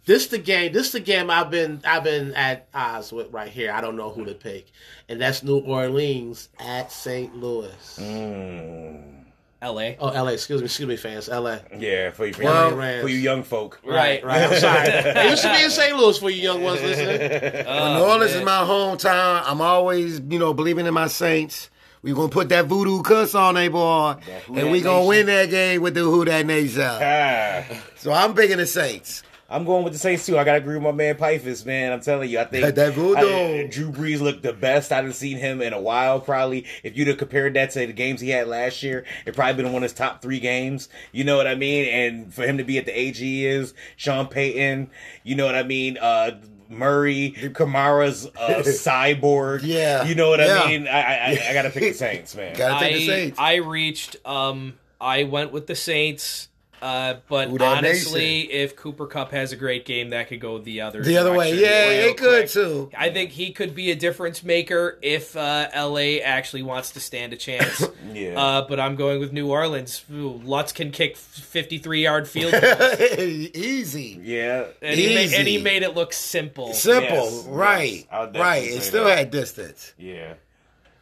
this 0.06 0.28
the 0.28 0.38
game. 0.38 0.72
This 0.72 0.92
the 0.92 1.00
game 1.00 1.32
I've 1.32 1.50
been 1.50 1.82
I've 1.84 2.04
been 2.04 2.34
at 2.36 2.68
odds 2.76 3.12
with 3.12 3.32
right 3.34 3.50
here. 3.50 3.72
I 3.72 3.82
don't 3.82 3.96
know 3.98 4.12
who 4.12 4.24
to 4.26 4.36
pick, 4.36 4.68
and 5.10 5.20
that's 5.20 5.42
New 5.42 5.58
Orleans 5.62 6.50
at 6.60 6.92
St. 6.92 7.36
Louis. 7.36 8.00
Mm. 8.00 9.17
L.A. 9.62 9.98
Oh, 10.00 10.10
L.A. 10.10 10.34
Excuse 10.34 10.62
me, 10.62 10.66
excuse 10.66 10.88
me, 10.88 10.98
fans. 10.98 11.30
L.A. 11.30 11.62
Yeah, 11.78 12.12
for 12.12 12.28
you, 12.28 12.34
for, 12.34 12.44
Well- 12.44 12.70
you, 12.96 13.02
for 13.02 13.08
you 13.08 13.18
young 13.18 13.42
folk. 13.44 13.80
Right. 13.84 14.24
Right. 14.24 14.44
I'm 14.44 14.60
sorry. 14.60 14.88
it 14.90 15.30
used 15.32 15.42
to 15.42 15.50
be 15.54 15.64
in 15.64 15.70
St. 15.72 15.96
Louis 15.98 16.18
for 16.20 16.30
you 16.30 16.42
young 16.44 16.62
ones 16.62 16.82
listening. 16.82 17.20
New 17.66 18.04
Orleans 18.04 18.34
is 18.34 18.44
my 18.46 18.60
hometown. 18.60 19.42
I'm 19.46 19.60
always, 19.62 20.20
you 20.20 20.38
know, 20.38 20.54
believing 20.54 20.86
in 20.86 20.94
my 20.94 21.08
Saints. 21.08 21.70
We 22.04 22.14
gonna 22.14 22.30
put 22.30 22.50
that 22.50 22.66
voodoo 22.68 23.02
cuss 23.02 23.34
on 23.34 23.56
they 23.56 23.68
boy, 23.70 24.16
and 24.54 24.72
we 24.72 24.82
gonna 24.82 24.98
Nation. 25.00 25.08
win 25.08 25.26
that 25.26 25.50
game 25.50 25.82
with 25.82 25.96
the 25.96 26.02
Who 26.02 26.24
That 26.26 26.46
Nation. 26.46 26.82
Ah. 26.84 27.64
So 27.98 28.14
I'm 28.14 28.36
picking 28.36 28.58
the 28.58 28.68
Saints. 28.68 29.24
I'm 29.50 29.64
going 29.64 29.84
with 29.86 29.94
the 29.94 30.00
Saints 30.00 30.26
too. 30.26 30.38
I 30.38 30.44
gotta 30.44 30.58
agree 30.58 30.76
with 30.76 30.84
my 30.84 30.92
man 30.92 31.16
Pifus, 31.16 31.66
man. 31.66 31.94
I'm 31.94 32.02
telling 32.02 32.30
you, 32.30 32.40
I 32.40 32.44
think 32.46 32.66
That- 32.66 32.76
that 32.76 32.94
voodoo. 32.94 33.64
I- 33.64 33.68
Drew 33.68 33.92
Brees 33.92 34.20
looked 34.20 34.44
the 34.44 34.52
best 34.54 34.92
I've 34.92 35.16
seen 35.16 35.38
him 35.38 35.62
in 35.62 35.72
a 35.74 35.80
while. 35.80 36.20
Probably, 36.20 36.66
if 36.84 36.98
you'd 36.98 37.08
have 37.08 37.18
compared 37.18 37.54
that 37.54 37.70
to 37.72 37.88
the 37.88 37.94
games 37.94 38.20
he 38.20 38.30
had 38.30 38.48
last 38.48 38.84
year, 38.84 39.06
it 39.26 39.36
probably 39.36 39.64
been 39.64 39.72
one 39.72 39.84
of 39.84 39.90
his 39.90 39.94
top 39.94 40.22
three 40.22 40.40
games. 40.42 40.90
You 41.14 41.24
know 41.24 41.38
what 41.38 41.48
I 41.48 41.56
mean? 41.56 41.86
And 41.86 42.34
for 42.34 42.46
him 42.46 42.58
to 42.58 42.64
be 42.66 42.78
at 42.78 42.86
the 42.86 42.98
age 43.00 43.20
he 43.20 43.46
is, 43.46 43.74
Sean 43.96 44.28
Payton, 44.28 44.90
you 45.24 45.36
know 45.36 45.46
what 45.46 45.56
I 45.56 45.64
mean? 45.64 45.98
Uh, 45.98 46.32
Murray, 46.70 47.34
Kamara's 47.54 48.26
uh, 48.38 48.62
cyborg. 48.66 49.62
Yeah. 49.64 50.04
you 50.06 50.16
know 50.16 50.30
what 50.30 50.40
Yeah. 50.42 50.62
I 50.64 50.68
mean. 50.68 50.88
I, 50.88 51.00
I, 51.02 51.40
I 51.50 51.54
gotta 51.54 51.70
pick 51.70 51.84
the 51.84 51.94
Saints, 51.94 52.36
man. 52.36 52.56
Gotta 52.58 52.84
take 52.86 52.98
the 52.98 53.04
I, 53.04 53.08
Saints. 53.08 53.40
I 53.40 53.56
reached. 53.56 54.18
Um, 54.26 54.74
I 55.00 55.24
went 55.24 55.54
with 55.54 55.68
the 55.68 55.76
Saints. 55.76 56.47
Uh, 56.82 57.16
but 57.28 57.50
Who 57.50 57.58
honestly, 57.58 58.52
if 58.52 58.76
Cooper 58.76 59.08
Kupp 59.08 59.32
has 59.32 59.52
a 59.52 59.56
great 59.56 59.84
game, 59.86 60.10
that 60.12 60.28
could 60.28 60.40
go 60.40 60.60
the 60.60 60.82
other 60.82 61.02
the 61.04 61.18
other 61.18 61.34
way, 61.34 61.60
yeah, 61.60 61.90
it 62.08 62.18
could 62.18 62.42
quick. 62.44 62.50
too. 62.50 62.90
I 62.96 63.10
think 63.10 63.32
he 63.32 63.52
could 63.52 63.74
be 63.74 63.90
a 63.92 63.96
difference 63.96 64.44
maker 64.44 65.00
if 65.02 65.36
uh, 65.36 65.70
LA 65.76 66.20
actually 66.24 66.62
wants 66.64 66.92
to 66.92 67.00
stand 67.00 67.34
a 67.34 67.38
chance. 67.38 67.86
Yeah. 68.14 68.40
Uh, 68.40 68.68
but 68.68 68.80
I'm 68.80 68.96
going 68.96 69.20
with 69.20 69.34
New 69.34 69.52
Orleans. 69.52 70.04
Ooh, 70.12 70.40
Lutz 70.44 70.72
can 70.72 70.92
kick 70.92 71.18
53 71.18 72.02
yard 72.04 72.28
field 72.28 72.52
goals. 72.62 73.00
Easy, 73.00 74.20
yeah, 74.24 74.66
And 74.82 74.98
he, 75.00 75.14
made, 75.14 75.26
Easy. 75.26 75.36
and 75.36 75.48
he 75.48 75.58
made 75.62 75.84
it 75.84 75.94
look 75.94 76.14
simple. 76.14 76.74
simple, 76.74 77.16
Yes, 77.16 77.46
right, 77.48 77.94
yes. 77.94 78.06
I 78.12 78.20
would 78.22 78.34
definitely 78.34 78.42
right. 78.70 78.78
It 78.78 78.82
still 78.84 79.04
that. 79.06 79.18
had 79.18 79.32
distance. 79.32 79.94
yeah. 79.98 80.36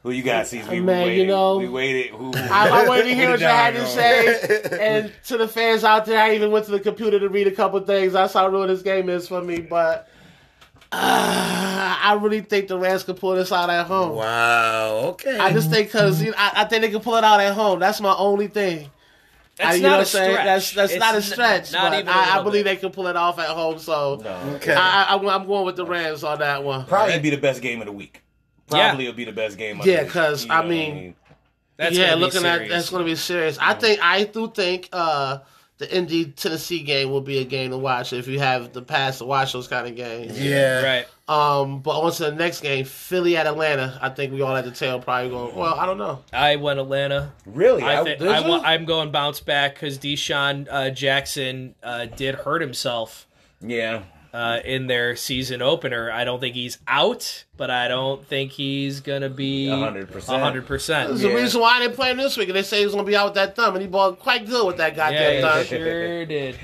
Who 0.06 0.12
you 0.12 0.22
got? 0.22 0.46
Sees 0.46 0.68
we 0.68 0.80
Man, 0.82 1.02
you 1.02 1.06
waited. 1.08 1.28
know, 1.30 1.58
we 1.58 1.68
waited. 1.68 2.12
Who, 2.12 2.32
who, 2.32 2.38
I, 2.38 2.84
I 2.84 2.88
wanted 2.88 3.06
to 3.06 3.16
hear 3.16 3.32
what 3.32 3.40
you 3.40 3.48
had 3.48 3.74
to 3.74 3.88
say. 3.88 4.62
And 4.80 5.12
to 5.26 5.38
the 5.38 5.48
fans 5.48 5.84
out 5.84 6.06
there, 6.06 6.22
I 6.22 6.36
even 6.36 6.52
went 6.52 6.66
to 6.66 6.72
the 6.72 6.80
computer 6.80 7.20
to 7.20 7.28
read 7.28 7.48
a 7.48 7.52
couple 7.52 7.80
things. 7.80 8.14
That's 8.14 8.32
how 8.36 8.48
real 8.48 8.68
this 8.68 8.84
game 8.84 9.10
is 9.10 9.28
for 9.28 9.42
me. 9.42 9.62
But 9.62 10.08
uh, 10.92 11.98
I 12.02 12.20
really 12.22 12.42
think 12.42 12.68
the 12.68 12.78
Rams 12.78 13.02
could 13.04 13.18
pull 13.18 13.34
this 13.34 13.52
out 13.52 13.72
at 13.72 13.88
home. 13.88 14.16
Wow. 14.16 14.96
Okay. 15.14 15.40
I 15.40 15.52
just 15.52 15.72
think 15.72 15.88
because 15.88 16.22
you 16.22 16.30
know, 16.30 16.38
I, 16.38 16.52
I 16.58 16.66
think 16.66 16.84
they 16.84 16.92
can 16.92 17.02
pull 17.02 17.16
it 17.16 17.24
out 17.24 17.40
at 17.40 17.56
home. 17.56 17.80
That's 17.80 18.00
my 18.00 18.14
only 18.16 18.48
thing. 18.48 18.92
That's 19.58 19.72
I, 19.72 19.76
you 19.78 19.82
not 19.82 19.88
know 19.90 19.94
a 19.96 19.98
what 19.98 20.00
I'm 20.02 20.06
saying? 20.06 20.32
stretch. 20.34 20.46
That's 20.46 20.72
that's 20.74 20.92
It's 20.94 21.00
not 21.00 21.14
a 21.14 21.18
n- 21.18 21.22
stretch. 21.24 21.72
Not 21.72 21.92
but 21.92 21.94
even 22.00 22.08
a 22.10 22.12
I, 22.12 22.16
I 22.16 22.28
little 22.38 22.44
believe 22.44 22.66
bit. 22.66 22.76
they 22.76 22.76
can 22.76 22.92
pull 22.92 23.08
it 23.08 23.16
off 23.16 23.40
at 23.40 23.48
home. 23.50 23.80
So 23.80 24.22
No. 24.24 24.36
Okay. 24.58 24.76
I, 24.76 25.06
I, 25.06 25.16
I'm 25.16 25.48
going 25.48 25.66
with 25.66 25.78
the 25.78 25.86
Rams 25.86 26.24
on 26.24 26.38
that 26.40 26.64
one. 26.64 26.86
Probably 26.86 27.18
be 27.20 27.32
the 27.32 27.38
best 27.38 27.62
game 27.64 27.80
of 27.82 27.88
the 27.88 27.92
week. 27.94 28.22
Yeah. 28.72 28.88
Probably 28.90 29.06
it'll 29.06 29.16
be 29.18 29.26
the 29.26 29.32
best 29.32 29.58
game. 29.58 29.80
Of 29.80 29.86
Yeah, 29.86 30.04
because 30.04 30.06
week. 30.06 30.14
'cause, 30.14 30.44
You 30.44 30.50
know 30.50 30.56
I 30.56 30.66
mean, 30.68 31.16
That's 31.78 31.98
yeah, 31.98 32.06
gonna 32.08 32.16
be 32.18 32.22
looking 32.22 32.46
at 32.46 32.54
serious. 32.56 32.72
that's 32.72 32.90
going 32.90 33.04
to 33.04 33.06
be 33.12 33.16
serious. 33.16 33.58
I 33.62 33.74
think 33.74 34.00
I 34.02 34.24
do 34.24 34.50
think 34.50 34.90
uh, 34.94 35.40
the 35.78 35.94
Indy 35.96 36.26
Tennessee 36.28 36.80
game 36.84 37.12
will 37.12 37.20
be 37.22 37.40
a 37.40 37.44
game 37.44 37.72
to 37.72 37.78
watch 37.78 38.14
if 38.14 38.28
you 38.30 38.40
have 38.40 38.72
the 38.72 38.82
pass 38.82 39.18
to 39.18 39.26
watch 39.26 39.52
those 39.54 39.68
kind 39.68 39.86
of 39.88 39.96
games. 39.96 40.42
yeah. 40.42 40.82
right. 40.82 41.06
Um, 41.28 41.80
but 41.82 42.00
on 42.00 42.12
to 42.14 42.24
the 42.26 42.32
next 42.32 42.62
game, 42.62 42.86
Philly 42.86 43.36
at 43.36 43.46
Atlanta. 43.48 43.98
I 44.02 44.10
think 44.10 44.32
we 44.32 44.42
all 44.42 44.56
at 44.56 44.64
the 44.64 44.72
tail 44.72 45.00
probably 45.02 45.32
going. 45.32 45.54
Well, 45.56 45.74
I 45.76 45.86
don't 45.86 45.98
know. 45.98 46.24
I 46.32 46.56
went 46.56 46.80
Atlanta. 46.80 47.34
really, 47.46 47.84
I 47.84 48.00
I, 48.00 48.04
think 48.04 48.20
did 48.20 48.28
I 48.30 48.40
you? 48.40 48.48
wa- 48.50 48.62
I'm 48.64 48.86
going 48.86 49.12
bounce 49.12 49.40
back 49.42 49.74
because 49.74 49.98
DeSean 50.00 50.68
uh, 50.72 50.92
Jackson 50.92 51.76
uh, 51.84 52.06
did 52.06 52.36
hurt 52.36 52.62
himself 52.62 53.28
yeah. 53.60 54.04
Uh, 54.36 54.60
in 54.66 54.88
their 54.88 55.16
season 55.16 55.62
opener. 55.62 56.12
I 56.12 56.26
don't 56.26 56.42
think 56.42 56.56
he's 56.56 56.78
out, 56.90 57.46
but 57.56 57.70
I 57.72 57.88
don't 57.88 58.28
think 58.28 58.52
he's 58.52 59.00
gonna 59.00 59.30
be 59.30 59.68
100%. 59.70 60.40
hundred 60.42 60.66
percent. 60.68 61.08
There's 61.08 61.24
Yeah. 61.24 61.30
a 61.30 61.36
reason 61.36 61.62
why 61.62 61.80
they 61.88 61.94
playing 61.94 62.18
this 62.18 62.36
week, 62.36 62.50
and 62.50 62.58
they 62.58 62.64
say 62.64 62.82
he's 62.84 62.92
going 62.92 63.06
to 63.06 63.10
be 63.10 63.16
out 63.16 63.28
with 63.28 63.36
that 63.36 63.56
thumb, 63.56 63.76
and 63.76 63.82
he 63.82 63.88
balled 63.88 64.20
quite 64.20 64.46
good 64.46 64.68
with 64.68 64.76
that 64.76 64.94
goddamn 64.94 65.36
Yeah, 65.36 65.42
thumb. 65.42 65.62
he 65.62 65.68
sure 65.70 66.26
did. 66.26 66.60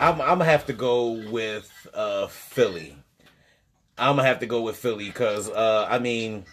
I'm, 0.00 0.20
I'm 0.20 0.26
gonna 0.38 0.46
have 0.46 0.66
to 0.66 0.72
go 0.72 1.10
with 1.30 1.70
uh, 1.94 2.26
Philly. 2.26 2.96
I'm 3.96 4.16
gonna 4.16 4.26
have 4.26 4.40
to 4.40 4.46
go 4.46 4.62
with 4.62 4.76
Philly 4.76 5.06
because 5.06 5.48
uh, 5.48 5.86
I 5.88 6.00
mean, 6.00 6.44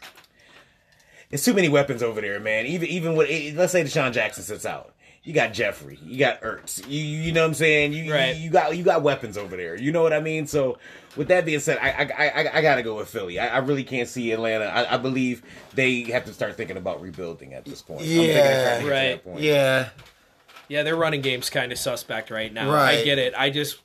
it's 1.32 1.44
too 1.44 1.56
many 1.56 1.70
weapons 1.70 2.04
over 2.04 2.22
there, 2.22 2.40
man. 2.40 2.68
Even 2.68 2.90
even 2.90 3.16
with 3.16 3.56
let's 3.56 3.72
say 3.72 3.84
DeSean 3.84 4.14
Jackson 4.14 4.44
sits 4.44 4.68
out, 4.68 4.94
you 5.24 5.34
got 5.34 5.54
Jeffery, 5.54 6.00
you 6.04 6.18
got 6.18 6.42
Ertz, 6.42 6.88
you 6.88 7.00
you 7.04 7.32
know 7.32 7.42
what 7.42 7.48
I'm 7.50 7.54
saying? 7.54 7.94
You 7.94 8.12
Right. 8.12 8.36
you, 8.36 8.44
you 8.46 8.50
got 8.50 8.76
you 8.78 8.84
got 8.84 9.04
weapons 9.04 9.38
over 9.38 9.56
there. 9.58 9.76
You 9.76 9.92
know 9.92 10.02
what 10.02 10.14
I 10.14 10.20
mean? 10.20 10.48
So 10.48 10.78
with 11.16 11.28
that 11.28 11.46
being 11.46 11.60
said, 11.60 11.78
I 11.82 11.90
I 11.90 12.28
I, 12.44 12.58
I 12.58 12.62
gotta 12.62 12.84
go 12.84 12.96
with 12.96 13.10
Philly. 13.10 13.38
I, 13.40 13.48
I 13.56 13.58
really 13.60 13.84
can't 13.84 14.08
see 14.08 14.32
Atlanta. 14.32 14.66
I, 14.66 14.96
I 14.96 14.98
believe 14.98 15.44
they 15.74 16.02
have 16.04 16.26
to 16.26 16.34
start 16.34 16.56
thinking 16.58 16.78
about 16.78 17.02
rebuilding 17.02 17.54
at 17.54 17.66
this 17.66 17.82
point. 17.82 18.02
I'm 18.02 18.08
thinking 18.08 18.28
they're 18.28 18.78
Yeah. 18.78 18.80
to 18.82 18.90
Right. 18.90 19.08
that 19.10 19.24
point. 19.26 19.42
Yeah. 19.42 19.90
Yeah, 20.68 20.84
their 20.84 20.96
running 20.96 21.22
game's 21.22 21.50
kind 21.50 21.72
of 21.72 21.80
suspect 21.80 22.30
right 22.30 22.54
now. 22.54 22.72
Right. 22.72 23.00
I 23.00 23.04
get 23.04 23.18
it. 23.18 23.34
I 23.36 23.50
just 23.50 23.80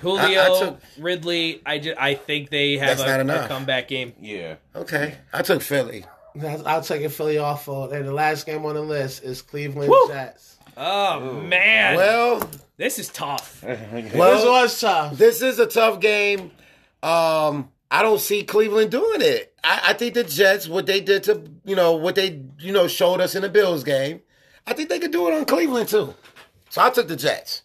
Julio, 0.00 0.40
I- 0.40 0.44
I 0.44 0.58
took- 0.60 0.80
Ridley. 0.98 1.60
I 1.66 1.78
just 1.78 1.98
I 1.98 2.14
think 2.14 2.50
they 2.50 2.78
have 2.78 2.98
a, 3.00 3.44
a 3.44 3.48
comeback 3.48 3.88
game. 3.88 4.14
Yeah. 4.20 4.56
Okay. 4.74 5.16
I 5.32 5.42
took 5.42 5.60
Philly. 5.62 6.04
I'll 6.66 6.82
take 6.82 7.02
it 7.02 7.10
Philly 7.10 7.38
off. 7.38 7.68
Of, 7.68 7.92
and 7.92 8.06
the 8.06 8.12
last 8.12 8.46
game 8.46 8.64
on 8.64 8.74
the 8.74 8.82
list 8.82 9.22
is 9.24 9.42
Cleveland 9.42 9.90
Woo! 9.90 10.08
Jets. 10.08 10.58
Oh 10.76 11.40
man, 11.40 11.96
Well, 11.96 12.48
this 12.76 12.98
is 12.98 13.08
tough. 13.08 13.64
This 13.64 14.14
well, 14.14 14.62
was 14.62 14.80
tough. 14.80 15.16
this 15.16 15.42
is 15.42 15.58
a 15.58 15.66
tough 15.66 15.98
game. 16.00 16.52
Um, 17.02 17.70
I 17.90 18.02
don't 18.02 18.20
see 18.20 18.44
Cleveland 18.44 18.90
doing 18.90 19.20
it. 19.20 19.54
I, 19.64 19.80
I 19.88 19.92
think 19.94 20.14
the 20.14 20.24
Jets, 20.24 20.68
what 20.68 20.86
they 20.86 21.00
did 21.00 21.24
to, 21.24 21.42
you 21.64 21.74
know, 21.74 21.94
what 21.94 22.14
they, 22.14 22.42
you 22.60 22.72
know, 22.72 22.86
showed 22.86 23.20
us 23.20 23.34
in 23.34 23.42
the 23.42 23.48
Bills 23.48 23.82
game, 23.82 24.20
I 24.66 24.72
think 24.72 24.88
they 24.88 24.98
could 24.98 25.10
do 25.10 25.26
it 25.28 25.34
on 25.34 25.44
Cleveland 25.46 25.88
too. 25.88 26.14
So 26.70 26.82
I 26.82 26.90
took 26.90 27.08
the 27.08 27.16
Jets. 27.16 27.62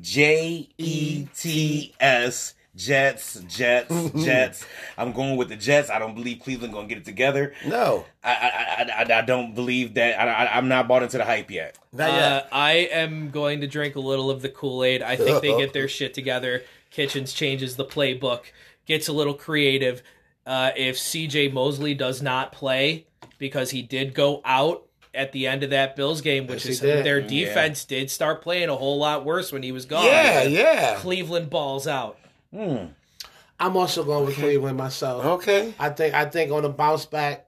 J 0.00 0.68
E 0.78 1.26
T 1.34 1.94
S. 1.98 2.54
Jets, 2.74 3.40
Jets, 3.48 4.10
Jets. 4.24 4.64
I'm 4.96 5.12
going 5.12 5.36
with 5.36 5.48
the 5.48 5.56
Jets. 5.56 5.90
I 5.90 5.98
don't 5.98 6.14
believe 6.14 6.40
Cleveland 6.40 6.72
gonna 6.72 6.86
get 6.88 6.98
it 6.98 7.04
together. 7.04 7.52
No, 7.66 8.04
I 8.24 8.30
I, 8.32 8.34
I, 8.34 9.04
I, 9.14 9.18
I 9.18 9.22
don't 9.22 9.54
believe 9.54 9.94
that. 9.94 10.18
I, 10.18 10.44
I, 10.46 10.56
I'm 10.56 10.68
not 10.68 10.88
bought 10.88 11.02
into 11.02 11.18
the 11.18 11.24
hype 11.24 11.50
yet. 11.50 11.76
not 11.92 12.10
Uh. 12.10 12.42
I 12.50 12.72
am 12.92 13.30
going 13.30 13.60
to 13.60 13.66
drink 13.66 13.96
a 13.96 14.00
little 14.00 14.30
of 14.30 14.40
the 14.42 14.48
Kool 14.48 14.84
Aid. 14.84 15.02
I 15.02 15.16
think 15.16 15.42
they 15.42 15.56
get 15.58 15.72
their 15.72 15.88
shit 15.98 16.14
together. 16.14 16.62
Kitchens 16.90 17.32
changes 17.32 17.76
the 17.76 17.84
playbook, 17.84 18.42
gets 18.86 19.08
a 19.08 19.12
little 19.12 19.34
creative. 19.34 20.02
Uh, 20.46 20.70
if 20.76 20.96
CJ 20.96 21.52
Mosley 21.52 21.94
does 21.94 22.20
not 22.20 22.52
play 22.52 23.06
because 23.38 23.70
he 23.70 23.80
did 23.82 24.12
go 24.14 24.40
out 24.44 24.82
at 25.14 25.30
the 25.32 25.46
end 25.46 25.62
of 25.62 25.70
that 25.70 25.94
Bills 25.94 26.20
game, 26.22 26.46
which 26.46 26.64
Yes, 26.64 26.74
is 26.74 26.80
did. 26.80 27.04
their 27.04 27.20
defense 27.20 27.84
did 27.84 28.10
start 28.10 28.40
playing 28.42 28.68
a 28.70 28.76
whole 28.76 28.98
lot 28.98 29.24
worse 29.24 29.52
when 29.52 29.62
he 29.62 29.70
was 29.72 29.84
gone. 29.84 30.04
yeah, 30.06 30.42
yeah. 30.42 30.96
Cleveland 30.96 31.48
balls 31.50 31.86
out. 31.86 32.18
I'm 32.52 33.76
also 33.76 34.04
going 34.04 34.26
with 34.26 34.36
Cleveland 34.36 34.76
myself. 34.76 35.24
Okay. 35.24 35.74
I 35.78 35.90
think 35.90 36.14
I 36.14 36.26
think 36.26 36.50
on 36.52 36.62
the 36.62 36.68
bounce 36.68 37.06
back, 37.06 37.46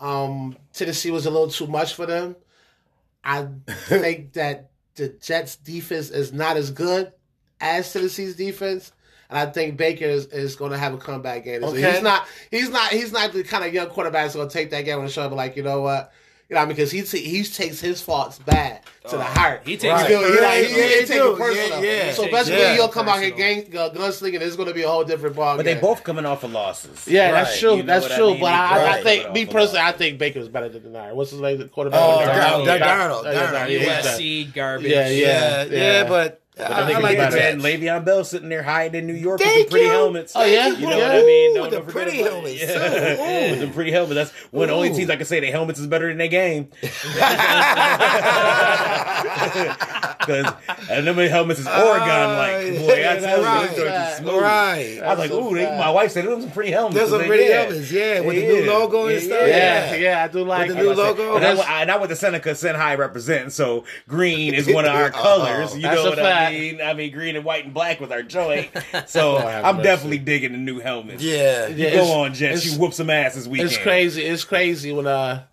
um, 0.00 0.56
Tennessee 0.72 1.10
was 1.10 1.26
a 1.26 1.30
little 1.30 1.48
too 1.48 1.66
much 1.66 1.94
for 1.94 2.06
them. 2.06 2.36
I 3.24 3.48
think 3.68 4.34
that 4.34 4.70
the 4.94 5.08
Jets 5.08 5.56
defense 5.56 6.10
is 6.10 6.32
not 6.32 6.56
as 6.56 6.70
good 6.70 7.12
as 7.60 7.92
Tennessee's 7.92 8.36
defense. 8.36 8.92
And 9.30 9.38
I 9.38 9.46
think 9.50 9.78
Baker 9.78 10.04
is, 10.04 10.26
is 10.26 10.54
going 10.54 10.72
to 10.72 10.78
have 10.78 10.92
a 10.92 10.98
comeback 10.98 11.44
game. 11.44 11.62
So 11.62 11.68
Okay. 11.68 11.92
He's 11.92 12.02
not. 12.02 12.28
He's 12.50 12.68
not. 12.68 12.90
He's 12.90 13.12
not 13.12 13.32
the 13.32 13.42
kind 13.42 13.64
of 13.64 13.72
young 13.72 13.88
quarterback 13.88 14.24
that's 14.24 14.34
going 14.36 14.48
to 14.48 14.52
take 14.52 14.70
that 14.70 14.84
game 14.84 14.98
on 14.98 15.06
the 15.06 15.10
shoulder. 15.10 15.30
But 15.30 15.36
like 15.36 15.56
you 15.56 15.62
know 15.62 15.80
what, 15.80 16.12
you 16.48 16.56
know 16.56 16.66
because 16.66 16.90
he 16.90 17.00
he 17.02 17.42
takes 17.44 17.80
his 17.80 18.00
faults 18.02 18.38
bad 18.38 18.80
to 19.08 19.16
the 19.16 19.22
heart. 19.24 19.62
he 19.66 19.76
takes 19.76 20.00
He 20.02 20.12
it 20.14 20.18
do- 20.18 20.24
he 20.24 20.30
like- 20.30 20.40
Yeah, 20.40 20.54
he- 20.62 20.76
yeah, 20.78 20.86
he 20.86 21.00
he 21.00 21.06
take 21.06 21.10
it 21.20 21.36
personal. 21.38 21.84
Yeah, 21.84 21.90
yeah. 22.06 22.12
So 22.12 22.22
He 22.24 22.30
basically, 22.30 22.58
takes 22.60 22.70
it 22.70 22.74
he'll 22.76 22.88
come 22.88 23.08
out 23.08 23.20
here 23.20 23.32
personal. 23.32 23.62
gang 23.64 23.76
uh, 23.76 23.90
gunslinging. 23.90 24.40
It's 24.40 24.56
going 24.56 24.68
to 24.68 24.74
be 24.74 24.82
a 24.82 24.88
whole 24.88 25.04
different 25.04 25.36
ball. 25.36 25.56
But 25.56 25.64
they 25.66 25.74
game. 25.74 25.82
both 25.82 26.02
coming 26.04 26.24
off 26.24 26.42
of 26.44 26.52
losses. 26.52 27.06
Yeah, 27.06 27.26
Right. 27.30 27.44
that's 27.44 27.58
true. 27.60 27.76
You 27.76 27.82
know 27.82 27.86
that's 27.86 28.04
what 28.04 28.12
I 28.12 28.16
true. 28.16 28.30
mean? 28.32 28.40
But 28.40 28.52
I, 28.52 28.98
I 28.98 29.02
think, 29.02 29.32
me 29.32 29.44
personally, 29.46 29.80
I 29.80 29.92
think 29.92 30.18
Baker's 30.18 30.48
better 30.48 30.68
than 30.70 30.82
Denard. 30.84 31.14
What's 31.14 31.30
his 31.32 31.40
name? 31.40 31.58
The 31.58 31.68
quarterback. 31.68 32.00
Oh, 32.00 32.18
Darnold. 32.26 32.66
Darnold, 32.66 32.66
Darnold, 32.66 33.24
Yeah, 33.24 33.32
yeah, 33.32 33.46
Darnold, 33.52 33.70
yeah, 33.70 33.78
yeah. 33.80 34.00
USC 34.02 34.54
garbage. 34.54 34.86
Yeah, 34.90 35.08
Yeah, 35.08 35.64
yeah, 35.64 35.64
yeah, 35.64 36.02
yeah. 36.02 36.28
But 36.56 36.70
I, 36.70 36.74
I 36.74 36.82
I 36.82 36.86
think 36.86 37.02
like 37.02 37.18
it's 37.18 37.34
the 37.34 37.40
better. 37.40 37.52
Jets. 37.52 37.62
man, 37.62 37.80
Le'Veon 37.80 38.04
Bell 38.04 38.24
sitting 38.24 38.48
there 38.48 38.62
hiding 38.62 39.00
in 39.00 39.06
New 39.06 39.14
York 39.14 39.40
with 39.40 39.48
Thank 39.48 39.66
the 39.66 39.70
pretty 39.70 39.86
you. 39.86 39.92
helmets. 39.92 40.32
Oh, 40.36 40.44
yeah? 40.44 40.68
you 40.68 40.86
know 40.86 40.96
Yeah. 40.96 41.08
what 41.08 41.16
I 41.16 41.22
mean. 41.22 41.50
Ooh, 41.50 41.54
Don't- 41.54 41.70
the 41.70 41.76
don't 41.78 41.88
pretty 41.88 42.20
about 42.20 42.32
helmets, 42.32 42.62
Yeah. 42.62 43.14
Ooh. 43.14 43.50
with 43.50 43.60
the 43.60 43.66
pretty 43.74 43.90
helmet. 43.90 44.14
That's 44.14 44.30
one 44.50 44.64
of 44.64 44.68
the 44.68 44.74
only 44.76 44.90
Ooh. 44.90 44.94
teams 44.94 45.10
I 45.10 45.16
can 45.16 45.26
say 45.26 45.40
their 45.40 45.50
helmets 45.50 45.80
is 45.80 45.86
better 45.86 46.08
than 46.08 46.18
their 46.18 46.28
game. 46.28 46.68
Because 50.24 50.52
and 50.90 51.06
them 51.06 51.16
helmets 51.16 51.60
is 51.60 51.66
Oregon 51.66 52.08
like. 52.08 52.78
Boy, 52.78 53.08
I 53.08 53.16
tell 53.18 53.38
you, 53.38 53.44
right. 53.44 53.66
them 53.66 53.76
joints 53.76 54.12
is 54.12 54.16
smooth. 54.18 54.42
Right. 54.42 55.00
I 55.02 55.08
was 55.10 55.18
like, 55.18 55.30
so 55.30 55.50
ooh, 55.50 55.54
they, 55.54 55.66
my 55.66 55.90
wife 55.90 56.12
said 56.12 56.24
those 56.24 56.46
are 56.46 56.50
pretty 56.50 56.70
helmets. 56.70 56.96
There's 56.96 57.10
some 57.10 57.18
They- 57.20 57.26
pretty 57.26 57.44
yeah. 57.44 57.62
helmets, 57.64 57.92
yeah, 57.92 58.20
with 58.20 58.36
the 58.36 58.42
new 58.42 58.66
logo 58.66 59.06
and 59.08 59.20
stuff. 59.22 59.46
Yeah, 59.46 59.94
yeah, 59.94 60.24
I 60.24 60.28
do 60.28 60.44
like 60.44 60.68
the 60.68 60.74
new 60.76 60.92
logo? 60.94 61.36
And 61.36 61.44
I, 61.44 61.54
That's- 61.54 61.66
and 61.68 61.90
I 61.90 61.96
went 61.98 62.08
to 62.10 62.16
Seneca, 62.16 62.50
Senhai 62.50 62.96
representing, 62.96 63.50
so 63.50 63.84
green 64.08 64.54
is 64.54 64.66
one 64.66 64.84
of 64.86 64.92
our 64.92 65.08
oh. 65.08 65.10
colors. 65.10 65.76
You 65.76 65.82
know 65.82 66.04
what. 66.04 66.18
I 66.18 66.22
mean? 66.22 66.26
I 66.80 66.94
mean, 66.94 67.12
green 67.12 67.36
and 67.36 67.44
white 67.44 67.64
and 67.64 67.74
black 67.74 68.00
with 68.00 68.12
our 68.12 68.22
joint. 68.22 68.70
So 69.06 69.36
have 69.38 69.64
I'm 69.64 69.76
mercy. 69.76 69.84
definitely 69.84 70.18
digging 70.18 70.52
the 70.52 70.58
new 70.58 70.80
helmets. 70.80 71.22
Yeah. 71.22 71.68
Yeah, 71.68 71.90
Go 71.96 72.12
on, 72.22 72.34
Jets. 72.34 72.64
You 72.66 72.78
whoop 72.78 72.94
some 72.94 73.10
ass 73.10 73.34
this 73.34 73.46
weekend. 73.46 73.68
It's 73.70 73.78
crazy. 73.78 74.22
It's 74.24 74.44
crazy 74.44 74.92
when 74.92 75.06
uh 75.06 75.44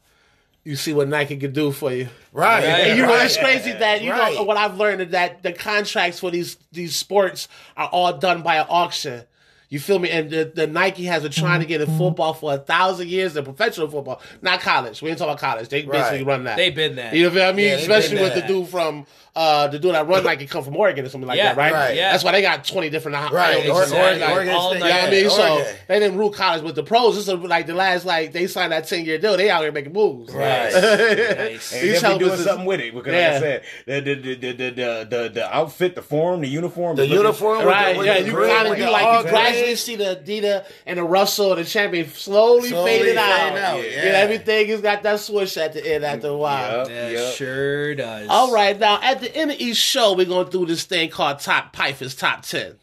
you 0.64 0.76
see 0.76 0.94
what 0.94 1.08
Nike 1.08 1.38
can 1.38 1.52
do 1.54 1.72
for 1.72 1.92
you. 1.92 2.08
Right. 2.32 2.64
Right, 2.64 2.64
And 2.66 2.98
you 3.00 3.06
know, 3.06 3.14
right. 3.14 3.26
it's 3.26 3.36
crazy 3.38 3.72
that 3.72 4.04
you 4.04 4.12
Right. 4.12 4.36
know 4.36 4.44
what 4.44 4.58
I've 4.58 4.78
learned 4.78 5.02
is 5.02 5.10
that 5.10 5.42
the 5.44 5.54
contracts 5.54 6.20
for 6.20 6.30
these 6.32 6.58
these 6.72 6.96
sports 6.96 7.48
are 7.76 7.88
all 7.88 8.18
done 8.18 8.42
by 8.44 8.58
an 8.58 8.68
auction. 8.70 9.24
You 9.72 9.80
feel 9.80 10.00
me? 10.00 10.10
And 10.12 10.30
the, 10.30 10.52
the 10.54 10.68
Nike 10.68 11.06
has 11.06 11.24
been 11.24 11.32
trying 11.32 11.62
to 11.62 11.66
get 11.66 11.80
in 11.80 11.98
football 11.98 12.34
for 12.34 12.54
a 12.54 12.58
thousand 12.58 13.08
years, 13.08 13.34
the 13.34 13.42
professional 13.42 13.88
football, 13.90 14.22
not 14.42 14.60
college. 14.60 15.02
We 15.02 15.10
ain't 15.10 15.18
talking 15.18 15.32
about 15.32 15.40
college. 15.40 15.70
They 15.70 15.84
basically 15.84 16.24
run 16.24 16.44
that. 16.44 16.58
They've 16.58 16.76
been 16.76 16.98
that. 16.98 17.16
You 17.16 17.30
know 17.30 17.34
what 17.34 17.42
I 17.44 17.52
mean? 17.54 17.68
Yeah, 17.70 17.74
Especially 17.76 18.16
been 18.18 18.24
with 18.26 18.34
the 18.36 18.42
dude 18.42 18.68
from 18.68 19.06
uh 19.34 19.68
the 19.70 19.80
dude 19.80 19.94
that 19.96 20.06
run 20.10 20.26
Nike 20.26 20.46
come 20.46 20.62
from 20.62 20.76
Oregon 20.76 21.06
or 21.06 21.10
something 21.10 21.26
like 21.26 21.38
Yeah, 21.38 21.54
that, 21.54 21.58
right? 21.58 21.72
right. 21.72 21.96
Yeah. 21.96 22.12
That's 22.12 22.22
why 22.22 22.34
they 22.34 22.42
got 22.42 22.66
twenty 22.66 22.90
different 22.90 23.16
Right. 23.32 23.64
helmets 23.64 23.94
Or- 23.94 23.98
Oregon. 23.98 24.30
Oregon 24.30 24.54
all 24.54 24.72
State. 24.72 24.80
You 24.80 24.84
know 24.84 24.90
what 24.90 24.94
I 24.94 25.06
yeah, 25.06 25.22
mean? 25.22 25.30
So 25.30 25.74
they 25.88 26.00
didn't 26.00 26.18
rule 26.18 26.32
college 26.32 26.64
with 26.64 26.76
the 26.76 26.84
pros. 26.84 27.16
This 27.16 27.30
is 27.30 27.34
like 27.36 27.66
the 27.66 27.74
last 27.74 28.04
like 28.06 28.34
they 28.34 28.48
signed 28.48 28.74
that 28.74 28.88
ten 28.90 29.06
year 29.06 29.18
deal. 29.20 29.38
They 29.38 29.50
out 29.50 29.62
here 29.62 29.72
making 29.72 29.94
moves. 29.94 30.34
Right. 30.34 30.74
Nice. 30.74 31.72
And 31.74 31.82
These 31.82 32.02
definitely 32.02 32.26
doing 32.26 32.40
something 32.40 32.66
with 32.66 32.82
it 32.82 32.94
because, 32.94 33.14
Yeah. 33.14 33.28
like 33.30 33.38
I 33.38 33.40
said, 33.40 33.64
the 33.86 34.02
the, 34.02 34.16
the, 34.16 34.36
the, 34.36 34.52
the, 34.54 35.08
the, 35.10 35.30
the 35.34 35.56
outfit, 35.56 35.96
the 35.96 36.02
form, 36.02 36.42
the 36.42 36.50
uniform, 36.50 36.98
The 36.98 37.04
is 37.04 37.10
uniform 37.12 37.66
Right, 37.66 37.96
yeah, 38.04 38.18
you 38.18 38.34
kind 38.34 38.68
of 38.68 38.72
with 38.72 38.80
you 38.80 38.92
like 38.92 39.06
all 39.06 39.24
you 39.24 39.30
gradually 39.30 39.61
gray. 39.66 39.76
see 39.76 39.96
the 39.96 40.22
Adidas 40.24 40.66
and 40.86 41.00
the 41.00 41.04
Russell, 41.04 41.56
the 41.56 41.64
champion 41.66 42.10
slowly, 42.10 42.70
Slowly 42.70 42.92
fading 42.92 43.18
out. 43.18 43.26
fading 43.40 43.58
out, 43.64 43.78
Yeah, 43.78 43.84
yeah. 44.06 44.12
everything 44.18 44.68
has 44.70 44.82
got 44.82 45.04
that 45.04 45.20
swoosh 45.20 45.58
at 45.58 45.74
the 45.74 45.94
end 45.96 46.04
after 46.06 46.28
a 46.28 46.38
while. 46.38 46.80
Yup, 46.80 46.88
That 46.88 47.12
yup. 47.12 47.34
sure 47.36 47.96
does. 47.96 48.28
All 48.30 48.52
right, 48.52 48.78
now 48.80 49.00
at 49.02 49.22
the 49.22 49.36
end 49.36 49.52
of 49.52 49.60
each 49.60 49.78
show, 49.78 50.14
we're 50.14 50.26
gonna 50.26 50.50
do 50.50 50.66
this 50.66 50.84
thing 50.84 51.10
called 51.10 51.40
Top 51.40 51.74
Pifers 51.74 52.16
Top 52.16 52.44
Ten. 52.44 52.76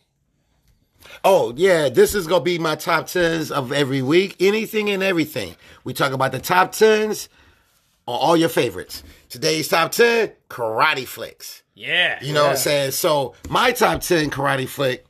Oh, 1.24 1.52
yeah, 1.56 1.88
this 1.88 2.14
is 2.14 2.26
going 2.26 2.40
to 2.42 2.44
be 2.44 2.58
my 2.58 2.76
top 2.76 3.06
10s 3.06 3.50
of 3.50 3.72
every 3.72 4.02
week. 4.02 4.36
Anything 4.40 4.88
and 4.90 5.02
everything. 5.02 5.56
We 5.82 5.92
talk 5.92 6.12
about 6.12 6.30
the 6.32 6.38
top 6.38 6.72
10s 6.72 7.28
on 8.06 8.18
all 8.20 8.36
your 8.36 8.48
favorites. 8.48 9.02
Today's 9.28 9.66
top 9.68 9.90
10, 9.92 10.32
Karate 10.48 11.06
Flicks. 11.06 11.62
Yeah. 11.74 12.22
You 12.22 12.32
know 12.34 12.44
what 12.44 12.50
I'm 12.52 12.56
saying? 12.56 12.90
So, 12.92 13.34
my 13.48 13.72
top 13.72 14.00
10 14.02 14.30
Karate 14.30 14.68
Flick 14.68 15.06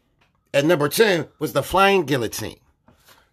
at 0.58 0.64
number 0.64 0.88
10 0.88 1.26
was 1.38 1.52
The 1.52 1.62
Flying 1.62 2.04
Guillotine. 2.04 2.58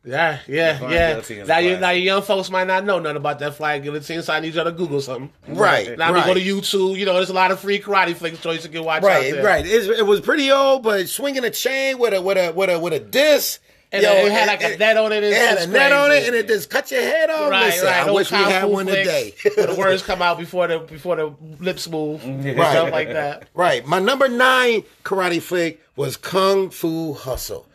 Yeah, 0.08 0.38
yeah, 0.48 0.88
yeah. 0.88 1.44
Now 1.46 1.58
you, 1.58 1.78
now 1.80 1.90
you 1.90 2.04
young 2.04 2.22
folks 2.22 2.52
might 2.52 2.68
not 2.68 2.86
know 2.86 3.00
nothing 3.00 3.18
about 3.18 3.40
that 3.40 3.56
flying 3.56 3.82
guillotine, 3.82 4.22
so 4.22 4.34
I 4.34 4.40
need 4.40 4.54
y'all 4.54 4.66
to 4.66 4.72
Google 4.72 5.02
something. 5.02 5.32
Right, 5.48 5.98
Now 5.98 6.14
we 6.14 6.22
go 6.22 6.36
to 6.36 6.40
YouTube. 6.40 6.96
You 6.96 7.06
know, 7.08 7.16
there's 7.16 7.32
a 7.32 7.34
lot 7.34 7.50
of 7.50 7.60
free 7.60 7.80
karate 7.80 8.16
flicks 8.16 8.40
choice 8.40 8.64
you 8.64 8.70
can 8.70 8.84
watch 8.84 9.02
out 9.02 9.08
Right, 9.08 9.32
there. 9.34 9.44
right. 9.44 9.66
It's, 9.66 9.88
it 9.88 10.06
was 10.06 10.22
pretty 10.22 10.52
old, 10.52 10.84
but 10.84 11.10
swinging 11.10 11.44
a 11.44 11.50
chain 11.50 11.98
with 11.98 12.14
a 12.14 12.22
with 12.22 12.38
a 12.38 12.52
with 12.54 12.70
a 12.70 12.80
with 12.80 12.94
a 12.94 13.00
disc. 13.00 13.60
And 14.04 14.28
it 14.28 14.32
had 14.32 14.48
like 14.48 14.64
a 14.64 14.78
net 14.78 14.98
on 14.98 15.12
it. 15.12 15.24
It 15.24 15.34
had 15.34 15.58
it's 15.58 15.66
a 15.66 15.70
net 15.70 15.92
on 15.92 16.12
it, 16.12 16.28
and 16.28 16.36
it 16.36 16.48
just 16.48 16.70
cut 16.70 16.90
your 16.92 17.02
head 17.02 17.30
off. 17.30 17.50
Right, 17.52 17.66
Listen, 17.68 17.86
right. 17.88 18.02
I 18.02 18.06
Those 18.06 18.16
wish 18.16 18.32
we 18.32 18.38
kung 18.38 18.52
had 18.52 18.62
fu 18.64 18.68
one 18.70 18.86
today. 18.88 19.32
flicks 19.32 19.58
where 19.58 19.68
the 19.68 19.76
words 19.76 20.04
come 20.04 20.22
out 20.22 20.38
before 20.38 20.68
the 20.68 20.80
before 20.80 21.16
the 21.16 21.34
lips 21.60 21.88
move, 21.90 22.24
and 22.24 22.44
Right. 22.46 22.72
stuff 22.72 22.92
like 22.92 23.10
that. 23.14 23.48
Right. 23.54 23.86
My 23.86 24.00
number 24.00 24.28
nine 24.28 24.84
karate 25.04 25.42
flick 25.42 25.82
was 25.96 26.18
Kung 26.18 26.70
Fu 26.70 27.14
Hustle. 27.14 27.66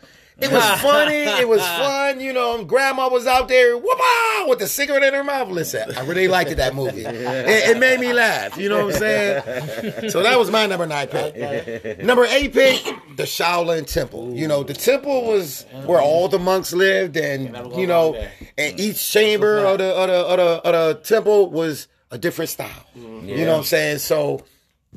It 0.41 0.51
was 0.53 0.65
funny. 0.81 1.15
It 1.15 1.49
was 1.49 1.61
fun. 1.61 2.21
You 2.21 2.33
know, 2.33 2.59
um, 2.59 2.67
grandma 2.67 3.09
was 3.09 3.27
out 3.27 3.49
there 3.49 3.77
whoop 3.77 4.01
with 4.49 4.59
the 4.59 4.67
cigarette 4.67 5.03
in 5.03 5.15
her 5.15 5.25
mouth. 5.25 5.49
Listen, 5.49 5.91
I 5.97 6.05
really 6.05 6.29
liked 6.29 6.57
that 6.57 6.75
movie. 6.75 7.05
It, 7.05 7.71
it 7.71 7.79
made 7.79 8.01
me 8.01 8.13
laugh. 8.13 8.57
You 8.57 8.69
know 8.69 8.87
what 8.87 8.95
I'm 8.95 9.01
saying? 9.01 10.11
So 10.11 10.23
that 10.23 10.39
was 10.39 10.51
my 10.51 10.67
number 10.67 10.87
nine 10.87 11.09
pick. 11.09 11.99
Number 12.03 12.25
eight 12.25 12.53
pick, 12.53 12.83
the 13.17 13.25
Shaolin 13.25 13.87
Temple. 13.87 14.35
You 14.35 14.49
know, 14.49 14.63
the 14.63 14.75
temple 14.75 15.27
was 15.27 15.67
where 15.85 16.01
all 16.01 16.29
the 16.29 16.39
monks 16.39 16.73
lived, 16.73 17.17
and 17.17 17.57
you 17.77 17.87
know, 17.87 18.15
and 18.57 18.81
each 18.81 19.07
chamber 19.11 19.59
of 19.59 19.79
the 19.79 19.95
of 19.95 20.09
the 20.09 20.15
of 20.15 20.37
the, 20.37 20.69
of 20.69 20.97
the 20.97 21.03
temple 21.03 21.51
was 21.51 21.89
a 22.11 22.19
different 22.19 22.49
style. 22.51 22.87
You 22.95 23.45
know 23.45 23.53
what 23.53 23.59
I'm 23.59 23.65
saying? 23.65 23.99
So 23.99 24.45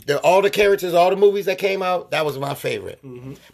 the, 0.06 0.20
all 0.22 0.42
the 0.42 0.50
characters, 0.50 0.94
all 0.94 1.10
the 1.12 1.16
movies 1.16 1.46
that 1.46 1.58
came 1.60 1.82
out, 1.84 2.12
that 2.12 2.26
was 2.26 2.38
my 2.40 2.54
favorite. 2.56 3.00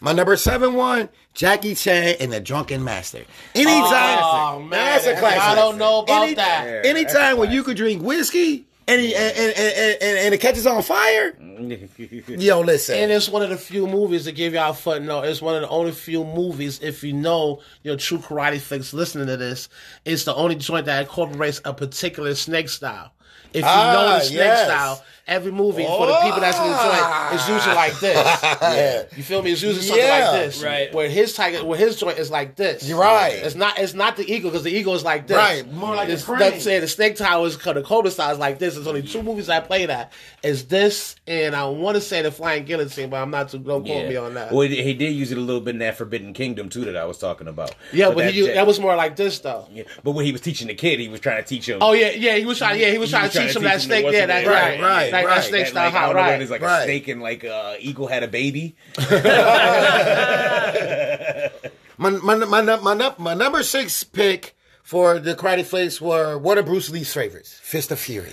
My 0.00 0.12
number 0.12 0.36
seven 0.36 0.74
one, 0.74 1.08
Jackie 1.34 1.74
Chan 1.74 2.16
and 2.18 2.32
the 2.32 2.40
Drunken 2.40 2.82
Master. 2.82 3.24
Anytime, 3.54 4.18
Oh, 4.22 4.58
man. 4.60 4.70
that's 4.70 5.06
a 5.06 5.16
classic. 5.16 5.40
I 5.42 5.54
don't 5.54 5.76
know 5.78 6.00
about 6.00 6.22
Any- 6.24 6.34
that. 6.34 6.64
Yeah, 6.84 6.90
Anytime 6.90 7.12
that's 7.14 7.38
when 7.38 7.50
you 7.52 7.62
could 7.62 7.76
drink 7.76 8.02
whiskey 8.02 8.64
and, 8.88 9.00
he, 9.00 9.14
and, 9.14 9.36
and, 9.36 9.56
and, 9.56 9.96
and, 10.02 10.18
and 10.18 10.34
it 10.34 10.40
catches 10.40 10.66
on 10.66 10.82
fire. 10.82 11.36
Yo, 12.28 12.60
listen. 12.60 12.96
And 12.96 13.12
it's 13.12 13.28
one 13.28 13.42
of 13.42 13.50
the 13.50 13.56
few 13.56 13.86
movies 13.86 14.24
to 14.24 14.32
give 14.32 14.54
y'all 14.54 14.70
a 14.70 14.74
footnote. 14.74 15.22
It's 15.24 15.42
one 15.42 15.54
of 15.54 15.60
the 15.60 15.68
only 15.68 15.92
few 15.92 16.24
movies, 16.24 16.80
if 16.82 17.04
you 17.04 17.12
know 17.12 17.60
your 17.82 17.96
true 17.96 18.18
karate 18.18 18.58
flicks 18.60 18.92
listening 18.94 19.26
to 19.26 19.36
this, 19.36 19.68
it's 20.04 20.24
the 20.24 20.34
only 20.34 20.54
joint 20.56 20.86
that 20.86 21.02
incorporates 21.02 21.60
a 21.64 21.74
particular 21.74 22.34
snake 22.34 22.68
style. 22.70 23.12
If 23.52 23.62
you 23.62 23.68
Ah, 23.70 23.92
know 23.92 24.14
the 24.14 24.20
snake 24.24 24.36
yes. 24.38 24.64
style, 24.66 25.04
every 25.30 25.52
movie 25.52 25.84
for 25.84 26.06
the 26.06 26.16
people 26.16 26.40
that's 26.40 26.58
in 26.58 26.64
the 26.64 26.70
joint 26.70 26.78
ah. 26.82 27.34
is 27.34 27.48
usually 27.48 27.74
like 27.74 27.98
this. 28.00 28.42
yeah. 28.42 29.02
You 29.16 29.22
feel 29.22 29.42
me? 29.42 29.52
It's 29.52 29.62
usually 29.62 29.82
something 29.84 30.04
Yeah. 30.04 30.30
like 30.30 30.40
this. 30.44 30.62
Right. 30.62 30.92
Where 30.92 31.08
his 31.08 31.32
tiger, 31.32 31.64
where 31.64 31.78
his 31.78 31.96
joint 31.96 32.18
is 32.18 32.30
like 32.30 32.56
this. 32.56 32.86
You're 32.88 32.98
right. 33.00 33.34
It's 33.34 33.54
not. 33.54 33.78
It's 33.78 33.94
not 33.94 34.16
the 34.16 34.30
eagle 34.30 34.50
because 34.50 34.64
the 34.64 34.70
eagle 34.72 34.94
is 34.94 35.04
like 35.04 35.26
this. 35.28 35.36
Right, 35.36 35.72
more 35.72 35.94
like 35.94 36.08
a 36.08 36.12
It's- 36.12 36.24
crane. 36.24 36.40
That's 36.40 36.64
saying 36.64 36.80
the 36.80 36.88
snake 36.88 37.16
tower 37.16 37.46
is 37.46 37.56
the 37.56 37.82
Cobra 37.82 38.10
style 38.10 38.32
is 38.32 38.38
like 38.38 38.58
this. 38.58 38.74
There's 38.74 38.86
only 38.86 39.02
two 39.02 39.22
movies 39.22 39.48
I 39.48 39.60
play 39.60 39.86
that. 39.86 40.12
Is 40.42 40.66
this 40.66 41.16
and 41.26 41.54
I 41.54 41.66
want 41.66 41.94
to 41.94 42.00
say 42.00 42.22
the 42.22 42.32
Flying 42.32 42.64
Guillotine, 42.64 43.10
but 43.10 43.22
I'm 43.22 43.30
not 43.30 43.50
too. 43.50 43.58
Don't 43.58 43.84
quote 43.84 44.08
me 44.08 44.16
on 44.16 44.34
that. 44.34 44.52
Well, 44.52 44.66
he 44.66 44.82
he 44.82 44.94
did 44.94 45.14
use 45.14 45.30
it 45.30 45.38
a 45.38 45.40
little 45.40 45.60
bit 45.60 45.74
in 45.76 45.78
that 45.78 45.96
Forbidden 45.96 46.32
Kingdom 46.32 46.68
too 46.68 46.84
that 46.86 46.96
I 46.96 47.04
was 47.04 47.18
talking 47.18 47.46
about. 47.46 47.74
yeah, 47.92 48.08
but, 48.08 48.18
that, 48.18 48.34
he, 48.34 48.46
that 48.46 48.66
was 48.66 48.80
more 48.80 48.96
like 48.96 49.16
this 49.16 49.38
though. 49.38 49.68
Yeah, 49.72 49.84
but 50.02 50.12
when 50.12 50.24
he 50.24 50.32
was 50.32 50.40
teaching 50.40 50.66
the 50.66 50.74
kid, 50.74 50.98
he 50.98 51.08
was 51.08 51.20
trying 51.20 51.42
to 51.42 51.48
teach 51.48 51.68
him. 51.68 51.78
Oh 51.80 51.92
yeah, 51.92 52.10
yeah. 52.10 52.36
He 52.36 52.44
was 52.46 52.58
trying. 52.58 52.80
Yeah, 52.80 52.90
he 52.90 52.98
was 52.98 53.10
He 53.10 53.12
trying 53.12 53.24
was 53.24 53.32
to 53.32 53.38
trying 53.38 53.46
teach 53.48 53.52
to 53.54 53.58
him 53.60 53.64
that 53.64 53.74
teach 53.76 53.84
him 53.84 53.88
the 53.90 53.94
snake. 53.94 54.04
what's 54.04 54.16
Yeah, 54.16 54.26
that 54.26 54.40
name. 54.42 54.50
right, 54.50 54.80
Right, 54.80 55.12
right, 55.24 55.24
Like 55.24 55.34
right. 55.36 55.42
that 55.42 55.48
snake 55.48 55.64
that, 55.64 55.70
style 55.70 55.84
like, 55.86 55.94
I 55.94 55.98
hot, 55.98 56.06
don't 56.06 56.14
know 56.16 56.22
right? 56.22 56.30
when 56.32 56.42
it's 56.42 56.50
like 56.50 56.62
Right. 56.62 56.80
a 56.80 56.84
snake 56.84 57.08
and 57.08 57.22
like 57.22 57.44
uh, 57.44 57.74
eagle 57.78 58.06
had 58.06 58.22
a 58.22 58.28
baby. 58.28 58.76
My, 61.98 62.08
my, 62.10 62.34
my, 62.34 62.62
my, 62.62 62.76
my, 62.76 62.94
num- 62.94 63.14
my 63.18 63.34
number 63.34 63.62
six 63.62 64.02
pick 64.04 64.56
for 64.82 65.18
the 65.18 65.34
Karate 65.34 65.66
Flicks 65.66 66.00
were 66.00 66.38
one 66.38 66.56
of 66.56 66.64
Bruce 66.64 66.88
Lee's 66.88 67.12
favorites, 67.12 67.52
Fist 67.62 67.90
of 67.90 67.98
Fury. 67.98 68.32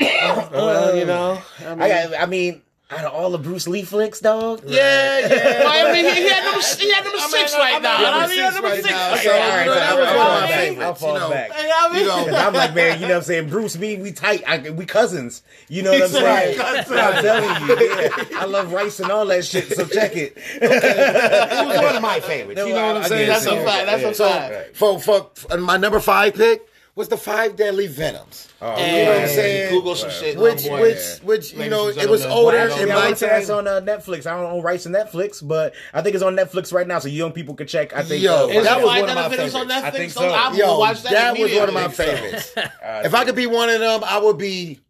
Well, 0.00 0.96
you 0.96 1.04
know, 1.04 1.40
I 1.64 1.74
mean, 1.76 1.82
I, 1.82 1.88
got, 1.88 2.20
I 2.22 2.26
mean, 2.26 2.62
out 2.90 3.04
of 3.06 3.12
all 3.14 3.30
the 3.30 3.38
Bruce 3.38 3.66
Lee 3.66 3.82
flicks, 3.82 4.20
dog. 4.20 4.62
Yeah, 4.66 5.18
yeah. 5.20 5.28
well, 5.64 5.88
I 5.88 5.92
mean, 5.92 6.04
he, 6.04 6.22
he 6.22 6.28
had 6.28 6.44
number, 6.44 6.60
he 6.78 6.92
had 6.92 7.02
number 7.04 7.18
six 7.18 7.54
right 7.54 7.82
now. 7.82 7.96
I 7.98 8.26
mean, 8.26 8.36
he 8.36 8.42
had 8.42 8.52
number 8.54 8.68
right 8.68 8.82
six. 8.82 8.90
now, 8.94 9.12
Okay, 9.14 9.22
so, 9.24 9.30
all 9.32 9.36
you 9.38 9.42
right, 9.50 9.66
know, 9.66 9.72
all 9.72 9.78
that 9.78 9.90
right, 9.90 9.98
was 9.98 10.08
all 10.08 10.16
one 10.18 10.42
of 10.44 10.50
right. 10.50 10.78
my 10.78 10.84
I'll 10.84 10.94
favorites. 10.94 11.00
fall 11.00 11.12
you 11.14 11.18
know. 11.20 11.30
back. 11.30 11.52
Hey, 11.52 11.70
I 11.74 11.88
mean, 11.88 12.00
You 12.02 12.06
know, 12.06 12.24
'Cause 12.26 12.34
I'm 12.46 12.52
like, 12.52 12.74
man, 12.74 13.00
you 13.00 13.06
know 13.06 13.14
what 13.14 13.16
I'm 13.16 13.22
saying? 13.24 13.48
Bruce, 13.48 13.78
me, 13.78 13.96
we 13.96 14.12
tight. 14.12 14.42
I, 14.46 14.70
we 14.70 14.84
cousins. 14.86 15.42
You 15.68 15.82
know 15.82 15.92
what 15.92 16.02
I'm 16.02 16.08
saying? 16.10 16.58
Right. 16.58 16.86
I'm 16.90 17.22
telling 17.24 17.68
you, 17.80 17.88
yeah. 17.88 18.38
I 18.38 18.44
love 18.44 18.70
rice 18.72 19.00
and 19.00 19.10
all 19.10 19.26
that 19.26 19.44
shit. 19.46 19.72
So 19.74 19.86
check 19.86 20.14
it. 20.16 20.36
It 20.36 21.66
was 21.66 21.76
one 21.82 21.96
of 21.96 22.02
my 22.02 22.20
favorites. 22.20 22.60
You 22.60 22.74
know 22.74 22.86
what 22.94 22.96
I'm 22.98 23.04
saying? 23.04 23.28
That's 23.28 23.46
a 23.46 23.60
it. 23.60 23.64
fact. 23.64 23.86
That's 23.86 24.02
a 24.04 24.14
So 24.14 24.28
fact. 24.28 24.76
for, 24.76 25.00
for, 25.00 25.30
for 25.34 25.56
my 25.56 25.78
number 25.78 26.00
five 26.00 26.34
pick 26.34 26.68
was 26.96 27.08
the 27.08 27.16
five 27.16 27.56
deadly 27.56 27.88
venoms. 27.88 28.48
Oh, 28.62 28.70
you 28.76 29.04
know 29.04 29.10
what 29.10 29.22
I'm 29.22 29.28
saying? 29.28 29.72
Google 29.72 29.96
some 29.96 30.10
shit. 30.10 30.38
Which, 30.38 30.66
oh, 30.68 30.80
which, 30.80 31.18
which, 31.24 31.52
you 31.52 31.58
Ladies 31.58 31.70
know, 31.72 31.88
it 31.88 32.08
was 32.08 32.24
older 32.24 32.56
Well, 32.56 32.66
in 32.66 32.70
Actually, 32.72 32.86
my 32.90 32.94
want 32.94 33.16
to 33.18 33.26
that's 33.26 33.50
on 33.50 33.66
uh, 33.66 33.80
Netflix. 33.80 34.26
I 34.26 34.36
don't 34.36 34.52
own 34.52 34.62
rights 34.62 34.86
in 34.86 34.92
Netflix, 34.92 35.46
but 35.46 35.74
I 35.92 36.02
think 36.02 36.14
it's 36.14 36.22
on 36.22 36.36
Netflix 36.36 36.72
right 36.72 36.86
now, 36.86 37.00
so 37.00 37.08
young 37.08 37.32
people 37.32 37.54
can 37.56 37.66
check. 37.66 37.94
I 37.96 38.04
think. 38.04 38.22
Yo, 38.22 38.44
uh, 38.44 38.46
Is 38.46 38.64
that 38.64 38.78
it 38.78 38.84
was 38.84 39.00
one 39.00 39.08
of 39.10 39.14
my 39.16 39.22
Dollar 39.28 39.36
Videos 39.36 39.54
on 39.60 39.68
favorites. 39.68 39.74
Netflix? 39.74 39.82
I 39.84 39.90
think 39.90 40.12
So 40.12 40.20
so. 40.20 40.28
I 40.28 40.48
will 40.50 40.56
Yo, 40.56 40.78
watch 40.78 41.02
that. 41.02 41.12
that 41.12 41.38
was 41.38 41.52
one 41.54 41.68
of 41.68 41.74
my 41.74 41.84
immediately. 41.86 42.14
favorites. 42.14 42.52
if 43.06 43.14
I 43.14 43.24
could 43.24 43.36
be 43.36 43.46
one 43.46 43.68
of 43.70 43.80
them, 43.80 44.04
I 44.04 44.18
would 44.18 44.38
be. 44.38 44.80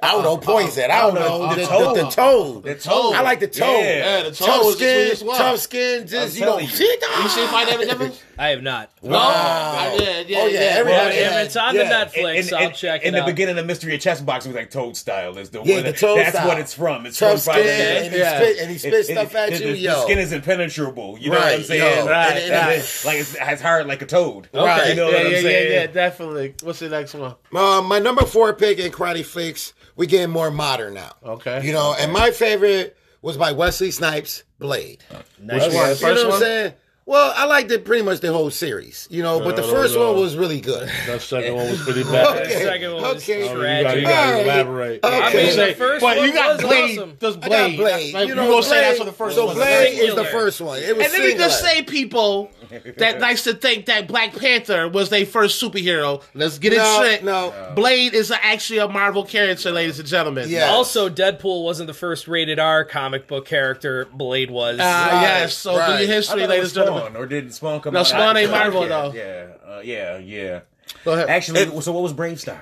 I 0.00 0.12
don't 0.12 0.22
know, 0.22 0.36
poison. 0.38 0.90
I 0.90 1.00
don't 1.02 1.14
know. 1.14 1.48
The, 1.50 1.60
the, 1.60 1.66
Toad. 1.66 1.96
the, 1.96 2.08
toad. 2.08 2.62
The 2.62 2.74
Toad. 2.76 3.14
I 3.16 3.22
like 3.22 3.40
the 3.40 3.48
toad. 3.48 3.80
Yeah, 3.84 4.22
the 4.22 4.30
Toad 4.30 4.46
tough 4.46 4.72
skin, 4.74 5.28
tough 5.36 5.58
skin. 5.58 6.06
Just 6.06 6.38
you 6.38 6.46
know, 6.46 6.58
you. 6.58 6.68
shit. 6.68 7.02
You 7.02 7.28
see 7.28 7.46
Five 7.48 7.68
Dollar 7.68 7.84
Videos? 7.84 8.22
I 8.38 8.48
have 8.50 8.62
not. 8.62 8.90
No, 9.02 9.18
I 9.18 9.96
did. 9.98 10.28
Yeah, 10.28 10.38
Oh, 10.38 10.46
yeah, 10.46 10.52
yeah. 10.60 10.66
everybody 10.76 11.16
Well, 11.16 11.30
had- 11.32 11.40
if 11.40 11.46
it's 11.46 11.56
on 11.56 11.74
Yeah, 11.74 11.82
the 12.06 12.20
Netflix, 12.20 12.48
in- 12.48 12.54
I'll 12.54 12.62
in- 12.68 12.72
check 12.72 13.02
In 13.02 13.08
it 13.08 13.16
the 13.16 13.22
out. 13.22 13.26
beginning 13.26 13.58
of 13.58 13.66
Mystery 13.66 13.94
of 13.96 14.00
Chess 14.00 14.20
Box, 14.20 14.44
it 14.46 14.50
was 14.50 14.56
like 14.56 14.70
Toad 14.70 14.96
style. 14.96 15.36
Is 15.38 15.50
the 15.50 15.60
Yeah, 15.64 15.74
one 15.74 15.84
the 15.84 15.90
that- 15.90 15.98
Toad 15.98 16.18
That's 16.18 16.30
style. 16.30 16.46
what 16.48 16.58
it's 16.60 16.72
from. 16.72 17.04
It's 17.06 17.18
tough 17.18 17.30
from 17.30 17.38
skin, 17.40 17.54
Friday. 17.54 18.04
and 18.06 18.12
he 18.14 18.18
Yeah. 18.20 18.36
spit 18.38 18.58
and 18.58 18.70
he 18.70 18.78
spit 18.78 18.94
It- 18.94 19.04
stuff 19.06 19.34
it- 19.34 19.36
at 19.36 19.50
the, 19.54 19.58
you. 19.66 19.72
the, 19.72 19.78
yo, 19.78 19.94
the 19.96 20.02
skin 20.02 20.18
is 20.18 20.32
impenetrable. 20.32 21.16
You 21.18 21.30
know 21.30 21.36
what 21.38 21.44
Right, 21.46 21.54
I'm 21.56 21.64
saying? 21.64 21.80
yo, 21.82 22.06
Right, 22.06 22.36
And 22.36 22.50
right. 22.66 22.78
it's 22.78 23.04
like 23.04 23.18
it's, 23.18 23.34
it's 23.40 23.62
hard 23.62 23.86
like 23.88 24.02
a 24.02 24.06
toad. 24.06 24.48
Right. 24.54 24.88
You 24.90 24.94
know 24.94 25.08
Yeah, 25.10 25.16
what 25.16 25.26
I'm 25.26 25.32
yeah, 25.32 25.36
yeah, 25.38 25.42
saying? 25.42 25.72
yeah, 25.72 25.86
definitely. 25.88 26.54
What's 26.62 26.78
the 26.78 26.88
next 26.88 27.14
one? 27.14 27.34
Uh, 27.54 27.82
my 27.82 27.98
number 27.98 28.24
four 28.24 28.52
pick 28.52 28.78
in 28.78 28.92
Karate 28.92 29.24
Flicks, 29.24 29.72
we 29.96 30.06
getting 30.06 30.30
more 30.30 30.50
modern 30.52 30.94
now. 30.94 31.12
Okay. 31.26 31.60
You 31.64 31.72
know, 31.72 31.94
and 31.98 32.12
my 32.12 32.30
favorite 32.30 32.96
was 33.20 33.36
by 33.36 33.50
Wesley 33.50 33.90
Snipes, 33.90 34.44
Blade. 34.60 35.02
Nice. 35.42 35.62
Which 35.64 35.72
one? 35.72 35.72
You 35.72 35.78
know 35.80 35.86
First 35.88 36.02
what 36.02 36.18
I'm 36.20 36.28
one? 36.28 36.40
saying? 36.40 36.72
Well, 37.08 37.32
I 37.34 37.46
liked 37.46 37.70
it 37.72 37.86
pretty 37.86 38.02
much 38.02 38.20
the 38.20 38.30
whole 38.34 38.50
series, 38.50 39.08
you 39.10 39.22
know, 39.22 39.40
but 39.40 39.56
the 39.56 39.62
No, 39.62 39.70
first 39.70 39.94
no. 39.94 40.12
one 40.12 40.20
was 40.20 40.36
really 40.36 40.60
good. 40.60 40.90
That 41.06 41.22
second 41.22 41.54
one 41.56 41.66
was 41.70 41.82
pretty 41.82 42.02
bad. 42.04 42.44
The 42.46 42.50
second 42.50 42.92
one 42.92 43.02
was 43.02 43.22
Okay. 43.22 43.48
Oh, 43.48 43.52
you 43.54 43.58
tragic. 43.60 43.84
gotta, 43.86 44.00
you 44.00 44.06
gotta 44.06 44.28
Alright. 44.30 44.44
elaborate. 44.44 45.04
Okay. 45.04 45.16
I 45.22 45.32
mean, 45.32 45.56
the 45.68 45.74
first 45.74 46.00
but 46.02 46.16
one 46.18 46.26
you 46.26 46.32
got 46.34 46.52
was 46.56 46.60
Blade. 46.66 46.98
awesome. 46.98 47.16
Just 47.18 47.38
I 47.42 47.48
got 47.48 47.76
Blade. 47.76 48.12
Like, 48.14 48.22
you 48.24 48.28
you 48.28 48.34
know, 48.34 48.50
gonna 48.50 48.62
say 48.62 48.68
Blade- 48.68 48.80
that's 48.82 48.98
what 48.98 49.04
the 49.06 49.12
first 49.12 49.36
so 49.36 49.46
one. 49.46 49.54
So 49.56 49.62
Blade 49.62 49.98
is 50.00 50.14
the 50.16 50.24
first 50.26 50.60
one. 50.60 50.78
It 50.82 50.96
was 50.98 51.04
And 51.06 51.12
let 51.14 51.22
me 51.22 51.34
just 51.38 51.60
say, 51.62 51.82
people 51.82 52.50
that 52.98 53.20
likes 53.20 53.44
to 53.44 53.54
think 53.54 53.86
that 53.86 54.06
Black 54.08 54.34
Panther 54.36 54.88
was 54.88 55.08
their 55.10 55.24
first 55.26 55.60
superhero. 55.62 56.22
Let's 56.34 56.58
get 56.58 56.72
it 56.72 56.76
No, 56.76 56.96
straight. 57.02 57.24
no. 57.24 57.72
Blade 57.74 58.14
is 58.14 58.30
actually 58.30 58.78
a 58.80 58.88
Marvel 58.88 59.24
character, 59.24 59.70
ladies 59.70 59.98
and 59.98 60.08
gentlemen. 60.08 60.48
Yeah. 60.48 60.66
Also, 60.70 61.08
Deadpool 61.08 61.64
wasn't 61.64 61.86
the 61.86 61.94
first 61.94 62.28
rated 62.28 62.58
R 62.58 62.84
comic 62.84 63.26
book 63.26 63.46
character. 63.46 64.06
Blade 64.12 64.50
was. 64.50 64.78
Uh, 64.78 64.82
Right, 64.82 65.22
yes. 65.22 65.54
So 65.54 65.72
do 65.72 65.78
right. 65.78 65.98
your 66.00 66.08
history, 66.08 66.40
thought 66.40 66.44
it 66.44 66.48
ladies 66.50 66.62
was 66.64 66.76
and 66.76 66.86
gentlemen. 66.86 67.16
Or 67.16 67.26
did 67.26 67.52
Spawn 67.54 67.80
come 67.80 67.94
No, 67.94 68.00
out? 68.00 68.06
Spawn 68.06 68.20
after? 68.36 68.38
ain't 68.40 68.50
Marvel, 68.50 68.82
yeah, 68.82 68.88
though. 68.88 69.12
Yeah, 69.12 69.74
uh, 69.76 69.80
yeah, 69.80 70.18
yeah. 70.18 70.60
Go 71.04 71.12
ahead. 71.12 71.28
Actually, 71.28 71.80
so 71.80 71.92
what 71.92 72.02
was 72.02 72.12
BraveStarr? 72.12 72.60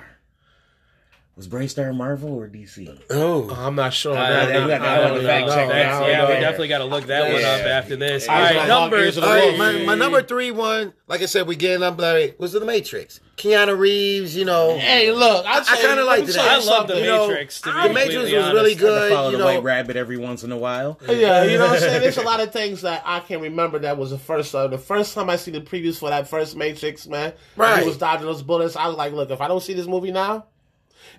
Was 1.37 1.47
BraveStarr 1.47 1.95
Marvel 1.95 2.33
or 2.33 2.49
DC? 2.49 2.99
Oh. 3.11 3.47
I'm 3.55 3.75
not 3.75 3.93
sure. 3.93 4.17
Uh, 4.17 4.27
No, 4.47 4.67
no, 4.67 4.67
no, 4.67 4.73
I 4.73 4.95
no, 4.95 5.13
wanna 5.13 5.21
fact 5.23 5.47
check 5.49 5.69
that. 5.69 6.07
Yeah, 6.09 6.27
we 6.27 6.33
definitely 6.41 6.67
got 6.67 6.79
to 6.79 6.85
look 6.85 7.05
that 7.05 7.31
one 7.31 7.43
up 7.43 7.61
after 7.61 7.95
this. 7.95 8.27
I 8.27 8.33
All 8.33 8.41
was 8.41 8.49
right, 8.49 8.57
like, 8.57 8.67
numbers 8.67 9.17
All 9.19 9.29
right, 9.29 9.49
three. 9.49 9.57
my, 9.85 9.85
my 9.85 9.93
number 9.93 10.23
three 10.23 10.49
one, 10.49 10.93
like 11.07 11.21
I 11.21 11.27
said, 11.27 11.45
we 11.45 11.55
getting 11.55 11.83
up 11.83 11.99
like 11.99 12.39
was 12.39 12.53
the 12.53 12.65
Matrix. 12.65 13.19
Keanu 13.37 13.77
Reeves, 13.77 14.35
you 14.35 14.45
know. 14.45 14.79
Hey, 14.79 15.11
look, 15.11 15.45
I, 15.45 15.59
I 15.59 15.77
kinda 15.79 16.03
liked 16.05 16.27
it. 16.27 16.37
I 16.37 16.57
love 16.57 16.87
the 16.87 16.95
You 16.97 17.05
know, 17.05 17.27
Matrix. 17.27 17.61
To 17.61 17.71
be 17.71 17.87
the 17.87 17.93
Matrix 17.93 18.13
completely 18.15 18.37
was 18.39 18.53
really 18.53 18.75
good. 18.75 19.11
Follow 19.13 19.29
you 19.29 19.37
the 19.37 19.43
know, 19.43 19.45
White 19.45 19.63
Rabbit 19.63 19.95
every 19.95 20.17
once 20.17 20.43
in 20.43 20.51
a 20.51 20.57
while. 20.57 20.99
Yeah, 21.07 21.43
you 21.43 21.59
know 21.59 21.65
what 21.67 21.73
I'm 21.75 21.79
saying? 21.81 22.01
There's 22.01 22.17
a 22.17 22.23
lot 22.23 22.39
of 22.39 22.51
things 22.51 22.81
that 22.81 23.03
I 23.05 23.19
can 23.19 23.41
remember 23.41 23.77
that 23.77 23.95
was 23.95 24.09
the 24.09 24.17
first 24.17 24.55
uh, 24.55 24.65
the 24.69 24.79
first 24.79 25.13
time 25.13 25.29
I 25.29 25.35
see 25.35 25.51
the 25.51 25.61
previews 25.61 25.99
for 25.99 26.09
that 26.09 26.27
first 26.27 26.55
Matrix, 26.57 27.05
man. 27.05 27.33
Right. 27.55 27.81
He 27.83 27.87
was 27.87 27.99
dodging 27.99 28.25
those 28.25 28.41
bullets. 28.41 28.75
I 28.75 28.87
was 28.87 28.97
like, 28.97 29.13
look, 29.13 29.29
if 29.29 29.39
I 29.39 29.47
don't 29.47 29.61
see 29.61 29.73
this 29.75 29.85
movie 29.85 30.11
now, 30.11 30.47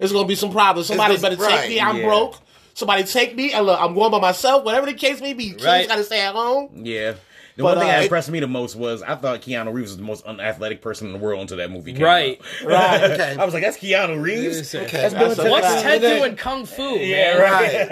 it's 0.00 0.12
gonna 0.12 0.26
be 0.28 0.34
some 0.34 0.50
problems. 0.52 0.88
Somebody 0.88 1.14
It's 1.14 1.22
better 1.22 1.36
just- 1.36 1.48
take 1.48 1.58
right, 1.60 1.68
me. 1.68 1.80
I'm 1.80 1.96
yeah. 1.98 2.04
broke. 2.06 2.38
Somebody 2.74 3.04
take 3.04 3.34
me. 3.34 3.52
And 3.52 3.66
look, 3.66 3.80
I'm 3.80 3.94
going 3.94 4.10
by 4.12 4.20
myself. 4.20 4.64
Whatever 4.64 4.86
the 4.86 4.94
case 4.94 5.20
may 5.20 5.32
be, 5.34 5.50
kids 5.50 5.64
Right. 5.64 5.88
gotta 5.88 6.04
stay 6.04 6.20
at 6.20 6.34
home. 6.34 6.70
Yeah. 6.84 7.14
The 7.56 7.64
But, 7.64 7.70
one 7.70 7.78
thing 7.80 7.88
uh, 7.88 7.92
that 7.94 8.02
impressed 8.04 8.30
me 8.30 8.38
the 8.38 8.46
most 8.46 8.76
was 8.76 9.02
I 9.02 9.16
thought 9.16 9.42
Keanu 9.42 9.72
Reeves 9.74 9.90
was 9.90 9.96
the 9.96 10.04
most 10.04 10.24
unathletic 10.24 10.80
person 10.80 11.08
in 11.08 11.12
the 11.12 11.18
world 11.18 11.40
until 11.40 11.56
that 11.56 11.72
movie 11.72 11.92
came 11.92 12.04
Right. 12.04 12.40
out. 12.62 12.64
Right. 12.68 13.02
Okay. 13.10 13.36
I 13.36 13.44
was 13.44 13.52
like, 13.52 13.64
that's 13.64 13.78
Keanu 13.78 14.22
Reeves. 14.22 14.72
Okay. 14.72 14.86
That's 14.96 15.12
That's 15.12 15.34
Bill 15.34 15.50
What's 15.50 15.66
fact. 15.66 15.82
Ted 15.82 15.94
And 15.94 16.04
then- 16.04 16.18
doing 16.20 16.36
kung 16.36 16.66
fu? 16.66 16.82
Yeah, 17.00 17.38
man? 17.38 17.90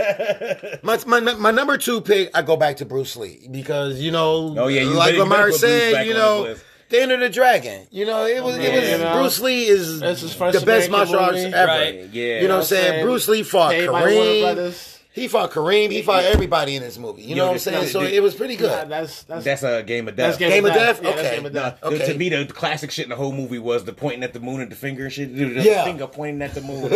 right. 0.60 0.84
My, 1.06 1.20
my 1.20 1.34
my 1.34 1.50
number 1.50 1.76
two 1.78 2.00
pick, 2.00 2.30
I 2.32 2.42
go 2.42 2.56
back 2.56 2.76
to 2.76 2.84
Bruce 2.84 3.16
Lee 3.16 3.48
because 3.50 3.98
you 3.98 4.12
know, 4.12 4.54
Oh, 4.56 4.68
yeah, 4.68 4.82
you 4.82 4.90
like 4.90 5.16
Lamar 5.16 5.38
better 5.38 5.50
put 5.50 5.60
Bruce 5.60 5.60
said, 5.62 6.06
you 6.06 6.12
on 6.12 6.18
know, 6.18 6.54
the 6.88 6.96
list. 6.96 7.06
the 7.08 7.14
Enter 7.14 7.16
the 7.18 7.28
Dragon. 7.28 7.86
You 7.90 8.06
know, 8.06 8.26
it 8.26 8.42
was 8.42 8.56
it 8.56 8.72
was 8.72 8.90
you 8.90 8.98
know, 8.98 9.14
Bruce 9.14 9.40
Lee 9.40 9.66
is 9.66 10.00
that's 10.00 10.20
his 10.20 10.34
first 10.34 10.58
the 10.58 10.66
best 10.66 10.90
martial 10.90 11.18
arts 11.18 11.38
ever. 11.38 11.66
Right. 11.66 12.08
Yeah. 12.12 12.40
You 12.40 12.48
know 12.48 12.54
what 12.54 12.60
I'm 12.60 12.66
saying? 12.66 12.92
saying? 12.92 13.04
Bruce 13.04 13.28
Lee 13.28 13.42
fought 13.42 13.72
Paid 13.72 13.86
by 13.86 14.00
Warner 14.00 14.10
Kareem. 14.10 14.95
Brothers. 15.16 15.22
He 15.24 15.28
fought 15.28 15.50
Kareem. 15.50 15.90
He 15.90 16.02
fought 16.02 16.24
everybody 16.24 16.76
in 16.76 16.82
this 16.82 16.98
movie. 16.98 17.22
You 17.22 17.30
Yo, 17.30 17.36
know 17.36 17.46
what 17.46 17.52
I'm 17.54 17.58
saying? 17.58 17.80
this- 17.82 17.92
So 17.92 18.02
it 18.02 18.22
was 18.22 18.34
pretty 18.34 18.54
Yeah, 18.54 18.60
good. 18.60 18.88
that's 18.90 19.22
that's 19.24 19.44
That's 19.44 19.62
a 19.62 19.82
game 19.82 20.08
of 20.08 20.16
that's 20.16 20.36
death. 20.38 20.50
Game 20.50 20.64
of 20.64 20.72
Death? 20.74 21.00
Yeah, 21.02 21.10
that's 21.10 21.20
Okay. 21.26 21.36
Game 21.36 21.46
of 21.46 21.52
Death. 21.52 21.80
The- 21.80 21.86
Okay. 21.88 22.06
To 22.12 22.18
me, 22.18 22.28
the 22.28 22.44
classic 22.46 22.90
shit 22.90 23.04
in 23.04 23.10
the 23.10 23.16
whole 23.16 23.32
movie 23.32 23.58
was 23.58 23.84
the 23.84 23.92
pointing 23.92 24.22
at 24.22 24.32
the 24.34 24.40
moon 24.40 24.60
and 24.60 24.70
the 24.70 24.76
finger 24.76 25.04
and 25.04 25.12
shit. 25.12 25.34
The 25.34 25.46
Yeah. 25.62 25.84
finger 25.84 26.06
pointing 26.06 26.42
at 26.42 26.54
the 26.54 26.60
moon. 26.60 26.90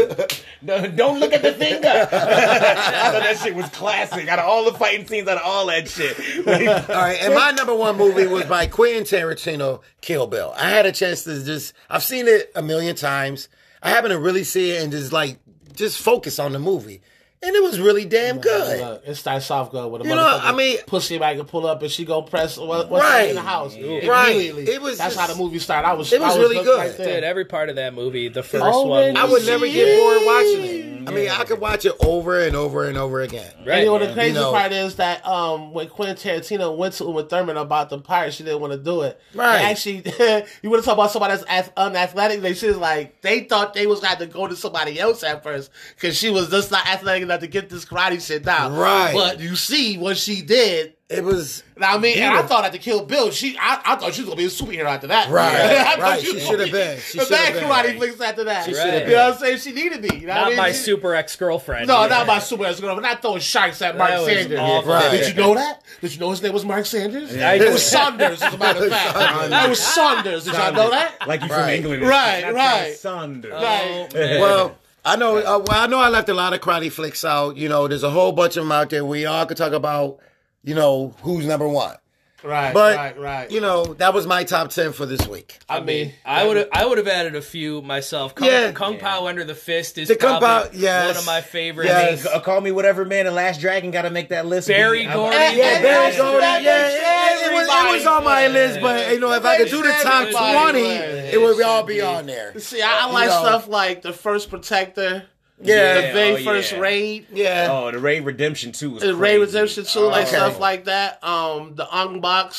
Don't 0.97 1.19
look 1.21 1.33
at 1.33 1.43
the 1.43 1.53
finger. 1.53 1.89
I 1.89 2.05
thought 2.05 3.23
that 3.23 3.39
shit 3.43 3.55
was 3.55 3.69
classic. 3.71 4.29
Out 4.29 4.39
of 4.39 4.45
all 4.45 4.65
the 4.71 4.77
fighting 4.79 5.07
scenes, 5.07 5.27
out 5.29 5.39
of 5.39 5.43
all 5.45 5.67
that 5.67 5.89
shit. 5.89 6.17
All 6.47 6.97
right, 6.97 7.19
and 7.23 7.35
my 7.35 7.51
number 7.53 7.75
one 7.75 7.97
movie 7.97 8.27
was 8.27 8.45
by 8.45 8.67
Quentin 8.67 9.05
Tarantino, 9.05 9.81
Kill 10.01 10.27
Bill. 10.27 10.53
I 10.57 10.69
had 10.71 10.87
a 10.87 10.93
chance 10.93 11.25
to 11.25 11.43
just, 11.45 11.73
I've 11.89 12.03
seen 12.03 12.29
it 12.29 12.51
a 12.55 12.63
million 12.63 12.97
times. 12.97 13.49
I 13.83 13.91
happen 13.91 14.11
to 14.11 14.19
really 14.19 14.45
see 14.45 14.73
it 14.73 14.83
and 14.83 14.93
just 14.93 15.13
like, 15.13 15.39
just 15.75 15.99
focus 15.99 16.39
on 16.39 16.53
the 16.53 16.59
movie. 16.59 17.01
And 17.43 17.57
it 17.57 17.63
was 17.63 17.81
really 17.81 18.05
damn 18.05 18.39
good. 18.39 18.81
Look, 18.81 19.03
it 19.07 19.15
starts 19.15 19.51
off 19.51 19.71
good 19.71 19.91
with 19.91 20.03
a 20.03 20.05
You 20.05 20.15
know, 20.15 20.41
I 20.43 20.53
mean- 20.53 20.79
pussy 20.87 21.21
I 21.23 21.35
can 21.37 21.47
pull 21.47 21.67
up 21.67 21.81
and 21.83 21.91
she 21.91 22.05
go 22.05 22.21
press 22.23 22.57
what, 22.59 22.91
what's 22.91 23.03
Right. 23.05 23.31
in 23.31 23.35
the 23.37 23.41
house 23.41 23.75
Right. 23.75 24.33
immediately. 24.35 24.69
It 24.69 24.83
was 24.83 24.99
that's 24.99 25.15
just- 25.15 25.27
how 25.29 25.33
the 25.35 25.41
movie 25.43 25.59
started. 25.59 25.89
I 25.89 25.95
was 25.95 26.13
it 26.13 26.21
was 26.21 26.37
I 26.37 26.39
really 26.39 26.63
good. 26.63 26.79
Right 26.79 26.97
there. 26.97 27.15
Dude, 27.17 27.25
every 27.25 27.47
part 27.47 27.69
of 27.71 27.77
that 27.77 27.95
movie, 27.95 28.29
the 28.29 28.43
first 28.43 28.63
Oh, 28.65 28.87
one, 28.87 29.15
man, 29.15 29.17
I 29.17 29.25
would 29.25 29.47
never 29.47 29.67
get 29.67 29.99
bored 29.99 30.21
watching 30.27 30.65
it. 30.65 31.09
I 31.09 31.13
mean, 31.13 31.31
I 31.31 31.45
could 31.45 31.61
watch 31.61 31.87
it 31.87 31.95
over 32.05 32.41
and 32.41 32.55
over 32.55 32.85
and 32.85 32.99
over 32.99 33.23
again. 33.23 33.51
Right, 33.65 33.69
and 33.69 33.81
you 33.81 33.87
know 33.87 33.93
what 33.93 34.07
the 34.07 34.13
crazy 34.13 34.35
You 34.35 34.41
know- 34.41 34.53
part 34.53 34.71
is 34.73 34.97
that 34.97 35.27
um, 35.27 35.73
when 35.73 35.89
Quentin 35.89 36.17
Tarantino 36.17 36.77
went 36.77 36.93
to 36.95 37.05
Uma 37.05 37.23
Thurman 37.23 37.57
about 37.57 37.89
the 37.89 37.99
pirates, 37.99 38.37
she 38.37 38.45
didn't 38.45 38.61
want 38.61 38.75
to 38.75 38.79
do 38.79 39.01
it. 39.01 39.19
Right. 39.35 39.57
And 39.57 39.67
actually, 39.67 40.05
you 40.63 40.69
want 40.69 40.83
to 40.83 40.87
talk 40.87 40.95
about 40.99 41.11
somebody 41.11 41.37
that's 41.37 41.71
unathletic? 41.77 42.43
They 42.43 42.53
she's 42.53 42.77
like 42.77 43.23
they 43.23 43.41
thought 43.45 43.73
they 43.73 43.87
was 43.87 44.05
had 44.05 44.19
to 44.19 44.27
go 44.27 44.47
to 44.47 44.55
somebody 44.55 45.01
else 45.01 45.23
at 45.25 45.43
first 45.43 45.71
because 45.97 46.19
she 46.19 46.29
was 46.29 46.51
just 46.51 46.71
not 46.71 46.87
athletic 46.87 47.30
enough 47.31 47.41
to 47.41 47.47
get 47.47 47.69
this 47.71 47.85
karate 47.85 48.25
shit 48.25 48.45
down. 48.45 48.75
Right. 48.77 49.13
But 49.15 49.41
you 49.41 49.57
see 49.57 49.97
what 49.99 50.17
she 50.17 50.43
did. 50.43 50.95
It 51.09 51.25
was 51.25 51.65
I 51.83 51.99
mean, 51.99 52.19
and 52.19 52.27
I 52.27 52.29
Beautiful. 52.35 52.49
thought 52.49 52.65
after 52.67 52.79
Kill 52.79 53.05
Bill, 53.05 53.33
she 53.33 53.57
I, 53.59 53.81
I 53.85 53.97
thought 53.97 54.15
she 54.15 54.21
was 54.23 54.29
gonna 54.29 54.37
be 54.37 54.45
a 54.45 54.49
superhero 54.49 54.85
after 54.85 55.09
that. 55.09 55.29
Right, 55.29 55.53
I 55.57 55.85
thought 55.97 55.99
right. 55.99 56.15
was 56.15 56.23
She 56.25 56.39
should 56.39 56.61
have 56.61 56.69
be 56.69 56.71
been. 56.73 57.01
She 57.01 57.19
the 57.19 57.25
should 57.25 57.35
have 57.37 57.53
bad 57.53 57.55
been. 57.55 57.65
karate 57.65 57.97
flicks 57.99 58.21
after 58.21 58.45
that. 58.45 58.65
She 58.65 58.75
should 58.75 58.87
have 58.95 59.09
You 59.09 59.17
know 59.17 59.25
what 59.31 59.35
I'm 59.35 59.41
saying? 59.41 59.59
She 59.59 59.73
needed 59.73 60.03
to 60.05 60.09
be. 60.09 60.19
You 60.21 60.27
know 60.29 60.35
what 60.35 60.39
I 60.39 60.41
not 60.43 60.49
mean? 60.51 60.57
my 60.59 60.69
She- 60.71 60.79
super 60.79 61.17
ex 61.17 61.35
girlfriend. 61.35 61.89
no, 61.89 62.07
not 62.07 62.29
my 62.29 62.39
super 62.39 62.65
ex 62.65 62.79
girlfriend. 62.79 63.03
Not 63.03 63.23
throwing 63.23 63.41
sharks 63.41 63.83
at 63.83 63.99
Mark 63.99 64.09
That 64.11 64.19
was 64.21 64.29
Sanders. 64.29 64.61
awful. 64.61 64.93
Right. 64.93 65.11
Did 65.11 65.29
you 65.37 65.43
know 65.43 65.55
that? 65.55 65.83
Did 66.01 66.15
you 66.15 66.21
know 66.21 66.31
his 66.31 66.43
name 66.43 66.53
was 66.53 66.65
Mark 66.65 66.87
Sanders? 66.87 67.37
I 67.37 67.55
It 67.55 67.73
was 67.73 67.85
Saunders, 67.85 68.41
as 68.41 68.55
a 68.55 68.59
matter 68.59 68.85
of 68.85 68.91
fact. 68.93 69.53
It 69.67 69.69
was 69.69 69.81
Saunders. 69.81 70.45
Did 70.45 70.55
y'all 70.55 70.73
know 70.73 70.91
that? 70.91 71.27
Like 71.27 71.41
you 71.43 71.49
from 71.49 71.57
Right. 71.57 71.75
England. 71.75 72.03
Right, 72.03 72.55
right. 72.55 72.95
Saunders. 72.95 73.51
Right. 73.53 74.07
well. 74.15 74.77
I 75.05 75.17
know. 75.17 75.39
Uh, 75.39 75.65
well, 75.67 75.83
I 75.83 75.87
know. 75.87 75.99
I 75.99 76.09
left 76.09 76.29
a 76.29 76.35
lot 76.35 76.53
of 76.53 76.61
karate 76.61 76.93
flicks 76.93 77.25
out. 77.25 77.57
You 77.57 77.69
know, 77.69 77.89
there's 77.89 78.03
a 78.03 78.11
whole 78.11 78.33
bunch 78.33 78.57
of 78.57 78.65
them 78.65 78.73
out 78.73 78.91
there. 78.91 79.05
We 79.05 79.27
all 79.27 79.47
could 79.47 79.57
talk 79.57 79.73
about. 79.73 80.19
You 80.63 80.75
know, 80.75 81.15
who's 81.23 81.47
number 81.47 81.67
one. 81.67 81.97
Right, 82.43 82.73
But 82.73 82.97
right, 82.97 83.19
right. 83.19 83.51
you 83.51 83.61
know, 83.61 83.95
that 83.95 84.15
was 84.15 84.27
my 84.27 84.45
top 84.45 84.71
ten 84.71 84.93
for 84.93 85.05
this 85.05 85.27
week. 85.29 85.59
I 85.69 85.81
mean, 85.81 86.15
I 86.25 86.47
would 86.47 86.57
have 86.57 86.69
I 86.73 86.87
would 86.87 86.97
have 86.99 87.07
added 87.09 87.35
a 87.37 87.43
few 87.43 87.83
myself. 87.83 88.35
Kung, 88.35 88.49
Yeah. 88.49 88.73
Kung 88.73 88.99
Pow 88.99 89.27
Enter 89.27 89.45
the 89.45 89.55
Fist 89.55 89.99
is 89.99 90.09
The 90.09 90.17
Kung 90.17 90.41
Pow- 90.41 90.69
yes. 90.73 91.09
one 91.09 91.17
of 91.19 91.27
my 91.27 91.43
favorites. 91.43 91.91
Yes. 91.91 92.27
Uh, 92.27 92.41
Call 92.41 92.61
me 92.61 92.71
whatever, 92.71 93.05
man. 93.05 93.27
and 93.27 93.35
Last 93.37 93.61
Dragon 93.61 93.91
got 93.91 94.03
to 94.03 94.11
make 94.11 94.31
that 94.31 94.47
list. 94.47 94.69
Berry 94.69 95.07
I'm- 95.07 95.17
Gordy. 95.17 95.37
Yeah, 95.37 95.51
Yeah, 95.51 95.65
And 95.75 95.83
Berry 95.83 95.95
that's- 96.11 96.17
Gordy. 96.19 96.41
that 96.41 96.63
Yeah, 96.63 97.47
it, 97.47 97.51
it 97.51 97.55
was, 97.55 97.67
it 97.69 97.93
was 97.99 98.07
on 98.07 98.25
my 98.25 98.43
everybody 98.45 98.69
list, 98.69 98.81
but 98.81 99.13
you 99.13 99.21
know, 99.21 99.33
if 99.33 99.45
I 99.45 99.57
could 99.59 99.69
do 99.69 99.83
the 99.83 99.93
top 100.03 100.31
twenty, 100.31 100.81
it 100.89 101.41
would 101.41 101.61
all 101.63 101.83
be 101.83 102.01
on 102.01 102.27
there. 102.27 102.59
See, 102.59 102.81
I, 102.81 103.07
I 103.07 103.11
like 103.13 103.29
know. 103.29 103.41
stuff 103.43 103.69
like 103.69 104.03
the 104.03 104.13
first 104.13 104.49
Protector, 104.51 105.25
Yeah, 105.63 105.95
the 106.09 106.13
very 106.13 106.43
oh, 106.43 106.45
first 106.45 106.73
yeah. 106.73 106.79
raid, 106.79 107.27
yeah. 107.33 107.69
Oh, 107.71 107.91
the 107.91 107.99
Raid 107.99 108.25
Redemption 108.25 108.73
too 108.73 108.91
was 108.93 109.03
the 109.03 109.09
crazy. 109.15 109.21
Raid 109.21 109.39
Redemption 109.39 109.85
2, 109.85 110.01
like 110.01 110.27
Okay. 110.27 110.37
stuff 110.37 110.59
like 110.59 110.85
that. 110.87 111.23
Um, 111.23 111.75
the 111.75 111.87
Ong-Bak, 111.95 112.53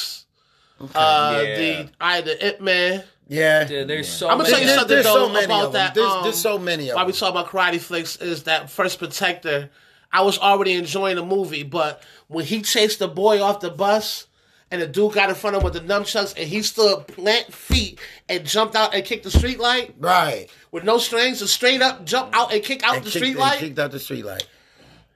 uh, 0.95 1.44
Yeah. 1.45 1.56
the 1.57 1.90
I 1.99 2.22
the 2.22 2.48
Ip 2.48 2.61
Man. 2.61 3.03
yeah. 3.28 3.64
Dude, 3.64 3.88
there's 3.88 4.07
so 4.10 4.28
I'm 4.30 4.38
gonna 4.38 4.44
many. 4.49 4.53
tell 4.53 4.61
you 4.64 4.69
something 4.76 4.88
there's 4.90 5.06
though 5.06 5.28
so 5.28 5.30
many 5.30 5.45
about 5.45 5.65
of 5.65 5.73
them. 5.73 5.82
that. 5.86 5.94
There's- 5.95 6.11
um, 6.11 6.23
there's 6.23 6.41
so 6.41 6.57
many 6.60 6.90
of 6.90 6.95
Why 6.95 7.03
we 7.06 7.14
talk 7.14 7.32
about 7.32 7.48
karate 7.49 7.80
flicks 7.80 8.15
is 8.18 8.44
that 8.44 8.69
first 8.69 8.99
Protector. 8.99 9.69
I 10.14 10.22
was 10.22 10.38
already 10.38 10.73
enjoying 10.73 11.15
the 11.15 11.26
movie, 11.26 11.64
but 11.64 12.03
when 12.28 12.45
he 12.45 12.61
chased 12.61 12.99
the 12.99 13.07
boy 13.07 13.41
off 13.41 13.61
the 13.61 13.69
bus. 13.69 14.28
And 14.72 14.81
the 14.81 14.88
dude 14.88 15.14
got 15.14 15.27
in 15.30 15.35
front 15.35 15.57
of 15.57 15.61
him 15.61 15.65
with 15.65 15.73
the 15.73 15.81
nunchucks, 15.81 16.34
and 16.38 16.48
he 16.48 16.61
stood 16.61 17.06
plant 17.07 17.53
feet 17.53 17.99
and 18.30 18.45
jumped 18.45 18.76
out 18.76 18.95
and 18.95 19.03
kicked 19.03 19.26
the 19.26 19.31
street 19.31 19.60
light 19.60 19.93
Right. 19.99 20.48
with 20.72 20.85
no 20.85 20.98
strings, 20.98 21.39
just 21.39 21.53
straight 21.53 21.81
up 21.81 22.06
jump 22.06 22.30
out 22.34 22.53
and 22.53 22.64
kick 22.64 22.81
out 22.84 22.95
And 22.95 23.03
the 23.03 23.10
kicked- 23.10 23.18
street 23.18 23.31
and 23.31 23.39
light. 23.39 23.60
kicked 23.60 23.77
out 23.80 23.91
the 23.91 23.99
street 23.99 24.23
light. 24.23 24.48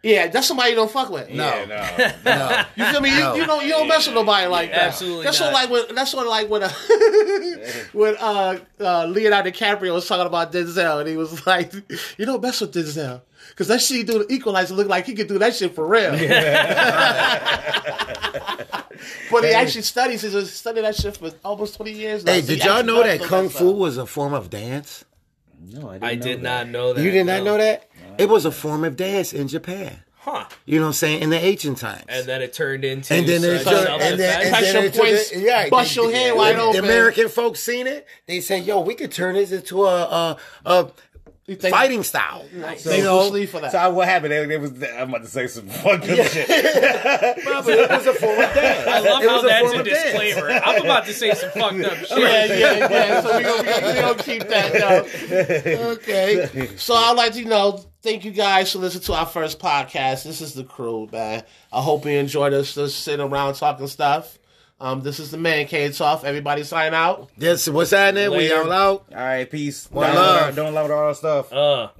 Yeah, 0.03 0.27
that's 0.27 0.45
somebody 0.45 0.69
you 0.71 0.75
don't 0.75 0.91
fuck 0.91 1.09
with. 1.09 1.29
No, 1.31 1.45
Yeah, 1.47 2.13
no. 2.25 2.31
no. 2.35 2.63
You 2.75 2.91
feel 2.91 3.01
me? 3.01 3.09
You, 3.09 3.19
No. 3.21 3.35
you 3.35 3.45
don't 3.47 3.63
you 3.63 3.69
don't 3.71 3.87
mess 3.87 4.05
with 4.05 4.13
nobody 4.15 4.45
like 4.47 4.69
that. 4.71 4.89
Absolutely 4.89 5.23
That's 5.23 5.39
not. 5.39 5.51
sort 5.51 5.65
of 5.65 5.71
like 5.71 5.87
when 5.87 5.95
that's 5.95 6.11
sort 6.11 6.25
of 6.25 6.29
like 6.29 6.47
when 6.49 6.61
uh, 6.61 6.69
when 7.93 8.15
uh, 8.19 8.59
uh, 8.81 9.05
Leonardo 9.05 9.49
DiCaprio 9.49 9.93
was 9.93 10.07
talking 10.07 10.27
about 10.27 10.51
Denzel, 10.51 10.99
and 10.99 11.09
he 11.09 11.17
was 11.17 11.47
like, 11.47 11.73
"You 12.17 12.25
don't 12.25 12.41
mess 12.41 12.61
with 12.61 12.73
Denzel." 12.73 13.21
Because 13.55 13.69
that 13.69 13.81
shit 13.81 13.97
he 13.97 14.03
do 14.03 14.19
the 14.25 14.33
equalizer 14.33 14.73
look 14.75 14.89
like 14.89 15.05
he 15.05 15.15
could 15.15 15.27
do 15.27 15.39
that 15.39 15.55
shit 15.55 15.73
for 15.73 15.87
real. 15.87 16.11
but 19.31 19.43
he 19.43 19.51
actually 19.53 19.81
studies. 19.83 20.21
He's 20.21 20.51
studied 20.53 20.83
that 20.83 20.95
shit 20.95 21.17
for 21.17 21.31
almost 21.43 21.75
twenty 21.75 21.91
years 21.93 22.23
now. 22.25 22.33
Hey, 22.33 22.41
So 22.41 22.47
did 22.47 22.59
y'all 22.63 22.73
actually 22.79 22.87
know 22.93 23.03
does 23.03 23.19
that 23.19 23.27
kung 23.27 23.49
stuff. 23.49 23.61
fu 23.61 23.71
was 23.71 23.97
a 23.97 24.05
form 24.05 24.33
of 24.33 24.49
dance? 24.49 25.05
No, 25.67 25.89
I 25.89 25.93
didn't, 25.93 26.03
I 26.03 26.15
know 26.15 26.21
did 26.21 26.37
that. 26.39 26.43
not 26.43 26.67
know 26.69 26.93
that. 26.93 27.03
You 27.03 27.11
did 27.11 27.25
not 27.25 27.43
no. 27.43 27.53
know 27.53 27.57
that? 27.57 27.89
It 28.17 28.29
was 28.29 28.45
a 28.45 28.51
form 28.51 28.83
of 28.83 28.95
dance 28.95 29.33
in 29.33 29.47
Japan. 29.47 29.99
Huh. 30.17 30.45
You 30.65 30.79
know 30.79 30.85
what 30.85 30.89
I'm 30.89 30.93
saying? 30.93 31.21
In 31.21 31.29
the 31.29 31.37
ancient 31.37 31.77
times. 31.77 32.03
And 32.09 32.25
then 32.25 32.41
it 32.41 32.51
turned 32.51 32.83
into 32.83 33.13
And 33.13 33.27
then 33.27 33.43
it 33.43 33.63
such 33.63 33.73
turned- 33.73 33.85
self-defense. 33.87 34.11
and 34.11 34.19
then, 34.19 34.41
and 34.41 34.49
Touch 34.51 34.61
then 34.63 34.73
your 34.75 34.83
it 34.85 34.93
took 34.93 35.01
points, 35.03 35.31
it- 35.31 35.39
yeah, 35.43 35.69
bust 35.69 35.95
they- 35.95 36.01
your 36.01 36.11
head 36.11 36.31
the- 36.31 36.35
wide 36.35 36.55
the 36.55 36.61
open. 36.61 36.83
American 36.83 37.29
folks 37.29 37.59
seen 37.59 37.85
it. 37.87 38.07
They 38.25 38.41
said, 38.41 38.65
"Yo, 38.65 38.81
we 38.81 38.95
could 38.95 39.11
turn 39.11 39.35
this 39.35 39.51
into 39.51 39.85
a 39.85 40.03
a, 40.03 40.37
a 40.65 40.87
You 41.47 41.55
fighting 41.57 42.01
style." 42.03 42.43
They 42.51 42.97
you 42.97 43.03
don't 43.03 43.33
know, 43.33 43.45
for 43.45 43.59
that. 43.61 43.71
So 43.71 43.77
I- 43.77 43.87
what 43.89 44.07
happened? 44.07 44.33
It, 44.33 44.49
it 44.49 44.59
was. 44.59 44.71
I'm 44.97 45.09
about 45.09 45.21
to 45.23 45.27
say 45.29 45.45
some 45.47 45.67
fucked 45.67 46.09
up 46.09 46.27
shit. 46.27 46.47
But 47.45 47.67
it 47.69 47.89
was 47.89 48.07
a 48.07 48.13
form 48.13 48.39
of 48.39 48.53
dance. 48.53 48.87
I 48.87 48.99
love 48.99 49.23
It 49.23 49.29
how 49.29 49.35
was 49.35 49.43
a 49.43 49.47
that's 49.47 49.73
a 49.73 49.79
of 49.79 49.85
dance. 49.85 50.03
disclaimer. 50.03 50.49
I'm 50.51 50.83
about 50.83 51.05
to 51.05 51.13
say 51.13 51.33
some 51.33 51.49
fucked 51.51 51.81
up 51.81 51.97
shit. 52.05 52.17
yeah, 52.17 52.45
yeah, 52.45 52.77
yeah. 52.89 53.21
So 53.21 53.37
we 53.37 53.43
gonna, 53.43 53.63
we 53.63 53.93
gonna, 54.01 54.23
keep 54.23 54.47
that 54.47 54.73
though. 54.73 55.91
Okay. 55.93 56.69
So 56.77 56.93
I'd 56.95 57.15
like 57.15 57.33
to, 57.33 57.39
you 57.39 57.45
know, 57.45 57.79
thank 58.01 58.25
you 58.25 58.31
guys 58.31 58.71
for 58.71 58.79
listening 58.79 59.03
to 59.03 59.13
our 59.13 59.25
first 59.25 59.59
podcast. 59.59 60.23
This 60.23 60.41
is 60.41 60.53
the 60.53 60.63
crew, 60.63 61.07
man. 61.11 61.43
I 61.71 61.81
hope 61.81 62.05
you 62.05 62.11
enjoyed 62.11 62.53
us 62.53 62.73
just 62.75 63.01
sitting 63.01 63.25
around 63.25 63.55
talking 63.55 63.87
stuff. 63.87 64.37
Um, 64.79 65.01
this 65.01 65.19
is 65.21 65.31
the 65.31 65.37
man 65.37 65.67
cave 65.67 65.95
talk. 65.95 66.25
Everybody 66.25 66.63
sign 66.63 66.93
out. 66.93 67.29
Yes, 67.37 67.69
what's 67.69 67.91
happening? 67.91 68.29
We 68.31 68.51
all 68.51 68.69
out. 68.71 69.05
All 69.09 69.17
right, 69.17 69.49
peace. 69.49 69.89
One 69.89 70.07
Don't 70.07 70.15
love. 70.15 70.41
love. 70.41 70.55
Don't 70.55 70.73
love 70.73 70.91
all 70.91 70.97
our 70.97 71.15
stuff. 71.15 71.53
Uh. 71.53 71.89